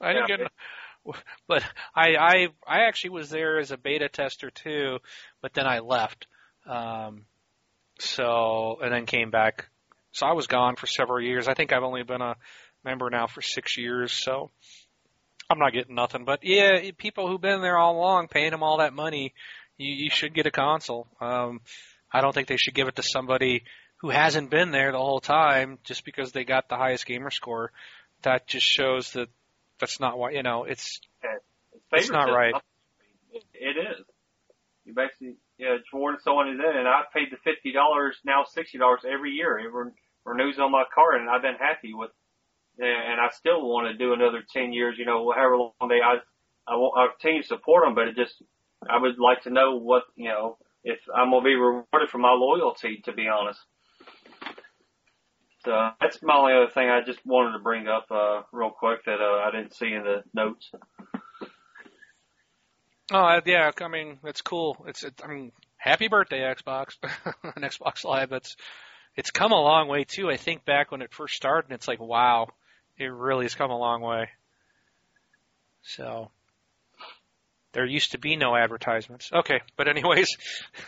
I 0.00 0.12
didn't 0.12 0.28
get. 0.28 0.40
But 1.46 1.64
I, 1.94 2.16
I, 2.16 2.48
I 2.66 2.80
actually 2.86 3.10
was 3.10 3.30
there 3.30 3.58
as 3.58 3.70
a 3.70 3.78
beta 3.78 4.08
tester 4.08 4.50
too, 4.50 4.98
but 5.40 5.54
then 5.54 5.66
I 5.66 5.78
left. 5.78 6.26
Um, 6.66 7.24
so 7.98 8.78
and 8.82 8.92
then 8.92 9.06
came 9.06 9.30
back. 9.30 9.68
So 10.12 10.26
I 10.26 10.32
was 10.32 10.46
gone 10.46 10.76
for 10.76 10.86
several 10.86 11.22
years. 11.22 11.48
I 11.48 11.54
think 11.54 11.72
I've 11.72 11.82
only 11.82 12.02
been 12.02 12.20
a 12.20 12.36
member 12.84 13.08
now 13.10 13.26
for 13.26 13.42
six 13.42 13.78
years. 13.78 14.12
So 14.12 14.50
I'm 15.50 15.58
not 15.58 15.72
getting 15.72 15.94
nothing. 15.94 16.24
But 16.24 16.40
yeah, 16.42 16.90
people 16.96 17.28
who've 17.28 17.40
been 17.40 17.62
there 17.62 17.78
all 17.78 17.96
along, 17.96 18.28
paying 18.28 18.50
them 18.50 18.62
all 18.62 18.78
that 18.78 18.92
money, 18.92 19.32
you, 19.76 20.04
you 20.04 20.10
should 20.10 20.34
get 20.34 20.46
a 20.46 20.50
console. 20.50 21.06
Um, 21.20 21.60
I 22.12 22.20
don't 22.20 22.34
think 22.34 22.48
they 22.48 22.56
should 22.56 22.74
give 22.74 22.88
it 22.88 22.96
to 22.96 23.02
somebody 23.02 23.64
who 23.98 24.10
hasn't 24.10 24.50
been 24.50 24.70
there 24.70 24.92
the 24.92 24.98
whole 24.98 25.20
time 25.20 25.78
just 25.84 26.04
because 26.04 26.32
they 26.32 26.44
got 26.44 26.68
the 26.68 26.76
highest 26.76 27.06
gamer 27.06 27.30
score. 27.30 27.72
That 28.22 28.46
just 28.46 28.66
shows 28.66 29.12
that 29.12 29.28
that's 29.78 30.00
not 30.00 30.18
why 30.18 30.30
you 30.32 30.42
know 30.42 30.64
it's 30.64 31.00
It's 31.92 32.10
not 32.10 32.30
right. 32.30 32.54
It, 33.32 33.76
is. 33.76 34.04
You 34.84 34.94
basically, 34.94 35.36
yeah, 35.58 35.76
it's 35.78 35.92
rewarding 35.92 36.20
someone 36.22 36.46
who's 36.46 36.58
in, 36.58 36.64
and 36.64 36.74
then 36.74 36.78
and 36.80 36.88
I 36.88 37.02
paid 37.12 37.28
the 37.30 37.36
fifty 37.44 37.72
dollars, 37.72 38.16
now 38.24 38.44
sixty 38.44 38.78
dollars 38.78 39.00
every 39.08 39.30
year. 39.30 39.58
It 39.58 39.72
re- 39.72 39.92
renews 40.24 40.58
on 40.58 40.72
my 40.72 40.84
card, 40.94 41.20
and 41.20 41.30
I've 41.30 41.42
been 41.42 41.56
happy 41.58 41.94
with. 41.94 42.10
And 42.80 43.20
I 43.20 43.30
still 43.34 43.66
want 43.68 43.88
to 43.88 43.98
do 43.98 44.12
another 44.12 44.42
ten 44.52 44.72
years. 44.72 44.96
You 44.98 45.04
know, 45.04 45.32
however 45.34 45.56
long 45.56 45.88
they, 45.88 46.00
I, 46.00 46.18
I 46.66 46.76
will, 46.76 46.92
I'll 46.96 47.10
continue 47.10 47.42
to 47.42 47.48
support 47.48 47.84
them, 47.84 47.94
but 47.96 48.06
it 48.06 48.14
just, 48.14 48.40
I 48.88 48.98
would 48.98 49.18
like 49.18 49.42
to 49.42 49.50
know 49.50 49.76
what, 49.78 50.04
you 50.14 50.28
know, 50.28 50.58
if 50.84 51.00
I'm 51.12 51.30
gonna 51.30 51.44
be 51.44 51.56
rewarded 51.56 52.08
for 52.08 52.18
my 52.18 52.32
loyalty. 52.32 53.02
To 53.04 53.12
be 53.12 53.26
honest. 53.26 53.58
So 55.64 55.90
that's 56.00 56.22
my 56.22 56.36
only 56.36 56.52
other 56.54 56.70
thing 56.72 56.88
I 56.88 57.00
just 57.04 57.24
wanted 57.26 57.52
to 57.52 57.58
bring 57.58 57.88
up, 57.88 58.06
uh, 58.10 58.42
real 58.52 58.70
quick 58.70 59.04
that, 59.06 59.20
uh, 59.20 59.42
I 59.46 59.50
didn't 59.50 59.74
see 59.74 59.92
in 59.92 60.04
the 60.04 60.22
notes. 60.32 60.70
Oh 63.10 63.18
uh, 63.18 63.40
yeah, 63.46 63.70
I 63.80 63.88
mean 63.88 64.18
it's 64.24 64.42
cool. 64.42 64.84
It's 64.86 65.02
it, 65.02 65.20
I 65.24 65.28
mean 65.28 65.52
happy 65.78 66.08
birthday 66.08 66.40
Xbox 66.40 66.96
and 67.42 67.64
Xbox 67.64 68.04
Live. 68.04 68.32
It's 68.32 68.56
it's 69.16 69.30
come 69.30 69.52
a 69.52 69.60
long 69.60 69.88
way 69.88 70.04
too. 70.04 70.30
I 70.30 70.36
think 70.36 70.64
back 70.64 70.92
when 70.92 71.00
it 71.00 71.14
first 71.14 71.34
started, 71.34 71.70
and 71.70 71.74
it's 71.74 71.88
like 71.88 72.00
wow, 72.00 72.48
it 72.98 73.06
really 73.06 73.46
has 73.46 73.54
come 73.54 73.70
a 73.70 73.78
long 73.78 74.02
way. 74.02 74.28
So 75.82 76.30
there 77.72 77.86
used 77.86 78.12
to 78.12 78.18
be 78.18 78.36
no 78.36 78.54
advertisements. 78.54 79.30
Okay, 79.32 79.60
but 79.76 79.88
anyways, 79.88 80.28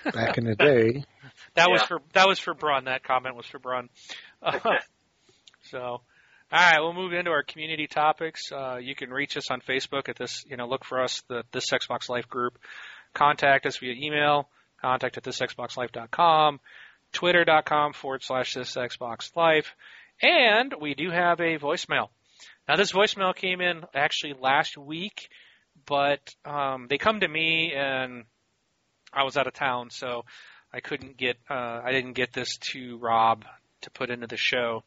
Back 0.05 0.36
in 0.36 0.44
the 0.44 0.55
day, 0.56 1.05
that 1.55 1.70
was 1.70 1.80
Yeah. 1.80 1.86
for 1.86 2.02
that 2.12 2.28
was 2.28 2.38
for 2.38 2.52
Brun. 2.52 2.84
That 2.84 3.02
comment 3.02 3.34
was 3.36 3.47
for 3.47 3.59
Brun. 3.59 3.88
Uh, 4.43 4.59
so, 5.62 5.79
all 5.79 6.03
right, 6.53 6.81
we'll 6.81 6.93
move 6.93 7.12
into 7.12 7.31
our 7.31 7.43
community 7.43 7.87
topics. 7.87 8.51
Uh, 8.53 8.77
you 8.77 8.95
can 8.95 9.11
reach 9.11 9.37
us 9.37 9.51
on 9.51 9.61
Facebook 9.61 10.09
at 10.09 10.17
this. 10.17 10.45
You 10.49 10.57
know, 10.57 10.67
look 10.67 10.85
for 10.85 11.03
us 11.03 11.23
the 11.29 11.45
this 11.53 11.71
Xbox 11.71 12.09
Life 12.09 12.29
group. 12.29 12.59
Contact 13.15 13.67
us 13.67 13.79
via 13.79 13.95
email. 13.95 14.49
Contact 14.81 15.19
at 15.19 15.25
thisxboxlife.com, 15.25 16.61
twitter.com 17.12 17.93
forward 17.93 18.23
slash 18.23 18.55
this 18.55 18.77
Xbox 18.77 19.37
Life, 19.37 19.75
and 20.23 20.75
we 20.81 20.95
do 20.95 21.11
have 21.11 21.41
a 21.41 21.59
voicemail. 21.59 22.09
Now, 22.67 22.77
this 22.77 22.93
voicemail 22.93 23.35
came 23.35 23.61
in 23.61 23.85
actually 23.95 24.35
last 24.41 24.79
week, 24.79 25.29
but 25.87 26.35
um, 26.47 26.87
they 26.89 26.97
come 26.97 27.21
to 27.21 27.29
me 27.29 27.75
and 27.75 28.25
I 29.12 29.25
was 29.25 29.37
out 29.37 29.47
of 29.47 29.53
town, 29.53 29.91
so 29.91 30.25
I 30.73 30.81
couldn't 30.81 31.17
get 31.17 31.37
uh, 31.51 31.83
I 31.85 31.93
didn't 31.93 32.15
get 32.15 32.33
this 32.33 32.57
to 32.73 32.97
Rob 32.99 33.45
to 33.82 33.90
put 33.90 34.11
into 34.11 34.27
the 34.27 34.36
show, 34.36 34.82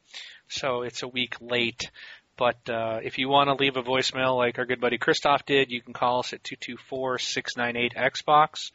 so 0.48 0.84
it's 0.84 1.03
a 1.03 1.07
week 1.07 1.36
late. 1.41 1.90
But 2.36 2.68
uh, 2.70 2.99
if 3.03 3.20
you 3.20 3.30
want 3.30 3.49
to 3.49 3.56
leave 3.56 3.78
a 3.78 3.84
voicemail 3.84 4.36
like 4.38 4.57
our 4.57 4.65
good 4.65 4.82
buddy 4.82 4.98
Christoph 4.98 5.45
did, 5.45 5.70
you 5.72 5.82
can 5.82 5.94
call 5.94 6.20
us 6.20 6.34
at 6.34 6.44
224-698-XBOX. 6.44 8.72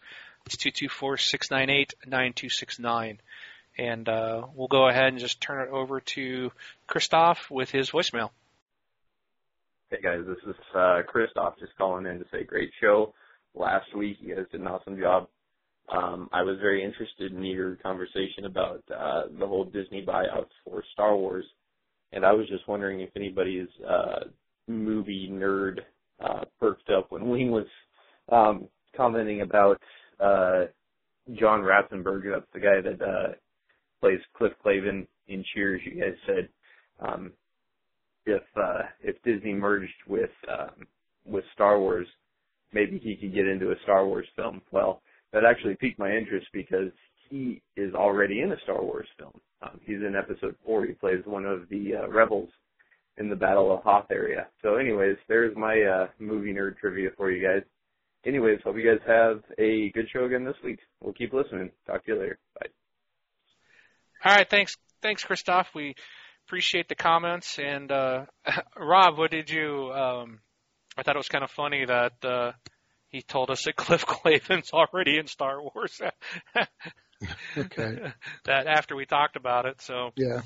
It's 0.47 0.57
224-698-9269. 0.57 3.19
And 3.77 4.09
uh, 4.09 4.47
we'll 4.55 4.69
go 4.69 4.89
ahead 4.89 5.09
and 5.09 5.19
just 5.19 5.41
turn 5.41 5.67
it 5.67 5.71
over 5.71 6.01
to 6.01 6.53
Christoph 6.87 7.51
with 7.51 7.71
his 7.71 7.91
voicemail. 7.91 8.31
Hey 9.91 9.99
guys, 10.03 10.21
this 10.27 10.37
is 10.47 10.55
uh, 10.75 11.01
Christoph 11.07 11.59
just 11.59 11.75
calling 11.79 12.05
in 12.07 12.19
to 12.19 12.27
say 12.31 12.45
great 12.45 12.71
show. 12.81 13.15
Last 13.55 13.97
week 13.97 14.19
you 14.21 14.37
guys 14.37 14.45
did 14.53 14.61
an 14.61 14.67
awesome 14.67 14.99
job. 14.99 15.29
Um, 15.91 16.29
I 16.33 16.43
was 16.43 16.59
very 16.61 16.85
interested 16.85 17.33
in 17.33 17.43
your 17.45 17.77
conversation 17.77 18.45
about 18.45 18.83
uh, 18.95 19.23
the 19.39 19.47
whole 19.47 19.65
Disney 19.65 20.05
buyouts 20.05 20.51
for 20.65 20.83
Star 20.93 21.17
Wars, 21.17 21.47
and 22.13 22.25
I 22.25 22.33
was 22.33 22.47
just 22.49 22.69
wondering 22.69 23.01
if 23.01 23.11
anybody's 23.17 23.69
uh, 23.89 24.25
movie 24.67 25.29
nerd 25.31 25.81
uh, 26.21 26.45
perked 26.61 26.91
up 26.91 27.11
when 27.11 27.29
Wing 27.31 27.51
was 27.51 27.67
um, 28.31 28.69
commenting 28.97 29.41
about 29.41 29.81
uh, 30.21 30.65
John 31.39 31.61
Ratzenberger. 31.61 32.35
That's 32.35 32.53
the 32.53 32.61
guy 32.61 32.81
that 32.83 33.03
uh, 33.03 33.33
plays 34.01 34.21
Cliff 34.37 34.53
Clavin 34.65 35.07
in 35.29 35.45
Cheers. 35.55 35.81
You 35.85 36.01
guys 36.01 36.15
said 36.27 36.49
um, 37.01 37.33
if 38.27 38.43
uh, 38.57 38.83
if 39.03 39.17
Disney 39.23 39.55
merged 39.55 39.91
with 40.07 40.31
um, 40.51 40.87
with 41.27 41.45
Star 41.55 41.79
Wars, 41.79 42.07
maybe 42.73 42.99
he 42.99 43.17
could 43.17 43.35
get 43.35 43.47
into 43.47 43.71
a 43.71 43.83
Star 43.85 44.07
Wars 44.07 44.27
film. 44.37 44.61
Well, 44.71 45.01
that 45.33 45.45
actually 45.45 45.77
piqued 45.77 45.99
my 45.99 46.11
interest 46.11 46.47
because 46.53 46.91
he 47.29 47.63
is 47.77 47.95
already 47.95 48.41
in 48.41 48.53
a 48.53 48.61
Star 48.63 48.83
Wars 48.83 49.09
film. 49.19 49.41
Um, 49.63 49.81
he's 49.85 49.97
in 49.97 50.15
Episode 50.17 50.57
Four. 50.65 50.87
He 50.87 50.93
plays 50.93 51.21
one 51.25 51.45
of 51.45 51.69
the 51.69 51.97
uh, 51.97 52.09
rebels 52.09 52.49
in 53.19 53.29
the 53.29 53.37
Battle 53.37 53.73
of 53.73 53.83
Hoth 53.83 54.11
area. 54.11 54.47
So, 54.63 54.77
anyways, 54.77 55.17
there's 55.29 55.57
my 55.57 55.83
uh, 55.83 56.07
movie 56.19 56.55
nerd 56.55 56.79
trivia 56.79 57.11
for 57.17 57.31
you 57.31 57.47
guys. 57.47 57.63
Anyways, 58.25 58.61
hope 58.65 58.77
you 58.77 58.89
guys 58.89 59.01
have 59.07 59.43
a 59.59 59.91
good 59.91 60.07
show 60.13 60.25
again 60.25 60.45
this 60.45 60.57
week. 60.65 60.79
We'll 61.03 61.13
keep 61.13 61.33
listening. 61.33 61.71
Talk 61.87 62.05
to 62.05 62.13
you 62.13 62.21
later. 62.21 62.39
Bye. 62.59 62.69
All 64.25 64.37
right, 64.37 64.49
thanks, 64.49 64.77
thanks, 65.03 65.25
Christoph. 65.25 65.69
We 65.75 65.95
appreciate 66.47 66.89
the 66.89 66.95
comments. 66.95 67.59
And 67.59 67.91
uh, 67.91 68.27
Rob, 68.77 69.19
what 69.19 69.31
did 69.31 69.51
you? 69.51 69.93
Um, 69.93 70.41
I 70.97 71.03
thought 71.03 71.17
it 71.17 71.19
was 71.19 71.29
kind 71.29 71.45
of 71.45 71.51
funny 71.51 71.85
that 71.85 72.25
uh, 72.25 72.53
he 73.09 73.23
told 73.23 73.51
us 73.51 73.65
that 73.65 73.77
Cliff 73.77 74.07
Clavin's 74.07 74.71
already 74.73 75.19
in 75.19 75.27
Star 75.27 75.61
Wars. 75.63 76.01
Okay. 77.57 78.13
that 78.45 78.69
after 78.69 78.95
we 78.95 79.05
talked 79.05 79.35
about 79.35 79.67
it, 79.67 79.83
so 79.83 80.13
yeah. 80.15 80.43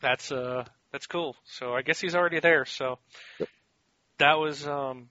that's 0.00 0.32
uh 0.32 0.64
that's 0.92 1.06
cool. 1.06 1.36
So 1.44 1.74
I 1.74 1.82
guess 1.82 2.00
he's 2.00 2.14
already 2.14 2.40
there. 2.40 2.64
So 2.64 2.98
that 4.18 4.38
was 4.38 4.66
um. 4.66 5.10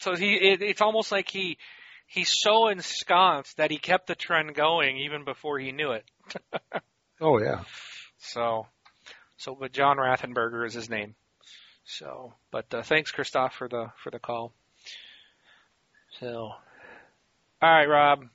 So 0.00 0.14
he 0.14 0.34
it, 0.34 0.60
it's 0.60 0.82
almost 0.82 1.10
like 1.10 1.30
he 1.30 1.56
he's 2.06 2.30
so 2.30 2.68
ensconced 2.68 3.56
that 3.56 3.70
he 3.70 3.78
kept 3.78 4.06
the 4.06 4.14
trend 4.14 4.54
going 4.54 4.98
even 4.98 5.24
before 5.24 5.58
he 5.58 5.72
knew 5.72 5.92
it. 5.92 6.04
Oh 7.22 7.38
yeah. 7.38 7.64
So, 8.18 8.66
so 9.36 9.54
but 9.54 9.72
John 9.72 9.98
Ratzenberger 9.98 10.66
is 10.66 10.72
his 10.72 10.88
name. 10.88 11.14
So, 11.84 12.32
but 12.50 12.72
uh, 12.72 12.82
thanks, 12.82 13.10
Christoph, 13.10 13.52
for 13.52 13.68
the 13.68 13.92
for 14.02 14.10
the 14.10 14.18
call. 14.18 14.54
So, 16.20 16.28
all 16.28 16.58
right, 17.62 17.86
Rob. 17.86 18.26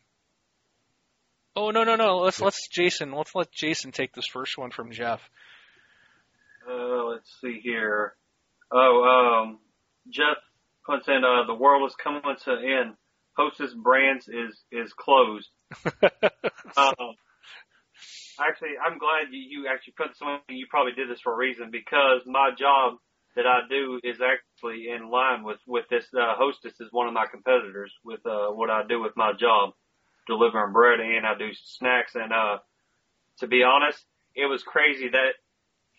Oh 1.55 1.69
no 1.69 1.83
no 1.83 1.95
no! 1.95 2.17
Let's 2.17 2.41
let's 2.41 2.67
Jason. 2.67 3.13
Let's 3.13 3.33
let 3.33 3.51
Jason 3.51 3.91
take 3.91 4.13
this 4.13 4.27
first 4.27 4.57
one 4.57 4.71
from 4.71 4.91
Jeff. 4.91 5.21
Uh, 6.69 7.05
let's 7.05 7.29
see 7.41 7.59
here. 7.63 8.15
Oh, 8.71 9.43
um, 9.45 9.59
Jeff 10.09 10.37
puts 10.85 11.07
in, 11.07 11.23
uh, 11.23 11.45
the 11.47 11.53
world 11.53 11.89
is 11.89 11.95
coming 11.95 12.21
to 12.23 12.51
an 12.51 12.63
end. 12.63 12.93
Hostess 13.37 13.73
Brands 13.73 14.27
is, 14.27 14.59
is 14.71 14.93
closed. 14.93 15.49
Um, 16.77 17.15
actually, 18.37 18.75
I'm 18.85 18.97
glad 18.97 19.31
you, 19.31 19.39
you 19.39 19.69
actually 19.71 19.93
put 19.95 20.17
something, 20.17 20.41
you 20.49 20.67
probably 20.69 20.91
did 20.91 21.09
this 21.09 21.21
for 21.21 21.31
a 21.31 21.37
reason 21.37 21.69
because 21.71 22.19
my 22.25 22.49
job 22.51 22.97
that 23.35 23.45
I 23.47 23.61
do 23.69 23.99
is 24.03 24.17
actually 24.21 24.87
in 24.89 25.09
line 25.09 25.43
with, 25.43 25.59
with 25.67 25.85
this, 25.89 26.05
uh, 26.17 26.35
Hostess 26.37 26.79
is 26.79 26.89
one 26.91 27.07
of 27.07 27.13
my 27.13 27.25
competitors 27.27 27.93
with, 28.03 28.25
uh, 28.25 28.49
what 28.49 28.69
I 28.69 28.83
do 28.87 29.01
with 29.01 29.13
my 29.15 29.33
job. 29.33 29.71
delivering 30.27 30.73
bread 30.73 30.99
and 30.99 31.25
I 31.25 31.37
do 31.37 31.49
snacks. 31.53 32.15
And 32.15 32.33
uh, 32.33 32.57
to 33.39 33.47
be 33.47 33.63
honest, 33.63 34.03
it 34.35 34.45
was 34.47 34.63
crazy 34.63 35.09
that 35.09 35.33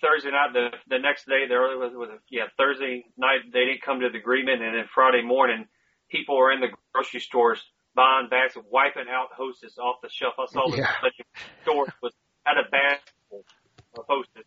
Thursday 0.03 0.31
night, 0.31 0.53
the 0.53 0.69
the 0.89 0.99
next 0.99 1.27
day, 1.27 1.47
there 1.49 1.63
was, 1.79 1.93
was 1.95 2.11
yeah 2.31 2.45
Thursday 2.59 3.05
night 3.17 3.41
they 3.53 3.65
didn't 3.65 3.83
come 3.83 4.01
to 4.01 4.11
the 4.11 4.19
agreement, 4.19 4.63
and 4.63 4.77
then 4.77 4.85
Friday 4.95 5.23
morning, 5.23 5.67
people 6.11 6.37
were 6.37 6.53
in 6.53 6.61
the 6.61 6.69
grocery 6.93 7.21
stores 7.21 7.63
buying 7.95 8.29
bags, 8.29 8.55
wiping 8.71 9.07
out 9.11 9.29
Hostess 9.37 9.79
off 9.79 9.97
the 10.03 10.11
shelf. 10.11 10.35
I 10.39 10.47
saw 10.53 10.69
Yeah. 10.77 10.93
the 11.03 11.11
store 11.63 11.87
was 12.03 12.13
had 12.45 12.59
a 12.59 12.69
basket 12.71 13.15
full 13.31 13.45
of 13.97 14.05
Hostess. 14.09 14.45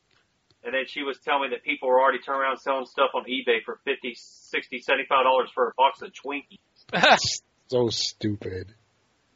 And 0.64 0.74
then 0.74 0.84
she 0.88 1.04
was 1.04 1.18
telling 1.20 1.50
me 1.50 1.56
that 1.56 1.64
people 1.64 1.88
were 1.88 2.00
already 2.02 2.20
turning 2.20 2.42
around 2.42 2.58
selling 2.58 2.86
stuff 2.86 3.12
on 3.16 3.24
eBay 3.24 3.64
for 3.64 3.80
fifty, 3.86 4.14
sixty, 4.16 4.80
seventy-five 4.80 5.24
dollars 5.24 5.50
for 5.54 5.70
a 5.70 5.74
box 5.78 6.02
of 6.02 6.12
Twinkies. 6.12 6.60
So 7.70 7.90
stupid. 7.90 8.74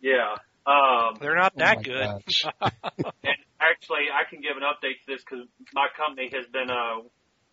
Yeah. 0.01 0.35
Um, 0.65 1.17
They're 1.21 1.35
not 1.35 1.53
Oh 1.55 1.59
that 1.59 1.77
my 1.77 1.83
good. 1.83 2.07
and 3.23 3.37
actually, 3.61 4.09
I 4.09 4.27
can 4.27 4.41
give 4.41 4.57
an 4.57 4.63
update 4.63 5.05
to 5.05 5.07
this 5.07 5.21
because 5.21 5.45
my 5.73 5.87
company 5.95 6.31
has 6.33 6.47
been 6.47 6.71
uh, 6.71 7.05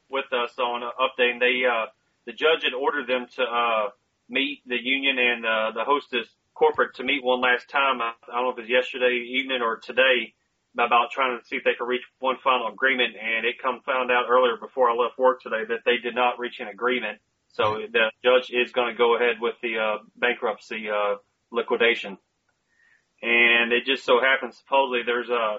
with 0.09 0.33
us 0.33 0.59
on 0.59 0.83
uh, 0.83 0.91
updating. 0.99 1.39
They 1.39 1.67
uh, 1.69 1.87
the 2.25 2.33
judge 2.33 2.65
had 2.65 2.73
ordered 2.73 3.09
them 3.09 3.27
to 3.37 3.43
uh, 3.43 3.91
meet 4.31 4.63
the 4.67 4.79
union 4.81 5.19
and 5.19 5.45
uh, 5.45 5.73
the 5.75 5.85
hostess 5.85 6.27
corporate 6.55 6.95
to 6.97 7.05
meet 7.05 7.23
one 7.23 7.43
last 7.43 7.69
time. 7.69 8.01
I, 8.01 8.13
I 8.33 8.37
don't 8.37 8.45
know 8.45 8.51
if 8.53 8.59
it 8.59 8.63
was 8.63 8.71
yesterday 8.71 9.21
evening 9.37 9.61
or 9.61 9.77
today 9.79 10.33
about 10.75 11.11
trying 11.11 11.39
to 11.39 11.45
see 11.47 11.57
if 11.57 11.65
they 11.65 11.75
could 11.79 11.89
reach 11.89 12.05
one 12.21 12.37
final 12.43 12.69
agreement. 12.69 13.15
And 13.17 13.45
it 13.45 13.57
come 13.63 13.81
found 13.85 14.11
out 14.11 14.27
earlier 14.29 14.57
before 14.61 14.91
I 14.91 14.95
left 14.95 15.19
work 15.19 15.43
today 15.43 15.65
that 15.69 15.83
they 15.85 15.99
did 15.99 16.15
not 16.15 16.39
reach 16.39 16.61
an 16.61 16.69
agreement. 16.69 17.19
So 17.53 17.83
the 17.93 18.13
judge 18.23 18.51
is 18.51 18.73
going 18.73 18.95
to 18.95 18.99
go 18.99 19.17
ahead 19.17 19.37
with 19.41 19.57
the 19.63 19.79
uh, 19.79 19.99
bankruptcy 20.17 20.87
uh, 20.89 21.17
liquidation. 21.51 22.17
And 23.23 23.73
it 23.73 23.85
just 23.85 24.05
so 24.05 24.21
happens 24.21 24.57
supposedly 24.57 25.01
there's 25.05 25.29
uh, 25.29 25.59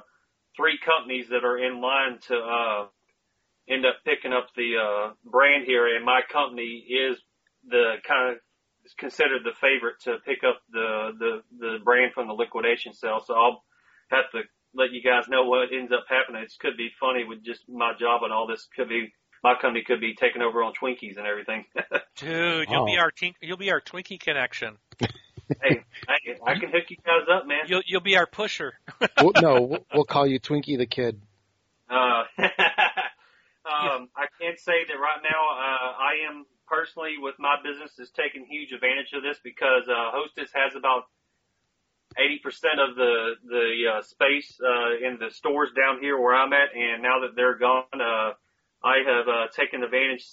three 0.56 0.80
companies 0.84 1.28
that 1.30 1.44
are 1.44 1.58
in 1.58 1.82
line 1.82 2.20
to 2.28 2.36
uh, 2.36 2.88
end 3.70 3.86
up 3.86 3.96
picking 4.06 4.34
up 4.34 4.48
the 4.56 4.74
uh, 4.78 5.14
brand 5.24 5.66
here, 5.66 5.96
and 5.96 6.04
my 6.04 6.22
company 6.32 6.86
is 6.90 7.18
the 7.68 7.96
kind 8.08 8.32
of 8.32 8.38
is 8.84 8.94
considered 8.98 9.44
the 9.44 9.54
favorite 9.62 10.00
to 10.02 10.18
pick 10.26 10.40
up 10.44 10.62
the 10.72 11.12
the 11.20 11.42
the 11.60 11.78
brand 11.84 12.14
from 12.14 12.28
the 12.28 12.34
liquidation 12.34 12.94
sale. 12.94 13.22
So 13.26 13.36
I'll 13.36 13.64
have 14.10 14.32
to 14.32 14.42
let 14.73 14.91
you 14.91 15.02
guys 15.02 15.26
know 15.27 15.43
what 15.45 15.69
ends 15.73 15.91
up 15.91 16.06
happening. 16.07 16.43
It 16.43 16.53
could 16.60 16.77
be 16.77 16.89
funny 16.99 17.23
with 17.23 17.43
just 17.43 17.61
my 17.69 17.93
job 17.99 18.23
and 18.23 18.31
all 18.34 18.48
this. 18.48 18.68
Could 18.76 18.89
be 18.89 19.14
my 19.43 19.56
company 19.60 19.84
could 19.85 19.99
be 19.99 20.14
taking 20.15 20.41
over 20.41 20.64
on 20.64 20.73
Twinkies 20.81 21.18
and 21.18 21.26
everything. 21.27 21.65
Dude, 22.18 22.69
you'll 22.69 22.85
be 22.85 22.98
our 22.98 23.11
tink- 23.11 23.35
you'll 23.41 23.57
be 23.57 23.72
our 23.72 23.81
Twinkie 23.81 24.19
connection. 24.19 24.77
hey, 24.99 25.84
I, 26.07 26.52
I 26.52 26.60
can 26.60 26.69
hook 26.69 26.85
you 26.89 26.98
guys 27.06 27.27
up, 27.31 27.48
man. 27.48 27.65
You'll 27.68 27.81
you'll 27.85 28.02
be 28.02 28.15
our 28.18 28.27
pusher. 28.27 28.73
Well, 29.18 29.31
no, 29.41 29.61
we'll- 29.69 29.85
we'll 29.93 30.06
call 30.06 30.27
you 30.27 30.39
Twinkie 30.39 30.77
the 30.77 30.85
Kid. 30.85 31.19
Uh, 31.89 32.23
um, 33.65 34.10
I 34.15 34.27
can't 34.39 34.60
say 34.60 34.85
that 34.88 34.95
right 34.95 35.22
now, 35.23 35.41
uh, 35.52 35.91
I 35.99 36.30
am 36.30 36.45
personally 36.68 37.15
with 37.19 37.35
my 37.38 37.57
business 37.64 37.91
is 37.99 38.10
taking 38.11 38.45
huge 38.45 38.72
advantage 38.72 39.11
of 39.14 39.23
this 39.23 39.38
because, 39.43 39.84
uh, 39.89 40.11
Hostess 40.15 40.52
has 40.53 40.73
about 40.76 41.03
80% 42.18 42.90
of 42.90 42.96
the, 42.96 43.36
the, 43.46 43.98
uh, 43.98 44.02
space, 44.02 44.60
uh, 44.62 45.06
in 45.06 45.18
the 45.20 45.32
stores 45.32 45.70
down 45.76 46.02
here 46.02 46.20
where 46.20 46.36
I'm 46.36 46.54
at. 46.54 46.76
And 46.76 47.02
now 47.02 47.22
that 47.22 47.36
they're 47.36 47.58
gone, 47.58 47.86
uh, 47.94 48.34
I 48.84 48.98
have, 49.06 49.28
uh, 49.28 49.48
taken 49.56 49.84
advantage 49.84 50.26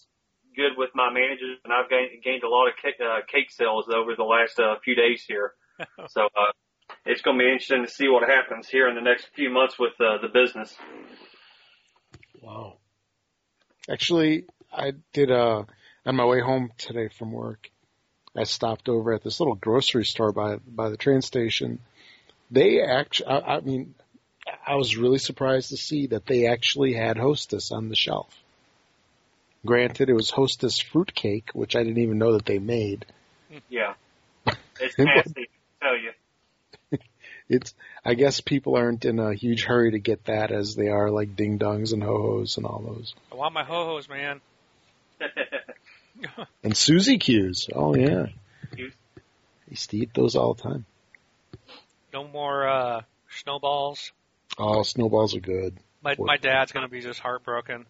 good 0.57 0.73
with 0.77 0.91
my 0.95 1.11
managers 1.13 1.59
and 1.65 1.73
I've 1.73 1.89
gained, 1.89 2.23
gained 2.25 2.43
a 2.43 2.49
lot 2.49 2.69
of 2.69 2.75
cake, 2.83 2.97
uh, 3.01 3.21
cake 3.31 3.51
sales 3.51 3.87
over 3.89 4.17
the 4.17 4.25
last, 4.25 4.59
uh, 4.59 4.77
few 4.83 4.95
days 4.95 5.25
here. 5.27 5.53
so, 6.09 6.25
uh, 6.25 6.53
it's 7.05 7.21
going 7.21 7.39
to 7.39 7.45
be 7.45 7.51
interesting 7.51 7.85
to 7.85 7.91
see 7.91 8.09
what 8.09 8.29
happens 8.29 8.69
here 8.69 8.89
in 8.89 8.95
the 8.95 9.03
next 9.03 9.29
few 9.35 9.51
months 9.51 9.79
with, 9.79 9.93
uh, 10.01 10.19
the 10.21 10.29
business. 10.29 10.75
Wow. 12.41 12.79
Actually, 13.89 14.45
I 14.73 14.93
did 15.13 15.31
uh 15.31 15.65
on 16.05 16.17
my 16.17 16.25
way 16.25 16.41
home 16.41 16.71
today 16.79 17.09
from 17.09 17.33
work. 17.33 17.71
I 18.39 18.45
stopped 18.45 18.89
over 18.89 19.13
at 19.13 19.23
this 19.23 19.41
little 19.41 19.55
grocery 19.55 20.05
store 20.05 20.33
by 20.33 20.57
by 20.57 20.91
the 20.91 20.97
train 20.97 21.23
station. 21.23 21.81
They 22.51 22.81
actually, 22.81 23.29
I, 23.29 23.57
I 23.57 23.61
mean, 23.61 23.95
I 24.67 24.77
was 24.77 24.97
really 24.97 25.19
surprised 25.19 25.71
to 25.71 25.77
see 25.77 26.09
that 26.09 26.27
they 26.27 26.47
actually 26.47 26.95
had 26.95 27.19
Hostess 27.19 27.73
on 27.73 27.89
the 27.89 27.97
shelf. 27.97 28.35
Granted, 29.67 30.09
it 30.09 30.15
was 30.15 30.31
Hostess 30.31 30.79
fruitcake, 30.79 31.51
which 31.53 31.77
I 31.77 31.83
didn't 31.83 32.03
even 32.03 32.19
know 32.19 32.33
that 32.33 32.47
they 32.47 32.59
made. 32.59 33.07
Yeah. 33.69 33.95
It's 34.81 34.97
nasty, 34.97 35.49
tell 35.83 35.97
you. 35.99 36.13
It's, 37.49 37.75
I 38.05 38.15
guess 38.15 38.41
people 38.41 38.77
aren't 38.77 39.05
in 39.05 39.19
a 39.19 39.35
huge 39.35 39.65
hurry 39.65 39.93
to 39.93 39.99
get 39.99 40.27
that 40.27 40.53
as 40.53 40.77
they 40.77 40.89
are 40.89 41.11
like 41.11 41.35
ding 41.35 41.59
dongs 41.59 41.93
and 41.93 42.03
ho 42.03 42.39
hos 42.39 42.59
and 42.59 42.67
all 42.67 42.81
those. 42.81 43.15
I 43.33 43.37
want 43.37 43.55
my 43.55 43.65
ho 43.65 43.87
hos, 43.87 44.09
man. 44.09 44.41
And 46.63 46.77
Suzy 46.77 47.19
Q's. 47.19 47.69
Oh 47.75 47.95
yeah. 47.95 48.27
Q's. 48.75 48.93
I 49.17 49.71
used 49.71 49.91
to 49.91 49.97
eat 49.99 50.15
those 50.15 50.37
all 50.37 50.55
the 50.55 50.63
time. 50.63 50.85
No 52.13 52.27
more 52.27 52.69
uh 52.69 53.03
snowballs. 53.31 54.13
Oh, 54.59 54.83
snowballs 54.83 55.37
are 55.37 55.41
good. 55.41 55.77
My 56.03 56.15
What- 56.15 56.27
my 56.27 56.37
dad's 56.37 56.73
gonna 56.73 56.89
be 56.89 57.01
just 57.01 57.21
heartbroken. 57.21 57.87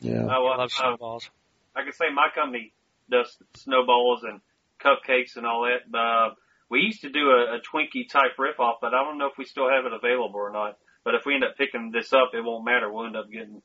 Yeah. 0.00 0.26
I 0.26 0.36
uh, 0.36 0.42
love 0.42 0.60
uh, 0.60 0.68
snowballs. 0.68 1.30
I 1.76 1.82
can 1.82 1.92
say 1.92 2.06
my 2.12 2.28
company 2.34 2.72
does 3.10 3.36
snowballs 3.54 4.22
and 4.24 4.40
cupcakes 4.82 5.36
and 5.36 5.46
all 5.46 5.68
that. 5.68 5.96
Uh, 5.96 6.34
we 6.68 6.80
used 6.80 7.02
to 7.02 7.10
do 7.10 7.30
a, 7.30 7.56
a 7.56 7.60
Twinkie 7.60 8.08
type 8.08 8.38
riff 8.38 8.58
off, 8.60 8.76
but 8.80 8.94
I 8.94 9.04
don't 9.04 9.18
know 9.18 9.26
if 9.26 9.36
we 9.36 9.44
still 9.44 9.68
have 9.68 9.84
it 9.86 9.92
available 9.92 10.40
or 10.40 10.50
not. 10.50 10.78
But 11.04 11.14
if 11.14 11.22
we 11.26 11.34
end 11.34 11.44
up 11.44 11.56
picking 11.56 11.90
this 11.92 12.12
up, 12.12 12.30
it 12.34 12.42
won't 12.42 12.64
matter. 12.64 12.90
We'll 12.90 13.06
end 13.06 13.16
up 13.16 13.30
getting 13.30 13.62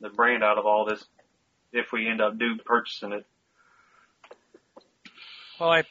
the 0.00 0.10
brand 0.10 0.42
out 0.44 0.58
of 0.58 0.66
all 0.66 0.84
this 0.84 1.04
if 1.72 1.92
we 1.92 2.08
end 2.08 2.20
up 2.20 2.38
do 2.38 2.56
purchasing 2.64 3.12
it. 3.12 3.26
Well, 5.60 5.70
I 5.70 5.82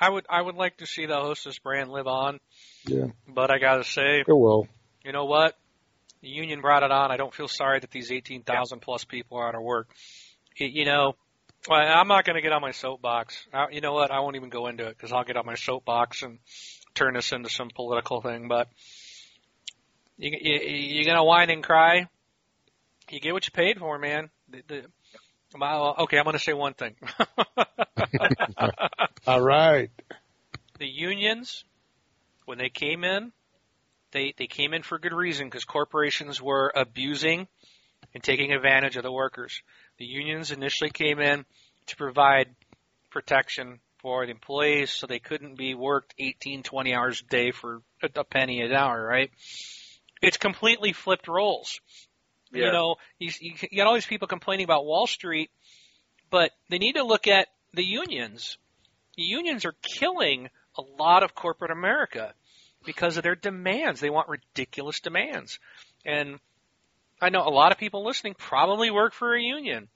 I 0.00 0.08
would 0.08 0.24
I 0.30 0.40
would 0.40 0.54
like 0.56 0.78
to 0.78 0.86
see 0.86 1.06
the 1.06 1.16
Hostess 1.16 1.58
brand 1.58 1.90
live 1.90 2.06
on, 2.06 2.40
Yeah. 2.86 3.06
but 3.28 3.50
I 3.50 3.58
gotta 3.58 3.84
say, 3.84 4.20
It 4.20 4.28
will. 4.28 4.66
you 5.04 5.12
know 5.12 5.24
what? 5.26 5.56
The 6.22 6.28
union 6.28 6.60
brought 6.60 6.82
it 6.82 6.90
on. 6.90 7.10
I 7.10 7.16
don't 7.16 7.34
feel 7.34 7.48
sorry 7.48 7.80
that 7.80 7.90
these 7.90 8.12
18,000 8.12 8.80
plus 8.80 9.04
people 9.04 9.38
are 9.38 9.48
out 9.48 9.54
of 9.54 9.62
work. 9.62 9.88
It, 10.56 10.72
you 10.72 10.84
know, 10.84 11.14
well, 11.66 11.80
I'm 11.80 12.08
not 12.08 12.26
going 12.26 12.36
to 12.36 12.42
get 12.42 12.52
on 12.52 12.60
my 12.60 12.72
soapbox. 12.72 13.46
I, 13.54 13.68
you 13.70 13.80
know 13.80 13.94
what? 13.94 14.10
I 14.10 14.20
won't 14.20 14.36
even 14.36 14.50
go 14.50 14.66
into 14.66 14.86
it 14.86 14.96
because 14.98 15.12
I'll 15.12 15.24
get 15.24 15.38
on 15.38 15.46
my 15.46 15.54
soapbox 15.54 16.22
and 16.22 16.38
turn 16.94 17.14
this 17.14 17.32
into 17.32 17.48
some 17.48 17.70
political 17.74 18.20
thing. 18.20 18.48
But 18.48 18.68
you, 20.18 20.30
you, 20.38 20.58
you're 20.60 21.04
going 21.04 21.16
to 21.16 21.24
whine 21.24 21.48
and 21.48 21.62
cry. 21.64 22.06
You 23.10 23.20
get 23.20 23.32
what 23.32 23.46
you 23.46 23.52
paid 23.52 23.78
for, 23.78 23.98
man. 23.98 24.28
The, 24.50 24.62
the, 24.68 24.84
well, 25.58 25.94
okay, 26.00 26.18
I'm 26.18 26.24
going 26.24 26.36
to 26.36 26.42
say 26.42 26.52
one 26.52 26.74
thing. 26.74 26.94
All 29.26 29.40
right. 29.40 29.90
the 30.78 30.86
unions, 30.86 31.64
when 32.44 32.58
they 32.58 32.68
came 32.68 33.04
in, 33.04 33.32
they 34.12 34.34
they 34.36 34.46
came 34.46 34.74
in 34.74 34.82
for 34.82 34.98
good 34.98 35.12
reason 35.12 35.46
because 35.46 35.64
corporations 35.64 36.40
were 36.40 36.72
abusing 36.74 37.46
and 38.14 38.22
taking 38.22 38.52
advantage 38.52 38.96
of 38.96 39.02
the 39.02 39.12
workers. 39.12 39.62
The 39.98 40.06
unions 40.06 40.50
initially 40.50 40.90
came 40.90 41.20
in 41.20 41.44
to 41.86 41.96
provide 41.96 42.54
protection 43.10 43.80
for 43.98 44.24
the 44.24 44.32
employees 44.32 44.90
so 44.90 45.06
they 45.06 45.18
couldn't 45.18 45.56
be 45.56 45.74
worked 45.74 46.14
18, 46.18 46.62
20 46.62 46.94
hours 46.94 47.22
a 47.22 47.30
day 47.30 47.50
for 47.50 47.82
a, 48.02 48.08
a 48.16 48.24
penny 48.24 48.62
an 48.62 48.72
hour, 48.72 49.04
right? 49.04 49.30
It's 50.22 50.36
completely 50.36 50.92
flipped 50.92 51.28
roles. 51.28 51.80
You 52.52 52.72
know, 52.72 52.96
you, 53.18 53.30
you 53.40 53.76
got 53.76 53.86
all 53.86 53.94
these 53.94 54.06
people 54.06 54.28
complaining 54.28 54.64
about 54.64 54.84
Wall 54.84 55.06
Street, 55.06 55.50
but 56.30 56.50
they 56.68 56.78
need 56.78 56.94
to 56.94 57.04
look 57.04 57.26
at 57.26 57.48
the 57.74 57.84
unions. 57.84 58.58
The 59.16 59.22
unions 59.22 59.64
are 59.64 59.74
killing 59.82 60.48
a 60.76 60.82
lot 60.98 61.22
of 61.22 61.34
corporate 61.34 61.70
America 61.70 62.34
because 62.84 63.16
of 63.16 63.22
their 63.22 63.34
demands. 63.34 64.00
They 64.00 64.10
want 64.10 64.28
ridiculous 64.28 65.00
demands. 65.00 65.58
And 66.04 66.40
I 67.20 67.28
know 67.28 67.46
a 67.46 67.50
lot 67.50 67.72
of 67.72 67.78
people 67.78 68.04
listening 68.04 68.34
probably 68.34 68.90
work 68.90 69.12
for 69.12 69.34
a 69.34 69.40
union. 69.40 69.88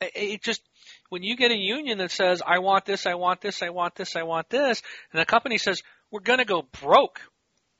It 0.00 0.42
just, 0.42 0.60
when 1.08 1.22
you 1.22 1.36
get 1.36 1.52
a 1.52 1.56
union 1.56 1.98
that 1.98 2.10
says, 2.10 2.42
I 2.46 2.58
want 2.58 2.84
this, 2.84 3.06
I 3.06 3.14
want 3.14 3.40
this, 3.40 3.62
I 3.62 3.70
want 3.70 3.94
this, 3.94 4.14
I 4.14 4.24
want 4.24 4.50
this, 4.50 4.82
and 5.12 5.20
the 5.20 5.24
company 5.24 5.56
says, 5.56 5.82
we're 6.10 6.20
gonna 6.20 6.44
go 6.44 6.62
broke. 6.82 7.20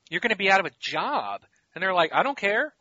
You're 0.09 0.21
gonna 0.21 0.37
be 0.37 0.51
out 0.51 0.61
of 0.61 0.67
a 0.67 0.71
job. 0.81 1.43
And 1.75 1.83
they're 1.83 1.93
like, 1.93 2.13
I 2.15 2.23
don't 2.23 2.39
care. 2.39 2.73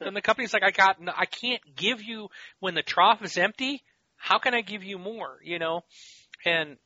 And 0.00 0.14
the 0.16 0.22
company's 0.22 0.52
like, 0.52 0.62
I 0.62 0.70
got, 0.70 0.96
I 1.16 1.26
can't 1.26 1.62
give 1.76 2.02
you 2.02 2.28
when 2.60 2.74
the 2.74 2.82
trough 2.82 3.22
is 3.22 3.36
empty. 3.36 3.82
How 4.16 4.38
can 4.38 4.54
I 4.54 4.62
give 4.62 4.84
you 4.84 4.98
more? 4.98 5.38
You 5.42 5.58
know, 5.58 5.82
and 6.44 6.76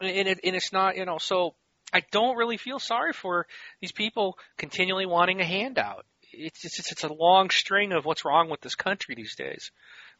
and 0.00 0.28
it 0.28 0.40
and 0.42 0.56
it's 0.56 0.72
not, 0.72 0.96
you 0.96 1.04
know, 1.04 1.18
so 1.18 1.54
I 1.92 2.02
don't 2.10 2.36
really 2.36 2.56
feel 2.56 2.78
sorry 2.78 3.12
for 3.12 3.46
these 3.80 3.92
people 3.92 4.38
continually 4.56 5.06
wanting 5.06 5.40
a 5.40 5.44
handout. 5.44 6.06
It's 6.32 6.64
it's 6.64 6.92
it's 6.92 7.04
a 7.04 7.12
long 7.12 7.50
string 7.50 7.92
of 7.92 8.04
what's 8.04 8.24
wrong 8.24 8.50
with 8.50 8.60
this 8.60 8.74
country 8.74 9.14
these 9.14 9.34
days. 9.36 9.70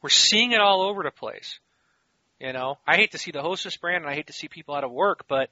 We're 0.03 0.09
seeing 0.09 0.53
it 0.53 0.61
all 0.61 0.83
over 0.83 1.03
the 1.03 1.11
place. 1.11 1.59
You 2.41 2.53
know, 2.53 2.79
I 2.87 2.97
hate 2.97 3.13
to 3.13 3.19
see 3.19 3.33
the 3.33 3.43
hostess 3.43 3.77
brand 3.77 4.05
and 4.05 4.11
I 4.11 4.15
hate 4.15 4.29
to 4.29 4.33
see 4.33 4.49
people 4.49 4.75
out 4.75 4.85
of 4.85 4.91
work, 4.91 5.27
but 5.29 5.51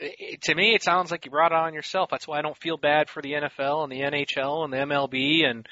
it, 0.00 0.42
to 0.42 0.54
me, 0.54 0.74
it 0.74 0.82
sounds 0.82 1.10
like 1.10 1.24
you 1.24 1.30
brought 1.30 1.52
it 1.52 1.58
on 1.58 1.74
yourself. 1.74 2.10
That's 2.10 2.26
why 2.26 2.38
I 2.38 2.42
don't 2.42 2.56
feel 2.56 2.76
bad 2.76 3.08
for 3.10 3.22
the 3.22 3.32
NFL 3.32 3.82
and 3.82 3.92
the 3.92 4.00
NHL 4.00 4.64
and 4.64 4.72
the 4.72 4.78
MLB 4.78 5.44
and 5.44 5.68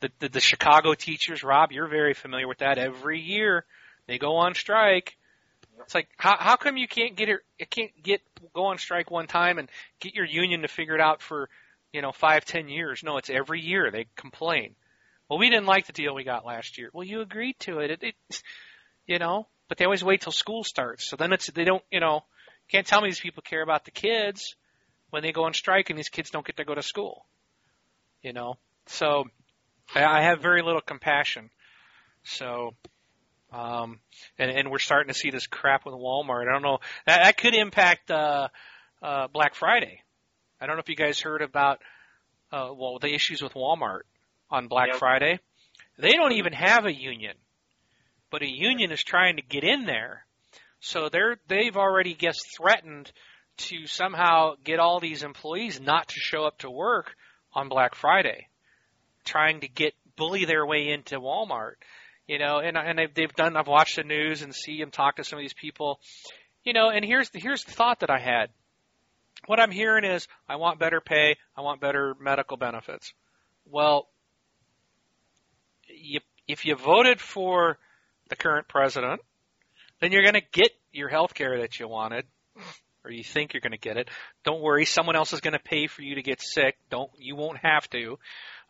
the, 0.00 0.10
the, 0.20 0.28
the 0.28 0.40
Chicago 0.40 0.94
teachers. 0.94 1.42
Rob, 1.42 1.72
you're 1.72 1.88
very 1.88 2.14
familiar 2.14 2.48
with 2.48 2.58
that. 2.58 2.78
Every 2.78 3.20
year 3.20 3.64
they 4.06 4.18
go 4.18 4.36
on 4.36 4.54
strike. 4.54 5.16
It's 5.82 5.94
like 5.94 6.08
how 6.16 6.36
how 6.38 6.56
come 6.56 6.76
you 6.76 6.88
can't 6.88 7.14
get 7.14 7.28
it? 7.28 7.70
Can't 7.70 7.90
get 8.02 8.20
go 8.52 8.66
on 8.66 8.78
strike 8.78 9.10
one 9.10 9.28
time 9.28 9.58
and 9.58 9.68
get 10.00 10.14
your 10.14 10.24
union 10.24 10.62
to 10.62 10.68
figure 10.68 10.94
it 10.94 11.00
out 11.00 11.22
for 11.22 11.48
you 11.92 12.02
know 12.02 12.10
five 12.10 12.44
ten 12.44 12.68
years? 12.68 13.02
No, 13.04 13.16
it's 13.16 13.30
every 13.30 13.60
year 13.60 13.90
they 13.90 14.06
complain. 14.16 14.74
Well, 15.28 15.38
we 15.38 15.50
didn't 15.50 15.66
like 15.66 15.86
the 15.86 15.92
deal 15.92 16.14
we 16.14 16.24
got 16.24 16.44
last 16.44 16.78
year. 16.78 16.90
Well, 16.92 17.04
you 17.04 17.20
agreed 17.20 17.56
to 17.60 17.78
it. 17.78 17.90
It, 17.92 18.02
it 18.02 18.42
you 19.06 19.18
know, 19.18 19.46
but 19.68 19.78
they 19.78 19.84
always 19.84 20.02
wait 20.02 20.22
till 20.22 20.32
school 20.32 20.64
starts. 20.64 21.08
So 21.08 21.16
then 21.16 21.32
it's 21.32 21.48
they 21.52 21.64
don't 21.64 21.84
you 21.92 22.00
know 22.00 22.24
can't 22.70 22.86
tell 22.86 23.00
me 23.00 23.08
these 23.08 23.20
people 23.20 23.42
care 23.42 23.62
about 23.62 23.84
the 23.84 23.90
kids 23.90 24.56
when 25.10 25.22
they 25.22 25.32
go 25.32 25.44
on 25.44 25.54
strike 25.54 25.90
and 25.90 25.98
these 25.98 26.08
kids 26.08 26.30
don't 26.30 26.46
get 26.46 26.56
to 26.58 26.64
go 26.64 26.74
to 26.74 26.82
school. 26.82 27.26
You 28.22 28.32
know, 28.32 28.54
so 28.86 29.24
I 29.94 30.22
have 30.22 30.40
very 30.42 30.62
little 30.62 30.80
compassion. 30.80 31.50
So, 32.24 32.74
um, 33.52 34.00
and, 34.38 34.50
and 34.50 34.70
we're 34.70 34.78
starting 34.78 35.12
to 35.12 35.18
see 35.18 35.30
this 35.30 35.46
crap 35.46 35.86
with 35.86 35.94
Walmart. 35.94 36.48
I 36.48 36.52
don't 36.52 36.62
know 36.62 36.78
that 37.06 37.22
that 37.22 37.36
could 37.36 37.54
impact 37.54 38.10
uh, 38.10 38.48
uh, 39.02 39.28
Black 39.28 39.54
Friday. 39.54 40.02
I 40.60 40.66
don't 40.66 40.76
know 40.76 40.80
if 40.80 40.88
you 40.88 40.96
guys 40.96 41.20
heard 41.20 41.42
about 41.42 41.80
uh, 42.52 42.70
well 42.74 42.98
the 42.98 43.14
issues 43.14 43.40
with 43.40 43.54
Walmart 43.54 44.00
on 44.50 44.68
Black 44.68 44.88
Yep. 44.88 44.96
Friday. 44.96 45.38
They 45.98 46.12
don't 46.12 46.32
even 46.32 46.52
have 46.52 46.84
a 46.84 46.92
union, 46.94 47.34
but 48.30 48.42
a 48.42 48.48
union 48.48 48.92
is 48.92 49.02
trying 49.02 49.36
to 49.36 49.42
get 49.42 49.64
in 49.64 49.84
there. 49.84 50.24
So 50.80 51.08
they're 51.08 51.38
they've 51.48 51.76
already 51.76 52.14
guess 52.14 52.38
threatened 52.56 53.10
to 53.58 53.86
somehow 53.86 54.54
get 54.62 54.78
all 54.78 55.00
these 55.00 55.22
employees 55.22 55.80
not 55.80 56.08
to 56.08 56.20
show 56.20 56.44
up 56.44 56.58
to 56.58 56.70
work 56.70 57.14
on 57.52 57.68
Black 57.68 57.94
Friday, 57.94 58.48
trying 59.24 59.60
to 59.60 59.68
get 59.68 59.94
bully 60.16 60.44
their 60.44 60.64
way 60.64 60.88
into 60.88 61.18
Walmart. 61.20 61.74
You 62.26 62.38
know, 62.38 62.58
and 62.58 62.76
and 62.76 62.98
they've, 62.98 63.14
they've 63.14 63.34
done. 63.34 63.56
I've 63.56 63.66
watched 63.66 63.96
the 63.96 64.04
news 64.04 64.42
and 64.42 64.54
see 64.54 64.78
them 64.78 64.90
talk 64.90 65.16
to 65.16 65.24
some 65.24 65.38
of 65.38 65.42
these 65.42 65.54
people. 65.54 65.98
You 66.62 66.72
know, 66.72 66.90
and 66.90 67.04
here's 67.04 67.30
the 67.30 67.40
here's 67.40 67.64
the 67.64 67.72
thought 67.72 68.00
that 68.00 68.10
I 68.10 68.18
had. 68.18 68.50
What 69.46 69.60
I'm 69.60 69.70
hearing 69.70 70.04
is, 70.04 70.28
I 70.48 70.56
want 70.56 70.78
better 70.78 71.00
pay. 71.00 71.36
I 71.56 71.62
want 71.62 71.80
better 71.80 72.14
medical 72.20 72.56
benefits. 72.56 73.12
Well, 73.64 74.08
you, 75.86 76.20
if 76.46 76.64
you 76.64 76.76
voted 76.76 77.20
for 77.20 77.78
the 78.28 78.36
current 78.36 78.68
president, 78.68 79.20
then 80.00 80.12
you're 80.12 80.22
going 80.22 80.34
to 80.34 80.42
get 80.52 80.70
your 80.92 81.08
health 81.08 81.34
care 81.34 81.60
that 81.60 81.78
you 81.78 81.88
wanted, 81.88 82.24
or 83.04 83.10
you 83.10 83.24
think 83.24 83.52
you're 83.52 83.60
going 83.60 83.72
to 83.72 83.78
get 83.78 83.96
it. 83.96 84.08
Don't 84.44 84.60
worry, 84.60 84.84
someone 84.84 85.16
else 85.16 85.32
is 85.32 85.40
going 85.40 85.52
to 85.52 85.58
pay 85.58 85.86
for 85.86 86.02
you 86.02 86.16
to 86.16 86.22
get 86.22 86.40
sick. 86.40 86.76
Don't 86.90 87.10
you 87.18 87.36
won't 87.36 87.58
have 87.58 87.88
to. 87.90 88.18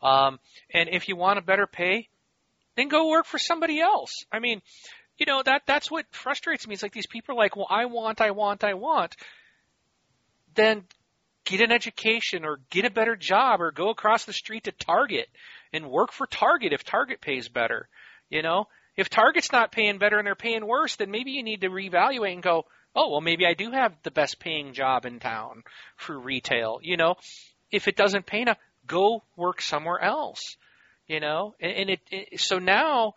Um, 0.02 0.38
and 0.72 0.88
if 0.90 1.08
you 1.08 1.16
want 1.16 1.38
a 1.38 1.42
better 1.42 1.66
pay, 1.66 2.08
then 2.76 2.88
go 2.88 3.08
work 3.08 3.26
for 3.26 3.38
somebody 3.38 3.80
else. 3.80 4.12
I 4.32 4.38
mean, 4.38 4.62
you 5.18 5.26
know 5.26 5.42
that 5.44 5.62
that's 5.66 5.90
what 5.90 6.06
frustrates 6.12 6.66
me. 6.66 6.74
It's 6.74 6.82
like 6.82 6.92
these 6.92 7.06
people 7.06 7.34
are 7.34 7.38
like, 7.38 7.56
well, 7.56 7.66
I 7.68 7.86
want, 7.86 8.20
I 8.20 8.30
want, 8.30 8.62
I 8.62 8.74
want. 8.74 9.16
Then 10.54 10.84
get 11.44 11.60
an 11.60 11.72
education 11.72 12.44
or 12.44 12.60
get 12.70 12.84
a 12.84 12.90
better 12.90 13.16
job 13.16 13.60
or 13.60 13.72
go 13.72 13.90
across 13.90 14.24
the 14.24 14.32
street 14.32 14.64
to 14.64 14.72
Target 14.72 15.26
and 15.72 15.90
work 15.90 16.12
for 16.12 16.26
Target 16.26 16.72
if 16.72 16.84
Target 16.84 17.20
pays 17.20 17.48
better. 17.48 17.88
You 18.30 18.42
know, 18.42 18.66
if 18.98 19.08
Target's 19.08 19.52
not 19.52 19.70
paying 19.70 19.98
better 19.98 20.18
and 20.18 20.26
they're 20.26 20.34
paying 20.34 20.66
worse, 20.66 20.96
then 20.96 21.12
maybe 21.12 21.30
you 21.30 21.44
need 21.44 21.60
to 21.60 21.70
reevaluate 21.70 22.32
and 22.32 22.42
go, 22.42 22.66
oh, 22.96 23.10
well, 23.12 23.20
maybe 23.20 23.46
I 23.46 23.54
do 23.54 23.70
have 23.70 23.94
the 24.02 24.10
best 24.10 24.40
paying 24.40 24.72
job 24.72 25.06
in 25.06 25.20
town 25.20 25.62
for 25.96 26.18
retail. 26.18 26.80
You 26.82 26.96
know, 26.96 27.14
if 27.70 27.86
it 27.86 27.94
doesn't 27.94 28.26
pay 28.26 28.40
enough, 28.40 28.58
go 28.88 29.22
work 29.36 29.62
somewhere 29.62 30.02
else. 30.02 30.56
You 31.06 31.20
know, 31.20 31.54
and, 31.60 31.72
and 31.72 31.90
it, 31.90 32.00
it 32.10 32.40
so 32.40 32.58
now 32.58 33.14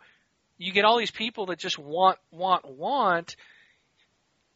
you 0.56 0.72
get 0.72 0.84
all 0.84 0.98
these 0.98 1.10
people 1.10 1.46
that 1.46 1.58
just 1.58 1.80
want, 1.80 2.18
want, 2.30 2.64
want, 2.64 3.34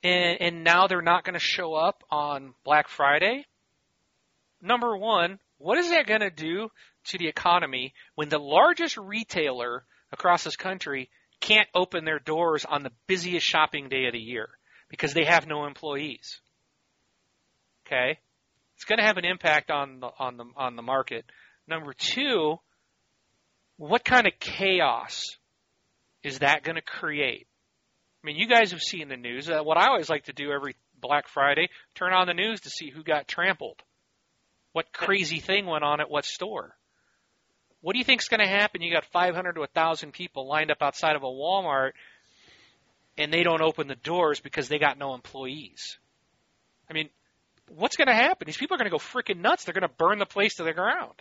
and 0.05 0.41
and 0.41 0.65
now 0.65 0.87
they're 0.87 1.03
not 1.03 1.25
going 1.25 1.35
to 1.35 1.41
show 1.41 1.75
up 1.75 2.05
on 2.09 2.55
Black 2.65 2.87
Friday. 2.89 3.45
Number 4.63 4.97
one, 4.97 5.41
what 5.59 5.77
is 5.77 5.91
that 5.91 6.07
going 6.07 6.21
to 6.21 6.31
do 6.31 6.71
to 7.07 7.19
the 7.19 7.27
economy 7.27 7.95
when 8.15 8.29
the 8.29 8.39
largest 8.39 8.97
retailer 8.97 9.85
across 10.13 10.45
this 10.45 10.57
country 10.57 11.11
can't 11.41 11.69
open 11.75 12.05
their 12.05 12.19
doors 12.19 12.65
on 12.65 12.83
the 12.83 12.93
busiest 13.07 13.47
shopping 13.47 13.89
day 13.89 14.07
of 14.07 14.13
the 14.13 14.19
year 14.19 14.49
because 14.89 15.15
they 15.15 15.25
have 15.25 15.47
no 15.47 15.67
employees? 15.67 16.41
Okay, 17.87 18.19
it's 18.75 18.85
going 18.85 18.99
to 18.99 19.05
have 19.05 19.17
an 19.17 19.25
impact 19.25 19.71
on 19.71 20.01
the 20.01 20.11
on 20.19 20.37
the 20.37 20.45
on 20.57 20.77
the 20.77 20.83
market. 20.83 21.25
Number 21.69 21.93
two, 21.93 22.59
what 23.77 24.05
kind 24.05 24.27
of 24.27 24.33
chaos 24.41 25.37
is 26.23 26.41
that 26.41 26.63
going 26.63 26.77
to 26.77 26.83
create? 26.83 27.47
I 28.23 28.27
mean, 28.27 28.37
you 28.37 28.49
guys 28.49 28.73
have 28.73 28.83
seen 28.83 29.09
the 29.09 29.17
news. 29.17 29.49
Uh, 29.49 29.63
what 29.63 29.77
I 29.77 29.87
always 29.87 30.09
like 30.11 30.25
to 30.25 30.33
do 30.33 30.51
every 30.51 30.75
Black 31.01 31.29
Friday, 31.29 31.69
turn 31.95 32.13
on 32.13 32.27
the 32.27 32.35
news 32.35 32.63
to 32.63 32.71
see 32.71 32.91
who 32.91 33.05
got 33.05 33.29
trampled. 33.29 33.81
What 34.73 34.93
crazy 34.93 35.39
thing 35.39 35.67
went 35.67 35.85
on 35.85 36.01
at 36.01 36.11
what 36.11 36.25
store? 36.25 36.77
What 37.87 37.93
do 37.93 38.01
you 38.01 38.05
think's 38.05 38.27
going 38.27 38.41
to 38.41 38.49
happen? 38.49 38.83
You 38.83 38.93
got 38.93 39.05
500 39.13 39.53
to 39.53 39.61
1,000 39.61 40.11
people 40.11 40.49
lined 40.49 40.73
up 40.73 40.79
outside 40.83 41.15
of 41.15 41.23
a 41.23 41.27
Walmart, 41.27 41.93
and 43.17 43.33
they 43.33 43.45
don't 43.45 43.63
open 43.63 43.87
the 43.87 43.95
doors 43.95 44.41
because 44.41 44.67
they 44.67 44.81
got 44.81 44.99
no 44.99 45.15
employees. 45.15 45.97
I 46.91 46.95
mean, 46.95 47.11
what's 47.69 47.95
going 47.95 48.09
to 48.09 48.13
happen? 48.13 48.47
These 48.47 48.57
people 48.57 48.75
are 48.75 48.79
going 48.79 48.91
to 48.91 48.91
go 48.91 48.99
freaking 48.99 49.41
nuts. 49.41 49.63
They're 49.63 49.73
going 49.73 49.89
to 49.89 49.97
burn 49.97 50.19
the 50.19 50.27
place 50.27 50.57
to 50.57 50.65
the 50.65 50.73
ground. 50.73 51.13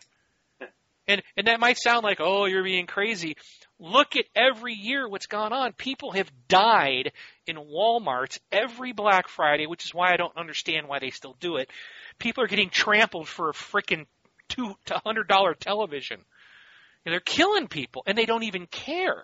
And 1.07 1.21
and 1.37 1.45
that 1.45 1.59
might 1.59 1.77
sound 1.77 2.03
like, 2.03 2.17
oh, 2.19 2.45
you're 2.45 2.63
being 2.63 2.87
crazy. 2.87 3.37
Look 3.79 4.15
at 4.15 4.25
every 4.35 4.73
year 4.73 5.07
what's 5.07 5.27
gone 5.27 5.53
on. 5.53 5.71
People 5.73 6.13
have 6.13 6.31
died 6.47 7.11
in 7.45 7.57
Walmarts 7.57 8.39
every 8.51 8.91
Black 8.91 9.27
Friday, 9.27 9.67
which 9.67 9.85
is 9.85 9.93
why 9.93 10.13
I 10.13 10.17
don't 10.17 10.35
understand 10.35 10.87
why 10.87 10.97
they 10.97 11.11
still 11.11 11.35
do 11.39 11.57
it. 11.57 11.69
People 12.17 12.43
are 12.43 12.47
getting 12.47 12.71
trampled 12.71 13.27
for 13.27 13.51
a 13.51 13.53
freaking 13.53 14.07
two 14.49 14.73
to 14.85 14.99
hundred 15.05 15.27
dollar 15.27 15.53
television. 15.53 16.25
And 17.05 17.13
they're 17.13 17.19
killing 17.19 17.67
people, 17.67 18.03
and 18.05 18.17
they 18.17 18.25
don't 18.25 18.43
even 18.43 18.65
care. 18.65 19.23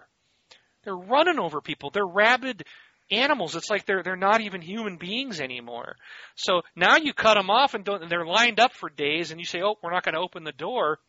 They're 0.83 0.95
running 0.95 1.39
over 1.39 1.61
people. 1.61 1.89
They're 1.89 2.05
rabid 2.05 2.63
animals. 3.11 3.55
It's 3.55 3.69
like 3.69 3.85
they're 3.85 4.03
they're 4.03 4.15
not 4.15 4.41
even 4.41 4.61
human 4.61 4.97
beings 4.97 5.39
anymore. 5.39 5.95
So 6.35 6.61
now 6.75 6.97
you 6.97 7.13
cut 7.13 7.35
them 7.35 7.49
off, 7.49 7.73
and 7.73 7.83
don't, 7.83 8.03
and 8.03 8.11
they're 8.11 8.25
lined 8.25 8.59
up 8.59 8.73
for 8.73 8.89
days, 8.89 9.31
and 9.31 9.39
you 9.39 9.45
say, 9.45 9.61
"Oh, 9.61 9.75
we're 9.81 9.91
not 9.91 10.03
going 10.03 10.15
to 10.15 10.21
open 10.21 10.43
the 10.43 10.51
door." 10.51 10.99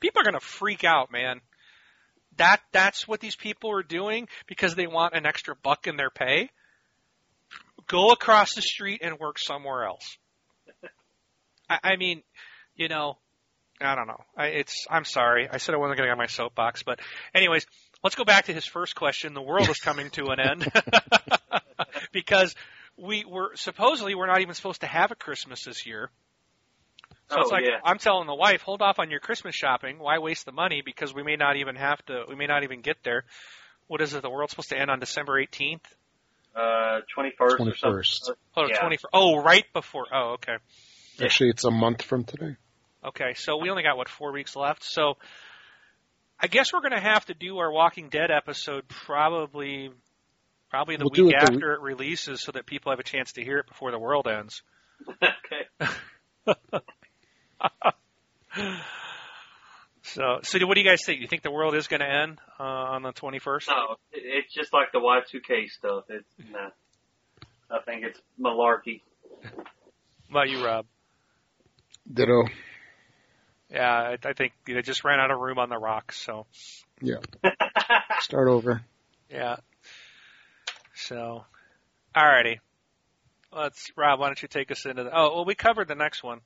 People 0.00 0.20
are 0.20 0.24
going 0.24 0.38
to 0.38 0.46
freak 0.46 0.84
out, 0.84 1.10
man. 1.10 1.40
That 2.36 2.60
that's 2.72 3.08
what 3.08 3.20
these 3.20 3.36
people 3.36 3.70
are 3.72 3.82
doing 3.82 4.28
because 4.46 4.74
they 4.74 4.86
want 4.86 5.14
an 5.14 5.26
extra 5.26 5.56
buck 5.56 5.86
in 5.86 5.96
their 5.96 6.10
pay. 6.10 6.50
Go 7.88 8.10
across 8.10 8.54
the 8.54 8.62
street 8.62 9.00
and 9.02 9.18
work 9.18 9.38
somewhere 9.38 9.84
else. 9.84 10.18
I, 11.70 11.78
I 11.82 11.96
mean, 11.96 12.22
you 12.76 12.88
know, 12.88 13.18
I 13.80 13.94
don't 13.94 14.06
know. 14.06 14.20
I, 14.36 14.46
it's 14.46 14.86
I'm 14.90 15.04
sorry. 15.04 15.48
I 15.50 15.58
said 15.58 15.74
I 15.74 15.78
wasn't 15.78 15.98
going 15.98 16.06
to 16.06 16.10
get 16.10 16.12
on 16.12 16.18
my 16.18 16.26
soapbox, 16.26 16.82
but 16.82 17.00
anyways, 17.34 17.66
let's 18.02 18.16
go 18.16 18.24
back 18.24 18.46
to 18.46 18.52
his 18.52 18.66
first 18.66 18.94
question. 18.94 19.34
The 19.34 19.42
world 19.42 19.68
is 19.68 19.78
coming 19.78 20.10
to 20.10 20.26
an 20.26 20.40
end 20.40 20.72
because 22.12 22.54
we 22.96 23.24
were 23.24 23.52
supposedly 23.54 24.14
we're 24.14 24.26
not 24.26 24.40
even 24.40 24.54
supposed 24.54 24.80
to 24.80 24.86
have 24.86 25.10
a 25.10 25.14
Christmas 25.14 25.64
this 25.64 25.86
year. 25.86 26.10
So 27.30 27.36
oh 27.38 27.42
it's 27.42 27.50
like 27.50 27.64
yeah. 27.64 27.78
I'm 27.84 27.98
telling 27.98 28.26
the 28.26 28.34
wife, 28.34 28.62
hold 28.62 28.82
off 28.82 28.98
on 28.98 29.10
your 29.10 29.20
Christmas 29.20 29.54
shopping. 29.54 29.98
Why 29.98 30.18
waste 30.18 30.46
the 30.46 30.52
money? 30.52 30.82
Because 30.84 31.14
we 31.14 31.22
may 31.22 31.36
not 31.36 31.56
even 31.56 31.76
have 31.76 32.04
to. 32.06 32.24
We 32.28 32.34
may 32.34 32.46
not 32.46 32.64
even 32.64 32.80
get 32.80 32.96
there. 33.04 33.24
What 33.86 34.00
is 34.00 34.14
it? 34.14 34.22
The 34.22 34.30
world's 34.30 34.52
supposed 34.52 34.70
to 34.70 34.78
end 34.78 34.90
on 34.90 34.98
December 34.98 35.42
18th. 35.42 35.80
Uh, 36.54 37.00
21st 37.16 37.30
or 37.38 37.58
21st. 37.58 38.06
something. 38.06 38.34
Oh, 38.56 38.66
Yeah. 38.68 38.80
20. 38.80 38.98
Oh, 39.12 39.42
right 39.42 39.64
before. 39.72 40.06
Oh, 40.12 40.32
okay. 40.34 40.56
Actually, 41.22 41.50
it's 41.50 41.64
a 41.64 41.70
month 41.70 42.02
from 42.02 42.24
today. 42.24 42.56
Okay, 43.04 43.34
so 43.34 43.56
we 43.58 43.70
only 43.70 43.82
got 43.82 43.96
what 43.96 44.08
four 44.08 44.32
weeks 44.32 44.56
left. 44.56 44.82
So 44.84 45.14
I 46.40 46.46
guess 46.48 46.72
we're 46.72 46.80
going 46.80 46.92
to 46.92 47.00
have 47.00 47.24
to 47.26 47.34
do 47.34 47.58
our 47.58 47.70
Walking 47.70 48.08
Dead 48.08 48.30
episode 48.30 48.88
probably 48.88 49.90
probably 50.70 50.96
the 50.96 51.04
We'll 51.10 51.26
week 51.26 51.34
it 51.34 51.40
the- 51.40 51.52
after 51.52 51.74
it 51.74 51.80
releases, 51.80 52.42
so 52.42 52.52
that 52.52 52.66
people 52.66 52.90
have 52.92 52.98
a 52.98 53.04
chance 53.04 53.32
to 53.34 53.42
hear 53.44 53.58
it 53.58 53.66
before 53.66 53.90
the 53.90 53.98
world 53.98 54.26
ends. 54.28 54.62
okay. 55.22 55.90
So, 60.02 60.38
so 60.42 60.58
what 60.66 60.74
do 60.74 60.80
you 60.80 60.88
guys 60.88 61.04
think? 61.04 61.20
You 61.20 61.28
think 61.28 61.42
the 61.42 61.50
world 61.50 61.74
is 61.74 61.86
going 61.86 62.00
to 62.00 62.10
end 62.10 62.38
uh, 62.58 62.62
on 62.62 63.02
the 63.02 63.12
21st? 63.12 63.68
No, 63.68 63.96
it's 64.10 64.52
just 64.54 64.72
like 64.72 64.90
the 64.90 65.00
Y2K 65.00 65.68
stuff. 65.68 66.04
It's 66.08 66.24
nah. 66.50 66.70
I 67.70 67.80
think 67.84 68.04
it's 68.04 68.18
malarkey. 68.40 69.02
What 69.42 69.66
about 70.30 70.48
you, 70.48 70.64
Rob? 70.64 70.86
Ditto. 72.10 72.44
Yeah, 73.70 73.90
I, 73.90 74.18
I 74.24 74.32
think 74.32 74.52
they 74.66 74.80
just 74.82 75.04
ran 75.04 75.20
out 75.20 75.30
of 75.30 75.38
room 75.38 75.58
on 75.58 75.68
the 75.68 75.78
rocks. 75.78 76.18
So, 76.18 76.46
Yeah. 77.02 77.18
Start 78.20 78.48
over. 78.48 78.82
yeah. 79.30 79.56
So, 80.94 81.44
alrighty. 82.16 82.58
Let's 83.54 83.90
Rob. 83.96 84.20
Why 84.20 84.26
don't 84.26 84.40
you 84.42 84.48
take 84.48 84.70
us 84.70 84.84
into 84.84 85.04
the? 85.04 85.10
Oh, 85.12 85.36
well, 85.36 85.44
we 85.44 85.54
covered 85.54 85.88
the 85.88 85.94
next 85.94 86.22
one. 86.22 86.40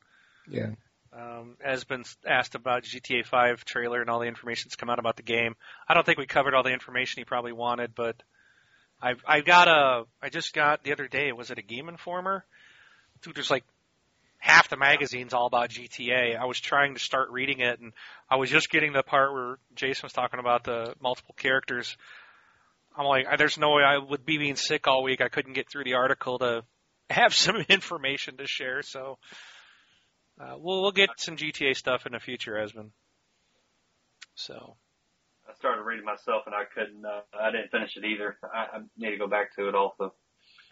Yeah. 0.49 0.71
Um, 1.13 1.57
has 1.63 1.85
been 1.85 2.05
asked 2.27 2.55
about 2.55 2.85
GTA 2.85 3.27
5 3.27 3.65
trailer 3.67 4.01
and 4.01 4.09
all 4.09 4.21
the 4.21 4.27
information 4.27 4.69
that's 4.69 4.77
come 4.77 4.89
out 4.89 4.99
about 4.99 5.17
the 5.17 5.23
game. 5.23 5.57
I 5.87 5.95
don't 5.95 6.07
think 6.07 6.19
we 6.19 6.27
covered 6.27 6.55
all 6.55 6.63
the 6.63 6.73
information 6.73 7.21
he 7.21 7.25
probably 7.25 7.53
wanted, 7.53 7.95
but 7.95 8.17
I've 9.01 9.23
I 9.27 9.41
got 9.41 9.69
a 9.69 10.05
I 10.23 10.29
just 10.31 10.55
got 10.55 10.85
the 10.85 10.93
other 10.93 11.09
day. 11.09 11.33
Was 11.33 11.51
it 11.51 11.59
a 11.59 11.63
Game 11.63 11.89
Informer? 11.89 12.45
Dude, 13.23 13.35
there's 13.35 13.51
like 13.51 13.65
half 14.43 14.69
the 14.69 14.77
magazine's 14.77 15.33
all 15.33 15.47
about 15.47 15.71
GTA. 15.71 16.37
I 16.37 16.47
was 16.47 16.59
trying 16.59 16.95
to 16.95 17.01
start 17.01 17.31
reading 17.31 17.61
it, 17.61 17.79
and 17.79 17.93
I 18.29 18.35
was 18.37 18.51
just 18.51 18.71
getting 18.71 18.93
the 18.93 19.05
part 19.05 19.33
where 19.33 19.59
Jason 19.77 20.01
was 20.03 20.13
talking 20.13 20.41
about 20.41 20.65
the 20.65 20.95
multiple 21.01 21.37
characters. 21.39 21.97
I'm 22.99 23.07
like, 23.07 23.27
there's 23.39 23.57
no 23.57 23.71
way 23.71 23.85
I 23.85 23.99
would 23.99 24.27
be 24.27 24.39
being 24.39 24.57
sick 24.57 24.89
all 24.89 25.05
week. 25.05 25.21
I 25.21 25.29
couldn't 25.29 25.53
get 25.53 25.71
through 25.71 25.85
the 25.85 25.95
article 25.95 26.41
to 26.41 26.65
have 27.11 27.33
some 27.33 27.55
information 27.69 28.39
to 28.39 28.49
share. 28.49 28.83
So 28.83 29.19
uh, 30.41 30.57
we'll 30.59 30.83
we'll 30.83 30.91
get 30.91 31.11
some 31.19 31.37
GTA 31.37 31.77
stuff 31.77 32.05
in 32.05 32.13
the 32.13 32.19
future, 32.19 32.59
Esmond. 32.59 32.91
So 34.35 34.77
I 35.49 35.55
started 35.55 35.83
reading 35.83 36.05
myself 36.05 36.43
and 36.47 36.55
I 36.55 36.65
couldn't. 36.75 37.07
Uh, 37.07 37.21
I 37.41 37.53
didn't 37.53 37.71
finish 37.71 37.97
it 37.97 38.05
either. 38.05 38.39
I, 38.43 38.79
I 38.79 38.81
need 38.99 39.11
to 39.11 39.19
go 39.19 39.29
back 39.29 39.55
to 39.55 39.69
it 39.69 39.77
also. 39.77 40.15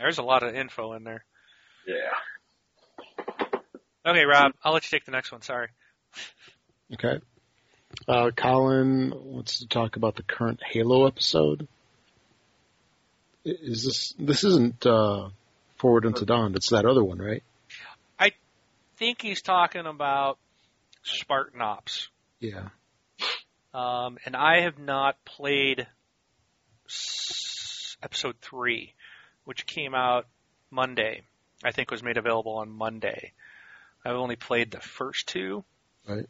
there's 0.01 0.19
a 0.19 0.25
lot 0.25 0.43
of 0.43 0.57
info 0.57 0.95
in 0.95 1.05
there. 1.05 1.25
Yeah. 1.87 2.11
Okay, 4.07 4.25
Rob, 4.25 4.53
I'll 4.65 4.73
let 4.73 4.85
you 4.85 4.97
take 4.97 5.05
the 5.05 5.13
next 5.13 5.31
one. 5.31 5.43
Sorry. 5.43 5.69
Okay. 6.95 7.21
Uh, 8.09 8.31
Colin 8.35 9.13
wants 9.15 9.59
to 9.59 9.69
talk 9.69 9.97
about 9.97 10.17
the 10.17 10.23
current 10.23 10.61
Halo 10.65 11.07
episode. 11.07 11.69
Is 13.45 13.85
this 13.85 14.15
this 14.19 14.45
isn't 14.45 14.85
uh, 14.87 15.31
Forward 15.77 16.07
Unto 16.07 16.25
Dawn? 16.25 16.55
It's 16.55 16.71
that 16.71 16.85
other 16.85 17.03
one, 17.03 17.19
right? 17.19 17.43
I 18.19 18.33
think 18.97 19.23
he's 19.23 19.43
talking 19.43 19.87
about 19.87 20.39
Spartan 21.03 21.61
Ops. 21.61 22.09
Yeah. 22.39 22.69
Um, 23.73 24.19
and 24.25 24.37
I 24.37 24.63
have 24.63 24.79
not 24.79 25.17
played 25.25 25.87
s- 26.87 27.97
episode 28.03 28.37
three, 28.43 28.95
which 29.45 29.67
came 29.67 29.95
out 29.95 30.27
Monday. 30.71 31.23
I 31.65 31.73
think 31.73 31.91
was 31.91 32.03
made 32.03 32.17
available 32.17 32.57
on 32.57 32.71
Monday. 32.71 33.33
I've 34.05 34.17
only 34.17 34.37
played 34.37 34.71
the 34.71 34.81
first 34.81 35.27
two. 35.29 35.65
Right. 36.09 36.27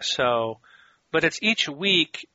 So, 0.00 0.58
but 1.10 1.24
it's 1.24 1.38
each 1.42 1.68
week. 1.68 2.28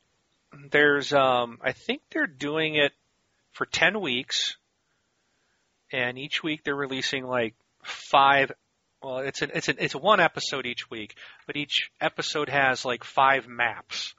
There's, 0.72 1.14
um, 1.14 1.60
I 1.62 1.74
think 1.74 2.02
they're 2.12 2.28
doing 2.28 2.76
it 2.76 2.94
for 3.52 3.66
10 3.66 4.00
weeks. 4.00 4.58
And 5.92 6.18
each 6.18 6.44
week 6.44 6.64
they're 6.64 6.76
releasing 6.76 7.26
like 7.26 7.56
five 7.84 8.52
well, 9.02 9.20
it's 9.20 9.42
an, 9.42 9.52
it's 9.54 9.68
an, 9.70 9.76
it's 9.80 9.96
one 9.96 10.20
episode 10.20 10.66
each 10.66 10.90
week, 10.90 11.16
but 11.46 11.56
each 11.56 11.92
episode 12.02 12.50
has 12.50 12.84
like 12.84 13.04
five 13.04 13.48
maps. 13.48 14.16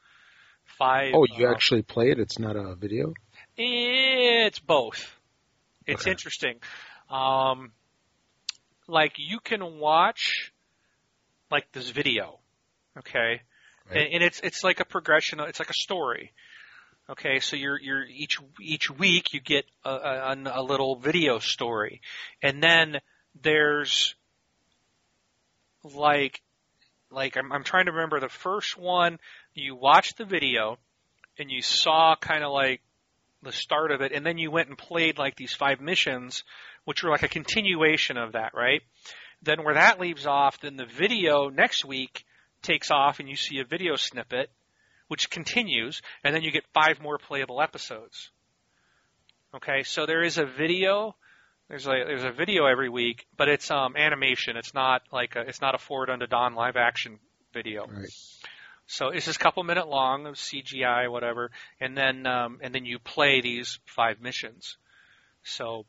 Five. 0.79 1.15
Oh, 1.15 1.27
you 1.37 1.49
uh, 1.49 1.51
actually 1.51 1.83
play 1.83 2.11
it? 2.11 2.21
It's 2.21 2.39
not 2.39 2.55
a 2.57 2.75
video. 2.75 3.13
It's 3.57 4.61
both. 4.61 5.15
It's 5.87 6.03
Okay. 6.03 6.11
interesting. 6.13 6.61
Um, 7.11 7.73
like 8.87 9.15
you 9.19 9.41
can 9.41 9.79
watch 9.79 10.53
like 11.51 11.71
this 11.73 11.91
video, 11.91 12.39
okay, 12.99 13.43
Right. 13.91 14.05
and, 14.05 14.15
and 14.15 14.23
it's 14.23 14.41
it's 14.41 14.63
like 14.63 14.81
a 14.81 14.85
progression. 14.85 15.41
It's 15.41 15.59
like 15.59 15.71
a 15.71 15.75
story. 15.75 16.33
Okay, 17.11 17.41
so 17.41 17.57
you're 17.57 17.81
you're 17.81 18.05
each 18.05 18.39
each 18.61 18.91
week 18.91 19.33
you 19.33 19.41
get 19.41 19.65
a, 19.85 19.91
a, 19.91 20.37
a 20.57 20.63
little 20.63 20.97
video 20.97 21.39
story, 21.39 22.03
and 22.43 22.63
then 22.63 22.99
there's 23.41 24.15
like 25.83 26.43
like 27.11 27.37
I'm 27.37 27.51
I'm 27.53 27.65
trying 27.65 27.87
to 27.87 27.93
remember 27.93 28.21
the 28.21 28.29
first 28.29 28.77
one. 28.77 29.19
You 29.55 29.75
watched 29.75 30.19
the 30.19 30.27
video, 30.27 30.79
and 31.39 31.51
you 31.51 31.63
saw 31.63 32.15
kind 32.15 32.45
of 32.45 32.53
like 32.53 32.83
the 33.43 33.53
start 33.53 33.91
of 33.91 34.03
it, 34.03 34.13
and 34.13 34.27
then 34.27 34.37
you 34.37 34.51
went 34.51 34.69
and 34.69 34.77
played 34.77 35.17
like 35.17 35.37
these 35.37 35.55
five 35.55 35.81
missions, 35.81 36.45
which 36.85 37.03
were 37.03 37.11
like 37.11 37.23
a 37.23 37.29
continuation 37.29 38.19
of 38.19 38.33
that, 38.33 38.53
right? 38.55 38.83
Then 39.43 39.65
where 39.65 39.75
that 39.75 40.01
leaves 40.01 40.27
off, 40.27 40.61
then 40.61 40.77
the 40.77 40.87
video 40.87 41.49
next 41.49 41.85
week 41.85 42.25
takes 42.63 42.91
off, 42.91 43.21
and 43.21 43.29
you 43.29 43.37
see 43.37 43.61
a 43.61 43.65
video 43.65 43.97
snippet, 43.97 44.51
which 45.07 45.31
continues, 45.31 46.03
and 46.25 46.35
then 46.35 46.43
you 46.43 46.51
get 46.51 46.65
five 46.75 47.01
more 47.01 47.19
playable 47.19 47.63
episodes. 47.63 48.31
Okay, 49.55 49.83
so 49.83 50.07
there 50.07 50.23
is 50.23 50.39
a 50.39 50.45
video. 50.45 51.15
There's 51.69 51.87
a 51.87 51.91
there's 51.91 52.25
a 52.25 52.33
video 52.33 52.67
every 52.67 52.89
week, 52.89 53.27
but 53.37 53.49
it's 53.49 53.71
um 53.71 53.97
animation. 53.97 54.57
It's 54.57 54.75
not 54.75 55.03
like 55.13 55.37
a, 55.37 55.41
it's 55.41 55.61
not 55.61 55.75
a 55.75 55.79
forward 55.79 56.11
unto 56.11 56.27
Dawn 56.27 56.55
live 56.55 56.77
action 56.77 57.19
video. 57.53 57.87
Right. 57.87 58.09
So 58.87 59.09
it's 59.09 59.27
just 59.27 59.39
a 59.39 59.43
couple 59.43 59.63
minute 59.65 59.87
long 59.89 60.27
of 60.27 60.35
CGI, 60.37 61.11
whatever, 61.11 61.51
and 61.81 61.97
then 61.97 62.27
um, 62.27 62.59
and 62.63 62.75
then 62.75 62.85
you 62.85 62.99
play 62.99 63.41
these 63.41 63.79
five 63.85 64.21
missions. 64.21 64.77
So 65.45 65.85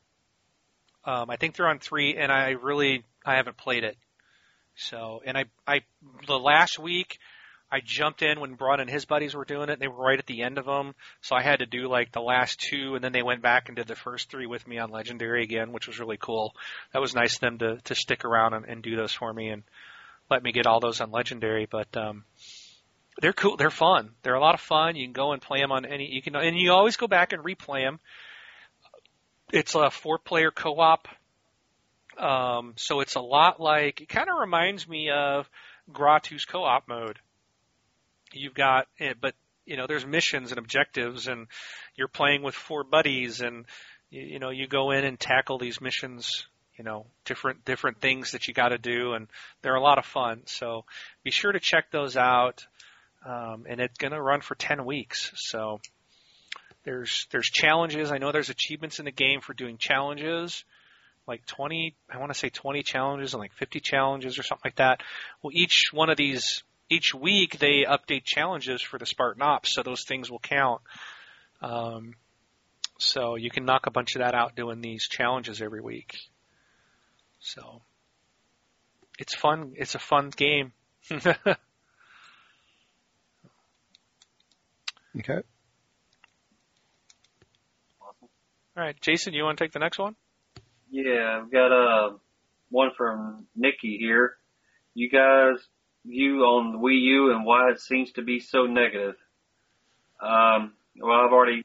um, 1.05 1.29
I 1.29 1.37
think 1.37 1.55
they're 1.55 1.67
on 1.67 1.79
three, 1.79 2.17
and 2.17 2.31
I 2.31 2.51
really 2.51 3.03
I 3.25 3.35
haven't 3.35 3.57
played 3.57 3.83
it. 3.83 3.98
So 4.75 5.22
and 5.25 5.38
I 5.38 5.45
I 5.67 5.81
the 6.27 6.39
last 6.39 6.80
week 6.80 7.19
I 7.72 7.81
jumped 7.83 8.22
in 8.22 8.39
when 8.39 8.56
Braun 8.56 8.80
and 8.80 8.89
his 8.89 9.06
buddies 9.06 9.35
were 9.35 9.45
doing 9.45 9.69
it. 9.69 9.73
And 9.73 9.81
They 9.81 9.88
were 9.88 10.03
right 10.03 10.17
at 10.17 10.25
the 10.25 10.41
end 10.41 10.57
of 10.57 10.65
them, 10.65 10.95
so 11.22 11.35
I 11.35 11.43
had 11.43 11.59
to 11.59 11.65
do 11.65 11.88
like 11.88 12.11
the 12.11 12.22
last 12.22 12.59
two, 12.59 12.95
and 12.95 13.03
then 13.03 13.11
they 13.11 13.22
went 13.22 13.43
back 13.43 13.67
and 13.67 13.75
did 13.75 13.88
the 13.88 13.95
first 13.95 14.31
three 14.31 14.48
with 14.48 14.67
me 14.67 14.80
on 14.80 14.89
Legendary 14.89 15.43
again, 15.43 15.72
which 15.72 15.85
was 15.85 15.99
really 15.99 16.17
cool. 16.17 16.56
That 16.93 17.01
was 17.01 17.14
nice 17.14 17.35
of 17.35 17.41
them 17.41 17.57
to 17.59 17.77
to 17.83 17.95
stick 17.95 18.25
around 18.25 18.53
and, 18.53 18.65
and 18.65 18.83
do 18.83 18.95
those 18.95 19.14
for 19.14 19.31
me 19.31 19.49
and 19.49 19.64
let 20.30 20.43
me 20.43 20.51
get 20.51 20.67
all 20.67 20.80
those 20.80 21.01
on 21.01 21.11
Legendary. 21.11 21.67
But 21.69 21.95
um, 21.98 22.23
they're 23.22 23.33
cool. 23.33 23.57
They're 23.57 23.69
fun. 23.69 24.11
They're 24.23 24.35
a 24.35 24.41
lot 24.41 24.56
of 24.56 24.61
fun. 24.61 24.95
You 24.95 25.06
can 25.06 25.14
go 25.14 25.33
and 25.33 25.41
play 25.41 25.59
them 25.59 25.72
on 25.72 25.85
any. 25.85 26.09
You 26.11 26.22
can, 26.22 26.35
and 26.35 26.57
you 26.57 26.72
always 26.72 26.98
go 26.98 27.07
back 27.07 27.33
and 27.33 27.43
replay 27.43 27.83
them. 27.83 27.99
It's 29.51 29.73
a 29.73 29.89
four-player 29.89 30.51
co-op, 30.51 31.07
um, 32.19 32.73
so 32.77 32.99
it's 33.01 33.15
a 33.15 33.22
lot 33.22 33.59
like. 33.59 34.01
It 34.01 34.09
kind 34.09 34.30
of 34.30 34.39
reminds 34.39 34.88
me 34.88 35.09
of 35.09 35.49
Gratu's 35.91 36.45
co-op 36.45 36.88
mode. 36.88 37.19
You've 38.33 38.53
got, 38.53 38.88
eh, 38.99 39.14
but 39.19 39.35
you 39.65 39.77
know, 39.77 39.88
there's 39.88 40.06
missions 40.06 40.51
and 40.51 40.59
objectives, 40.59 41.27
and 41.27 41.48
you're 41.95 42.07
playing 42.07 42.43
with 42.43 42.56
four 42.56 42.83
buddies, 42.83 43.41
and 43.41 43.65
you, 44.09 44.39
know, 44.39 44.49
you 44.49 44.67
go 44.67 44.91
in 44.91 45.06
and 45.06 45.19
tackle 45.19 45.57
these 45.57 45.81
missions. 45.81 46.45
You 46.77 46.85
know, 46.85 47.07
different 47.25 47.65
different 47.65 47.99
things 47.99 48.31
that 48.31 48.48
you 48.48 48.53
got 48.53 48.69
to 48.69 48.77
do, 48.77 49.14
and 49.14 49.27
they're 49.61 49.75
a 49.75 49.81
lot 49.81 49.98
of 49.98 50.06
fun. 50.06 50.43
So 50.45 50.85
be 51.23 51.31
sure 51.31 51.51
to 51.51 51.59
check 51.59 51.91
those 51.91 52.15
out 52.15 52.65
um, 53.25 53.65
and 53.67 53.80
it's 53.80 53.98
going 53.98 54.14
to 54.14 54.22
run 54.22 54.41
for 54.41 54.56
10 54.56 54.85
weeks. 54.85 55.31
So 55.35 55.80
there's 56.83 57.27
there's 57.31 57.49
challenges. 57.49 58.11
I 58.11 58.17
know 58.17 58.31
there's 58.31 58.49
achievements 58.49 58.99
in 58.99 59.06
the 59.06 59.11
game 59.11 59.41
for 59.41 59.53
doing 59.53 59.77
challenges, 59.77 60.64
like 61.27 61.45
20. 61.45 61.95
I 62.09 62.17
want 62.17 62.31
to 62.31 62.38
say 62.38 62.49
20 62.49 62.83
challenges 62.83 63.33
and 63.33 63.41
like 63.41 63.53
50 63.53 63.80
challenges 63.80 64.39
or 64.39 64.43
something 64.43 64.64
like 64.65 64.77
that. 64.77 65.01
Well, 65.41 65.51
each 65.53 65.89
one 65.91 66.09
of 66.09 66.17
these 66.17 66.64
each 66.89 67.14
week 67.14 67.59
they 67.59 67.85
update 67.88 68.23
challenges 68.23 68.81
for 68.81 68.98
the 68.98 69.06
Spartan 69.06 69.41
Ops, 69.41 69.73
so 69.73 69.83
those 69.83 70.03
things 70.03 70.31
will 70.31 70.39
count. 70.39 70.81
Um, 71.61 72.15
so 72.98 73.35
you 73.35 73.51
can 73.51 73.65
knock 73.65 73.85
a 73.85 73.91
bunch 73.91 74.15
of 74.15 74.22
that 74.22 74.33
out 74.33 74.56
doing 74.56 74.81
these 74.81 75.07
challenges 75.07 75.61
every 75.61 75.81
week. 75.81 76.17
So 77.39 77.81
it's 79.17 79.35
fun. 79.35 79.73
It's 79.75 79.95
a 79.95 79.99
fun 79.99 80.31
game. 80.35 80.73
Okay. 85.17 85.41
All 88.01 88.83
right, 88.85 88.99
Jason, 89.01 89.33
you 89.33 89.43
want 89.43 89.57
to 89.57 89.64
take 89.64 89.73
the 89.73 89.80
next 89.80 89.98
one? 89.98 90.15
Yeah, 90.91 91.41
I've 91.41 91.51
got 91.51 91.71
uh, 91.71 92.09
one 92.69 92.91
from 92.97 93.45
Nikki 93.55 93.97
here. 93.99 94.35
You 94.93 95.09
guys 95.09 95.59
view 96.05 96.41
on 96.41 96.71
the 96.73 96.77
Wii 96.77 97.01
U 97.01 97.31
and 97.33 97.45
why 97.45 97.71
it 97.71 97.79
seems 97.79 98.11
to 98.13 98.21
be 98.21 98.39
so 98.39 98.65
negative. 98.65 99.15
Um, 100.21 100.73
well, 100.99 101.21
I've 101.21 101.31
already 101.31 101.63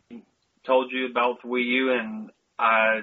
told 0.65 0.93
you 0.93 1.07
about 1.11 1.43
the 1.43 1.49
Wii 1.49 1.65
U, 1.65 1.93
and 1.93 2.31
I 2.59 3.01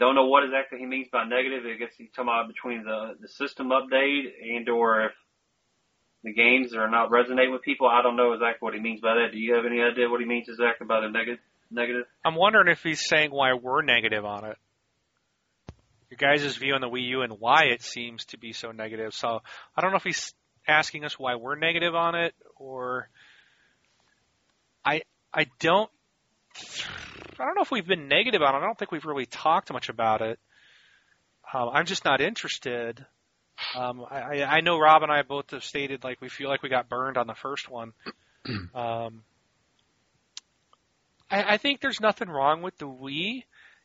don't 0.00 0.14
know 0.14 0.26
what 0.26 0.44
exactly 0.44 0.78
he 0.78 0.86
means 0.86 1.08
by 1.12 1.24
negative. 1.24 1.64
I 1.66 1.78
guess 1.78 1.92
he's 1.96 2.10
talking 2.10 2.28
about 2.28 2.48
between 2.48 2.84
the 2.84 3.16
the 3.20 3.28
system 3.28 3.68
update 3.68 4.32
and 4.42 4.68
or 4.68 5.06
if 5.06 5.12
the 6.24 6.32
games 6.32 6.74
are 6.74 6.90
not 6.90 7.10
resonating 7.10 7.52
with 7.52 7.62
people. 7.62 7.86
I 7.86 8.02
don't 8.02 8.16
know 8.16 8.32
exactly 8.32 8.64
what 8.64 8.74
he 8.74 8.80
means 8.80 9.00
by 9.00 9.14
that. 9.14 9.32
Do 9.32 9.38
you 9.38 9.54
have 9.54 9.66
any 9.66 9.80
idea 9.80 10.08
what 10.08 10.20
he 10.20 10.26
means 10.26 10.48
exactly 10.48 10.86
by 10.86 11.00
the 11.00 11.08
negative? 11.08 11.40
Negative? 11.70 12.04
I'm 12.24 12.34
wondering 12.34 12.68
if 12.68 12.82
he's 12.82 13.06
saying 13.06 13.30
why 13.30 13.54
we're 13.54 13.82
negative 13.82 14.24
on 14.24 14.44
it. 14.44 14.56
Your 16.20 16.36
guys' 16.36 16.56
view 16.56 16.74
on 16.74 16.80
the 16.80 16.88
Wii 16.88 17.08
U 17.08 17.22
and 17.22 17.40
why 17.40 17.64
it 17.64 17.82
seems 17.82 18.24
to 18.26 18.38
be 18.38 18.52
so 18.52 18.70
negative. 18.70 19.14
So 19.14 19.40
I 19.76 19.80
don't 19.80 19.90
know 19.90 19.96
if 19.96 20.04
he's 20.04 20.32
asking 20.66 21.04
us 21.04 21.18
why 21.18 21.34
we're 21.34 21.56
negative 21.56 21.94
on 21.94 22.14
it 22.14 22.34
or 22.56 23.08
I 24.84 25.02
I 25.32 25.46
don't 25.58 25.90
I 27.38 27.44
don't 27.44 27.56
know 27.56 27.62
if 27.62 27.70
we've 27.70 27.86
been 27.86 28.08
negative 28.08 28.42
on 28.42 28.54
it. 28.54 28.58
I 28.58 28.60
don't 28.60 28.78
think 28.78 28.92
we've 28.92 29.04
really 29.04 29.26
talked 29.26 29.72
much 29.72 29.88
about 29.88 30.22
it. 30.22 30.38
Um, 31.52 31.70
I'm 31.72 31.86
just 31.86 32.04
not 32.04 32.20
interested. 32.20 33.04
Um, 33.76 34.04
I, 34.08 34.42
I 34.42 34.60
know 34.60 34.78
Rob 34.78 35.02
and 35.02 35.12
I 35.12 35.22
both 35.22 35.50
have 35.50 35.64
stated 35.64 36.04
like 36.04 36.20
we 36.20 36.28
feel 36.28 36.48
like 36.48 36.62
we 36.62 36.68
got 36.68 36.88
burned 36.88 37.16
on 37.16 37.26
the 37.26 37.34
first 37.34 37.68
one. 37.68 37.92
um, 38.74 39.22
I, 41.30 41.54
I 41.54 41.56
think 41.56 41.80
there's 41.80 42.00
nothing 42.00 42.28
wrong 42.28 42.62
with 42.62 42.76
the 42.78 42.88
Wii, 42.88 43.44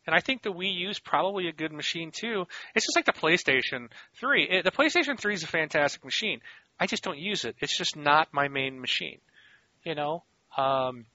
and 0.10 0.16
I 0.16 0.22
think 0.22 0.42
the 0.42 0.50
Wii 0.50 0.74
U 0.74 0.90
is 0.90 0.98
probably 0.98 1.50
a 1.50 1.52
good 1.52 1.72
machine 1.72 2.10
too. 2.12 2.48
It's 2.74 2.84
just 2.88 2.96
like 2.96 3.06
the 3.06 3.14
PlayStation 3.14 3.90
3. 4.20 4.44
It, 4.50 4.64
the 4.64 4.72
PlayStation 4.72 5.20
3 5.20 5.36
is 5.36 5.44
a 5.44 5.48
fantastic 5.48 6.04
machine. 6.04 6.42
I 6.80 6.88
just 6.88 7.04
don't 7.04 7.20
use 7.20 7.46
it. 7.46 7.56
It's 7.60 7.78
just 7.78 7.96
not 7.96 8.30
my 8.32 8.48
main 8.48 8.82
machine. 8.82 9.20
You 9.84 9.94
know, 9.94 10.24
um, 10.58 11.06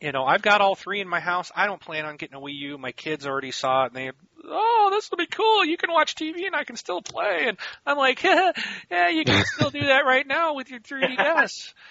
you 0.00 0.10
know, 0.10 0.24
I've 0.24 0.42
got 0.42 0.60
all 0.60 0.74
three 0.74 1.00
in 1.00 1.06
my 1.06 1.20
house. 1.20 1.52
I 1.54 1.66
don't 1.66 1.80
plan 1.80 2.04
on 2.04 2.16
getting 2.16 2.34
a 2.34 2.40
Wii 2.40 2.54
U. 2.54 2.76
My 2.76 2.90
kids 2.90 3.24
already 3.24 3.52
saw 3.52 3.84
it, 3.84 3.92
and 3.92 3.96
they, 3.96 4.10
oh, 4.44 4.88
this 4.90 5.08
will 5.08 5.18
be 5.18 5.26
cool. 5.26 5.64
You 5.64 5.76
can 5.76 5.92
watch 5.92 6.16
TV, 6.16 6.44
and 6.46 6.56
I 6.56 6.64
can 6.64 6.74
still 6.74 7.02
play. 7.02 7.44
And 7.46 7.56
I'm 7.86 7.98
like, 7.98 8.20
yeah, 8.24 9.10
you 9.10 9.24
can 9.24 9.44
still 9.44 9.70
do 9.70 9.78
that 9.78 10.04
right 10.04 10.26
now 10.26 10.54
with 10.54 10.70
your 10.70 10.80
3DS. 10.80 11.72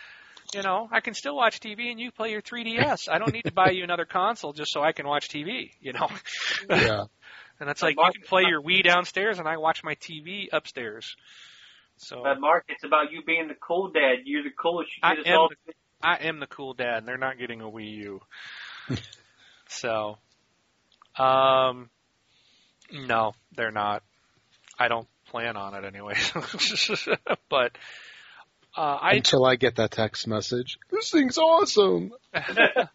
You 0.54 0.64
know, 0.64 0.90
I 0.92 1.00
can 1.00 1.14
still 1.14 1.36
watch 1.36 1.60
TV, 1.60 1.92
and 1.92 2.00
you 2.00 2.12
play 2.12 2.32
your 2.32 2.42
3DS. 2.42 3.08
I 3.10 3.20
don't 3.20 3.32
need 3.32 3.46
to 3.46 3.54
buy 3.54 3.72
you 3.72 3.84
another 3.84 4.06
console 4.06 4.54
just 4.54 4.72
so 4.72 4.82
I 4.82 4.92
can 4.92 5.08
watch 5.08 5.30
TV. 5.30 5.72
You 5.80 5.94
know. 5.94 6.10
Yeah. 6.70 7.06
and 7.60 7.70
it's 7.70 7.82
like 7.82 7.96
you 7.96 8.12
can 8.14 8.24
play 8.24 8.44
your 8.48 8.62
Wii 8.62 8.84
downstairs, 8.84 9.40
and 9.40 9.48
I 9.48 9.58
watch 9.58 9.84
my 9.84 9.96
TV 9.96 10.48
upstairs. 10.52 11.16
So 11.98 12.22
But 12.24 12.42
Mark, 12.42 12.66
it's 12.68 12.84
about 12.84 13.12
you 13.12 13.24
being 13.24 13.48
the 13.48 13.56
cool 13.56 13.92
dad. 13.92 14.24
You're 14.26 14.44
the 14.44 14.50
coolest. 14.50 14.92
You 14.98 15.00
I 15.04 15.14
am 15.26 15.38
all. 15.38 15.50
I 16.04 16.16
am 16.16 16.40
the 16.40 16.48
cool 16.48 16.74
dad, 16.74 16.98
and 17.00 17.08
they're 17.08 17.18
not 17.18 17.38
getting 17.38 17.62
a 17.62 17.66
Wii 17.66 17.92
U. 17.92 18.22
so, 19.70 20.18
um, 21.18 21.90
no, 22.92 23.34
they're 23.56 23.72
not. 23.72 24.04
I 24.80 24.88
don't 24.88 25.08
plan 25.28 25.56
on 25.58 25.76
it 25.76 25.86
anyway. 25.86 26.16
but 27.50 27.78
uh, 28.76 28.98
I, 29.02 29.16
Until 29.16 29.46
I 29.46 29.56
get 29.56 29.76
that 29.76 29.92
text 29.92 30.28
message. 30.28 30.80
This 30.90 31.12
thing's 31.12 31.38
awesome. 31.38 32.12
uh, 32.34 32.86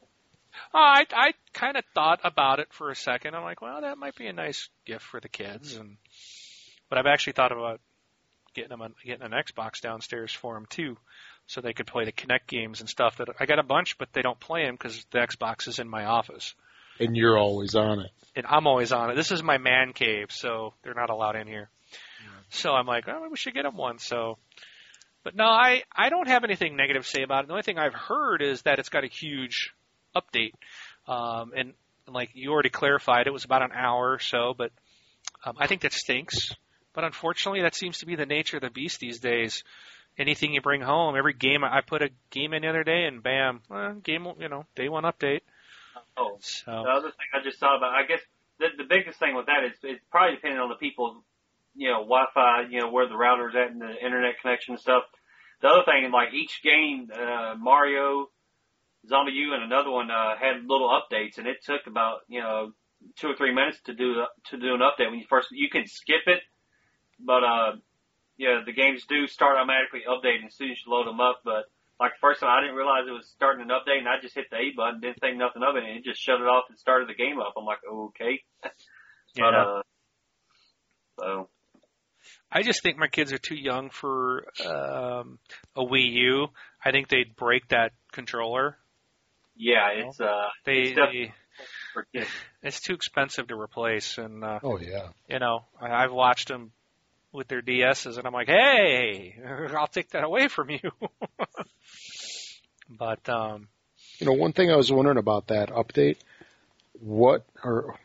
I, 0.72 1.06
I 1.12 1.34
kind 1.52 1.76
of 1.76 1.84
thought 1.94 2.20
about 2.24 2.60
it 2.60 2.68
for 2.72 2.90
a 2.90 2.96
second. 2.96 3.34
I'm 3.34 3.42
like, 3.44 3.60
well, 3.60 3.80
that 3.82 3.98
might 3.98 4.16
be 4.16 4.26
a 4.26 4.32
nice 4.32 4.68
gift 4.84 5.04
for 5.04 5.20
the 5.20 5.28
kids, 5.28 5.76
and 5.76 5.96
but 6.88 6.98
I've 6.98 7.06
actually 7.06 7.34
thought 7.34 7.52
about 7.52 7.80
getting 8.54 8.70
them 8.70 8.80
a, 8.80 8.88
getting 9.04 9.24
an 9.24 9.32
Xbox 9.32 9.80
downstairs 9.80 10.32
for 10.32 10.54
them 10.54 10.66
too, 10.70 10.96
so 11.46 11.60
they 11.60 11.74
could 11.74 11.86
play 11.86 12.04
the 12.04 12.12
Kinect 12.12 12.46
games 12.46 12.80
and 12.80 12.88
stuff. 12.88 13.18
That 13.18 13.28
I 13.38 13.46
got 13.46 13.58
a 13.58 13.62
bunch, 13.62 13.98
but 13.98 14.08
they 14.12 14.22
don't 14.22 14.40
play 14.40 14.64
them 14.64 14.74
because 14.74 15.04
the 15.10 15.18
Xbox 15.18 15.68
is 15.68 15.78
in 15.78 15.88
my 15.88 16.06
office, 16.06 16.54
And 16.98 17.16
you're 17.16 17.36
always 17.38 17.74
on 17.74 18.00
it. 18.00 18.10
and 18.34 18.46
I'm 18.48 18.66
always 18.66 18.92
on 18.92 19.10
it. 19.10 19.14
This 19.14 19.30
is 19.30 19.42
my 19.42 19.58
man 19.58 19.92
cave, 19.92 20.28
so 20.30 20.72
they're 20.82 20.94
not 20.94 21.10
allowed 21.10 21.36
in 21.36 21.46
here. 21.46 21.68
So 22.50 22.72
I'm 22.72 22.86
like, 22.86 23.08
oh, 23.08 23.28
we 23.28 23.36
should 23.36 23.54
get 23.54 23.64
them 23.64 23.76
one. 23.76 23.98
So, 23.98 24.38
but 25.26 25.34
no, 25.34 25.46
I 25.46 25.82
I 25.92 26.08
don't 26.08 26.28
have 26.28 26.44
anything 26.44 26.76
negative 26.76 27.04
to 27.04 27.10
say 27.10 27.22
about 27.24 27.42
it. 27.42 27.46
The 27.48 27.54
only 27.54 27.64
thing 27.64 27.78
I've 27.78 27.94
heard 27.94 28.42
is 28.42 28.62
that 28.62 28.78
it's 28.78 28.90
got 28.90 29.02
a 29.02 29.08
huge 29.08 29.74
update, 30.14 30.52
um, 31.08 31.50
and 31.52 31.72
like 32.06 32.30
you 32.34 32.52
already 32.52 32.68
clarified, 32.68 33.26
it 33.26 33.32
was 33.32 33.44
about 33.44 33.62
an 33.62 33.72
hour 33.74 34.12
or 34.12 34.20
so, 34.20 34.54
but 34.56 34.70
um, 35.44 35.56
I 35.58 35.66
think 35.66 35.80
that 35.80 35.92
stinks. 35.92 36.54
But 36.94 37.02
unfortunately, 37.02 37.62
that 37.62 37.74
seems 37.74 37.98
to 37.98 38.06
be 38.06 38.14
the 38.14 38.24
nature 38.24 38.58
of 38.58 38.62
the 38.62 38.70
beast 38.70 39.00
these 39.00 39.18
days. 39.18 39.64
Anything 40.16 40.54
you 40.54 40.60
bring 40.60 40.80
home, 40.80 41.16
every 41.16 41.34
game 41.34 41.64
I 41.64 41.80
put 41.80 42.02
a 42.02 42.10
game 42.30 42.52
in 42.52 42.62
the 42.62 42.68
other 42.68 42.84
day, 42.84 43.06
and 43.06 43.20
bam, 43.20 43.62
uh, 43.68 43.94
game 44.04 44.28
you 44.38 44.48
know 44.48 44.64
day 44.76 44.88
one 44.88 45.02
update. 45.02 45.40
Oh, 46.16 46.36
So 46.38 46.70
the 46.70 46.88
other 46.88 47.08
thing 47.08 47.26
I 47.34 47.42
just 47.42 47.58
thought 47.58 47.78
about, 47.78 47.94
I 47.94 48.06
guess 48.06 48.20
the, 48.60 48.68
the 48.78 48.84
biggest 48.88 49.18
thing 49.18 49.34
with 49.34 49.46
that 49.46 49.64
is 49.64 49.72
it's 49.82 50.04
probably 50.08 50.36
depending 50.36 50.60
on 50.60 50.68
the 50.68 50.76
people, 50.76 51.24
you 51.76 51.88
know, 51.88 52.00
Wi-Fi, 52.00 52.66
you 52.70 52.80
know, 52.80 52.90
where 52.90 53.08
the 53.08 53.16
router's 53.16 53.54
at 53.54 53.70
and 53.70 53.80
the 53.80 53.94
internet 54.04 54.40
connection 54.40 54.74
and 54.74 54.80
stuff. 54.80 55.04
The 55.62 55.68
other 55.68 55.84
thing, 55.84 56.10
like 56.10 56.34
each 56.34 56.60
game, 56.62 57.08
uh, 57.12 57.54
Mario, 57.58 58.28
ZombiU, 59.10 59.54
and 59.54 59.64
another 59.64 59.90
one 59.90 60.10
uh, 60.10 60.36
had 60.36 60.64
little 60.66 60.88
updates, 60.88 61.38
and 61.38 61.46
it 61.46 61.64
took 61.64 61.86
about 61.86 62.20
you 62.28 62.40
know 62.40 62.72
two 63.16 63.28
or 63.28 63.36
three 63.36 63.54
minutes 63.54 63.78
to 63.84 63.94
do 63.94 64.24
to 64.50 64.56
do 64.56 64.74
an 64.74 64.80
update. 64.80 65.10
When 65.10 65.18
you 65.18 65.26
first, 65.28 65.48
you 65.52 65.68
can 65.70 65.86
skip 65.86 66.26
it, 66.26 66.42
but 67.20 67.44
uh, 67.44 67.72
yeah, 68.36 68.60
the 68.64 68.72
games 68.72 69.04
do 69.08 69.26
start 69.26 69.56
automatically 69.56 70.02
updating 70.08 70.46
as 70.46 70.54
soon 70.54 70.70
as 70.70 70.78
you 70.84 70.92
load 70.92 71.06
them 71.06 71.20
up. 71.20 71.40
But 71.44 71.64
like 71.98 72.12
the 72.12 72.20
first 72.20 72.40
time, 72.40 72.50
I 72.50 72.60
didn't 72.60 72.76
realize 72.76 73.04
it 73.08 73.12
was 73.12 73.28
starting 73.28 73.62
an 73.62 73.72
update, 73.72 73.98
and 73.98 74.08
I 74.08 74.20
just 74.20 74.34
hit 74.34 74.50
the 74.50 74.56
A 74.56 74.72
button, 74.76 75.00
didn't 75.00 75.20
think 75.20 75.38
nothing 75.38 75.62
of 75.62 75.76
it, 75.76 75.84
and 75.84 75.96
it 75.96 76.04
just 76.04 76.20
shut 76.20 76.40
it 76.40 76.48
off 76.48 76.64
and 76.68 76.78
started 76.78 77.08
the 77.08 77.14
game 77.14 77.38
up. 77.40 77.54
I'm 77.56 77.64
like, 77.64 77.84
okay. 77.88 78.42
But, 79.38 79.52
yeah. 79.52 79.64
uh, 79.64 79.82
so 81.20 81.48
I 82.56 82.62
just 82.62 82.82
think 82.82 82.96
my 82.96 83.08
kids 83.08 83.32
are 83.34 83.38
too 83.38 83.54
young 83.54 83.90
for 83.90 84.44
um, 84.64 85.38
a 85.76 85.82
Wii 85.84 86.10
U. 86.12 86.46
I 86.82 86.90
think 86.90 87.08
they'd 87.08 87.36
break 87.36 87.68
that 87.68 87.92
controller. 88.12 88.76
yeah, 89.56 89.88
it's 89.94 90.18
uh, 90.20 90.48
They, 90.64 90.72
It's 90.72 90.88
definitely- 90.96 91.26
they 91.26 91.34
for 91.92 92.06
kids. 92.14 92.28
it's 92.62 92.80
too 92.80 92.94
expensive 92.94 93.48
to 93.48 93.58
replace, 93.58 94.16
and 94.18 94.42
uh, 94.44 94.58
Oh 94.62 94.78
yeah. 94.78 95.08
you 95.28 95.38
know 95.38 95.64
I, 95.80 96.04
I've 96.04 96.12
watched 96.12 96.48
them 96.48 96.70
with 97.32 97.48
their 97.48 97.60
DSs, 97.62 98.16
and 98.16 98.26
I'm 98.26 98.32
like, 98.32 98.48
hey, 98.48 99.36
I'll 99.76 99.86
take 99.86 100.10
that 100.10 100.24
away 100.24 100.48
from 100.48 100.70
you. 100.70 100.90
but 102.90 103.28
um, 103.28 103.68
You 104.18 104.26
know, 104.26 104.32
one 104.32 104.52
thing 104.52 104.70
I 104.70 104.76
was 104.76 104.90
wondering 104.92 105.18
about 105.18 105.48
that 105.48 105.68
update, 105.70 106.16
what 107.00 107.44
or 107.64 107.96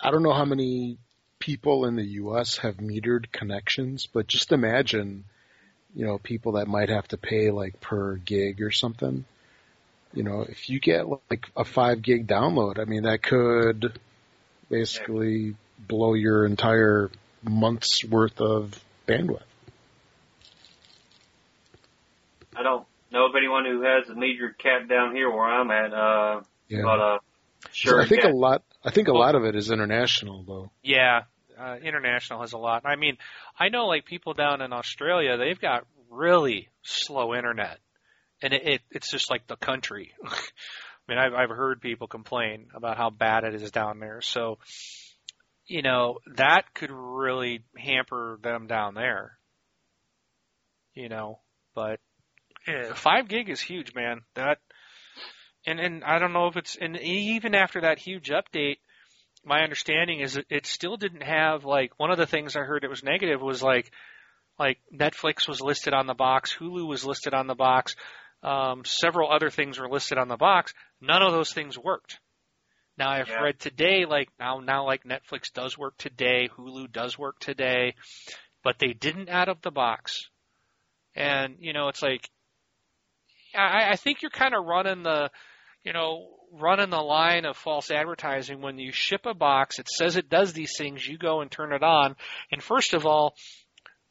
I 0.00 0.10
don't 0.10 0.22
know 0.22 0.32
how 0.34 0.44
many 0.44 0.98
people 1.42 1.86
in 1.86 1.96
the 1.96 2.04
US 2.22 2.58
have 2.58 2.76
metered 2.76 3.32
connections, 3.32 4.06
but 4.06 4.28
just 4.28 4.52
imagine, 4.52 5.24
you 5.92 6.06
know, 6.06 6.16
people 6.18 6.52
that 6.52 6.68
might 6.68 6.88
have 6.88 7.08
to 7.08 7.16
pay 7.16 7.50
like 7.50 7.80
per 7.80 8.14
gig 8.14 8.62
or 8.62 8.70
something. 8.70 9.24
You 10.14 10.22
know, 10.22 10.42
if 10.42 10.70
you 10.70 10.78
get 10.78 11.08
like 11.08 11.46
a 11.56 11.64
5 11.64 12.00
gig 12.00 12.28
download, 12.28 12.78
I 12.78 12.84
mean 12.84 13.02
that 13.02 13.24
could 13.24 13.98
basically 14.70 15.56
blow 15.78 16.14
your 16.14 16.46
entire 16.46 17.10
month's 17.42 18.04
worth 18.04 18.40
of 18.40 18.80
bandwidth. 19.08 19.42
I 22.54 22.62
don't 22.62 22.86
know 23.10 23.26
of 23.26 23.32
anyone 23.36 23.64
who 23.64 23.82
has 23.82 24.08
a 24.08 24.14
metered 24.14 24.58
cap 24.58 24.88
down 24.88 25.12
here 25.16 25.28
where 25.28 25.44
I'm 25.44 25.72
at. 25.72 25.92
Uh, 25.92 26.42
Yeah. 26.68 26.82
but 26.84 27.00
uh, 27.00 27.18
So 27.62 27.68
sure. 27.72 28.00
I 28.00 28.06
think 28.06 28.22
yeah. 28.22 28.30
a 28.30 28.32
lot 28.32 28.62
I 28.84 28.90
think 28.90 29.08
a 29.08 29.12
lot 29.12 29.34
of 29.34 29.44
it 29.44 29.56
is 29.56 29.70
international 29.72 30.44
though. 30.44 30.70
yeah, 30.84 31.22
uh, 31.58 31.76
international 31.82 32.40
has 32.40 32.52
a 32.52 32.58
lot. 32.58 32.82
I 32.84 32.96
mean, 32.96 33.16
I 33.58 33.68
know 33.68 33.86
like 33.86 34.04
people 34.04 34.34
down 34.34 34.62
in 34.62 34.72
Australia, 34.72 35.36
they've 35.36 35.60
got 35.60 35.86
really 36.10 36.68
slow 36.82 37.34
internet, 37.34 37.78
and 38.42 38.52
it, 38.52 38.62
it 38.66 38.80
it's 38.90 39.10
just 39.10 39.30
like 39.30 39.46
the 39.46 39.56
country. 39.56 40.12
I 40.24 40.34
mean, 41.08 41.18
I've 41.18 41.34
I've 41.34 41.56
heard 41.56 41.80
people 41.80 42.06
complain 42.06 42.68
about 42.74 42.96
how 42.96 43.10
bad 43.10 43.44
it 43.44 43.54
is 43.54 43.70
down 43.70 43.98
there. 43.98 44.20
So, 44.20 44.58
you 45.66 45.82
know, 45.82 46.18
that 46.36 46.74
could 46.74 46.90
really 46.92 47.64
hamper 47.76 48.38
them 48.42 48.66
down 48.66 48.94
there. 48.94 49.38
You 50.94 51.08
know, 51.08 51.40
but 51.74 52.00
eh, 52.66 52.92
five 52.94 53.28
gig 53.28 53.48
is 53.48 53.60
huge, 53.60 53.94
man. 53.94 54.20
That 54.34 54.58
and 55.66 55.80
and 55.80 56.04
I 56.04 56.18
don't 56.18 56.32
know 56.32 56.46
if 56.46 56.56
it's 56.56 56.76
and 56.76 56.98
even 56.98 57.54
after 57.54 57.82
that 57.82 57.98
huge 57.98 58.30
update, 58.30 58.78
my 59.44 59.62
understanding 59.62 60.20
is 60.20 60.34
that 60.34 60.46
it 60.50 60.66
still 60.66 60.96
didn't 60.96 61.22
have 61.22 61.64
like 61.64 61.92
one 61.98 62.10
of 62.10 62.18
the 62.18 62.26
things 62.26 62.56
I 62.56 62.60
heard 62.60 62.84
it 62.84 62.90
was 62.90 63.02
negative 63.02 63.40
was 63.40 63.62
like 63.62 63.90
like 64.58 64.78
Netflix 64.94 65.48
was 65.48 65.60
listed 65.60 65.94
on 65.94 66.06
the 66.06 66.14
box, 66.14 66.54
Hulu 66.58 66.86
was 66.86 67.04
listed 67.04 67.34
on 67.34 67.46
the 67.46 67.54
box, 67.54 67.96
um, 68.42 68.84
several 68.84 69.32
other 69.32 69.50
things 69.50 69.78
were 69.78 69.88
listed 69.88 70.18
on 70.18 70.28
the 70.28 70.36
box. 70.36 70.74
None 71.00 71.22
of 71.22 71.32
those 71.32 71.52
things 71.52 71.78
worked. 71.78 72.18
Now 72.98 73.10
I've 73.10 73.28
Yeah. 73.28 73.42
read 73.42 73.58
today 73.58 74.04
like 74.04 74.28
now 74.38 74.60
now 74.60 74.84
like 74.86 75.04
Netflix 75.04 75.52
does 75.52 75.76
work 75.78 75.96
today, 75.96 76.48
Hulu 76.48 76.92
does 76.92 77.18
work 77.18 77.38
today, 77.40 77.94
but 78.62 78.78
they 78.78 78.92
didn't 78.92 79.28
out 79.28 79.48
of 79.48 79.62
the 79.62 79.70
box. 79.70 80.28
And 81.14 81.56
you 81.58 81.72
know 81.72 81.88
it's 81.88 82.02
like 82.02 82.28
I, 83.54 83.90
I 83.90 83.96
think 83.96 84.22
you're 84.22 84.30
kind 84.30 84.54
of 84.54 84.64
running 84.64 85.02
the 85.02 85.30
you 85.84 85.92
know, 85.92 86.28
running 86.52 86.90
the 86.90 87.00
line 87.00 87.44
of 87.44 87.56
false 87.56 87.90
advertising 87.90 88.60
when 88.60 88.78
you 88.78 88.92
ship 88.92 89.22
a 89.24 89.34
box, 89.34 89.78
it 89.78 89.88
says 89.88 90.16
it 90.16 90.28
does 90.28 90.52
these 90.52 90.76
things, 90.76 91.06
you 91.06 91.16
go 91.16 91.40
and 91.40 91.50
turn 91.50 91.72
it 91.72 91.82
on, 91.82 92.14
and 92.50 92.62
first 92.62 92.92
of 92.92 93.06
all, 93.06 93.34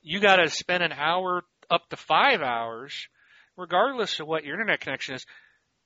you 0.01 0.19
got 0.19 0.37
to 0.37 0.49
spend 0.49 0.81
an 0.81 0.91
hour 0.91 1.43
up 1.69 1.87
to 1.89 1.95
five 1.95 2.41
hours, 2.41 3.07
regardless 3.55 4.19
of 4.19 4.27
what 4.27 4.43
your 4.43 4.55
internet 4.55 4.81
connection 4.81 5.15
is. 5.15 5.25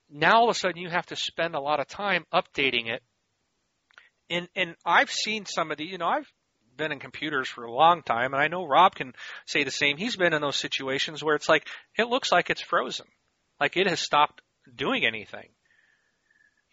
Now 0.08 0.36
all 0.36 0.50
of 0.50 0.56
a 0.56 0.58
sudden 0.58 0.80
you 0.80 0.88
have 0.88 1.06
to 1.06 1.16
spend 1.16 1.54
a 1.54 1.60
lot 1.60 1.80
of 1.80 1.88
time 1.88 2.24
updating 2.32 2.88
it. 2.88 3.02
And 4.30 4.48
and 4.56 4.74
I've 4.84 5.10
seen 5.10 5.46
some 5.46 5.70
of 5.70 5.78
the, 5.78 5.84
you 5.84 5.98
know, 5.98 6.06
I've 6.06 6.30
been 6.76 6.90
in 6.90 6.98
computers 6.98 7.48
for 7.48 7.64
a 7.64 7.72
long 7.72 8.02
time, 8.02 8.32
and 8.32 8.42
I 8.42 8.48
know 8.48 8.66
Rob 8.66 8.94
can 8.94 9.12
say 9.46 9.62
the 9.62 9.70
same. 9.70 9.96
He's 9.96 10.16
been 10.16 10.32
in 10.32 10.42
those 10.42 10.56
situations 10.56 11.22
where 11.22 11.36
it's 11.36 11.48
like 11.48 11.66
it 11.96 12.08
looks 12.08 12.32
like 12.32 12.50
it's 12.50 12.62
frozen, 12.62 13.06
like 13.60 13.76
it 13.76 13.86
has 13.86 14.00
stopped 14.00 14.42
doing 14.74 15.04
anything 15.06 15.48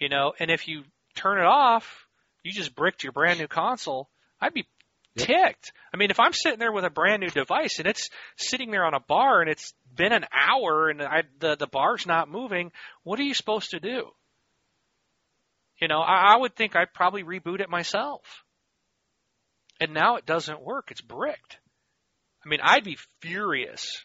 you 0.03 0.09
know, 0.09 0.33
and 0.37 0.51
if 0.51 0.67
you 0.67 0.83
turn 1.15 1.39
it 1.39 1.45
off, 1.45 2.07
you 2.43 2.51
just 2.51 2.75
bricked 2.75 3.03
your 3.03 3.13
brand 3.13 3.39
new 3.39 3.47
console. 3.47 4.09
I'd 4.41 4.53
be 4.53 4.67
Yep. 5.15 5.27
ticked. 5.27 5.71
I 5.93 5.97
mean, 5.97 6.09
if 6.11 6.19
I'm 6.19 6.33
sitting 6.33 6.59
there 6.59 6.71
with 6.71 6.83
a 6.83 6.89
brand 6.89 7.21
new 7.21 7.29
device 7.29 7.77
and 7.79 7.87
it's 7.87 8.09
sitting 8.35 8.71
there 8.71 8.83
on 8.83 8.95
a 8.95 8.99
bar 8.99 9.41
and 9.41 9.49
it's 9.49 9.73
been 9.95 10.11
an 10.11 10.25
hour 10.33 10.89
and 10.89 11.01
I, 11.03 11.23
the 11.39 11.55
the 11.55 11.67
bar's 11.67 12.05
not 12.07 12.27
moving, 12.29 12.71
what 13.03 13.19
are 13.19 13.23
you 13.23 13.35
supposed 13.35 13.69
to 13.71 13.79
do? 13.79 14.09
You 15.79 15.87
know, 15.87 16.01
I, 16.01 16.33
I 16.33 16.37
would 16.37 16.55
think 16.55 16.75
I'd 16.75 16.93
probably 16.93 17.23
reboot 17.23 17.61
it 17.61 17.69
myself. 17.69 18.43
And 19.79 19.93
now 19.93 20.15
it 20.15 20.25
doesn't 20.25 20.61
work. 20.63 20.89
It's 20.91 21.01
bricked. 21.01 21.59
I 22.43 22.49
mean, 22.49 22.59
I'd 22.61 22.83
be 22.83 22.97
furious. 23.21 24.03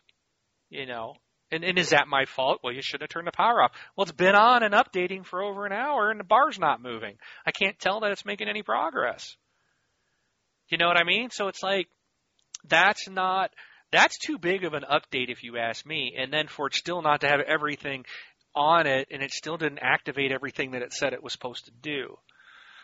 You 0.68 0.84
know, 0.86 1.14
and, 1.50 1.64
and 1.64 1.78
is 1.78 1.90
that 1.90 2.08
my 2.08 2.26
fault? 2.26 2.60
Well, 2.62 2.72
you 2.72 2.82
should 2.82 3.00
have 3.00 3.10
turned 3.10 3.26
the 3.26 3.32
power 3.32 3.62
off. 3.62 3.72
Well, 3.96 4.02
it's 4.02 4.12
been 4.12 4.34
on 4.34 4.62
and 4.62 4.74
updating 4.74 5.24
for 5.24 5.42
over 5.42 5.64
an 5.66 5.72
hour 5.72 6.10
and 6.10 6.20
the 6.20 6.24
bar's 6.24 6.58
not 6.58 6.82
moving. 6.82 7.16
I 7.46 7.52
can't 7.52 7.78
tell 7.78 8.00
that 8.00 8.10
it's 8.10 8.26
making 8.26 8.48
any 8.48 8.62
progress. 8.62 9.36
You 10.68 10.76
know 10.76 10.86
what 10.86 10.98
I 10.98 11.04
mean? 11.04 11.30
So 11.30 11.48
it's 11.48 11.62
like, 11.62 11.88
that's 12.68 13.08
not, 13.08 13.50
that's 13.90 14.18
too 14.18 14.38
big 14.38 14.64
of 14.64 14.74
an 14.74 14.84
update 14.90 15.30
if 15.30 15.42
you 15.42 15.56
ask 15.56 15.86
me. 15.86 16.14
And 16.18 16.32
then 16.32 16.48
for 16.48 16.66
it 16.66 16.74
still 16.74 17.00
not 17.00 17.22
to 17.22 17.28
have 17.28 17.40
everything 17.40 18.04
on 18.54 18.86
it 18.86 19.08
and 19.10 19.22
it 19.22 19.30
still 19.30 19.56
didn't 19.56 19.78
activate 19.80 20.32
everything 20.32 20.72
that 20.72 20.82
it 20.82 20.92
said 20.92 21.12
it 21.12 21.22
was 21.22 21.32
supposed 21.32 21.64
to 21.64 21.72
do. 21.80 22.18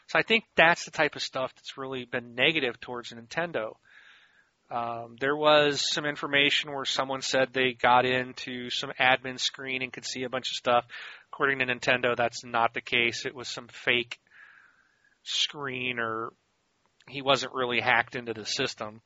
So 0.09 0.19
I 0.19 0.23
think 0.23 0.45
that's 0.57 0.85
the 0.85 0.91
type 0.91 1.17
of 1.17 1.23
stuff 1.23 1.53
that's 1.57 1.77
really 1.77 2.05
been 2.05 2.35
negative 2.35 2.81
towards 2.81 3.13
Nintendo. 3.13 3.77
Um, 4.71 5.17
there 5.21 5.37
was 5.37 5.93
some 5.93 6.07
information 6.07 6.73
where 6.73 6.85
someone 6.85 7.23
said 7.23 7.49
they 7.53 7.73
got 7.73 8.07
into 8.07 8.71
some 8.71 8.93
admin 8.99 9.39
screen 9.39 9.83
and 9.83 9.93
could 9.93 10.07
see 10.07 10.25
a 10.25 10.29
bunch 10.29 10.51
of 10.51 10.57
stuff. 10.57 10.87
According 11.33 11.59
to 11.59 11.67
Nintendo, 11.67 12.17
that's 12.17 12.45
not 12.45 12.75
the 12.75 12.81
case. 12.81 13.27
It 13.27 13.35
was 13.35 13.49
some 13.49 13.69
fake 13.69 14.19
screen 15.23 15.99
or 15.99 16.33
he 17.09 17.23
wasn't 17.23 17.55
really 17.55 17.81
hacked 17.81 18.17
into 18.17 18.33
the 18.33 18.47
system, 18.47 19.01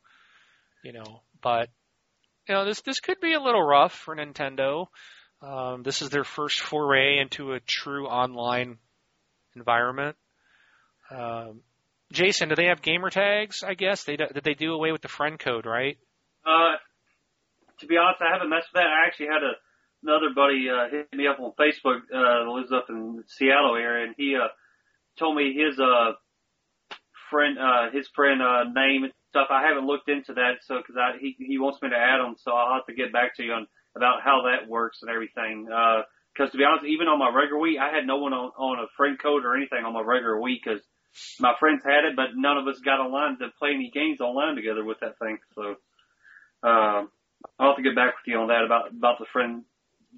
you 0.84 0.92
know. 0.92 1.22
But 1.42 1.68
you 2.48 2.54
know, 2.54 2.64
this 2.64 2.80
this 2.82 3.00
could 3.00 3.20
be 3.20 3.34
a 3.34 3.40
little 3.40 3.62
rough 3.62 3.92
for 3.92 4.14
Nintendo. 4.14 4.86
Um, 5.42 5.82
this 5.82 6.02
is 6.02 6.10
their 6.10 6.24
first 6.24 6.60
foray 6.60 7.18
into 7.18 7.52
a 7.52 7.60
true 7.60 8.06
online 8.06 8.78
environment. 9.54 10.16
Um, 11.10 11.60
Jason, 12.12 12.48
do 12.48 12.54
they 12.54 12.66
have 12.66 12.80
gamer 12.80 13.10
tags? 13.10 13.62
I 13.62 13.74
guess 13.74 14.04
they 14.04 14.16
did 14.16 14.40
they 14.42 14.54
do 14.54 14.72
away 14.72 14.92
with 14.92 15.02
the 15.02 15.08
friend 15.08 15.38
code, 15.38 15.66
right? 15.66 15.98
Uh, 16.46 16.76
to 17.80 17.86
be 17.86 17.96
honest, 17.96 18.22
I 18.22 18.32
haven't 18.32 18.48
messed 18.48 18.68
with 18.72 18.80
that. 18.80 18.88
I 18.88 19.06
actually 19.06 19.26
had 19.26 19.42
a, 19.44 19.52
another 20.02 20.32
buddy 20.34 20.68
uh, 20.70 20.88
hit 20.90 21.12
me 21.12 21.26
up 21.26 21.38
on 21.38 21.52
Facebook 21.60 22.00
uh, 22.12 22.50
lives 22.50 22.72
up 22.72 22.86
in 22.88 23.16
the 23.16 23.24
Seattle 23.26 23.76
area, 23.76 24.06
and 24.06 24.14
he 24.16 24.36
uh, 24.36 24.48
told 25.18 25.36
me 25.36 25.52
his 25.52 25.78
uh, 25.78 26.12
friend, 27.30 27.58
uh, 27.58 27.90
his 27.92 28.08
friend 28.14 28.40
uh, 28.40 28.64
name 28.64 29.04
and 29.04 29.12
stuff. 29.28 29.48
I 29.50 29.68
haven't 29.68 29.86
looked 29.86 30.08
into 30.08 30.32
that, 30.34 30.64
so 30.64 30.78
because 30.78 30.96
he 31.20 31.36
he 31.38 31.58
wants 31.58 31.82
me 31.82 31.90
to 31.90 31.96
add 31.96 32.24
him, 32.24 32.36
so 32.38 32.52
I'll 32.52 32.74
have 32.74 32.86
to 32.86 32.94
get 32.94 33.12
back 33.12 33.36
to 33.36 33.44
you 33.44 33.52
on 33.52 33.66
about 33.96 34.22
how 34.24 34.48
that 34.48 34.68
works 34.68 35.00
and 35.02 35.10
everything. 35.10 35.68
Because 36.32 36.52
to 36.52 36.58
be 36.58 36.64
honest, 36.64 36.86
even 36.86 37.06
on 37.06 37.18
my 37.18 37.28
regular 37.28 37.60
Wii, 37.60 37.76
I 37.76 37.94
had 37.94 38.06
no 38.06 38.16
one 38.16 38.32
on, 38.32 38.48
on 38.56 38.78
a 38.80 38.88
friend 38.96 39.18
code 39.20 39.44
or 39.44 39.56
anything 39.56 39.84
on 39.84 39.92
my 39.92 40.00
regular 40.00 40.36
Wii 40.36 40.56
because 40.62 40.80
my 41.40 41.54
friends 41.58 41.82
had 41.84 42.04
it, 42.04 42.16
but 42.16 42.36
none 42.36 42.58
of 42.58 42.66
us 42.66 42.78
got 42.80 43.00
online 43.00 43.38
to 43.38 43.48
play 43.58 43.70
any 43.74 43.90
games 43.92 44.20
online 44.20 44.56
together 44.56 44.84
with 44.84 45.00
that 45.00 45.18
thing. 45.18 45.38
So 45.54 45.76
uh, 46.62 47.04
I'll 47.58 47.68
have 47.68 47.76
to 47.76 47.82
get 47.82 47.94
back 47.94 48.14
with 48.16 48.26
you 48.26 48.38
on 48.38 48.48
that 48.48 48.64
about 48.64 48.90
about 48.90 49.18
the 49.18 49.26
friend 49.32 49.64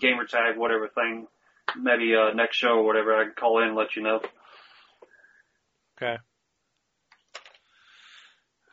gamer 0.01 0.25
tag, 0.27 0.57
whatever 0.57 0.89
thing. 0.89 1.27
Maybe 1.77 2.15
uh, 2.15 2.35
next 2.35 2.57
show 2.57 2.78
or 2.78 2.85
whatever, 2.85 3.15
I 3.15 3.25
can 3.25 3.35
call 3.39 3.62
in 3.62 3.69
and 3.69 3.77
let 3.77 3.94
you 3.94 4.02
know. 4.02 4.20
Okay. 5.97 6.17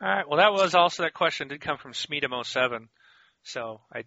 All 0.00 0.08
right. 0.08 0.28
Well, 0.28 0.38
that 0.38 0.52
was 0.52 0.74
also 0.74 1.02
that 1.02 1.14
question 1.14 1.48
did 1.48 1.60
come 1.60 1.78
from 1.78 1.92
Smeedum07. 1.92 2.88
So 3.42 3.80
I, 3.92 4.04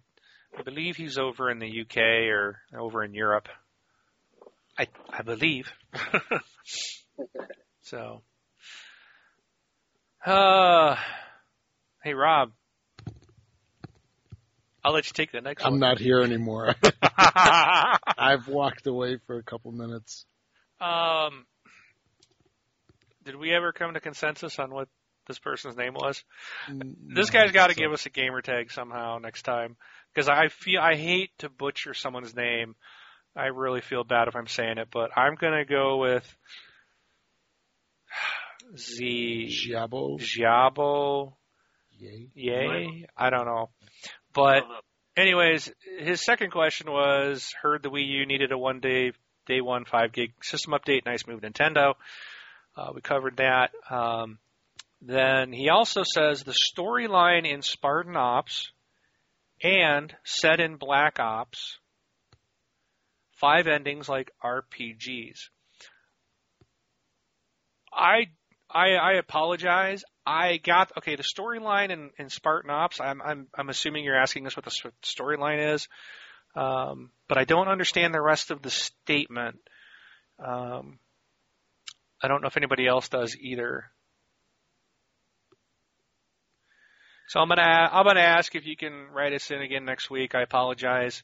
I 0.58 0.62
believe 0.62 0.96
he's 0.96 1.18
over 1.18 1.50
in 1.50 1.58
the 1.58 1.80
UK 1.82 1.98
or 2.30 2.58
over 2.78 3.04
in 3.04 3.14
Europe. 3.14 3.48
I 4.78 4.88
I 5.10 5.22
believe. 5.22 5.72
so. 7.82 8.22
Uh, 10.24 10.96
hey 12.02 12.14
Rob. 12.14 12.52
I'll 14.84 14.92
let 14.92 15.06
you 15.06 15.12
take 15.14 15.30
the 15.30 15.40
next 15.40 15.62
one. 15.62 15.74
I'm 15.74 15.80
one. 15.80 15.80
not 15.80 15.98
here 15.98 16.22
anymore. 16.22 16.74
I've 18.16 18.48
walked 18.48 18.86
away 18.86 19.18
for 19.26 19.38
a 19.38 19.42
couple 19.42 19.70
minutes. 19.72 20.26
um, 20.80 21.46
did 23.24 23.36
we 23.36 23.52
ever 23.54 23.72
come 23.72 23.94
to 23.94 24.00
consensus 24.00 24.58
on 24.58 24.72
what 24.72 24.88
this 25.28 25.38
person's 25.38 25.76
name 25.76 25.94
was? 25.94 26.24
This 27.14 27.30
guy's 27.30 27.52
got 27.52 27.68
to 27.68 27.76
give 27.76 27.92
us 27.92 28.06
a 28.06 28.10
gamer 28.10 28.42
tag 28.42 28.72
somehow 28.72 29.18
next 29.18 29.42
time 29.42 29.76
because 30.12 30.28
I 30.28 30.48
feel 30.48 30.80
I 30.80 30.96
hate 30.96 31.30
to 31.38 31.48
butcher 31.48 31.94
someone's 31.94 32.34
name. 32.34 32.74
I 33.36 33.46
really 33.46 33.80
feel 33.80 34.02
bad 34.02 34.26
if 34.26 34.34
I'm 34.34 34.48
saying 34.48 34.78
it, 34.78 34.88
but 34.92 35.16
I'm 35.16 35.36
gonna 35.36 35.64
go 35.64 35.98
with 35.98 36.36
Z 38.76 39.48
Giabo. 39.50 40.18
Giabo. 40.18 41.34
Yay. 41.98 42.28
Yay, 42.34 43.06
I 43.16 43.30
don't 43.30 43.46
know, 43.46 43.70
but 44.34 44.64
anyways, 45.16 45.70
his 45.98 46.24
second 46.24 46.50
question 46.50 46.90
was 46.90 47.52
heard 47.60 47.82
the 47.82 47.90
Wii 47.90 48.06
U 48.06 48.26
needed 48.26 48.50
a 48.52 48.58
one 48.58 48.80
day 48.80 49.12
day 49.46 49.60
one 49.60 49.84
five 49.84 50.12
gig 50.12 50.32
system 50.42 50.72
update. 50.72 51.04
Nice 51.06 51.26
move, 51.26 51.40
Nintendo. 51.40 51.94
Uh, 52.76 52.90
we 52.94 53.00
covered 53.00 53.36
that. 53.36 53.70
Um, 53.90 54.38
then 55.00 55.52
he 55.52 55.68
also 55.68 56.02
says 56.04 56.42
the 56.42 56.54
storyline 56.54 57.46
in 57.46 57.62
Spartan 57.62 58.16
Ops 58.16 58.70
and 59.62 60.14
set 60.24 60.60
in 60.60 60.76
Black 60.76 61.18
Ops 61.20 61.78
five 63.34 63.66
endings 63.66 64.08
like 64.08 64.30
RPGs. 64.42 65.48
I 67.92 68.28
I, 68.72 68.94
I 68.94 69.12
apologize. 69.14 70.04
I 70.24 70.56
got 70.56 70.92
okay. 70.98 71.16
The 71.16 71.22
storyline 71.22 71.90
in, 71.90 72.10
in 72.18 72.28
Spartan 72.28 72.70
Ops. 72.70 73.00
I'm 73.00 73.20
I'm 73.20 73.46
I'm 73.56 73.68
assuming 73.68 74.04
you're 74.04 74.20
asking 74.20 74.46
us 74.46 74.56
what 74.56 74.64
the 74.64 74.90
storyline 75.04 75.74
is, 75.74 75.88
um, 76.56 77.10
but 77.28 77.38
I 77.38 77.44
don't 77.44 77.68
understand 77.68 78.14
the 78.14 78.22
rest 78.22 78.50
of 78.50 78.62
the 78.62 78.70
statement. 78.70 79.58
Um, 80.44 80.98
I 82.22 82.28
don't 82.28 82.40
know 82.40 82.48
if 82.48 82.56
anybody 82.56 82.86
else 82.86 83.08
does 83.08 83.36
either. 83.36 83.84
So 87.28 87.40
I'm 87.40 87.48
gonna 87.48 87.62
I'm 87.62 88.04
gonna 88.04 88.20
ask 88.20 88.54
if 88.54 88.66
you 88.66 88.76
can 88.76 89.08
write 89.12 89.32
us 89.32 89.50
in 89.50 89.60
again 89.60 89.84
next 89.84 90.10
week. 90.10 90.34
I 90.34 90.42
apologize. 90.42 91.22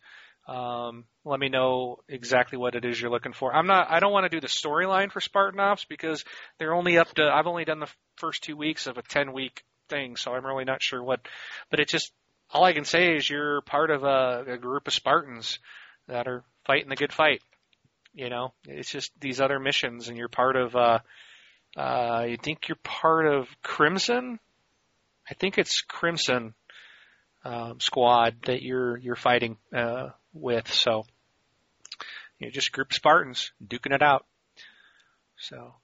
Um, 0.48 1.04
let 1.26 1.38
me 1.38 1.50
know 1.50 1.98
exactly 2.08 2.56
what 2.56 2.74
it 2.74 2.86
is 2.86 2.98
you're 2.98 3.10
looking 3.10 3.34
for. 3.34 3.54
I'm 3.54 3.66
not. 3.66 3.90
I 3.90 4.00
don't 4.00 4.12
want 4.12 4.24
to 4.24 4.34
do 4.34 4.40
the 4.40 4.46
storyline 4.46 5.12
for 5.12 5.20
Spartan 5.20 5.60
Ops 5.60 5.84
because 5.84 6.24
they're 6.58 6.74
only 6.74 6.96
up 6.96 7.12
to. 7.16 7.22
I've 7.22 7.46
only 7.46 7.66
done 7.66 7.80
the 7.80 7.92
first 8.16 8.42
two 8.42 8.56
weeks 8.56 8.86
of 8.86 8.96
a 8.96 9.02
10 9.02 9.34
week 9.34 9.62
thing, 9.90 10.16
so 10.16 10.32
I'm 10.32 10.46
really 10.46 10.64
not 10.64 10.82
sure 10.82 11.02
what. 11.02 11.20
But 11.70 11.80
it 11.80 11.88
just 11.88 12.12
all 12.50 12.64
I 12.64 12.72
can 12.72 12.86
say 12.86 13.14
is 13.14 13.28
you're 13.28 13.60
part 13.60 13.90
of 13.90 14.04
a, 14.04 14.54
a 14.54 14.56
group 14.56 14.86
of 14.86 14.94
Spartans 14.94 15.58
that 16.06 16.26
are 16.26 16.44
fighting 16.66 16.88
the 16.88 16.96
good 16.96 17.12
fight. 17.12 17.42
You 18.14 18.30
know, 18.30 18.54
it's 18.66 18.90
just 18.90 19.12
these 19.20 19.42
other 19.42 19.58
missions, 19.58 20.08
and 20.08 20.16
you're 20.16 20.28
part 20.28 20.56
of. 20.56 20.74
Uh, 20.74 20.98
uh, 21.76 22.24
you 22.26 22.38
think 22.38 22.68
you're 22.68 22.78
part 22.82 23.26
of 23.26 23.46
Crimson? 23.62 24.40
I 25.30 25.34
think 25.34 25.58
it's 25.58 25.82
Crimson 25.82 26.54
um, 27.44 27.80
squad 27.80 28.36
that 28.46 28.62
you're 28.62 28.96
you're 28.96 29.14
fighting 29.14 29.58
uh, 29.76 30.08
with. 30.40 30.72
So 30.72 31.04
you're 32.38 32.50
just 32.50 32.68
a 32.68 32.72
group 32.72 32.90
of 32.90 32.96
Spartans 32.96 33.52
duking 33.64 33.94
it 33.94 34.02
out. 34.02 34.26
So 35.36 35.74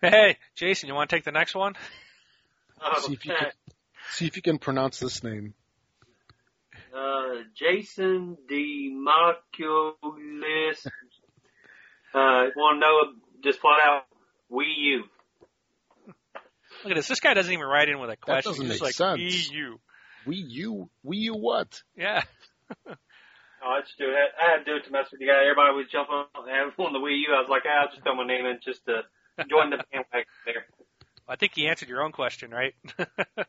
hey, 0.00 0.36
Jason, 0.54 0.88
you 0.88 0.94
want 0.94 1.10
to 1.10 1.16
take 1.16 1.24
the 1.24 1.32
next 1.32 1.54
one? 1.54 1.74
See 3.00 3.12
if 3.12 3.24
you 3.26 3.34
can 3.34 3.50
see 4.10 4.26
if 4.26 4.36
you 4.36 4.42
can 4.42 4.58
pronounce 4.58 4.98
this 4.98 5.22
name. 5.22 5.54
Uh, 6.94 7.42
Jason 7.54 8.36
Democulus. 8.50 9.66
Uh, 12.14 12.50
want 12.54 12.76
to 12.76 12.80
know 12.80 13.12
just 13.42 13.60
flat 13.60 13.80
out 13.80 14.02
Wii 14.50 14.64
U. 14.76 15.04
Look 16.84 16.90
at 16.90 16.96
this. 16.96 17.08
This 17.08 17.20
guy 17.20 17.32
doesn't 17.34 17.52
even 17.52 17.64
write 17.64 17.88
in 17.88 17.98
with 18.00 18.10
a 18.10 18.16
question. 18.16 18.36
That 18.36 18.44
doesn't 18.44 18.66
He's 18.66 18.80
make 18.80 18.90
just 18.90 19.00
like 19.00 19.18
sense. 19.18 19.50
EU. 19.50 19.78
Wii 20.26 20.44
U. 20.48 20.90
Wii 21.06 21.16
U 21.16 21.34
what? 21.34 21.82
Yeah. 21.96 22.22
Oh, 23.64 23.70
I 23.70 23.80
just 23.80 23.96
do 23.98 24.10
it. 24.10 24.30
I 24.34 24.50
had 24.50 24.64
to 24.64 24.64
do 24.64 24.76
it 24.76 24.84
to 24.86 24.90
mess 24.90 25.06
with 25.12 25.20
you 25.20 25.28
guys. 25.28 25.46
Everybody 25.46 25.76
was 25.76 25.86
jumping 25.90 26.14
on 26.14 26.26
on 26.34 26.92
the 26.92 26.98
Wii 26.98 27.22
U. 27.28 27.34
I 27.34 27.40
was 27.40 27.48
like, 27.48 27.62
ah, 27.66 27.86
I'll 27.86 27.90
just 27.90 28.02
throw 28.02 28.16
my 28.16 28.26
name 28.26 28.44
in 28.44 28.58
just 28.64 28.84
to 28.86 29.02
join 29.48 29.70
the 29.70 29.78
bandwagon 29.92 30.26
there. 30.44 30.66
I 31.28 31.36
think 31.36 31.56
you 31.56 31.68
answered 31.68 31.88
your 31.88 32.02
own 32.02 32.12
question, 32.12 32.50
right? 32.50 32.74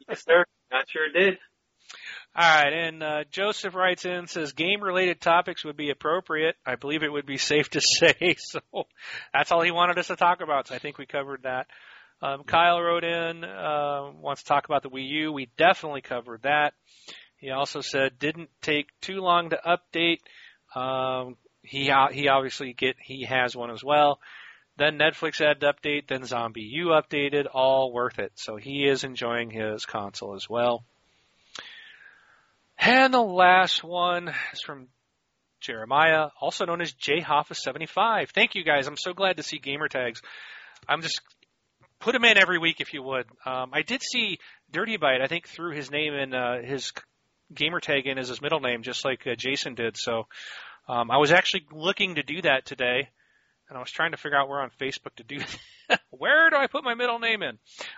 Yes, 0.07 0.23
sir. 0.23 0.45
I 0.71 0.83
sure 0.87 1.09
did. 1.11 1.37
All 2.35 2.63
right, 2.63 2.73
and 2.73 3.03
uh, 3.03 3.23
Joseph 3.29 3.75
writes 3.75 4.05
in 4.05 4.27
says 4.27 4.53
game-related 4.53 5.19
topics 5.19 5.65
would 5.65 5.77
be 5.77 5.89
appropriate. 5.89 6.55
I 6.65 6.75
believe 6.75 7.03
it 7.03 7.11
would 7.11 7.25
be 7.25 7.37
safe 7.37 7.69
to 7.71 7.81
say. 7.99 8.35
So 8.37 8.59
that's 9.33 9.51
all 9.51 9.61
he 9.61 9.71
wanted 9.71 9.97
us 9.99 10.07
to 10.07 10.15
talk 10.15 10.41
about. 10.41 10.67
So 10.67 10.75
I 10.75 10.79
think 10.79 10.97
we 10.97 11.05
covered 11.05 11.43
that. 11.43 11.67
Um, 12.21 12.43
Kyle 12.43 12.81
wrote 12.81 13.03
in, 13.03 13.43
uh, 13.43 14.11
wants 14.19 14.43
to 14.43 14.47
talk 14.47 14.65
about 14.65 14.81
the 14.81 14.89
Wii 14.89 15.07
U. 15.09 15.33
We 15.33 15.49
definitely 15.57 16.01
covered 16.01 16.43
that. 16.43 16.73
He 17.43 17.51
also 17.51 17.81
said 17.81 18.19
didn't 18.19 18.49
take 18.61 18.87
too 19.01 19.17
long 19.17 19.49
to 19.49 19.57
update. 19.57 20.19
Um, 20.79 21.35
he 21.61 21.91
he 22.13 22.29
obviously 22.29 22.71
get 22.71 22.95
he 23.01 23.25
has 23.25 23.53
one 23.53 23.69
as 23.69 23.83
well. 23.83 24.21
Then 24.77 24.97
Netflix 24.97 25.45
had 25.45 25.59
to 25.59 25.73
update. 25.73 26.07
Then 26.07 26.21
ZombiU 26.21 26.85
updated. 26.85 27.47
All 27.53 27.91
worth 27.91 28.17
it. 28.17 28.31
So 28.35 28.55
he 28.55 28.85
is 28.85 29.03
enjoying 29.03 29.49
his 29.49 29.85
console 29.85 30.35
as 30.35 30.49
well. 30.49 30.85
And 32.77 33.13
the 33.13 33.19
last 33.19 33.83
one 33.83 34.29
is 34.53 34.61
from 34.61 34.87
Jeremiah, 35.59 36.29
also 36.39 36.65
known 36.65 36.79
as 36.79 36.93
J 36.93 37.19
Hoffa 37.19 37.57
75. 37.57 38.29
Thank 38.29 38.55
you 38.55 38.63
guys. 38.63 38.87
I'm 38.87 38.95
so 38.95 39.11
glad 39.11 39.35
to 39.35 39.43
see 39.43 39.59
gamer 39.59 39.89
tags. 39.89 40.21
I'm 40.87 41.01
just 41.01 41.19
put 41.99 42.13
them 42.13 42.23
in 42.23 42.37
every 42.37 42.57
week 42.57 42.79
if 42.79 42.93
you 42.93 43.03
would. 43.03 43.25
Um, 43.45 43.71
I 43.73 43.81
did 43.81 44.01
see 44.01 44.39
Dirty 44.71 44.95
Bite. 44.95 45.21
I 45.21 45.27
think 45.27 45.49
threw 45.49 45.75
his 45.75 45.91
name 45.91 46.13
in 46.13 46.33
uh, 46.33 46.61
his 46.61 46.93
gamer 47.55 47.79
tag 47.79 48.07
in 48.07 48.17
as 48.17 48.29
his 48.29 48.41
middle 48.41 48.59
name, 48.59 48.83
just 48.83 49.05
like 49.05 49.25
uh, 49.27 49.35
Jason 49.35 49.75
did. 49.75 49.97
So 49.97 50.27
um, 50.87 51.11
I 51.11 51.17
was 51.17 51.31
actually 51.31 51.65
looking 51.71 52.15
to 52.15 52.23
do 52.23 52.41
that 52.41 52.65
today, 52.65 53.09
and 53.69 53.77
I 53.77 53.79
was 53.79 53.91
trying 53.91 54.11
to 54.11 54.17
figure 54.17 54.37
out 54.37 54.49
where 54.49 54.61
on 54.61 54.71
Facebook 54.81 55.15
to 55.17 55.23
do. 55.23 55.39
that. 55.89 56.01
where 56.09 56.49
do 56.49 56.55
I 56.55 56.67
put 56.67 56.83
my 56.83 56.93
middle 56.95 57.19
name 57.19 57.43
in? 57.43 57.57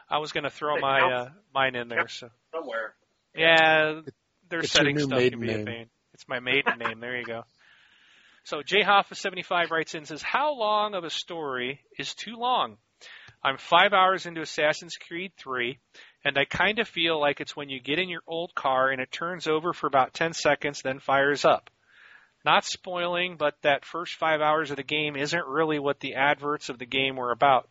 I 0.10 0.20
was 0.20 0.32
going 0.32 0.44
to 0.44 0.50
throw 0.50 0.78
my 0.80 1.00
uh, 1.02 1.30
mine 1.54 1.76
in 1.76 1.88
there. 1.88 2.08
So 2.08 2.30
somewhere. 2.54 2.96
Yeah, 3.36 4.02
there's 4.50 4.66
It's 4.66 4.74
setting 4.74 4.98
your 4.98 5.08
new 5.08 5.16
stuff 5.16 5.30
can 5.30 5.40
maiden 5.40 5.40
be 5.40 5.52
a 5.52 5.58
name. 5.58 5.66
pain. 5.66 5.86
It's 6.14 6.28
my 6.28 6.40
maiden 6.40 6.78
name. 6.80 7.00
There 7.00 7.18
you 7.18 7.26
go. 7.26 7.44
So 8.44 8.62
J 8.62 8.84
Hoffa 8.84 9.16
75 9.16 9.72
writes 9.72 9.96
in 9.96 10.06
says, 10.06 10.22
"How 10.22 10.54
long 10.54 10.94
of 10.94 11.04
a 11.04 11.10
story 11.10 11.82
is 11.98 12.14
too 12.14 12.36
long? 12.38 12.78
I'm 13.44 13.58
five 13.58 13.94
hours 13.94 14.26
into 14.26 14.42
Assassin's 14.42 14.98
Creed 14.98 15.32
3, 15.38 15.78
and 16.26 16.40
I 16.40 16.46
kind 16.46 16.80
of 16.80 16.88
feel 16.88 17.20
like 17.22 17.40
it's 17.40 17.56
when 17.56 17.70
you 17.70 17.80
get 17.80 18.00
in 18.00 18.10
your 18.10 18.24
old 18.26 18.56
car 18.56 18.90
and 18.90 19.00
it 19.00 19.12
turns 19.12 19.46
over 19.46 19.74
for 19.74 19.86
about 19.86 20.16
10 20.16 20.34
seconds, 20.34 20.82
then 20.82 20.98
fires 21.00 21.46
up. 21.46 21.70
Not 22.44 22.66
spoiling, 22.66 23.38
but 23.38 23.56
that 23.62 23.86
first 23.86 24.16
five 24.16 24.42
hours 24.42 24.72
of 24.72 24.78
the 24.78 24.84
game 24.84 25.16
isn't 25.16 25.48
really 25.48 25.78
what 25.78 26.00
the 26.00 26.16
adverts 26.16 26.70
of 26.70 26.80
the 26.80 26.88
game 26.88 27.16
were 27.16 27.32
about. 27.32 27.70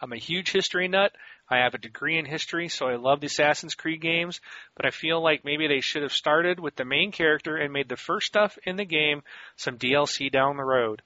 I'm 0.00 0.12
a 0.12 0.18
huge 0.18 0.50
history 0.50 0.88
nut. 0.88 1.12
I 1.50 1.58
have 1.58 1.74
a 1.74 1.78
degree 1.78 2.18
in 2.18 2.24
history, 2.24 2.68
so 2.68 2.86
I 2.86 2.96
love 2.96 3.20
the 3.20 3.26
Assassin's 3.26 3.74
Creed 3.74 4.00
games, 4.00 4.40
but 4.74 4.86
I 4.86 4.90
feel 4.90 5.22
like 5.22 5.44
maybe 5.44 5.68
they 5.68 5.80
should 5.80 6.02
have 6.02 6.12
started 6.12 6.58
with 6.58 6.76
the 6.76 6.86
main 6.86 7.12
character 7.12 7.56
and 7.56 7.74
made 7.74 7.90
the 7.90 7.96
first 7.96 8.26
stuff 8.26 8.58
in 8.64 8.76
the 8.76 8.86
game 8.86 9.22
some 9.56 9.76
DLC 9.76 10.32
down 10.32 10.56
the 10.56 10.64
road. 10.64 11.02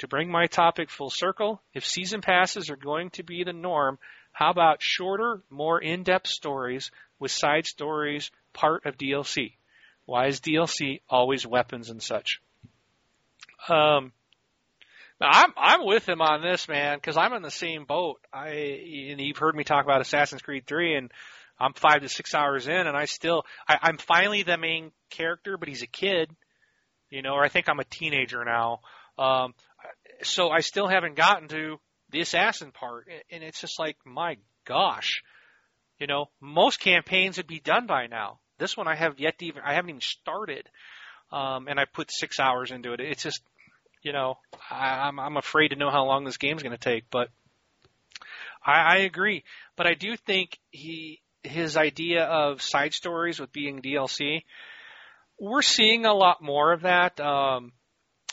To 0.00 0.08
bring 0.08 0.30
my 0.30 0.46
topic 0.46 0.90
full 0.90 1.08
circle, 1.08 1.62
if 1.72 1.86
season 1.86 2.20
passes 2.20 2.68
are 2.68 2.76
going 2.76 3.08
to 3.10 3.22
be 3.22 3.42
the 3.42 3.54
norm, 3.54 3.98
how 4.36 4.50
about 4.50 4.82
shorter, 4.82 5.40
more 5.48 5.80
in-depth 5.80 6.26
stories 6.26 6.90
with 7.18 7.30
side 7.30 7.64
stories 7.64 8.30
part 8.52 8.84
of 8.84 8.98
DLC? 8.98 9.54
Why 10.04 10.26
is 10.26 10.42
DLC 10.42 11.00
always 11.08 11.46
weapons 11.46 11.88
and 11.88 12.02
such? 12.02 12.42
Um, 13.66 14.12
I'm 15.22 15.54
I'm 15.56 15.86
with 15.86 16.06
him 16.06 16.20
on 16.20 16.42
this, 16.42 16.68
man, 16.68 16.98
because 16.98 17.16
I'm 17.16 17.32
in 17.32 17.40
the 17.40 17.50
same 17.50 17.86
boat. 17.86 18.20
I 18.30 18.48
and 19.08 19.22
you've 19.22 19.38
heard 19.38 19.56
me 19.56 19.64
talk 19.64 19.86
about 19.86 20.02
Assassin's 20.02 20.42
Creed 20.42 20.66
3, 20.66 20.96
and 20.96 21.12
I'm 21.58 21.72
five 21.72 22.02
to 22.02 22.10
six 22.10 22.34
hours 22.34 22.68
in, 22.68 22.86
and 22.86 22.94
I 22.94 23.06
still 23.06 23.46
I, 23.66 23.78
I'm 23.80 23.96
finally 23.96 24.42
the 24.42 24.58
main 24.58 24.92
character, 25.08 25.56
but 25.56 25.70
he's 25.70 25.80
a 25.80 25.86
kid, 25.86 26.30
you 27.08 27.22
know, 27.22 27.32
or 27.32 27.42
I 27.42 27.48
think 27.48 27.70
I'm 27.70 27.80
a 27.80 27.84
teenager 27.84 28.44
now. 28.44 28.80
Um, 29.18 29.54
so 30.24 30.50
I 30.50 30.60
still 30.60 30.88
haven't 30.88 31.16
gotten 31.16 31.48
to 31.48 31.80
the 32.16 32.22
assassin 32.22 32.72
part, 32.72 33.08
and 33.30 33.44
it's 33.44 33.60
just 33.60 33.78
like 33.78 33.98
my 34.06 34.38
gosh, 34.64 35.22
you 35.98 36.06
know, 36.06 36.30
most 36.40 36.80
campaigns 36.80 37.36
would 37.36 37.46
be 37.46 37.60
done 37.60 37.86
by 37.86 38.06
now. 38.06 38.38
This 38.58 38.74
one 38.74 38.88
I 38.88 38.96
have 38.96 39.20
yet 39.20 39.38
to 39.38 39.44
even 39.44 39.60
I 39.62 39.74
haven't 39.74 39.90
even 39.90 40.00
started, 40.00 40.66
um, 41.30 41.68
and 41.68 41.78
I 41.78 41.84
put 41.84 42.10
six 42.10 42.40
hours 42.40 42.70
into 42.70 42.94
it. 42.94 43.00
It's 43.00 43.22
just 43.22 43.42
you 44.02 44.14
know, 44.14 44.38
I, 44.70 45.08
I'm 45.08 45.20
I'm 45.20 45.36
afraid 45.36 45.68
to 45.68 45.76
know 45.76 45.90
how 45.90 46.06
long 46.06 46.24
this 46.24 46.38
game's 46.38 46.62
going 46.62 46.74
to 46.74 46.78
take, 46.78 47.04
but 47.10 47.28
I, 48.64 48.94
I 48.94 48.96
agree. 49.00 49.44
But 49.76 49.86
I 49.86 49.92
do 49.92 50.16
think 50.16 50.58
he 50.70 51.20
his 51.42 51.76
idea 51.76 52.24
of 52.24 52.62
side 52.62 52.94
stories 52.94 53.38
with 53.38 53.52
being 53.52 53.82
DLC, 53.82 54.44
we're 55.38 55.60
seeing 55.60 56.06
a 56.06 56.14
lot 56.14 56.42
more 56.42 56.72
of 56.72 56.80
that. 56.80 57.20
Um, 57.20 57.72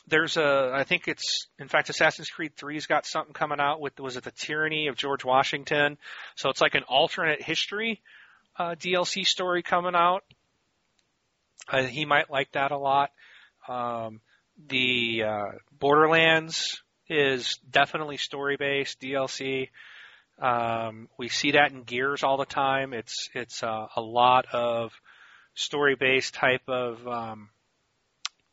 there's 0.08 0.38
a, 0.38 0.72
I 0.74 0.84
think 0.84 1.08
it's, 1.08 1.48
in 1.60 1.68
fact, 1.68 1.90
Assassin's 1.90 2.30
Creed 2.30 2.54
3's 2.56 2.88
got 2.88 3.06
something 3.06 3.34
coming 3.34 3.60
out 3.60 3.80
with, 3.80 4.00
was 4.00 4.18
it 4.18 4.24
the 4.24 4.32
Tyranny 4.32 4.88
of 4.88 4.96
George 4.96 5.24
Washington? 5.24 5.98
So 6.36 6.50
it's 6.50 6.62
like 6.62 6.76
an 6.76 6.84
alternate 6.84 7.42
history 7.42 8.02
uh, 8.58 8.76
DLC 8.76 9.26
story 9.26 9.64
coming 9.64 9.96
out. 9.96 10.24
Uh, 11.68 11.84
he 11.84 12.06
might 12.06 12.30
like 12.30 12.52
that 12.52 12.72
a 12.72 12.78
lot. 12.78 13.12
Um, 13.68 14.22
the 14.68 15.24
uh, 15.24 15.52
Borderlands 15.80 16.82
is 17.10 17.58
definitely 17.70 18.18
story 18.18 18.58
based 18.58 19.00
DLC. 19.00 19.70
Um, 20.40 21.08
we 21.18 21.30
see 21.30 21.52
that 21.52 21.72
in 21.72 21.84
Gears 21.84 22.24
all 22.24 22.38
the 22.38 22.46
time. 22.46 22.94
It's 22.94 23.30
it's 23.34 23.64
uh, 23.64 23.88
a 23.96 24.02
lot 24.02 24.46
of 24.52 24.92
story 25.56 25.96
based 25.96 26.34
type 26.34 26.68
of 26.68 27.08
um, 27.08 27.50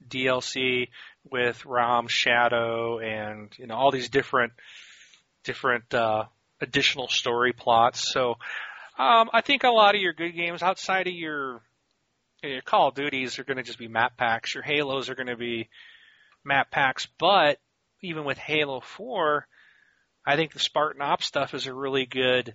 DLC 0.07 0.89
with 1.31 1.65
RAAM 1.67 2.09
Shadow 2.09 2.99
and 2.99 3.53
you 3.59 3.67
know 3.67 3.75
all 3.75 3.91
these 3.91 4.09
different 4.09 4.53
different 5.45 5.93
uh, 5.95 6.25
additional 6.61 7.09
story 7.09 7.53
plots. 7.53 8.13
So 8.13 8.37
um, 8.99 9.31
I 9.33 9.41
think 9.41 9.65
a 9.65 9.71
lot 9.71 9.95
of 9.95 10.01
your 10.01 10.13
good 10.13 10.35
games 10.35 10.63
outside 10.63 11.07
of 11.07 11.15
your 11.15 11.61
your 12.43 12.63
Call 12.63 12.89
of 12.89 12.95
Duties 12.95 13.39
are 13.39 13.45
going 13.45 13.59
to 13.59 13.63
just 13.63 13.79
be 13.79 13.89
map 13.89 14.17
packs. 14.17 14.55
Your 14.55 14.63
Halos 14.63 15.11
are 15.11 15.15
going 15.15 15.27
to 15.27 15.37
be 15.37 15.69
map 16.45 16.71
packs, 16.71 17.07
but 17.19 17.59
even 18.03 18.25
with 18.25 18.39
Halo 18.39 18.81
4, 18.81 19.47
I 20.27 20.37
think 20.37 20.53
the 20.53 20.59
Spartan 20.59 21.03
Ops 21.03 21.27
stuff 21.27 21.53
is 21.53 21.67
a 21.67 21.75
really 21.75 22.07
good 22.07 22.55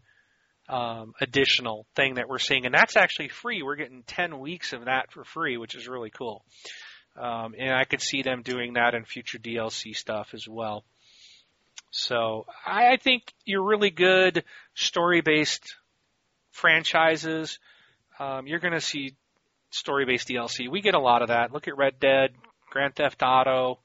um, 0.68 1.14
additional 1.22 1.86
thing 1.96 2.16
that 2.16 2.28
we're 2.28 2.40
seeing, 2.40 2.66
and 2.66 2.74
that's 2.74 2.98
actually 2.98 3.30
free. 3.30 3.62
We're 3.62 3.76
getting 3.76 4.04
10 4.08 4.40
weeks 4.40 4.74
of 4.74 4.86
that 4.86 5.12
for 5.12 5.24
free, 5.24 5.58
which 5.58 5.76
is 5.76 5.88
really 5.88 6.10
cool. 6.10 6.44
Um, 7.18 7.56
and 7.58 7.74
I 7.74 7.86
could 7.86 8.02
see 8.02 8.22
them 8.24 8.42
doing 8.42 8.74
that 8.74 8.94
in 8.94 9.06
future 9.06 9.38
DLC 9.38 9.96
stuff 9.96 10.30
as 10.34 10.48
well. 10.48 10.84
So 11.92 12.46
I, 12.66 12.94
I 12.94 12.98
think 12.98 13.24
you're 13.46 13.64
really 13.64 13.90
good 13.90 14.44
story-based 14.74 15.76
franchises. 16.52 17.58
Um, 18.20 18.48
you're 18.48 18.60
going 18.60 18.74
to 18.74 18.82
see 18.82 19.16
story-based 19.70 20.28
DLC. 20.28 20.70
We 20.70 20.82
get 20.82 20.94
a 20.94 21.00
lot 21.00 21.22
of 21.22 21.30
that. 21.30 21.54
Look 21.54 21.68
at 21.68 21.78
Red 21.78 22.00
Dead, 22.00 22.32
Grand 22.70 22.96
Theft 22.96 23.22
Auto. 23.24 23.80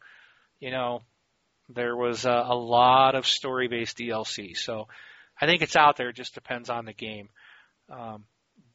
You 0.58 0.72
know, 0.72 1.02
there 1.68 1.96
was 1.96 2.24
a, 2.24 2.44
a 2.48 2.54
lot 2.54 3.14
of 3.14 3.26
story-based 3.26 3.96
DLC. 3.96 4.56
So 4.56 4.88
I 5.40 5.46
think 5.46 5.62
it's 5.62 5.76
out 5.76 5.96
there. 5.96 6.08
It 6.08 6.16
just 6.16 6.34
depends 6.34 6.68
on 6.68 6.84
the 6.84 6.92
game. 6.92 7.28
Um, 7.90 8.24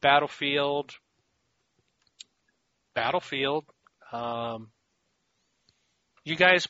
Battlefield, 0.00 0.92
Battlefield. 2.94 3.64
Um, 4.12 4.70
you 6.24 6.36
guys, 6.36 6.66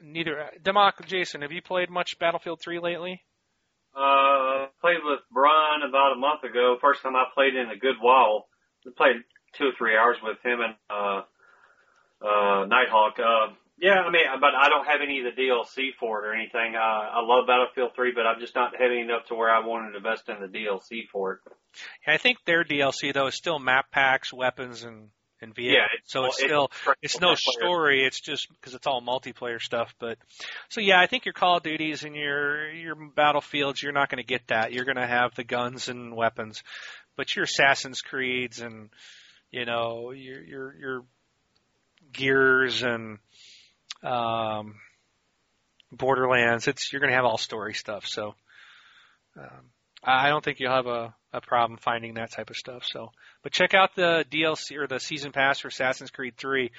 neither 0.00 0.50
Democ, 0.62 1.06
Jason, 1.06 1.42
have 1.42 1.52
you 1.52 1.62
played 1.62 1.90
much 1.90 2.18
Battlefield 2.18 2.60
3 2.60 2.78
lately? 2.80 3.22
Uh, 3.94 4.66
played 4.80 5.00
with 5.04 5.20
Brian 5.32 5.82
about 5.88 6.12
a 6.12 6.18
month 6.18 6.42
ago. 6.42 6.76
First 6.80 7.02
time 7.02 7.16
I 7.16 7.24
played 7.34 7.54
in 7.54 7.70
a 7.70 7.76
good 7.76 7.96
while. 8.00 8.46
We 8.84 8.92
played 8.92 9.16
two 9.56 9.66
or 9.66 9.72
three 9.78 9.96
hours 9.96 10.16
with 10.22 10.38
him 10.44 10.60
and 10.60 10.74
uh, 10.90 11.22
uh, 12.20 12.66
Nighthawk. 12.66 13.18
Uh, 13.18 13.54
yeah, 13.78 14.00
I 14.00 14.10
mean, 14.10 14.22
but 14.40 14.54
I 14.54 14.68
don't 14.68 14.86
have 14.86 15.00
any 15.02 15.20
of 15.20 15.34
the 15.34 15.40
DLC 15.40 15.90
for 15.98 16.24
it 16.24 16.28
or 16.28 16.34
anything. 16.34 16.74
Uh, 16.76 16.78
I 16.78 17.20
love 17.22 17.46
Battlefield 17.46 17.92
3, 17.96 18.12
but 18.14 18.26
I'm 18.26 18.40
just 18.40 18.54
not 18.54 18.72
heavy 18.78 19.00
enough 19.00 19.26
to 19.28 19.34
where 19.34 19.50
I 19.50 19.66
want 19.66 19.92
to 19.92 19.96
invest 19.96 20.28
in 20.28 20.40
the 20.40 20.46
DLC 20.46 21.08
for 21.10 21.32
it. 21.34 21.38
I 22.06 22.18
think 22.18 22.38
their 22.46 22.64
DLC 22.64 23.12
though 23.12 23.26
is 23.26 23.36
still 23.36 23.58
map 23.58 23.90
packs, 23.90 24.32
weapons, 24.32 24.84
and 24.84 25.08
and 25.40 25.54
vehicles. 25.54 25.76
Yeah, 25.76 25.98
it's, 25.98 26.12
so 26.12 26.24
it's 26.26 26.38
it's 26.38 26.44
still 26.44 26.70
it's 27.02 27.20
no 27.20 27.34
story. 27.34 28.04
It's 28.04 28.20
just 28.20 28.48
because 28.50 28.74
it's 28.74 28.86
all 28.86 29.02
multiplayer 29.02 29.60
stuff. 29.60 29.94
But 29.98 30.18
so 30.68 30.80
yeah, 30.80 31.00
I 31.00 31.06
think 31.06 31.24
your 31.24 31.34
Call 31.34 31.58
of 31.58 31.62
Duties 31.62 32.04
and 32.04 32.14
your 32.16 32.70
your 32.70 32.94
Battlefields, 32.94 33.82
you're 33.82 33.92
not 33.92 34.10
going 34.10 34.22
to 34.22 34.26
get 34.26 34.46
that. 34.48 34.72
You're 34.72 34.84
going 34.84 34.96
to 34.96 35.06
have 35.06 35.34
the 35.34 35.44
guns 35.44 35.88
and 35.88 36.16
weapons, 36.16 36.62
but 37.16 37.34
your 37.34 37.44
Assassin's 37.44 38.00
Creeds 38.00 38.60
and 38.60 38.90
you 39.50 39.64
know 39.64 40.12
your 40.12 40.42
your 40.42 40.74
your 40.76 41.04
Gears 42.12 42.82
and 42.82 43.18
um, 44.02 44.76
Borderlands, 45.90 46.68
it's 46.68 46.92
you're 46.92 47.00
going 47.00 47.10
to 47.10 47.16
have 47.16 47.24
all 47.24 47.38
story 47.38 47.74
stuff. 47.74 48.06
So 48.06 48.34
um, 49.36 49.70
I 50.04 50.28
don't 50.28 50.44
think 50.44 50.60
you'll 50.60 50.72
have 50.72 50.86
a 50.86 51.14
a 51.34 51.40
problem 51.40 51.78
finding 51.82 52.14
that 52.14 52.30
type 52.30 52.48
of 52.48 52.56
stuff. 52.56 52.84
So, 52.84 53.10
but 53.42 53.52
check 53.52 53.74
out 53.74 53.96
the 53.96 54.24
DLC 54.30 54.76
or 54.76 54.86
the 54.86 55.00
season 55.00 55.32
pass 55.32 55.58
for 55.58 55.68
Assassin's 55.68 56.12
Creed 56.12 56.36
3. 56.36 56.70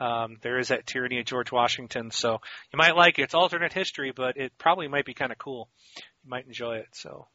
Um, 0.00 0.36
there 0.40 0.58
is 0.58 0.68
that 0.68 0.86
Tyranny 0.86 1.18
of 1.18 1.26
George 1.26 1.50
Washington, 1.50 2.12
so 2.12 2.38
you 2.72 2.76
might 2.76 2.96
like 2.96 3.18
it. 3.18 3.22
It's 3.22 3.34
alternate 3.34 3.72
history, 3.72 4.12
but 4.14 4.36
it 4.36 4.52
probably 4.56 4.86
might 4.86 5.04
be 5.04 5.14
kind 5.14 5.32
of 5.32 5.38
cool. 5.38 5.68
You 5.96 6.30
might 6.30 6.46
enjoy 6.46 6.76
it. 6.76 6.88
So, 6.92 7.26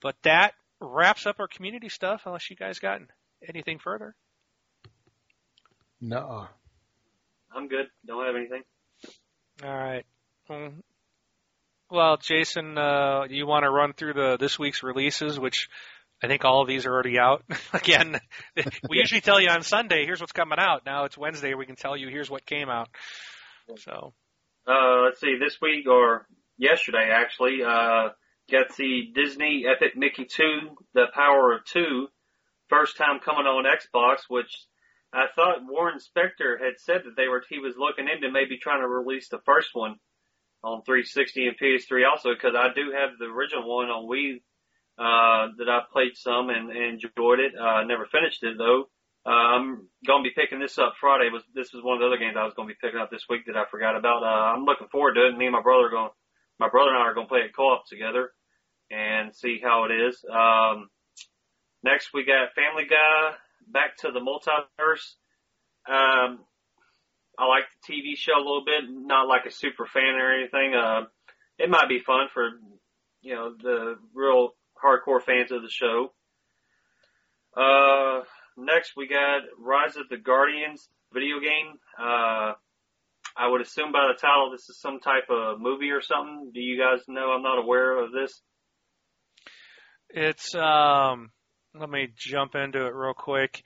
but 0.00 0.14
that 0.22 0.54
wraps 0.80 1.26
up 1.26 1.40
our 1.40 1.48
community 1.48 1.88
stuff. 1.88 2.22
Unless 2.26 2.48
you 2.48 2.56
guys 2.56 2.78
got 2.78 3.00
anything 3.46 3.80
further. 3.80 4.14
No. 6.00 6.46
I'm 7.54 7.68
good. 7.68 7.86
Don't 8.06 8.24
have 8.24 8.36
anything. 8.36 8.62
All 9.64 9.74
right. 9.74 10.04
Um, 10.48 10.82
well, 11.90 12.16
Jason, 12.16 12.76
uh, 12.76 13.24
you 13.28 13.46
want 13.46 13.64
to 13.64 13.70
run 13.70 13.92
through 13.92 14.14
the 14.14 14.36
this 14.38 14.58
week's 14.58 14.82
releases, 14.82 15.38
which 15.38 15.68
I 16.22 16.26
think 16.26 16.44
all 16.44 16.62
of 16.62 16.68
these 16.68 16.86
are 16.86 16.92
already 16.92 17.18
out. 17.18 17.44
Again, 17.72 18.18
we 18.88 18.98
usually 18.98 19.20
tell 19.20 19.40
you 19.40 19.48
on 19.48 19.62
Sunday, 19.62 20.04
here's 20.04 20.20
what's 20.20 20.32
coming 20.32 20.58
out. 20.58 20.82
Now 20.86 21.04
it's 21.04 21.18
Wednesday, 21.18 21.54
we 21.54 21.66
can 21.66 21.76
tell 21.76 21.96
you 21.96 22.08
here's 22.08 22.30
what 22.30 22.46
came 22.46 22.68
out. 22.68 22.88
So, 23.78 24.14
Uh, 24.66 25.02
let's 25.04 25.20
see, 25.20 25.36
this 25.38 25.58
week 25.60 25.86
or 25.88 26.26
yesterday 26.56 27.10
actually, 27.12 27.62
uh, 27.62 28.10
got 28.50 28.76
the 28.76 29.12
Disney 29.14 29.64
Epic 29.68 29.96
Mickey 29.96 30.24
2, 30.24 30.44
The 30.94 31.06
Power 31.12 31.52
of 31.52 31.64
Two, 31.64 32.08
first 32.68 32.96
time 32.96 33.18
coming 33.20 33.46
on 33.46 33.64
Xbox, 33.64 34.20
which 34.28 34.52
I 35.12 35.26
thought 35.34 35.66
Warren 35.66 35.98
Spector 35.98 36.60
had 36.60 36.78
said 36.78 37.02
that 37.04 37.16
they 37.16 37.28
were, 37.28 37.42
he 37.48 37.58
was 37.58 37.74
looking 37.76 38.08
into 38.08 38.30
maybe 38.30 38.58
trying 38.58 38.82
to 38.82 38.88
release 38.88 39.28
the 39.28 39.40
first 39.44 39.70
one 39.72 39.96
on 40.62 40.82
360 40.82 41.48
and 41.48 41.58
PS3 41.58 42.08
also, 42.08 42.34
because 42.34 42.54
I 42.56 42.68
do 42.74 42.92
have 42.92 43.18
the 43.18 43.26
original 43.26 43.68
one 43.68 43.88
on 43.88 44.08
Wii, 44.08 44.40
uh, 44.98 45.52
that 45.58 45.68
I 45.68 45.80
played 45.92 46.16
some 46.16 46.48
and, 46.50 46.70
and 46.70 46.94
enjoyed 46.94 47.40
it. 47.40 47.52
Uh, 47.54 47.84
never 47.84 48.06
finished 48.06 48.42
it 48.42 48.56
though. 48.56 48.88
Uh, 49.26 49.58
I'm 49.58 49.88
to 50.06 50.22
be 50.22 50.30
picking 50.34 50.60
this 50.60 50.78
up 50.78 50.94
Friday. 51.00 51.30
Was 51.30 51.42
this 51.54 51.72
was 51.72 51.82
one 51.82 51.96
of 51.96 52.00
the 52.00 52.06
other 52.06 52.16
games 52.16 52.36
I 52.38 52.44
was 52.44 52.54
to 52.68 52.74
be 52.74 52.78
picking 52.80 53.00
up 53.00 53.10
this 53.10 53.26
week 53.28 53.46
that 53.46 53.56
I 53.56 53.64
forgot 53.70 53.96
about. 53.96 54.22
Uh, 54.22 54.54
I'm 54.54 54.64
looking 54.64 54.88
forward 54.88 55.14
to 55.14 55.26
it. 55.26 55.36
Me 55.36 55.46
and 55.46 55.52
my 55.52 55.62
brother 55.62 55.86
are 55.86 55.90
going, 55.90 56.10
my 56.60 56.68
brother 56.68 56.90
and 56.90 56.98
I 56.98 57.06
are 57.10 57.14
to 57.26 57.28
play 57.28 57.40
it 57.40 57.54
co-op 57.54 57.86
together 57.86 58.30
and 58.90 59.34
see 59.34 59.60
how 59.62 59.84
it 59.84 59.92
is. 59.92 60.24
Um, 60.30 60.88
next 61.82 62.10
we 62.14 62.24
got 62.24 62.54
Family 62.54 62.86
Guy, 62.88 63.32
Back 63.66 63.96
to 63.98 64.12
the 64.12 64.20
Multiverse. 64.20 65.16
Um, 65.90 66.38
I 67.38 67.46
like 67.46 67.64
the 67.86 67.92
TV 67.92 68.16
show 68.16 68.32
a 68.36 68.38
little 68.38 68.64
bit, 68.64 68.84
not 68.88 69.28
like 69.28 69.46
a 69.46 69.50
super 69.50 69.86
fan 69.86 70.14
or 70.14 70.34
anything. 70.34 70.74
Uh, 70.74 71.06
it 71.58 71.70
might 71.70 71.88
be 71.88 72.00
fun 72.00 72.28
for, 72.32 72.50
you 73.20 73.34
know, 73.34 73.54
the 73.60 73.96
real 74.14 74.54
hardcore 74.82 75.22
fans 75.22 75.52
of 75.52 75.62
the 75.62 75.70
show. 75.70 76.12
Uh, 77.56 78.24
next 78.56 78.92
we 78.96 79.06
got 79.06 79.42
Rise 79.58 79.96
of 79.96 80.08
the 80.08 80.18
Guardians 80.18 80.88
video 81.12 81.40
game. 81.40 81.74
Uh, 81.98 82.52
I 83.36 83.48
would 83.48 83.60
assume 83.60 83.92
by 83.92 84.08
the 84.08 84.18
title 84.18 84.50
this 84.50 84.68
is 84.68 84.80
some 84.80 85.00
type 85.00 85.28
of 85.30 85.60
movie 85.60 85.90
or 85.90 86.00
something. 86.00 86.50
Do 86.54 86.60
you 86.60 86.78
guys 86.78 87.00
know? 87.06 87.32
I'm 87.32 87.42
not 87.42 87.58
aware 87.58 88.02
of 88.02 88.12
this. 88.12 88.40
it's 90.08 90.54
um 90.54 91.30
let 91.78 91.90
me 91.90 92.08
jump 92.16 92.54
into 92.54 92.86
it 92.86 92.94
real 92.94 93.14
quick. 93.14 93.62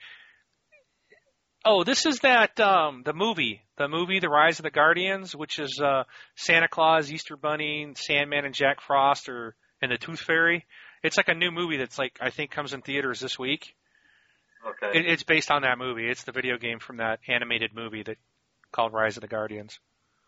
Oh, 1.63 1.83
this 1.83 2.05
is 2.05 2.19
that 2.19 2.59
um 2.59 3.03
the 3.05 3.13
movie, 3.13 3.61
the 3.77 3.87
movie 3.87 4.19
The 4.19 4.29
Rise 4.29 4.59
of 4.59 4.63
the 4.63 4.71
Guardians, 4.71 5.35
which 5.35 5.59
is 5.59 5.79
uh 5.79 6.03
Santa 6.35 6.67
Claus, 6.67 7.11
Easter 7.11 7.37
Bunny, 7.37 7.91
Sandman 7.95 8.45
and 8.45 8.55
Jack 8.55 8.81
Frost 8.81 9.29
or 9.29 9.55
and 9.81 9.91
the 9.91 9.97
Tooth 9.97 10.19
Fairy. 10.19 10.65
It's 11.03 11.17
like 11.17 11.29
a 11.29 11.35
new 11.35 11.51
movie 11.51 11.77
that's 11.77 11.99
like 11.99 12.17
I 12.19 12.29
think 12.29 12.51
comes 12.51 12.73
in 12.73 12.81
theaters 12.81 13.19
this 13.19 13.37
week. 13.37 13.75
Okay. 14.67 14.99
It, 14.99 15.05
it's 15.07 15.23
based 15.23 15.51
on 15.51 15.63
that 15.63 15.77
movie. 15.77 16.07
It's 16.07 16.23
the 16.23 16.31
video 16.31 16.57
game 16.57 16.79
from 16.79 16.97
that 16.97 17.19
animated 17.27 17.73
movie 17.73 18.03
that 18.03 18.17
called 18.71 18.93
Rise 18.93 19.17
of 19.17 19.21
the 19.21 19.27
Guardians. 19.27 19.79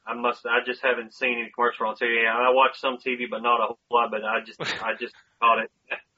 I 0.05 0.15
must. 0.15 0.45
I 0.45 0.59
just 0.65 0.81
haven't 0.81 1.13
seen 1.13 1.39
any 1.39 1.51
commercial 1.55 1.87
on 1.87 1.95
TV. 1.95 2.27
I 2.27 2.51
watch 2.51 2.79
some 2.79 2.97
TV, 2.97 3.29
but 3.29 3.41
not 3.41 3.61
a 3.61 3.65
whole 3.67 3.79
lot. 3.89 4.11
But 4.11 4.23
I 4.23 4.41
just, 4.45 4.59
I 4.83 4.93
just 4.99 5.15
caught 5.41 5.59
it. 5.59 5.71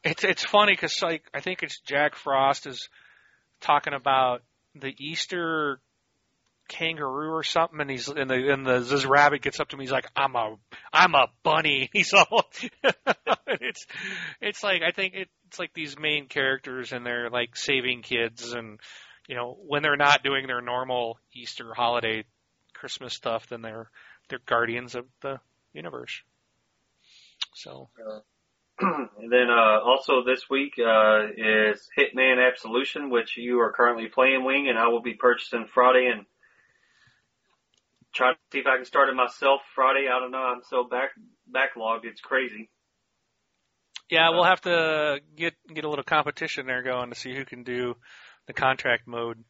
It's 0.03 0.23
it's 0.23 0.45
funny 0.45 0.73
because 0.73 1.01
like 1.01 1.23
I 1.33 1.41
think 1.41 1.61
it's 1.61 1.79
Jack 1.81 2.15
Frost 2.15 2.65
is 2.67 2.89
talking 3.61 3.93
about 3.93 4.41
the 4.75 4.93
Easter 4.97 5.79
kangaroo 6.67 7.31
or 7.31 7.43
something, 7.43 7.79
and 7.79 7.89
he's 7.89 8.07
and 8.07 8.29
the 8.29 8.51
and 8.51 8.65
the 8.65 8.79
this 8.79 9.05
rabbit 9.05 9.41
gets 9.41 9.59
up 9.59 9.69
to 9.69 9.75
him. 9.75 9.81
He's 9.81 9.91
like, 9.91 10.07
"I'm 10.15 10.35
a 10.35 10.55
I'm 10.91 11.15
a 11.15 11.27
bunny." 11.43 11.89
He's 11.93 12.13
all 12.13 12.45
it's 13.47 13.85
it's 14.41 14.63
like 14.63 14.81
I 14.81 14.91
think 14.91 15.13
it, 15.13 15.29
it's 15.47 15.59
like 15.59 15.73
these 15.73 15.97
main 15.97 16.27
characters 16.27 16.91
and 16.91 17.05
they're 17.05 17.29
like 17.29 17.55
saving 17.55 18.01
kids 18.01 18.53
and 18.53 18.79
you 19.27 19.35
know 19.35 19.57
when 19.67 19.81
they're 19.81 19.95
not 19.95 20.23
doing 20.23 20.47
their 20.47 20.61
normal 20.61 21.19
Easter 21.33 21.73
holiday 21.73 22.23
Christmas 22.73 23.13
stuff, 23.13 23.47
then 23.47 23.61
they're 23.61 23.89
they're 24.29 24.39
guardians 24.45 24.95
of 24.95 25.05
the 25.21 25.39
universe. 25.73 26.21
So 27.53 27.89
and 28.81 29.31
then 29.31 29.47
uh, 29.49 29.79
also 29.83 30.23
this 30.25 30.49
week 30.49 30.73
uh, 30.79 31.27
is 31.37 31.87
Hitman 31.97 32.45
Absolution, 32.45 33.09
which 33.09 33.37
you 33.37 33.59
are 33.61 33.71
currently 33.71 34.07
playing, 34.07 34.43
Wing, 34.43 34.67
and 34.67 34.77
I 34.77 34.87
will 34.87 35.01
be 35.01 35.13
purchasing 35.13 35.65
Friday 35.73 36.11
and 36.13 36.25
try 38.13 38.31
to 38.33 38.37
see 38.51 38.59
if 38.59 38.65
I 38.67 38.75
can 38.75 38.85
start 38.85 39.09
it 39.09 39.15
myself 39.15 39.61
Friday. 39.75 40.07
I 40.13 40.19
don't 40.19 40.31
know. 40.31 40.39
I'm 40.39 40.61
so 40.69 40.83
back 40.83 41.11
backlogged. 41.49 42.03
It's 42.03 42.19
crazy. 42.19 42.69
Yeah, 44.09 44.29
we'll 44.31 44.43
have 44.43 44.61
to 44.61 45.19
get 45.35 45.53
get 45.73 45.85
a 45.85 45.89
little 45.89 46.03
competition 46.03 46.65
there 46.65 46.83
going 46.83 47.09
to 47.09 47.15
see 47.15 47.33
who 47.33 47.45
can 47.45 47.63
do 47.63 47.95
the 48.47 48.53
contract 48.53 49.07
mode. 49.07 49.43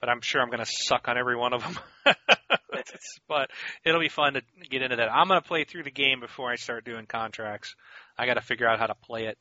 But 0.00 0.10
I'm 0.10 0.20
sure 0.20 0.40
I'm 0.40 0.50
going 0.50 0.64
to 0.64 0.70
suck 0.70 1.08
on 1.08 1.18
every 1.18 1.36
one 1.36 1.52
of 1.52 1.62
them. 1.62 1.78
but 3.28 3.50
it'll 3.84 4.00
be 4.00 4.08
fun 4.08 4.34
to 4.34 4.42
get 4.70 4.82
into 4.82 4.96
that. 4.96 5.12
I'm 5.12 5.28
going 5.28 5.40
to 5.40 5.46
play 5.46 5.64
through 5.64 5.84
the 5.84 5.90
game 5.90 6.20
before 6.20 6.50
I 6.50 6.56
start 6.56 6.84
doing 6.84 7.06
contracts. 7.06 7.74
I 8.16 8.26
got 8.26 8.34
to 8.34 8.40
figure 8.40 8.68
out 8.68 8.78
how 8.78 8.86
to 8.86 8.94
play 8.94 9.26
it. 9.26 9.38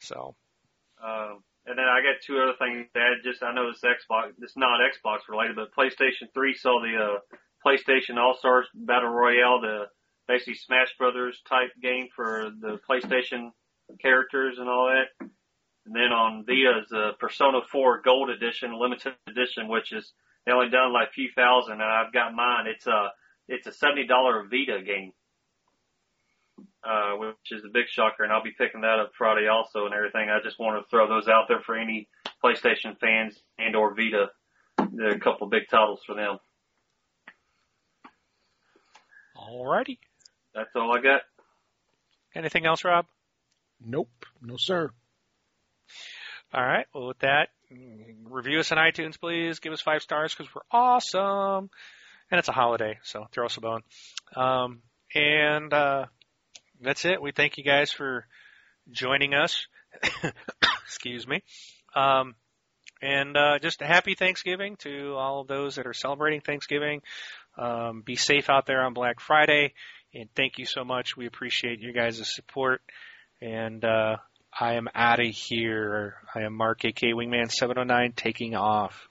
So, 0.00 0.34
Um, 1.02 1.42
and 1.66 1.78
then 1.78 1.84
I 1.86 2.00
got 2.00 2.22
two 2.24 2.38
other 2.38 2.54
things 2.58 2.86
to 2.94 3.00
add. 3.00 3.24
Just 3.24 3.42
I 3.42 3.52
know 3.52 3.70
this 3.70 3.82
Xbox, 3.82 4.32
it's 4.40 4.56
not 4.56 4.80
Xbox 4.80 5.28
related, 5.28 5.56
but 5.56 5.74
PlayStation 5.74 6.32
3 6.32 6.54
saw 6.54 6.80
the 6.80 6.96
uh, 6.96 7.18
PlayStation 7.64 8.16
All 8.16 8.36
Stars 8.38 8.66
Battle 8.74 9.10
Royale, 9.10 9.60
the 9.60 9.84
basically 10.26 10.54
Smash 10.54 10.96
Brothers 10.98 11.40
type 11.48 11.70
game 11.82 12.08
for 12.14 12.50
the 12.60 12.78
PlayStation 12.88 13.50
characters 14.00 14.56
and 14.58 14.68
all 14.68 14.86
that. 14.86 15.26
And 15.86 15.94
then 15.94 16.12
on 16.12 16.44
Vita's 16.46 16.90
uh, 16.92 17.12
Persona 17.18 17.60
4 17.70 18.02
Gold 18.02 18.30
Edition, 18.30 18.78
limited 18.78 19.14
edition, 19.26 19.68
which 19.68 19.92
is 19.92 20.12
they 20.46 20.52
only 20.52 20.70
done 20.70 20.92
like 20.92 21.08
a 21.08 21.12
few 21.12 21.28
thousand, 21.34 21.74
and 21.74 21.82
I've 21.82 22.12
got 22.12 22.34
mine. 22.34 22.66
It's 22.66 22.86
a 22.86 23.10
it's 23.48 23.66
a 23.66 23.72
seventy 23.72 24.06
dollar 24.06 24.44
Vita 24.44 24.82
game, 24.84 25.12
uh, 26.84 27.16
which 27.16 27.52
is 27.52 27.64
a 27.64 27.72
big 27.72 27.86
shocker, 27.88 28.24
and 28.24 28.32
I'll 28.32 28.42
be 28.42 28.54
picking 28.56 28.82
that 28.82 28.98
up 29.00 29.12
Friday 29.16 29.48
also 29.48 29.86
and 29.86 29.94
everything. 29.94 30.28
I 30.30 30.42
just 30.42 30.58
want 30.58 30.82
to 30.82 30.88
throw 30.88 31.08
those 31.08 31.28
out 31.28 31.44
there 31.48 31.60
for 31.60 31.76
any 31.76 32.08
PlayStation 32.42 32.98
fans 32.98 33.38
and 33.58 33.76
or 33.76 33.94
Vita. 33.94 34.30
There 34.92 35.08
are 35.08 35.16
a 35.16 35.20
couple 35.20 35.48
big 35.48 35.68
titles 35.70 36.00
for 36.06 36.14
them. 36.14 36.38
alrighty. 39.36 39.98
That's 40.54 40.70
all 40.74 40.96
I 40.96 41.00
got. 41.00 41.22
Anything 42.34 42.66
else, 42.66 42.84
Rob? 42.84 43.06
Nope. 43.84 44.26
No, 44.42 44.56
sir. 44.56 44.90
All 46.52 46.64
right. 46.64 46.86
Well, 46.92 47.06
with 47.06 47.20
that, 47.20 47.50
review 48.24 48.58
us 48.58 48.72
on 48.72 48.78
iTunes, 48.78 49.18
please. 49.18 49.60
Give 49.60 49.72
us 49.72 49.80
five 49.80 50.02
stars 50.02 50.34
because 50.34 50.52
we're 50.52 50.62
awesome. 50.70 51.70
And 52.30 52.38
it's 52.38 52.48
a 52.48 52.52
holiday, 52.52 52.98
so 53.02 53.26
throw 53.32 53.46
us 53.46 53.56
a 53.56 53.60
bone. 53.60 53.82
Um, 54.34 54.82
and 55.14 55.72
uh, 55.72 56.06
that's 56.80 57.04
it. 57.04 57.22
We 57.22 57.32
thank 57.32 57.58
you 57.58 57.64
guys 57.64 57.92
for 57.92 58.26
joining 58.90 59.34
us. 59.34 59.66
Excuse 60.84 61.26
me. 61.26 61.42
Um, 61.94 62.34
and 63.02 63.36
uh, 63.36 63.58
just 63.60 63.80
a 63.82 63.86
happy 63.86 64.14
Thanksgiving 64.14 64.76
to 64.78 65.14
all 65.16 65.40
of 65.40 65.48
those 65.48 65.76
that 65.76 65.86
are 65.86 65.94
celebrating 65.94 66.40
Thanksgiving. 66.40 67.02
Um, 67.56 68.02
be 68.02 68.16
safe 68.16 68.50
out 68.50 68.66
there 68.66 68.82
on 68.82 68.92
Black 68.92 69.20
Friday. 69.20 69.74
And 70.14 70.28
thank 70.34 70.58
you 70.58 70.66
so 70.66 70.84
much. 70.84 71.16
We 71.16 71.26
appreciate 71.26 71.80
you 71.80 71.92
guys' 71.92 72.34
support. 72.34 72.82
And 73.40 73.84
uh, 73.84 74.16
I 74.58 74.74
am 74.74 74.88
out 74.94 75.20
of 75.20 75.26
here. 75.26 76.16
I 76.34 76.42
am 76.42 76.54
Mark, 76.54 76.84
aka 76.84 77.12
Wingman 77.12 77.50
709, 77.50 78.12
taking 78.12 78.54
off. 78.54 79.08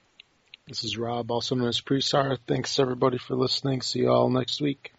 This 0.68 0.84
is 0.84 0.98
Rob, 0.98 1.32
also 1.32 1.56
known 1.56 1.70
as 1.70 1.82
Presar. 1.82 2.38
Thanks 2.46 2.80
everybody 2.80 3.18
for 3.18 3.36
listening. 3.36 3.82
See 3.82 4.00
you 4.00 4.10
all 4.12 4.30
next 4.30 4.62
week. 4.62 4.94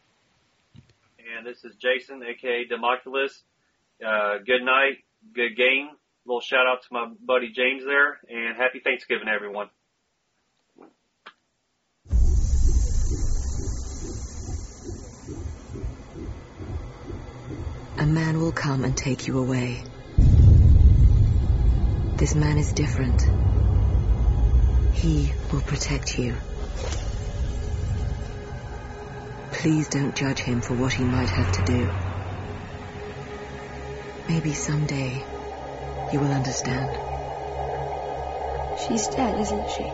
And 1.36 1.46
this 1.46 1.64
is 1.64 1.76
Jason, 1.76 2.22
aka 2.22 2.66
Democulus. 2.66 3.30
Uh, 4.04 4.38
good 4.38 4.62
night, 4.62 4.98
good 5.34 5.56
game. 5.56 5.90
little 6.24 6.40
shout 6.40 6.66
out 6.66 6.82
to 6.82 6.88
my 6.90 7.12
buddy 7.24 7.52
James 7.52 7.84
there, 7.84 8.18
and 8.28 8.56
happy 8.56 8.80
Thanksgiving, 8.80 9.28
everyone. 9.28 9.68
A 17.98 18.06
man 18.06 18.40
will 18.40 18.52
come 18.52 18.84
and 18.84 18.96
take 18.96 19.26
you 19.28 19.38
away. 19.38 19.82
This 22.20 22.34
man 22.34 22.58
is 22.58 22.74
different. 22.74 23.23
He 24.92 25.32
will 25.50 25.62
protect 25.62 26.18
you. 26.18 26.36
Please 29.50 29.89
don't 29.89 30.15
judge 30.15 30.40
him 30.40 30.60
for 30.60 30.74
what 30.74 30.92
he 30.92 31.02
might 31.02 31.31
have 31.31 31.50
to 31.52 31.62
do. 31.65 31.90
Maybe 34.28 34.52
someday 34.52 35.24
You 36.10 36.20
will 36.20 36.32
understand. 36.32 36.99
She's 38.76 39.08
dead, 39.08 39.39
isn't 39.39 39.70
she? 39.70 39.90